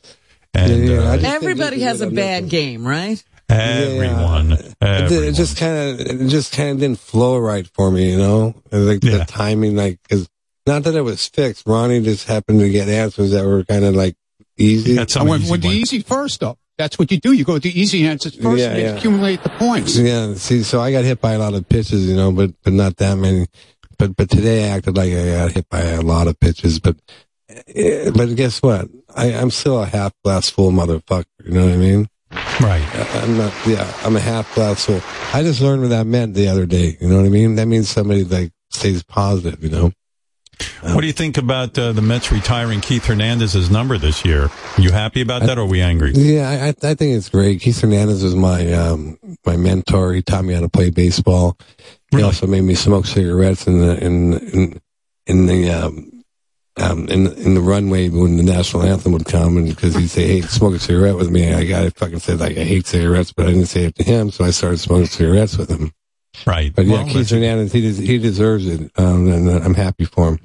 And 0.55 0.87
Yeah, 0.87 1.01
I 1.11 1.17
uh, 1.17 1.19
Everybody 1.35 1.81
has 1.81 2.01
a 2.01 2.05
what 2.05 2.09
I'm 2.09 2.15
bad 2.15 2.49
game, 2.49 2.87
right? 2.87 3.23
everyone, 3.51 4.51
It, 4.53 4.75
everyone. 4.81 5.23
it 5.25 5.33
just 5.33 5.57
kind 5.57 5.99
of, 5.99 5.99
it 5.99 6.27
just 6.29 6.53
kind 6.53 6.69
of 6.71 6.79
didn't 6.79 6.99
flow 6.99 7.37
right 7.37 7.67
for 7.75 7.91
me, 7.91 8.11
you 8.11 8.17
know. 8.17 8.55
It 8.71 8.77
like 8.77 9.03
Yeah. 9.03 9.17
the 9.19 9.25
timing, 9.25 9.75
like, 9.75 9.99
cause 10.09 10.27
not 10.69 10.83
that 10.83 10.95
it 10.95 11.01
was 11.01 11.27
fixed. 11.27 11.65
Ronnie 11.67 12.01
just 12.01 12.27
happened 12.27 12.59
to 12.61 12.69
get 12.69 12.87
answers 12.87 13.31
that 13.31 13.45
were 13.45 13.63
kind 13.63 13.83
of 13.85 13.95
like 13.95 14.15
easy. 14.57 14.95
Got 14.95 15.15
I 15.17 15.23
went 15.23 15.43
easy 15.43 15.51
with 15.51 15.61
the 15.61 15.67
ones. 15.69 15.77
easy 15.79 15.99
first, 16.01 16.39
though. 16.39 16.57
That's 16.77 16.97
what 16.97 17.11
you 17.11 17.19
do. 17.19 17.33
You 17.33 17.43
go 17.43 17.53
with 17.53 17.63
the 17.63 17.77
easy 17.77 18.05
answers 18.07 18.35
first 18.35 18.59
Yeah, 18.61 18.69
and 18.71 18.81
yeah. 18.81 18.95
accumulate 18.95 19.43
the 19.43 19.49
points. 19.49 19.97
Yeah, 19.97 20.33
see, 20.35 20.63
so 20.63 20.79
I 20.79 20.91
got 20.93 21.03
hit 21.03 21.19
by 21.19 21.33
a 21.33 21.39
lot 21.39 21.53
of 21.53 21.67
pitches, 21.67 22.07
you 22.07 22.15
know, 22.15 22.31
but 22.31 22.51
but 22.63 22.71
not 22.73 22.95
that 22.97 23.15
many. 23.17 23.47
But 23.97 24.15
but 24.15 24.29
today 24.29 24.65
I 24.69 24.77
acted 24.77 24.95
like 24.95 25.11
I 25.11 25.25
got 25.25 25.51
hit 25.51 25.67
by 25.69 25.81
a 25.81 26.01
lot 26.01 26.27
of 26.27 26.39
pitches. 26.39 26.79
But 26.79 26.95
eh, 27.75 28.11
but 28.11 28.33
guess 28.35 28.61
what? 28.61 28.87
I, 29.13 29.33
I'm 29.33 29.51
still 29.51 29.81
a 29.81 29.85
half 29.87 30.13
glass 30.23 30.49
full 30.49 30.71
motherfucker. 30.71 31.25
You 31.43 31.51
know 31.51 31.65
what 31.65 31.73
I 31.73 31.77
mean? 31.77 32.07
Right. 32.61 32.85
I- 32.95 33.19
I'm 33.23 33.37
not. 33.37 33.53
Yeah, 33.67 33.91
I'm 34.05 34.15
a 34.15 34.21
half 34.21 34.53
glass 34.55 34.85
full. 34.85 35.01
I 35.33 35.43
just 35.43 35.59
learned 35.61 35.81
what 35.81 35.89
that 35.89 36.05
meant 36.07 36.33
the 36.33 36.47
other 36.47 36.65
day. 36.65 36.97
You 37.01 37.09
know 37.09 37.17
what 37.17 37.25
I 37.25 37.29
mean? 37.29 37.55
That 37.55 37.67
means 37.67 37.89
somebody 37.89 38.23
like 38.23 38.51
stays 38.69 39.03
positive. 39.03 39.61
You 39.63 39.69
know? 39.69 39.91
What 40.81 41.01
do 41.01 41.07
you 41.07 41.13
think 41.13 41.37
about 41.37 41.77
uh, 41.77 41.91
the 41.91 42.01
Mets 42.01 42.31
retiring 42.31 42.81
Keith 42.81 43.05
Hernandez's 43.05 43.69
number 43.69 43.97
this 43.97 44.23
year? 44.23 44.49
You 44.77 44.91
happy 44.91 45.21
about 45.21 45.43
that, 45.43 45.57
or 45.57 45.61
are 45.61 45.65
we 45.65 45.81
angry? 45.81 46.13
Yeah, 46.13 46.49
I, 46.49 46.69
I 46.69 46.93
think 46.95 47.17
it's 47.17 47.29
great. 47.29 47.61
Keith 47.61 47.81
Hernandez 47.81 48.23
was 48.23 48.35
my 48.35 48.71
um 48.73 49.17
my 49.45 49.57
mentor. 49.57 50.13
He 50.13 50.21
taught 50.21 50.45
me 50.45 50.53
how 50.53 50.61
to 50.61 50.69
play 50.69 50.89
baseball. 50.89 51.57
He 52.11 52.21
also 52.23 52.47
made 52.47 52.61
me 52.61 52.75
smoke 52.75 53.05
cigarettes 53.05 53.67
in 53.67 53.79
the 53.79 54.03
in 54.03 54.33
in 54.33 54.81
in 55.27 55.45
the 55.45 55.69
um 55.69 56.23
um 56.77 57.07
in 57.09 57.27
in 57.27 57.53
the 57.53 57.61
runway 57.61 58.09
when 58.09 58.37
the 58.37 58.43
national 58.43 58.83
anthem 58.83 59.11
would 59.11 59.25
come, 59.25 59.57
and 59.57 59.67
because 59.67 59.95
he'd 59.95 60.07
say, 60.07 60.27
"Hey, 60.27 60.41
smoke 60.41 60.75
a 60.75 60.79
cigarette 60.79 61.15
with 61.17 61.29
me," 61.29 61.53
I 61.53 61.65
got 61.65 61.83
it. 61.83 61.95
Fucking 61.97 62.19
said 62.19 62.39
like 62.39 62.57
I 62.57 62.63
hate 62.63 62.87
cigarettes, 62.87 63.33
but 63.33 63.47
I 63.47 63.51
didn't 63.51 63.67
say 63.67 63.85
it 63.85 63.95
to 63.95 64.03
him, 64.03 64.31
so 64.31 64.45
I 64.45 64.51
started 64.51 64.79
smoking 64.79 65.07
cigarettes 65.07 65.57
with 65.57 65.69
him. 65.69 65.91
Right. 66.45 66.73
But 66.73 66.85
yeah, 66.85 67.03
Well, 67.03 67.07
Keith 67.07 67.29
Hernandez, 67.29 67.71
he 67.73 67.91
he 67.93 68.17
deserves 68.17 68.67
it, 68.67 68.91
um, 68.97 69.27
and 69.31 69.49
uh, 69.49 69.59
I'm 69.63 69.73
happy 69.73 70.05
for 70.05 70.29
him. 70.29 70.39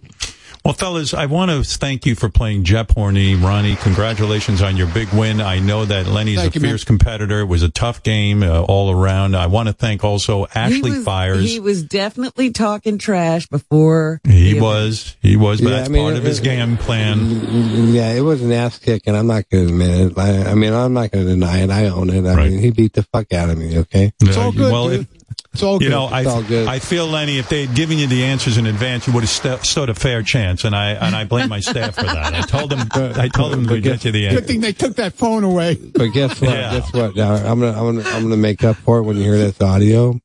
Well, 0.65 0.73
fellas, 0.73 1.12
I 1.12 1.27
want 1.27 1.51
to 1.51 1.62
thank 1.62 2.06
you 2.06 2.15
for 2.15 2.31
playing 2.31 2.65
JeopHorny. 2.65 3.39
Ronnie, 3.43 3.77
congratulations 3.77 4.62
on 4.62 4.78
your 4.78 4.86
big 4.86 5.11
win. 5.12 5.43
I 5.43 5.59
know 5.59 5.85
that 5.85 6.06
Lenny's 6.06 6.39
Thank 6.39 6.56
a 6.56 6.59
you, 6.59 6.62
man. 6.62 6.70
fierce 6.70 6.85
competitor. 6.85 7.40
It 7.40 7.44
was 7.44 7.62
a 7.62 7.69
tough 7.69 8.02
game 8.02 8.43
uh, 8.43 8.62
all 8.62 8.90
around. 8.90 9.36
I 9.36 9.47
want 9.48 9.69
to 9.69 9.74
thank 9.74 10.02
also 10.05 10.47
Ashley 10.55 10.90
he 10.93 10.97
was, 10.97 11.05
Fires. 11.05 11.44
He 11.44 11.61
was 11.61 11.82
definitely 11.82 12.51
talking 12.51 12.97
trash 12.97 13.47
before. 13.47 14.23
He 14.27 14.55
the 14.55 14.61
was. 14.62 15.16
He 15.20 15.36
was. 15.36 15.61
But 15.61 15.69
Yeah, 15.69 15.77
that's 15.77 15.90
I 15.90 15.93
mean, 15.93 16.02
part 16.05 16.16
of 16.16 16.24
his 16.24 16.39
it- 16.40 16.44
game 16.44 16.78
plan. 16.78 17.93
Yeah, 17.93 18.12
it 18.12 18.23
was 18.23 18.40
an 18.40 18.51
ass 18.51 18.78
kick, 18.78 19.02
and 19.06 19.19
I'm 19.19 19.27
not 19.27 19.47
going 19.51 19.66
to 19.69 19.73
admit 19.74 20.12
it. 20.12 20.19
I, 20.19 20.51
I 20.51 20.55
mean, 20.55 20.73
I'm 20.73 20.94
not 20.94 21.11
going 21.11 21.27
to 21.27 21.31
deny 21.31 21.59
it. 21.59 21.69
I 21.69 21.89
own 21.89 22.09
it. 22.09 22.24
I 22.24 22.35
Right. 22.36 22.51
mean, 22.51 22.61
he 22.61 22.70
beat 22.70 22.94
the 22.94 23.02
fuck 23.02 23.35
out 23.35 23.51
of 23.51 23.59
me. 23.59 23.77
Okay, 23.81 24.12
It's 24.23 24.39
all 24.39 24.51
good, 24.51 24.73
well, 24.73 24.89
dude. 24.89 25.01
if- 25.02 25.09
It's 25.55 25.62
all 25.62 25.74
You 25.74 25.89
good. 25.89 25.90
know, 25.90 26.06
I, 26.06 26.24
all 26.24 26.43
good. 26.43 26.66
I 26.68 26.81
feel 26.81 27.06
Lenny, 27.06 27.39
if 27.39 27.48
they 27.48 27.64
had 27.66 27.74
given 27.76 27.97
you 27.97 28.06
the 28.09 28.24
answers 28.24 28.59
in 28.59 28.66
advance, 28.66 29.06
you 29.06 29.12
would 29.12 29.22
have 29.22 29.31
st- 29.31 29.64
stood 29.64 29.89
a 29.89 29.94
fair 29.94 30.22
chance, 30.22 30.64
and 30.64 30.74
I 30.74 30.90
and 30.90 31.14
I 31.14 31.24
blame 31.24 31.48
my 31.48 31.60
staff 31.60 31.94
for 31.94 32.02
that. 32.02 32.35
I 32.35 32.40
told 32.43 32.70
them, 32.70 32.89
I 32.93 33.28
told 33.28 33.52
them 33.52 33.66
to 33.68 33.81
get 33.81 34.05
you 34.05 34.10
the 34.12 34.28
Good 34.31 34.47
thing 34.47 34.60
they 34.60 34.72
took 34.72 34.97
that 34.97 35.14
phone 35.14 35.44
away. 35.44 35.76
but 35.76 36.09
guess 36.09 36.40
what? 36.40 36.51
Yeah. 36.51 36.72
Guess 36.78 36.93
what? 36.93 37.16
Now, 37.16 37.35
I'm 37.35 37.60
gonna, 37.60 37.70
I'm 37.81 37.97
gonna, 37.97 38.09
I'm 38.10 38.22
gonna 38.24 38.36
make 38.36 38.64
up 38.64 38.76
for 38.76 38.98
it 38.98 39.02
when 39.02 39.16
you 39.16 39.22
hear 39.22 39.39
this 39.39 39.60
audio. 39.60 40.18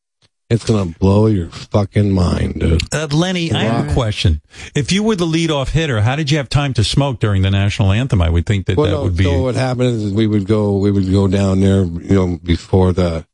It's 0.50 0.66
gonna 0.66 0.92
blow 1.00 1.28
your 1.28 1.52
fucking 1.52 2.10
mind, 2.12 2.60
dude. 2.60 2.82
Uh, 2.92 3.08
Lenny, 3.12 3.52
I 3.52 3.66
have 3.66 3.92
a 3.92 3.94
question. 3.94 4.42
If 4.74 4.92
you 4.92 5.04
were 5.04 5.16
the 5.16 5.28
leadoff 5.28 5.70
hitter, 5.70 6.02
how 6.02 6.16
did 6.16 6.32
you 6.32 6.38
have 6.38 6.50
time 6.50 6.74
to 6.74 6.84
smoke 6.84 7.20
during 7.20 7.44
the 7.44 7.52
national 7.52 7.92
anthem? 7.92 8.20
I 8.20 8.32
would 8.32 8.48
think 8.48 8.66
that 8.66 8.76
Well, 8.78 8.88
that 8.88 8.92
no, 8.94 9.04
would 9.04 9.16
be. 9.16 9.26
so 9.26 9.44
what 9.44 9.54
happened 9.54 10.02
is 10.02 10.12
we 10.12 10.26
would 10.26 10.48
go, 10.48 10.76
we 10.78 10.90
would 10.90 11.12
go 11.12 11.28
down 11.28 11.60
there, 11.60 11.84
you 11.84 12.16
know, 12.16 12.40
before 12.44 12.94
the 12.94 13.28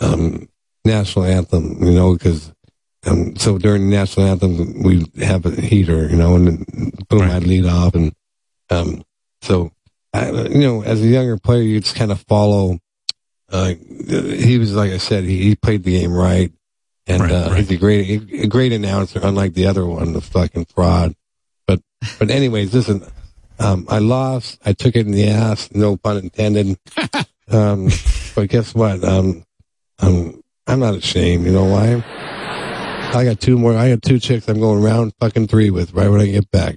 um, 0.00 0.48
national 0.84 1.24
anthem, 1.24 1.82
you 1.82 1.92
know, 1.92 2.14
because 2.14 2.52
um, 3.06 3.36
so 3.36 3.58
during 3.58 3.88
the 3.88 3.96
national 3.96 4.26
anthem 4.26 4.82
we 4.82 5.06
have 5.24 5.46
a 5.46 5.50
heater, 5.60 6.08
you 6.08 6.16
know, 6.16 6.36
and 6.36 6.46
then 6.48 6.92
boom, 7.08 7.20
Right. 7.20 7.30
I'd 7.32 7.44
lead 7.44 7.64
off, 7.66 7.94
and 7.94 8.12
um, 8.70 9.02
so 9.42 9.70
I, 10.12 10.30
you 10.30 10.58
know, 10.60 10.82
as 10.82 11.02
a 11.02 11.06
younger 11.06 11.38
player, 11.38 11.62
you 11.62 11.80
just 11.80 11.96
kind 11.96 12.10
of 12.12 12.20
follow. 12.28 12.78
Uh, 13.50 13.74
he 14.08 14.58
was 14.58 14.74
like 14.74 14.90
I 14.92 14.98
said, 14.98 15.24
he, 15.24 15.38
he 15.42 15.54
played 15.56 15.82
the 15.84 15.98
game 15.98 16.12
right, 16.12 16.52
and 17.06 17.22
Right, 17.22 17.32
uh, 17.32 17.48
right. 17.50 17.58
he's 17.58 17.70
a 17.70 17.76
great, 17.76 18.32
a 18.32 18.46
great 18.46 18.72
announcer, 18.72 19.20
unlike 19.22 19.54
the 19.54 19.66
other 19.66 19.86
one, 19.86 20.12
the 20.12 20.20
fucking 20.20 20.66
fraud. 20.66 21.14
But 21.66 21.80
but 22.18 22.30
anyways, 22.30 22.74
listen, 22.74 23.02
um, 23.58 23.86
I 23.88 23.98
lost. 24.00 24.58
I 24.64 24.72
took 24.72 24.96
it 24.96 25.06
in 25.06 25.12
the 25.12 25.28
ass. 25.28 25.70
No 25.72 25.96
pun 25.96 26.18
intended. 26.18 26.78
um, 27.50 27.88
but 28.34 28.48
guess 28.48 28.74
what? 28.74 29.02
Um, 29.04 29.44
um, 30.00 30.42
I'm 30.68 30.80
not 30.80 30.94
ashamed. 30.94 31.44
You 31.46 31.52
know 31.52 31.64
why? 31.64 32.04
I 33.14 33.24
got 33.24 33.40
two 33.40 33.58
more. 33.58 33.74
I 33.74 33.88
got 33.90 34.02
two 34.02 34.18
chicks. 34.18 34.48
I'm 34.48 34.60
going 34.60 34.82
round 34.82 35.12
fucking 35.18 35.48
three 35.48 35.70
with 35.70 35.94
right 35.94 36.08
when 36.08 36.20
I 36.20 36.26
get 36.26 36.50
back. 36.50 36.76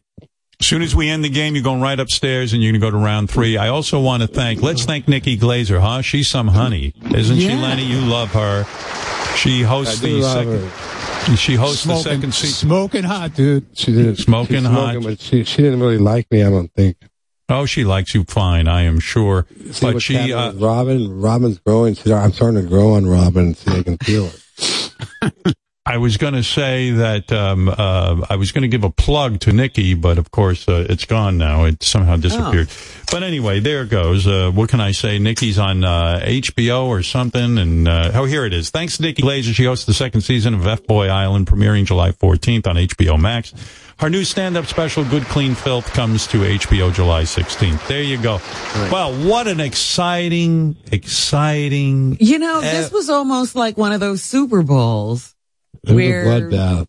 As 0.59 0.67
soon 0.67 0.81
as 0.81 0.95
we 0.95 1.09
end 1.09 1.25
the 1.25 1.29
game, 1.29 1.55
you're 1.55 1.63
going 1.63 1.81
right 1.81 1.99
upstairs 1.99 2.53
and 2.53 2.61
you're 2.63 2.71
going 2.71 2.79
to 2.81 2.87
go 2.87 2.91
to 2.91 2.97
round 2.97 3.29
three. 3.29 3.57
I 3.57 3.67
also 3.69 3.99
want 3.99 4.21
to 4.21 4.27
thank, 4.27 4.61
let's 4.61 4.85
thank 4.85 5.07
Nikki 5.07 5.37
Glazer, 5.37 5.81
huh? 5.81 6.01
She's 6.03 6.27
some 6.29 6.47
honey. 6.49 6.93
Isn't 7.15 7.37
she, 7.39 7.49
Lenny? 7.49 7.83
You 7.83 7.99
love 8.01 8.31
her. 8.33 8.63
She 9.35 9.61
hosts 9.63 10.01
I 10.01 10.05
do 10.05 10.13
the 10.15 10.21
love 10.21 10.37
second, 10.37 10.69
her. 11.31 11.35
she 11.37 11.55
hosts 11.55 11.83
the 11.83 11.95
Smoking, 11.95 12.03
second 12.03 12.33
season. 12.33 12.69
smoking 12.69 13.03
hot, 13.03 13.33
dude. 13.33 13.65
She 13.77 13.91
didn't 13.91 14.17
Smoking 14.17 14.57
she's 14.59 14.65
hot. 14.67 15.01
but 15.03 15.19
she 15.19 15.43
she 15.45 15.61
didn't 15.63 15.79
really 15.79 15.97
like 15.97 16.29
me. 16.31 16.43
I 16.43 16.49
don't 16.49 16.71
think. 16.73 16.97
Oh, 17.51 17.65
she 17.65 17.83
likes 17.83 18.15
you 18.15 18.23
fine, 18.23 18.67
I 18.67 18.83
am 18.83 18.99
sure. 18.99 19.45
See 19.71 19.91
but 19.91 20.01
she, 20.01 20.33
uh, 20.33 20.53
Robin. 20.53 21.19
Robin's 21.19 21.59
growing. 21.59 21.95
See, 21.95 22.13
I'm 22.13 22.31
starting 22.31 22.61
to 22.61 22.67
grow 22.67 22.93
on 22.93 23.05
Robin. 23.05 23.53
See, 23.53 23.71
I 23.71 23.83
can 23.83 23.97
feel 23.97 24.29
it. 24.31 25.55
I 25.83 25.97
was 25.97 26.17
going 26.17 26.35
to 26.35 26.43
say 26.43 26.91
that 26.91 27.33
um, 27.33 27.67
uh, 27.67 28.25
I 28.29 28.35
was 28.35 28.51
going 28.51 28.61
to 28.61 28.67
give 28.67 28.83
a 28.83 28.91
plug 28.91 29.39
to 29.41 29.51
Nikki, 29.51 29.95
but 29.95 30.19
of 30.19 30.29
course 30.29 30.69
uh, 30.69 30.85
it's 30.87 31.05
gone 31.05 31.39
now. 31.39 31.65
It 31.65 31.81
somehow 31.81 32.17
disappeared. 32.17 32.69
But 33.11 33.23
anyway, 33.23 33.59
there 33.59 33.81
it 33.81 33.89
goes. 33.89 34.27
Uh, 34.27 34.51
what 34.51 34.69
can 34.69 34.79
I 34.79 34.91
say? 34.91 35.17
Nikki's 35.17 35.57
on 35.57 35.83
uh, 35.83 36.21
HBO 36.23 36.85
or 36.85 37.01
something. 37.01 37.57
And 37.57 37.87
uh, 37.87 38.11
oh, 38.13 38.25
here 38.25 38.45
it 38.45 38.53
is. 38.53 38.69
Thanks 38.69 38.97
to 38.97 39.01
Nikki 39.01 39.23
Glazer, 39.23 39.53
she 39.55 39.65
hosts 39.65 39.85
the 39.85 39.93
second 39.93 40.21
season 40.21 40.53
of 40.53 40.67
F 40.67 40.85
Boy 40.85 41.09
Island, 41.09 41.47
premiering 41.47 41.85
July 41.85 42.11
14th 42.11 42.67
on 42.67 42.75
HBO 42.75 43.19
Max. 43.19 43.51
Her 44.01 44.09
new 44.09 44.23
stand-up 44.25 44.65
special, 44.65 45.05
Good 45.05 45.23
Clean 45.25 45.53
Filth, 45.53 45.85
comes 45.93 46.25
to 46.27 46.39
HBO 46.39 46.91
July 46.91 47.21
16th. 47.21 47.85
There 47.87 48.01
you 48.01 48.17
go. 48.17 48.39
Well, 48.91 49.13
what 49.29 49.47
an 49.47 49.59
exciting, 49.59 50.75
exciting. 50.91 52.17
You 52.19 52.39
know, 52.39 52.61
this 52.61 52.91
was 52.91 53.11
almost 53.11 53.55
like 53.55 53.77
one 53.77 53.91
of 53.91 53.99
those 53.99 54.23
Super 54.23 54.63
Bowls 54.63 55.35
It 55.83 55.89
was 55.89 55.95
where 55.95 56.25
bloodbath. 56.25 56.87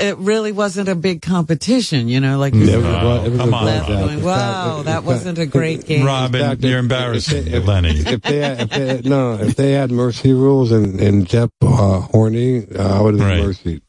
it 0.00 0.18
really 0.18 0.50
wasn't 0.50 0.88
a 0.88 0.96
big 0.96 1.22
competition, 1.22 2.08
you 2.08 2.18
know, 2.18 2.36
like 2.40 2.52
It 2.52 2.58
you 2.68 2.76
was, 2.78 2.84
a 2.84 3.24
it 3.26 3.30
was 3.30 3.38
come 3.38 3.54
on, 3.54 3.64
left 3.66 3.86
going, 3.88 4.22
wow, 4.24 4.74
fact, 4.78 4.84
that 4.86 5.04
wasn't 5.04 5.38
a 5.38 5.46
great 5.46 5.86
game. 5.86 6.04
Robin, 6.04 6.40
fact, 6.40 6.62
you're 6.62 6.78
if- 6.78 6.82
embarrassing, 6.82 7.46
if- 7.46 7.54
if- 7.54 7.66
Lenny. 7.66 7.90
If 8.00 8.22
they, 8.22 8.38
had, 8.38 8.60
if 8.62 8.70
they 9.02 9.08
no, 9.08 9.34
if 9.34 9.54
they 9.54 9.70
had 9.70 9.92
mercy 9.92 10.32
rules 10.32 10.72
and 10.72 10.98
and 11.00 11.28
Jep 11.28 11.50
uh, 11.62 12.00
horny, 12.00 12.66
uh, 12.76 12.98
I 12.98 13.00
would 13.00 13.14
have 13.20 13.28
Right. 13.28 13.40
mercy. 13.44 13.82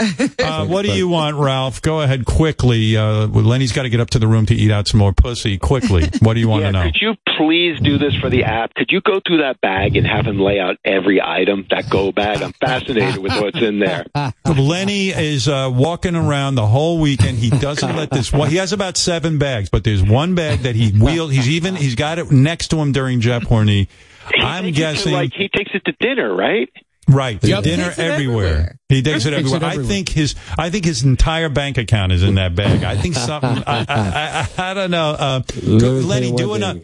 Uh, 0.00 0.66
what 0.66 0.82
do 0.84 0.92
you 0.92 1.08
want, 1.08 1.36
Ralph? 1.36 1.80
Go 1.80 2.00
ahead 2.00 2.24
quickly. 2.24 2.96
Uh, 2.96 3.26
Lenny's 3.26 3.72
got 3.72 3.84
to 3.84 3.88
get 3.88 4.00
up 4.00 4.10
to 4.10 4.18
the 4.18 4.26
room 4.26 4.46
to 4.46 4.54
eat 4.54 4.70
out 4.70 4.88
some 4.88 4.98
more 4.98 5.12
pussy. 5.12 5.56
Quickly, 5.58 6.10
what 6.20 6.34
do 6.34 6.40
you 6.40 6.48
want 6.48 6.62
yeah, 6.62 6.68
to 6.68 6.72
know? 6.72 6.82
could 6.84 7.00
you 7.00 7.14
please 7.36 7.80
do 7.80 7.98
this 7.98 8.14
for 8.16 8.28
the 8.28 8.44
app? 8.44 8.74
Could 8.74 8.90
you 8.90 9.00
go 9.00 9.20
through 9.26 9.38
that 9.38 9.60
bag 9.60 9.96
and 9.96 10.06
have 10.06 10.26
him 10.26 10.38
lay 10.40 10.58
out 10.58 10.76
every 10.84 11.20
item, 11.22 11.66
that 11.70 11.88
go 11.88 12.12
bag? 12.12 12.42
I'm 12.42 12.52
fascinated 12.54 13.22
with 13.22 13.32
what's 13.40 13.60
in 13.60 13.78
there. 13.78 14.06
Lenny 14.44 15.10
is 15.10 15.48
uh, 15.48 15.70
walking 15.72 16.16
around 16.16 16.56
the 16.56 16.66
whole 16.66 17.00
weekend. 17.00 17.38
He 17.38 17.50
doesn't 17.50 17.96
let 17.96 18.10
this. 18.10 18.32
Well, 18.32 18.44
he 18.44 18.56
has 18.56 18.72
about 18.72 18.96
seven 18.96 19.38
bags, 19.38 19.68
but 19.68 19.84
there's 19.84 20.02
one 20.02 20.34
bag 20.34 20.60
that 20.60 20.74
he 20.74 20.90
wheeled. 20.90 21.32
He's 21.32 21.48
even 21.48 21.76
he's 21.76 21.94
got 21.94 22.18
it 22.18 22.30
next 22.32 22.68
to 22.68 22.76
him 22.76 22.92
during 22.92 23.20
JeopHorny. 23.20 23.88
I'm 24.38 24.72
guessing 24.72 25.12
like 25.12 25.32
he 25.34 25.48
takes 25.48 25.72
it 25.74 25.84
to 25.84 25.92
dinner, 26.00 26.34
right? 26.34 26.70
Right. 27.08 27.42
Yep. 27.42 27.64
Dinner 27.64 27.90
it 27.90 27.98
everywhere. 27.98 28.46
everywhere. 28.46 28.78
He 28.88 29.02
takes 29.02 29.24
it 29.26 29.30
Takes 29.30 29.52
everywhere. 29.52 29.72
it 29.78 29.78
I 29.80 29.82
think 29.86 30.08
his 30.08 30.34
I 30.58 30.70
think 30.70 30.84
his 30.84 31.04
entire 31.04 31.48
bank 31.48 31.78
account 31.78 32.12
is 32.12 32.22
in 32.22 32.34
that 32.36 32.54
bag. 32.54 32.84
I 32.84 32.96
think 32.96 33.14
something. 33.14 33.62
I, 33.66 33.84
I, 33.88 34.48
I, 34.58 34.70
I 34.70 34.74
don't 34.74 34.90
know. 34.90 35.10
Uh, 35.10 35.42
Let 35.62 35.82
me 35.82 36.00
Lenny, 36.02 36.32
do 36.32 36.54
enough. 36.54 36.76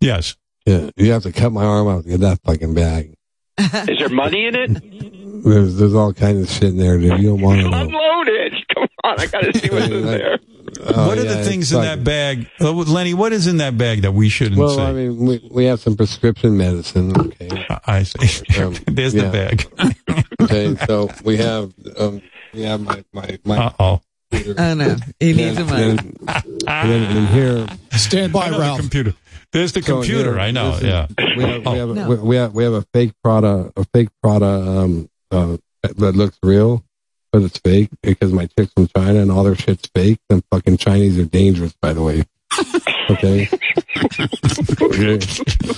Yes. 0.00 0.36
Yeah, 0.66 0.90
you 0.96 1.10
have 1.12 1.22
to 1.24 1.32
cut 1.32 1.50
my 1.52 1.64
arm 1.64 1.88
out 1.88 2.04
to 2.04 2.08
get 2.10 2.20
that 2.20 2.38
fucking 2.44 2.74
bag. 2.74 3.14
Is 3.58 3.98
there 3.98 4.08
money 4.08 4.46
in 4.46 4.54
it? 4.54 5.42
There's 5.44 5.76
there's 5.76 5.94
all 5.94 6.12
kinds 6.12 6.40
of 6.42 6.48
shit 6.50 6.70
in 6.70 6.76
there, 6.76 6.98
dude. 6.98 7.18
You 7.20 7.30
don't 7.30 7.40
want 7.40 7.60
to. 7.60 7.66
Unload 7.66 8.28
it. 8.28 8.52
Come 8.74 8.86
on, 9.04 9.20
I 9.20 9.26
got 9.26 9.40
to 9.42 9.58
see 9.58 9.68
what's 9.70 9.86
in 9.86 10.06
there. 10.06 10.38
Oh, 10.84 11.06
what 11.08 11.18
are 11.18 11.22
yeah, 11.24 11.34
the 11.34 11.44
things 11.44 11.70
in 11.72 11.78
fucking- 11.78 11.90
that 11.98 12.04
bag, 12.04 12.48
uh, 12.60 12.72
Lenny? 12.72 13.14
What 13.14 13.32
is 13.32 13.46
in 13.46 13.58
that 13.58 13.78
bag 13.78 14.02
that 14.02 14.12
we 14.12 14.28
shouldn't 14.28 14.56
Well, 14.58 14.70
say? 14.76 14.82
I 14.84 14.92
mean, 14.92 15.16
we 15.16 15.48
we 15.50 15.64
have 15.66 15.80
some 15.80 15.96
prescription 15.96 16.56
medicine. 16.56 17.12
Okay. 17.16 17.66
I 17.86 18.02
see. 18.02 18.42
Um, 18.62 18.74
There's 18.86 19.14
yeah. 19.14 19.22
the 19.22 19.30
bag. 19.30 19.66
Okay, 20.42 20.74
so 20.86 21.08
we 21.24 21.36
have 21.38 21.72
um 21.96 22.20
we 22.52 22.62
have 22.62 22.80
my 22.80 23.04
my 23.12 23.38
my. 23.44 23.56
Uh 23.58 23.72
oh. 23.78 24.00
Oh 24.58 24.74
no, 24.74 24.96
he 25.20 25.32
needs 25.34 25.58
a 25.58 25.60
and, 25.60 25.70
money. 25.70 25.96
then, 25.96 26.16
and 26.66 26.90
then 26.90 27.16
in 27.16 27.26
here, 27.28 27.66
Stand 27.92 28.32
by, 28.32 28.46
I 28.46 28.50
know 28.50 28.56
the 28.56 28.62
Ralph. 28.62 28.80
computer. 28.80 29.14
There's 29.52 29.72
the 29.72 29.82
So 29.82 29.96
computer. 29.96 30.32
here, 30.32 30.40
I 30.40 30.50
know. 30.50 30.70
listen, 30.70 30.88
yeah. 30.88 31.06
we 31.36 31.44
have 31.44 31.64
we 31.66 31.78
have, 31.78 31.88
No. 31.90 32.08
we, 32.08 32.16
we 32.16 32.36
have 32.36 32.54
we 32.54 32.64
have 32.64 32.72
a 32.72 32.82
fake 32.92 33.12
Prada 33.22 33.70
a 33.76 33.84
fake 33.92 34.08
Prada 34.22 34.46
um 34.46 35.08
uh 35.30 35.58
that 35.82 35.96
that 35.98 36.16
looks 36.16 36.38
real, 36.42 36.82
but 37.32 37.42
it's 37.42 37.58
fake 37.58 37.88
because 38.02 38.32
my 38.32 38.46
chicks 38.46 38.72
from 38.74 38.88
China 38.94 39.20
and 39.20 39.32
all 39.32 39.42
their 39.44 39.54
shit's 39.56 39.88
fake. 39.94 40.18
Them 40.28 40.42
fucking 40.50 40.76
Chinese 40.76 41.18
are 41.18 41.24
dangerous, 41.24 41.72
by 41.80 41.92
the 41.92 42.02
way. 42.02 42.24
Okay. 43.10 43.48
okay. 44.80 45.18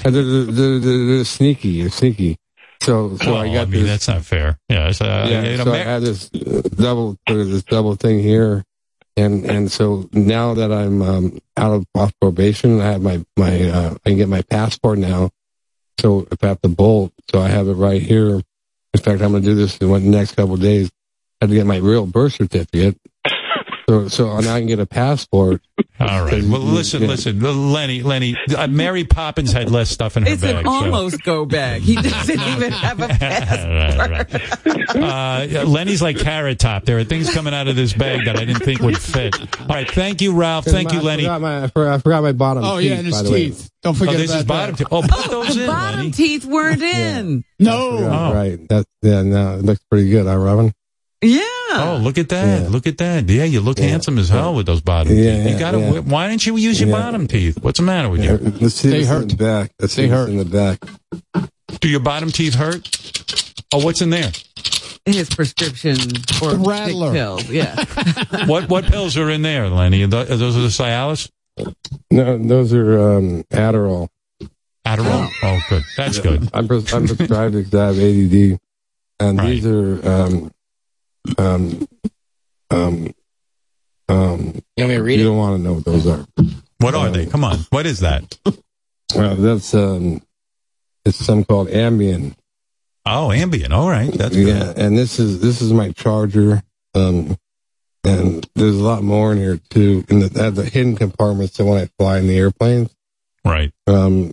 And 0.04 0.14
they're, 0.14 0.22
they're, 0.22 0.78
they're, 0.78 1.06
they're 1.06 1.24
sneaky. 1.24 1.80
They're 1.82 1.90
sneaky. 1.90 2.36
So 2.82 3.16
so 3.16 3.32
Oh, 3.32 3.36
I 3.36 3.44
I, 3.46 3.54
got 3.54 3.68
mean, 3.70 3.82
this. 3.82 3.90
that's 3.90 4.08
not 4.08 4.24
fair. 4.24 4.58
Yeah. 4.68 4.88
It's, 4.88 5.00
uh, 5.00 5.26
yeah, 5.30 5.62
so 5.62 5.72
I 5.72 5.78
had 5.78 6.02
this 6.02 6.30
uh, 6.34 6.62
double 6.76 7.16
this 7.26 7.62
double 7.62 7.94
thing 7.94 8.18
here, 8.18 8.62
and 9.16 9.44
and 9.46 9.72
so 9.72 10.08
now 10.12 10.52
that 10.54 10.70
I'm 10.70 11.00
um, 11.00 11.38
out 11.56 11.72
of 11.72 11.86
off 11.94 12.12
probation, 12.20 12.80
I 12.82 12.92
have 12.92 13.00
my 13.02 13.24
my 13.38 13.70
uh, 13.70 13.94
I 14.04 14.08
can 14.10 14.16
get 14.18 14.28
my 14.28 14.42
passport 14.42 14.98
now. 14.98 15.30
So 15.98 16.26
if 16.30 16.42
I 16.44 16.48
have 16.48 16.60
to 16.62 16.68
bolt, 16.68 17.12
so 17.30 17.40
I 17.40 17.48
have 17.48 17.68
it 17.68 17.74
right 17.74 18.02
here. 18.02 18.42
In 18.92 19.00
fact, 19.00 19.22
I'm 19.22 19.30
going 19.30 19.42
to 19.42 19.48
do 19.48 19.54
this 19.54 19.78
in 19.78 19.88
the 19.90 19.98
next 20.00 20.32
couple 20.32 20.54
of 20.54 20.60
days. 20.60 20.90
I 21.44 21.46
have 21.46 21.50
to 21.50 21.56
get 21.56 21.66
my 21.66 21.76
real 21.76 22.06
birth 22.06 22.32
certificate. 22.34 22.96
So 23.86 24.08
so 24.08 24.40
now 24.40 24.54
I 24.54 24.60
can 24.60 24.66
get 24.66 24.78
a 24.80 24.86
passport. 24.86 25.60
All 26.00 26.24
right. 26.24 26.42
Well, 26.42 26.60
listen, 26.62 27.02
Yeah. 27.02 27.08
listen, 27.08 27.38
Lenny, 27.72 28.02
Lenny. 28.02 28.34
Uh, 28.56 28.66
Mary 28.66 29.04
Poppins 29.04 29.52
had 29.52 29.70
less 29.70 29.90
stuff 29.90 30.16
in 30.16 30.22
her 30.24 30.32
It's 30.32 30.40
bag. 30.40 30.56
an 30.56 30.64
so- 30.64 30.70
almost 30.70 31.22
go 31.22 31.44
bag. 31.44 31.82
He 31.82 31.94
doesn't 31.96 32.40
even 32.48 32.72
have 32.72 32.98
a 33.00 33.08
passport. 33.08 34.96
Uh, 34.96 35.64
Lenny's 35.66 36.00
like 36.00 36.18
carrot 36.18 36.58
top. 36.60 36.84
There 36.86 36.98
are 36.98 37.04
things 37.04 37.30
coming 37.32 37.52
out 37.52 37.68
of 37.68 37.76
this 37.76 37.92
bag 37.92 38.24
that 38.24 38.36
I 38.36 38.46
didn't 38.46 38.62
think 38.64 38.80
would 38.80 38.96
fit. 38.98 39.38
All 39.60 39.66
right. 39.68 39.88
Thank 39.90 40.22
you, 40.22 40.34
Ralph. 40.34 40.64
Thank 40.64 40.92
you, 40.94 41.00
I 41.00 41.02
Lenny. 41.02 41.22
Forgot 41.24 41.40
my, 41.42 41.64
I, 41.64 41.66
forgot, 41.68 41.94
I 41.94 41.98
forgot 41.98 42.22
my 42.22 42.32
bottom. 42.32 42.64
Oh 42.64 42.80
teeth, 42.80 42.90
yeah, 42.90 42.96
and 42.96 43.06
his 43.06 43.16
by 43.16 43.22
the 43.22 43.30
way. 43.30 43.44
teeth. 43.50 43.70
Don't 43.82 43.94
Oh, 43.94 43.98
forget 43.98 44.16
this 44.16 44.30
about 44.30 44.38
is 44.40 44.44
bottom. 44.46 44.74
that. 44.76 44.78
T- 44.78 44.84
oh, 44.90 45.02
put 45.02 45.30
those 45.30 45.56
in, 45.58 45.66
Bottom 45.66 45.98
Lenny. 46.00 46.10
teeth 46.10 46.46
weren't 46.46 46.82
in. 46.82 47.44
No. 47.60 47.98
Oh. 47.98 48.32
Right. 48.34 48.58
That's 48.66 48.86
yeah. 49.02 49.22
No, 49.22 49.58
it 49.58 49.64
looks 49.64 49.82
pretty 49.90 50.08
good, 50.08 50.26
huh, 50.26 50.36
Robin? 50.38 50.72
Yeah. 51.24 51.40
Oh, 51.76 51.98
look 52.02 52.18
at 52.18 52.28
that! 52.28 52.70
Look 52.70 52.86
at 52.86 52.98
that! 52.98 53.28
Yeah, 53.28 53.44
you 53.44 53.60
look 53.60 53.78
handsome 53.78 54.18
as 54.18 54.28
hell 54.28 54.54
with 54.54 54.66
those 54.66 54.80
bottom 54.80 55.16
Yeah, 55.16 55.42
teeth. 55.44 55.52
You 55.54 55.58
gotta. 55.58 55.78
yeah. 55.78 55.98
Why 56.00 56.28
didn't 56.28 56.46
you 56.46 56.56
use 56.56 56.78
your 56.80 56.90
Yeah. 56.90 56.96
bottom 57.00 57.26
teeth? 57.26 57.58
What's 57.62 57.78
the 57.80 57.84
matter 57.86 58.08
with 58.10 58.22
you? 58.22 58.36
Let's 58.60 58.74
see 58.76 58.90
They 58.90 59.04
hurt. 59.04 59.22
in 59.22 59.28
the 59.28 59.36
back. 59.36 59.72
Let's 59.80 59.94
They 59.96 60.06
hurt. 60.08 60.28
in 60.28 60.36
the 60.36 60.44
back. 60.44 60.84
Do 61.80 61.88
your 61.88 62.00
bottom 62.00 62.30
teeth 62.30 62.54
hurt? 62.54 62.88
Oh, 63.72 63.78
what's 63.84 64.02
in 64.02 64.10
there? 64.10 64.30
His 65.06 65.28
prescription 65.30 65.96
for 65.96 66.54
The 66.54 66.58
sick 66.58 66.66
Rattler. 66.66 67.12
pills. 67.12 67.48
Yeah. 67.50 67.74
What 68.46 68.68
what 68.68 68.84
pills 68.86 69.16
are 69.16 69.30
in 69.30 69.42
there, 69.42 69.68
Lenny? 69.68 70.02
Are 70.02 70.06
those 70.06 70.56
are 70.56 70.60
the 70.60 70.68
Cialis? 70.68 71.28
No, 72.10 72.36
those 72.38 72.72
are 72.72 73.16
um, 73.16 73.44
Adderall. 73.52 74.08
Adderall. 74.86 75.30
Oh, 75.42 75.60
good. 75.70 75.82
That's 75.96 76.18
good. 76.18 76.48
I'm, 76.52 76.68
pres- 76.68 76.92
I'm 76.92 77.06
prescribed 77.06 77.54
because 77.54 77.74
I 77.74 77.86
have 77.86 77.98
ADD, 77.98 78.58
and 79.20 79.38
Right. 79.38 79.50
these 79.50 79.66
are 79.66 80.08
um, 80.08 80.50
um, 81.38 81.86
um, 82.70 83.14
um. 84.08 84.40
You 84.76 84.84
want 84.84 84.88
me 84.90 84.94
to 84.96 85.02
read 85.02 85.18
You 85.20 85.26
it? 85.26 85.28
don't 85.28 85.36
want 85.38 85.56
to 85.58 85.62
know 85.62 85.72
what 85.74 85.84
those 85.84 86.06
are. 86.06 86.26
What 86.78 86.94
are 86.94 87.10
they? 87.10 87.26
Come 87.26 87.44
on. 87.44 87.58
What 87.70 87.86
is 87.86 88.00
that? 88.00 88.36
Uh, 88.46 89.34
that's 89.34 89.74
um, 89.74 90.22
it's 91.04 91.16
some 91.24 91.44
called 91.44 91.68
Ambien. 91.68 92.34
Oh, 93.06 93.28
Ambien. 93.34 93.70
All 93.72 93.88
right. 93.88 94.12
That's 94.12 94.34
yeah, 94.36 94.58
good. 94.74 94.78
and 94.78 94.98
this 94.98 95.18
is 95.18 95.40
this 95.40 95.60
is 95.62 95.72
my 95.72 95.92
charger. 95.92 96.62
Um, 96.94 97.36
and 98.04 98.46
there's 98.54 98.76
a 98.78 98.82
lot 98.82 99.02
more 99.02 99.32
in 99.32 99.38
here 99.38 99.58
too. 99.70 100.04
In 100.08 100.20
the, 100.20 100.30
I 100.40 100.44
have 100.44 100.54
the 100.56 100.64
hidden 100.64 100.96
compartments, 100.96 101.54
so 101.54 101.64
when 101.64 101.80
I 101.82 101.88
fly 101.98 102.18
in 102.18 102.26
the 102.26 102.36
airplanes, 102.38 102.94
Right. 103.46 103.72
um, 103.86 104.30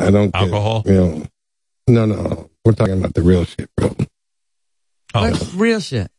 I 0.00 0.10
don't 0.10 0.30
get, 0.32 0.42
Alcohol? 0.42 0.82
You 0.86 0.92
know, 0.94 1.26
no, 1.88 2.06
no, 2.06 2.50
we're 2.64 2.72
talking 2.72 2.98
about 2.98 3.12
the 3.14 3.22
real 3.22 3.44
shit, 3.44 3.68
bro. 3.76 3.94
Oh, 5.14 5.30
What's 5.30 5.52
real 5.54 5.80
shit? 5.80 6.10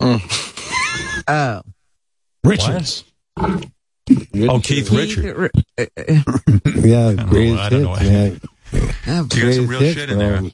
Mm. 0.00 0.20
Oh. 1.28 1.62
Richard. 2.44 2.64
Oh. 2.68 2.70
Richards. 2.74 3.04
Oh, 4.48 4.60
Keith 4.62 4.90
Richard. 4.90 5.36
Ri- 5.36 5.50
Yeah, 6.74 7.12
know 7.12 7.24
greatest 7.26 7.56
why- 7.56 7.68
know 7.70 7.94
hits, 7.94 8.02
man. 8.02 8.40
You 8.72 8.80
got 9.10 9.30
some 9.54 9.66
real 9.68 9.80
hits, 9.80 9.94
shit 9.94 10.10
in 10.10 10.18
there. 10.18 10.40
bro. 10.40 10.50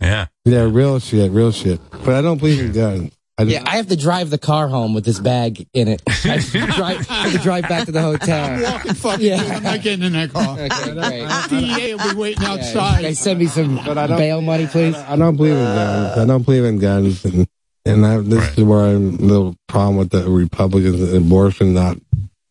Yeah. 0.00 0.26
Yeah, 0.44 0.68
real 0.70 0.98
shit, 0.98 1.30
real 1.30 1.50
shit. 1.52 1.80
But 1.90 2.10
I 2.16 2.20
don't 2.20 2.38
believe 2.38 2.60
in 2.60 2.72
guns. 2.72 3.13
I 3.36 3.42
Yeah, 3.44 3.62
I 3.66 3.76
have 3.76 3.88
to 3.88 3.96
drive 3.96 4.30
the 4.30 4.38
car 4.38 4.68
home 4.68 4.94
with 4.94 5.04
this 5.04 5.18
bag 5.18 5.66
in 5.74 5.88
it. 5.88 6.02
I 6.06 6.12
have 6.12 6.50
to 6.52 6.66
drive, 6.72 7.10
I 7.10 7.14
have 7.14 7.32
to 7.32 7.38
drive 7.38 7.68
back 7.68 7.86
to 7.86 7.92
the 7.92 8.00
hotel. 8.02 8.62
Walking 8.62 8.94
fucking 8.94 9.26
Yeah. 9.26 9.42
I'm 9.56 9.62
not 9.62 9.82
getting 9.82 10.04
in 10.04 10.12
that 10.12 10.32
car. 10.32 10.58
Okay, 10.58 10.92
great. 10.92 11.48
DEA 11.50 11.94
will 11.94 12.10
be 12.10 12.16
waiting 12.16 12.42
Yeah, 12.42 12.52
outside. 12.52 13.04
They 13.04 13.14
send 13.14 13.38
me 13.40 13.46
some 13.46 13.76
bail 13.84 14.40
money, 14.40 14.66
please. 14.66 14.94
I 14.94 15.16
don't 15.16 15.36
believe 15.36 15.54
in 15.56 15.64
guns. 15.64 16.18
I 16.18 16.24
don't 16.26 16.42
believe 16.44 16.64
in 16.64 16.78
guns, 16.78 17.24
and 17.24 17.46
and 17.86 18.06
I, 18.06 18.18
this 18.18 18.38
Right. 18.38 18.58
is 18.58 18.64
where 18.64 18.80
I'm 18.84 19.08
a 19.16 19.22
little 19.22 19.56
problem 19.68 19.96
with 19.98 20.10
the 20.10 20.28
Republicans 20.30 21.02
and 21.02 21.16
abortion. 21.26 21.74
Not, 21.74 21.96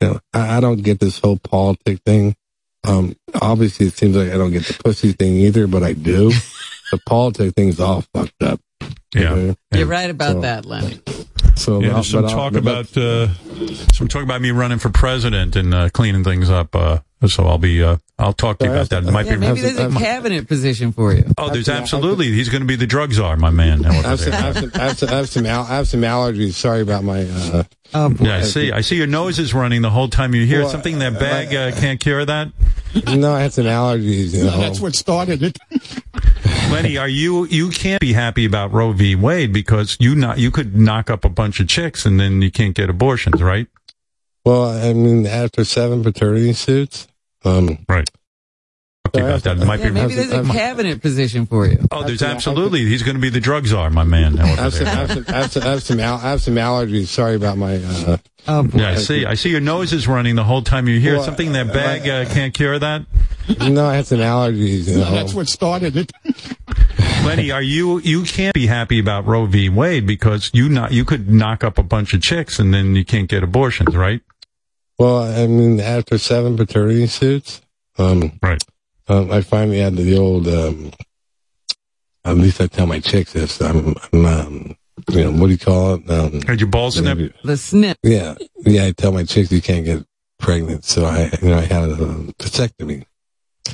you 0.02 0.08
know, 0.10 0.20
I, 0.34 0.58
I 0.58 0.60
don't 0.60 0.84
get 0.84 1.00
this 1.00 1.18
whole 1.20 1.40
politic 1.40 2.02
thing. 2.06 2.36
Um, 2.84 3.16
obviously, 3.42 3.88
it 3.88 3.94
seems 3.94 4.16
like 4.18 4.30
I 4.32 4.38
don't 4.38 4.52
get 4.52 4.66
the 4.66 4.74
pussy 4.84 5.14
thing 5.14 5.36
either, 5.36 5.66
but 5.66 5.82
I 5.82 5.94
do. 5.94 6.30
the 6.92 7.00
politic 7.08 7.56
thing's 7.56 7.80
all 7.80 8.04
fucked 8.14 8.44
up. 8.44 8.60
Yeah. 9.16 9.32
Okay? 9.32 9.56
You're 9.76 9.88
right 9.88 10.10
about 10.10 10.34
So- 10.34 10.42
that, 10.42 10.66
Lenny. 10.66 11.00
So 11.56 11.82
Yeah, 11.82 11.94
there's 11.94 12.10
some 12.10 12.26
I'll- 12.26 12.32
talk 12.32 12.54
about 12.56 12.98
uh, 12.98 13.28
some 13.94 14.08
talk 14.08 14.24
about 14.24 14.42
me 14.42 14.50
running 14.52 14.80
for 14.80 14.90
president 14.90 15.56
and 15.56 15.74
uh, 15.74 15.90
cleaning 15.90 16.24
things 16.24 16.50
up. 16.50 16.76
Uh, 16.76 17.00
so 17.28 17.46
I'll 17.48 17.60
be 17.60 17.82
uh, 17.84 17.98
I'll 18.18 18.34
talk 18.34 18.58
to 18.60 18.66
you 18.66 18.72
about 18.72 18.90
that. 18.90 19.04
It 19.04 19.12
might 19.12 19.28
Yeah, 19.28 19.34
be. 19.36 19.40
maybe 19.40 19.62
there's 19.62 19.78
a 19.78 19.90
cabinet 19.98 20.48
position 20.48 20.92
for 20.92 21.14
you. 21.14 21.32
Oh, 21.38 21.50
there's 21.52 21.70
absolutely. 21.70 22.32
He's 22.32 22.50
going 22.50 22.62
to 22.62 22.68
be 22.68 22.76
the 22.76 22.88
drug 22.88 23.14
czar, 23.14 23.38
my 23.38 23.52
man. 23.52 23.86
I 23.86 23.94
have 23.94 24.20
some, 24.20 24.34
I 24.34 24.38
have 24.38 24.58
some, 24.58 24.72
I 24.74 24.80
have 24.84 24.98
some, 24.98 25.10
I 25.10 25.14
have 25.16 25.30
some, 25.30 25.46
I 25.46 25.64
have 25.76 25.88
some 25.88 26.02
allergies. 26.02 26.54
Sorry 26.54 26.82
about 26.82 27.04
my. 27.04 27.22
Uh, 27.30 27.64
Oh, 27.96 28.10
boy. 28.10 28.26
Yeah, 28.26 28.38
I 28.38 28.42
see. 28.42 28.72
I 28.72 28.82
see 28.82 28.96
your 28.96 29.06
nose 29.06 29.38
is 29.38 29.54
running 29.54 29.84
the 29.84 29.92
whole 29.92 30.08
time 30.08 30.34
you're 30.34 30.48
here. 30.48 30.62
Well, 30.62 30.70
Something 30.70 30.94
in 30.94 31.00
that 31.00 31.20
bag 31.20 31.54
uh, 31.54 31.80
can't 31.80 32.00
cure 32.00 32.26
that. 32.26 32.52
no, 33.06 33.32
I 33.36 33.42
had 33.42 33.54
some 33.54 33.66
allergies. 33.66 34.34
You 34.34 34.46
know. 34.46 34.58
That's 34.60 34.80
what 34.80 34.96
started 34.96 35.44
it. 35.44 35.60
Lenny, 36.72 36.98
are 36.98 37.08
you 37.08 37.46
you 37.46 37.70
can't 37.70 38.00
be 38.00 38.14
happy 38.14 38.46
about 38.46 38.72
Roe 38.72 38.92
v. 38.92 39.16
Wade 39.16 39.54
because 39.54 39.98
you 40.00 40.16
not 40.16 40.40
you 40.40 40.52
could 40.52 40.76
knock 40.76 41.10
up 41.10 41.26
a 41.26 41.30
bunch 41.30 41.60
of 41.60 41.68
chicks 41.68 42.06
and 42.06 42.20
then 42.20 42.42
you 42.42 42.52
can't 42.52 42.76
get 42.76 42.90
abortions, 42.90 43.42
right? 43.42 43.68
Well, 44.46 44.66
I 44.66 44.94
mean, 44.94 45.26
after 45.26 45.64
seven 45.64 46.04
paternity 46.04 46.54
suits, 46.54 47.08
um, 47.46 47.86
right. 47.88 48.10
Talk 49.14 49.20
to 49.20 49.20
you 49.20 49.26
about 49.26 49.44
that. 49.44 49.58
It 49.62 49.66
might 49.66 49.80
Yeah, 49.80 49.86
be. 49.90 49.92
maybe 49.94 50.16
there's 50.16 50.32
a 50.32 50.44
cabinet 50.52 51.02
position 51.02 51.46
for 51.46 51.68
you. 51.68 51.86
Oh, 51.92 52.04
there's 52.04 52.24
absolutely. 52.24 52.84
He's 52.86 53.04
going 53.04 53.16
to 53.16 53.22
be 53.22 53.30
the 53.30 53.40
drug 53.40 53.68
czar, 53.68 53.90
my 53.92 54.04
man. 54.04 54.40
I 54.40 54.48
have 54.48 54.74
some, 54.74 54.88
I 54.88 54.90
have 54.90 55.12
some, 55.12 55.26
I 55.28 55.32
have 55.38 55.52
some, 55.52 55.64
I 55.64 55.68
have 55.68 55.84
some, 55.84 56.00
al- 56.00 56.16
I 56.18 56.30
have 56.32 56.42
some 56.42 56.56
allergies. 56.56 57.08
Sorry 57.08 57.36
about 57.36 57.58
my. 57.58 57.76
Uh, 57.78 58.18
Oh, 58.46 58.62
boy. 58.64 58.80
Yeah, 58.80 58.90
I 58.90 58.96
see. 58.96 59.26
I 59.26 59.36
see 59.36 59.52
your 59.52 59.62
nose 59.62 59.94
is 59.94 60.06
running 60.06 60.36
the 60.36 60.44
whole 60.44 60.62
time 60.64 60.90
you're 60.90 61.00
here. 61.00 61.14
Well, 61.16 61.24
Something 61.24 61.48
in 61.48 61.54
that 61.54 61.68
bag 61.72 62.02
uh, 62.10 62.30
can't 62.30 62.54
cure 62.54 62.78
that. 62.78 63.06
no, 63.62 63.86
I 63.86 63.96
had 63.96 64.06
some 64.06 64.20
allergies. 64.20 64.90
You 64.90 64.98
know. 64.98 65.12
That's 65.12 65.34
what 65.34 65.48
started 65.48 65.96
it. 65.96 66.12
Lenny, 67.24 67.52
are 67.52 67.62
you 67.62 68.00
you 68.00 68.24
can't 68.24 68.54
be 68.54 68.68
happy 68.68 69.00
about 69.00 69.26
Roe 69.26 69.46
v. 69.46 69.70
Wade 69.70 70.06
because 70.06 70.52
you 70.54 70.68
not 70.68 70.92
you 70.92 71.06
could 71.06 71.30
knock 71.30 71.64
up 71.64 71.78
a 71.78 71.84
bunch 71.84 72.14
of 72.14 72.22
chicks 72.22 72.60
and 72.60 72.74
then 72.74 72.96
you 72.98 73.06
can't 73.06 73.30
get 73.30 73.44
abortions, 73.44 73.96
right? 73.96 74.20
Well, 75.00 75.20
I 75.24 75.48
mean, 75.48 75.80
after 75.80 76.18
seven 76.18 76.58
paternity 76.58 77.08
suits, 77.08 77.62
um, 77.98 78.34
right. 78.42 78.62
Um, 79.08 79.32
I 79.32 79.42
finally 79.42 79.80
had 79.80 79.96
the 79.96 80.18
old. 80.18 80.48
Um, 80.48 80.92
at 82.26 82.38
least 82.38 82.62
I 82.62 82.68
tell 82.68 82.88
my 82.88 83.00
chicks 83.00 83.34
this. 83.34 83.62
I'm, 83.62 83.96
I'm 84.14 84.26
um, 84.26 84.76
you 85.10 85.24
know, 85.24 85.32
what 85.32 85.48
do 85.48 85.52
you 85.52 85.58
call 85.58 85.96
it? 85.96 86.10
Um, 86.10 86.42
Had 86.44 86.60
your 86.62 86.70
balls 86.70 86.96
snip? 86.96 87.34
The 87.44 87.58
snip. 87.58 87.98
Yeah, 88.04 88.36
yeah. 88.60 88.86
I 88.86 88.92
tell 88.92 89.12
my 89.12 89.24
chicks 89.24 89.52
you 89.52 89.62
can't 89.62 89.84
get 89.86 90.06
pregnant, 90.40 90.86
so 90.86 91.06
I, 91.06 91.32
you 91.42 91.50
know, 91.50 91.58
I 91.58 91.62
had 91.62 91.90
a 91.90 91.96
vasectomy. 91.98 93.06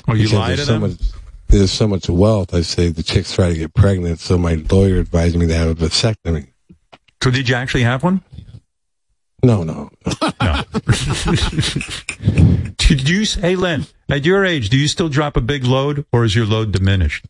Oh, 0.07 0.13
you 0.13 0.23
Because 0.23 0.33
lie 0.33 0.55
to 0.55 0.65
so 0.65 0.71
them? 0.73 0.81
Much, 0.81 0.99
there's 1.47 1.71
so 1.71 1.87
much 1.87 2.09
wealth. 2.09 2.53
I 2.53 2.61
say 2.61 2.89
the 2.89 3.03
chicks 3.03 3.33
try 3.33 3.49
to 3.49 3.55
get 3.57 3.73
pregnant, 3.73 4.19
so 4.19 4.37
my 4.37 4.55
lawyer 4.71 4.97
advised 4.99 5.35
me 5.35 5.47
to 5.47 5.53
have 5.55 5.67
a 5.69 5.75
vasectomy. 5.75 6.47
So 7.23 7.29
did 7.31 7.49
you 7.49 7.55
actually 7.55 7.83
have 7.83 8.03
one? 8.03 8.21
No, 9.41 9.63
no. 9.63 9.89
No. 10.41 10.63
did 12.77 13.07
you? 13.07 13.23
Hey, 13.39 13.55
Len, 13.55 13.85
at 14.09 14.25
your 14.25 14.45
age, 14.45 14.69
do 14.69 14.77
you 14.77 14.87
still 14.87 15.09
drop 15.09 15.37
a 15.37 15.41
big 15.41 15.63
load, 15.63 16.05
or 16.11 16.25
is 16.25 16.35
your 16.35 16.45
load 16.45 16.71
diminished? 16.71 17.25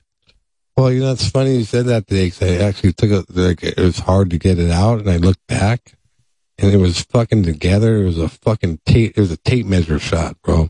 Well, 0.76 0.92
you 0.92 1.02
know, 1.02 1.12
it's 1.12 1.30
funny 1.30 1.58
you 1.58 1.64
said 1.66 1.88
that 1.88 2.08
today 2.08 2.28
because 2.28 2.62
I 2.62 2.64
actually 2.64 2.94
took 2.94 3.12
it, 3.12 3.36
like, 3.36 3.64
it 3.64 3.78
was 3.78 4.00
hard 4.00 4.30
to 4.30 4.38
get 4.38 4.60
it 4.60 4.72
out 4.72 5.00
and 5.00 5.10
I 5.10 5.18
looked 5.18 5.46
back 5.48 5.94
and 6.58 6.72
it 6.74 6.78
was 6.78 7.02
fucking 7.02 7.44
together. 7.44 7.98
It 7.98 8.06
was 8.06 8.18
a 8.18 8.30
fucking 8.30 8.80
tape, 8.86 9.18
it 9.18 9.20
was 9.20 9.32
a 9.32 9.38
tape 9.38 9.66
measure 9.66 10.00
shot, 10.00 10.42
bro. 10.42 10.70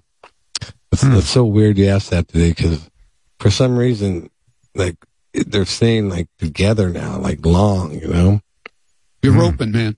It's, 0.91 1.03
Hmm. 1.03 1.13
it's 1.13 1.29
so 1.29 1.45
weird 1.45 1.77
you 1.77 1.85
asked 1.85 2.09
that 2.09 2.27
today 2.27 2.49
because 2.49 2.89
for 3.39 3.51
some 3.51 3.77
reason, 3.77 4.31
like, 4.73 4.95
they're 5.33 5.65
saying 5.65 6.09
like 6.09 6.27
together 6.39 6.89
now, 6.89 7.19
like 7.19 7.45
long, 7.45 7.91
you 7.91 8.07
know? 8.07 8.41
You're 9.21 9.33
roping, 9.33 9.71
man. 9.71 9.95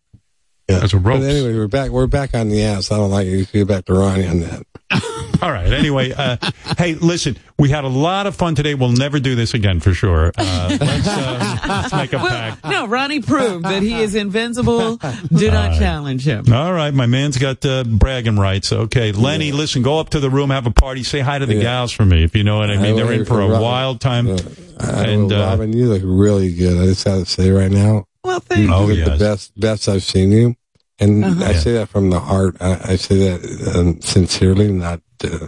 Yeah. 0.72 0.80
That's 0.80 0.94
a 0.94 0.98
rope. 0.98 1.20
But 1.22 1.30
anyway, 1.30 1.54
we're 1.56 1.68
back, 1.68 1.90
we're 1.92 2.08
back 2.08 2.34
on 2.34 2.50
the 2.50 2.64
ass. 2.64 2.92
I 2.92 2.98
don't 2.98 3.12
like. 3.12 3.28
You 3.28 3.44
should 3.44 3.52
get 3.54 3.68
back 3.68 3.86
to 3.86 3.94
Ronnie 3.94 4.28
on 4.28 4.40
that. 4.42 4.64
All 5.42 5.52
right. 5.52 5.72
Anyway, 5.72 6.12
uh, 6.12 6.38
hey, 6.78 6.94
listen, 6.96 7.38
we 7.58 7.70
had 7.70 7.84
a 7.84 7.88
lot 7.88 8.28
of 8.28 8.36
fun 8.36 8.54
today. 8.56 8.76
We'll 8.76 8.92
never 8.92 9.20
do 9.20 9.34
this 9.36 9.54
again 9.54 9.80
for 9.80 9.94
sure. 9.94 10.32
Uh, 10.38 10.78
let's, 10.80 11.08
uh, 11.08 11.58
let's 11.68 11.94
make 11.94 12.14
a 12.14 12.18
pact. 12.20 12.64
No, 12.66 12.86
Ronnie 12.88 13.22
proved 13.22 13.64
that 13.66 13.82
he 13.82 13.96
is 14.02 14.14
invincible. 14.16 14.98
Do 14.98 15.50
not 15.50 15.80
challenge 15.80 16.28
him. 16.28 16.52
All 16.54 16.74
right, 16.74 16.94
my 16.94 17.06
man's 17.08 17.38
got 17.38 17.66
uh, 17.66 17.84
bragging 17.86 18.36
rights. 18.38 18.72
Okay, 18.72 19.14
Lenny, 19.14 19.52
listen, 19.52 19.82
go 19.82 19.98
up 20.00 20.10
to 20.10 20.20
the 20.20 20.30
room, 20.30 20.50
have 20.52 20.68
a 20.68 20.72
party, 20.72 21.04
say 21.04 21.22
hi 21.22 21.40
to 21.40 21.46
the 21.46 21.60
gals 21.60 21.92
for 21.92 22.06
me, 22.06 22.24
if 22.24 22.36
you 22.36 22.44
know 22.44 22.58
what 22.58 22.70
I 22.70 22.78
mean. 22.78 22.96
They're 22.98 23.12
in 23.14 23.26
for 23.26 23.42
a 23.42 23.48
Rob- 23.48 23.62
wild 23.62 24.02
time. 24.02 24.30
I, 24.30 24.36
And, 25.06 25.32
uh, 25.32 25.38
Robin, 25.38 25.74
you 25.74 25.88
look 25.88 26.02
really 26.04 26.54
good. 26.54 26.78
I 26.80 26.86
just 26.86 27.08
have 27.08 27.20
to 27.20 27.26
say 27.26 27.50
right 27.50 27.72
now. 27.72 28.06
Well, 28.24 28.36
You 28.36 28.40
thank 28.42 28.72
Oh, 28.72 28.90
yes. 28.90 29.10
the 29.10 29.18
best, 29.18 29.60
best 29.60 29.90
I've 29.90 30.04
seen 30.04 30.32
you, 30.32 30.56
and 31.02 31.26
Uh-huh. 31.26 31.44
I 31.46 31.54
say 31.54 31.74
that 31.74 31.90
from 31.90 32.10
the 32.10 32.20
heart. 32.20 32.56
I, 32.62 32.94
I 32.94 32.96
say 32.96 33.18
that 33.30 33.76
um, 33.76 34.00
sincerely, 34.02 34.72
not. 34.72 35.02
Uh, 35.24 35.48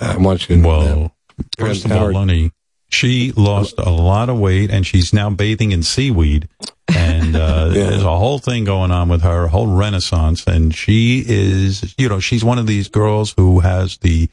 I 0.00 0.16
want 0.16 0.48
you 0.48 0.56
to 0.56 0.62
know 0.62 0.68
Well, 0.68 1.16
first 1.58 1.84
of 1.84 1.92
all, 1.92 1.98
Howard. 1.98 2.14
Lenny, 2.14 2.52
she 2.88 3.32
lost 3.32 3.74
a 3.78 3.90
lot 3.90 4.28
of 4.30 4.38
weight 4.38 4.70
and 4.70 4.86
she's 4.86 5.12
now 5.12 5.28
bathing 5.28 5.72
in 5.72 5.82
seaweed. 5.82 6.48
And 6.94 7.36
uh, 7.36 7.68
there's 7.74 8.02
a 8.02 8.16
whole 8.16 8.38
thing 8.38 8.64
going 8.64 8.90
on 8.92 9.08
with 9.08 9.22
her, 9.22 9.44
a 9.44 9.48
whole 9.48 9.66
renaissance. 9.66 10.46
And 10.46 10.74
she 10.74 11.22
is, 11.26 11.94
you 11.98 12.08
know, 12.08 12.20
she's 12.20 12.44
one 12.44 12.58
of 12.58 12.66
these 12.66 12.88
girls 12.88 13.34
who 13.36 13.60
has 13.60 13.98
the, 13.98 14.28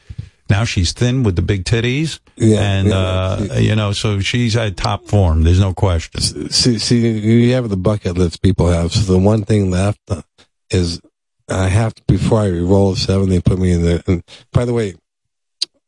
now 0.49 0.63
she's 0.63 0.93
thin 0.93 1.23
with 1.23 1.35
the 1.35 1.41
big 1.41 1.65
titties. 1.65 2.19
Yeah, 2.37 2.59
and, 2.61 2.87
yeah, 2.89 2.95
uh, 2.95 3.57
you 3.57 3.75
know, 3.75 3.91
so 3.91 4.19
she's 4.19 4.55
at 4.55 4.77
top 4.77 5.05
form. 5.05 5.41
There's 5.43 5.59
no 5.59 5.73
question. 5.73 6.21
See, 6.21 6.77
see, 6.77 7.09
you 7.09 7.53
have 7.53 7.69
the 7.69 7.77
bucket 7.77 8.17
list 8.17 8.41
people 8.41 8.67
have. 8.67 8.91
So 8.91 9.11
the 9.13 9.19
one 9.19 9.43
thing 9.43 9.71
left 9.71 9.99
uh, 10.09 10.21
is 10.69 11.01
I 11.49 11.67
have 11.67 11.93
to 11.95 12.03
before 12.07 12.39
I 12.41 12.49
roll 12.49 12.93
a 12.93 12.95
seven. 12.95 13.29
They 13.29 13.41
put 13.41 13.59
me 13.59 13.71
in 13.71 13.83
there. 13.83 14.01
And 14.07 14.23
by 14.51 14.65
the 14.65 14.73
way, 14.73 14.95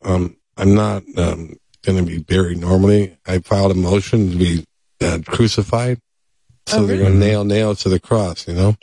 um, 0.04 0.38
I'm 0.58 0.76
not 0.76 1.04
um 1.18 1.56
going 1.84 1.98
to 1.98 2.04
be 2.04 2.20
buried 2.20 2.60
normally. 2.60 3.18
I 3.26 3.40
filed 3.40 3.72
a 3.72 3.76
motion 3.76 4.32
to 4.32 4.38
be 4.38 4.66
uh, 5.02 5.20
crucified. 5.26 6.00
So 6.68 6.80
Oh, 6.80 6.86
they're 6.86 6.98
going 6.98 7.14
to 7.14 7.20
nail 7.20 7.44
nail 7.44 7.76
to 7.76 7.90
the 7.90 8.00
cross. 8.00 8.48
You 8.48 8.54
know. 8.56 8.76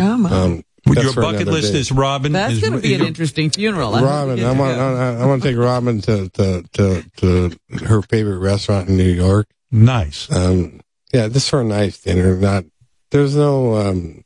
Oh 0.00 0.16
my. 0.16 0.30
Um, 0.30 0.64
Well, 0.84 0.96
that's 0.96 1.14
Your 1.14 1.22
bucket 1.22 1.46
list 1.46 1.72
day. 1.74 1.78
is 1.78 1.92
Robin. 1.92 2.32
That's 2.32 2.58
going 2.60 2.72
to 2.72 2.80
be 2.80 2.94
an 2.94 3.02
interesting 3.02 3.50
funeral. 3.50 3.94
I 3.94 4.00
hope 4.00 4.38
you 4.38 4.44
Robin, 4.44 4.44
I 4.44 4.52
want. 4.58 4.78
I, 4.78 5.22
I 5.22 5.26
want 5.26 5.42
to 5.42 5.48
take 5.48 5.56
Robin 5.56 6.00
to, 6.00 6.28
to, 6.30 6.62
to, 6.72 7.02
to 7.18 7.50
her 7.86 8.02
favorite 8.02 8.38
restaurant 8.38 8.88
in 8.88 8.96
New 8.96 9.04
York. 9.12 9.46
Nice. 9.70 10.28
Um, 10.34 10.80
yeah, 11.12 11.28
just 11.28 11.50
for 11.50 11.60
a 11.60 11.64
nice 11.64 12.00
dinner. 12.00 12.36
Not, 12.36 12.64
there's 13.12 13.36
no, 13.36 13.76
um, 13.76 14.24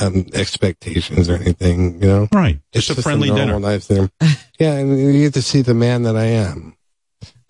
um, 0.00 0.26
expectations 0.34 1.28
or 1.28 1.34
anything, 1.36 2.00
you 2.02 2.08
know? 2.08 2.28
Right. 2.32 2.60
It's 2.72 2.86
Just 2.86 2.98
a 2.98 3.02
friendly 3.02 3.28
normal, 3.28 3.46
dinner. 3.46 3.60
nice 3.60 3.86
dinner. 3.86 4.10
yeah, 4.58 4.74
and 4.74 4.98
you 4.98 5.12
get 5.24 5.34
to 5.34 5.42
see 5.42 5.62
the 5.62 5.74
man 5.74 6.02
that 6.04 6.16
I 6.16 6.24
am. 6.24 6.74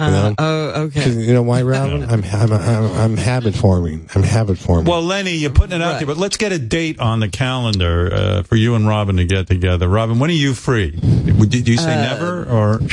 You 0.00 0.06
Uh, 0.06 0.34
oh, 0.38 0.82
okay. 0.84 1.10
You 1.10 1.34
know 1.34 1.42
why, 1.42 1.60
Robin? 1.60 2.02
I'm, 2.10 2.24
I'm, 2.24 2.52
I'm, 2.52 2.84
I'm 2.96 3.16
habit 3.18 3.54
forming. 3.54 4.08
I'm 4.14 4.22
habit 4.22 4.56
forming. 4.56 4.86
Well, 4.90 5.02
Lenny, 5.02 5.32
you're 5.32 5.50
putting 5.50 5.76
it 5.76 5.82
out 5.82 5.98
there, 5.98 6.06
but 6.06 6.16
let's 6.16 6.38
get 6.38 6.52
a 6.52 6.58
date 6.58 6.98
on 6.98 7.20
the 7.20 7.28
calendar 7.28 8.10
uh, 8.10 8.42
for 8.44 8.56
you 8.56 8.74
and 8.76 8.88
Robin 8.88 9.16
to 9.18 9.26
get 9.26 9.46
together. 9.46 9.88
Robin, 9.88 10.18
when 10.18 10.30
are 10.30 10.32
you 10.32 10.54
free? 10.54 10.98
Would- 11.02 11.50
Did 11.50 11.68
you 11.68 11.76
say 11.76 11.92
Uh, 11.92 12.02
never 12.14 12.44
or? 12.48 12.80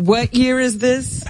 What 0.00 0.34
year 0.34 0.60
is 0.60 0.78
this? 0.78 1.24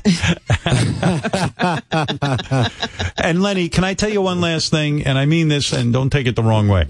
and 3.17 3.43
Lenny, 3.43 3.69
can 3.69 3.85
I 3.85 3.95
tell 3.95 4.11
you 4.11 4.21
one 4.23 4.41
last 4.41 4.71
thing? 4.71 5.05
And 5.05 5.17
I 5.19 5.27
mean 5.27 5.49
this, 5.49 5.73
and 5.73 5.93
don't 5.93 6.11
take 6.11 6.27
it 6.27 6.37
the 6.37 6.43
wrong 6.43 6.69
way. 6.69 6.89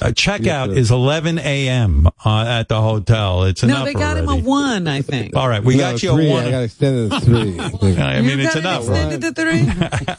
Uh, 0.00 0.06
checkout 0.12 0.76
is 0.76 0.90
11 0.90 1.38
a.m. 1.38 2.06
Uh, 2.24 2.44
at 2.46 2.68
the 2.68 2.80
hotel. 2.80 3.44
It's 3.44 3.62
enough. 3.62 3.74
no, 3.78 3.82
enough 3.82 3.94
they 3.94 4.00
got 4.00 4.16
him 4.16 4.28
a 4.28 4.36
one, 4.36 4.86
I 4.88 5.02
think. 5.02 5.36
All 5.36 5.48
right, 5.48 5.62
we 5.62 5.74
No, 5.76 5.92
got 5.92 6.02
you 6.02 6.12
three. 6.14 6.28
a 6.28 6.32
one. 6.32 6.44
I 6.46 6.50
got 6.50 6.62
extended 6.62 7.10
to 7.12 7.20
three. 7.20 7.58
I. 7.98 8.16
I 8.16 8.20
mean, 8.22 8.38
you 8.38 8.44
it's 8.46 8.54
got 8.54 8.60
enough. 8.60 8.88
extended 8.88 9.20
to 9.20 9.32
three? 9.32 9.66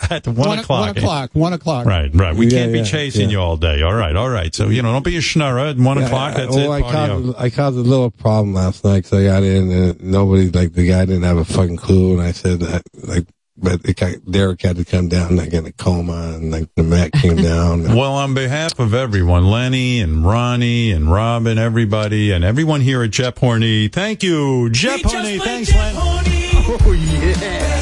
At 0.16 0.28
one, 0.28 0.36
One, 0.50 0.60
o'clock. 0.60 0.80
one 0.88 0.98
o'clock. 0.98 1.30
One 1.34 1.54
o'clock. 1.54 1.86
Right, 1.86 2.12
right. 2.14 2.36
We 2.36 2.46
Yeah, 2.48 2.60
can't 2.60 2.74
be 2.74 2.84
chasing 2.84 3.30
yeah. 3.30 3.38
you 3.38 3.40
all 3.40 3.58
day. 3.58 3.82
All 3.82 3.94
right, 3.94 4.16
all 4.16 4.30
right. 4.30 4.54
So, 4.54 4.70
you 4.70 4.82
know, 4.82 4.92
don't 4.92 5.06
be 5.06 5.18
a 5.18 5.22
schnurrer. 5.22 5.72
At 5.72 5.78
one 5.78 5.98
Yeah, 5.98 6.06
o'clock, 6.06 6.36
that's 6.36 6.56
well, 6.56 6.74
it. 6.74 6.78
I 6.84 6.92
caused. 6.92 7.36
I 7.38 7.50
caused 7.50 7.78
a 7.78 7.82
little 7.82 8.12
problem 8.12 8.54
last 8.54 8.84
night 8.84 9.04
because 9.04 9.14
I 9.20 9.24
got 9.24 9.44
in 9.44 9.72
and 9.72 10.04
nobody, 10.04 10.50
like 10.52 10.74
the 10.74 10.88
guy 10.88 11.06
didn't 11.06 11.24
have 11.24 11.38
a 11.38 11.46
fucking 11.46 11.78
clue. 11.78 12.14
And 12.14 12.22
I 12.22 12.32
said 12.34 12.60
that, 12.60 12.84
like, 13.08 13.26
but 13.62 13.82
it 13.86 13.98
got, 13.98 14.16
Derek 14.30 14.62
had 14.62 14.78
to 14.78 14.86
come 14.86 15.08
down 15.08 15.36
like 15.36 15.54
in 15.54 15.66
a 15.66 15.72
coma 15.72 16.34
and 16.36 16.52
like 16.52 16.70
the 16.76 16.84
Mac 16.84 17.12
came 17.14 17.36
down. 17.42 17.84
Well, 17.96 18.14
on 18.14 18.34
behalf 18.34 18.80
of 18.80 18.94
everyone, 18.94 19.46
Lenny 19.46 20.00
and 20.00 20.26
Ronnie 20.26 20.92
and 20.92 21.12
Robin, 21.12 21.58
everybody, 21.58 22.32
and 22.32 22.44
everyone 22.44 22.82
here 22.82 23.04
at 23.04 23.12
JeopHorny, 23.12 23.92
thank 23.92 24.24
you. 24.24 24.70
JeopHorny, 24.72 25.42
thanks, 25.42 25.74
Len. 25.74 25.96
Oh, 25.98 26.92
yeah. 26.94 27.82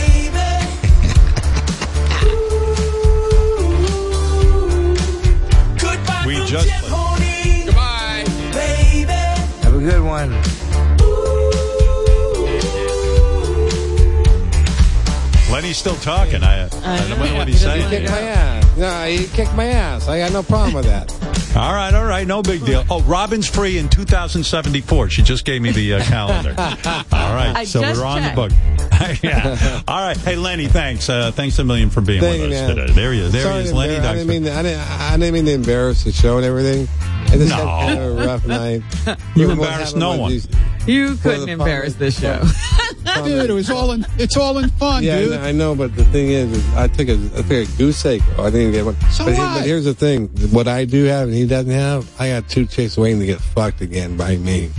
We 6.26 6.36
just. 6.46 6.68
Goodbye. 6.68 8.24
Baby. 8.54 9.12
Have 9.64 9.74
a 9.74 9.80
good 9.80 10.04
one. 10.04 10.32
Lenny's 15.52 15.78
still 15.78 15.96
talking. 15.98 16.44
I, 16.44 16.66
I 16.66 17.08
don't 17.08 17.20
know 17.20 17.36
what 17.36 17.48
he's 17.48 17.60
He 17.62 17.66
saying. 17.66 17.90
kicked 17.90 18.10
my 18.12 18.20
ass. 18.20 18.78
No, 18.78 19.04
he 19.06 19.26
kicked 19.28 19.56
my 19.56 19.66
ass. 19.66 20.08
I 20.08 20.20
got 20.20 20.32
no 20.32 20.44
problem 20.44 20.74
with 20.76 20.86
that. 20.86 21.12
All 21.58 21.74
right, 21.74 21.92
all 21.94 22.06
right, 22.06 22.28
no 22.28 22.44
big 22.44 22.64
deal. 22.64 22.86
Oh, 22.92 23.02
Robin's 23.02 23.48
free 23.50 23.80
in 23.80 23.90
2074. 23.90 25.10
She 25.10 25.24
just 25.24 25.46
gave 25.46 25.62
me 25.64 25.72
the 25.72 25.96
uh, 25.96 26.04
calendar. 26.04 26.52
All 26.58 27.34
right, 27.34 27.54
I 27.56 27.64
so 27.64 27.82
we're 27.82 28.06
on 28.06 28.22
checked. 28.22 28.36
the 28.36 28.42
book. 28.50 28.52
yeah. 29.24 29.82
All 29.88 30.00
right. 30.00 30.16
Hey, 30.18 30.36
Lenny, 30.36 30.68
thanks. 30.68 31.10
Uh, 31.10 31.32
thanks 31.32 31.58
a 31.58 31.64
million 31.64 31.90
for 31.90 32.02
being 32.02 32.22
Thank 32.22 32.42
with 32.44 32.52
you, 32.52 32.58
us 32.58 32.68
man. 32.68 32.76
today. 32.76 32.94
There 32.94 33.14
he 33.14 33.20
is. 33.22 33.32
There 33.32 33.42
Sorry 33.44 33.62
he 33.62 33.68
is, 33.70 33.74
Lenny. 33.74 33.96
I 33.96 34.14
didn't 34.14 34.28
mean 34.28 34.44
to, 34.44 34.54
I 34.54 34.62
didn't, 34.62 34.80
I 34.80 35.18
didn't 35.18 35.34
mean 35.34 35.46
to 35.46 35.54
embarrass 35.54 36.04
the 36.04 36.12
show 36.12 36.38
and 36.38 36.46
everything. 36.46 36.88
I 37.28 37.32
just 37.38 37.50
No. 37.50 37.56
had 37.68 37.88
kind 37.88 38.00
of 38.00 38.18
a 38.20 38.26
rough 38.28 38.46
night. 38.58 38.82
You 39.36 39.48
What 39.50 39.58
embarrassed 39.58 39.96
no 39.96 40.18
one. 40.18 40.32
these- 40.32 40.48
You 40.88 41.16
couldn't 41.18 41.50
embarrass 41.50 41.96
this 41.96 42.20
show. 42.20 42.42
Dude, 43.24 43.50
it 43.50 43.54
was 43.54 43.70
all 43.70 43.92
in, 43.92 44.06
it's 44.18 44.38
all 44.38 44.58
in 44.60 44.70
fun, 44.72 45.04
Yeah, 45.04 45.20
dude. 45.20 45.34
I 45.40 45.52
know, 45.52 45.76
but 45.76 45.96
the 45.96 46.06
thing 46.06 46.30
is, 46.30 46.52
is 46.52 46.74
I 46.76 46.88
took 46.88 47.10
a 47.10 47.14
I 47.36 47.42
took 47.42 47.52
a 47.52 47.66
goose 47.78 48.06
egg. 48.06 48.24
Oh, 48.38 48.46
I 48.46 48.50
didn't 48.50 48.72
get 48.72 48.86
one. 48.86 48.96
So 49.12 49.26
but, 49.26 49.34
he- 49.34 49.38
but 49.40 49.62
here's 49.66 49.86
the 49.86 49.94
thing: 49.94 50.28
what 50.52 50.68
I 50.68 50.86
do 50.86 51.04
have 51.06 51.28
and 51.28 51.36
he 51.36 51.46
doesn't 51.46 51.72
have, 51.72 52.10
I 52.20 52.30
got 52.30 52.48
two 52.50 52.66
chicks 52.66 52.98
waiting 52.98 53.20
to 53.20 53.26
get 53.26 53.42
fucked 53.42 53.82
again 53.82 54.16
by 54.18 54.38
me. 54.38 54.70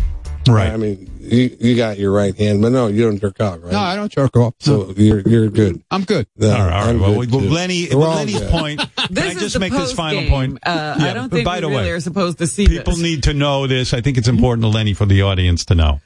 Right. 0.48 0.70
I 0.70 0.76
mean, 0.76 1.10
you 1.30 1.56
you 1.60 1.76
got 1.76 1.98
your 1.98 2.12
right 2.12 2.36
hand, 2.36 2.60
but 2.62 2.72
no, 2.72 2.88
you 2.88 3.02
don't 3.04 3.18
jerk 3.20 3.40
off, 3.40 3.58
right? 3.62 3.72
No, 3.72 3.78
I 3.78 3.96
don't 3.96 4.10
jerk 4.10 4.36
off. 4.36 4.54
So 4.60 4.92
you're 4.96 5.20
you're 5.20 5.48
good. 5.48 5.82
I'm 5.90 6.04
good. 6.04 6.26
No, 6.36 6.50
all 6.50 6.58
right, 6.58 6.60
all 6.62 6.68
right. 6.70 6.88
I'm 6.90 7.00
Well, 7.00 7.12
well. 7.30 7.40
Lenny, 7.40 7.88
well, 7.92 8.10
Lenny's 8.16 8.38
good. 8.40 8.50
point. 8.50 8.80
Can 8.96 9.14
This 9.14 9.36
I 9.36 9.38
just 9.38 9.58
make 9.58 9.72
this 9.72 9.92
final 9.92 10.20
post-game. 10.20 10.30
point? 10.52 10.58
Uh, 10.64 10.96
Yeah, 10.98 11.10
I 11.10 11.12
don't 11.14 11.30
think 11.30 11.44
by 11.44 11.56
we 11.56 11.60
the 11.62 11.68
really 11.68 11.82
way, 11.84 11.90
are 11.92 12.00
supposed 12.00 12.38
to 12.38 12.46
see 12.46 12.66
People 12.66 12.94
this. 12.94 13.02
need 13.02 13.22
to 13.24 13.34
know 13.34 13.66
this. 13.66 13.94
I 13.94 14.00
think 14.00 14.18
it's 14.18 14.28
important 14.28 14.62
to 14.64 14.68
Lenny 14.68 14.94
for 14.94 15.06
the 15.06 15.22
audience 15.22 15.64
to 15.66 15.74
know. 15.74 16.00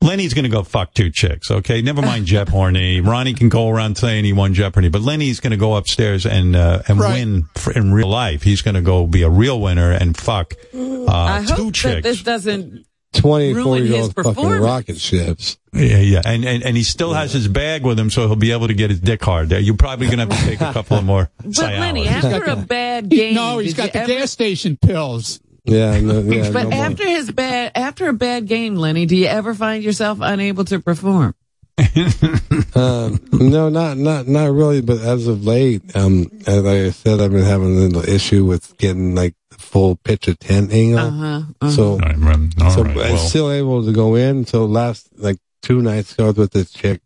Lenny's 0.00 0.32
going 0.32 0.44
to 0.44 0.48
go 0.48 0.62
fuck 0.62 0.94
two 0.94 1.10
chicks, 1.10 1.50
okay? 1.50 1.82
Never 1.82 2.00
mind 2.00 2.26
JeopHorny. 2.52 3.04
Ronnie 3.04 3.34
can 3.34 3.48
go 3.48 3.68
around 3.68 3.96
saying 3.98 4.24
he 4.24 4.32
won 4.32 4.54
Jeopardy, 4.54 4.88
but 4.90 5.00
Lenny's 5.02 5.40
going 5.40 5.50
to 5.50 5.56
go 5.56 5.74
upstairs 5.74 6.24
and 6.24 6.54
uh, 6.54 6.82
and 6.86 7.00
Right. 7.00 7.14
win 7.14 7.44
for, 7.56 7.72
in 7.72 7.92
real 7.92 8.06
life. 8.08 8.44
He's 8.44 8.62
going 8.62 8.76
to 8.76 8.80
go 8.80 9.08
be 9.08 9.22
a 9.22 9.28
real 9.28 9.60
winner 9.60 9.90
and 9.90 10.16
fuck 10.16 10.54
uh, 10.72 11.12
I 11.12 11.44
two 11.44 11.54
hope 11.54 11.66
that 11.66 11.74
chicks. 11.74 12.02
this 12.04 12.22
doesn't. 12.22 12.86
24 13.14 13.62
ruin 13.64 13.84
year 13.86 13.96
his 13.96 14.06
old 14.06 14.14
fucking 14.14 14.50
rocket 14.60 14.98
ships. 14.98 15.58
Yeah, 15.72 15.98
yeah, 15.98 16.22
and, 16.24 16.44
and 16.44 16.62
and 16.62 16.76
he 16.76 16.82
still 16.82 17.12
has 17.12 17.32
his 17.32 17.46
bag 17.48 17.84
with 17.84 17.98
him, 17.98 18.10
so 18.10 18.26
he'll 18.26 18.36
be 18.36 18.52
able 18.52 18.68
to 18.68 18.74
get 18.74 18.90
his 18.90 19.00
dick 19.00 19.22
hard. 19.22 19.48
There, 19.48 19.60
you're 19.60 19.76
probably 19.76 20.06
going 20.06 20.18
to 20.18 20.34
have 20.34 20.44
to 20.44 20.50
take 20.50 20.60
a 20.60 20.72
couple 20.72 20.98
of 20.98 21.04
more. 21.04 21.30
But 21.42 21.56
Lenny, 21.56 22.08
after 22.08 22.44
a 22.50 22.56
bad 22.56 23.08
game, 23.08 23.34
no, 23.34 23.58
he's 23.58 23.74
did 23.74 23.76
got 23.78 23.92
the 23.92 23.98
ever- 24.00 24.08
gas 24.08 24.30
station 24.30 24.76
pills. 24.76 25.40
Yeah, 25.64 26.00
no, 26.00 26.20
yeah. 26.20 26.50
But 26.50 26.64
no 26.64 26.70
more. 26.70 26.84
after 26.86 27.06
his 27.06 27.30
bad, 27.30 27.72
after 27.74 28.08
a 28.08 28.12
bad 28.14 28.46
game, 28.46 28.76
Lenny, 28.76 29.04
do 29.06 29.16
you 29.16 29.26
ever 29.26 29.54
find 29.54 29.84
yourself 29.84 30.18
unable 30.20 30.64
to 30.66 30.80
perform? 30.80 31.34
Um, 32.74 33.20
no, 33.32 33.68
not 33.68 33.96
not 33.96 34.28
not 34.28 34.52
really. 34.52 34.80
But 34.80 35.00
as 35.00 35.26
of 35.26 35.44
late, 35.44 35.96
um, 35.96 36.30
as 36.46 36.64
I 36.64 36.90
said, 36.90 37.20
I've 37.20 37.32
been 37.32 37.44
having 37.44 37.76
a 37.76 37.80
little 37.80 38.08
issue 38.08 38.44
with 38.44 38.76
getting 38.78 39.14
like 39.14 39.34
the 39.50 39.58
full 39.58 39.92
of 39.92 40.38
tent 40.38 40.72
angle. 40.72 40.98
Uh-huh, 40.98 41.42
uh-huh. 41.60 41.70
So, 41.70 41.92
All 41.92 41.98
right, 41.98 42.18
man. 42.18 42.50
All 42.60 42.70
so 42.70 42.84
right, 42.84 42.96
I'm 42.96 43.18
still 43.18 43.50
able 43.50 43.84
to 43.84 43.92
go 43.92 44.14
in. 44.14 44.46
So 44.46 44.64
last 44.66 45.08
like 45.16 45.38
two 45.62 45.82
nights 45.82 46.12
ago 46.12 46.24
I 46.24 46.26
was 46.28 46.36
with 46.36 46.52
this 46.52 46.70
chick, 46.70 47.00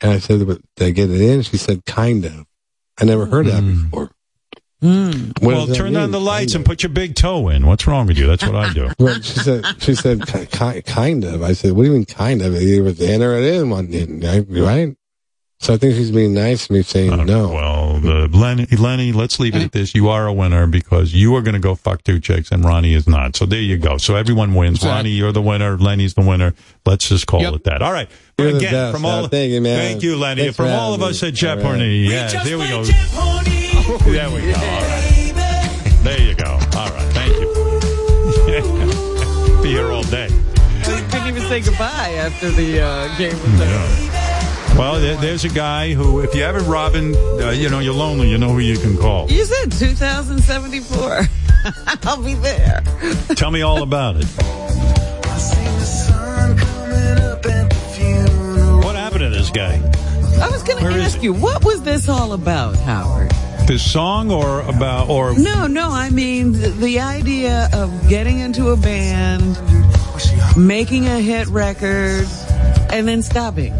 and 0.00 0.12
I 0.12 0.18
said, 0.18 0.46
"But 0.46 0.60
did 0.76 0.88
I 0.88 0.90
get 0.90 1.10
it 1.10 1.20
in?" 1.20 1.42
She 1.42 1.56
said, 1.56 1.84
"Kind 1.84 2.24
of." 2.24 2.46
I 2.98 3.04
never 3.04 3.26
heard 3.26 3.46
that 3.46 3.60
before. 3.60 4.10
Mm. 4.82 5.42
Well, 5.42 5.66
does 5.66 5.68
that 5.70 5.82
turn 5.82 5.96
on 5.96 6.10
the 6.10 6.20
lights 6.20 6.52
Kind 6.52 6.56
and 6.56 6.66
put 6.66 6.82
your 6.82 6.90
big 6.90 7.14
toe 7.14 7.48
in. 7.48 7.66
What's 7.66 7.86
wrong 7.86 8.06
with 8.06 8.18
you? 8.18 8.26
That's 8.26 8.44
what 8.44 8.54
I 8.56 8.72
do. 8.72 8.90
Well, 8.98 9.14
she 9.22 9.38
said, 9.40 9.64
she 9.78 9.94
said, 9.94 10.26
ki- 10.26 10.46
ki- 10.46 10.82
kind 10.82 11.24
of. 11.24 11.42
I 11.42 11.52
said, 11.54 11.72
what 11.72 11.84
do 11.84 11.88
you 11.88 11.94
mean 11.94 12.04
kind 12.04 12.42
of? 12.42 12.54
It 12.54 12.80
was 12.82 13.00
in 13.00 13.22
or 13.22 13.36
it 13.38 13.40
didn't 13.42 13.70
want 13.70 13.94
it, 13.94 14.08
right? 14.22 14.46
right? 14.60 14.96
So 15.58 15.72
I 15.72 15.78
think 15.78 15.94
she's 15.94 16.10
being 16.10 16.34
nice 16.34 16.66
to 16.66 16.74
me 16.74 16.82
saying 16.82 17.24
no. 17.24 17.48
Well, 17.48 17.98
the, 18.00 18.28
Lenny, 18.30 18.66
Lenny, 18.66 19.12
let's 19.12 19.40
leave 19.40 19.56
it 19.56 19.62
at 19.62 19.72
this. 19.72 19.94
You 19.94 20.10
are 20.10 20.26
a 20.26 20.32
winner 20.32 20.66
because 20.66 21.14
you 21.14 21.34
are 21.34 21.40
going 21.40 21.54
to 21.54 21.58
go 21.60 21.74
fuck 21.74 22.04
two 22.04 22.20
chicks 22.20 22.52
and 22.52 22.62
Ronnie 22.62 22.92
is 22.92 23.08
not. 23.08 23.36
So 23.36 23.46
there 23.46 23.60
you 23.62 23.78
go. 23.78 23.96
So 23.96 24.16
everyone 24.16 24.54
wins. 24.54 24.76
Exactly. 24.76 24.90
Ronnie, 24.96 25.10
you're 25.12 25.32
the 25.32 25.40
winner. 25.40 25.78
Lenny's 25.78 26.12
the 26.12 26.20
winner. 26.20 26.52
Let's 26.84 27.08
just 27.08 27.26
call 27.26 27.40
Yep. 27.40 27.54
it 27.54 27.64
that. 27.64 27.80
All 27.80 27.92
right. 27.92 28.10
You're 28.38 28.50
the 28.52 28.58
Again, 28.58 28.72
best. 28.72 28.94
from 28.94 29.06
all, 29.06 29.24
Uh, 29.24 29.28
thank 29.28 29.50
you, 29.50 29.62
man. 29.62 29.78
Thank 29.78 30.02
you, 30.02 30.16
Lenny. 30.16 30.42
Thanks 30.42 30.56
from 30.56 30.66
all 30.68 30.92
of 30.92 31.00
having 31.00 31.10
us 31.14 31.22
at 31.22 31.32
Jeff 31.32 31.58
All 31.58 31.64
right. 31.64 31.78
Horny. 31.78 31.96
Yeah, 32.10 32.44
there 32.44 32.58
we 32.58 32.68
go. 32.68 32.84
There 33.86 34.30
we 34.30 34.40
go. 34.40 34.58
All 34.58 34.82
right. 34.82 35.32
There 36.02 36.20
you 36.20 36.34
go. 36.34 36.58
All 36.76 36.90
right. 36.90 37.12
Thank 37.12 37.36
you. 37.36 37.46
Be 39.62 39.68
here 39.68 39.92
all 39.92 40.02
day. 40.02 40.28
We 40.28 41.02
couldn't 41.10 41.28
even 41.28 41.42
say 41.42 41.60
goodbye 41.60 42.14
after 42.18 42.50
the 42.50 42.80
uh, 42.80 43.16
game 43.16 43.40
was 43.40 43.60
over. 43.60 44.76
Well, 44.76 45.00
there, 45.00 45.16
there's 45.16 45.44
a 45.44 45.48
guy 45.48 45.92
who, 45.92 46.20
if 46.20 46.34
you 46.34 46.42
ever 46.42 46.58
Robin, 46.60 47.14
uh, 47.14 47.50
you 47.50 47.68
know, 47.70 47.78
you're 47.78 47.94
lonely, 47.94 48.28
you 48.28 48.38
know 48.38 48.48
who 48.48 48.58
you 48.58 48.76
can 48.76 48.96
call. 48.96 49.30
You 49.30 49.44
said 49.44 49.70
2074. 49.70 51.20
I'll 52.02 52.20
be 52.20 52.34
there. 52.34 52.82
Tell 53.36 53.52
me 53.52 53.62
all 53.62 53.82
about 53.82 54.16
it. 54.16 54.26
What 58.84 58.96
happened 58.96 59.20
to 59.20 59.30
this 59.30 59.50
guy? 59.50 59.80
I 60.42 60.50
was 60.50 60.64
going 60.64 60.78
to 60.78 61.00
ask 61.00 61.22
you, 61.22 61.32
what 61.32 61.64
was 61.64 61.82
this 61.82 62.08
all 62.08 62.32
about, 62.32 62.74
Howard? 62.78 63.32
This 63.66 63.92
song 63.92 64.30
or 64.30 64.60
about 64.60 65.08
or 65.08 65.36
No, 65.36 65.66
no, 65.66 65.90
I 65.90 66.08
mean 66.10 66.52
the, 66.52 66.68
the 66.68 67.00
idea 67.00 67.68
of 67.72 68.08
getting 68.08 68.38
into 68.38 68.68
a 68.68 68.76
band, 68.76 69.58
making 70.56 71.08
a 71.08 71.18
hit 71.20 71.48
record, 71.48 72.28
and 72.90 73.08
then 73.08 73.22
stopping. 73.22 73.74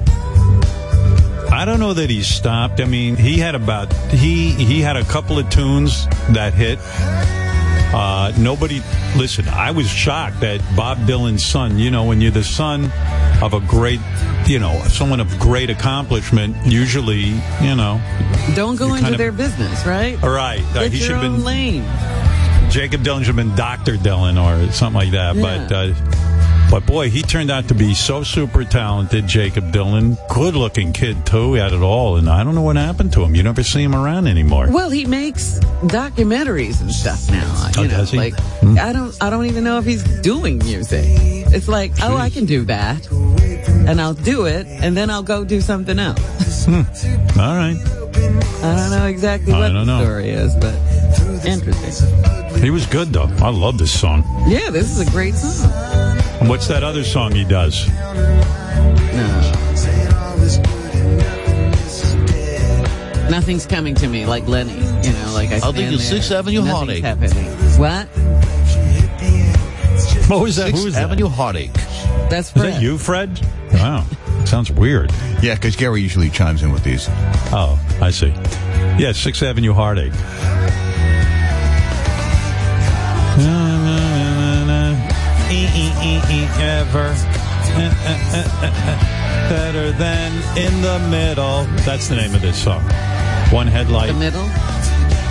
I 1.53 1.65
don't 1.65 1.79
know 1.79 1.95
that 1.95 2.11
he 2.11 2.23
stopped. 2.25 2.81
I 2.81 2.85
mean, 2.85 3.15
he 3.15 3.39
had 3.39 3.55
about 3.55 3.93
he 4.11 4.51
he 4.51 4.81
had 4.81 4.97
a 4.97 5.05
couple 5.05 5.39
of 5.39 5.49
tunes 5.51 6.07
that 6.31 6.53
hit, 6.53 6.81
Uh, 7.95 8.33
nobody, 8.39 8.83
listen, 9.17 9.49
I 9.49 9.71
was 9.71 9.89
shocked 9.89 10.41
that 10.41 10.61
Bob 10.77 10.99
Dylan's 10.99 11.45
son, 11.45 11.79
you 11.79 11.91
know, 11.91 12.05
when 12.05 12.21
you're 12.21 12.31
the 12.33 12.45
son 12.45 12.91
of 13.43 13.55
a 13.55 13.61
great, 13.61 14.01
you 14.47 14.59
know, 14.59 14.83
someone 14.89 15.21
of 15.21 15.39
great 15.39 15.71
accomplishment, 15.71 16.57
usually, 16.67 17.41
you 17.63 17.75
know. 17.75 18.01
Don't 18.55 18.77
go 18.77 18.95
into 18.95 19.13
of- 19.13 19.19
their 19.19 19.33
business, 19.33 19.87
right? 19.87 20.23
All 20.23 20.31
right. 20.31 20.61
uh, 20.75 20.83
Get 20.85 20.93
he 20.93 20.99
should 20.99 21.13
have 21.13 21.23
been 21.23 21.45
lane. 21.45 21.85
Jakob 22.71 23.03
Dylan 23.03 23.19
should 23.19 23.29
have 23.29 23.37
been 23.37 23.55
Dr. 23.55 23.97
Dylan 23.97 24.37
or 24.43 24.71
something 24.73 25.01
like 25.01 25.13
that. 25.13 25.37
Yeah. 25.37 25.43
But, 25.69 25.73
uh, 25.73 25.95
but 26.71 26.87
boy, 26.87 27.11
he 27.11 27.23
turned 27.23 27.51
out 27.51 27.69
to 27.69 27.75
be 27.75 27.95
so 27.95 28.23
super 28.23 28.65
talented, 28.65 29.27
Jakob 29.27 29.73
Dylan. 29.73 30.17
Good 30.29 30.55
looking 30.55 30.93
kid, 30.93 31.25
too. 31.27 31.55
He 31.55 31.61
had 31.61 31.73
it 31.73 31.83
all. 31.83 32.17
And 32.17 32.29
I 32.29 32.45
don't 32.45 32.55
know 32.55 32.63
what 32.63 32.77
happened 32.77 33.13
to 33.15 33.23
him. 33.25 33.35
You 33.35 33.43
never 33.43 33.63
see 33.63 33.83
him 33.83 33.95
around 33.95 34.27
anymore. 34.27 34.69
Well, 34.71 34.91
he 34.91 35.07
makes 35.07 35.59
documentaries 35.85 36.81
and 36.81 36.91
stuff 36.91 37.31
now. 37.31 37.71
Oh, 37.79 37.83
know, 37.83 37.89
does 37.89 38.11
he? 38.11 38.19
like 38.19 38.35
Hmm. 38.61 38.79
I 38.79 38.93
don't, 38.93 39.17
I 39.23 39.31
don't 39.31 39.47
even 39.47 39.65
know 39.65 39.79
if 39.79 39.85
he's 39.85 40.03
doing 40.21 40.59
music. 40.59 41.05
It's 41.07 41.69
like, 41.69 41.93
oh, 42.03 42.17
I 42.17 42.31
can 42.31 42.47
do 42.47 42.65
that, 42.65 43.09
and 43.11 44.01
I'll 44.01 44.15
do 44.15 44.47
it, 44.47 44.67
and 44.67 44.97
then 44.97 45.11
I'll 45.11 45.23
go 45.23 45.45
do 45.45 45.61
something 45.61 45.99
else. 45.99 46.67
All 46.67 46.75
right. 46.75 47.77
I 47.77 48.77
don't 48.77 48.91
know 48.91 49.07
exactly 49.07 49.53
what 49.53 49.69
the 49.73 49.85
know. 49.85 50.03
story 50.03 50.31
is, 50.31 50.55
but 50.57 50.75
interesting. 51.47 52.63
He 52.63 52.71
was 52.71 52.87
good, 52.87 53.13
though. 53.13 53.31
I 53.39 53.51
love 53.51 53.79
this 53.79 53.99
song. 53.99 54.25
Yeah, 54.49 54.71
this 54.71 54.91
is 54.91 55.07
a 55.07 55.11
great 55.11 55.35
song. 55.35 56.06
And 56.47 56.53
what's 56.53 56.69
that 56.69 56.85
other 56.85 57.03
song 57.03 57.33
he 57.33 57.43
does? 57.43 57.89
Nothing's 63.29 63.67
coming 63.67 63.97
to 63.97 64.07
me 64.07 64.27
like 64.27 64.47
Lenny. 64.47 64.75
You 64.75 65.13
know, 65.13 65.33
like 65.35 65.51
I. 65.51 65.57
I 65.57 65.59
think 65.59 65.75
stand 65.75 65.95
it's 65.95 66.09
there, 66.09 66.23
Sixth 66.23 66.31
Avenue 66.31 66.63
nothing's 66.63 67.01
Heartache. 67.03 67.03
happening. 67.03 67.47
What? 67.81 68.07
What 70.31 70.41
was 70.41 70.55
that? 70.55 70.67
Sixth 70.67 70.79
Who 70.79 70.85
was 70.85 70.95
that? 70.95 71.03
Avenue 71.03 71.27
Heartache. 71.27 71.73
That's 72.31 72.53
Fred. 72.53 72.67
Is 72.67 72.75
that 72.75 72.81
you, 72.83 72.97
Fred? 72.97 73.41
Wow. 73.73 74.07
Sounds 74.45 74.71
weird. 74.71 75.11
Yeah, 75.43 75.57
because 75.57 75.75
Gary 75.75 76.01
usually 76.01 76.31
chimes 76.31 76.63
in 76.63 76.71
with 76.71 76.85
these. 76.85 77.09
Oh, 77.51 77.77
I 78.01 78.13
see. 78.13 78.29
Yeah, 79.03 79.11
Sixth 79.11 79.43
Avenue 79.43 79.73
Heartache. 79.73 80.13
Ever 85.79 87.13
better 89.51 89.93
than 89.93 90.33
in 90.57 90.81
the 90.81 90.99
middle. 91.11 91.65
That's 91.85 92.09
the 92.09 92.17
name 92.17 92.35
of 92.35 92.41
this 92.41 92.63
song. 92.63 92.83
One 93.51 93.67
headlight. 93.67 94.09
The 94.09 94.19
middle. 94.19 94.47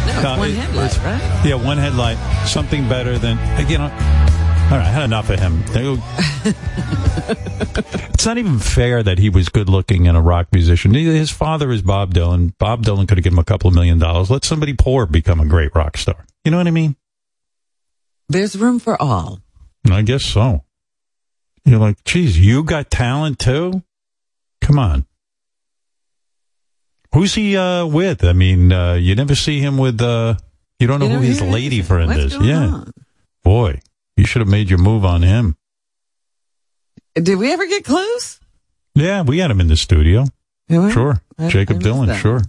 No, 0.05 0.35
one 0.37 0.51
headlight, 0.51 0.95
right? 1.03 1.41
Yeah, 1.43 1.55
one 1.55 1.79
headlight. 1.79 2.17
Something 2.47 2.87
better 2.87 3.17
than 3.17 3.39
you 3.67 3.79
know. 3.79 3.85
All 3.85 4.77
right, 4.77 4.81
I 4.81 4.91
had 4.91 5.05
enough 5.05 5.31
of 5.31 5.39
him. 5.39 5.63
it's 8.13 8.25
not 8.25 8.37
even 8.37 8.59
fair 8.59 9.01
that 9.01 9.17
he 9.17 9.29
was 9.29 9.49
good 9.49 9.67
looking 9.67 10.07
and 10.07 10.15
a 10.15 10.21
rock 10.21 10.49
musician. 10.53 10.93
His 10.93 11.31
father 11.31 11.71
is 11.71 11.81
Bob 11.81 12.13
Dylan. 12.13 12.53
Bob 12.59 12.83
Dylan 12.83 13.07
could 13.07 13.17
have 13.17 13.23
given 13.23 13.37
him 13.37 13.41
a 13.41 13.45
couple 13.45 13.67
of 13.67 13.73
million 13.73 13.97
dollars. 13.97 14.29
Let 14.29 14.45
somebody 14.45 14.73
poor 14.73 15.07
become 15.07 15.39
a 15.39 15.45
great 15.47 15.73
rock 15.73 15.97
star. 15.97 16.23
You 16.43 16.51
know 16.51 16.57
what 16.57 16.67
I 16.67 16.71
mean? 16.71 16.95
There's 18.29 18.55
room 18.55 18.77
for 18.77 19.01
all. 19.01 19.39
I 19.91 20.01
guess 20.01 20.23
so. 20.23 20.63
You're 21.65 21.79
like, 21.79 22.03
geez, 22.03 22.39
you 22.39 22.63
got 22.63 22.89
talent 22.91 23.39
too? 23.39 23.83
Come 24.61 24.79
on. 24.79 25.05
Who's 27.13 27.33
he 27.33 27.55
uh, 27.55 27.85
with? 27.85 28.23
I 28.23 28.33
mean, 28.33 28.71
uh, 28.71 28.93
you 28.95 29.15
never 29.15 29.35
see 29.35 29.59
him 29.59 29.77
with. 29.77 30.01
Uh, 30.01 30.35
you 30.79 30.87
don't 30.87 30.99
know 30.99 31.07
You 31.07 31.15
who 31.15 31.21
his 31.21 31.41
lady 31.41 31.77
anything. 31.77 31.83
friend 31.83 32.07
What's 32.09 32.33
is. 32.35 32.37
yeah, 32.37 32.65
on? 32.67 32.91
boy, 33.43 33.79
you 34.17 34.25
should 34.25 34.41
have 34.41 34.49
made 34.49 34.69
your 34.69 34.79
move 34.79 35.05
on 35.05 35.21
him. 35.21 35.55
Did 37.15 37.37
we 37.39 37.53
ever 37.53 37.65
get 37.65 37.85
close? 37.85 38.39
Yeah, 38.93 39.21
we 39.21 39.37
had 39.37 39.49
him 39.49 39.61
in 39.61 39.67
the 39.67 39.77
studio. 39.77 40.25
Yeah, 40.67 40.89
Sure, 40.91 41.21
I- 41.37 41.47
Jakob 41.47 41.77
I 41.85 42.05
that. 42.07 42.19
Sure. 42.19 42.41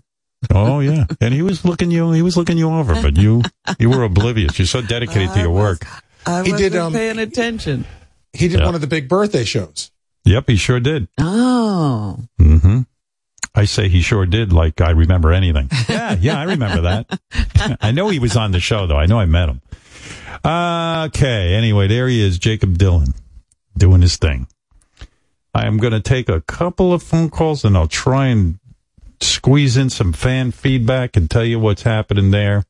Oh 0.50 0.80
yeah, 0.80 1.04
and 1.20 1.32
he 1.32 1.42
was 1.42 1.64
looking 1.64 1.90
you. 1.90 2.10
He 2.12 2.22
was 2.22 2.36
looking 2.36 2.58
you 2.58 2.70
over, 2.70 2.94
but 3.00 3.16
you 3.16 3.42
you 3.78 3.88
were 3.90 4.02
oblivious. 4.02 4.58
You're 4.58 4.66
so 4.66 4.82
dedicated 4.82 5.32
to 5.34 5.40
your 5.40 5.50
work. 5.50 5.80
I 6.26 6.42
He 6.42 6.52
wasn't 6.52 6.72
did, 6.72 6.76
um, 6.80 6.92
paying 6.92 7.18
attention. 7.18 7.84
He 8.32 8.48
did 8.48 8.58
Yeah. 8.60 8.66
one 8.66 8.74
of 8.74 8.80
the 8.80 8.86
big 8.86 9.08
birthday 9.08 9.44
shows. 9.44 9.90
Yep, 10.24 10.48
he 10.48 10.56
sure 10.56 10.80
did. 10.80 11.08
Oh, 11.18 12.18
hmm 12.38 12.80
I 13.54 13.64
say 13.64 13.88
he 13.88 14.02
sure 14.02 14.26
did. 14.26 14.52
Like 14.52 14.80
I 14.80 14.90
remember 14.90 15.32
anything. 15.32 15.70
Yeah, 15.88 16.16
yeah, 16.20 16.38
I 16.38 16.42
remember 16.44 16.82
that. 16.82 17.78
I 17.80 17.90
know 17.92 18.08
he 18.08 18.18
was 18.18 18.36
on 18.36 18.50
the 18.52 18.60
show 18.60 18.86
though. 18.86 18.96
I 18.98 19.06
know 19.06 19.18
I 19.20 19.24
met 19.26 19.48
him. 19.48 19.60
Okay. 20.44 21.54
Anyway, 21.54 21.86
there 21.88 22.08
he 22.08 22.20
is, 22.22 22.38
Jakob 22.38 22.76
Dylan, 22.78 23.14
doing 23.76 24.02
his 24.02 24.16
thing. 24.16 24.46
I 25.54 25.66
am 25.66 25.78
going 25.78 25.92
to 25.94 26.00
take 26.00 26.28
a 26.28 26.42
couple 26.42 26.92
of 26.92 27.02
phone 27.02 27.30
calls 27.30 27.64
and 27.64 27.76
I'll 27.76 27.88
try 27.88 28.26
and 28.26 28.58
squeeze 29.20 29.76
in 29.78 29.88
some 29.90 30.12
fan 30.12 30.50
feedback 30.52 31.16
and 31.16 31.30
tell 31.30 31.44
you 31.44 31.58
what's 31.58 31.82
happening 31.82 32.30
there. 32.30 32.64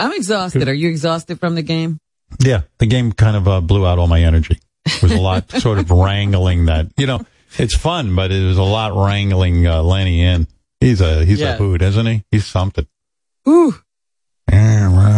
I'm 0.00 0.12
exhausted. 0.12 0.66
Are 0.66 0.72
you 0.74 0.88
exhausted 0.88 1.38
from 1.38 1.54
the 1.56 1.62
game? 1.62 1.98
Yeah, 2.40 2.62
the 2.78 2.86
game 2.86 3.12
kind 3.12 3.36
of 3.36 3.46
uh, 3.48 3.60
blew 3.60 3.86
out 3.86 3.98
all 3.98 4.08
my 4.08 4.20
energy. 4.22 4.58
It 4.86 5.02
was 5.02 5.12
a 5.12 5.20
lot 5.20 5.50
sort 5.60 5.78
of 5.78 5.90
wrangling 5.90 6.66
that. 6.66 6.86
You 6.96 7.06
know, 7.06 7.20
it's 7.58 7.76
fun, 7.76 8.14
but 8.16 8.30
it 8.32 8.44
was 8.44 8.58
a 8.58 8.62
lot 8.62 8.94
wrangling 8.94 9.66
uh, 9.66 9.82
Lenny 9.82 10.22
in. 10.22 10.46
He's 10.80 11.00
a 11.00 11.24
he's 11.24 11.40
Yeah. 11.40 11.54
a 11.54 11.56
hoot, 11.56 11.82
isn't 11.82 12.06
he? 12.06 12.24
He's 12.30 12.46
something. 12.46 12.86
Ooh. 13.48 13.74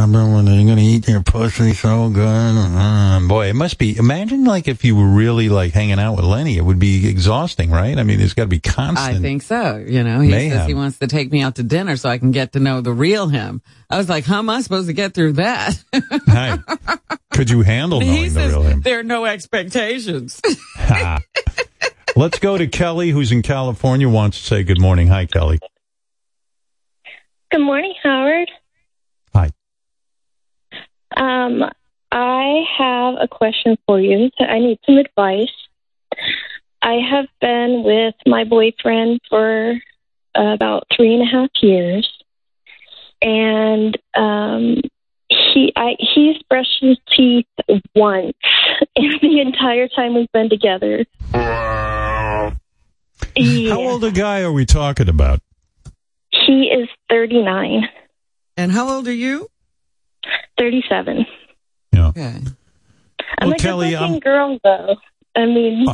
Yeah, 0.05 0.18
Robin, 0.18 0.34
when 0.34 0.49
are 0.49 0.68
gonna 0.68 0.83
eat 0.83 1.08
your 1.08 1.23
pussy 1.23 1.73
so 1.73 2.10
good? 2.10 2.20
Uh, 2.20 3.20
boy, 3.26 3.49
it 3.49 3.55
must 3.55 3.78
be. 3.78 3.97
Imagine 3.97 4.44
like 4.44 4.68
if 4.68 4.84
you 4.84 4.97
were 4.97 5.07
really 5.08 5.49
like 5.49 5.73
hanging 5.73 5.99
out 5.99 6.16
with 6.16 6.26
Lenny, 6.26 6.58
it 6.58 6.62
would 6.62 6.78
be 6.78 7.08
exhausting, 7.08 7.70
right? 7.70 7.97
I 7.99 8.02
mean, 8.02 8.18
there's 8.18 8.34
got 8.34 8.44
to 8.44 8.49
be 8.49 8.60
constant. 8.60 9.16
I 9.16 9.20
think 9.20 9.42
so. 9.42 9.76
You 9.76 10.05
know, 10.05 10.20
he 10.20 10.31
says 10.31 10.66
he 10.66 10.74
wants 10.74 10.99
to 10.99 11.07
take 11.07 11.33
me 11.33 11.41
out 11.41 11.55
to 11.57 11.62
dinner 11.62 11.97
so 11.97 12.08
I 12.10 12.18
can 12.18 12.33
get 12.33 12.52
to 12.52 12.60
know 12.60 12.81
the 12.83 12.92
real 12.92 13.28
him. 13.28 13.62
I 13.89 13.97
was 13.97 14.08
like, 14.08 14.24
how 14.24 14.39
am 14.41 14.50
I 14.50 14.60
supposed 14.60 14.89
to 14.89 14.92
get 14.92 15.15
through 15.15 15.34
that? 15.34 15.83
Hey, 16.26 16.57
could 17.33 17.49
you 17.49 17.62
handle 17.62 18.00
he 18.02 18.24
the 18.24 18.31
says 18.31 18.52
real 18.52 18.62
him? 18.62 18.81
there 18.83 18.99
are 19.00 19.05
no 19.05 19.24
expectations. 19.24 20.41
Let's 22.16 22.39
go 22.39 22.58
to 22.58 22.66
Kelly, 22.66 23.10
who's 23.10 23.33
in 23.33 23.42
California. 23.42 24.08
Wants 24.08 24.39
to 24.41 24.44
say 24.44 24.62
good 24.65 24.81
morning. 24.81 25.08
Hi, 25.08 25.26
Kelly. 25.26 25.58
Good 27.50 27.62
morning, 27.62 27.94
Howard. 28.02 28.50
Hi. 29.34 29.50
Um, 31.16 31.62
I 32.10 32.65
have 33.10 33.15
a 33.20 33.28
question 33.28 33.76
for 33.86 34.00
you. 34.00 34.31
I 34.41 34.58
need 34.58 34.78
some 34.86 34.97
advice. 34.97 35.52
I 36.83 37.00
have 37.10 37.26
been 37.41 37.83
with 37.84 38.15
my 38.26 38.44
boyfriend 38.44 39.20
for 39.28 39.74
about 40.34 40.86
three 40.94 41.15
and 41.15 41.23
a 41.23 41.26
half 41.26 41.50
years, 41.62 42.08
and 43.23 43.97
um, 44.15 44.81
he 45.28 45.73
I, 45.76 45.97
he's 45.99 46.36
brushed 46.49 46.78
his 46.81 46.99
teeth 47.16 47.47
once 47.94 48.36
in 48.97 49.12
the 49.23 49.41
entire 49.41 49.89
time 49.89 50.15
we've 50.15 50.31
been 50.33 50.50
together. 50.50 51.07
How 51.33 52.52
old 53.81 54.05
a 54.05 54.12
guy 54.12 54.42
are 54.42 54.52
we 54.52 54.66
talking 54.66 55.08
about? 55.08 55.41
He 56.31 56.65
is 56.66 56.89
thirty 57.08 57.42
nine. 57.42 57.89
And 58.57 58.70
how 58.70 58.89
old 58.89 59.08
are 59.08 59.12
you? 59.12 59.49
Thirty 60.58 60.84
seven. 60.89 61.26
Yeah. 61.92 62.08
Okay. 62.08 62.41
I'm 63.41 63.49
Well, 63.49 63.55
a 63.57 63.59
Kelly, 63.59 63.91
good 63.91 64.01
looking 64.01 64.13
I'm- 64.13 64.21
girl, 64.21 64.59
though. 64.65 64.97
I 65.37 65.47
mean, 65.47 65.87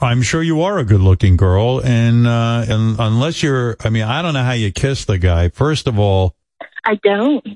I'm 0.00 0.20
sure 0.22 0.42
you 0.42 0.62
are 0.62 0.78
a 0.78 0.84
good 0.84 1.00
looking 1.00 1.36
girl, 1.36 1.80
and 1.82 2.26
uh, 2.26 2.64
and 2.68 2.96
unless 2.98 3.42
you're, 3.42 3.76
I 3.84 3.88
mean, 3.88 4.02
I 4.02 4.20
don't 4.20 4.34
know 4.34 4.42
how 4.42 4.52
you 4.52 4.72
kiss 4.72 5.04
the 5.04 5.16
guy. 5.18 5.48
First 5.48 5.86
of 5.86 5.98
all, 5.98 6.34
I 6.84 6.96
don't. 6.96 7.46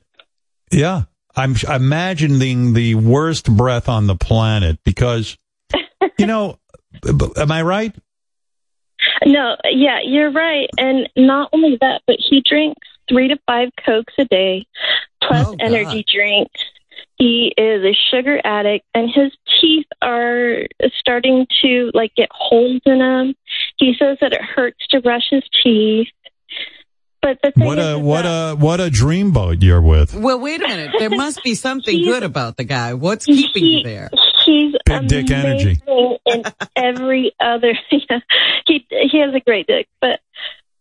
yeah, 0.70 1.02
I'm 1.36 1.56
imagining 1.68 2.72
the 2.72 2.94
worst 2.94 3.54
breath 3.54 3.88
on 3.88 4.06
the 4.06 4.16
planet 4.16 4.78
because, 4.84 5.36
you 6.18 6.26
know, 6.26 6.58
am 7.36 7.50
I 7.52 7.62
right? 7.62 7.94
No, 9.26 9.56
yeah, 9.70 9.98
you're 10.04 10.30
right. 10.30 10.68
And 10.78 11.08
not 11.16 11.50
only 11.52 11.76
that, 11.80 12.02
but 12.06 12.16
he 12.18 12.42
drinks 12.48 12.86
three 13.08 13.28
to 13.28 13.38
five 13.46 13.70
Cokes 13.84 14.14
a 14.18 14.24
day, 14.24 14.66
plus 15.22 15.46
Oh, 15.48 15.56
energy 15.58 16.04
drinks. 16.10 16.60
He 17.20 17.52
is 17.54 17.84
a 17.84 17.94
sugar 18.10 18.40
addict, 18.42 18.86
and 18.94 19.10
his 19.14 19.30
teeth 19.60 19.84
are 20.00 20.62
starting 20.98 21.46
to 21.60 21.90
like 21.92 22.14
get 22.14 22.30
holes 22.32 22.80
in 22.86 22.98
them. 22.98 23.34
He 23.76 23.94
says 23.98 24.16
that 24.22 24.32
it 24.32 24.40
hurts 24.40 24.86
to 24.88 25.02
brush 25.02 25.24
his 25.30 25.42
teeth. 25.62 26.08
But 27.20 27.38
the 27.42 27.50
thing 27.50 27.66
What 27.66 27.78
is, 27.78 27.84
a 27.84 27.98
is 27.98 28.02
what 28.02 28.22
that 28.22 28.52
a 28.52 28.56
what 28.56 28.80
a 28.80 28.84
dreamboat 28.84 29.62
you're 29.62 29.82
with. 29.82 30.14
Well, 30.14 30.40
wait 30.40 30.62
a 30.62 30.68
minute. 30.68 30.92
There 30.98 31.10
must 31.10 31.44
be 31.44 31.54
something 31.54 32.02
good 32.02 32.22
about 32.22 32.56
the 32.56 32.64
guy. 32.64 32.94
What's 32.94 33.26
keeping 33.26 33.64
you 33.64 33.82
there? 33.82 34.08
he's 34.46 34.74
Big 34.86 35.08
dick 35.08 35.30
energy. 35.30 35.78
amazing 35.86 36.18
in 36.24 36.42
every 36.74 37.32
other. 37.38 37.78
he 37.90 38.86
he 38.88 39.20
has 39.20 39.34
a 39.34 39.40
great 39.40 39.66
dick, 39.66 39.88
but 40.00 40.20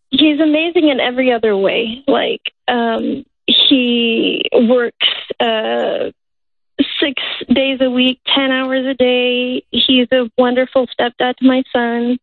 he's 0.09 0.39
amazing 0.39 0.87
in 0.87 1.01
every 1.01 1.33
other 1.33 1.57
way. 1.57 2.01
Like 2.07 2.43
um, 2.69 3.25
he 3.45 4.43
works 4.53 5.07
uh, 5.41 6.11
six 6.99 7.21
days 7.53 7.79
a 7.81 7.89
week, 7.89 8.19
10 8.35 8.51
hours 8.51 8.85
a 8.85 8.93
day. 8.93 9.63
He's 9.71 10.07
a 10.11 10.29
wonderful 10.37 10.87
stepdad 10.87 11.35
to 11.37 11.47
my 11.47 11.63
son. 11.73 12.17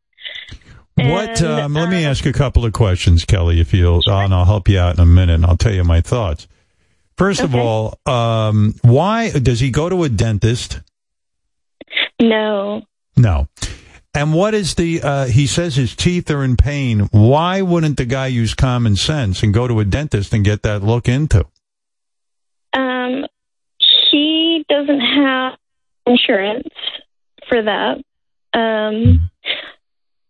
What? 0.97 1.43
Um, 1.43 1.75
let 1.75 1.91
me 1.91 2.07
ask 2.07 2.25
a 2.25 2.33
couple 2.33 2.65
of 2.65 2.73
questions, 2.73 3.25
Kelly, 3.27 3.61
if 3.61 3.75
you'll, 3.75 4.01
and 4.07 4.33
I'll 4.33 4.47
help 4.47 4.69
you 4.69 4.79
out 4.79 4.95
in 4.95 5.01
a 5.01 5.07
minute, 5.07 5.35
and 5.35 5.45
I'll 5.45 5.57
tell 5.57 5.75
you 5.75 5.85
my 5.85 6.01
thoughts. 6.01 6.49
First 7.19 7.41
of 7.41 7.55
all, 7.55 7.99
um, 8.07 8.75
why 8.83 9.31
does 9.31 9.61
he 9.61 9.71
go 9.71 9.89
to 9.89 10.05
a 10.05 10.09
dentist? 10.09 10.81
No. 12.21 12.83
No. 13.17 13.49
And 14.15 14.33
what 14.33 14.55
is 14.55 14.75
the? 14.75 15.03
Uh, 15.03 15.27
he 15.27 15.47
says 15.47 15.77
his 15.77 15.95
teeth 15.95 16.31
are 16.31 16.43
in 16.43 16.57
pain. 16.57 17.01
Why 17.11 17.61
wouldn't 17.61 17.99
the 17.99 18.07
guy 18.07 18.29
use 18.29 18.55
common 18.55 18.97
sense 18.97 19.43
and 19.43 19.53
go 19.53 19.69
to 19.69 19.81
a 19.81 19.85
dentist 19.85 20.33
and 20.33 20.43
get 20.43 20.63
that 20.63 20.83
look 20.83 21.09
into? 21.09 21.45
Um, 22.73 23.27
he 24.11 24.65
doesn't 24.69 25.01
have 25.01 25.55
insurance 26.07 26.69
for 27.49 27.63
that. 27.63 28.03
Um, 28.53 29.31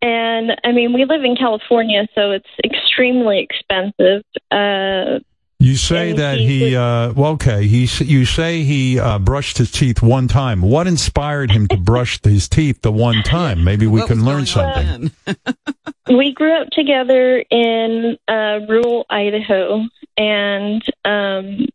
and 0.03 0.53
I 0.65 0.73
mean, 0.73 0.93
we 0.93 1.05
live 1.05 1.25
in 1.25 1.37
California, 1.37 2.07
so 2.15 2.33
it's 2.33 2.49
extremely 2.65 3.41
expensive. 3.41 4.23
Uh, 4.51 5.21
You 5.59 5.77
say 5.77 6.13
that 6.13 6.39
he, 6.39 6.77
uh, 6.77 7.13
well, 7.15 7.33
okay, 7.33 7.67
he, 7.67 7.89
you 8.05 8.25
say 8.27 8.63
he 8.63 9.01
uh, 9.01 9.19
brushed 9.19 9.59
his 9.59 9.71
teeth 9.71 10.03
one 10.03 10.29
time. 10.29 10.61
What 10.61 10.87
inspired 10.87 11.51
him 11.51 11.67
to 11.69 11.77
brush 11.77 12.21
his 12.25 12.49
teeth 12.49 12.83
the 12.83 12.93
one 12.93 13.23
time? 13.23 13.65
Maybe 13.65 13.87
we 13.87 14.05
can 14.07 14.25
learn 14.25 14.47
something. 14.47 15.11
we 16.09 16.33
grew 16.33 16.61
up 16.61 16.69
together 16.71 17.43
in 17.51 18.19
uh, 18.29 18.61
rural 18.69 19.07
Idaho, 19.09 19.83
and 20.17 20.83
um, 21.05 21.67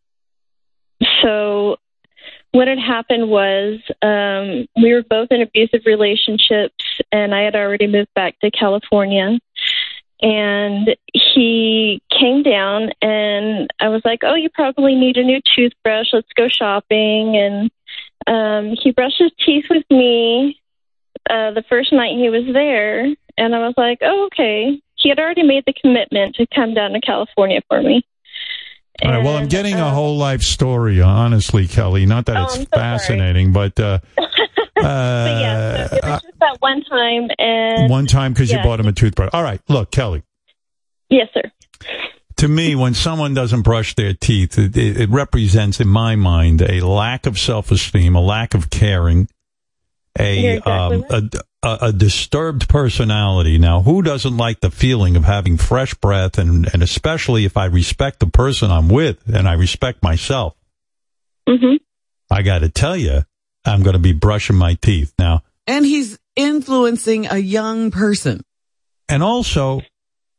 so 1.24 1.78
what 2.52 2.68
had 2.68 2.80
happened 2.80 3.30
was 3.30 3.80
um, 4.02 4.68
we 4.82 4.94
were 4.94 5.04
both 5.04 5.30
in 5.32 5.42
abusive 5.42 5.82
relationships, 5.86 6.84
and 7.12 7.34
I 7.34 7.42
had 7.42 7.56
already 7.56 7.88
moved 7.88 8.14
back 8.14 8.40
to 8.40 8.52
California. 8.52 9.40
And 10.24 10.96
he 11.14 12.02
came 12.12 12.44
down, 12.44 12.92
and 13.02 13.72
I 13.80 13.90
was 13.90 14.02
like, 14.06 14.20
"Oh, 14.24 14.36
you 14.36 14.50
probably 14.50 14.96
need 14.96 15.18
a 15.18 15.24
new 15.24 15.42
toothbrush. 15.56 16.08
Let's 16.14 16.28
go 16.36 16.48
shopping." 16.48 17.38
And 17.38 17.72
um, 18.28 18.76
he 18.80 18.92
brushed 18.92 19.18
his 19.18 19.32
teeth 19.44 19.66
with 19.70 19.86
me 19.90 20.62
uh, 21.30 21.52
the 21.52 21.64
first 21.70 21.92
night 21.92 22.18
he 22.18 22.30
was 22.30 22.44
there, 22.54 23.06
and 23.38 23.56
I 23.56 23.60
was 23.60 23.74
like, 23.78 24.00
"Oh, 24.02 24.26
okay." 24.26 24.80
He 24.96 25.10
had 25.10 25.20
already 25.20 25.44
made 25.44 25.64
the 25.66 25.74
commitment 25.74 26.36
to 26.36 26.46
come 26.54 26.76
down 26.76 26.92
to 26.92 27.02
California 27.02 27.62
for 27.68 27.82
me. 27.82 28.04
All 29.04 29.12
right. 29.12 29.24
Well, 29.24 29.38
I'm 29.38 29.48
getting 29.48 29.76
a 29.76 29.88
um, 29.88 29.94
whole 29.94 30.18
life 30.18 30.42
story, 30.44 31.02
uh, 31.02 31.08
honestly, 31.08 31.68
Kelly. 31.68 32.06
Not 32.06 32.26
that 32.28 32.38
Oh, 32.38 32.44
it's 32.44 32.54
so 32.56 32.60
sorry. 32.60 32.68
fascinating, 32.98 33.52
but 33.52 33.80
uh, 33.80 34.00
But 34.82 35.42
yeah, 35.42 35.88
so 35.88 35.96
uh, 35.96 35.98
it 35.98 36.04
was 36.06 36.22
just 36.24 36.40
that 36.40 36.58
one 36.60 36.84
time, 36.84 37.30
and 37.38 37.90
one 37.90 38.08
time 38.08 38.34
because 38.34 38.50
yeah. 38.52 38.58
you 38.58 38.64
bought 38.64 38.80
him 38.80 38.88
a 38.88 38.92
toothbrush. 38.92 39.30
All 39.34 39.44
right. 39.44 39.62
Look, 39.68 39.92
Kelly. 39.92 40.24
Yes, 41.10 41.28
sir. 41.34 41.52
To 42.38 42.48
me, 42.48 42.74
when 42.76 42.96
someone 42.96 43.34
doesn't 43.36 43.62
brush 43.62 43.94
their 43.94 44.14
teeth, 44.16 44.58
it, 44.58 44.76
it, 44.76 45.02
it 45.02 45.10
represents, 45.10 45.80
in 45.80 45.88
my 45.88 46.16
mind, 46.16 46.62
a 46.64 46.80
lack 46.86 47.28
of 47.28 47.38
self-esteem, 47.38 48.16
a 48.16 48.22
lack 48.22 48.56
of 48.56 48.72
caring, 48.72 49.28
a 50.20 50.56
exactly 50.56 50.74
um, 50.74 51.06
a, 51.10 51.68
a, 51.68 51.78
a 51.88 51.94
disturbed 51.94 52.68
personality. 52.70 53.58
Now, 53.58 53.82
who 53.82 54.02
doesn't 54.02 54.36
like 54.36 54.60
the 54.60 54.72
feeling 54.72 55.16
of 55.16 55.24
having 55.24 55.58
fresh 55.58 55.94
breath, 55.96 56.38
and 56.38 56.72
and 56.74 56.84
especially 56.84 57.46
if 57.46 57.58
I 57.58 57.66
respect 57.66 58.20
the 58.20 58.28
person 58.28 58.72
I'm 58.72 58.90
with 58.90 59.22
and 59.28 59.48
I 59.48 59.54
respect 59.54 60.04
myself? 60.04 60.56
Mm-hmm. 61.48 61.76
I 62.30 62.42
got 62.44 62.60
to 62.60 62.70
tell 62.70 62.96
you, 62.96 63.24
I'm 63.66 63.84
going 63.84 63.94
to 63.94 64.00
be 64.00 64.14
brushing 64.14 64.56
my 64.56 64.76
teeth 64.76 65.14
now. 65.20 65.44
And 65.68 65.86
he's 65.86 66.18
influencing 66.36 67.28
a 67.28 67.38
young 67.38 67.92
person. 67.92 68.44
And 69.10 69.22
also, 69.22 69.82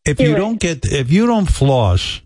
if 0.05 0.19
you 0.19 0.35
don't 0.35 0.59
get, 0.59 0.87
if 0.91 1.13
you 1.13 1.27
don't 1.27 1.47
floss 1.47 2.22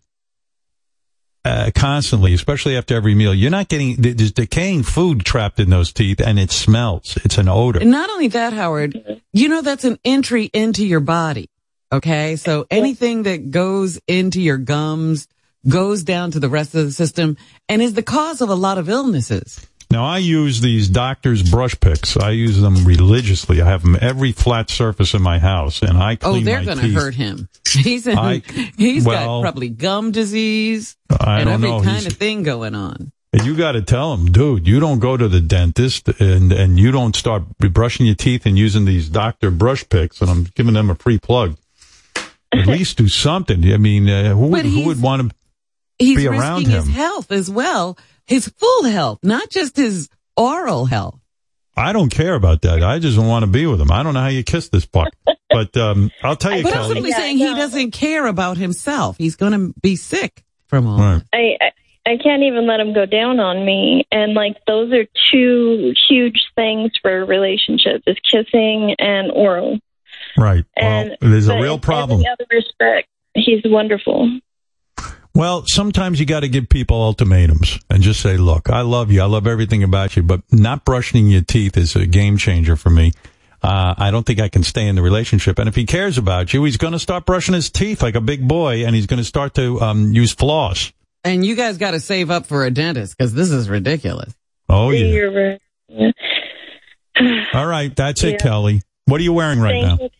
uh, 1.46 1.70
constantly, 1.74 2.34
especially 2.34 2.76
after 2.76 2.96
every 2.96 3.14
meal, 3.14 3.32
you're 3.32 3.52
not 3.52 3.68
getting, 3.68 3.94
there's 3.96 4.32
decaying 4.32 4.82
food 4.82 5.24
trapped 5.24 5.60
in 5.60 5.70
those 5.70 5.92
teeth 5.92 6.20
and 6.20 6.40
it 6.40 6.50
smells. 6.50 7.16
It's 7.24 7.38
an 7.38 7.48
odor. 7.48 7.80
And 7.80 7.90
not 7.92 8.10
only 8.10 8.26
that, 8.28 8.52
Howard, 8.52 9.22
you 9.32 9.48
know 9.48 9.62
that's 9.62 9.84
an 9.84 9.98
entry 10.04 10.50
into 10.52 10.84
your 10.84 10.98
body. 11.00 11.48
Okay. 11.92 12.34
So 12.34 12.66
anything 12.68 13.22
that 13.24 13.52
goes 13.52 14.00
into 14.08 14.40
your 14.40 14.58
gums 14.58 15.28
goes 15.68 16.02
down 16.02 16.32
to 16.32 16.40
the 16.40 16.48
rest 16.48 16.74
of 16.74 16.84
the 16.84 16.92
system 16.92 17.36
and 17.68 17.80
is 17.80 17.94
the 17.94 18.02
cause 18.02 18.40
of 18.40 18.48
a 18.48 18.54
lot 18.54 18.78
of 18.78 18.88
illnesses. 18.88 19.64
Now 19.90 20.04
I 20.04 20.18
use 20.18 20.60
these 20.60 20.88
doctor's 20.88 21.48
brush 21.48 21.78
picks. 21.78 22.16
I 22.16 22.30
use 22.30 22.60
them 22.60 22.84
religiously. 22.84 23.62
I 23.62 23.66
have 23.66 23.82
them 23.82 23.96
every 24.00 24.32
flat 24.32 24.68
surface 24.68 25.14
in 25.14 25.22
my 25.22 25.38
house 25.38 25.80
and 25.82 25.96
I 25.96 26.16
clean. 26.16 26.42
Oh, 26.42 26.44
they're 26.44 26.64
going 26.64 26.78
to 26.78 26.88
hurt 26.92 27.14
him. 27.14 27.48
He's 27.68 28.06
in, 28.06 28.18
I- 28.18 28.42
he's 28.76 29.04
well- 29.04 29.38
got 29.38 29.42
probably 29.42 29.68
gum 29.68 30.10
disease 30.12 30.96
I 31.10 31.40
and 31.40 31.48
every 31.50 31.68
know. 31.70 31.78
kind 31.82 31.98
He's- 32.00 32.06
of 32.06 32.14
thing 32.14 32.42
going 32.42 32.74
on. 32.74 33.12
And 33.32 33.44
you 33.44 33.54
got 33.54 33.72
to 33.72 33.82
tell 33.82 34.14
him, 34.14 34.32
dude, 34.32 34.66
you 34.66 34.80
don't 34.80 34.98
go 34.98 35.14
to 35.14 35.28
the 35.28 35.40
dentist 35.42 36.08
and, 36.20 36.52
and 36.52 36.78
you 36.80 36.90
don't 36.90 37.14
start 37.14 37.42
brushing 37.58 38.06
your 38.06 38.14
teeth 38.14 38.46
and 38.46 38.56
using 38.56 38.86
these 38.86 39.10
doctor 39.10 39.50
brush 39.50 39.86
picks. 39.86 40.22
And 40.22 40.30
I'm 40.30 40.44
giving 40.54 40.72
them 40.72 40.88
a 40.88 40.94
free 40.94 41.18
plug. 41.18 41.58
At 42.50 42.66
least 42.66 42.96
do 42.96 43.08
something. 43.08 43.62
I 43.72 43.76
mean, 43.76 44.08
uh, 44.08 44.32
who, 44.34 44.54
who 44.56 44.86
would 44.86 45.02
want 45.02 45.28
to 45.30 45.36
He's 45.98 46.16
be 46.16 46.28
risking 46.28 46.40
around 46.40 46.66
his 46.66 46.88
health 46.88 47.30
as 47.30 47.50
well, 47.50 47.98
his 48.26 48.48
full 48.48 48.84
health, 48.84 49.20
not 49.22 49.50
just 49.50 49.76
his 49.76 50.08
oral 50.36 50.86
health. 50.86 51.20
I 51.76 51.92
don't 51.92 52.08
care 52.08 52.34
about 52.34 52.62
that. 52.62 52.82
I 52.82 52.98
just 52.98 53.18
want 53.18 53.44
to 53.44 53.50
be 53.50 53.66
with 53.66 53.80
him. 53.80 53.92
I 53.92 54.02
don't 54.02 54.14
know 54.14 54.20
how 54.20 54.28
you 54.28 54.42
kiss 54.42 54.68
this 54.70 54.86
puck. 54.86 55.12
But 55.50 55.76
um, 55.76 56.10
I'll 56.22 56.36
tell 56.36 56.56
you, 56.56 56.62
But 56.62 56.76
I'm 56.76 56.88
simply 56.90 57.12
saying 57.12 57.38
he 57.38 57.54
doesn't 57.54 57.90
care 57.92 58.26
about 58.26 58.56
himself. 58.56 59.16
He's 59.18 59.36
going 59.36 59.52
to 59.52 59.74
be 59.80 59.96
sick 59.96 60.42
from 60.66 60.86
all 60.86 60.98
Right. 60.98 61.22
I, 61.32 61.56
I 61.60 61.70
I 62.06 62.16
can't 62.18 62.44
even 62.44 62.68
let 62.68 62.78
him 62.78 62.94
go 62.94 63.04
down 63.04 63.40
on 63.40 63.66
me, 63.66 64.06
and 64.12 64.34
like 64.34 64.56
those 64.66 64.92
are 64.92 65.06
two 65.32 65.92
huge 66.08 66.40
things 66.54 66.92
for 67.02 67.24
relationships: 67.24 68.04
is 68.06 68.16
kissing 68.30 68.94
and 68.98 69.32
oral. 69.32 69.78
Right. 70.38 70.64
Well, 70.80 70.88
And 70.88 71.16
there's 71.20 71.48
a 71.48 71.54
but 71.54 71.62
real 71.62 71.74
in 71.74 71.80
problem. 71.80 72.20
Every 72.20 72.28
other 72.30 72.46
respect, 72.50 73.08
he's 73.34 73.62
wonderful. 73.64 74.38
Well, 75.36 75.64
sometimes 75.66 76.18
you 76.18 76.24
got 76.24 76.40
to 76.40 76.48
give 76.48 76.68
people 76.70 76.96
ultimatums 76.96 77.78
and 77.90 78.02
just 78.02 78.20
say, 78.20 78.38
look, 78.38 78.70
I 78.70 78.80
love 78.80 79.12
you. 79.12 79.20
I 79.20 79.26
love 79.26 79.46
everything 79.46 79.82
about 79.82 80.16
you, 80.16 80.22
but 80.22 80.40
not 80.50 80.86
brushing 80.86 81.26
your 81.28 81.42
teeth 81.42 81.76
is 81.76 81.94
a 81.94 82.06
game 82.06 82.38
changer 82.38 82.74
for 82.74 82.88
me. 82.88 83.12
Uh, 83.62 83.94
I 83.98 84.10
don't 84.10 84.24
think 84.24 84.40
I 84.40 84.48
can 84.48 84.62
stay 84.62 84.86
in 84.88 84.96
the 84.96 85.02
relationship. 85.02 85.58
And 85.58 85.68
if 85.68 85.74
he 85.74 85.84
cares 85.84 86.16
about 86.16 86.54
you, 86.54 86.64
he's 86.64 86.78
going 86.78 86.94
to 86.94 86.98
start 86.98 87.26
brushing 87.26 87.54
his 87.54 87.68
teeth 87.68 88.02
like 88.02 88.14
a 88.14 88.20
big 88.22 88.48
boy 88.48 88.86
and 88.86 88.94
he's 88.94 89.06
going 89.06 89.18
to 89.18 89.24
start 89.24 89.54
to 89.56 89.78
um, 89.82 90.12
use 90.12 90.32
floss. 90.32 90.90
And 91.22 91.44
you 91.44 91.54
guys 91.54 91.76
got 91.76 91.90
to 91.90 92.00
save 92.00 92.30
up 92.30 92.46
for 92.46 92.64
a 92.64 92.70
dentist 92.70 93.16
because 93.18 93.34
this 93.34 93.50
is 93.50 93.68
ridiculous. 93.68 94.32
Oh, 94.70 94.88
yeah. 94.90 95.04
You're 95.06 95.50
right. 95.50 95.60
Yeah. 95.88 96.12
All 97.52 97.66
right. 97.66 97.94
That's 97.94 98.22
Yeah. 98.22 98.30
it, 98.30 98.40
Kelly. 98.40 98.80
What 99.04 99.20
are 99.20 99.24
you 99.24 99.34
wearing 99.34 99.60
right 99.60 99.82
Thank 99.84 100.00
now? 100.00 100.04
you. 100.04 100.10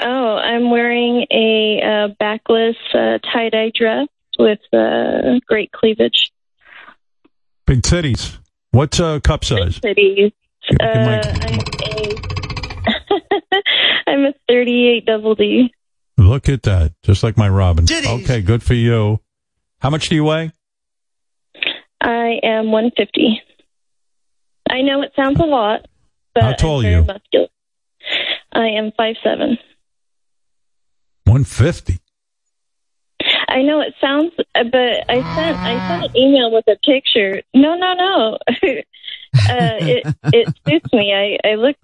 Oh, 0.00 0.36
I'm 0.36 0.70
wearing 0.70 1.26
a 1.30 1.80
uh, 1.82 2.08
backless 2.18 2.76
uh, 2.94 3.18
tie 3.32 3.48
dye 3.50 3.70
dress 3.74 4.08
with 4.38 4.60
uh, 4.72 5.38
great 5.46 5.72
cleavage. 5.72 6.30
Big 7.66 7.82
titties. 7.82 8.38
What's 8.70 9.00
uh, 9.00 9.20
cup 9.20 9.44
size? 9.44 9.76
Cities. 9.82 10.32
Give 10.68 10.78
Uh, 10.80 10.94
my- 10.94 11.20
I'm 11.26 11.58
a 11.58 12.14
I'm 14.06 14.24
a 14.26 14.34
38 14.48 15.06
double 15.06 15.34
D. 15.34 15.72
Look 16.18 16.48
at 16.48 16.62
that. 16.64 16.92
Just 17.02 17.22
like 17.22 17.36
my 17.36 17.48
Robin. 17.48 17.86
Okay, 17.90 18.40
good 18.42 18.62
for 18.62 18.74
you. 18.74 19.20
How 19.80 19.90
much 19.90 20.08
do 20.08 20.14
you 20.14 20.24
weigh? 20.24 20.52
I 22.00 22.38
am 22.42 22.70
150. 22.70 23.40
I 24.70 24.82
know 24.82 25.02
it 25.02 25.12
sounds 25.16 25.40
a 25.40 25.44
lot, 25.44 25.86
but 26.34 26.44
How 26.44 26.52
tall 26.52 26.80
I'm 26.80 26.80
are 26.80 26.82
very 26.82 26.94
you? 26.94 27.04
muscular. 27.04 27.46
I 28.52 28.66
am 28.78 28.92
five 28.96 29.16
seven. 29.24 29.58
150. 31.24 31.98
I 33.54 33.62
know 33.62 33.80
it 33.80 33.94
sounds, 34.00 34.32
but 34.36 34.76
I 35.08 35.14
sent 35.36 35.56
I 35.58 35.88
sent 35.88 36.04
an 36.06 36.16
email 36.16 36.50
with 36.50 36.66
a 36.66 36.76
picture. 36.84 37.40
No, 37.54 37.76
no, 37.76 37.94
no. 37.94 38.38
uh, 38.52 39.78
it 39.80 40.14
it 40.32 40.54
suits 40.66 40.92
me. 40.92 41.14
I 41.14 41.48
I 41.48 41.54
look. 41.54 41.76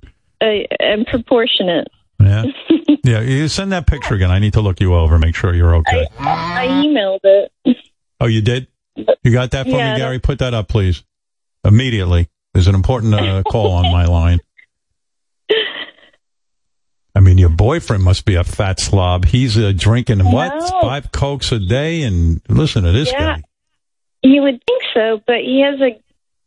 I, 0.43 0.67
I'm 0.81 1.05
proportionate. 1.05 1.87
Yeah. 2.19 2.45
yeah. 3.05 3.21
You 3.21 3.47
send 3.49 3.73
that 3.73 3.87
picture 3.87 4.15
again. 4.15 4.31
I 4.31 4.39
need 4.41 4.55
to 4.55 4.63
look 4.63 4.81
you 4.81 4.95
over, 4.95 5.19
make 5.19 5.37
sure 5.37 5.55
you're 5.55 5.77
okay. 5.77 6.07
I 6.19 6.67
emailed 6.67 7.21
it. 7.23 7.77
oh, 8.21 8.27
you 8.27 8.41
did? 8.43 8.67
You 9.23 9.33
got 9.33 9.53
that 9.53 9.67
for 9.67 9.73
Yeah, 9.73 9.91
me, 9.91 9.95
I 9.95 9.99
Gary? 9.99 10.19
Put 10.19 10.41
that 10.41 10.55
up, 10.55 10.69
please. 10.69 11.05
Immediately. 11.65 12.29
There's 12.53 12.67
an 12.67 12.75
important 12.75 13.15
uh, 13.15 13.43
call 13.45 13.73
on 13.73 13.93
my 13.93 14.07
line. 14.07 14.41
I 17.21 17.23
mean, 17.23 17.37
your 17.37 17.51
boyfriend 17.51 18.03
must 18.03 18.25
be 18.25 18.37
a 18.37 18.45
fat 18.45 18.81
slob. 18.81 19.27
He's 19.27 19.59
uh, 19.59 19.75
drinking 19.77 20.21
what? 20.21 20.71
Five 20.81 21.13
cokes 21.13 21.53
a 21.53 21.59
day? 21.59 22.01
And 22.01 22.41
listen 22.49 22.85
to 22.85 22.93
this 22.93 23.13
yeah, 23.13 23.37
guy. 23.37 23.43
You 24.23 24.41
would 24.41 24.65
think 24.65 24.83
so, 24.95 25.21
but 25.27 25.37
he 25.37 25.61
has 25.61 25.79
a 25.83 26.01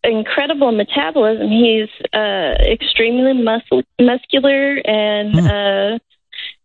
incredible 0.03 0.71
metabolism. 0.71 1.47
He's 1.47 1.89
uh, 2.11 2.55
extremely 2.59 3.33
muscle- 3.33 3.83
muscular, 4.01 4.77
and 4.77 5.39
uh, 5.39 5.99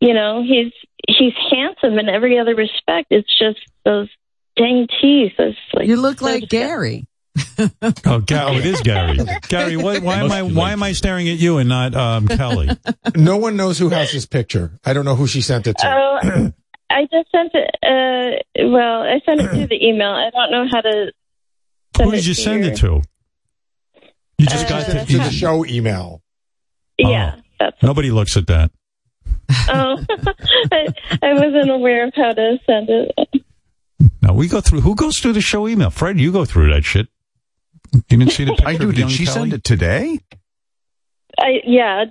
you 0.01 0.15
know 0.15 0.43
he's 0.43 0.73
he's 1.07 1.35
handsome 1.51 1.99
in 1.99 2.09
every 2.09 2.39
other 2.39 2.55
respect. 2.55 3.09
It's 3.11 3.29
just 3.39 3.59
those 3.85 4.09
dang 4.57 4.87
teeth. 5.03 5.35
Like, 5.75 5.87
You 5.87 6.01
look 6.01 6.23
like 6.23 6.49
Gary. 6.49 7.07
Oh, 8.07 8.21
Ga- 8.21 8.47
oh, 8.49 8.57
it 8.57 8.65
is 8.67 8.81
Gary. 8.83 9.19
Gary, 9.49 9.77
why, 9.77 9.99
why 9.99 10.17
am 10.19 10.31
I 10.33 10.43
why 10.43 10.73
am 10.73 10.83
I 10.83 10.93
staring 10.93 11.29
at 11.29 11.39
you 11.39 11.59
and 11.59 11.69
not 11.69 11.95
um, 11.95 12.27
Kelly? 12.29 12.69
No 13.17 13.37
one 13.37 13.57
knows 13.57 13.79
who 13.79 13.89
has 13.91 14.13
this 14.13 14.27
picture. 14.27 14.73
I 14.85 14.93
don't 14.93 15.05
know 15.05 15.15
who 15.17 15.27
she 15.27 15.41
sent 15.41 15.67
it 15.67 15.77
to. 15.79 15.87
Oh, 15.89 16.53
I 16.91 17.03
just 17.03 17.31
sent 17.31 17.53
it. 17.55 17.71
Uh, 17.83 18.67
well, 18.69 19.03
I 19.03 19.21
sent 19.27 19.41
it 19.41 19.51
through 19.51 19.67
the 19.69 19.85
email. 19.87 20.11
I 20.11 20.31
don't 20.31 20.51
know 20.51 20.67
how 20.71 20.81
to. 20.81 21.13
Send 21.97 22.11
Who 22.11 22.17
did 22.17 22.27
you 22.27 22.35
to 22.35 22.41
send 22.41 22.65
your- 22.65 22.73
it 22.73 22.77
to? 22.79 23.03
You 24.39 24.47
just 24.47 24.67
Uh, 24.67 24.69
got 24.69 24.87
to 24.87 24.93
the, 25.13 25.19
the 25.19 25.31
show 25.31 25.65
email. 25.67 26.23
Yeah, 26.99 27.37
that's. 27.59 27.77
Nobody 27.83 28.11
looks 28.11 28.37
at 28.37 28.47
that. 28.49 28.71
Oh, 29.69 29.97
I, 30.73 30.87
I 31.23 31.33
wasn't 31.35 31.71
aware 31.71 32.07
of 32.07 32.13
how 32.15 32.33
to 32.33 32.59
send 32.67 32.89
it. 32.91 33.43
Now 34.23 34.35
we 34.35 34.47
go 34.49 34.61
through. 34.61 34.81
Who 34.83 34.95
goes 34.95 35.19
through 35.19 35.33
the 35.33 35.41
show 35.41 35.67
email? 35.69 35.91
Fred, 35.91 36.19
you 36.21 36.31
go 36.33 36.45
through 36.45 36.73
that 36.73 36.85
shit. 36.85 37.09
You 37.93 38.03
didn't 38.19 38.31
see 38.33 38.45
the 38.45 38.53
picture 38.57 38.69
I 38.69 38.77
do. 38.77 38.89
of 38.89 38.95
Did 38.95 38.99
young 39.01 39.09
she 39.11 39.25
Kelly? 39.25 39.35
send 39.41 39.53
it 39.55 39.65
today? 39.65 40.21
I 41.39 41.61
yeah. 41.65 42.05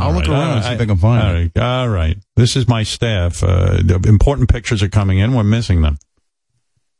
I'll 0.00 0.12
look 0.12 0.26
All 0.28 0.34
around 0.34 0.50
and 0.56 0.64
right, 0.64 0.68
see 0.70 0.74
if 0.74 0.80
I 0.80 0.86
can 0.86 0.96
find 0.96 1.22
all 1.22 1.34
it. 1.36 1.58
all 1.58 1.88
right. 1.88 2.16
This 2.36 2.56
is 2.56 2.66
my 2.66 2.82
staff. 2.82 3.42
Uh, 3.44 3.80
the 3.82 4.00
important 4.08 4.48
pictures 4.48 4.82
are 4.82 4.88
coming 4.88 5.18
in. 5.18 5.34
We're 5.34 5.44
missing 5.44 5.82
them. 5.82 5.98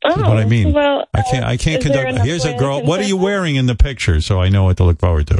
Oh, 0.05 0.15
what 0.29 0.37
I 0.37 0.45
mean. 0.45 0.71
Well, 0.71 1.05
I 1.13 1.23
can't. 1.23 1.43
I 1.45 1.57
can't 1.57 1.81
conduct. 1.81 2.19
Here's 2.19 2.45
a 2.45 2.55
girl. 2.55 2.83
What 2.83 2.99
are 2.99 3.05
you 3.05 3.17
wearing 3.17 3.55
in 3.55 3.65
the 3.65 3.75
picture 3.75 4.21
so 4.21 4.39
I 4.39 4.49
know 4.49 4.63
what 4.65 4.77
to 4.77 4.83
look 4.83 4.99
forward 4.99 5.27
to? 5.27 5.39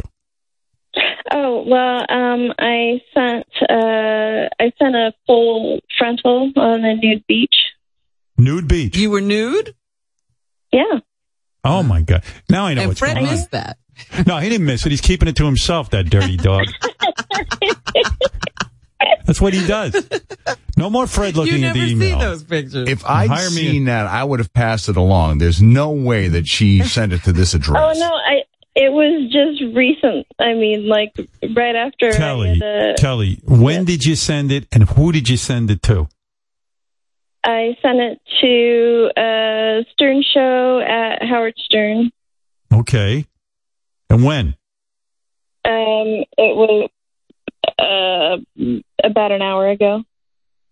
Oh 1.32 1.64
well, 1.66 2.04
um, 2.08 2.52
I 2.58 3.00
sent 3.14 3.46
uh, 3.70 4.48
I 4.60 4.72
sent 4.78 4.94
a 4.96 5.12
full 5.26 5.80
frontal 5.96 6.52
on 6.56 6.82
the 6.82 6.94
nude 7.00 7.24
beach. 7.28 7.54
Nude 8.36 8.66
beach. 8.68 8.96
You 8.96 9.10
were 9.10 9.20
nude? 9.20 9.74
Yeah. 10.72 10.98
Oh 11.66 11.82
my 11.82 12.02
god! 12.02 12.22
Now 12.48 12.66
I 12.66 12.74
know 12.74 12.82
and 12.82 12.88
what's 12.88 13.00
Fred 13.00 13.14
going 13.14 13.26
on. 13.26 13.32
missed 13.32 13.50
that. 13.52 13.78
No, 14.26 14.36
he 14.38 14.48
didn't 14.48 14.66
miss 14.66 14.84
it. 14.84 14.90
He's 14.90 15.00
keeping 15.00 15.26
it 15.28 15.36
to 15.36 15.44
himself. 15.46 15.90
That 15.90 16.10
dirty 16.10 16.36
dog. 16.36 16.66
That's 19.24 19.40
what 19.40 19.54
he 19.54 19.66
does. 19.66 20.08
No 20.76 20.90
more 20.90 21.06
Fred 21.06 21.36
looking 21.36 21.64
at 21.64 21.74
never 21.74 21.78
the 21.78 21.86
see 21.86 21.92
email. 21.92 22.18
those 22.18 22.44
pictures. 22.44 22.88
If 22.88 23.04
I'd 23.04 23.28
Hire 23.28 23.50
me 23.50 23.56
seen 23.56 23.84
that, 23.86 24.06
I 24.06 24.22
would 24.22 24.38
have 24.40 24.52
passed 24.52 24.88
it 24.88 24.96
along. 24.96 25.38
There's 25.38 25.60
no 25.62 25.90
way 25.90 26.28
that 26.28 26.46
she 26.46 26.82
sent 26.84 27.12
it 27.12 27.24
to 27.24 27.32
this 27.32 27.54
address. 27.54 27.82
Oh 27.82 27.98
no, 27.98 28.14
I 28.14 28.42
it 28.74 28.92
was 28.92 29.32
just 29.32 29.74
recent. 29.74 30.26
I 30.38 30.52
mean, 30.52 30.86
like 30.86 31.14
right 31.56 31.74
after 31.74 32.12
Kelly, 32.12 32.60
I 32.62 32.64
had, 32.66 32.90
uh, 32.92 32.94
Kelly, 32.98 33.40
when 33.44 33.84
did 33.86 34.04
you 34.04 34.14
send 34.16 34.52
it, 34.52 34.68
and 34.70 34.84
who 34.90 35.12
did 35.12 35.28
you 35.28 35.38
send 35.38 35.70
it 35.70 35.82
to? 35.84 36.08
I 37.48 37.76
sent 37.80 38.00
it 38.00 38.20
to 38.40 39.10
uh, 39.16 39.84
Stern 39.92 40.22
Show 40.34 40.80
at 40.80 41.22
Howard 41.24 41.54
Stern. 41.58 42.10
Okay, 42.74 43.24
and 44.10 44.24
when? 44.24 44.56
Um, 45.64 46.24
it 46.36 46.56
was 46.56 46.90
uh, 47.78 48.36
about 49.02 49.30
an 49.30 49.42
hour 49.42 49.68
ago. 49.68 50.02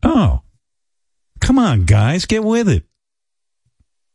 Oh, 0.02 0.42
come 1.40 1.60
on, 1.60 1.84
guys, 1.84 2.24
get 2.26 2.42
with 2.44 2.68
it. 2.68 2.84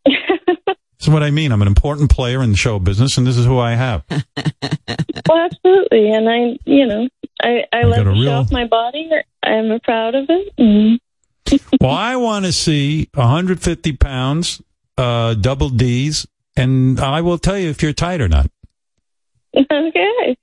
This 1.00 1.08
is 1.08 1.14
what 1.14 1.24
I 1.24 1.32
mean. 1.32 1.54
I'm 1.54 1.62
an 1.62 1.70
important 1.70 2.12
player 2.12 2.44
in 2.44 2.52
the 2.52 2.58
show 2.58 2.78
business, 2.78 3.18
and 3.18 3.26
this 3.26 3.38
is 3.38 3.46
who 3.46 3.58
I 3.58 3.74
have. 3.76 4.04
well, 4.10 5.38
absolutely, 5.46 6.12
and 6.12 6.28
I, 6.30 6.60
you 6.66 6.86
know, 6.86 7.08
I 7.42 7.64
I 7.72 7.84
You 7.84 7.88
love 7.88 8.04
got 8.04 8.18
a 8.18 8.22
show 8.22 8.34
off 8.34 8.52
my 8.52 8.68
body. 8.68 9.10
I'm 9.42 9.80
proud 9.80 10.16
of 10.16 10.26
it. 10.28 10.54
Mm. 10.58 11.00
Well, 11.82 11.92
I 11.92 12.16
want 12.16 12.46
to 12.46 12.52
see 12.54 13.10
150 13.14 13.94
pounds, 13.94 14.62
uh, 14.98 15.34
double 15.36 15.70
D's, 15.70 16.28
and 16.56 17.00
I 17.00 17.22
will 17.22 17.38
tell 17.38 17.58
you 17.58 17.70
if 17.70 17.82
you're 17.82 17.94
tight 17.94 18.22
or 18.22 18.28
not. 18.28 18.50
okay. 19.56 20.38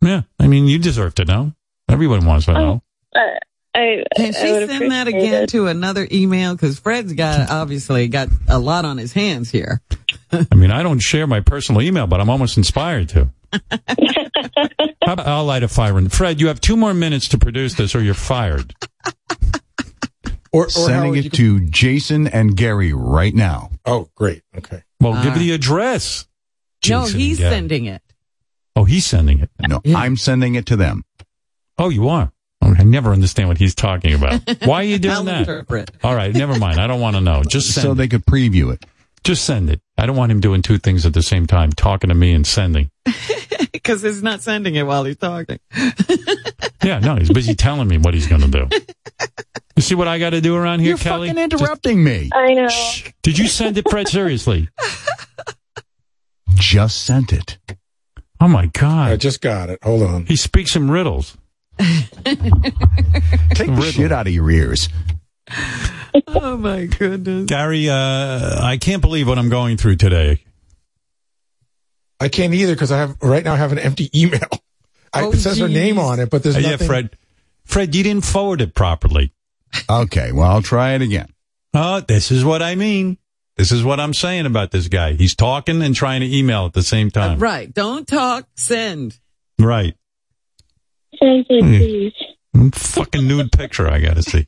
Yeah, 0.00 0.22
I 0.38 0.46
mean, 0.46 0.66
you 0.66 0.78
deserve 0.78 1.14
to 1.16 1.24
know. 1.24 1.52
Everyone 1.88 2.24
wants 2.24 2.46
to 2.46 2.52
know. 2.52 2.82
Uh, 3.14 3.20
I 3.74 4.04
Can 4.16 4.32
she 4.32 4.52
would 4.52 4.68
send 4.68 4.90
that 4.90 5.08
again 5.08 5.44
it. 5.44 5.50
to 5.50 5.66
another 5.66 6.06
email? 6.10 6.54
Because 6.54 6.78
Fred's 6.78 7.12
got 7.12 7.50
obviously 7.50 8.08
got 8.08 8.28
a 8.48 8.58
lot 8.58 8.84
on 8.84 8.98
his 8.98 9.12
hands 9.12 9.50
here. 9.50 9.80
I 10.32 10.54
mean, 10.54 10.70
I 10.70 10.82
don't 10.82 10.98
share 10.98 11.26
my 11.26 11.40
personal 11.40 11.82
email, 11.82 12.06
but 12.06 12.20
I'm 12.20 12.30
almost 12.30 12.56
inspired 12.56 13.08
to. 13.10 13.30
How 15.04 15.12
about, 15.12 15.26
I'll 15.26 15.44
light 15.44 15.62
a 15.62 15.68
fire. 15.68 15.96
And 15.96 16.12
Fred, 16.12 16.40
you 16.40 16.48
have 16.48 16.60
two 16.60 16.76
more 16.76 16.92
minutes 16.92 17.28
to 17.28 17.38
produce 17.38 17.74
this, 17.74 17.94
or 17.94 18.02
you're 18.02 18.14
fired. 18.14 18.74
Or, 20.52 20.64
or 20.64 20.70
Sending 20.70 21.14
Howard, 21.14 21.26
it 21.26 21.32
to 21.34 21.60
Jason 21.66 22.26
and 22.26 22.56
Gary 22.56 22.92
right 22.92 23.34
now. 23.34 23.70
Oh, 23.84 24.08
great. 24.14 24.42
Okay. 24.56 24.82
Well, 25.00 25.14
All 25.16 25.22
give 25.22 25.32
right. 25.32 25.38
the 25.38 25.52
uh, 25.52 25.56
address. 25.56 26.26
no, 26.88 27.04
he's 27.04 27.38
sending 27.38 27.86
it. 27.86 28.02
Oh, 28.76 28.84
he's 28.84 29.04
sending 29.06 29.40
it. 29.40 29.50
No, 29.66 29.80
I'm 29.94 30.16
sending 30.16 30.54
it 30.54 30.66
to 30.66 30.76
them. 30.76 31.04
Oh, 31.78 31.88
you 31.88 32.08
are. 32.08 32.32
I 32.62 32.82
never 32.84 33.12
understand 33.12 33.48
what 33.48 33.58
he's 33.58 33.74
talking 33.74 34.14
about. 34.14 34.40
Why 34.64 34.80
are 34.80 34.84
you 34.84 34.98
doing 34.98 35.14
I'll 35.14 35.24
that? 35.24 35.40
interpret. 35.40 35.90
All 36.04 36.14
right, 36.14 36.34
never 36.34 36.58
mind. 36.58 36.80
I 36.80 36.86
don't 36.86 37.00
want 37.00 37.16
to 37.16 37.20
know. 37.20 37.42
Just 37.42 37.72
send 37.72 37.82
So 37.84 37.92
it. 37.92 37.94
they 37.96 38.08
could 38.08 38.24
preview 38.26 38.72
it. 38.72 38.84
Just 39.24 39.44
send 39.44 39.70
it. 39.70 39.80
I 39.96 40.06
don't 40.06 40.16
want 40.16 40.30
him 40.32 40.40
doing 40.40 40.62
two 40.62 40.78
things 40.78 41.06
at 41.06 41.14
the 41.14 41.22
same 41.22 41.46
time, 41.46 41.70
talking 41.72 42.08
to 42.08 42.14
me 42.14 42.32
and 42.32 42.46
sending. 42.46 42.90
Because 43.72 44.02
he's 44.02 44.22
not 44.22 44.42
sending 44.42 44.74
it 44.74 44.82
while 44.86 45.04
he's 45.04 45.16
talking. 45.16 45.58
Yeah, 46.82 46.98
no, 47.00 47.16
he's 47.16 47.30
busy 47.30 47.54
telling 47.54 47.88
me 47.88 47.96
what 47.98 48.12
he's 48.14 48.26
going 48.26 48.42
to 48.42 48.48
do. 48.48 48.68
You 49.78 49.82
see 49.82 49.94
what 49.94 50.08
I 50.08 50.18
got 50.18 50.30
to 50.30 50.40
do 50.40 50.56
around 50.56 50.80
here, 50.80 50.96
Kelly? 50.96 51.28
You're 51.28 51.36
Kelly? 51.36 51.50
fucking 51.50 51.60
interrupting 51.60 52.02
me. 52.02 52.30
I 52.34 52.52
know. 52.52 52.68
Did 53.22 53.38
you 53.38 53.46
send 53.46 53.78
it, 53.78 53.88
Fred? 53.88 54.08
Seriously? 54.08 54.68
Just 56.56 57.02
sent 57.04 57.32
it. 57.32 57.58
Oh 58.40 58.48
my 58.48 58.66
god! 58.66 59.12
I 59.12 59.16
just 59.16 59.40
got 59.40 59.70
it. 59.70 59.78
Hold 59.84 60.02
on. 60.02 60.26
He 60.26 60.34
speaks 60.34 60.72
some 60.72 60.90
riddles. 60.90 61.36
Take 61.78 62.40
the 63.54 63.92
shit 63.94 64.10
out 64.10 64.26
of 64.26 64.32
your 64.32 64.50
ears. 64.50 64.88
Oh 66.26 66.56
my 66.56 66.86
goodness. 66.86 67.44
Gary, 67.44 67.88
uh, 67.88 68.60
I 68.60 68.78
can't 68.80 69.00
believe 69.00 69.28
what 69.28 69.38
I'm 69.38 69.50
going 69.50 69.76
through 69.76 69.96
today. 69.96 70.42
I 72.18 72.28
can't 72.28 72.52
either 72.52 72.74
because 72.74 72.90
I 72.90 72.98
have 72.98 73.16
right 73.22 73.44
now 73.44 73.52
I 73.52 73.56
have 73.56 73.70
an 73.72 73.78
empty 73.78 74.10
email. 74.14 74.40
I, 75.12 75.22
Oh, 75.22 75.30
it 75.30 75.36
says 75.36 75.58
her 75.58 75.68
name 75.68 75.98
on 75.98 76.18
it, 76.18 76.30
but 76.30 76.42
there's 76.42 76.56
Uh, 76.56 76.60
yeah. 76.60 76.76
Fred. 76.78 77.10
Fred, 77.64 77.94
you 77.94 78.02
didn't 78.02 78.24
forward 78.24 78.60
it 78.62 78.74
properly. 78.74 79.32
Okay, 79.88 80.32
well, 80.32 80.50
I'll 80.50 80.62
try 80.62 80.92
it 80.94 81.02
again. 81.02 81.28
Oh, 81.74 82.00
this 82.00 82.30
is 82.30 82.44
what 82.44 82.62
I 82.62 82.74
mean. 82.74 83.18
This 83.56 83.72
is 83.72 83.82
what 83.84 83.98
I'm 84.00 84.14
saying 84.14 84.46
about 84.46 84.70
this 84.70 84.88
guy. 84.88 85.14
He's 85.14 85.34
talking 85.34 85.82
and 85.82 85.94
trying 85.94 86.20
to 86.20 86.26
email 86.36 86.66
at 86.66 86.72
the 86.72 86.82
same 86.82 87.08
Uh, 87.08 87.10
time. 87.10 87.38
right. 87.38 87.72
Don't 87.72 88.06
talk, 88.06 88.46
send. 88.56 89.18
Right. 89.58 89.94
Send 91.18 91.46
it, 91.48 91.62
Hmm. 91.62 91.76
please. 91.76 92.72
Fucking 92.74 93.26
nude 93.26 93.52
picture 93.52 93.88
I 93.88 94.00
got 94.00 94.16
to 94.16 94.22
see. 94.22 94.46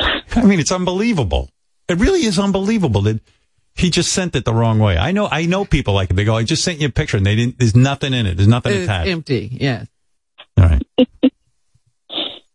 I 0.00 0.42
mean, 0.44 0.60
it's 0.60 0.72
unbelievable. 0.72 1.50
It 1.88 1.98
really 1.98 2.24
is 2.24 2.38
unbelievable 2.38 3.02
that 3.02 3.20
he 3.76 3.90
just 3.90 4.12
sent 4.12 4.34
it 4.36 4.44
the 4.44 4.54
wrong 4.54 4.78
way. 4.78 4.96
I 4.96 5.12
know, 5.12 5.28
I 5.30 5.46
know 5.46 5.64
people 5.64 5.94
like 5.94 6.10
it. 6.10 6.14
They 6.14 6.24
go, 6.24 6.36
I 6.36 6.44
just 6.44 6.64
sent 6.64 6.80
you 6.80 6.88
a 6.88 6.90
picture 6.90 7.16
and 7.16 7.26
they 7.26 7.36
didn't, 7.36 7.58
there's 7.58 7.74
nothing 7.76 8.12
in 8.14 8.26
it. 8.26 8.36
There's 8.36 8.48
nothing 8.48 8.72
It's 8.74 8.84
attached. 8.84 9.08
empty. 9.10 9.48
Yes. 9.60 9.86
All 10.58 10.64
right. 10.66 10.82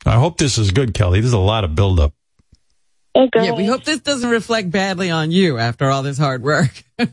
I 0.09 0.15
hope 0.15 0.37
this 0.37 0.57
is 0.57 0.71
good, 0.71 0.93
Kelly. 0.93 1.21
There's 1.21 1.33
a 1.33 1.37
lot 1.37 1.63
of 1.63 1.75
buildup. 1.75 2.13
Oh, 3.15 3.27
God. 3.31 3.43
Yeah, 3.45 3.51
we 3.53 3.65
hope 3.65 3.83
this 3.83 3.99
doesn't 3.99 4.29
reflect 4.29 4.71
badly 4.71 5.09
on 5.11 5.31
you 5.31 5.57
after 5.57 5.89
all 5.89 6.03
this 6.03 6.17
hard 6.17 6.43
work. 6.43 6.71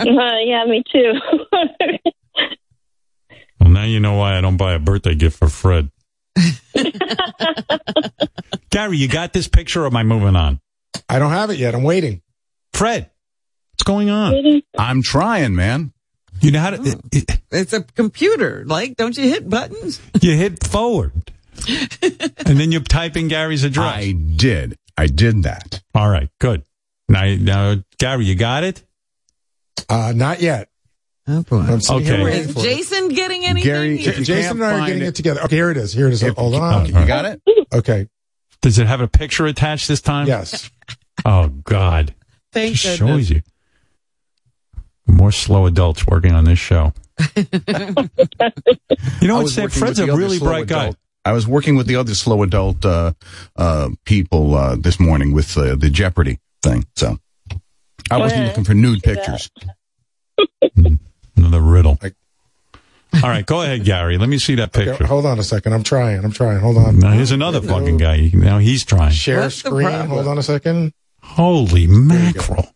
Uh, 0.00 0.38
yeah, 0.44 0.64
me 0.66 0.82
too. 0.90 1.12
Well, 3.60 3.68
now 3.68 3.84
you 3.84 4.00
know 4.00 4.14
why 4.14 4.38
I 4.38 4.40
don't 4.40 4.56
buy 4.56 4.72
a 4.72 4.78
birthday 4.78 5.14
gift 5.14 5.38
for 5.38 5.48
Fred. 5.50 5.90
Gary, 8.70 8.96
you 8.96 9.06
got 9.06 9.34
this 9.34 9.46
picture 9.48 9.82
or 9.82 9.86
am 9.86 9.96
I 9.96 10.02
moving 10.02 10.34
on? 10.34 10.60
I 11.10 11.18
don't 11.18 11.30
have 11.32 11.50
it 11.50 11.58
yet. 11.58 11.74
I'm 11.74 11.82
waiting. 11.82 12.22
Fred, 12.72 13.10
what's 13.72 13.82
going 13.82 14.08
on? 14.08 14.62
I'm 14.78 15.02
trying, 15.02 15.54
man. 15.54 15.92
You 16.40 16.52
know 16.52 16.60
how 16.60 16.70
to, 16.70 16.82
it- 16.82 17.00
it- 17.12 17.40
It's 17.52 17.72
a 17.74 17.82
computer. 17.82 18.64
Like, 18.66 18.96
don't 18.96 19.14
you 19.16 19.24
hit 19.28 19.48
buttons? 19.48 20.00
you 20.22 20.34
hit 20.36 20.66
forward. 20.66 21.12
and 22.46 22.58
then 22.58 22.72
you're 22.72 22.80
typing 22.82 23.28
Gary's 23.28 23.64
address. 23.64 23.96
I 23.96 24.12
did. 24.12 24.76
I 24.96 25.06
did 25.06 25.42
that. 25.44 25.82
All 25.94 26.08
right, 26.08 26.28
good. 26.38 26.62
Now, 27.08 27.24
now, 27.34 27.76
Gary, 27.98 28.24
you 28.26 28.34
got 28.34 28.64
it? 28.64 28.84
Uh, 29.88 30.12
not 30.14 30.40
yet. 30.40 30.68
Oh 31.28 31.42
boy. 31.42 31.58
Okay. 31.58 32.38
Is 32.40 32.52
for 32.52 32.60
it. 32.60 32.62
Jason 32.62 33.08
getting 33.10 33.44
anything? 33.44 33.70
Gary, 33.70 33.96
here? 33.96 34.10
if 34.12 34.18
you 34.18 34.24
Jason 34.24 34.62
and 34.62 34.64
I 34.64 34.80
are 34.80 34.86
getting 34.86 35.02
it, 35.02 35.08
it- 35.08 35.14
together. 35.14 35.42
Okay, 35.42 35.56
here 35.56 35.70
it 35.70 35.76
is. 35.76 35.92
Here 35.92 36.06
it 36.08 36.12
is. 36.12 36.22
If- 36.22 36.34
Hold 36.36 36.54
on. 36.54 36.82
Okay, 36.86 37.00
you 37.00 37.06
got 37.06 37.24
it? 37.24 37.40
Okay. 37.72 38.08
Does 38.62 38.78
it 38.78 38.86
have 38.86 39.00
a 39.00 39.08
picture 39.08 39.46
attached 39.46 39.88
this 39.88 40.00
time? 40.00 40.26
Yes. 40.26 40.70
Oh, 41.24 41.48
God. 41.48 42.14
Thank 42.52 42.74
Just 42.76 42.98
goodness. 42.98 43.26
shows 43.26 43.30
you. 43.30 43.42
More 45.06 45.32
slow 45.32 45.66
adults 45.66 46.06
working 46.06 46.32
on 46.32 46.44
this 46.44 46.58
show. 46.58 46.92
You 49.20 49.28
know 49.28 49.34
I 49.34 49.38
what, 49.38 49.42
was 49.44 49.54
Sam? 49.54 49.64
working 49.64 49.78
Fred's 49.78 49.98
a 49.98 50.14
really 50.16 50.38
slow 50.38 50.48
bright 50.48 50.66
guy. 50.66 50.92
Adult- 51.24 51.30
I 51.30 51.32
was 51.32 51.46
working 51.46 51.76
with 51.76 51.86
the 51.86 51.96
other 51.96 52.14
slow 52.14 52.42
adult 52.42 52.84
uh, 52.84 53.12
uh, 53.56 53.88
people 54.04 54.54
uh, 54.54 54.76
this 54.76 54.98
morning 55.00 55.32
with 55.32 55.56
uh, 55.56 55.74
the 55.76 55.90
Jeopardy 55.90 56.38
thing. 56.62 56.84
So 56.96 57.18
I 58.10 58.16
wasn't 58.18 58.40
Okay. 58.40 58.48
looking 58.48 58.64
for 58.64 58.74
nude 58.74 59.02
pictures. 59.02 59.50
Another 61.36 61.60
riddle. 61.60 61.98
All 63.12 63.28
right, 63.28 63.44
go 63.44 63.62
ahead, 63.62 63.84
Gary. 63.84 64.18
Let 64.18 64.28
me 64.28 64.38
see 64.38 64.54
that 64.56 64.68
Okay, 64.76 64.84
picture. 64.90 65.06
hold 65.06 65.26
on 65.26 65.38
a 65.38 65.42
second. 65.42 65.72
I'm 65.72 65.82
trying. 65.82 66.24
I'm 66.24 66.30
trying. 66.32 66.60
Hold 66.60 66.76
on. 66.78 66.98
Now 66.98 67.10
here's 67.10 67.32
another 67.32 67.60
fucking 67.60 67.96
guy. 67.96 68.30
Now 68.32 68.58
he's 68.58 68.84
trying. 68.84 69.10
Share 69.10 69.40
What's 69.40 69.56
screen. 69.56 69.88
Hold 70.06 70.26
on 70.28 70.38
a 70.38 70.42
second. 70.42 70.92
Holy 71.22 71.86
mackerel! 71.86 72.66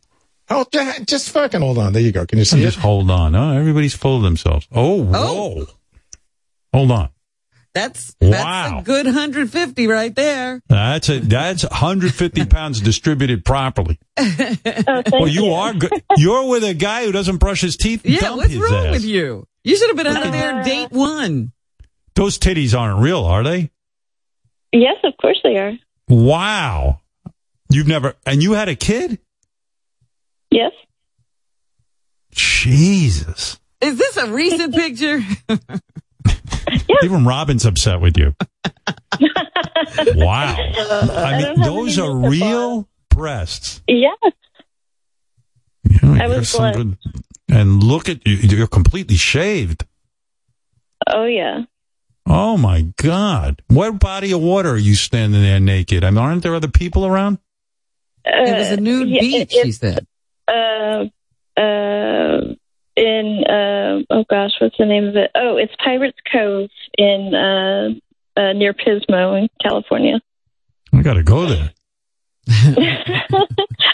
Oh, 0.50 0.66
ju- 0.72 1.04
just 1.06 1.30
fucking 1.30 1.60
hold 1.60 1.78
on. 1.78 1.92
There 1.94 2.02
you 2.02 2.12
go. 2.12 2.26
Can 2.26 2.38
you 2.38 2.44
see 2.44 2.60
Just 2.62 2.76
it? 2.78 2.80
hold 2.80 3.10
on. 3.10 3.34
Oh, 3.34 3.56
everybody's 3.56 3.94
full 3.94 4.16
of 4.18 4.22
themselves. 4.22 4.68
Oh, 4.72 5.02
whoa. 5.02 5.66
Hold 6.74 6.90
on. 6.90 7.08
That's 7.74 8.14
Wow. 8.20 8.78
a 8.78 8.82
good 8.84 9.04
150 9.06 9.86
right 9.88 10.14
there. 10.14 10.60
That's 10.68 11.08
a 11.08 11.18
that's 11.18 11.64
150 11.64 12.44
pounds 12.46 12.80
distributed 12.80 13.44
properly. 13.44 13.98
Oh, 14.16 15.02
Well, 15.12 15.28
you 15.28 15.52
are 15.52 15.74
good. 15.74 15.90
You're 16.16 16.46
with 16.48 16.62
a 16.64 16.72
guy 16.74 17.04
who 17.04 17.12
doesn't 17.12 17.38
brush 17.38 17.60
his 17.60 17.76
teeth. 17.76 18.02
Yeah, 18.06 18.20
Dump 18.20 18.36
what's 18.38 18.50
his 18.52 18.60
wrong 18.60 18.86
ass. 18.86 18.92
with 18.92 19.04
you? 19.04 19.46
You 19.64 19.76
should 19.76 19.88
have 19.88 19.96
been 19.96 20.06
out 20.06 20.24
of 20.24 20.30
there 20.32 20.62
date 20.62 20.92
one. 20.92 21.52
Those 22.14 22.38
titties 22.38 22.78
aren't 22.78 23.00
real, 23.02 23.24
are 23.24 23.42
they? 23.42 23.70
Yes, 24.72 24.96
of 25.02 25.14
course 25.20 25.40
they 25.42 25.56
are. 25.56 25.72
Wow. 26.08 27.00
You've 27.70 27.88
never 27.88 28.14
and 28.24 28.40
you 28.42 28.52
had 28.52 28.68
a 28.68 28.76
kid? 28.76 29.18
Yes. 30.50 30.70
Jesus. 32.30 33.58
Is 33.80 33.98
this 33.98 34.16
a 34.16 34.30
recent 34.32 34.74
picture? 34.76 35.20
Even 37.02 37.24
Robin's 37.24 37.64
upset 37.64 38.00
with 38.00 38.16
you. 38.16 38.34
wow. 40.14 40.56
I 40.56 41.38
mean, 41.38 41.56
don't 41.56 41.60
those 41.60 41.98
are 41.98 42.14
makeup 42.14 42.30
real 42.30 42.88
breasts. 43.10 43.82
Yes. 43.86 44.16
Yeah, 45.84 46.18
I 46.22 46.26
was 46.28 46.52
blessed. 46.52 46.76
good- 46.76 46.98
and 47.48 47.82
look 47.82 48.08
at 48.08 48.26
you. 48.26 48.36
You're 48.36 48.66
completely 48.66 49.16
shaved. 49.16 49.84
Oh 51.06 51.26
yeah. 51.26 51.64
Oh 52.26 52.56
my 52.56 52.82
God. 52.96 53.60
What 53.68 53.98
body 54.00 54.32
of 54.32 54.40
water 54.40 54.70
are 54.70 54.76
you 54.78 54.94
standing 54.94 55.42
there 55.42 55.60
naked? 55.60 56.04
I 56.04 56.10
mean, 56.10 56.18
aren't 56.18 56.42
there 56.42 56.54
other 56.54 56.68
people 56.68 57.04
around? 57.06 57.38
it 58.24 58.58
was 58.58 58.70
a 58.70 58.80
nude 58.80 59.08
yeah, 59.10 59.20
beach, 59.20 59.54
it- 59.54 59.64
she 59.64 59.72
said. 59.72 60.06
Uh, 60.48 61.04
uh, 61.60 62.54
in 62.96 63.44
uh, 63.44 64.02
oh 64.10 64.24
gosh, 64.28 64.52
what's 64.60 64.76
the 64.78 64.86
name 64.86 65.08
of 65.08 65.16
it? 65.16 65.30
Oh, 65.34 65.56
it's 65.56 65.74
Pirates 65.82 66.18
Cove 66.30 66.70
in 66.96 67.34
uh, 67.34 68.40
uh 68.40 68.52
near 68.52 68.74
Pismo 68.74 69.38
in 69.38 69.48
California. 69.62 70.20
I 70.92 71.02
got 71.02 71.14
to 71.14 71.22
go 71.22 71.46
there. 71.46 71.72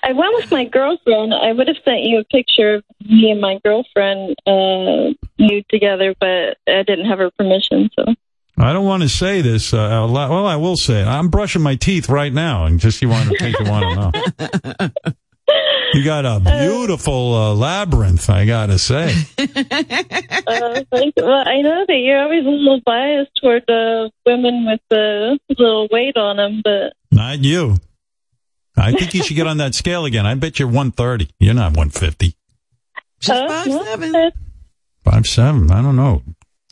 I 0.02 0.12
went 0.12 0.34
with 0.34 0.50
my 0.50 0.64
girlfriend. 0.64 1.32
I 1.32 1.52
would 1.52 1.68
have 1.68 1.76
sent 1.84 2.02
you 2.02 2.18
a 2.18 2.24
picture 2.24 2.76
of 2.76 2.84
me 3.00 3.30
and 3.30 3.40
my 3.40 3.60
girlfriend 3.64 4.34
uh, 4.46 5.14
nude 5.38 5.66
together, 5.68 6.14
but 6.18 6.58
I 6.68 6.82
didn't 6.82 7.06
have 7.06 7.18
her 7.18 7.30
permission. 7.38 7.90
So 7.96 8.14
I 8.58 8.72
don't 8.72 8.84
want 8.84 9.02
to 9.02 9.08
say 9.08 9.40
this 9.40 9.72
uh, 9.72 9.78
out 9.78 10.10
loud. 10.10 10.30
Well, 10.30 10.46
I 10.46 10.56
will 10.56 10.76
say 10.76 11.02
it. 11.02 11.06
I'm 11.06 11.28
brushing 11.28 11.62
my 11.62 11.76
teeth 11.76 12.08
right 12.08 12.32
now, 12.32 12.66
and 12.66 12.80
just 12.80 13.00
you 13.00 13.08
want 13.08 13.30
to 13.30 13.38
think 13.38 13.58
you 13.58 13.66
want 13.70 13.84
to 13.84 14.88
know. 14.88 14.90
You 15.93 16.05
got 16.05 16.25
a 16.25 16.41
beautiful 16.41 17.35
uh, 17.35 17.55
labyrinth, 17.55 18.31
I 18.31 18.44
got 18.44 18.67
to 18.67 18.78
say. 18.78 19.12
uh, 19.39 19.44
thank. 20.91 21.15
Well, 21.17 21.43
I 21.47 21.62
know 21.62 21.85
that 21.86 21.97
you're 21.97 22.23
always 22.23 22.47
a 22.47 22.49
little 22.49 22.81
biased 22.85 23.33
toward 23.41 23.69
uh, 23.69 24.09
women 24.25 24.67
with 24.67 24.81
a 24.97 25.39
little 25.49 25.89
weight 25.91 26.17
on 26.17 26.36
them, 26.36 26.60
but 26.62 26.93
Not 27.10 27.41
you. 27.41 27.77
I 28.77 28.93
think 28.93 29.15
you 29.15 29.23
should 29.23 29.36
get 29.36 29.47
on 29.47 29.59
that 29.59 29.75
scale 29.75 30.05
again. 30.05 30.27
I 30.27 30.35
bet 30.35 30.59
you're 30.59 30.69
130. 30.69 31.28
You're 31.39 31.55
not 31.55 31.77
150. 31.77 32.36
She's 33.20 33.31
uh, 33.31 33.49
five 33.49 33.67
no, 33.67 33.85
seven. 33.85 34.33
Five 35.05 35.27
seven. 35.27 35.70
I 35.70 35.83
don't 35.83 35.97
know. 35.97 36.23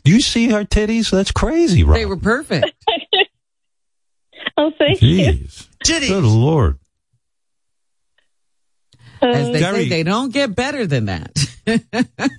Do 0.03 0.11
you 0.11 0.21
see 0.21 0.49
her 0.49 0.63
titties? 0.63 1.11
That's 1.11 1.31
crazy, 1.31 1.83
Rob. 1.83 1.95
They 1.95 2.05
were 2.05 2.17
perfect. 2.17 2.71
oh, 4.57 4.71
thank 4.77 5.01
you. 5.01 5.25
Jeez. 5.25 5.67
Good 5.85 6.23
lord. 6.23 6.79
As 9.21 9.47
they 9.51 9.59
Gary- 9.59 9.83
say, 9.83 9.89
they 9.89 10.03
don't 10.03 10.31
get 10.33 10.55
better 10.55 10.85
than 10.85 11.05
that. 11.05 11.31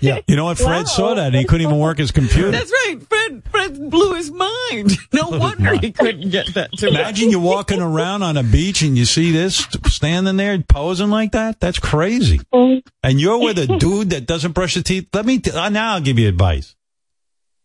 Yeah. 0.00 0.20
You 0.28 0.36
know 0.36 0.44
what? 0.44 0.58
Fred 0.58 0.82
Wow. 0.82 0.84
saw 0.84 1.14
that 1.14 1.26
and 1.28 1.34
he 1.34 1.44
couldn't 1.44 1.66
even 1.66 1.78
work 1.78 1.98
his 1.98 2.12
computer. 2.12 2.52
That's 2.52 2.70
right. 2.70 2.98
Fred, 3.08 3.42
Fred 3.50 3.90
blew 3.90 4.14
his 4.14 4.30
mind. 4.30 4.92
No 5.12 5.28
wonder 5.30 5.76
he 5.76 5.90
couldn't 5.90 6.30
get 6.30 6.54
that 6.54 6.70
to 6.78 6.88
Imagine 6.88 7.30
you 7.30 7.40
walking 7.40 7.80
around 7.80 8.22
on 8.22 8.36
a 8.36 8.44
beach 8.44 8.82
and 8.82 8.96
you 8.96 9.04
see 9.04 9.32
this 9.32 9.66
standing 9.86 10.36
there 10.36 10.56
posing 10.62 11.10
like 11.10 11.32
that. 11.32 11.58
That's 11.58 11.80
crazy. 11.80 12.40
And 12.52 13.20
you're 13.20 13.38
with 13.40 13.58
a 13.58 13.66
dude 13.78 14.10
that 14.10 14.26
doesn't 14.26 14.52
brush 14.52 14.74
his 14.74 14.84
teeth. 14.84 15.08
Let 15.12 15.26
me, 15.26 15.40
t- 15.40 15.50
uh, 15.50 15.68
now 15.68 15.94
I'll 15.94 16.00
give 16.00 16.18
you 16.18 16.28
advice. 16.28 16.76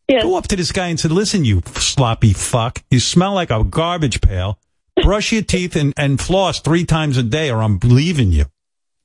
Yes. 0.08 0.24
Go 0.24 0.35
up 0.35 0.48
to 0.48 0.56
this 0.56 0.72
guy 0.72 0.88
and 0.88 1.00
say, 1.00 1.10
listen, 1.10 1.45
you 1.45 1.61
sloppy 1.76 2.34
fuck. 2.34 2.84
You 2.90 3.00
smell 3.00 3.34
like 3.34 3.52
a 3.52 3.64
garbage 3.64 4.22
pail. 4.22 4.58
Brush 5.01 5.31
your 5.31 5.41
teeth 5.41 5.75
and, 5.75 5.93
and 5.97 6.19
floss 6.19 6.59
three 6.59 6.85
times 6.85 7.17
a 7.17 7.23
day 7.23 7.49
or 7.49 7.61
I'm 7.61 7.80
leaving 7.83 8.31
you. 8.31 8.45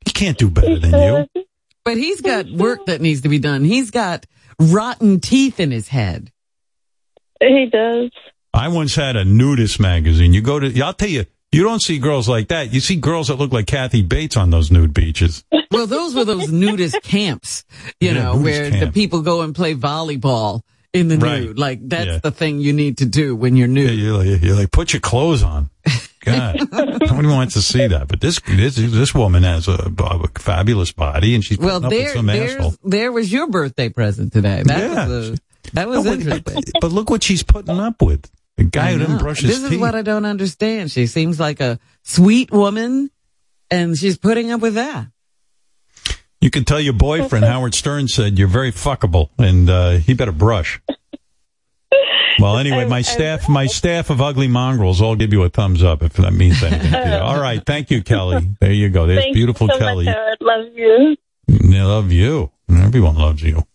He 0.05 0.13
can't 0.13 0.39
do 0.39 0.51
better 0.51 0.79
than 0.79 0.93
you. 0.93 1.45
But 1.85 1.97
he's 1.97 2.21
got 2.21 2.51
work 2.51 2.87
that 2.87 3.01
needs 3.01 3.23
to 3.23 3.29
be 3.29 3.39
done. 3.39 3.65
He's 3.65 3.91
got 3.91 4.27
rotten 4.61 5.21
teeth 5.21 5.59
in 5.59 5.71
his 5.71 5.89
head. 5.89 6.31
He 7.41 7.69
does. 7.73 8.11
I 8.53 8.69
once 8.69 8.95
had 8.95 9.17
a 9.17 9.25
nudist 9.25 9.81
magazine. 9.81 10.33
You 10.33 10.43
go 10.43 10.59
to, 10.59 10.81
I'll 10.81 10.93
tell 10.95 11.09
you, 11.09 11.25
you 11.53 11.63
don't 11.63 11.81
see 11.81 11.99
girls 11.99 12.29
like 12.29 12.49
that. 12.49 12.73
You 12.75 12.81
see 12.81 12.97
girls 12.97 13.29
that 13.29 13.37
look 13.37 13.53
like 13.53 13.67
Kathy 13.67 14.03
Bates 14.03 14.37
on 14.37 14.51
those 14.51 14.71
nude 14.71 14.93
beaches. 14.93 15.45
Well, 15.71 15.87
those 15.87 16.15
were 16.15 16.25
those 16.25 16.51
nudist 16.51 17.01
camps, 17.03 17.65
you 18.01 18.09
Yeah, 18.09 18.15
know, 18.15 18.33
nudist 18.39 18.45
where 18.45 18.87
the 18.87 18.93
people 18.93 19.23
go 19.23 19.43
and 19.43 19.55
play 19.55 19.75
volleyball 19.75 20.63
in 20.95 21.09
the 21.09 21.19
Right. 21.19 21.43
nude. 21.43 21.59
Like 21.59 21.81
that's 21.89 22.07
Yeah. 22.07 22.19
the 22.19 22.31
thing 22.31 22.61
you 22.61 22.73
need 22.73 22.99
to 22.99 23.07
do 23.07 23.37
when 23.37 23.57
you're 23.57 23.69
Yeah, 23.69 23.75
nude. 23.91 23.99
you're 23.99 24.17
like, 24.19 24.43
you're 24.43 24.57
like, 24.57 24.71
put 24.71 24.93
your 24.93 25.01
clothes 25.01 25.43
on. 25.43 25.71
God, 26.25 26.57
nobody 26.73 27.29
wants 27.29 27.55
to 27.55 27.63
see 27.63 27.87
that. 27.87 28.09
But 28.09 28.21
this 28.21 28.41
this 28.47 28.77
this 28.77 29.15
woman 29.15 29.43
has 29.45 29.69
a, 29.69 29.93
a 29.99 30.29
fabulous 30.39 30.93
body, 30.93 31.35
and 31.35 31.45
she's 31.45 31.59
Well, 31.59 31.77
up 31.77 31.83
with 31.85 31.91
there, 31.93 32.15
some 32.15 32.29
asshole. 32.29 32.75
there 32.85 33.13
was 33.13 33.31
your 33.33 33.49
birthday 33.49 33.89
present 33.89 34.33
today. 34.33 34.63
That 34.65 34.79
Yeah. 34.79 35.07
was 35.09 35.31
a, 35.31 35.37
that 35.75 35.89
was 35.89 36.05
No, 36.05 36.13
interesting. 36.13 36.63
But 36.81 36.93
look 36.93 37.09
what 37.11 37.23
she's 37.23 37.43
putting 37.43 37.79
up 37.79 38.03
with. 38.03 38.29
A 38.59 38.65
guy 38.65 38.93
who 38.93 38.99
didn't 38.99 39.19
brush 39.19 39.41
his 39.41 39.51
teeth. 39.51 39.61
This 39.61 39.71
teeth. 39.71 39.73
is 39.77 39.81
what 39.81 39.95
I 39.95 40.03
don't 40.03 40.25
understand. 40.25 40.91
She 40.91 41.07
seems 41.07 41.39
like 41.39 41.61
a 41.61 41.79
sweet 42.03 42.51
woman, 42.51 43.11
and 43.71 43.97
she's 43.97 44.19
putting 44.19 44.51
up 44.51 44.61
with 44.61 44.75
that. 44.75 45.07
You 46.41 46.51
can 46.51 46.65
tell 46.65 46.81
your 46.81 46.93
boyfriend 46.93 47.45
Howard 47.53 47.75
Stern 47.75 48.09
said 48.09 48.39
you're 48.39 48.49
very 48.49 48.73
fuckable, 48.73 49.31
and 49.39 49.69
uh, 49.69 49.91
he 49.93 50.15
better 50.15 50.33
brush. 50.33 50.81
Well, 52.41 52.57
anyway, 52.59 52.85
my 52.87 53.03
staff, 53.03 53.49
my 53.49 53.67
staff 53.67 54.11
of 54.11 54.21
ugly 54.21 54.47
mongrels, 54.47 55.03
all 55.03 55.17
give 55.17 55.33
you 55.33 55.43
a 55.43 55.49
thumbs 55.49 55.83
up 55.83 56.05
if 56.05 56.13
that 56.15 56.33
means 56.33 56.63
anything 56.63 56.93
to 56.93 57.09
you. 57.09 57.15
All 57.21 57.41
right, 57.41 57.61
thank 57.67 57.91
you, 57.91 58.01
Kelly. 58.01 58.55
There 58.61 58.73
you 58.73 58.91
go. 58.91 59.07
There's 59.09 59.25
Thank 59.25 59.35
beautiful 59.35 59.67
you 59.67 59.73
so 59.73 59.79
Kelly. 59.81 60.05
Much, 60.05 60.15
Howard. 60.15 60.39
Love 60.41 60.67
you. 60.73 61.17
They 61.49 61.83
love 61.83 62.13
you. 62.13 62.53
Everyone 62.71 63.17
loves 63.17 63.43
you. 63.43 63.67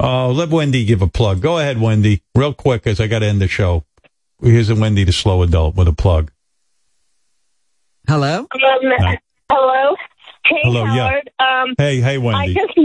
Oh, 0.00 0.32
let 0.32 0.48
Wendy 0.48 0.84
give 0.84 1.00
a 1.00 1.06
plug. 1.06 1.40
Go 1.40 1.58
ahead, 1.58 1.80
Wendy, 1.80 2.24
real 2.34 2.52
quick, 2.54 2.88
as 2.88 2.98
I 2.98 3.06
got 3.06 3.20
to 3.20 3.26
end 3.26 3.40
the 3.40 3.46
show. 3.46 3.84
Here's 4.42 4.68
a 4.68 4.74
Wendy, 4.74 5.04
the 5.04 5.12
slow 5.12 5.42
adult, 5.42 5.76
with 5.76 5.86
a 5.86 5.92
plug. 5.92 6.32
Hello. 8.08 8.40
Um, 8.40 8.48
Hi. 8.98 9.20
Hello. 10.62 10.84
Hey, 10.84 10.84
Hello, 10.84 10.94
yeah. 10.94 11.08
Howard. 11.08 11.30
Um, 11.38 11.74
Hey, 11.78 12.00
hey, 12.00 12.18
I 12.28 12.46
just, 12.48 12.78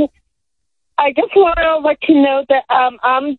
I 0.97 1.11
just 1.13 1.35
want 1.35 1.57
to 1.57 1.77
let 1.77 1.97
you 2.07 2.21
know 2.21 2.45
that 2.49 2.63
um, 2.69 2.97
I'm 3.03 3.37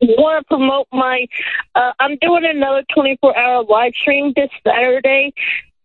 want 0.00 0.44
to 0.44 0.48
promote 0.48 0.88
my. 0.92 1.26
Uh, 1.74 1.92
I'm 2.00 2.16
doing 2.20 2.44
another 2.44 2.84
24 2.94 3.36
hour 3.36 3.64
live 3.64 3.92
stream 3.94 4.32
this 4.34 4.50
Saturday, 4.66 5.32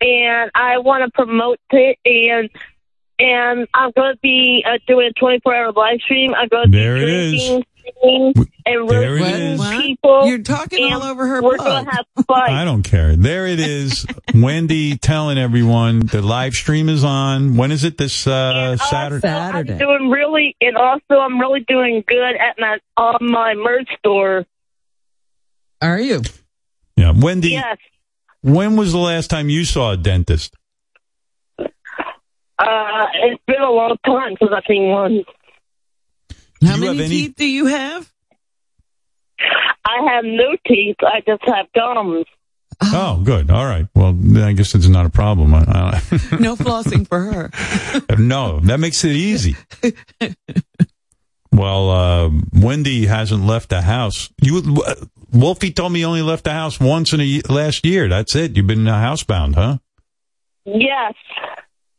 and 0.02 0.52
I 0.56 0.80
want 0.80 1.04
to 1.04 1.12
promote 1.12 1.60
it 1.72 1.98
and. 2.06 2.50
And 3.20 3.68
I'm 3.74 3.92
going 3.96 4.14
to 4.14 4.20
be 4.22 4.64
uh, 4.64 4.78
doing 4.86 5.08
a 5.08 5.14
24 5.20 5.56
hour 5.56 5.72
live 5.72 6.00
stream. 6.02 6.36
I'm 6.36 6.50
going 6.50 6.66
to 6.66 6.70
be 6.70 6.78
There 6.78 6.98
it 6.98 7.10
is. 7.10 7.64
Drinking, 8.02 8.34
singing, 8.34 8.48
and 8.66 8.90
There 8.90 9.18
it 9.18 9.22
roasting 9.22 9.42
is. 9.42 9.82
people. 9.82 10.28
You're 10.28 10.44
talking 10.44 10.94
all 10.94 11.04
over 11.04 11.26
her 11.28 11.42
We're 11.42 11.58
going 11.58 11.86
to 11.86 11.92
have 11.92 12.06
fun. 12.28 12.50
I 12.50 12.66
don't 12.66 12.84
care. 12.84 13.16
There 13.16 13.48
it 13.48 13.60
is. 13.60 14.06
Wendy 14.34 14.98
telling 14.98 15.38
everyone 15.38 16.00
the 16.00 16.22
live 16.22 16.54
stream 16.54 16.90
is 16.90 17.04
on. 17.04 17.58
When 17.58 17.72
is 17.72 17.84
it? 17.84 17.98
This 17.98 18.28
uh, 18.28 18.78
Saturday? 18.78 19.28
I'm 19.28 19.66
doing 19.66 20.10
really, 20.10 20.56
and 20.62 20.78
also 20.78 21.16
I'm 21.20 21.40
really 21.40 21.62
doing 21.68 22.04
good 22.08 22.36
at 22.36 22.56
my 22.60 22.78
on 22.98 23.18
my 23.22 23.54
merch 23.56 23.90
store. 24.00 24.46
Are 25.82 26.00
you? 26.00 26.22
Yeah, 26.96 27.14
Wendy. 27.16 27.50
Yes. 27.52 27.78
When 28.42 28.76
was 28.78 28.92
the 28.92 28.98
last 28.98 29.30
time 29.30 29.50
you 29.50 29.66
saw 29.66 29.92
a 29.92 29.98
dentist? 29.98 30.56
Uh, 31.60 33.06
it's 33.22 33.42
been 33.46 33.62
a 33.62 33.70
long 33.70 33.98
time 34.06 34.36
since 34.40 34.52
I've 34.56 34.64
seen 34.68 34.88
one. 34.90 35.24
How 36.66 36.78
many 36.78 37.08
teeth 37.08 37.36
do 37.36 37.46
you 37.48 37.66
have? 37.68 38.12
I 39.86 40.14
have 40.14 40.26
no 40.26 40.56
teeth. 40.68 40.98
I 41.02 41.22
just 41.26 41.44
have 41.46 41.68
gums. 41.74 42.26
Oh, 42.84 43.22
good. 43.24 43.50
All 43.50 43.66
right. 43.66 43.88
Well, 43.96 44.14
then 44.14 44.44
I 44.44 44.54
guess 44.54 44.76
it's 44.76 44.88
not 44.88 45.06
a 45.06 45.10
problem. 45.10 45.54
I- 45.54 45.62
I- 45.68 46.02
No 46.40 46.56
flossing 46.56 47.08
for 47.08 47.20
her. 47.20 47.52
no, 48.18 48.60
that 48.62 48.80
makes 48.80 49.04
it 49.04 49.12
easy. 49.14 49.56
well, 51.52 51.90
uh, 51.90 52.30
Wendy 52.54 53.06
hasn't 53.06 53.44
left 53.46 53.70
the 53.70 53.82
house. 53.82 54.30
You, 54.42 54.84
uh, 54.86 54.96
Wolfie 55.32 55.72
told 55.72 55.92
me 55.94 56.02
you 56.02 56.06
only 56.06 56.22
left 56.22 56.44
the 56.44 56.52
house 56.54 56.80
once 56.80 57.14
in 57.14 57.20
a 57.20 57.24
ye- 57.24 57.42
last 57.50 57.86
year. 57.86 58.08
That's 58.08 58.36
it. 58.36 58.56
You've 58.56 58.68
been 58.68 58.88
uh, 58.88 58.94
housebound, 58.96 59.56
huh? 59.56 59.78
Yes. 60.66 61.14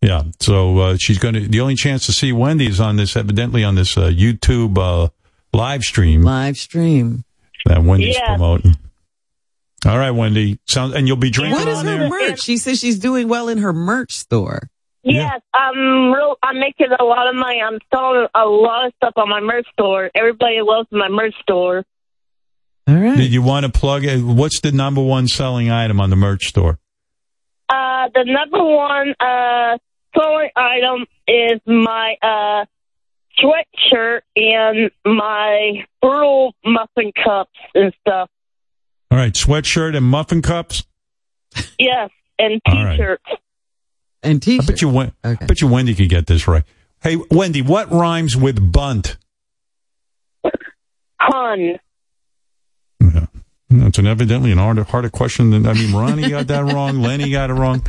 Yeah. 0.00 0.22
So 0.40 0.78
uh, 0.78 0.96
she's 0.96 1.18
going 1.18 1.34
to. 1.34 1.40
The 1.48 1.60
only 1.60 1.74
chance 1.74 2.06
to 2.06 2.12
see 2.12 2.32
Wendy 2.32 2.66
is 2.66 2.80
on 2.80 2.96
this, 2.96 3.16
evidently 3.16 3.64
on 3.64 3.74
this 3.74 3.96
uh, 3.96 4.02
YouTube 4.08 4.78
uh, 4.78 5.08
live 5.52 5.82
stream 5.82 6.22
Live 6.22 6.56
stream. 6.56 7.24
that 7.66 7.82
Wendy's 7.82 8.14
Yes. 8.16 8.26
promoting. 8.28 8.76
All 9.86 9.96
right, 9.98 10.10
Wendy. 10.10 10.58
Sound, 10.66 10.94
and 10.94 11.06
you'll 11.06 11.16
be 11.16 11.30
drinking 11.30 11.58
What 11.58 11.68
is 11.68 11.78
on 11.78 11.86
her 11.86 11.98
there. 11.98 12.08
merch? 12.08 12.40
She 12.40 12.56
says 12.58 12.78
she's 12.80 12.98
doing 12.98 13.28
well 13.28 13.48
in 13.48 13.58
her 13.58 13.72
merch 13.72 14.12
store. 14.12 14.68
Yes, 15.04 15.40
I'm 15.54 16.12
real. 16.12 16.36
I'm 16.42 16.58
making 16.60 16.88
a 16.98 17.04
lot 17.04 17.28
of 17.28 17.36
money. 17.36 17.60
I'm 17.62 17.78
selling 17.94 18.26
a 18.34 18.44
lot 18.44 18.86
of 18.86 18.92
stuff 18.96 19.12
on 19.16 19.28
my 19.28 19.40
merch 19.40 19.66
store. 19.72 20.10
Everybody 20.14 20.60
loves 20.60 20.88
my 20.90 21.08
merch 21.08 21.34
store. 21.42 21.84
All 22.88 22.94
right. 22.94 23.16
Did 23.16 23.32
you 23.32 23.40
want 23.40 23.64
to 23.66 23.72
plug 23.72 24.04
it? 24.04 24.20
What's 24.22 24.60
the 24.60 24.72
number 24.72 25.00
one 25.02 25.28
selling 25.28 25.70
item 25.70 26.00
on 26.00 26.10
the 26.10 26.16
merch 26.16 26.46
store? 26.48 26.78
Uh, 27.68 28.08
the 28.14 28.24
number 28.24 28.62
one 28.64 29.14
uh 29.20 29.78
selling 30.18 30.50
item 30.56 31.06
is 31.26 31.60
my 31.66 32.16
uh 32.22 32.64
sweatshirt 33.38 34.20
and 34.36 34.90
my 35.04 35.84
brutal 36.02 36.54
muffin 36.64 37.12
cups 37.24 37.50
and 37.74 37.92
stuff. 38.00 38.28
All 39.10 39.18
right, 39.18 39.32
sweatshirt 39.32 39.96
and 39.96 40.04
muffin 40.04 40.42
cups. 40.42 40.84
Yes, 41.78 42.10
and 42.38 42.60
All 42.66 42.84
right. 42.84 42.96
t-shirts. 42.96 43.24
And 44.22 44.44
I 44.46 44.58
bet 44.66 44.82
you, 44.82 44.88
Wen- 44.88 45.12
I 45.22 45.34
bet 45.34 45.60
you 45.60 45.68
Wendy 45.68 45.94
could 45.94 46.08
get 46.08 46.26
this 46.26 46.48
right. 46.48 46.64
Hey, 47.02 47.16
Wendy, 47.30 47.62
what 47.62 47.90
rhymes 47.92 48.36
with 48.36 48.72
bunt? 48.72 49.16
Hun. 51.20 51.78
That's 53.70 53.98
an 53.98 54.06
evidently 54.06 54.50
an 54.50 54.58
harder, 54.58 54.82
harder 54.82 55.10
question 55.10 55.50
than 55.50 55.66
I 55.66 55.74
mean. 55.74 55.94
Ronnie 55.94 56.30
got 56.30 56.46
that 56.48 56.64
wrong. 56.72 57.00
Lenny 57.00 57.30
got 57.30 57.50
it 57.50 57.54
wrong. 57.54 57.84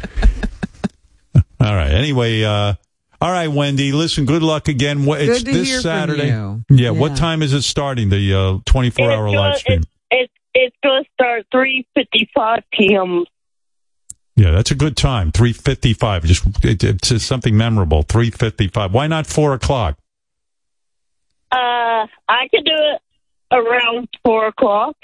All 1.61 1.75
right. 1.75 1.91
Anyway, 1.91 2.43
uh, 2.43 2.73
all 3.21 3.31
right, 3.31 3.47
Wendy. 3.49 3.91
Listen, 3.91 4.25
good 4.25 4.41
luck 4.43 4.67
again. 4.69 5.05
What- 5.05 5.21
It's 5.21 5.39
Good 5.43 5.51
to 5.51 5.57
this 5.59 5.67
hear 5.67 5.77
from 5.77 5.83
Saturday. 5.83 6.27
you. 6.29 6.63
Yeah, 6.69 6.91
What 6.91 7.17
time 7.17 7.41
is 7.41 7.53
it 7.53 7.63
starting? 7.63 8.09
The 8.09 8.33
uh, 8.33 8.59
24 8.65 9.11
hour 9.11 9.27
It's 9.27 9.35
live 9.35 9.43
gonna- 9.43 9.57
stream. 9.57 9.83
It's 10.11 10.33
it's 10.53 10.75
going 10.83 11.03
to 11.03 11.09
start 11.13 11.45
three 11.51 11.85
fifty 11.93 12.29
five 12.33 12.63
p.m. 12.73 13.25
Yeah, 14.35 14.51
that's 14.51 14.71
a 14.71 14.75
good 14.75 14.95
time. 14.97 15.31
355. 15.33 16.23
Just 16.23 16.65
it, 16.65 16.81
it's 16.83 17.09
just 17.09 17.27
something 17.27 17.55
memorable. 17.57 18.03
355. 18.03 18.93
Why 18.93 19.05
not 19.07 19.27
four 19.27 19.53
o'clock? 19.53 19.97
Uh, 21.51 22.07
I 22.29 22.47
could 22.49 22.63
do 22.65 22.71
it 22.73 23.01
around 23.51 24.07
four 24.23 24.47
o'clock. 24.47 24.95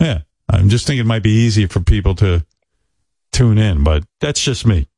Yeah. 0.00 0.20
I'm 0.48 0.68
just 0.68 0.86
thinking 0.86 1.02
it 1.02 1.06
might 1.06 1.22
be 1.22 1.30
easier 1.30 1.68
for 1.68 1.80
people 1.80 2.14
to 2.16 2.44
tune 3.32 3.58
in, 3.58 3.84
but 3.84 4.04
that's 4.20 4.42
just 4.42 4.66
me. 4.66 4.88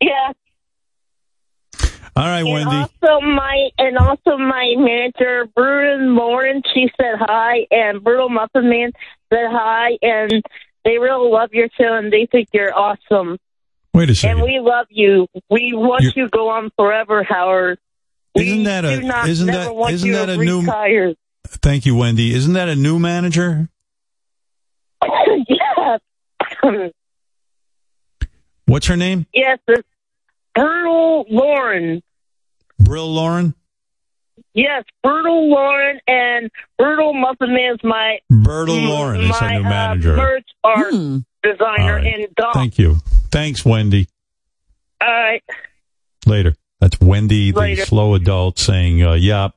Yeah. 0.00 0.32
All 2.14 2.24
right, 2.24 2.40
and 2.40 2.48
Wendy. 2.48 2.76
also 2.76 3.20
my 3.24 3.70
and 3.78 3.96
also 3.96 4.36
my 4.36 4.74
manager 4.76 5.46
Bruin 5.56 6.14
Lauren, 6.14 6.62
she 6.74 6.90
said 7.00 7.14
hi, 7.18 7.66
and 7.70 8.04
Brutal 8.04 8.28
Muffin 8.28 8.68
Man 8.68 8.92
said 9.32 9.46
hi, 9.50 9.96
and 10.02 10.42
they 10.84 10.98
really 10.98 11.30
love 11.30 11.50
your 11.52 11.68
show 11.80 11.94
and 11.94 12.12
they 12.12 12.26
think 12.30 12.48
you're 12.52 12.76
awesome. 12.76 13.38
Wait 13.94 14.10
a 14.10 14.14
second. 14.14 14.38
And 14.38 14.46
we 14.46 14.58
love 14.60 14.86
you. 14.90 15.26
We 15.50 15.72
want 15.74 16.02
You're- 16.02 16.12
you 16.16 16.24
to 16.24 16.30
go 16.30 16.50
on 16.50 16.70
forever, 16.76 17.22
Howard. 17.22 17.78
Isn't 18.34 18.64
that 18.64 18.84
a 18.84 19.00
not 19.00 19.28
isn't 19.28 19.46
that 19.46 19.90
isn't 19.90 20.12
that 20.12 20.30
a 20.30 20.36
new 20.36 20.60
retire. 20.60 21.14
Thank 21.46 21.84
you, 21.84 21.94
Wendy. 21.94 22.34
Isn't 22.34 22.54
that 22.54 22.68
a 22.68 22.76
new 22.76 22.98
manager? 22.98 23.68
yes. 25.48 26.00
What's 28.66 28.86
her 28.86 28.96
name? 28.96 29.26
yes, 29.34 29.58
it's 29.68 29.86
Brutal 30.54 31.24
Lauren. 31.30 32.02
Brill 32.78 33.12
Lauren? 33.12 33.54
Yes, 34.54 34.84
Brutal 35.02 35.48
Lauren 35.50 35.98
and 36.06 36.50
Brutal 36.78 37.14
Muffin 37.14 37.54
Man's 37.54 37.82
my 37.82 38.18
Bertle 38.30 38.86
Lauren 38.86 39.20
is 39.22 39.28
my, 39.30 39.38
her 39.54 39.58
new 39.60 39.66
uh, 39.66 39.70
manager. 39.70 40.16
merch 40.16 40.46
art 40.64 40.90
Hmm. 40.92 41.18
designer 41.42 41.68
All 41.78 41.92
right. 41.92 42.06
and 42.14 42.34
dog. 42.34 42.54
Thank 42.54 42.78
you. 42.78 42.96
Thanks, 43.30 43.64
Wendy. 43.64 44.08
All 45.00 45.08
right. 45.08 45.42
Later. 46.26 46.54
That's 46.80 47.00
Wendy, 47.00 47.52
the 47.52 47.76
slow 47.76 48.14
adult, 48.14 48.58
saying, 48.58 49.02
uh, 49.04 49.12
"Yep, 49.12 49.52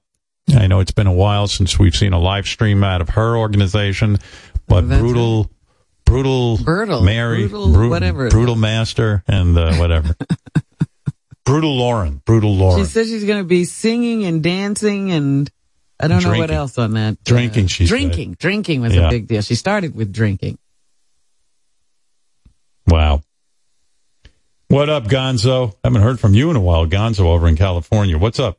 I 0.55 0.67
know 0.67 0.79
it's 0.79 0.91
been 0.91 1.07
a 1.07 1.13
while 1.13 1.47
since 1.47 1.79
we've 1.79 1.95
seen 1.95 2.13
a 2.13 2.19
live 2.19 2.45
stream 2.45 2.83
out 2.83 3.01
of 3.01 3.09
her 3.09 3.35
organization, 3.35 4.17
but 4.67 4.87
That's 4.87 5.01
brutal, 5.01 5.49
brutal, 6.05 6.57
Brutal, 6.57 7.01
Mary, 7.01 7.47
brutal, 7.47 7.71
Bru- 7.73 7.89
whatever 7.89 8.29
brutal 8.29 8.55
master, 8.55 9.23
and 9.27 9.57
uh, 9.57 9.75
whatever, 9.75 10.15
brutal 11.45 11.75
Lauren, 11.77 12.21
brutal 12.25 12.55
Lauren, 12.55 12.79
She 12.83 12.85
says 12.89 13.07
she's 13.07 13.23
going 13.25 13.39
to 13.39 13.47
be 13.47 13.65
singing 13.65 14.23
and 14.25 14.41
dancing 14.43 15.11
and 15.11 15.49
I 15.99 16.07
don't 16.09 16.21
know 16.23 16.37
what 16.37 16.51
else 16.51 16.77
on 16.77 16.93
that. 16.95 17.23
Drinking, 17.23 17.67
she 17.67 17.85
said. 17.87 17.91
Drinking. 17.93 18.33
Drinking 18.37 18.81
was 18.81 18.93
Yeah. 18.93 19.07
a 19.07 19.09
big 19.09 19.27
deal. 19.27 19.41
She 19.41 19.55
started 19.55 19.95
with 19.95 20.11
drinking. 20.11 20.57
Wow. 22.87 23.21
What 24.67 24.89
up, 24.89 25.05
Gonzo? 25.05 25.73
Haven't 25.85 26.01
heard 26.01 26.19
from 26.19 26.33
you 26.33 26.49
in 26.49 26.55
a 26.57 26.61
while, 26.61 26.85
Gonzo, 26.85 27.21
over 27.21 27.47
in 27.47 27.55
California. 27.55 28.17
What's 28.17 28.39
up? 28.39 28.57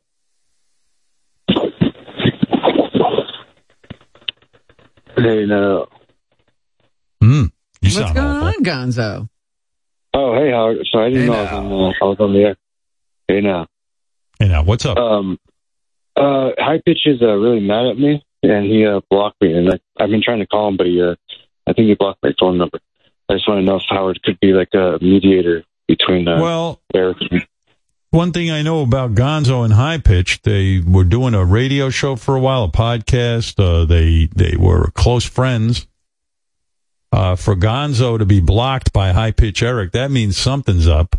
Hey, 5.15 5.45
no. 5.45 5.87
You 7.21 7.49
What's 7.81 7.95
sound 7.95 8.15
going 8.15 8.27
awful. 8.27 8.47
on, 8.47 8.63
Gonzo? 8.63 9.29
Oh, 10.13 10.33
hey, 10.35 10.51
Howard. 10.51 10.77
Sorry, 10.91 11.05
I 11.05 11.09
didn't 11.09 11.21
Hey, 11.23 11.27
know 11.27 11.33
I 11.33 11.41
was, 11.43 11.51
on, 11.51 11.65
uh, 11.65 11.93
I 12.01 12.05
was 12.05 12.17
on 12.19 12.33
the 12.33 12.39
air. 12.39 12.55
Hey, 13.27 13.41
now. 13.41 13.67
Hey, 14.39 14.47
now, 14.47 14.63
what's 14.63 14.85
up? 14.85 14.97
Um, 14.97 15.37
uh, 16.15 16.51
High 16.57 16.81
Pitch 16.85 16.99
is 17.05 17.21
uh, 17.21 17.33
really 17.35 17.59
mad 17.59 17.85
at 17.87 17.97
me, 17.99 18.23
and 18.43 18.65
he 18.65 18.85
uh, 18.85 19.01
blocked 19.09 19.41
me. 19.41 19.53
And 19.53 19.69
I, 19.69 19.79
I've 20.03 20.09
been 20.09 20.23
trying 20.23 20.39
to 20.39 20.47
call 20.47 20.67
him, 20.69 20.77
but 20.77 20.87
he, 20.87 21.01
uh, 21.01 21.15
I 21.67 21.73
think 21.73 21.87
he 21.87 21.95
blocked 21.95 22.23
my 22.23 22.33
phone 22.39 22.57
number. 22.57 22.79
I 23.29 23.33
just 23.33 23.47
want 23.47 23.59
to 23.59 23.65
know 23.65 23.75
if 23.77 23.83
Howard 23.89 24.21
could 24.23 24.39
be 24.39 24.53
like 24.53 24.69
a 24.73 24.97
mediator 25.01 25.63
between 25.87 26.27
uh, 26.27 26.41
Well, 26.41 26.81
Erik 26.95 27.17
and 27.29 27.45
One 28.11 28.31
thing 28.31 28.49
I 28.49 28.61
know 28.61 28.81
about 28.81 29.13
Gonzo 29.15 29.63
and 29.65 29.73
High 29.73 29.97
Pitch, 29.97 30.41
they 30.43 30.79
were 30.79 31.03
doing 31.03 31.33
a 31.33 31.43
radio 31.45 31.89
show 31.89 32.15
for 32.15 32.35
a 32.35 32.39
while, 32.39 32.63
a 32.63 32.71
podcast. 32.71 33.59
Uh, 33.59 33.85
they 33.85 34.29
they 34.33 34.55
were 34.57 34.91
close 34.91 35.25
friends. 35.25 35.87
Uh, 37.11 37.35
for 37.35 37.55
Gonzo 37.55 38.17
to 38.19 38.25
be 38.25 38.39
blocked 38.41 38.91
by 38.91 39.11
High 39.13 39.31
Pitch 39.31 39.63
Erik, 39.63 39.93
that 39.93 40.11
means 40.11 40.37
something's 40.37 40.87
up. 40.87 41.15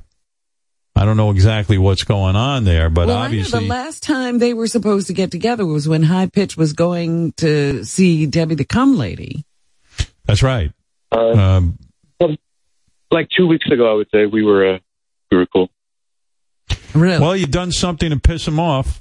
I 0.95 1.05
don't 1.05 1.17
know 1.17 1.31
exactly 1.31 1.79
what's 1.79 2.03
going 2.03 2.35
on 2.37 2.65
there, 2.65 2.91
but 2.91 3.07
well, 3.07 3.17
I 3.17 3.21
know 3.21 3.25
obviously, 3.27 3.61
the 3.61 3.67
last 3.67 4.03
time 4.03 4.39
they 4.39 4.53
were 4.53 4.67
supposed 4.67 5.07
to 5.07 5.13
get 5.13 5.31
together 5.31 5.65
was 5.65 5.89
when 5.89 6.03
High 6.03 6.27
Pitch 6.27 6.57
was 6.57 6.73
going 6.73 7.33
to 7.39 7.85
see 7.85 8.27
Debbie 8.27 8.57
the 8.57 8.65
Cum 8.65 8.97
Lady. 8.99 9.45
that's 10.25 10.43
right. 10.43 10.73
Uh, 11.13 11.19
Um, 11.19 11.79
like 13.11 13.29
two 13.35 13.47
weeks 13.47 13.67
ago, 13.71 13.91
I 13.91 13.95
would 13.95 14.09
say 14.13 14.27
we 14.27 14.43
were 14.43 14.75
uh, 14.75 14.79
we 15.31 15.39
were 15.39 15.47
cool. 15.47 15.71
Really? 16.95 17.21
Well, 17.21 17.37
you've 17.37 17.51
done 17.51 17.73
something 17.73 18.11
to 18.11 18.19
piss 18.19 18.47
him 18.47 18.59
off. 18.61 19.01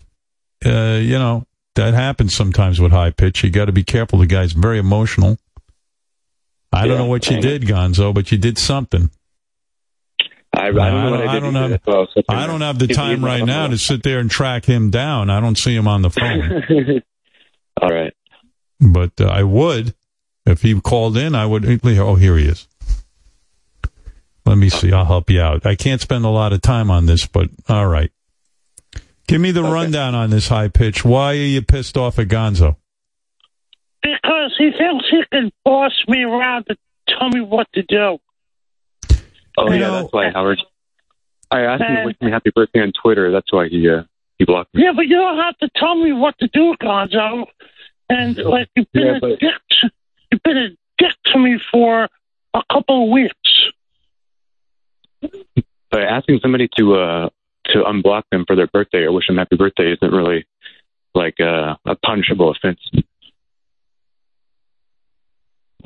Uh, 0.65 0.99
you 1.01 1.17
know 1.19 1.45
that 1.75 1.93
happens 1.93 2.33
sometimes 2.33 2.79
with 2.79 2.91
High 2.91 3.11
Pitch. 3.11 3.43
You 3.43 3.49
got 3.49 3.65
to 3.65 3.71
be 3.71 3.83
careful. 3.83 4.19
The 4.19 4.25
guy's 4.27 4.53
very 4.53 4.77
emotional. 4.79 5.37
I 6.77 6.87
don't 6.87 6.97
know 6.97 7.05
what 7.05 7.29
you 7.29 7.39
did, 7.41 7.63
Gonzo, 7.63 8.13
but 8.13 8.31
you 8.31 8.37
did 8.37 8.57
something. 8.57 9.09
I, 10.55 10.67
I 10.67 10.71
don't 10.71 10.75
No, 10.75 11.03
know 11.03 11.11
what 11.11 11.27
I, 11.27 11.35
I 11.35 11.39
don't 11.39 11.55
have. 11.55 11.81
Why 11.85 11.93
I 11.93 11.97
was 11.99 12.09
sitting 12.13 12.25
I 12.29 12.39
there. 12.39 12.47
don't 12.47 12.61
have 12.61 12.79
the 12.79 12.87
time 12.87 13.23
right 13.23 13.43
now 13.45 13.67
to 13.67 13.77
sit 13.77 14.03
there 14.03 14.19
and 14.19 14.29
track 14.31 14.65
him 14.65 14.89
down. 14.89 15.29
I 15.29 15.39
don't 15.39 15.57
see 15.57 15.75
him 15.75 15.87
on 15.87 16.01
the 16.01 16.09
phone, 16.09 16.63
All 17.81 17.89
right. 17.89 18.13
but 18.79 19.11
uh, 19.21 19.25
I 19.25 19.43
would 19.43 19.93
if 20.45 20.61
he 20.63 20.79
called 20.81 21.15
in. 21.17 21.35
I 21.35 21.45
would. 21.45 21.65
Oh, 21.85 22.15
here 22.15 22.37
he 22.37 22.45
is. 22.47 22.67
Let 24.45 24.57
me 24.57 24.69
see. 24.69 24.93
I'll 24.93 25.05
help 25.05 25.29
you 25.29 25.41
out. 25.41 25.65
I 25.65 25.75
can't 25.75 25.99
spend 26.01 26.23
a 26.25 26.29
lot 26.29 26.53
of 26.53 26.61
time 26.61 26.89
on 26.89 27.05
this, 27.05 27.27
but 27.27 27.49
all 27.67 27.85
right. 27.87 28.11
Give 29.27 29.41
me 29.41 29.51
the 29.51 29.61
rundown 29.63 30.15
on 30.15 30.29
this 30.29 30.47
high 30.47 30.69
pitch. 30.69 31.03
Why 31.03 31.31
are 31.33 31.35
you 31.35 31.61
pissed 31.61 31.97
off 31.97 32.17
at 32.17 32.29
Gonzo? 32.29 32.77
Because 34.07 34.55
he 34.57 34.71
thinks 34.71 35.05
he 35.11 35.21
can 35.31 35.51
boss 35.65 35.91
me 36.07 36.23
around 36.23 36.65
to 36.67 36.77
tell 37.09 37.27
me 37.29 37.41
what 37.41 37.67
to 37.73 37.83
do. 37.83 38.17
Oh 39.57 39.67
You 39.67 39.73
yeah, 39.73 39.79
know- 39.87 40.01
that's 40.01 40.13
why 40.13 40.29
Howard. 40.29 40.61
I 41.51 41.61
asked 41.61 41.81
him 41.81 41.87
to 41.87 41.97
And- 41.99 42.05
wish 42.05 42.15
me 42.21 42.31
happy 42.31 42.51
birthday 42.55 42.81
on 42.81 42.91
Twitter. 43.01 43.31
That's 43.31 43.51
why 43.51 43.67
he 43.67 43.89
uh, 43.89 44.03
he 44.37 44.45
blocked 44.45 44.73
me. 44.73 44.83
Yeah, 44.83 44.91
but 44.95 45.07
you 45.07 45.15
don't 45.17 45.37
have 45.37 45.57
to 45.57 45.69
tell 45.75 45.95
me 45.95 46.11
what 46.13 46.35
to 46.39 46.47
do, 46.53 46.75
Gonzo. 46.81 47.45
And 48.09 48.37
like 48.37 48.69
you've 48.75 48.91
been 48.93 49.05
Yeah, 49.07 49.17
a 49.17 49.19
but- 49.19 49.39
dick. 49.39 49.51
To, 49.81 49.89
you've 50.31 50.43
been 50.43 50.57
a 50.57 50.69
dick 50.97 51.15
to 51.33 51.39
me 51.39 51.59
for 51.71 52.07
a 52.53 52.61
couple 52.71 53.03
of 53.05 53.09
weeks. 53.11 53.35
But 55.91 56.01
asking 56.03 56.39
somebody 56.41 56.69
to 56.77 56.95
uh 56.95 57.29
to 57.71 57.83
unblock 57.83 58.23
them 58.31 58.45
for 58.47 58.55
their 58.55 58.67
birthday 58.67 58.99
or 58.99 59.11
wish 59.11 59.27
them 59.27 59.37
happy 59.37 59.57
birthday 59.57 59.91
isn't 59.91 60.11
really 60.13 60.45
like 61.13 61.39
uh, 61.41 61.75
a 61.85 61.95
punishable 62.05 62.51
offense. 62.51 62.79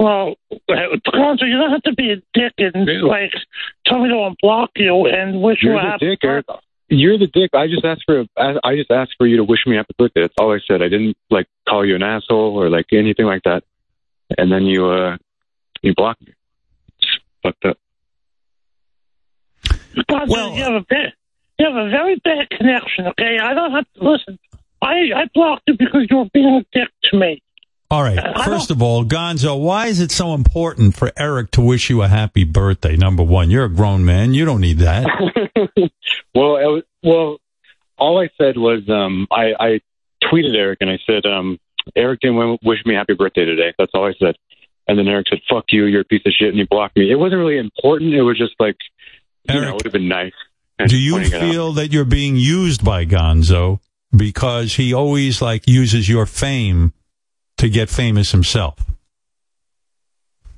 Well, 0.02 0.34
Gonzo, 0.68 1.44
you 1.44 1.60
don't 1.60 1.70
have 1.70 1.84
to 1.84 1.94
be 1.94 2.10
a 2.10 2.16
dick 2.34 2.54
and 2.58 3.04
like 3.04 3.34
tell 3.86 4.02
me 4.02 4.10
to 4.10 4.16
unblock 4.16 4.70
you 4.76 5.06
and 5.06 5.44
wish 5.44 5.60
you 5.62 5.70
You're 5.70 5.80
a 5.80 5.84
the 5.84 5.90
happy 5.90 6.10
dick, 6.10 6.20
Erik. 6.24 6.46
You're 6.90 7.20
the 7.20 7.28
dick. 7.28 7.52
I 7.54 7.68
just 7.68 7.86
asked 7.86 8.06
for 8.08 8.26
I 8.36 8.56
I 8.64 8.76
just 8.78 8.90
asked 8.90 9.14
for 9.20 9.28
you 9.28 9.38
to 9.38 9.44
wish 9.44 9.60
me 9.68 9.76
happy 9.76 9.94
birthday. 10.00 10.22
That's 10.22 10.34
all 10.40 10.52
I 10.52 10.60
said. 10.68 10.82
I 10.82 10.90
didn't 10.90 11.18
like 11.30 11.46
call 11.70 11.86
you 11.86 11.96
an 11.96 12.02
asshole 12.02 12.58
or 12.58 12.68
like 12.72 12.88
anything 12.92 13.28
like 13.28 13.44
that. 13.44 13.64
And 14.40 14.52
then 14.52 14.64
you 14.64 14.88
uh 14.90 15.18
you 15.84 15.94
blocked 15.94 16.26
me. 16.26 16.34
It's 16.98 17.20
fucked 17.44 17.66
up. 17.66 17.78
Gonzo, 20.10 20.58
you 20.58 20.64
have 20.64 20.74
a 20.74 20.86
bad, 20.90 21.14
you 21.60 21.66
have 21.68 21.76
a 21.76 21.90
very 21.92 22.16
bad 22.24 22.50
connection. 22.50 23.06
Okay, 23.06 23.38
I 23.40 23.54
don't 23.54 23.72
have 23.72 23.86
to 23.98 24.10
listen. 24.10 24.40
I 24.82 25.12
I 25.16 25.30
blocked 25.32 25.66
you 25.68 25.76
because 25.78 26.08
you 26.10 26.18
were 26.18 26.30
being 26.34 26.56
a 26.56 26.66
dick 26.76 26.90
to 27.12 27.20
me. 27.20 27.44
All 27.92 28.04
right. 28.04 28.18
First 28.46 28.72
of 28.72 28.82
all, 28.82 29.04
Gonzo, 29.04 29.62
why 29.62 29.88
is 29.88 30.00
it 30.00 30.12
so 30.12 30.34
important 30.34 30.96
for 30.96 31.12
Erik 31.18 31.52
to 31.52 31.62
wish 31.62 31.90
you 31.90 32.02
a 32.04 32.08
happy 32.08 32.46
birthday? 32.46 32.96
Number 32.96 33.22
one, 33.22 33.52
you're 33.52 33.66
a 33.66 33.70
grown 33.70 34.06
man. 34.06 34.34
You 34.34 34.46
don't 34.46 34.62
need 34.62 34.80
that. 34.80 35.06
Well, 36.34 36.54
was, 36.54 36.84
well, 37.04 37.38
all 37.98 38.22
I 38.22 38.30
said 38.38 38.58
was 38.58 38.88
um, 38.90 39.28
I, 39.30 39.52
I 39.60 39.82
tweeted 40.24 40.56
Erik 40.56 40.78
and 40.80 40.90
I 40.90 40.98
said, 41.06 41.26
um, 41.26 41.60
Erik 41.94 42.22
didn't 42.22 42.60
wish 42.64 42.80
me 42.86 42.96
happy 42.96 43.16
birthday 43.16 43.44
today. 43.44 43.74
That's 43.78 43.92
all 43.94 44.08
I 44.08 44.14
said. 44.18 44.36
And 44.88 44.98
then 44.98 45.08
Erik 45.10 45.28
said, 45.30 45.40
"Fuck 45.50 45.66
you, 45.72 45.86
you're 45.86 46.02
a 46.02 46.06
piece 46.06 46.22
of 46.26 46.32
shit," 46.32 46.50
and 46.50 46.58
he 46.58 46.64
blocked 46.64 46.96
me. 46.96 47.12
It 47.12 47.16
wasn't 47.16 47.40
really 47.40 47.58
important. 47.58 48.14
It 48.14 48.22
was 48.22 48.38
just 48.38 48.54
like, 48.60 48.78
you 49.50 49.60
know, 49.60 49.70
it 49.70 49.74
would 49.74 49.84
have 49.84 49.94
been 49.94 50.08
nice. 50.08 50.34
Do 50.88 50.98
you 50.98 51.14
pointing 51.14 51.34
it 51.34 51.44
out. 51.44 51.52
feel 51.52 51.72
that 51.74 51.92
you're 51.92 52.06
being 52.06 52.38
used 52.38 52.84
by 52.84 53.06
Gonzo 53.06 53.80
because 54.16 54.76
he 54.76 54.94
always 54.94 55.42
like 55.42 55.68
uses 55.68 56.08
your 56.10 56.26
fame 56.26 56.94
to 57.62 57.70
get 57.70 57.90
famous 57.90 58.32
himself? 58.32 58.84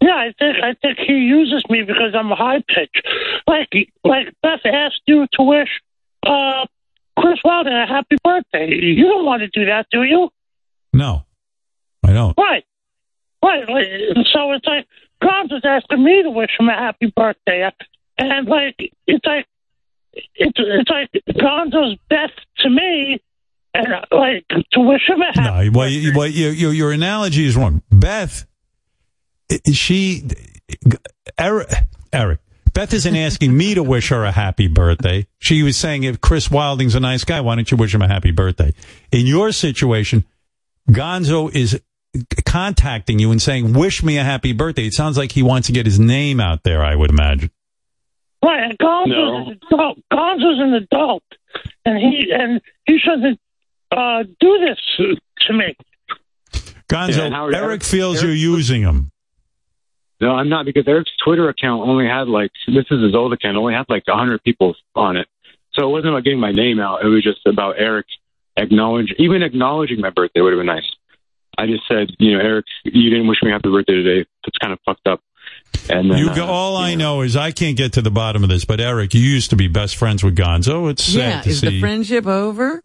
Yeah, 0.01 0.15
I 0.15 0.33
think 0.39 0.55
I 0.63 0.73
think 0.81 0.97
he 0.99 1.13
uses 1.13 1.63
me 1.69 1.83
because 1.83 2.15
I'm 2.15 2.31
a 2.31 2.35
high 2.35 2.63
pitch. 2.67 2.95
Like 3.45 3.69
like 4.03 4.33
Beth 4.41 4.65
asked 4.65 5.01
you 5.05 5.27
to 5.33 5.43
wish 5.43 5.69
uh 6.25 6.65
Chris 7.19 7.39
Wilder 7.43 7.83
a 7.83 7.87
happy 7.87 8.15
birthday. 8.23 8.69
You 8.69 9.05
don't 9.05 9.25
want 9.25 9.41
to 9.41 9.47
do 9.49 9.65
that, 9.65 9.87
do 9.91 10.03
you? 10.03 10.29
No, 10.93 11.25
I 12.05 12.13
don't. 12.13 12.37
Right. 12.37 12.63
Right. 13.43 13.67
So 14.33 14.53
it's 14.53 14.65
like 14.65 14.87
Gonzo's 15.21 15.65
asking 15.65 16.03
me 16.03 16.23
to 16.23 16.29
wish 16.29 16.51
him 16.57 16.69
a 16.69 16.73
happy 16.73 17.11
birthday. 17.13 17.69
And 18.17 18.47
like 18.47 18.75
it's 19.07 19.25
like 19.25 19.45
it's 20.35 20.57
it's 20.57 20.89
like 20.89 21.09
Gonzo's 21.37 21.97
Beth 22.09 22.31
to 22.59 22.69
me 22.69 23.21
and 23.73 23.87
like 24.11 24.45
to 24.71 24.79
wish 24.79 25.01
him 25.07 25.21
a 25.21 25.25
happy 25.39 25.69
No, 25.69 25.79
well, 25.79 25.89
you, 25.89 26.13
well 26.15 26.27
you, 26.27 26.49
your 26.49 26.73
your 26.73 26.91
analogy 26.91 27.45
is 27.45 27.55
wrong. 27.55 27.81
Beth, 27.91 28.45
she, 29.71 30.23
Erik, 31.37 31.69
Erik, 32.11 32.39
Beth 32.73 32.93
isn't 32.93 33.15
asking 33.15 33.55
me 33.55 33.75
to 33.75 33.83
wish 33.83 34.09
her 34.09 34.23
a 34.25 34.31
happy 34.31 34.67
birthday. 34.67 35.27
She 35.39 35.61
was 35.63 35.77
saying 35.77 36.03
if 36.03 36.21
Chris 36.21 36.49
Wilding's 36.49 36.95
a 36.95 36.99
nice 36.99 37.23
guy, 37.23 37.41
why 37.41 37.55
don't 37.55 37.69
you 37.69 37.77
wish 37.77 37.93
him 37.93 38.01
a 38.01 38.07
happy 38.07 38.31
birthday? 38.31 38.73
In 39.11 39.27
your 39.27 39.51
situation, 39.51 40.25
Gonzo 40.89 41.53
is 41.53 41.79
contacting 42.45 43.19
you 43.19 43.31
and 43.31 43.41
saying, 43.41 43.73
wish 43.73 44.03
me 44.03 44.17
a 44.17 44.23
happy 44.23 44.53
birthday. 44.53 44.85
It 44.87 44.93
sounds 44.93 45.17
like 45.17 45.31
he 45.31 45.43
wants 45.43 45.67
to 45.67 45.73
get 45.73 45.85
his 45.85 45.99
name 45.99 46.39
out 46.39 46.63
there, 46.63 46.83
I 46.83 46.95
would 46.95 47.09
imagine. 47.09 47.51
Right, 48.43 48.63
and 48.63 48.77
Gonzo's 48.77 49.07
No. 49.07 49.37
an 49.37 49.59
adult. 49.71 49.99
Gonzo's 50.11 50.59
an 50.59 50.73
adult, 50.73 51.23
and 51.85 51.97
he 51.97 52.31
and 52.31 52.59
he 52.85 52.97
shouldn't 52.99 53.39
uh, 53.95 54.23
do 54.39 54.59
this 54.59 55.17
to 55.47 55.53
me. 55.53 55.75
Gonzo, 56.89 57.17
Yeah, 57.17 57.29
Howard, 57.29 57.55
Erik 57.55 57.65
Erik- 57.69 57.83
feels 57.83 58.17
Erik- 58.17 58.25
you're 58.27 58.35
using 58.55 58.81
him. 58.81 59.11
No, 60.21 60.31
I'm 60.31 60.47
not 60.47 60.65
because 60.65 60.87
Erik's 60.87 61.11
Twitter 61.23 61.49
account 61.49 61.87
only 61.87 62.05
had 62.05 62.27
like 62.27 62.51
this 62.67 62.85
is 62.91 63.03
his 63.03 63.15
old 63.15 63.33
account, 63.33 63.57
only 63.57 63.73
had 63.73 63.85
like 63.89 64.03
hundred 64.07 64.41
people 64.43 64.75
on 64.95 65.17
it. 65.17 65.27
So 65.73 65.87
it 65.87 65.91
wasn't 65.91 66.09
about 66.13 66.23
getting 66.23 66.39
my 66.39 66.51
name 66.51 66.79
out. 66.79 67.03
It 67.03 67.07
was 67.07 67.23
just 67.23 67.45
about 67.45 67.79
Erik 67.79 68.05
acknowledge 68.55 69.13
even 69.17 69.41
acknowledging 69.41 69.99
my 69.99 70.11
birthday 70.11 70.41
would 70.41 70.53
have 70.53 70.59
been 70.59 70.67
nice. 70.67 70.89
I 71.57 71.65
just 71.67 71.83
said, 71.87 72.09
you 72.19 72.33
know, 72.37 72.39
Erik, 72.43 72.65
you 72.83 73.09
didn't 73.09 73.27
wish 73.27 73.39
me 73.43 73.51
happy 73.51 73.69
birthday 73.69 73.93
today. 73.93 74.25
That's 74.45 74.57
kind 74.59 74.73
of 74.73 74.79
fucked 74.85 75.07
up. 75.07 75.21
And 75.89 76.09
then, 76.09 76.17
You 76.19 76.29
uh, 76.29 76.35
go, 76.35 76.45
all 76.45 76.77
I 76.77 76.95
know 76.95 77.21
is 77.21 77.35
I 77.35 77.51
can't 77.51 77.75
get 77.77 77.93
to 77.93 78.01
the 78.01 78.09
bottom 78.11 78.43
of 78.43 78.49
this, 78.49 78.65
but 78.65 78.79
Erik, 78.79 79.13
you 79.13 79.21
used 79.21 79.49
to 79.49 79.55
be 79.55 79.67
best 79.67 79.95
friends 79.97 80.23
with 80.23 80.35
Gonzo. 80.35 80.89
It's 80.89 81.03
sad 81.03 81.43
to 81.43 81.49
is 81.49 81.59
see. 81.59 81.69
the 81.69 81.79
friendship 81.81 82.25
over? 82.25 82.81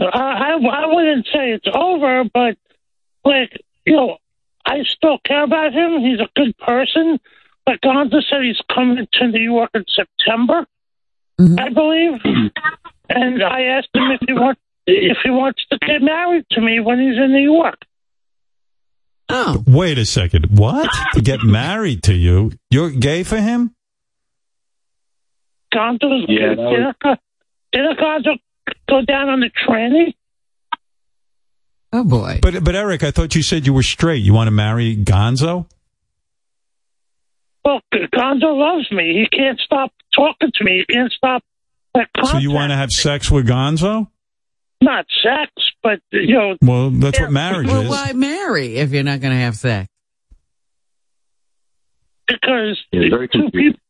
I, 0.00 0.04
I 0.04 0.82
I 0.82 0.86
wouldn't 0.86 1.26
say 1.26 1.52
it's 1.52 1.66
over, 1.72 2.24
but 2.32 2.56
like 3.24 3.52
you 3.86 3.96
know, 3.96 4.16
I 4.64 4.82
still 4.84 5.18
care 5.26 5.44
about 5.44 5.72
him. 5.72 6.00
He's 6.00 6.20
a 6.20 6.28
good 6.36 6.56
person. 6.58 7.18
But 7.64 7.80
Gonzo 7.80 8.22
said 8.30 8.42
he's 8.44 8.60
coming 8.72 9.06
to 9.14 9.26
New 9.28 9.40
York 9.42 9.70
in 9.74 9.84
September, 9.88 10.66
mm-hmm. 11.40 11.58
I 11.58 11.68
believe. 11.70 12.12
and 13.08 13.42
I 13.42 13.62
asked 13.62 13.88
him 13.92 14.10
if 14.12 14.20
he 14.26 14.32
wants 14.34 14.60
if 14.86 15.16
he 15.24 15.30
wants 15.30 15.64
to 15.72 15.78
get 15.78 16.00
married 16.00 16.44
to 16.52 16.60
me 16.60 16.78
when 16.80 17.00
he's 17.00 17.16
in 17.16 17.32
New 17.32 17.42
York. 17.42 17.78
Oh, 19.28 19.64
Wait 19.66 19.98
a 19.98 20.04
second. 20.06 20.56
What? 20.56 20.88
to 21.14 21.20
get 21.20 21.42
married 21.42 22.04
to 22.04 22.14
you? 22.14 22.52
You're 22.70 22.90
gay 22.90 23.24
for 23.24 23.38
him? 23.38 23.74
Gonzo's 25.74 26.26
Yeah, 26.28 26.54
that 26.54 26.58
was- 26.58 26.94
didn't, 27.02 27.20
didn't 27.72 27.98
Gonzo 27.98 28.38
go 28.88 29.02
down 29.02 29.28
on 29.28 29.40
the 29.40 29.50
tranny? 29.66 30.14
oh 31.92 32.04
boy. 32.04 32.40
But 32.42 32.62
but 32.64 32.74
Erik, 32.74 33.02
I 33.04 33.10
thought 33.10 33.34
you 33.34 33.42
said 33.42 33.66
you 33.66 33.72
were 33.72 33.82
straight. 33.82 34.22
You 34.22 34.32
want 34.34 34.48
to 34.48 34.52
marry 34.52 34.96
Gonzo? 34.96 35.66
Well, 37.64 37.80
Gonzo 37.92 38.56
loves 38.56 38.90
me. 38.92 39.14
He 39.30 39.36
can't 39.36 39.58
stop 39.58 39.92
talking 40.14 40.52
to 40.54 40.64
me. 40.64 40.84
He 40.86 40.94
can't 40.94 41.10
stop. 41.12 41.42
Like, 41.94 42.08
So 42.24 42.38
you 42.38 42.50
want 42.52 42.70
to 42.70 42.76
have 42.76 42.90
sex 42.92 43.30
with 43.30 43.46
Gonzo? 43.48 44.08
not 44.82 45.06
sex, 45.22 45.50
but 45.82 46.00
you 46.12 46.34
know, 46.34 46.56
Well, 46.62 46.90
that's 46.90 47.18
what 47.18 47.32
marriage 47.32 47.66
Well, 47.66 47.80
is. 47.82 47.88
why 47.88 48.12
marry 48.12 48.76
if 48.76 48.90
you're 48.92 49.02
not 49.02 49.20
going 49.20 49.32
to 49.32 49.40
have 49.40 49.56
sex? 49.56 49.88
because 52.28 52.78
Yeah, 52.92 53.08
very 53.10 53.28
two 53.28 53.50
people, 53.52 53.80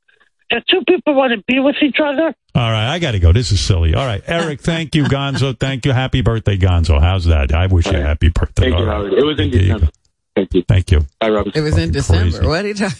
if 0.50 0.64
two 0.70 0.82
people 0.86 1.14
want 1.14 1.32
to 1.32 1.42
be 1.46 1.58
with 1.60 1.76
each 1.82 1.96
other, 2.02 2.34
All 2.54 2.70
right, 2.70 2.92
I 2.92 2.98
got 2.98 3.12
to 3.12 3.18
go. 3.18 3.32
This 3.32 3.52
is 3.52 3.60
silly. 3.60 3.94
All 3.94 4.06
right, 4.06 4.22
Erik, 4.26 4.60
thank 4.60 4.94
you, 4.94 5.04
Gonzo. 5.04 5.58
Thank 5.58 5.84
you. 5.86 5.92
Happy 5.92 6.20
birthday, 6.22 6.56
Gonzo. 6.56 7.00
How's 7.00 7.24
that? 7.26 7.52
I 7.52 7.66
wish 7.66 7.86
you 7.86 7.98
a 7.98 8.00
happy 8.02 8.28
birthday. 8.28 8.62
Thank 8.70 8.74
All 8.74 8.80
you, 8.82 8.86
right. 8.86 8.94
Howard. 8.96 9.12
It 9.14 9.24
was 9.24 9.38
in 9.40 9.50
December. 9.50 9.88
Thank 10.34 10.54
you. 10.54 10.62
Thank 10.68 10.90
you. 10.90 11.00
Bye, 11.20 11.30
Robert. 11.30 11.56
It 11.56 11.62
was 11.62 11.78
in 11.78 11.90
December. 11.92 12.30
crazy. 12.38 12.46
What 12.46 12.64
are 12.64 12.68
you 12.68 12.74
talking? 12.74 12.98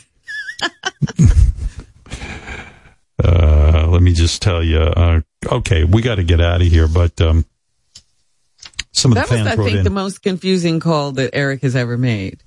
Uh, 3.23 3.87
let 3.89 4.03
me 4.03 4.13
just 4.13 4.43
tell 4.43 4.63
you. 4.63 4.79
Uh, 4.79 5.21
okay, 5.51 5.85
we 5.85 6.03
got 6.03 6.17
to 6.17 6.23
get 6.25 6.41
out 6.41 6.61
of 6.61 6.67
here, 6.67 6.87
but 6.87 7.19
um, 7.21 7.47
some 8.93 9.11
of 9.13 9.17
That 9.17 9.29
the 9.29 9.35
was, 9.37 9.41
fans 9.43 9.49
I 9.49 9.55
wrote 9.57 9.65
think, 9.65 9.79
in. 9.79 9.85
the 9.85 9.91
most 9.91 10.23
confusing 10.23 10.81
call 10.81 11.13
that 11.13 11.35
Erik 11.35 11.63
has 11.63 11.75
ever 11.75 11.97
made. 11.97 12.43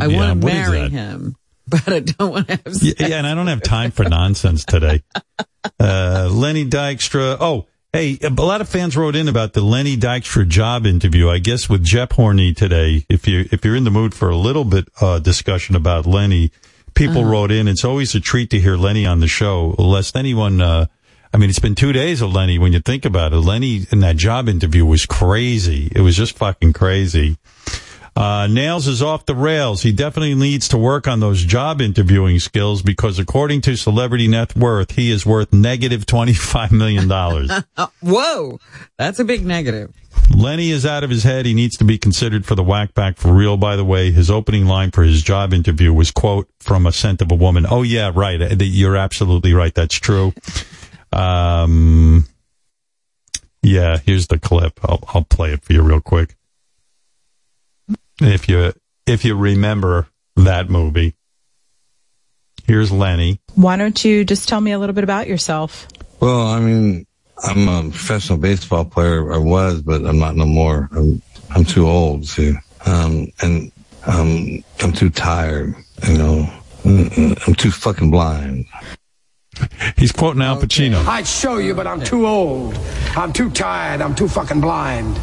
I 0.00 0.06
Yeah, 0.06 0.16
want 0.16 0.40
to 0.40 0.46
marry 0.46 0.88
him, 0.88 1.36
but 1.84 1.88
I 1.88 2.00
don't 2.00 2.30
want 2.30 2.48
to 2.48 2.52
have 2.54 2.62
yeah, 2.66 2.72
sex. 2.94 3.00
yeah, 3.10 3.16
and 3.18 3.26
I 3.26 3.34
don't 3.34 3.46
have 3.48 3.62
time 3.62 3.90
for 3.90 4.04
nonsense 4.04 4.64
today. 4.64 5.02
Uh, 5.80 6.28
Lenny 6.32 6.64
Dykstra. 6.64 7.36
Oh, 7.40 7.66
hey, 7.92 8.16
a 8.22 8.30
lot 8.30 8.60
of 8.60 8.68
fans 8.68 8.96
wrote 8.96 9.14
in 9.16 9.28
about 9.28 9.52
the 9.52 9.60
Lenny 9.60 9.96
Dykstra 9.96 10.48
job 10.48 10.86
interview. 10.86 11.28
I 11.28 11.38
guess 11.40 11.68
with 11.68 11.84
JeopHorny 11.84 12.56
today. 12.56 13.04
If 13.08 13.26
you 13.28 13.46
if 13.52 13.64
you're 13.64 13.76
in 13.76 13.84
the 13.84 13.90
mood 13.90 14.14
for 14.14 14.30
a 14.30 14.36
little 14.36 14.64
bit 14.64 14.88
uh, 15.00 15.18
discussion 15.18 15.74
about 15.76 16.06
Lenny, 16.06 16.52
people 16.94 17.20
Uh-huh. 17.22 17.30
wrote 17.30 17.50
in. 17.50 17.68
It's 17.68 17.84
always 17.84 18.14
a 18.14 18.20
treat 18.20 18.50
to 18.50 18.60
hear 18.60 18.76
Lenny 18.76 19.04
on 19.04 19.20
the 19.20 19.28
show. 19.28 19.74
Lest 19.78 20.16
anyone. 20.16 20.60
Uh, 20.60 20.86
I 21.34 21.36
mean, 21.36 21.50
it's 21.50 21.58
been 21.58 21.74
two 21.74 21.92
days 21.92 22.22
of 22.22 22.32
Lenny 22.32 22.58
when 22.58 22.72
you 22.72 22.80
think 22.80 23.04
about 23.04 23.32
it. 23.32 23.36
Lenny 23.40 23.86
in 23.92 24.00
that 24.00 24.16
job 24.16 24.48
interview 24.48 24.86
was 24.86 25.04
crazy. 25.04 25.92
It 25.94 26.00
was 26.00 26.16
just 26.16 26.38
fucking 26.38 26.72
crazy. 26.72 27.36
Uh, 28.18 28.48
Nails 28.48 28.88
is 28.88 29.00
off 29.00 29.26
the 29.26 29.34
rails. 29.34 29.82
He 29.82 29.92
definitely 29.92 30.34
needs 30.34 30.66
to 30.70 30.76
work 30.76 31.06
on 31.06 31.20
those 31.20 31.44
job 31.44 31.80
interviewing 31.80 32.40
skills 32.40 32.82
because 32.82 33.20
according 33.20 33.60
to 33.60 33.76
Celebrity 33.76 34.26
Net 34.26 34.56
Worth, 34.56 34.90
he 34.96 35.12
is 35.12 35.24
worth 35.24 35.52
negative 35.52 36.04
$25 36.04 36.72
million. 36.72 37.08
Whoa, 38.02 38.58
that's 38.96 39.20
a 39.20 39.24
big 39.24 39.46
negative. 39.46 39.94
Lenny 40.36 40.72
is 40.72 40.84
out 40.84 41.04
of 41.04 41.10
his 41.10 41.22
head. 41.22 41.46
He 41.46 41.54
needs 41.54 41.76
to 41.76 41.84
be 41.84 41.96
considered 41.96 42.44
for 42.44 42.56
the 42.56 42.64
Wack 42.64 42.92
Pack 42.92 43.18
for 43.18 43.32
real, 43.32 43.56
by 43.56 43.76
the 43.76 43.84
way. 43.84 44.10
His 44.10 44.32
opening 44.32 44.66
line 44.66 44.90
for 44.90 45.04
his 45.04 45.22
job 45.22 45.54
interview 45.54 45.92
was, 45.92 46.10
quote, 46.10 46.48
from 46.58 46.88
a 46.88 46.92
scent 46.92 47.22
of 47.22 47.30
a 47.30 47.36
woman. 47.36 47.66
Oh, 47.70 47.82
yeah, 47.82 48.10
right. 48.12 48.42
Uh, 48.42 48.56
You're 48.58 48.96
absolutely 48.96 49.54
right. 49.54 49.72
That's 49.72 49.94
true. 49.94 50.34
Um, 51.12 52.26
yeah, 53.62 53.98
here's 53.98 54.26
the 54.26 54.40
clip. 54.40 54.80
I'll, 54.82 55.04
I'll 55.14 55.24
play 55.24 55.52
it 55.52 55.62
for 55.62 55.72
you 55.72 55.82
real 55.82 56.00
quick. 56.00 56.34
If 58.20 58.48
you, 58.48 58.72
if 59.06 59.24
you 59.24 59.36
remember 59.36 60.08
that 60.36 60.68
movie. 60.70 61.14
Here's 62.64 62.92
Lenny. 62.92 63.40
Why 63.54 63.76
don't 63.76 64.04
you 64.04 64.24
just 64.24 64.48
tell 64.48 64.60
me 64.60 64.72
a 64.72 64.78
little 64.78 64.94
bit 64.94 65.04
about 65.04 65.26
yourself? 65.26 65.88
Well, 66.20 66.46
I 66.46 66.60
mean, 66.60 67.06
I'm 67.42 67.68
a 67.68 67.82
professional 67.90 68.38
baseball 68.38 68.84
player. 68.84 69.32
I 69.32 69.38
was, 69.38 69.80
but 69.82 70.04
I'm 70.04 70.18
not 70.18 70.36
no 70.36 70.44
more. 70.44 70.88
I'm, 70.92 71.22
I'm 71.50 71.64
too 71.64 71.88
old, 71.88 72.26
see. 72.26 72.54
Um, 72.84 73.28
and, 73.40 73.72
um, 74.06 74.62
I'm 74.80 74.92
too 74.92 75.10
tired, 75.10 75.74
you 76.06 76.18
know. 76.18 76.52
I'm 76.84 77.54
too 77.54 77.70
fucking 77.70 78.10
blind. 78.10 78.66
He's 79.96 80.12
quoting 80.12 80.42
Al 80.42 80.60
Pacino. 80.60 81.04
I'd 81.06 81.26
show 81.26 81.58
you, 81.58 81.74
but 81.74 81.86
I'm 81.86 82.00
too 82.02 82.26
old. 82.26 82.78
I'm 83.16 83.32
too 83.32 83.50
tired. 83.50 84.00
I'm 84.00 84.14
too 84.14 84.28
fucking 84.28 84.60
blind. 84.60 85.18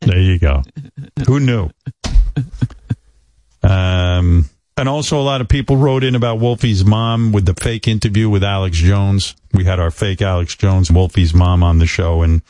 There 0.00 0.18
you 0.18 0.38
go. 0.38 0.62
Who 1.26 1.38
knew? 1.38 1.70
Um, 3.62 4.46
and 4.76 4.88
also 4.88 5.20
a 5.20 5.22
lot 5.22 5.40
of 5.40 5.48
people 5.48 5.76
wrote 5.76 6.02
in 6.02 6.14
about 6.14 6.38
Wolfie's 6.38 6.84
mom 6.84 7.32
with 7.32 7.46
the 7.46 7.54
fake 7.54 7.86
interview 7.86 8.28
with 8.28 8.42
Alex 8.42 8.78
Jones. 8.78 9.36
We 9.52 9.64
had 9.64 9.78
our 9.78 9.90
fake 9.90 10.22
Alex 10.22 10.56
Jones, 10.56 10.90
Wolfie's 10.90 11.34
mom 11.34 11.62
on 11.62 11.78
the 11.78 11.86
show 11.86 12.22
and 12.22 12.42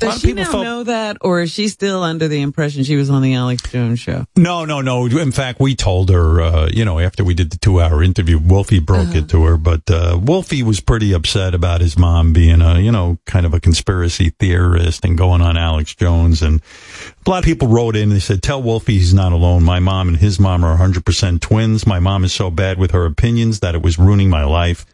Does 0.00 0.20
she 0.20 0.28
people 0.28 0.44
now 0.44 0.50
felt 0.50 0.64
know 0.64 0.82
that, 0.84 1.16
or 1.20 1.40
is 1.40 1.50
she 1.50 1.68
still 1.68 2.02
under 2.02 2.28
the 2.28 2.40
impression 2.40 2.84
she 2.84 2.96
was 2.96 3.10
on 3.10 3.22
the 3.22 3.34
Alex 3.34 3.62
Jones 3.70 4.00
show? 4.00 4.24
No, 4.36 4.64
no, 4.64 4.80
no. 4.80 5.06
In 5.06 5.32
fact, 5.32 5.60
we 5.60 5.74
told 5.74 6.10
her, 6.10 6.40
uh, 6.40 6.68
you 6.72 6.84
know, 6.84 6.98
after 6.98 7.22
we 7.24 7.34
did 7.34 7.50
the 7.50 7.58
two 7.58 7.80
hour 7.80 8.02
interview, 8.02 8.38
Wolfie 8.38 8.80
broke 8.80 9.14
it 9.14 9.28
to 9.30 9.44
her, 9.44 9.56
but, 9.56 9.90
uh, 9.90 10.18
Wolfie 10.20 10.62
was 10.62 10.80
pretty 10.80 11.12
upset 11.12 11.54
about 11.54 11.80
his 11.80 11.98
mom 11.98 12.32
being 12.32 12.60
a, 12.60 12.78
you 12.78 12.92
know, 12.92 13.18
kind 13.26 13.46
of 13.46 13.54
a 13.54 13.60
conspiracy 13.60 14.30
theorist 14.38 15.04
and 15.04 15.16
going 15.16 15.42
on 15.42 15.56
Alex 15.56 15.94
Jones. 15.94 16.42
And 16.42 16.60
a 17.26 17.30
lot 17.30 17.38
of 17.38 17.44
people 17.44 17.68
wrote 17.68 17.96
in 17.96 18.04
and 18.04 18.12
they 18.12 18.20
said, 18.20 18.42
tell 18.42 18.62
Wolfie 18.62 18.94
he's 18.94 19.14
not 19.14 19.32
alone. 19.32 19.62
My 19.62 19.78
mom 19.80 20.08
and 20.08 20.16
his 20.16 20.40
mom 20.40 20.64
are 20.64 20.76
100% 20.76 21.40
twins. 21.40 21.86
My 21.86 21.98
mom 22.00 22.24
is 22.24 22.32
so 22.32 22.50
bad 22.50 22.78
with 22.78 22.92
her 22.92 23.04
opinions 23.04 23.60
that 23.60 23.74
it 23.74 23.82
was 23.82 23.98
ruining 23.98 24.30
my 24.30 24.44
life. 24.44 24.86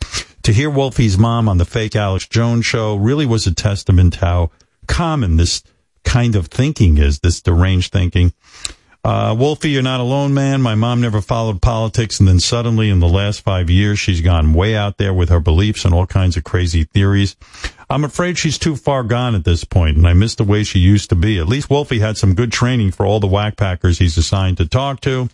To 0.43 0.52
hear 0.52 0.70
Wolfie's 0.70 1.18
mom 1.18 1.49
on 1.49 1.59
the 1.59 1.65
fake 1.65 1.97
Alex 1.97 2.28
Jones 2.28 2.65
show 2.65 2.94
really 2.94 3.26
was 3.26 3.47
a 3.49 3.55
testament 3.55 4.15
to 4.15 4.20
how 4.20 4.51
common 4.87 5.37
this 5.37 5.63
kind 6.05 6.37
of 6.37 6.47
thinking 6.47 6.99
is, 6.99 7.19
this 7.21 7.43
deranged 7.43 7.93
thinking. 7.93 8.33
Uh, 9.07 9.33
Wolfie, 9.39 9.71
you're 9.71 9.83
not 9.83 10.01
alone, 10.01 10.35
man. 10.35 10.61
My 10.61 10.75
mom 10.75 11.01
never 11.01 11.21
followed 11.21 11.63
politics, 11.63 12.19
and 12.19 12.29
then 12.29 12.41
suddenly 12.41 12.91
in 12.91 12.99
the 12.99 13.07
last 13.07 13.41
five 13.41 13.71
years, 13.71 14.01
she's 14.01 14.21
gone 14.21 14.53
way 14.53 14.75
out 14.75 14.99
there 14.99 15.15
with 15.15 15.29
her 15.29 15.39
beliefs 15.39 15.85
and 15.85 15.95
all 15.95 16.07
kinds 16.07 16.37
of 16.37 16.43
crazy 16.43 16.83
theories. 16.83 17.37
I'm 17.89 18.03
afraid 18.03 18.37
she's 18.37 18.59
too 18.59 18.75
far 18.75 19.05
gone 19.05 19.37
at 19.37 19.45
this 19.45 19.63
point, 19.63 19.97
and 19.97 20.09
I 20.09 20.13
miss 20.13 20.35
the 20.35 20.43
way 20.43 20.65
she 20.65 20.81
used 20.81 21.11
to 21.11 21.15
be. 21.15 21.39
At 21.39 21.47
least 21.47 21.71
Wolfie 21.71 22.01
had 22.01 22.17
some 22.17 22.35
good 22.35 22.51
training 22.51 22.91
for 22.91 23.07
all 23.07 23.21
the 23.21 23.29
Wack 23.29 23.57
Packers 23.57 24.01
he's 24.01 24.19
assigned 24.19 24.57
to 24.57 24.67
talk 24.67 25.01
to. 25.03 25.29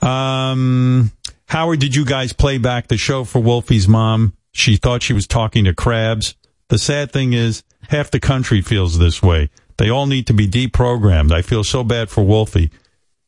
Um, 0.00 1.10
Howard, 1.46 1.80
did 1.80 1.96
you 1.96 2.04
guys 2.04 2.32
play 2.32 2.58
back 2.58 2.86
the 2.86 2.96
show 2.96 3.24
for 3.24 3.40
Wolfie's 3.40 3.88
mom? 3.88 4.34
She 4.52 4.76
thought 4.76 5.02
she 5.02 5.12
was 5.12 5.26
talking 5.26 5.64
to 5.64 5.74
crabs. 5.74 6.36
The 6.68 6.78
sad 6.78 7.10
thing 7.10 7.32
is, 7.32 7.64
half 7.88 8.10
the 8.10 8.20
country 8.20 8.62
feels 8.62 8.98
this 8.98 9.22
way. 9.22 9.50
They 9.78 9.90
all 9.90 10.06
need 10.06 10.26
to 10.28 10.32
be 10.32 10.48
deprogrammed. 10.48 11.32
I 11.32 11.42
feel 11.42 11.64
so 11.64 11.84
bad 11.84 12.08
for 12.08 12.24
Wolfie. 12.24 12.70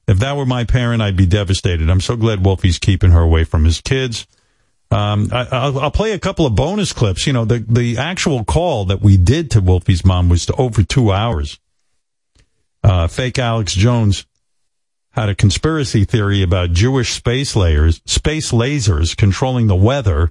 If 0.06 0.18
that 0.20 0.36
were 0.36 0.46
my 0.46 0.64
parent, 0.64 1.02
I'd 1.02 1.16
be 1.16 1.26
devastated. 1.26 1.90
I'm 1.90 2.00
so 2.00 2.16
glad 2.16 2.42
Wolfie's 2.42 2.78
keeping 2.78 3.10
her 3.10 3.20
away 3.20 3.44
from 3.44 3.64
his 3.64 3.80
kids. 3.80 4.26
Um, 4.90 5.28
I, 5.30 5.46
I'll, 5.52 5.78
I'll 5.78 5.90
play 5.90 6.12
a 6.12 6.18
couple 6.18 6.46
of 6.46 6.54
bonus 6.54 6.94
clips. 6.94 7.26
You 7.26 7.34
know, 7.34 7.44
the, 7.44 7.58
the 7.58 7.98
actual 7.98 8.44
call 8.44 8.86
that 8.86 9.02
we 9.02 9.18
did 9.18 9.50
to 9.50 9.60
Wolfie's 9.60 10.04
mom 10.04 10.30
was 10.30 10.46
to 10.46 10.54
over 10.54 10.82
two 10.82 11.12
hours. 11.12 11.60
Uh, 12.82 13.06
fake 13.06 13.38
Alex 13.38 13.74
Jones 13.74 14.24
had 15.10 15.28
a 15.28 15.34
conspiracy 15.34 16.04
theory 16.04 16.42
about 16.42 16.72
Jewish 16.72 17.12
space 17.12 17.54
layers, 17.54 18.00
space 18.06 18.52
lasers 18.52 19.16
controlling 19.16 19.66
the 19.66 19.76
weather. 19.76 20.30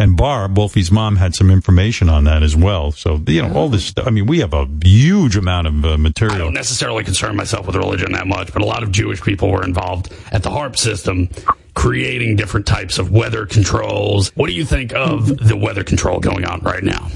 And 0.00 0.16
Barb, 0.16 0.56
Wolfie's 0.56 0.90
mom, 0.90 1.16
had 1.16 1.34
some 1.34 1.50
information 1.50 2.08
on 2.08 2.24
that 2.24 2.42
as 2.42 2.56
well. 2.56 2.90
So, 2.90 3.22
you 3.26 3.42
know, 3.42 3.52
all 3.52 3.68
this 3.68 3.84
stuff. 3.84 4.06
I 4.06 4.10
mean, 4.10 4.24
we 4.24 4.38
have 4.38 4.54
a 4.54 4.66
huge 4.82 5.36
amount 5.36 5.66
of 5.66 5.84
uh, 5.84 5.98
material. 5.98 6.36
I 6.36 6.38
don't 6.38 6.54
necessarily 6.54 7.04
concern 7.04 7.36
myself 7.36 7.66
with 7.66 7.76
religion 7.76 8.12
that 8.12 8.26
much, 8.26 8.50
but 8.50 8.62
a 8.62 8.64
lot 8.64 8.82
of 8.82 8.92
Jewish 8.92 9.20
people 9.20 9.50
were 9.50 9.62
involved 9.62 10.10
at 10.32 10.42
the 10.42 10.48
HAARP 10.48 10.78
system 10.78 11.28
creating 11.74 12.36
different 12.36 12.66
types 12.66 12.98
of 12.98 13.10
weather 13.10 13.44
controls. 13.44 14.30
What 14.36 14.46
do 14.46 14.54
you 14.54 14.64
think 14.64 14.94
of 14.94 15.36
the 15.36 15.56
weather 15.56 15.84
control 15.84 16.18
going 16.18 16.46
on 16.46 16.60
right 16.60 16.82
now? 16.82 17.08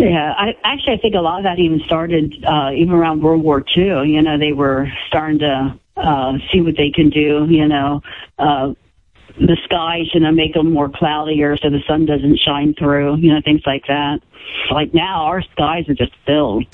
Yeah, 0.00 0.32
I 0.34 0.54
actually 0.64 0.94
I 0.94 0.96
think 1.02 1.14
a 1.14 1.20
lot 1.20 1.40
of 1.40 1.44
that 1.44 1.58
even 1.58 1.80
started 1.84 2.34
uh, 2.46 2.70
even 2.74 2.94
around 2.94 3.22
World 3.22 3.42
War 3.42 3.62
II. 3.76 4.10
You 4.10 4.22
know, 4.22 4.38
they 4.38 4.52
were 4.52 4.88
starting 5.06 5.40
to 5.40 5.78
uh, 5.98 6.32
see 6.50 6.62
what 6.62 6.78
they 6.78 6.90
can 6.90 7.10
do. 7.10 7.46
You 7.50 7.68
know, 7.68 8.00
uh, 8.38 8.72
the 9.36 9.56
skies, 9.64 10.06
you 10.14 10.20
know, 10.20 10.32
make 10.32 10.54
them 10.54 10.72
more 10.72 10.88
cloudier 10.88 11.56
so 11.56 11.70
the 11.70 11.82
sun 11.86 12.06
doesn't 12.06 12.38
shine 12.38 12.74
through. 12.74 13.16
You 13.16 13.34
know, 13.34 13.40
things 13.44 13.62
like 13.66 13.86
that. 13.88 14.20
Like 14.70 14.94
now, 14.94 15.24
our 15.24 15.42
skies 15.42 15.88
are 15.88 15.94
just 15.94 16.12
filled. 16.26 16.64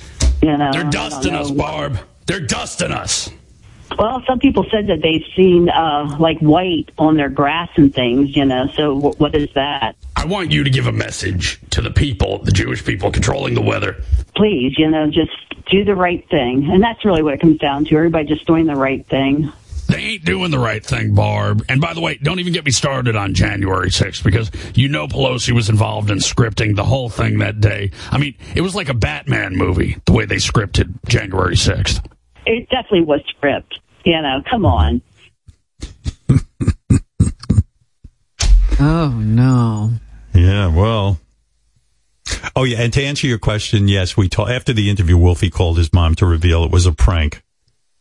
You 0.43 0.57
know, 0.57 0.73
They're 0.73 0.91
dusting 0.91 1.35
us. 1.35 1.51
Barb. 1.51 1.99
They're 2.27 2.41
dusting 2.41 2.93
us. 2.93 3.31
Well, 3.99 4.23
some 4.27 4.39
people 4.39 4.67
said 4.71 4.87
that 4.89 5.01
they've 5.03 5.25
seen 5.35 5.71
uh, 5.71 6.17
like 6.21 6.39
white 6.41 6.91
on 6.99 7.17
their 7.17 7.31
grass 7.31 7.71
and 7.77 7.93
things. 7.95 8.37
You 8.37 8.45
know, 8.45 8.67
so 8.75 8.95
w- 8.95 9.15
what 9.17 9.35
is 9.35 9.49
that? 9.55 9.97
I 10.17 10.27
want 10.27 10.51
you 10.53 10.63
to 10.63 10.71
give 10.71 10.87
a 10.87 10.93
message 10.93 11.61
to 11.71 11.81
the 11.81 11.91
people, 11.91 12.43
the 12.43 12.53
Jewish 12.53 12.85
people 12.85 13.11
controlling 13.11 13.55
the 13.55 13.63
weather. 13.63 14.03
Please, 14.37 14.79
you 14.79 14.91
know, 14.91 15.11
just 15.11 15.33
do 15.71 15.85
the 15.85 15.95
right 15.95 16.29
thing, 16.29 16.69
and 16.71 16.83
that's 16.83 17.05
really 17.05 17.23
what 17.23 17.35
it 17.35 17.41
comes 17.41 17.59
down 17.59 17.85
to. 17.87 17.97
Everybody 17.97 18.27
just 18.27 18.47
doing 18.47 18.67
the 18.67 18.77
right 18.77 19.07
thing. 19.07 19.51
They 19.89 19.99
ain't 19.99 20.25
doing 20.25 20.51
the 20.51 20.59
right 20.59 20.85
thing, 20.85 21.15
Barb. 21.15 21.65
And 21.69 21.81
by 21.81 21.95
the 21.95 22.01
way, 22.01 22.19
don't 22.23 22.39
even 22.41 22.53
get 22.53 22.65
me 22.65 22.71
started 22.71 23.17
on 23.17 23.33
January 23.35 23.89
6th 23.89 24.23
because 24.23 24.51
you 24.77 24.89
know 24.89 25.09
Pelosi 25.09 25.53
was 25.53 25.69
involved 25.71 26.11
in 26.11 26.19
scripting 26.19 26.77
the 26.77 26.85
whole 26.85 27.09
thing 27.09 27.39
that 27.39 27.61
day. 27.61 27.91
I 28.11 28.19
mean, 28.19 28.35
it 28.55 28.61
was 28.61 28.75
like 28.75 28.89
a 28.91 28.95
Batman 28.95 29.57
movie, 29.57 29.97
the 30.05 30.13
way 30.13 30.27
they 30.27 30.37
scripted 30.37 30.95
January 31.07 31.57
6th. 31.57 32.05
It 32.47 32.69
definitely 32.69 33.05
was 33.05 33.21
script. 33.37 33.79
You 34.05 34.21
know, 34.23 34.43
come 34.49 34.65
on. 34.65 35.03
Oh 38.81 39.09
no. 39.09 39.91
Yeah, 40.33 40.69
well. 40.69 41.19
Oh 42.55 42.63
yeah, 42.63 42.81
and 42.81 42.93
to 42.93 43.03
answer 43.03 43.27
your 43.27 43.39
question, 43.39 43.89
yes, 43.89 44.17
we 44.17 44.29
told 44.29 44.51
after 44.51 44.73
the 44.73 44.89
interview, 44.89 45.17
Wolfie 45.17 45.51
called 45.51 45.79
his 45.79 45.93
mom 45.93 46.15
to 46.17 46.27
reveal 46.27 46.63
it 46.63 46.71
was 46.71 46.87
a 46.87 46.93
prank. 46.93 47.43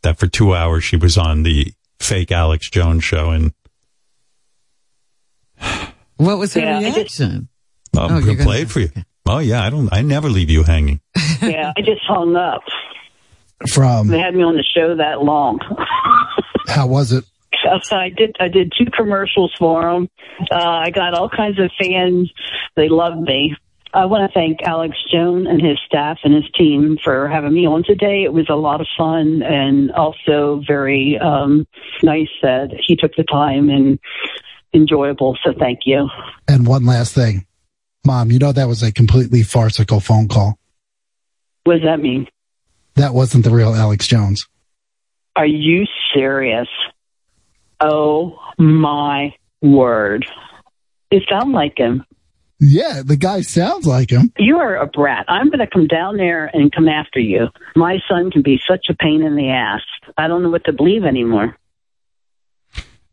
That 0.02 0.18
for 0.18 0.28
two 0.28 0.54
hours 0.54 0.84
she 0.84 0.96
was 0.96 1.18
on 1.18 1.42
the 1.42 1.72
fake 2.00 2.30
Alex 2.32 2.68
Jones 2.70 3.04
show, 3.04 3.30
and 3.30 3.52
What 6.16 6.38
was 6.38 6.54
her 6.54 6.60
Yeah, 6.60 6.78
I 6.78 6.82
just- 6.82 6.96
reaction? 6.96 7.48
I'm 7.96 8.02
Oh, 8.04 8.08
gonna 8.08 8.26
gonna- 8.34 8.44
play 8.44 8.62
it 8.62 8.70
for 8.70 8.80
you. 8.80 8.90
Oh 9.26 9.38
yeah, 9.38 9.64
I 9.64 9.70
don't, 9.70 9.88
I 9.92 10.02
never 10.02 10.28
leave 10.28 10.50
you 10.50 10.62
hanging. 10.64 11.00
yeah, 11.42 11.72
I 11.76 11.80
just 11.82 12.02
hung 12.06 12.34
up. 12.36 12.62
From 13.72 14.08
They 14.08 14.18
had 14.20 14.34
me 14.34 14.42
on 14.44 14.56
the 14.56 14.62
show 14.62 14.96
that 14.96 15.22
long. 15.22 15.58
how 16.68 16.86
was 16.86 17.12
it? 17.12 17.24
So 17.82 17.96
I 17.96 18.08
did. 18.10 18.36
I 18.38 18.46
did 18.48 18.72
two 18.78 18.86
commercials 18.96 19.52
for 19.58 19.82
them. 19.82 20.08
Uh, 20.50 20.54
I 20.64 20.90
got 20.90 21.14
all 21.14 21.28
kinds 21.28 21.58
of 21.58 21.70
fans. 21.80 22.30
They 22.76 22.88
loved 22.88 23.20
me. 23.20 23.56
I 23.94 24.04
want 24.04 24.30
to 24.30 24.34
thank 24.38 24.62
Alex 24.62 24.96
Jones 25.10 25.46
and 25.48 25.62
his 25.62 25.78
staff 25.86 26.18
and 26.22 26.34
his 26.34 26.44
team 26.56 26.98
for 27.02 27.26
having 27.28 27.54
me 27.54 27.66
on 27.66 27.84
today. 27.84 28.22
It 28.22 28.32
was 28.32 28.46
a 28.50 28.54
lot 28.54 28.80
of 28.80 28.86
fun 28.96 29.42
and 29.42 29.90
also 29.92 30.62
very 30.66 31.18
um, 31.18 31.66
nice 32.02 32.28
that 32.42 32.70
he 32.86 32.96
took 32.96 33.14
the 33.16 33.24
time 33.24 33.70
and 33.70 33.98
enjoyable. 34.74 35.38
So 35.44 35.52
thank 35.58 35.80
you. 35.84 36.08
And 36.46 36.66
one 36.66 36.84
last 36.84 37.14
thing, 37.14 37.46
Mom, 38.04 38.30
you 38.30 38.38
know 38.38 38.52
that 38.52 38.68
was 38.68 38.82
a 38.82 38.92
completely 38.92 39.42
farcical 39.42 40.00
phone 40.00 40.28
call. 40.28 40.58
What 41.64 41.74
does 41.74 41.84
that 41.84 42.00
mean? 42.00 42.26
That 42.96 43.14
wasn't 43.14 43.44
the 43.44 43.50
real 43.50 43.74
Alex 43.74 44.06
Jones. 44.06 44.46
Are 45.36 45.46
you 45.46 45.86
serious? 46.14 46.68
Oh 47.80 48.38
my 48.58 49.34
word! 49.62 50.26
It 51.10 51.22
sounded 51.30 51.54
like 51.54 51.78
him. 51.78 52.04
Yeah, 52.60 53.02
the 53.04 53.16
guy 53.16 53.42
sounds 53.42 53.86
like 53.86 54.10
him. 54.10 54.32
You 54.36 54.58
are 54.58 54.76
a 54.76 54.86
brat. 54.86 55.26
I'm 55.28 55.46
going 55.48 55.60
to 55.60 55.66
come 55.68 55.86
down 55.86 56.16
there 56.16 56.46
and 56.52 56.72
come 56.72 56.88
after 56.88 57.20
you. 57.20 57.48
My 57.76 57.98
son 58.10 58.30
can 58.32 58.42
be 58.42 58.58
such 58.68 58.86
a 58.90 58.94
pain 58.94 59.22
in 59.22 59.36
the 59.36 59.50
ass. 59.50 59.82
I 60.16 60.26
don't 60.26 60.42
know 60.42 60.50
what 60.50 60.64
to 60.64 60.72
believe 60.72 61.04
anymore. 61.04 61.56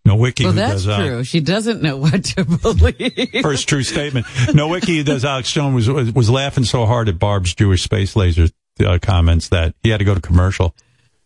No 0.04 0.16
wiki 0.16 0.44
Well, 0.44 0.54
who 0.54 0.60
that's 0.60 0.86
does 0.86 0.88
uh, 0.88 0.98
true. 0.98 1.24
She 1.24 1.40
doesn't 1.42 1.82
know 1.82 1.98
what 1.98 2.24
to 2.26 2.46
believe. 2.62 3.42
First 3.42 3.68
true 3.68 3.84
statement. 3.84 4.28
No 4.54 4.68
wiki 4.68 4.98
who 4.98 5.04
does 5.04 5.26
Alex 5.26 5.52
Jones 5.52 5.88
was 5.90 6.12
was 6.12 6.30
laughing 6.30 6.64
so 6.64 6.86
hard 6.86 7.10
at 7.10 7.18
Barb's 7.18 7.56
Jewish 7.56 7.82
space 7.82 8.16
laser 8.16 8.48
uh, 8.86 9.00
comments 9.02 9.50
that 9.50 9.74
he 9.82 9.90
had 9.90 9.98
to 9.98 10.06
go 10.06 10.14
to 10.14 10.22
commercial 10.22 10.76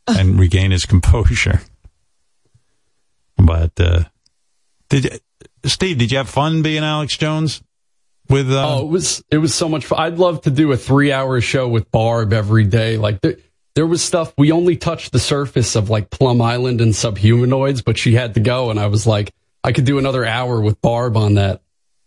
and 0.08 0.40
regain 0.40 0.72
his 0.72 0.86
composure. 0.86 1.60
But 3.38 3.80
uh, 3.80 4.04
did 4.88 5.04
you, 5.06 5.12
Steve? 5.66 5.98
Did 5.98 6.12
you 6.14 6.18
have 6.20 6.30
fun 6.30 6.62
being 6.62 6.84
Alex 6.84 7.18
Jones? 7.18 7.62
With 8.30 8.52
uh, 8.52 8.76
oh, 8.78 8.82
it 8.86 8.90
was 8.90 9.24
it 9.32 9.38
was 9.38 9.54
so 9.56 9.68
much 9.68 9.86
fun. 9.88 10.00
I'd 10.00 10.18
love 10.20 10.42
to 10.42 10.52
do 10.52 10.72
a 10.72 10.78
three 10.78 11.12
hour 11.12 11.42
show 11.42 11.68
with 11.68 11.92
Barb 11.92 12.32
every 12.32 12.64
day. 12.66 12.98
Like 12.98 13.22
there, 13.22 13.38
there 13.76 13.88
was 13.88 14.04
stuff 14.04 14.34
we 14.38 14.52
only 14.52 14.76
touched 14.78 15.12
the 15.12 15.20
surface 15.20 15.76
of 15.76 15.90
like 15.90 16.10
Plum 16.12 16.42
Island 16.42 16.80
and 16.82 16.94
subhumanoids, 16.94 17.84
but 17.84 17.98
she 17.98 18.14
had 18.14 18.36
to 18.36 18.40
go, 18.40 18.70
and 18.70 18.80
I 18.80 18.86
was 18.88 19.08
like, 19.08 19.34
I 19.64 19.72
could 19.72 19.86
do 19.86 19.98
another 19.98 20.26
hour 20.26 20.62
with 20.62 20.80
Barb 20.82 21.18
on 21.18 21.36
that. 21.36 21.62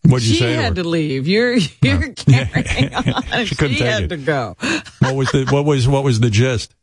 What'd 0.05 0.27
you 0.27 0.35
she 0.35 0.41
say? 0.41 0.57
to 0.57 0.63
had 0.63 0.77
her? 0.77 0.83
to 0.83 0.89
leave. 0.89 1.27
You're 1.27 1.55
you're 1.55 2.13
carrying 2.15 2.95
on. 2.95 3.23
She 3.47 3.55
couldn't 3.57 3.77
take 3.79 3.87
had 3.89 4.03
it. 4.05 4.09
to 4.09 4.17
go. 4.17 4.57
What 5.01 5.15
was 5.17 5.31
the 5.33 5.47
what 5.51 5.65
was 5.65 5.89
what 5.89 6.05
was 6.05 6.21
the 6.21 6.31
gist? 6.31 6.75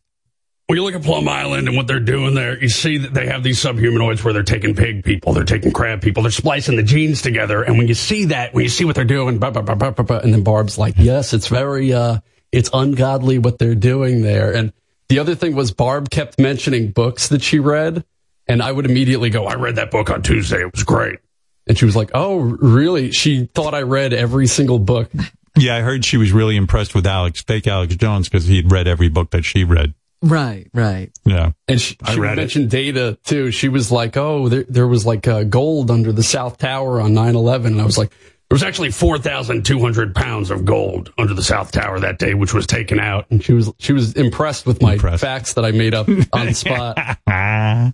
When 0.70 0.76
you 0.78 0.84
look 0.84 0.94
at 0.94 1.02
Plum 1.02 1.28
Island 1.28 1.68
and 1.68 1.76
what 1.76 1.88
they're 1.88 2.00
doing 2.00 2.36
there, 2.36 2.56
you 2.62 2.70
see 2.70 3.00
that 3.00 3.12
they 3.12 3.26
have 3.26 3.42
these 3.42 3.60
subhumanoids 3.60 4.24
where 4.24 4.34
they're 4.34 4.44
taking 4.44 4.76
pig 4.76 5.04
people, 5.04 5.34
they're 5.34 5.44
taking 5.44 5.72
crab 5.72 6.00
people, 6.00 6.22
they're 6.22 6.32
splicing 6.32 6.76
the 6.76 6.84
genes 6.84 7.24
together. 7.24 7.64
And 7.64 7.80
when 7.80 7.88
you 7.88 7.96
see 7.96 8.26
that, 8.26 8.54
when 8.54 8.66
you 8.66 8.70
see 8.70 8.86
what 8.86 8.94
they're 8.94 9.04
doing, 9.04 9.40
bah, 9.40 9.50
bah, 9.50 9.64
bah, 9.64 10.20
And 10.20 10.32
then 10.32 10.44
Barb's 10.44 10.78
like, 10.78 10.94
yes, 10.96 11.34
it's 11.34 11.48
very, 11.48 11.92
uh, 11.92 12.20
it's 12.52 12.70
ungodly 12.72 13.40
what 13.40 13.58
they're 13.58 13.74
doing 13.74 14.22
there. 14.22 14.54
And 14.54 14.72
the 15.08 15.18
other 15.18 15.34
thing 15.34 15.56
was 15.56 15.72
Barb 15.72 16.12
kept 16.12 16.40
mentioning 16.40 16.92
books 16.92 17.30
that 17.30 17.42
she 17.42 17.58
read. 17.58 18.06
And 18.48 18.62
I 18.62 18.72
would 18.72 18.86
immediately 18.86 19.32
go, 19.32 19.48
I 19.48 19.56
read 19.56 19.78
that 19.78 19.90
book 19.90 20.12
on 20.12 20.22
Tuesday. 20.22 20.62
It 20.62 20.72
was 20.72 20.84
great. 20.84 21.18
And 21.66 21.80
she 21.80 21.86
was 21.86 21.96
like, 21.96 22.12
oh, 22.14 22.42
really? 22.42 23.10
She 23.10 23.48
thought 23.56 23.74
I 23.74 23.82
read 23.82 24.14
every 24.14 24.46
single 24.46 24.78
book. 24.78 25.10
Yeah, 25.58 25.76
I 25.76 25.82
heard 25.82 26.06
she 26.06 26.16
was 26.16 26.32
really 26.32 26.56
impressed 26.56 26.96
with 26.96 27.06
Alex, 27.08 27.42
fake 27.42 27.68
Alex 27.68 27.96
Jones, 27.96 28.30
because 28.30 28.46
he'd 28.46 28.72
read 28.72 28.88
every 28.88 29.10
book 29.10 29.32
that 29.32 29.44
she 29.44 29.66
read. 29.66 29.94
Right, 30.22 30.68
right. 30.74 31.12
Yeah, 31.26 31.52
And 31.68 31.80
she, 31.80 31.96
she 32.12 32.20
read 32.20 32.34
it. 32.34 32.42
mentioned 32.42 32.70
data 32.70 33.18
too. 33.24 33.52
She 33.52 33.70
was 33.70 33.92
like, 33.92 34.18
oh, 34.18 34.50
there, 34.50 34.66
there 34.68 34.88
was 34.88 35.06
like 35.06 35.28
uh, 35.28 35.44
gold 35.44 35.90
under 35.90 36.12
the 36.12 36.24
South 36.24 36.58
Tower 36.58 37.00
on 37.00 37.14
9-11. 37.14 37.68
And 37.68 37.82
I 37.82 37.86
was 37.86 37.98
like, 37.98 38.10
There 38.50 38.56
was 38.56 38.64
actually 38.64 38.92
4,200 38.92 40.14
pounds 40.16 40.52
of 40.52 40.66
gold 40.66 41.14
under 41.18 41.34
the 41.34 41.44
South 41.44 41.72
Tower 41.72 42.00
that 42.02 42.20
day, 42.20 42.34
which 42.34 42.54
was 42.54 42.68
taken 42.68 43.00
out. 43.00 43.28
and 43.30 43.42
she 43.44 43.54
was, 43.54 43.72
she 43.80 43.94
was 43.94 44.14
impressed 44.16 44.66
with 44.66 44.82
my 44.82 44.98
facts 44.98 45.54
that 45.54 45.64
I 45.64 45.72
made 45.72 45.94
up 45.94 46.08
on 46.34 46.48
the 46.48 46.54
spot. 46.54 46.98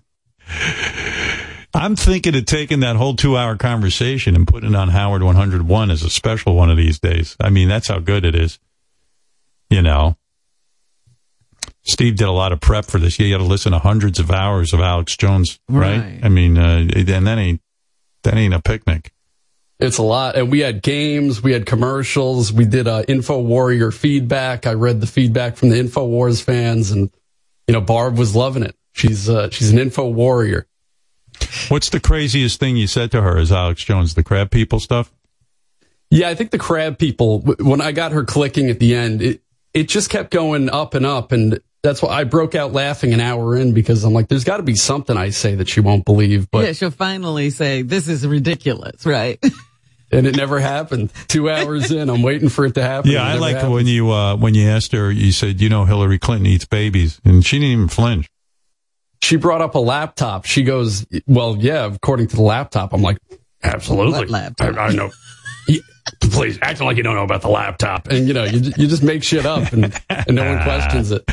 I'm 1.74 1.94
thinking 1.94 2.34
of 2.34 2.46
taking 2.46 2.80
that 2.80 2.96
whole 2.96 3.14
two 3.16 3.36
hour 3.36 3.56
conversation 3.56 4.34
and 4.34 4.48
putting 4.48 4.70
it 4.70 4.76
on 4.76 4.88
Howard 4.88 5.22
101 5.22 5.90
as 5.90 6.02
a 6.02 6.10
special 6.10 6.54
one 6.56 6.70
of 6.70 6.76
these 6.76 6.98
days. 6.98 7.36
I 7.38 7.50
mean, 7.50 7.68
that's 7.68 7.88
how 7.88 7.98
good 7.98 8.24
it 8.24 8.34
is. 8.34 8.58
You 9.68 9.82
know, 9.82 10.16
Steve 11.86 12.16
did 12.16 12.26
a 12.26 12.32
lot 12.32 12.52
of 12.52 12.60
prep 12.60 12.84
for 12.84 12.98
this. 12.98 13.18
You 13.18 13.30
got 13.30 13.38
to 13.38 13.44
listen 13.44 13.72
to 13.72 13.78
hundreds 13.78 14.18
of 14.18 14.30
hours 14.30 14.72
of 14.72 14.80
Alex 14.80 15.16
Jones, 15.16 15.60
right? 15.68 15.98
Right. 15.98 16.20
I 16.22 16.28
mean, 16.28 16.58
uh, 16.58 16.88
and 16.94 17.26
that 17.26 17.38
ain't 17.38 17.60
that 18.24 18.34
ain't 18.34 18.54
a 18.54 18.60
picnic. 18.60 19.12
It's 19.78 19.98
a 19.98 20.02
lot. 20.02 20.36
And 20.36 20.50
we 20.50 20.60
had 20.60 20.82
games, 20.82 21.42
we 21.42 21.52
had 21.52 21.66
commercials, 21.66 22.52
we 22.52 22.64
did 22.64 22.88
uh, 22.88 23.04
Info 23.06 23.38
Warrior 23.38 23.90
feedback. 23.90 24.66
I 24.66 24.72
read 24.72 25.00
the 25.00 25.06
feedback 25.06 25.56
from 25.56 25.68
the 25.68 25.78
Info 25.78 26.04
Wars 26.06 26.40
fans, 26.40 26.90
and 26.90 27.10
you 27.68 27.72
know 27.72 27.80
Barb 27.80 28.18
was 28.18 28.34
loving 28.34 28.62
it. 28.62 28.74
She's 28.92 29.28
uh, 29.28 29.50
she's 29.50 29.70
an 29.70 29.78
Info 29.78 30.08
Warrior. 30.08 30.66
What's 31.68 31.90
the 31.90 32.00
craziest 32.00 32.58
thing 32.58 32.76
you 32.76 32.86
said 32.86 33.10
to 33.12 33.20
her 33.22 33.36
as 33.36 33.52
Alex 33.52 33.84
Jones? 33.84 34.14
The 34.14 34.24
crab 34.24 34.50
people 34.50 34.80
stuff? 34.80 35.12
Yeah, 36.10 36.30
I 36.30 36.34
think 36.34 36.50
the 36.50 36.58
crab 36.58 36.98
people. 36.98 37.40
When 37.60 37.80
I 37.80 37.92
got 37.92 38.12
her 38.12 38.24
clicking 38.24 38.70
at 38.70 38.80
the 38.80 38.94
end, 38.94 39.22
it 39.22 39.42
it 39.74 39.88
just 39.88 40.08
kept 40.08 40.30
going 40.30 40.70
up 40.70 40.94
and 40.94 41.04
up, 41.04 41.32
and 41.32 41.60
that's 41.86 42.02
why 42.02 42.10
I 42.10 42.24
broke 42.24 42.54
out 42.54 42.72
laughing 42.72 43.12
an 43.12 43.20
hour 43.20 43.56
in 43.56 43.72
because 43.72 44.04
I'm 44.04 44.12
like, 44.12 44.28
there's 44.28 44.44
got 44.44 44.56
to 44.56 44.62
be 44.62 44.74
something 44.74 45.16
I 45.16 45.30
say 45.30 45.54
that 45.54 45.68
she 45.68 45.80
won't 45.80 46.04
believe, 46.04 46.50
but 46.50 46.64
yeah, 46.64 46.72
she'll 46.72 46.90
finally 46.90 47.50
say, 47.50 47.82
"This 47.82 48.08
is 48.08 48.26
ridiculous," 48.26 49.06
right? 49.06 49.38
and 50.12 50.26
it 50.26 50.36
never 50.36 50.58
happened. 50.58 51.12
Two 51.28 51.48
hours 51.48 51.92
in, 51.92 52.10
I'm 52.10 52.22
waiting 52.22 52.48
for 52.48 52.66
it 52.66 52.74
to 52.74 52.82
happen. 52.82 53.10
Yeah, 53.10 53.22
I 53.22 53.28
never 53.28 53.40
liked 53.40 53.54
happened. 53.56 53.74
when 53.74 53.86
you 53.86 54.10
uh, 54.10 54.36
when 54.36 54.54
you 54.54 54.68
asked 54.68 54.92
her. 54.92 55.10
You 55.10 55.30
said, 55.32 55.60
"You 55.60 55.68
know, 55.68 55.84
Hillary 55.84 56.18
Clinton 56.18 56.46
eats 56.46 56.64
babies," 56.64 57.20
and 57.24 57.46
she 57.46 57.58
didn't 57.58 57.72
even 57.72 57.88
flinch. 57.88 58.28
She 59.22 59.36
brought 59.36 59.62
up 59.62 59.74
a 59.74 59.80
laptop. 59.80 60.44
She 60.44 60.64
goes, 60.64 61.06
"Well, 61.26 61.56
yeah, 61.58 61.86
according 61.86 62.28
to 62.28 62.36
the 62.36 62.42
laptop." 62.42 62.92
I'm 62.92 63.02
like, 63.02 63.18
Absolutely. 63.62 64.12
What 64.12 64.30
laptop? 64.30 64.76
I, 64.76 64.86
I 64.86 64.92
know. 64.92 65.10
Please, 66.20 66.58
acting 66.62 66.86
like 66.86 66.96
you 66.96 67.02
don't 67.02 67.16
know 67.16 67.24
about 67.24 67.42
the 67.42 67.48
laptop. 67.48 68.08
and 68.08 68.28
you 68.28 68.34
know, 68.34 68.44
you 68.44 68.72
you 68.76 68.86
just 68.86 69.02
make 69.02 69.24
shit 69.24 69.44
up, 69.44 69.72
and, 69.72 69.92
and 70.08 70.36
no 70.36 70.54
one 70.54 70.62
questions 70.62 71.10
it. 71.10 71.28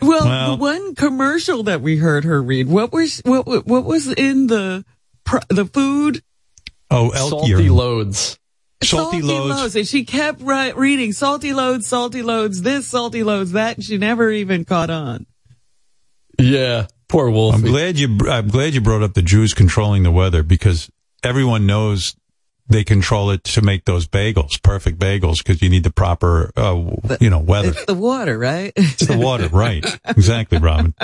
Well, 0.00 0.24
Well- 0.24 0.56
the 0.56 0.60
one 0.60 0.94
commercial 0.94 1.64
that 1.64 1.80
we 1.80 1.96
heard 1.96 2.24
her 2.24 2.42
read, 2.42 2.68
what 2.68 2.92
was 2.92 3.20
what 3.24 3.46
what 3.66 3.84
was 3.84 4.06
in 4.12 4.46
the 4.46 4.84
the 5.48 5.66
food? 5.66 6.22
Oh, 6.90 7.10
elk 7.10 7.28
salty 7.30 7.50
urine. 7.50 7.72
loads. 7.74 8.38
Salty 8.82 9.20
loads. 9.20 9.74
And 9.76 9.86
she 9.86 10.04
kept 10.04 10.40
ri- 10.40 10.72
reading 10.72 11.12
salty 11.12 11.52
loads, 11.52 11.86
salty 11.86 12.22
loads, 12.22 12.62
this, 12.62 12.86
salty 12.86 13.24
loads, 13.24 13.52
that. 13.52 13.76
And 13.76 13.84
she 13.84 13.98
never 13.98 14.30
even 14.30 14.64
caught 14.64 14.88
on. 14.88 15.26
Yeah, 16.38 16.86
poor 17.08 17.28
Wolf. 17.30 17.56
I'm 17.56 17.62
glad 17.62 17.98
you. 17.98 18.16
I'm 18.28 18.48
glad 18.48 18.74
you 18.74 18.80
brought 18.80 19.02
up 19.02 19.14
the 19.14 19.22
Jews 19.22 19.52
controlling 19.52 20.04
the 20.04 20.12
weather 20.12 20.42
because 20.44 20.88
everyone 21.24 21.66
knows 21.66 22.14
they 22.68 22.84
control 22.84 23.30
it 23.30 23.44
to 23.44 23.62
make 23.62 23.84
those 23.86 24.06
bagels, 24.06 24.62
perfect 24.62 24.98
bagels, 24.98 25.38
because 25.38 25.62
you 25.62 25.70
need 25.70 25.84
the 25.84 25.92
proper, 25.92 26.50
uh, 26.56 26.74
you 27.20 27.30
know, 27.30 27.38
weather. 27.38 27.70
It's 27.70 27.84
the 27.86 27.94
water, 27.94 28.38
right? 28.38 28.72
It's 28.76 29.06
the 29.06 29.16
water, 29.18 29.48
right? 29.52 29.84
Exactly, 30.06 30.58
Robin. 30.58 30.94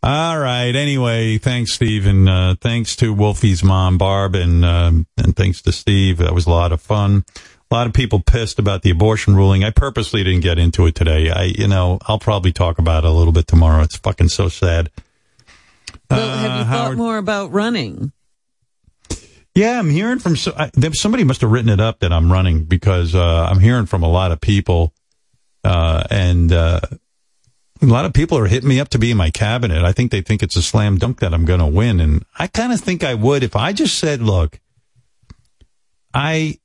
All 0.00 0.38
right. 0.38 0.74
Anyway, 0.76 1.38
thanks, 1.38 1.72
Steve, 1.72 2.06
and 2.06 2.28
uh, 2.28 2.54
thanks 2.60 2.94
to 2.96 3.12
Wolfie's 3.14 3.64
mom, 3.64 3.98
Barb, 3.98 4.34
and 4.36 4.64
um, 4.64 5.06
and 5.16 5.34
thanks 5.34 5.60
to 5.62 5.72
Steve. 5.72 6.18
That 6.18 6.34
was 6.34 6.46
a 6.46 6.50
lot 6.50 6.70
of 6.72 6.80
fun. 6.80 7.24
A 7.70 7.74
lot 7.74 7.86
of 7.86 7.92
people 7.92 8.20
pissed 8.20 8.58
about 8.58 8.82
the 8.82 8.90
abortion 8.90 9.34
ruling. 9.36 9.64
I 9.64 9.70
purposely 9.70 10.22
didn't 10.24 10.40
get 10.40 10.58
into 10.58 10.86
it 10.86 10.94
today. 10.94 11.30
I, 11.30 11.44
you 11.44 11.66
know, 11.68 11.98
I'll 12.06 12.18
probably 12.20 12.52
talk 12.52 12.78
about 12.78 13.04
it 13.04 13.08
a 13.08 13.12
little 13.12 13.32
bit 13.32 13.46
tomorrow. 13.46 13.82
It's 13.82 13.96
fucking 13.96 14.28
so 14.28 14.48
sad. 14.48 14.88
Well, 16.10 16.20
have 16.38 16.42
you 16.44 16.48
Uh, 16.48 16.58
thought 16.64 16.66
Howard- 16.66 16.98
more 16.98 17.18
about 17.18 17.52
running? 17.52 18.12
Yeah, 19.58 19.80
I'm 19.80 19.90
hearing 19.90 20.20
from 20.20 20.36
so, 20.36 20.52
I, 20.56 20.70
somebody 20.92 21.24
must 21.24 21.40
have 21.40 21.50
written 21.50 21.68
it 21.68 21.80
up 21.80 21.98
that 21.98 22.12
I'm 22.12 22.30
running 22.30 22.62
because 22.62 23.12
uh, 23.12 23.48
I'm 23.50 23.58
hearing 23.58 23.86
from 23.86 24.04
a 24.04 24.08
lot 24.08 24.30
of 24.30 24.40
people, 24.40 24.94
uh, 25.64 26.04
and 26.12 26.52
uh, 26.52 26.78
a 27.82 27.86
lot 27.86 28.04
of 28.04 28.12
people 28.12 28.38
are 28.38 28.46
hitting 28.46 28.68
me 28.68 28.78
up 28.78 28.90
to 28.90 29.00
be 29.00 29.10
in 29.10 29.16
my 29.16 29.30
cabinet. 29.30 29.82
I 29.82 29.90
think 29.90 30.12
they 30.12 30.20
think 30.20 30.44
it's 30.44 30.54
a 30.54 30.62
slam 30.62 30.96
dunk 30.96 31.18
that 31.18 31.34
I'm 31.34 31.44
going 31.44 31.58
to 31.58 31.66
win, 31.66 31.98
and 31.98 32.24
I 32.38 32.46
kind 32.46 32.72
of 32.72 32.80
think 32.80 33.02
I 33.02 33.14
would 33.14 33.42
if 33.42 33.56
I 33.56 33.72
just 33.72 33.98
said, 33.98 34.22
"Look, 34.22 34.60
I, 36.14 36.60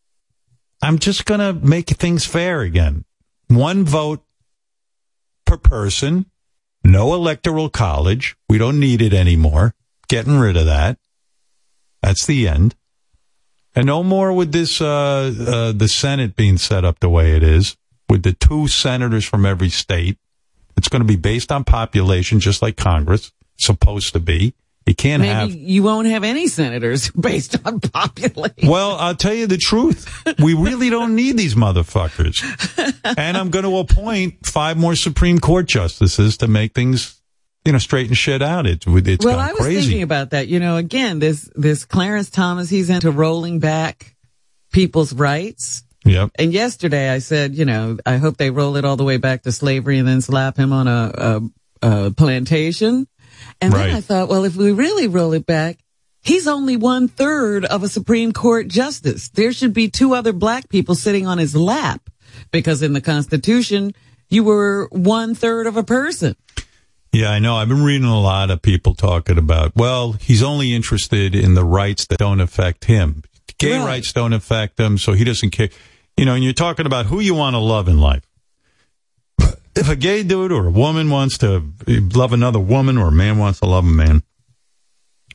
I'm 0.84 1.00
just 1.00 1.26
going 1.26 1.40
to 1.40 1.54
make 1.66 1.90
things 1.90 2.28
fair 2.28 2.62
again. 2.62 3.06
One 3.48 3.86
vote 3.86 4.24
per 5.48 5.58
person, 5.58 6.28
no 6.84 7.16
electoral 7.16 7.72
college. 7.72 8.38
We 8.48 8.60
don't 8.60 8.80
need 8.80 9.02
it 9.02 9.16
anymore. 9.16 9.74
Getting 10.10 10.38
rid 10.38 10.58
of 10.58 10.68
that." 10.68 11.00
That's 12.04 12.28
the 12.28 12.48
end. 12.48 12.76
And 13.76 13.88
no 13.88 14.04
more 14.04 14.32
with 14.34 14.52
this, 14.52 14.82
uh, 14.82 14.86
uh, 14.86 15.72
the 15.72 15.88
Senate 15.88 16.36
being 16.36 16.58
set 16.58 16.86
up 16.86 17.00
the 17.00 17.10
way 17.10 17.36
it 17.36 17.44
is, 17.44 17.76
with 18.10 18.24
the 18.24 18.34
two 18.34 18.68
senators 18.68 19.26
from 19.26 19.46
every 19.46 19.70
state. 19.70 20.18
It's 20.78 20.88
going 20.90 21.02
to 21.02 21.08
be 21.08 21.16
based 21.16 21.52
on 21.52 21.64
population, 21.64 22.40
just 22.40 22.62
like 22.62 22.78
Congress 22.78 23.32
supposed 23.58 24.14
to 24.14 24.20
be. 24.20 24.54
You 24.86 24.94
can't 24.96 25.22
Maybe 25.22 25.34
have. 25.34 25.52
you 25.54 25.82
won't 25.82 26.08
have 26.08 26.24
any 26.26 26.48
senators 26.48 27.10
based 27.20 27.56
on 27.66 27.80
population. 27.80 28.68
Well, 28.68 28.96
I'll 28.98 29.16
tell 29.16 29.34
you 29.34 29.48
the 29.48 29.58
truth. 29.58 30.10
We 30.40 30.54
really 30.54 30.90
don't 30.90 31.16
need 31.16 31.38
these 31.38 31.56
motherfuckers. 31.56 32.44
And 33.18 33.38
I'm 33.38 33.50
going 33.50 33.64
to 33.64 33.78
appoint 33.78 34.46
five 34.46 34.78
more 34.78 34.96
Supreme 34.96 35.40
Court 35.40 35.68
justices 35.68 36.38
to 36.38 36.48
make 36.48 36.74
things, 36.74 37.22
you 37.66 37.72
know, 37.72 37.78
straighten 37.78 38.14
shit 38.14 38.42
out. 38.42 38.66
It's, 38.68 38.86
it's 38.88 39.26
well, 39.26 39.40
I 39.40 39.52
was 39.54 39.62
crazy. 39.62 39.82
thinking 39.82 40.04
about 40.04 40.32
that. 40.32 40.48
You 40.48 40.60
know, 40.60 40.78
again, 40.78 41.20
this 41.20 41.50
this 41.56 41.86
Clarence 41.86 42.30
Thomas, 42.30 42.70
he's 42.70 42.90
into 42.90 43.12
rolling 43.12 43.60
back 43.60 44.16
people's 44.72 45.14
rights. 45.14 45.84
Yep. 46.06 46.32
And 46.36 46.52
yesterday 46.52 47.10
I 47.10 47.20
said, 47.20 47.56
you 47.56 47.64
know, 47.64 47.98
I 48.06 48.18
hope 48.18 48.36
they 48.38 48.50
roll 48.50 48.76
it 48.76 48.84
all 48.84 48.98
the 48.98 49.06
way 49.06 49.16
back 49.18 49.44
to 49.44 49.52
slavery 49.54 49.98
and 50.00 50.08
then 50.08 50.20
slap 50.20 50.58
him 50.58 50.74
on 50.74 50.88
a, 50.90 51.42
a, 51.82 51.88
a 52.08 52.12
plantation. 52.12 53.08
And 53.62 53.74
Right. 53.74 53.88
then 53.88 53.96
I 53.96 54.02
thought, 54.02 54.28
well, 54.28 54.44
if 54.44 54.56
we 54.58 54.72
really 54.74 55.08
roll 55.08 55.32
it 55.32 55.46
back, 55.46 55.80
he's 56.22 56.46
only 56.48 56.76
one 56.76 57.08
third 57.08 57.64
of 57.64 57.84
a 57.84 57.88
Supreme 57.88 58.34
Court 58.34 58.68
justice. 58.68 59.30
There 59.30 59.54
should 59.54 59.74
be 59.74 59.90
two 59.90 60.14
other 60.14 60.34
black 60.34 60.68
people 60.68 60.96
sitting 60.96 61.26
on 61.26 61.38
his 61.38 61.56
lap 61.56 62.02
because 62.52 62.82
in 62.82 62.92
the 62.92 63.00
Constitution, 63.02 63.94
you 64.30 64.44
were 64.44 64.90
one 64.92 65.36
third 65.36 65.68
of 65.68 65.78
a 65.78 65.84
person. 65.84 66.36
Yeah, 67.14 67.30
I 67.30 67.38
know. 67.40 67.56
I've 67.56 67.70
been 67.70 67.84
reading 67.84 68.08
a 68.08 68.20
lot 68.20 68.50
of 68.50 68.62
people 68.64 68.96
talking 68.96 69.38
about, 69.38 69.76
well, 69.76 70.14
he's 70.14 70.42
only 70.42 70.74
interested 70.74 71.36
in 71.36 71.54
the 71.54 71.64
rights 71.64 72.08
that 72.08 72.18
don't 72.18 72.42
affect 72.42 72.86
him. 72.86 73.24
Gay 73.60 73.78
Right. 73.78 73.86
rights 73.86 74.12
don't 74.14 74.34
affect 74.34 74.80
him, 74.80 74.98
so 74.98 75.14
he 75.14 75.24
doesn't 75.24 75.52
care. 75.52 75.70
You 76.18 76.26
know, 76.26 76.34
and 76.34 76.44
you're 76.44 76.54
talking 76.54 76.88
about 76.88 77.06
who 77.06 77.20
you 77.20 77.36
want 77.36 77.54
to 77.54 77.60
love 77.60 77.88
in 77.88 78.00
life. 78.00 78.24
if 79.76 79.90
a 79.90 79.96
gay 79.96 80.22
dude 80.24 80.52
or 80.52 80.68
a 80.68 80.72
woman 80.72 81.10
wants 81.10 81.38
to 81.40 81.64
love 81.88 82.32
another 82.34 82.60
woman 82.60 82.96
or 82.98 83.08
a 83.08 83.12
man 83.12 83.38
wants 83.40 83.60
to 83.60 83.66
love 83.66 83.84
a 83.86 83.88
man, 83.88 84.22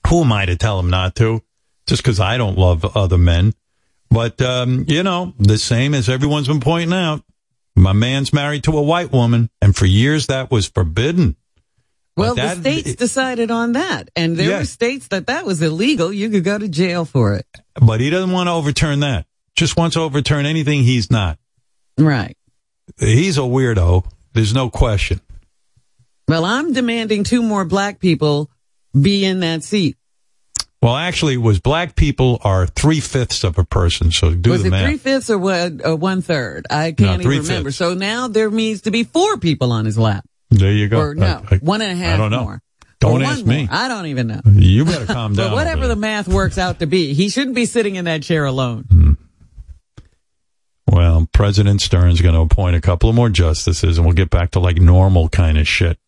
who 0.09 0.23
am 0.23 0.33
I 0.33 0.47
to 0.47 0.57
tell 0.57 0.79
him 0.79 0.91
not 0.91 1.15
to? 1.17 1.43
Just 1.87 2.03
because 2.03 2.21
I 2.21 2.37
don't 2.39 2.57
love 2.59 2.85
other 2.97 3.19
men. 3.19 3.55
But, 4.11 4.41
um, 4.41 4.85
you 4.89 5.03
know, 5.03 5.35
the 5.39 5.59
same 5.59 5.93
as 5.95 6.09
everyone's 6.09 6.49
been 6.49 6.61
pointing 6.61 6.93
out. 6.97 7.23
My 7.77 7.93
man's 7.93 8.33
married 8.33 8.65
to 8.65 8.77
a 8.79 8.83
white 8.83 9.13
woman, 9.13 9.51
and 9.61 9.75
for 9.77 9.87
years 9.87 10.27
that 10.27 10.51
was 10.51 10.67
forbidden. 10.69 11.37
Well, 12.19 12.35
But 12.35 12.43
the 12.57 12.61
that- 12.63 12.83
states 12.83 12.95
decided 12.97 13.51
on 13.51 13.73
that, 13.73 14.11
and 14.17 14.37
there 14.37 14.51
Yeah. 14.51 14.59
were 14.59 14.65
states 14.65 15.09
that 15.09 15.27
that 15.29 15.47
was 15.47 15.63
illegal. 15.63 16.13
You 16.13 16.29
could 16.31 16.45
go 16.45 16.59
to 16.59 16.69
jail 16.69 17.05
for 17.05 17.35
it. 17.35 17.47
But 17.81 18.01
he 18.01 18.11
doesn't 18.11 18.33
want 18.33 18.49
to 18.49 18.53
overturn 18.53 19.01
that. 19.01 19.27
Just 19.57 19.77
wants 19.77 19.95
to 19.95 20.01
overturn 20.01 20.45
anything 20.45 20.83
he's 20.85 21.11
not. 21.11 21.39
Right. 21.97 22.37
He's 22.99 23.39
a 23.39 23.43
weirdo. 23.43 24.05
There's 24.35 24.53
no 24.55 24.69
question. 24.71 25.21
Well, 26.27 26.45
I'm 26.45 26.73
demanding 26.73 27.25
two 27.25 27.43
more 27.43 27.65
black 27.65 28.01
people 28.01 28.51
be 28.99 29.25
in 29.25 29.41
that 29.41 29.65
seat. 29.65 29.97
Well, 30.81 30.95
actually, 30.97 31.35
it 31.35 31.39
was 31.43 31.59
black 31.59 31.97
people 31.97 32.39
are 32.45 32.67
three 32.67 33.01
fifths 33.01 33.43
of 33.43 33.59
a 33.59 33.65
person. 33.65 34.13
So 34.13 34.33
do 34.35 34.51
was 34.51 34.63
the 34.63 34.69
it 34.69 34.71
math. 34.71 34.85
three 34.87 34.97
fifths 34.99 35.29
or 35.31 35.39
one, 35.39 35.81
uh, 35.85 35.97
one 35.97 36.23
third? 36.23 36.67
I 36.71 36.93
can't 36.93 37.21
even 37.23 37.39
remember. 37.43 37.73
So 37.73 37.95
now 37.95 38.29
there 38.29 38.51
needs 38.51 38.83
to 38.83 38.91
be 38.93 39.03
four 39.05 39.39
people 39.39 39.73
on 39.73 39.87
his 39.87 39.99
lap. 39.99 40.25
There 40.51 40.73
you 40.73 40.89
go. 40.89 40.99
Or 41.01 41.15
no, 41.15 41.43
I- 41.51 41.55
I- 41.55 41.59
one 41.59 41.83
and 41.83 41.93
a 41.93 41.97
half 41.97 42.15
I 42.15 42.17
don't 42.17 42.31
know. 42.31 42.43
more. 42.45 42.63
Don't 43.01 43.23
ask 43.23 43.45
me. 43.47 43.67
more. 43.67 43.69
I 43.71 43.87
don't 43.89 44.07
even 44.07 44.27
know. 44.27 44.41
You 44.45 44.85
better 44.85 45.07
calm 45.07 45.35
down. 45.37 45.51
But 45.51 45.55
whatever 45.55 45.87
the 45.87 45.95
math 45.97 46.27
works 46.27 46.59
out 46.59 46.81
to 46.81 46.87
be, 46.87 47.15
he 47.15 47.29
shouldn't 47.29 47.55
be 47.55 47.65
sitting 47.67 47.95
in 47.97 48.07
that 48.07 48.23
chair 48.25 48.45
alone. 48.45 48.85
Hmm. 48.91 49.13
Well, 50.91 51.29
President 51.33 51.81
Stern's 51.83 52.21
going 52.23 52.35
to 52.35 52.41
appoint 52.41 52.75
a 52.77 52.81
couple 52.81 53.11
of 53.11 53.15
more 53.15 53.29
justices, 53.29 53.99
and 53.99 54.07
we'll 54.07 54.15
get 54.17 54.31
back 54.31 54.53
to 54.53 54.61
like 54.61 54.79
normal 54.79 55.29
kind 55.29 55.59
of 55.59 55.69
shit. 55.69 55.99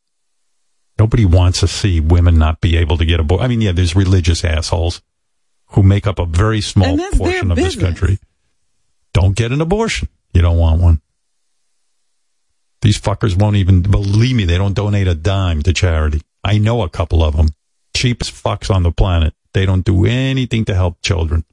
Nobody 0.99 1.25
wants 1.25 1.61
to 1.61 1.69
see 1.69 2.01
women 2.01 2.39
not 2.39 2.61
be 2.61 2.77
able 2.79 2.97
to 2.99 3.05
get 3.05 3.21
a 3.21 3.23
boy. 3.23 3.39
I 3.39 3.49
mean, 3.49 3.61
yeah, 3.61 3.73
there's 3.73 3.95
religious 3.95 4.45
assholes 4.45 5.03
who 5.69 5.83
make 5.83 6.07
up 6.07 6.19
a 6.19 6.25
very 6.27 6.61
small 6.61 6.89
And 6.89 6.99
that's 6.99 7.19
their 7.19 7.27
portion 7.33 7.51
of 7.51 7.57
this 7.57 7.77
country. 7.77 8.19
Don't 9.13 9.37
get 9.37 9.53
an 9.53 9.61
abortion. 9.61 10.09
You 10.33 10.43
don't 10.43 10.59
want 10.59 10.81
one. 10.81 11.01
These 12.83 13.01
fuckers 13.01 13.39
won't 13.39 13.57
even 13.57 13.83
believe 13.83 14.37
me. 14.37 14.45
They 14.45 14.59
don't 14.59 14.75
donate 14.75 15.09
a 15.09 15.15
dime 15.15 15.63
to 15.63 15.73
charity. 15.73 16.23
I 16.43 16.59
know 16.59 16.83
a 16.83 16.89
couple 16.89 17.23
of 17.23 17.37
them. 17.37 17.49
Cheapest 17.95 18.33
fucks 18.33 18.75
on 18.75 18.83
the 18.83 18.93
planet. 18.93 19.35
They 19.53 19.67
don't 19.67 19.85
do 19.85 20.07
anything 20.07 20.65
to 20.67 20.75
help 20.75 21.03
children 21.03 21.45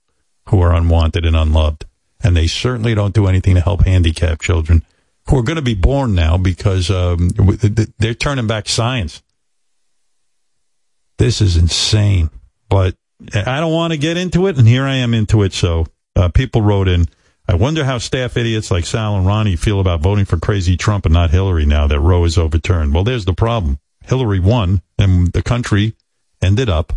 who 0.50 0.62
are 0.62 0.74
unwanted 0.74 1.26
and 1.26 1.36
unloved. 1.36 1.86
And 2.24 2.36
they 2.36 2.48
certainly 2.48 2.96
don't 2.96 3.14
do 3.14 3.28
anything 3.28 3.56
to 3.56 3.62
help 3.62 3.86
handicapped 3.86 4.42
children 4.42 4.84
who 5.30 5.38
are 5.38 5.44
going 5.44 5.58
to 5.58 5.62
be 5.62 5.76
born 5.76 6.16
now 6.16 6.38
because 6.38 6.90
um, 6.90 7.30
they're 8.00 8.14
turning 8.14 8.48
back 8.48 8.70
science. 8.70 9.22
This 11.18 11.42
is 11.42 11.58
insane. 11.58 12.30
But 12.70 12.96
I 13.34 13.60
don't 13.60 13.74
want 13.74 13.92
to 13.92 13.98
get 13.98 14.18
into 14.18 14.48
it, 14.48 14.58
and 14.58 14.68
here 14.68 14.86
I 14.86 14.96
am 14.96 15.14
into 15.14 15.44
it. 15.44 15.54
So 15.54 15.88
uh, 16.16 16.30
people 16.30 16.62
wrote 16.62 16.88
in. 16.88 17.08
I 17.50 17.56
wonder 17.56 17.86
how 17.86 17.98
staff 17.98 18.36
idiots 18.36 18.70
like 18.72 18.86
Sal 18.86 19.16
and 19.16 19.26
Ronnie 19.26 19.56
feel 19.56 19.80
about 19.80 20.02
voting 20.02 20.26
for 20.26 20.38
crazy 20.38 20.76
Trump 20.76 21.06
and 21.06 21.14
not 21.14 21.32
Hillary 21.32 21.66
now 21.66 21.88
that 21.88 22.00
Roe 22.00 22.26
is 22.26 22.38
overturned. 22.38 22.94
Well, 22.94 23.06
there's 23.06 23.26
the 23.26 23.34
problem. 23.34 23.80
Hillary 24.06 24.40
won, 24.40 24.82
and 24.98 25.28
the 25.28 25.42
country 25.42 25.96
ended 26.42 26.70
up 26.70 26.94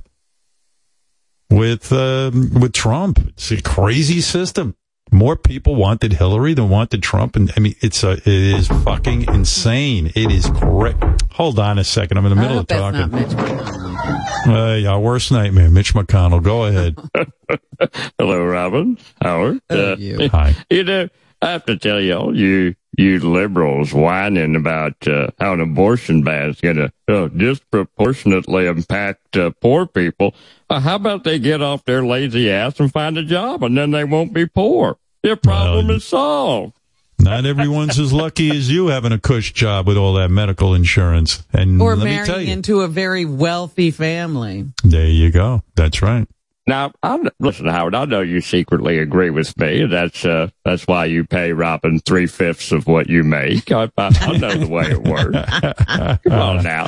with 1.51 1.93
uh, 1.93 2.31
with 2.33 2.73
Trump. 2.73 3.21
It's 3.29 3.51
a 3.53 3.63
crazy 3.63 4.21
system. 4.21 4.75
More 5.13 5.37
people 5.37 5.75
wanted 5.75 6.15
Hillary 6.15 6.55
than 6.55 6.69
wanted 6.69 7.03
Trump, 7.03 7.35
and 7.35 7.53
I 7.57 7.61
mean, 7.61 7.75
it's 7.81 8.05
a, 8.05 8.13
it 8.13 8.27
is 8.29 8.69
fucking 8.69 9.23
insane. 9.23 10.13
It 10.15 10.31
is 10.31 10.49
correct. 10.51 11.03
Hold 11.33 11.59
on 11.59 11.79
a 11.79 11.85
second. 11.85 12.17
I'm 12.17 12.27
in 12.27 12.31
the 12.31 12.41
middle 12.41 12.59
of 12.59 12.67
talking. 12.69 13.90
Not 14.07 14.47
Mitch 14.47 14.55
Uh, 14.57 14.75
yeah, 14.75 14.97
worst 14.99 15.33
nightmare, 15.33 15.71
Mitch 15.71 15.95
McConnell. 15.95 16.43
Go 16.43 16.65
ahead. 16.65 16.97
Hello, 18.19 18.45
Robin. 18.45 18.99
Howard. 19.23 19.61
Uh, 19.71 19.97
you. 19.99 20.29
Hi. 20.33 20.55
You 20.71 20.85
know, 20.85 21.09
I 21.43 21.51
have 21.51 21.65
to 21.67 21.77
tell 21.77 22.01
y'all, 22.01 22.37
you 22.37 22.75
you 22.99 23.21
liberals 23.21 23.95
whining 23.95 24.57
about 24.57 25.07
uh, 25.07 25.29
how 25.39 25.53
an 25.55 25.61
abortion 25.61 26.23
ban 26.23 26.51
is 26.51 26.61
going 26.61 26.77
to 26.77 26.93
uh, 27.09 27.29
disproportionately 27.29 28.67
impact 28.67 29.37
uh, 29.37 29.51
poor 29.61 29.87
people. 29.87 30.35
Uh, 30.69 30.81
how 30.81 30.97
about 30.97 31.25
they 31.25 31.39
get 31.39 31.63
off 31.63 31.85
their 31.85 32.05
lazy 32.05 32.51
ass 32.51 32.79
and 32.81 32.93
find 32.93 33.17
a 33.17 33.23
job, 33.25 33.63
and 33.63 33.77
then 33.77 33.91
they 33.93 34.05
won't 34.05 34.33
be 34.35 34.47
poor? 34.47 34.99
Their 35.23 35.37
problem 35.37 35.89
Well, 35.89 35.97
is 35.97 36.05
solved. 36.05 36.75
Not 37.21 37.45
everyone's 37.45 37.99
as 37.99 38.13
lucky 38.13 38.51
as 38.51 38.71
you 38.71 38.89
having 38.89 39.13
a 39.13 39.19
cush 39.19 39.53
job 39.53 39.87
with 39.87 39.97
all 39.97 40.15
that 40.15 40.31
medical 40.31 40.75
insurance. 40.75 41.45
And 41.53 41.81
Or 41.81 41.95
let 41.95 42.05
me 42.05 42.17
tell 42.17 42.27
marrying 42.37 42.47
you, 42.49 42.53
into 42.55 42.81
a 42.81 42.89
very 42.89 43.25
wealthy 43.25 43.91
family. 43.91 44.67
there 44.85 45.07
you 45.07 45.31
go. 45.31 45.63
That's 45.77 46.01
right. 46.03 46.27
Now, 46.67 46.93
I'm, 47.03 47.29
listen, 47.41 47.67
Howard. 47.67 47.95
I 47.95 48.05
know 48.05 48.21
you 48.21 48.41
secretly 48.41 48.99
agree 48.99 49.31
with 49.31 49.57
me. 49.59 49.87
That's 49.87 50.25
uh, 50.25 50.49
that's 50.65 50.87
why 50.87 51.07
you 51.07 51.25
pay 51.25 51.53
Robin 51.53 51.99
three 51.99 52.27
fifths 52.27 52.71
of 52.71 52.87
what 52.87 53.09
you 53.09 53.25
make. 53.25 53.73
I, 53.73 53.91
I, 53.99 54.11
I 54.21 54.37
know 54.37 54.55
the 54.55 54.69
way 54.69 54.85
it 54.91 55.03
works. 55.03 56.21
Come 56.29 56.33
on 56.41 56.63
now. 56.63 56.87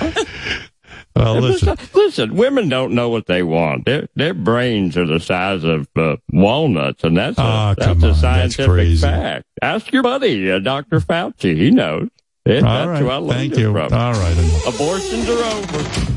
Well, 1.14 1.40
listen. 1.40 1.76
listen, 1.94 2.36
women 2.36 2.68
don't 2.70 2.92
know 2.94 3.08
what 3.10 3.26
they 3.26 3.42
want. 3.42 3.84
Their 3.84 4.08
their 4.16 4.32
brains 4.34 4.96
are 4.96 5.06
the 5.06 5.20
size 5.20 5.62
of 5.62 5.86
uh, 5.96 6.16
walnuts, 6.32 7.04
and 7.04 7.16
that's 7.16 7.36
a, 7.38 7.42
Ah, 7.42 7.74
that's 7.76 7.90
a 7.90 7.94
that's 8.06 8.20
scientific 8.20 8.66
crazy. 8.70 9.06
fact. 9.06 9.44
Ask 9.60 9.92
your 9.92 10.02
buddy, 10.02 10.50
uh, 10.50 10.58
Dr. 10.58 11.00
Fauci. 11.00 11.54
He 11.56 11.70
knows. 11.70 12.08
It, 12.46 12.64
All 12.64 12.70
that's 12.72 12.88
right. 12.88 12.98
who 13.02 13.08
I 13.10 13.16
learned 13.16 13.32
Thank 13.32 13.56
you. 13.58 13.72
from. 13.72 13.92
All 13.92 14.12
right. 14.14 14.62
Abortions 14.66 15.28
are 15.28 15.44
over. 15.44 16.12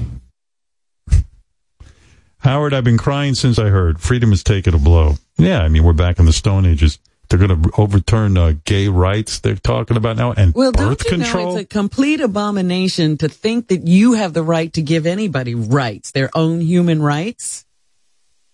Howard, 2.40 2.74
I've 2.74 2.84
been 2.84 2.98
crying 2.98 3.34
since 3.36 3.58
I 3.58 3.70
heard 3.70 4.00
freedom 4.00 4.30
has 4.30 4.44
taken 4.44 4.74
a 4.74 4.78
blow. 4.78 5.16
Yeah, 5.38 5.62
I 5.62 5.68
mean, 5.68 5.84
we're 5.84 5.94
back 5.94 6.20
in 6.20 6.26
the 6.26 6.34
Stone 6.34 6.66
Ages. 6.66 7.00
They're 7.30 7.40
going 7.40 7.62
to 7.62 7.72
overturn 7.78 8.38
uh, 8.38 8.54
gay 8.66 8.88
rights 8.88 9.40
they're 9.40 9.56
talking 9.56 9.98
about 9.98 10.18
now 10.18 10.32
and 10.32 10.54
Well, 10.54 10.72
birth 10.72 11.06
control. 11.06 11.54
know 11.54 11.58
it's 11.58 11.64
a 11.64 11.66
complete 11.66 12.22
abomination 12.22 13.18
to 13.18 13.30
think 13.30 13.68
that 13.70 13.88
you 13.88 14.14
have 14.14 14.34
the 14.34 14.44
right 14.44 14.72
to 14.74 14.82
give 14.82 15.06
anybody 15.06 15.56
rights, 15.56 16.12
their 16.12 16.30
own 16.36 16.62
human 16.62 17.02
rights? 17.02 17.66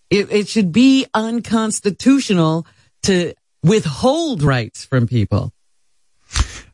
It, 0.10 0.32
it 0.32 0.48
should 0.48 0.72
be 0.72 1.06
unconstitutional 1.14 2.66
to 3.04 3.34
withhold 3.64 4.44
rights 4.44 4.84
from 4.86 5.08
people. 5.08 5.54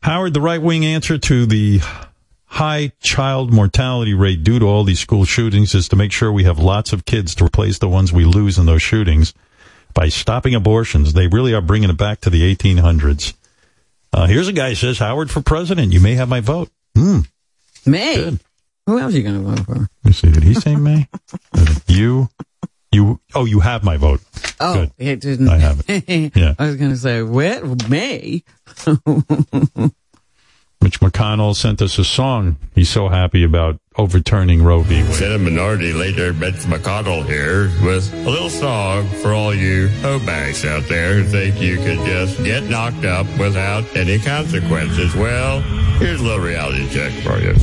Howard, 0.02 0.34
the 0.34 0.40
right 0.40 0.60
wing 0.62 0.84
answer 0.84 1.18
to 1.18 1.46
the 1.46 1.80
high 2.46 2.92
child 3.00 3.52
mortality 3.52 4.14
rate 4.14 4.42
due 4.42 4.58
to 4.58 4.64
all 4.64 4.82
these 4.84 5.00
school 5.00 5.24
shootings 5.24 5.74
is 5.74 5.88
to 5.88 5.96
make 5.96 6.12
sure 6.12 6.32
we 6.32 6.44
have 6.44 6.58
lots 6.58 6.92
of 6.92 7.04
kids 7.04 7.34
to 7.36 7.44
replace 7.44 7.78
the 7.78 7.88
ones 7.88 8.12
we 8.12 8.24
lose 8.24 8.58
in 8.58 8.66
those 8.66 8.82
shootings 8.82 9.34
by 9.98 10.08
stopping 10.10 10.54
abortions. 10.54 11.12
They 11.12 11.26
really 11.26 11.52
are 11.54 11.60
bringing 11.60 11.90
it 11.90 11.96
back 11.96 12.20
to 12.20 12.30
the 12.30 12.54
1800s. 12.54 13.34
Uh, 14.12 14.26
here's 14.28 14.46
a 14.46 14.52
guy 14.52 14.68
who 14.68 14.74
says, 14.76 14.98
Howard 15.00 15.28
for 15.28 15.42
president. 15.42 15.92
You 15.92 15.98
may 15.98 16.14
have 16.14 16.28
my 16.28 16.38
vote. 16.38 16.70
Hmm. 16.94 17.22
May. 17.84 18.38
Who 18.86 18.98
else 19.00 19.12
are 19.12 19.16
you 19.16 19.24
going 19.24 19.42
to 19.44 19.50
vote 19.50 19.66
for? 19.66 19.74
Let 19.74 19.88
me 20.04 20.12
see. 20.12 20.30
Did 20.30 20.44
he 20.44 20.54
say 20.54 20.76
May? 20.76 21.08
You, 21.88 22.28
you, 22.92 23.20
oh, 23.34 23.44
you 23.44 23.58
have 23.58 23.82
my 23.82 23.96
vote. 23.96 24.20
Oh, 24.60 24.74
Good. 24.74 24.92
it 24.98 25.20
didn't. 25.20 25.48
I 25.48 25.58
have 25.58 25.82
it. 25.88 26.36
Yeah. 26.36 26.54
I 26.56 26.66
was 26.66 26.76
going 26.76 26.92
to 26.92 26.96
say, 26.96 27.22
what? 27.22 27.88
May? 27.88 28.44
Mitch 30.80 31.00
McConnell 31.00 31.56
sent 31.56 31.82
us 31.82 31.98
a 31.98 32.04
song. 32.04 32.56
He's 32.74 32.88
so 32.88 33.08
happy 33.08 33.42
about 33.42 33.80
overturning 33.96 34.62
Roe 34.62 34.82
v. 34.82 35.02
Wade. 35.02 35.12
Senate 35.12 35.40
Minority 35.40 35.92
Leader 35.92 36.32
Mitch 36.32 36.54
McConnell 36.66 37.26
here 37.26 37.64
with 37.84 38.12
a 38.14 38.30
little 38.30 38.48
song 38.48 39.08
for 39.20 39.32
all 39.32 39.52
you 39.52 39.88
hobags 40.02 40.64
out 40.64 40.84
there 40.88 41.14
who 41.14 41.24
think 41.24 41.60
you 41.60 41.76
could 41.78 41.98
just 42.06 42.42
get 42.44 42.62
knocked 42.64 43.04
up 43.04 43.26
without 43.38 43.84
any 43.96 44.18
consequences. 44.20 45.14
Well, 45.16 45.60
here's 45.98 46.20
a 46.20 46.24
little 46.24 46.44
reality 46.44 46.88
check 46.90 47.12
for 47.24 47.38
you. 47.38 47.54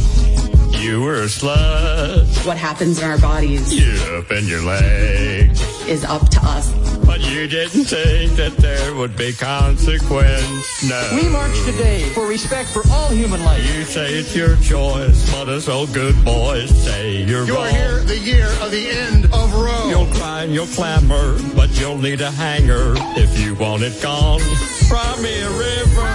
You 0.80 1.02
were 1.02 1.16
a 1.24 1.26
slut. 1.26 2.45
What 2.45 2.58
happens 2.58 3.00
in 3.02 3.06
our 3.10 3.18
bodies 3.18 3.74
You 3.74 3.94
up 4.18 4.32
in 4.32 4.45
your 4.48 4.62
legs. 4.62 5.60
is 5.88 6.04
up 6.06 6.30
to 6.30 6.40
us. 6.44 6.70
But 7.06 7.22
you 7.22 7.48
didn't 7.48 7.86
think 7.86 8.34
that 8.34 8.56
there 8.58 8.94
would 8.94 9.16
be 9.18 9.34
consequence. 9.34 10.84
No. 10.88 11.10
We 11.16 11.28
march 11.30 11.58
today 11.66 12.04
for 12.14 12.28
respect 12.28 12.70
for 12.70 12.84
all 12.92 13.10
human 13.10 13.44
life. 13.44 13.64
You 13.76 13.84
say 13.84 14.14
it's 14.14 14.36
your 14.36 14.56
choice, 14.58 15.30
but 15.32 15.50
us 15.50 15.68
old 15.68 15.92
good 15.94 16.16
boys 16.24 16.70
say 16.84 17.24
you're 17.24 17.45
You 17.45 17.56
wrong. 17.56 17.66
are 17.68 17.70
here 17.72 18.00
the 18.02 18.18
year 18.20 18.48
of 18.62 18.72
the 18.72 18.88
end 18.90 19.26
of 19.26 19.54
Roe. 19.54 19.90
You'll 19.90 20.14
cry 20.18 20.44
and 20.44 20.54
you'll 20.54 20.68
clamor, 20.68 21.38
but 21.56 21.70
you'll 21.80 21.98
need 21.98 22.22
a 22.22 22.32
hanger 22.32 22.94
if 23.18 23.40
you 23.40 23.56
want 23.56 23.82
it 23.84 24.00
gone. 24.02 24.42
Cry 24.88 25.16
me 25.22 25.40
a 25.42 25.50
river. 25.50 26.06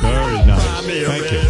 Very 0.00 0.38
Cry 0.38 0.44
nice. 0.46 0.86
me 0.86 1.04
a 1.04 1.06
Thank 1.06 1.32
you. 1.32 1.38
river. 1.38 1.49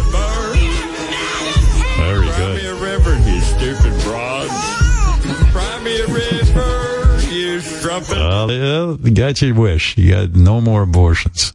you 7.97 8.03
strumpet. 8.03 8.17
Well, 8.17 8.97
yeah, 8.99 9.09
got 9.11 9.41
your 9.41 9.55
wish. 9.55 9.97
You 9.97 10.11
got 10.11 10.31
no 10.35 10.61
more 10.61 10.83
abortions. 10.83 11.53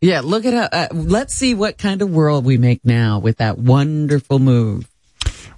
Yeah, 0.00 0.20
look 0.22 0.44
at 0.44 0.52
how. 0.52 0.68
Uh, 0.72 0.88
let's 0.92 1.34
see 1.34 1.54
what 1.54 1.78
kind 1.78 2.02
of 2.02 2.10
world 2.10 2.44
we 2.44 2.58
make 2.58 2.84
now 2.84 3.18
with 3.18 3.38
that 3.38 3.58
wonderful 3.58 4.38
move. 4.38 4.88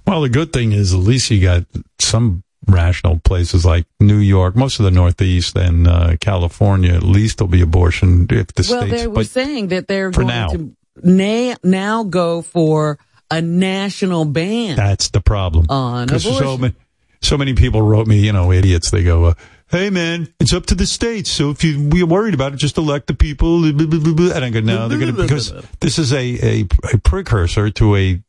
Well, 0.07 0.21
the 0.21 0.29
good 0.29 0.53
thing 0.53 0.71
is 0.71 0.93
at 0.93 0.99
least 0.99 1.29
you 1.29 1.41
got 1.41 1.65
some 1.99 2.43
rational 2.67 3.19
places 3.19 3.65
like 3.65 3.85
New 3.99 4.17
York, 4.17 4.55
most 4.55 4.79
of 4.79 4.85
the 4.85 4.91
Northeast, 4.91 5.55
and 5.55 5.87
uh, 5.87 6.15
California. 6.19 6.93
At 6.93 7.03
least 7.03 7.37
there'll 7.37 7.51
be 7.51 7.61
abortion 7.61 8.27
if 8.29 8.47
the 8.53 8.65
well, 8.69 8.81
states. 8.81 8.91
Well, 8.91 9.01
they 9.01 9.07
were 9.07 9.23
saying 9.25 9.67
that 9.67 9.87
they're 9.87 10.11
for 10.11 10.21
going 10.21 10.27
now. 10.33 10.47
to 10.49 10.75
na- 11.03 11.55
now 11.63 12.03
go 12.03 12.41
for 12.41 12.97
a 13.29 13.41
national 13.41 14.25
ban. 14.25 14.75
that's 14.75 15.09
the 15.09 15.21
problem. 15.21 15.67
On 15.69 16.07
'Cause 16.07 16.23
so 16.23 16.35
abortion. 16.37 16.75
So 17.21 17.37
many 17.37 17.53
people 17.53 17.81
wrote 17.81 18.07
me, 18.07 18.19
you 18.19 18.31
know, 18.33 18.51
idiots. 18.51 18.91
They 18.91 19.03
go, 19.03 19.25
uh, 19.25 19.33
"Hey, 19.67 19.89
man, 19.89 20.33
it's 20.39 20.53
up 20.53 20.65
to 20.67 20.75
the 20.75 20.85
states. 20.85 21.29
So 21.29 21.49
if 21.49 21.63
you 21.63 21.89
we're 21.89 22.05
worried 22.05 22.33
about 22.33 22.53
it, 22.53 22.57
just 22.57 22.77
elect 22.77 23.07
the 23.07 23.13
people." 23.13 23.61
blah, 23.61 23.85
blah, 23.85 23.99
blah, 23.99 24.13
blah." 24.13 24.33
And 24.35 24.45
I 24.45 24.49
go, 24.49 24.59
"No, 24.61 24.87
they're 24.87 24.99
going 24.99 25.15
to 25.15 25.21
because 25.21 25.53
this 25.79 25.99
is 25.99 26.13
a, 26.13 26.17
a 26.17 26.67
a 26.93 26.97
precursor 26.99 27.69
to 27.71 27.95
a 27.95 28.21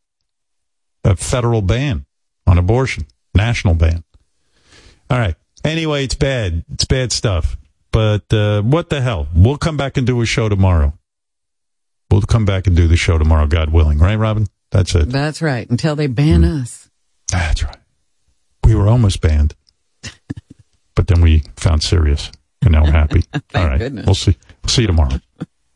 a 1.04 1.16
federal 1.16 1.62
ban 1.62 2.04
on 2.46 2.58
abortion, 2.58 3.06
national 3.34 3.74
ban." 3.74 4.02
All 5.08 5.18
right. 5.18 5.34
Anyway, 5.64 6.04
it's 6.04 6.14
bad. 6.14 6.64
It's 6.72 6.84
bad 6.84 7.12
stuff. 7.12 7.56
But 7.92 8.32
uh, 8.32 8.62
what 8.62 8.88
the 8.88 9.00
hell? 9.00 9.26
We'll 9.34 9.58
come 9.58 9.76
back 9.76 9.96
and 9.96 10.06
do 10.06 10.20
a 10.20 10.26
show 10.26 10.48
tomorrow. 10.48 10.94
We'll 12.10 12.22
come 12.22 12.44
back 12.44 12.66
and 12.66 12.76
do 12.76 12.86
the 12.88 12.96
show 12.96 13.18
tomorrow, 13.18 13.46
God 13.46 13.70
willing. 13.70 13.98
Right, 13.98 14.14
Robin? 14.16 14.46
That's 14.70 14.94
it. 14.94 15.08
That's 15.10 15.42
right. 15.42 15.68
Until 15.68 15.96
they 15.96 16.06
ban 16.06 16.42
Hmm. 16.44 16.62
us. 16.62 16.88
That's 17.32 17.62
right. 17.64 17.76
We 18.70 18.76
were 18.76 18.86
almost 18.88 19.20
banned, 19.20 19.56
but 20.94 21.08
then 21.08 21.20
we 21.22 21.42
found 21.56 21.82
Sirius, 21.82 22.30
and 22.62 22.70
now 22.70 22.84
we're 22.84 22.92
happy. 22.92 23.24
All 23.56 23.66
right, 23.66 23.78
goodness. 23.78 24.06
we'll 24.06 24.14
see. 24.14 24.36
We'll 24.62 24.68
see 24.68 24.82
you 24.82 24.86
tomorrow. 24.86 25.20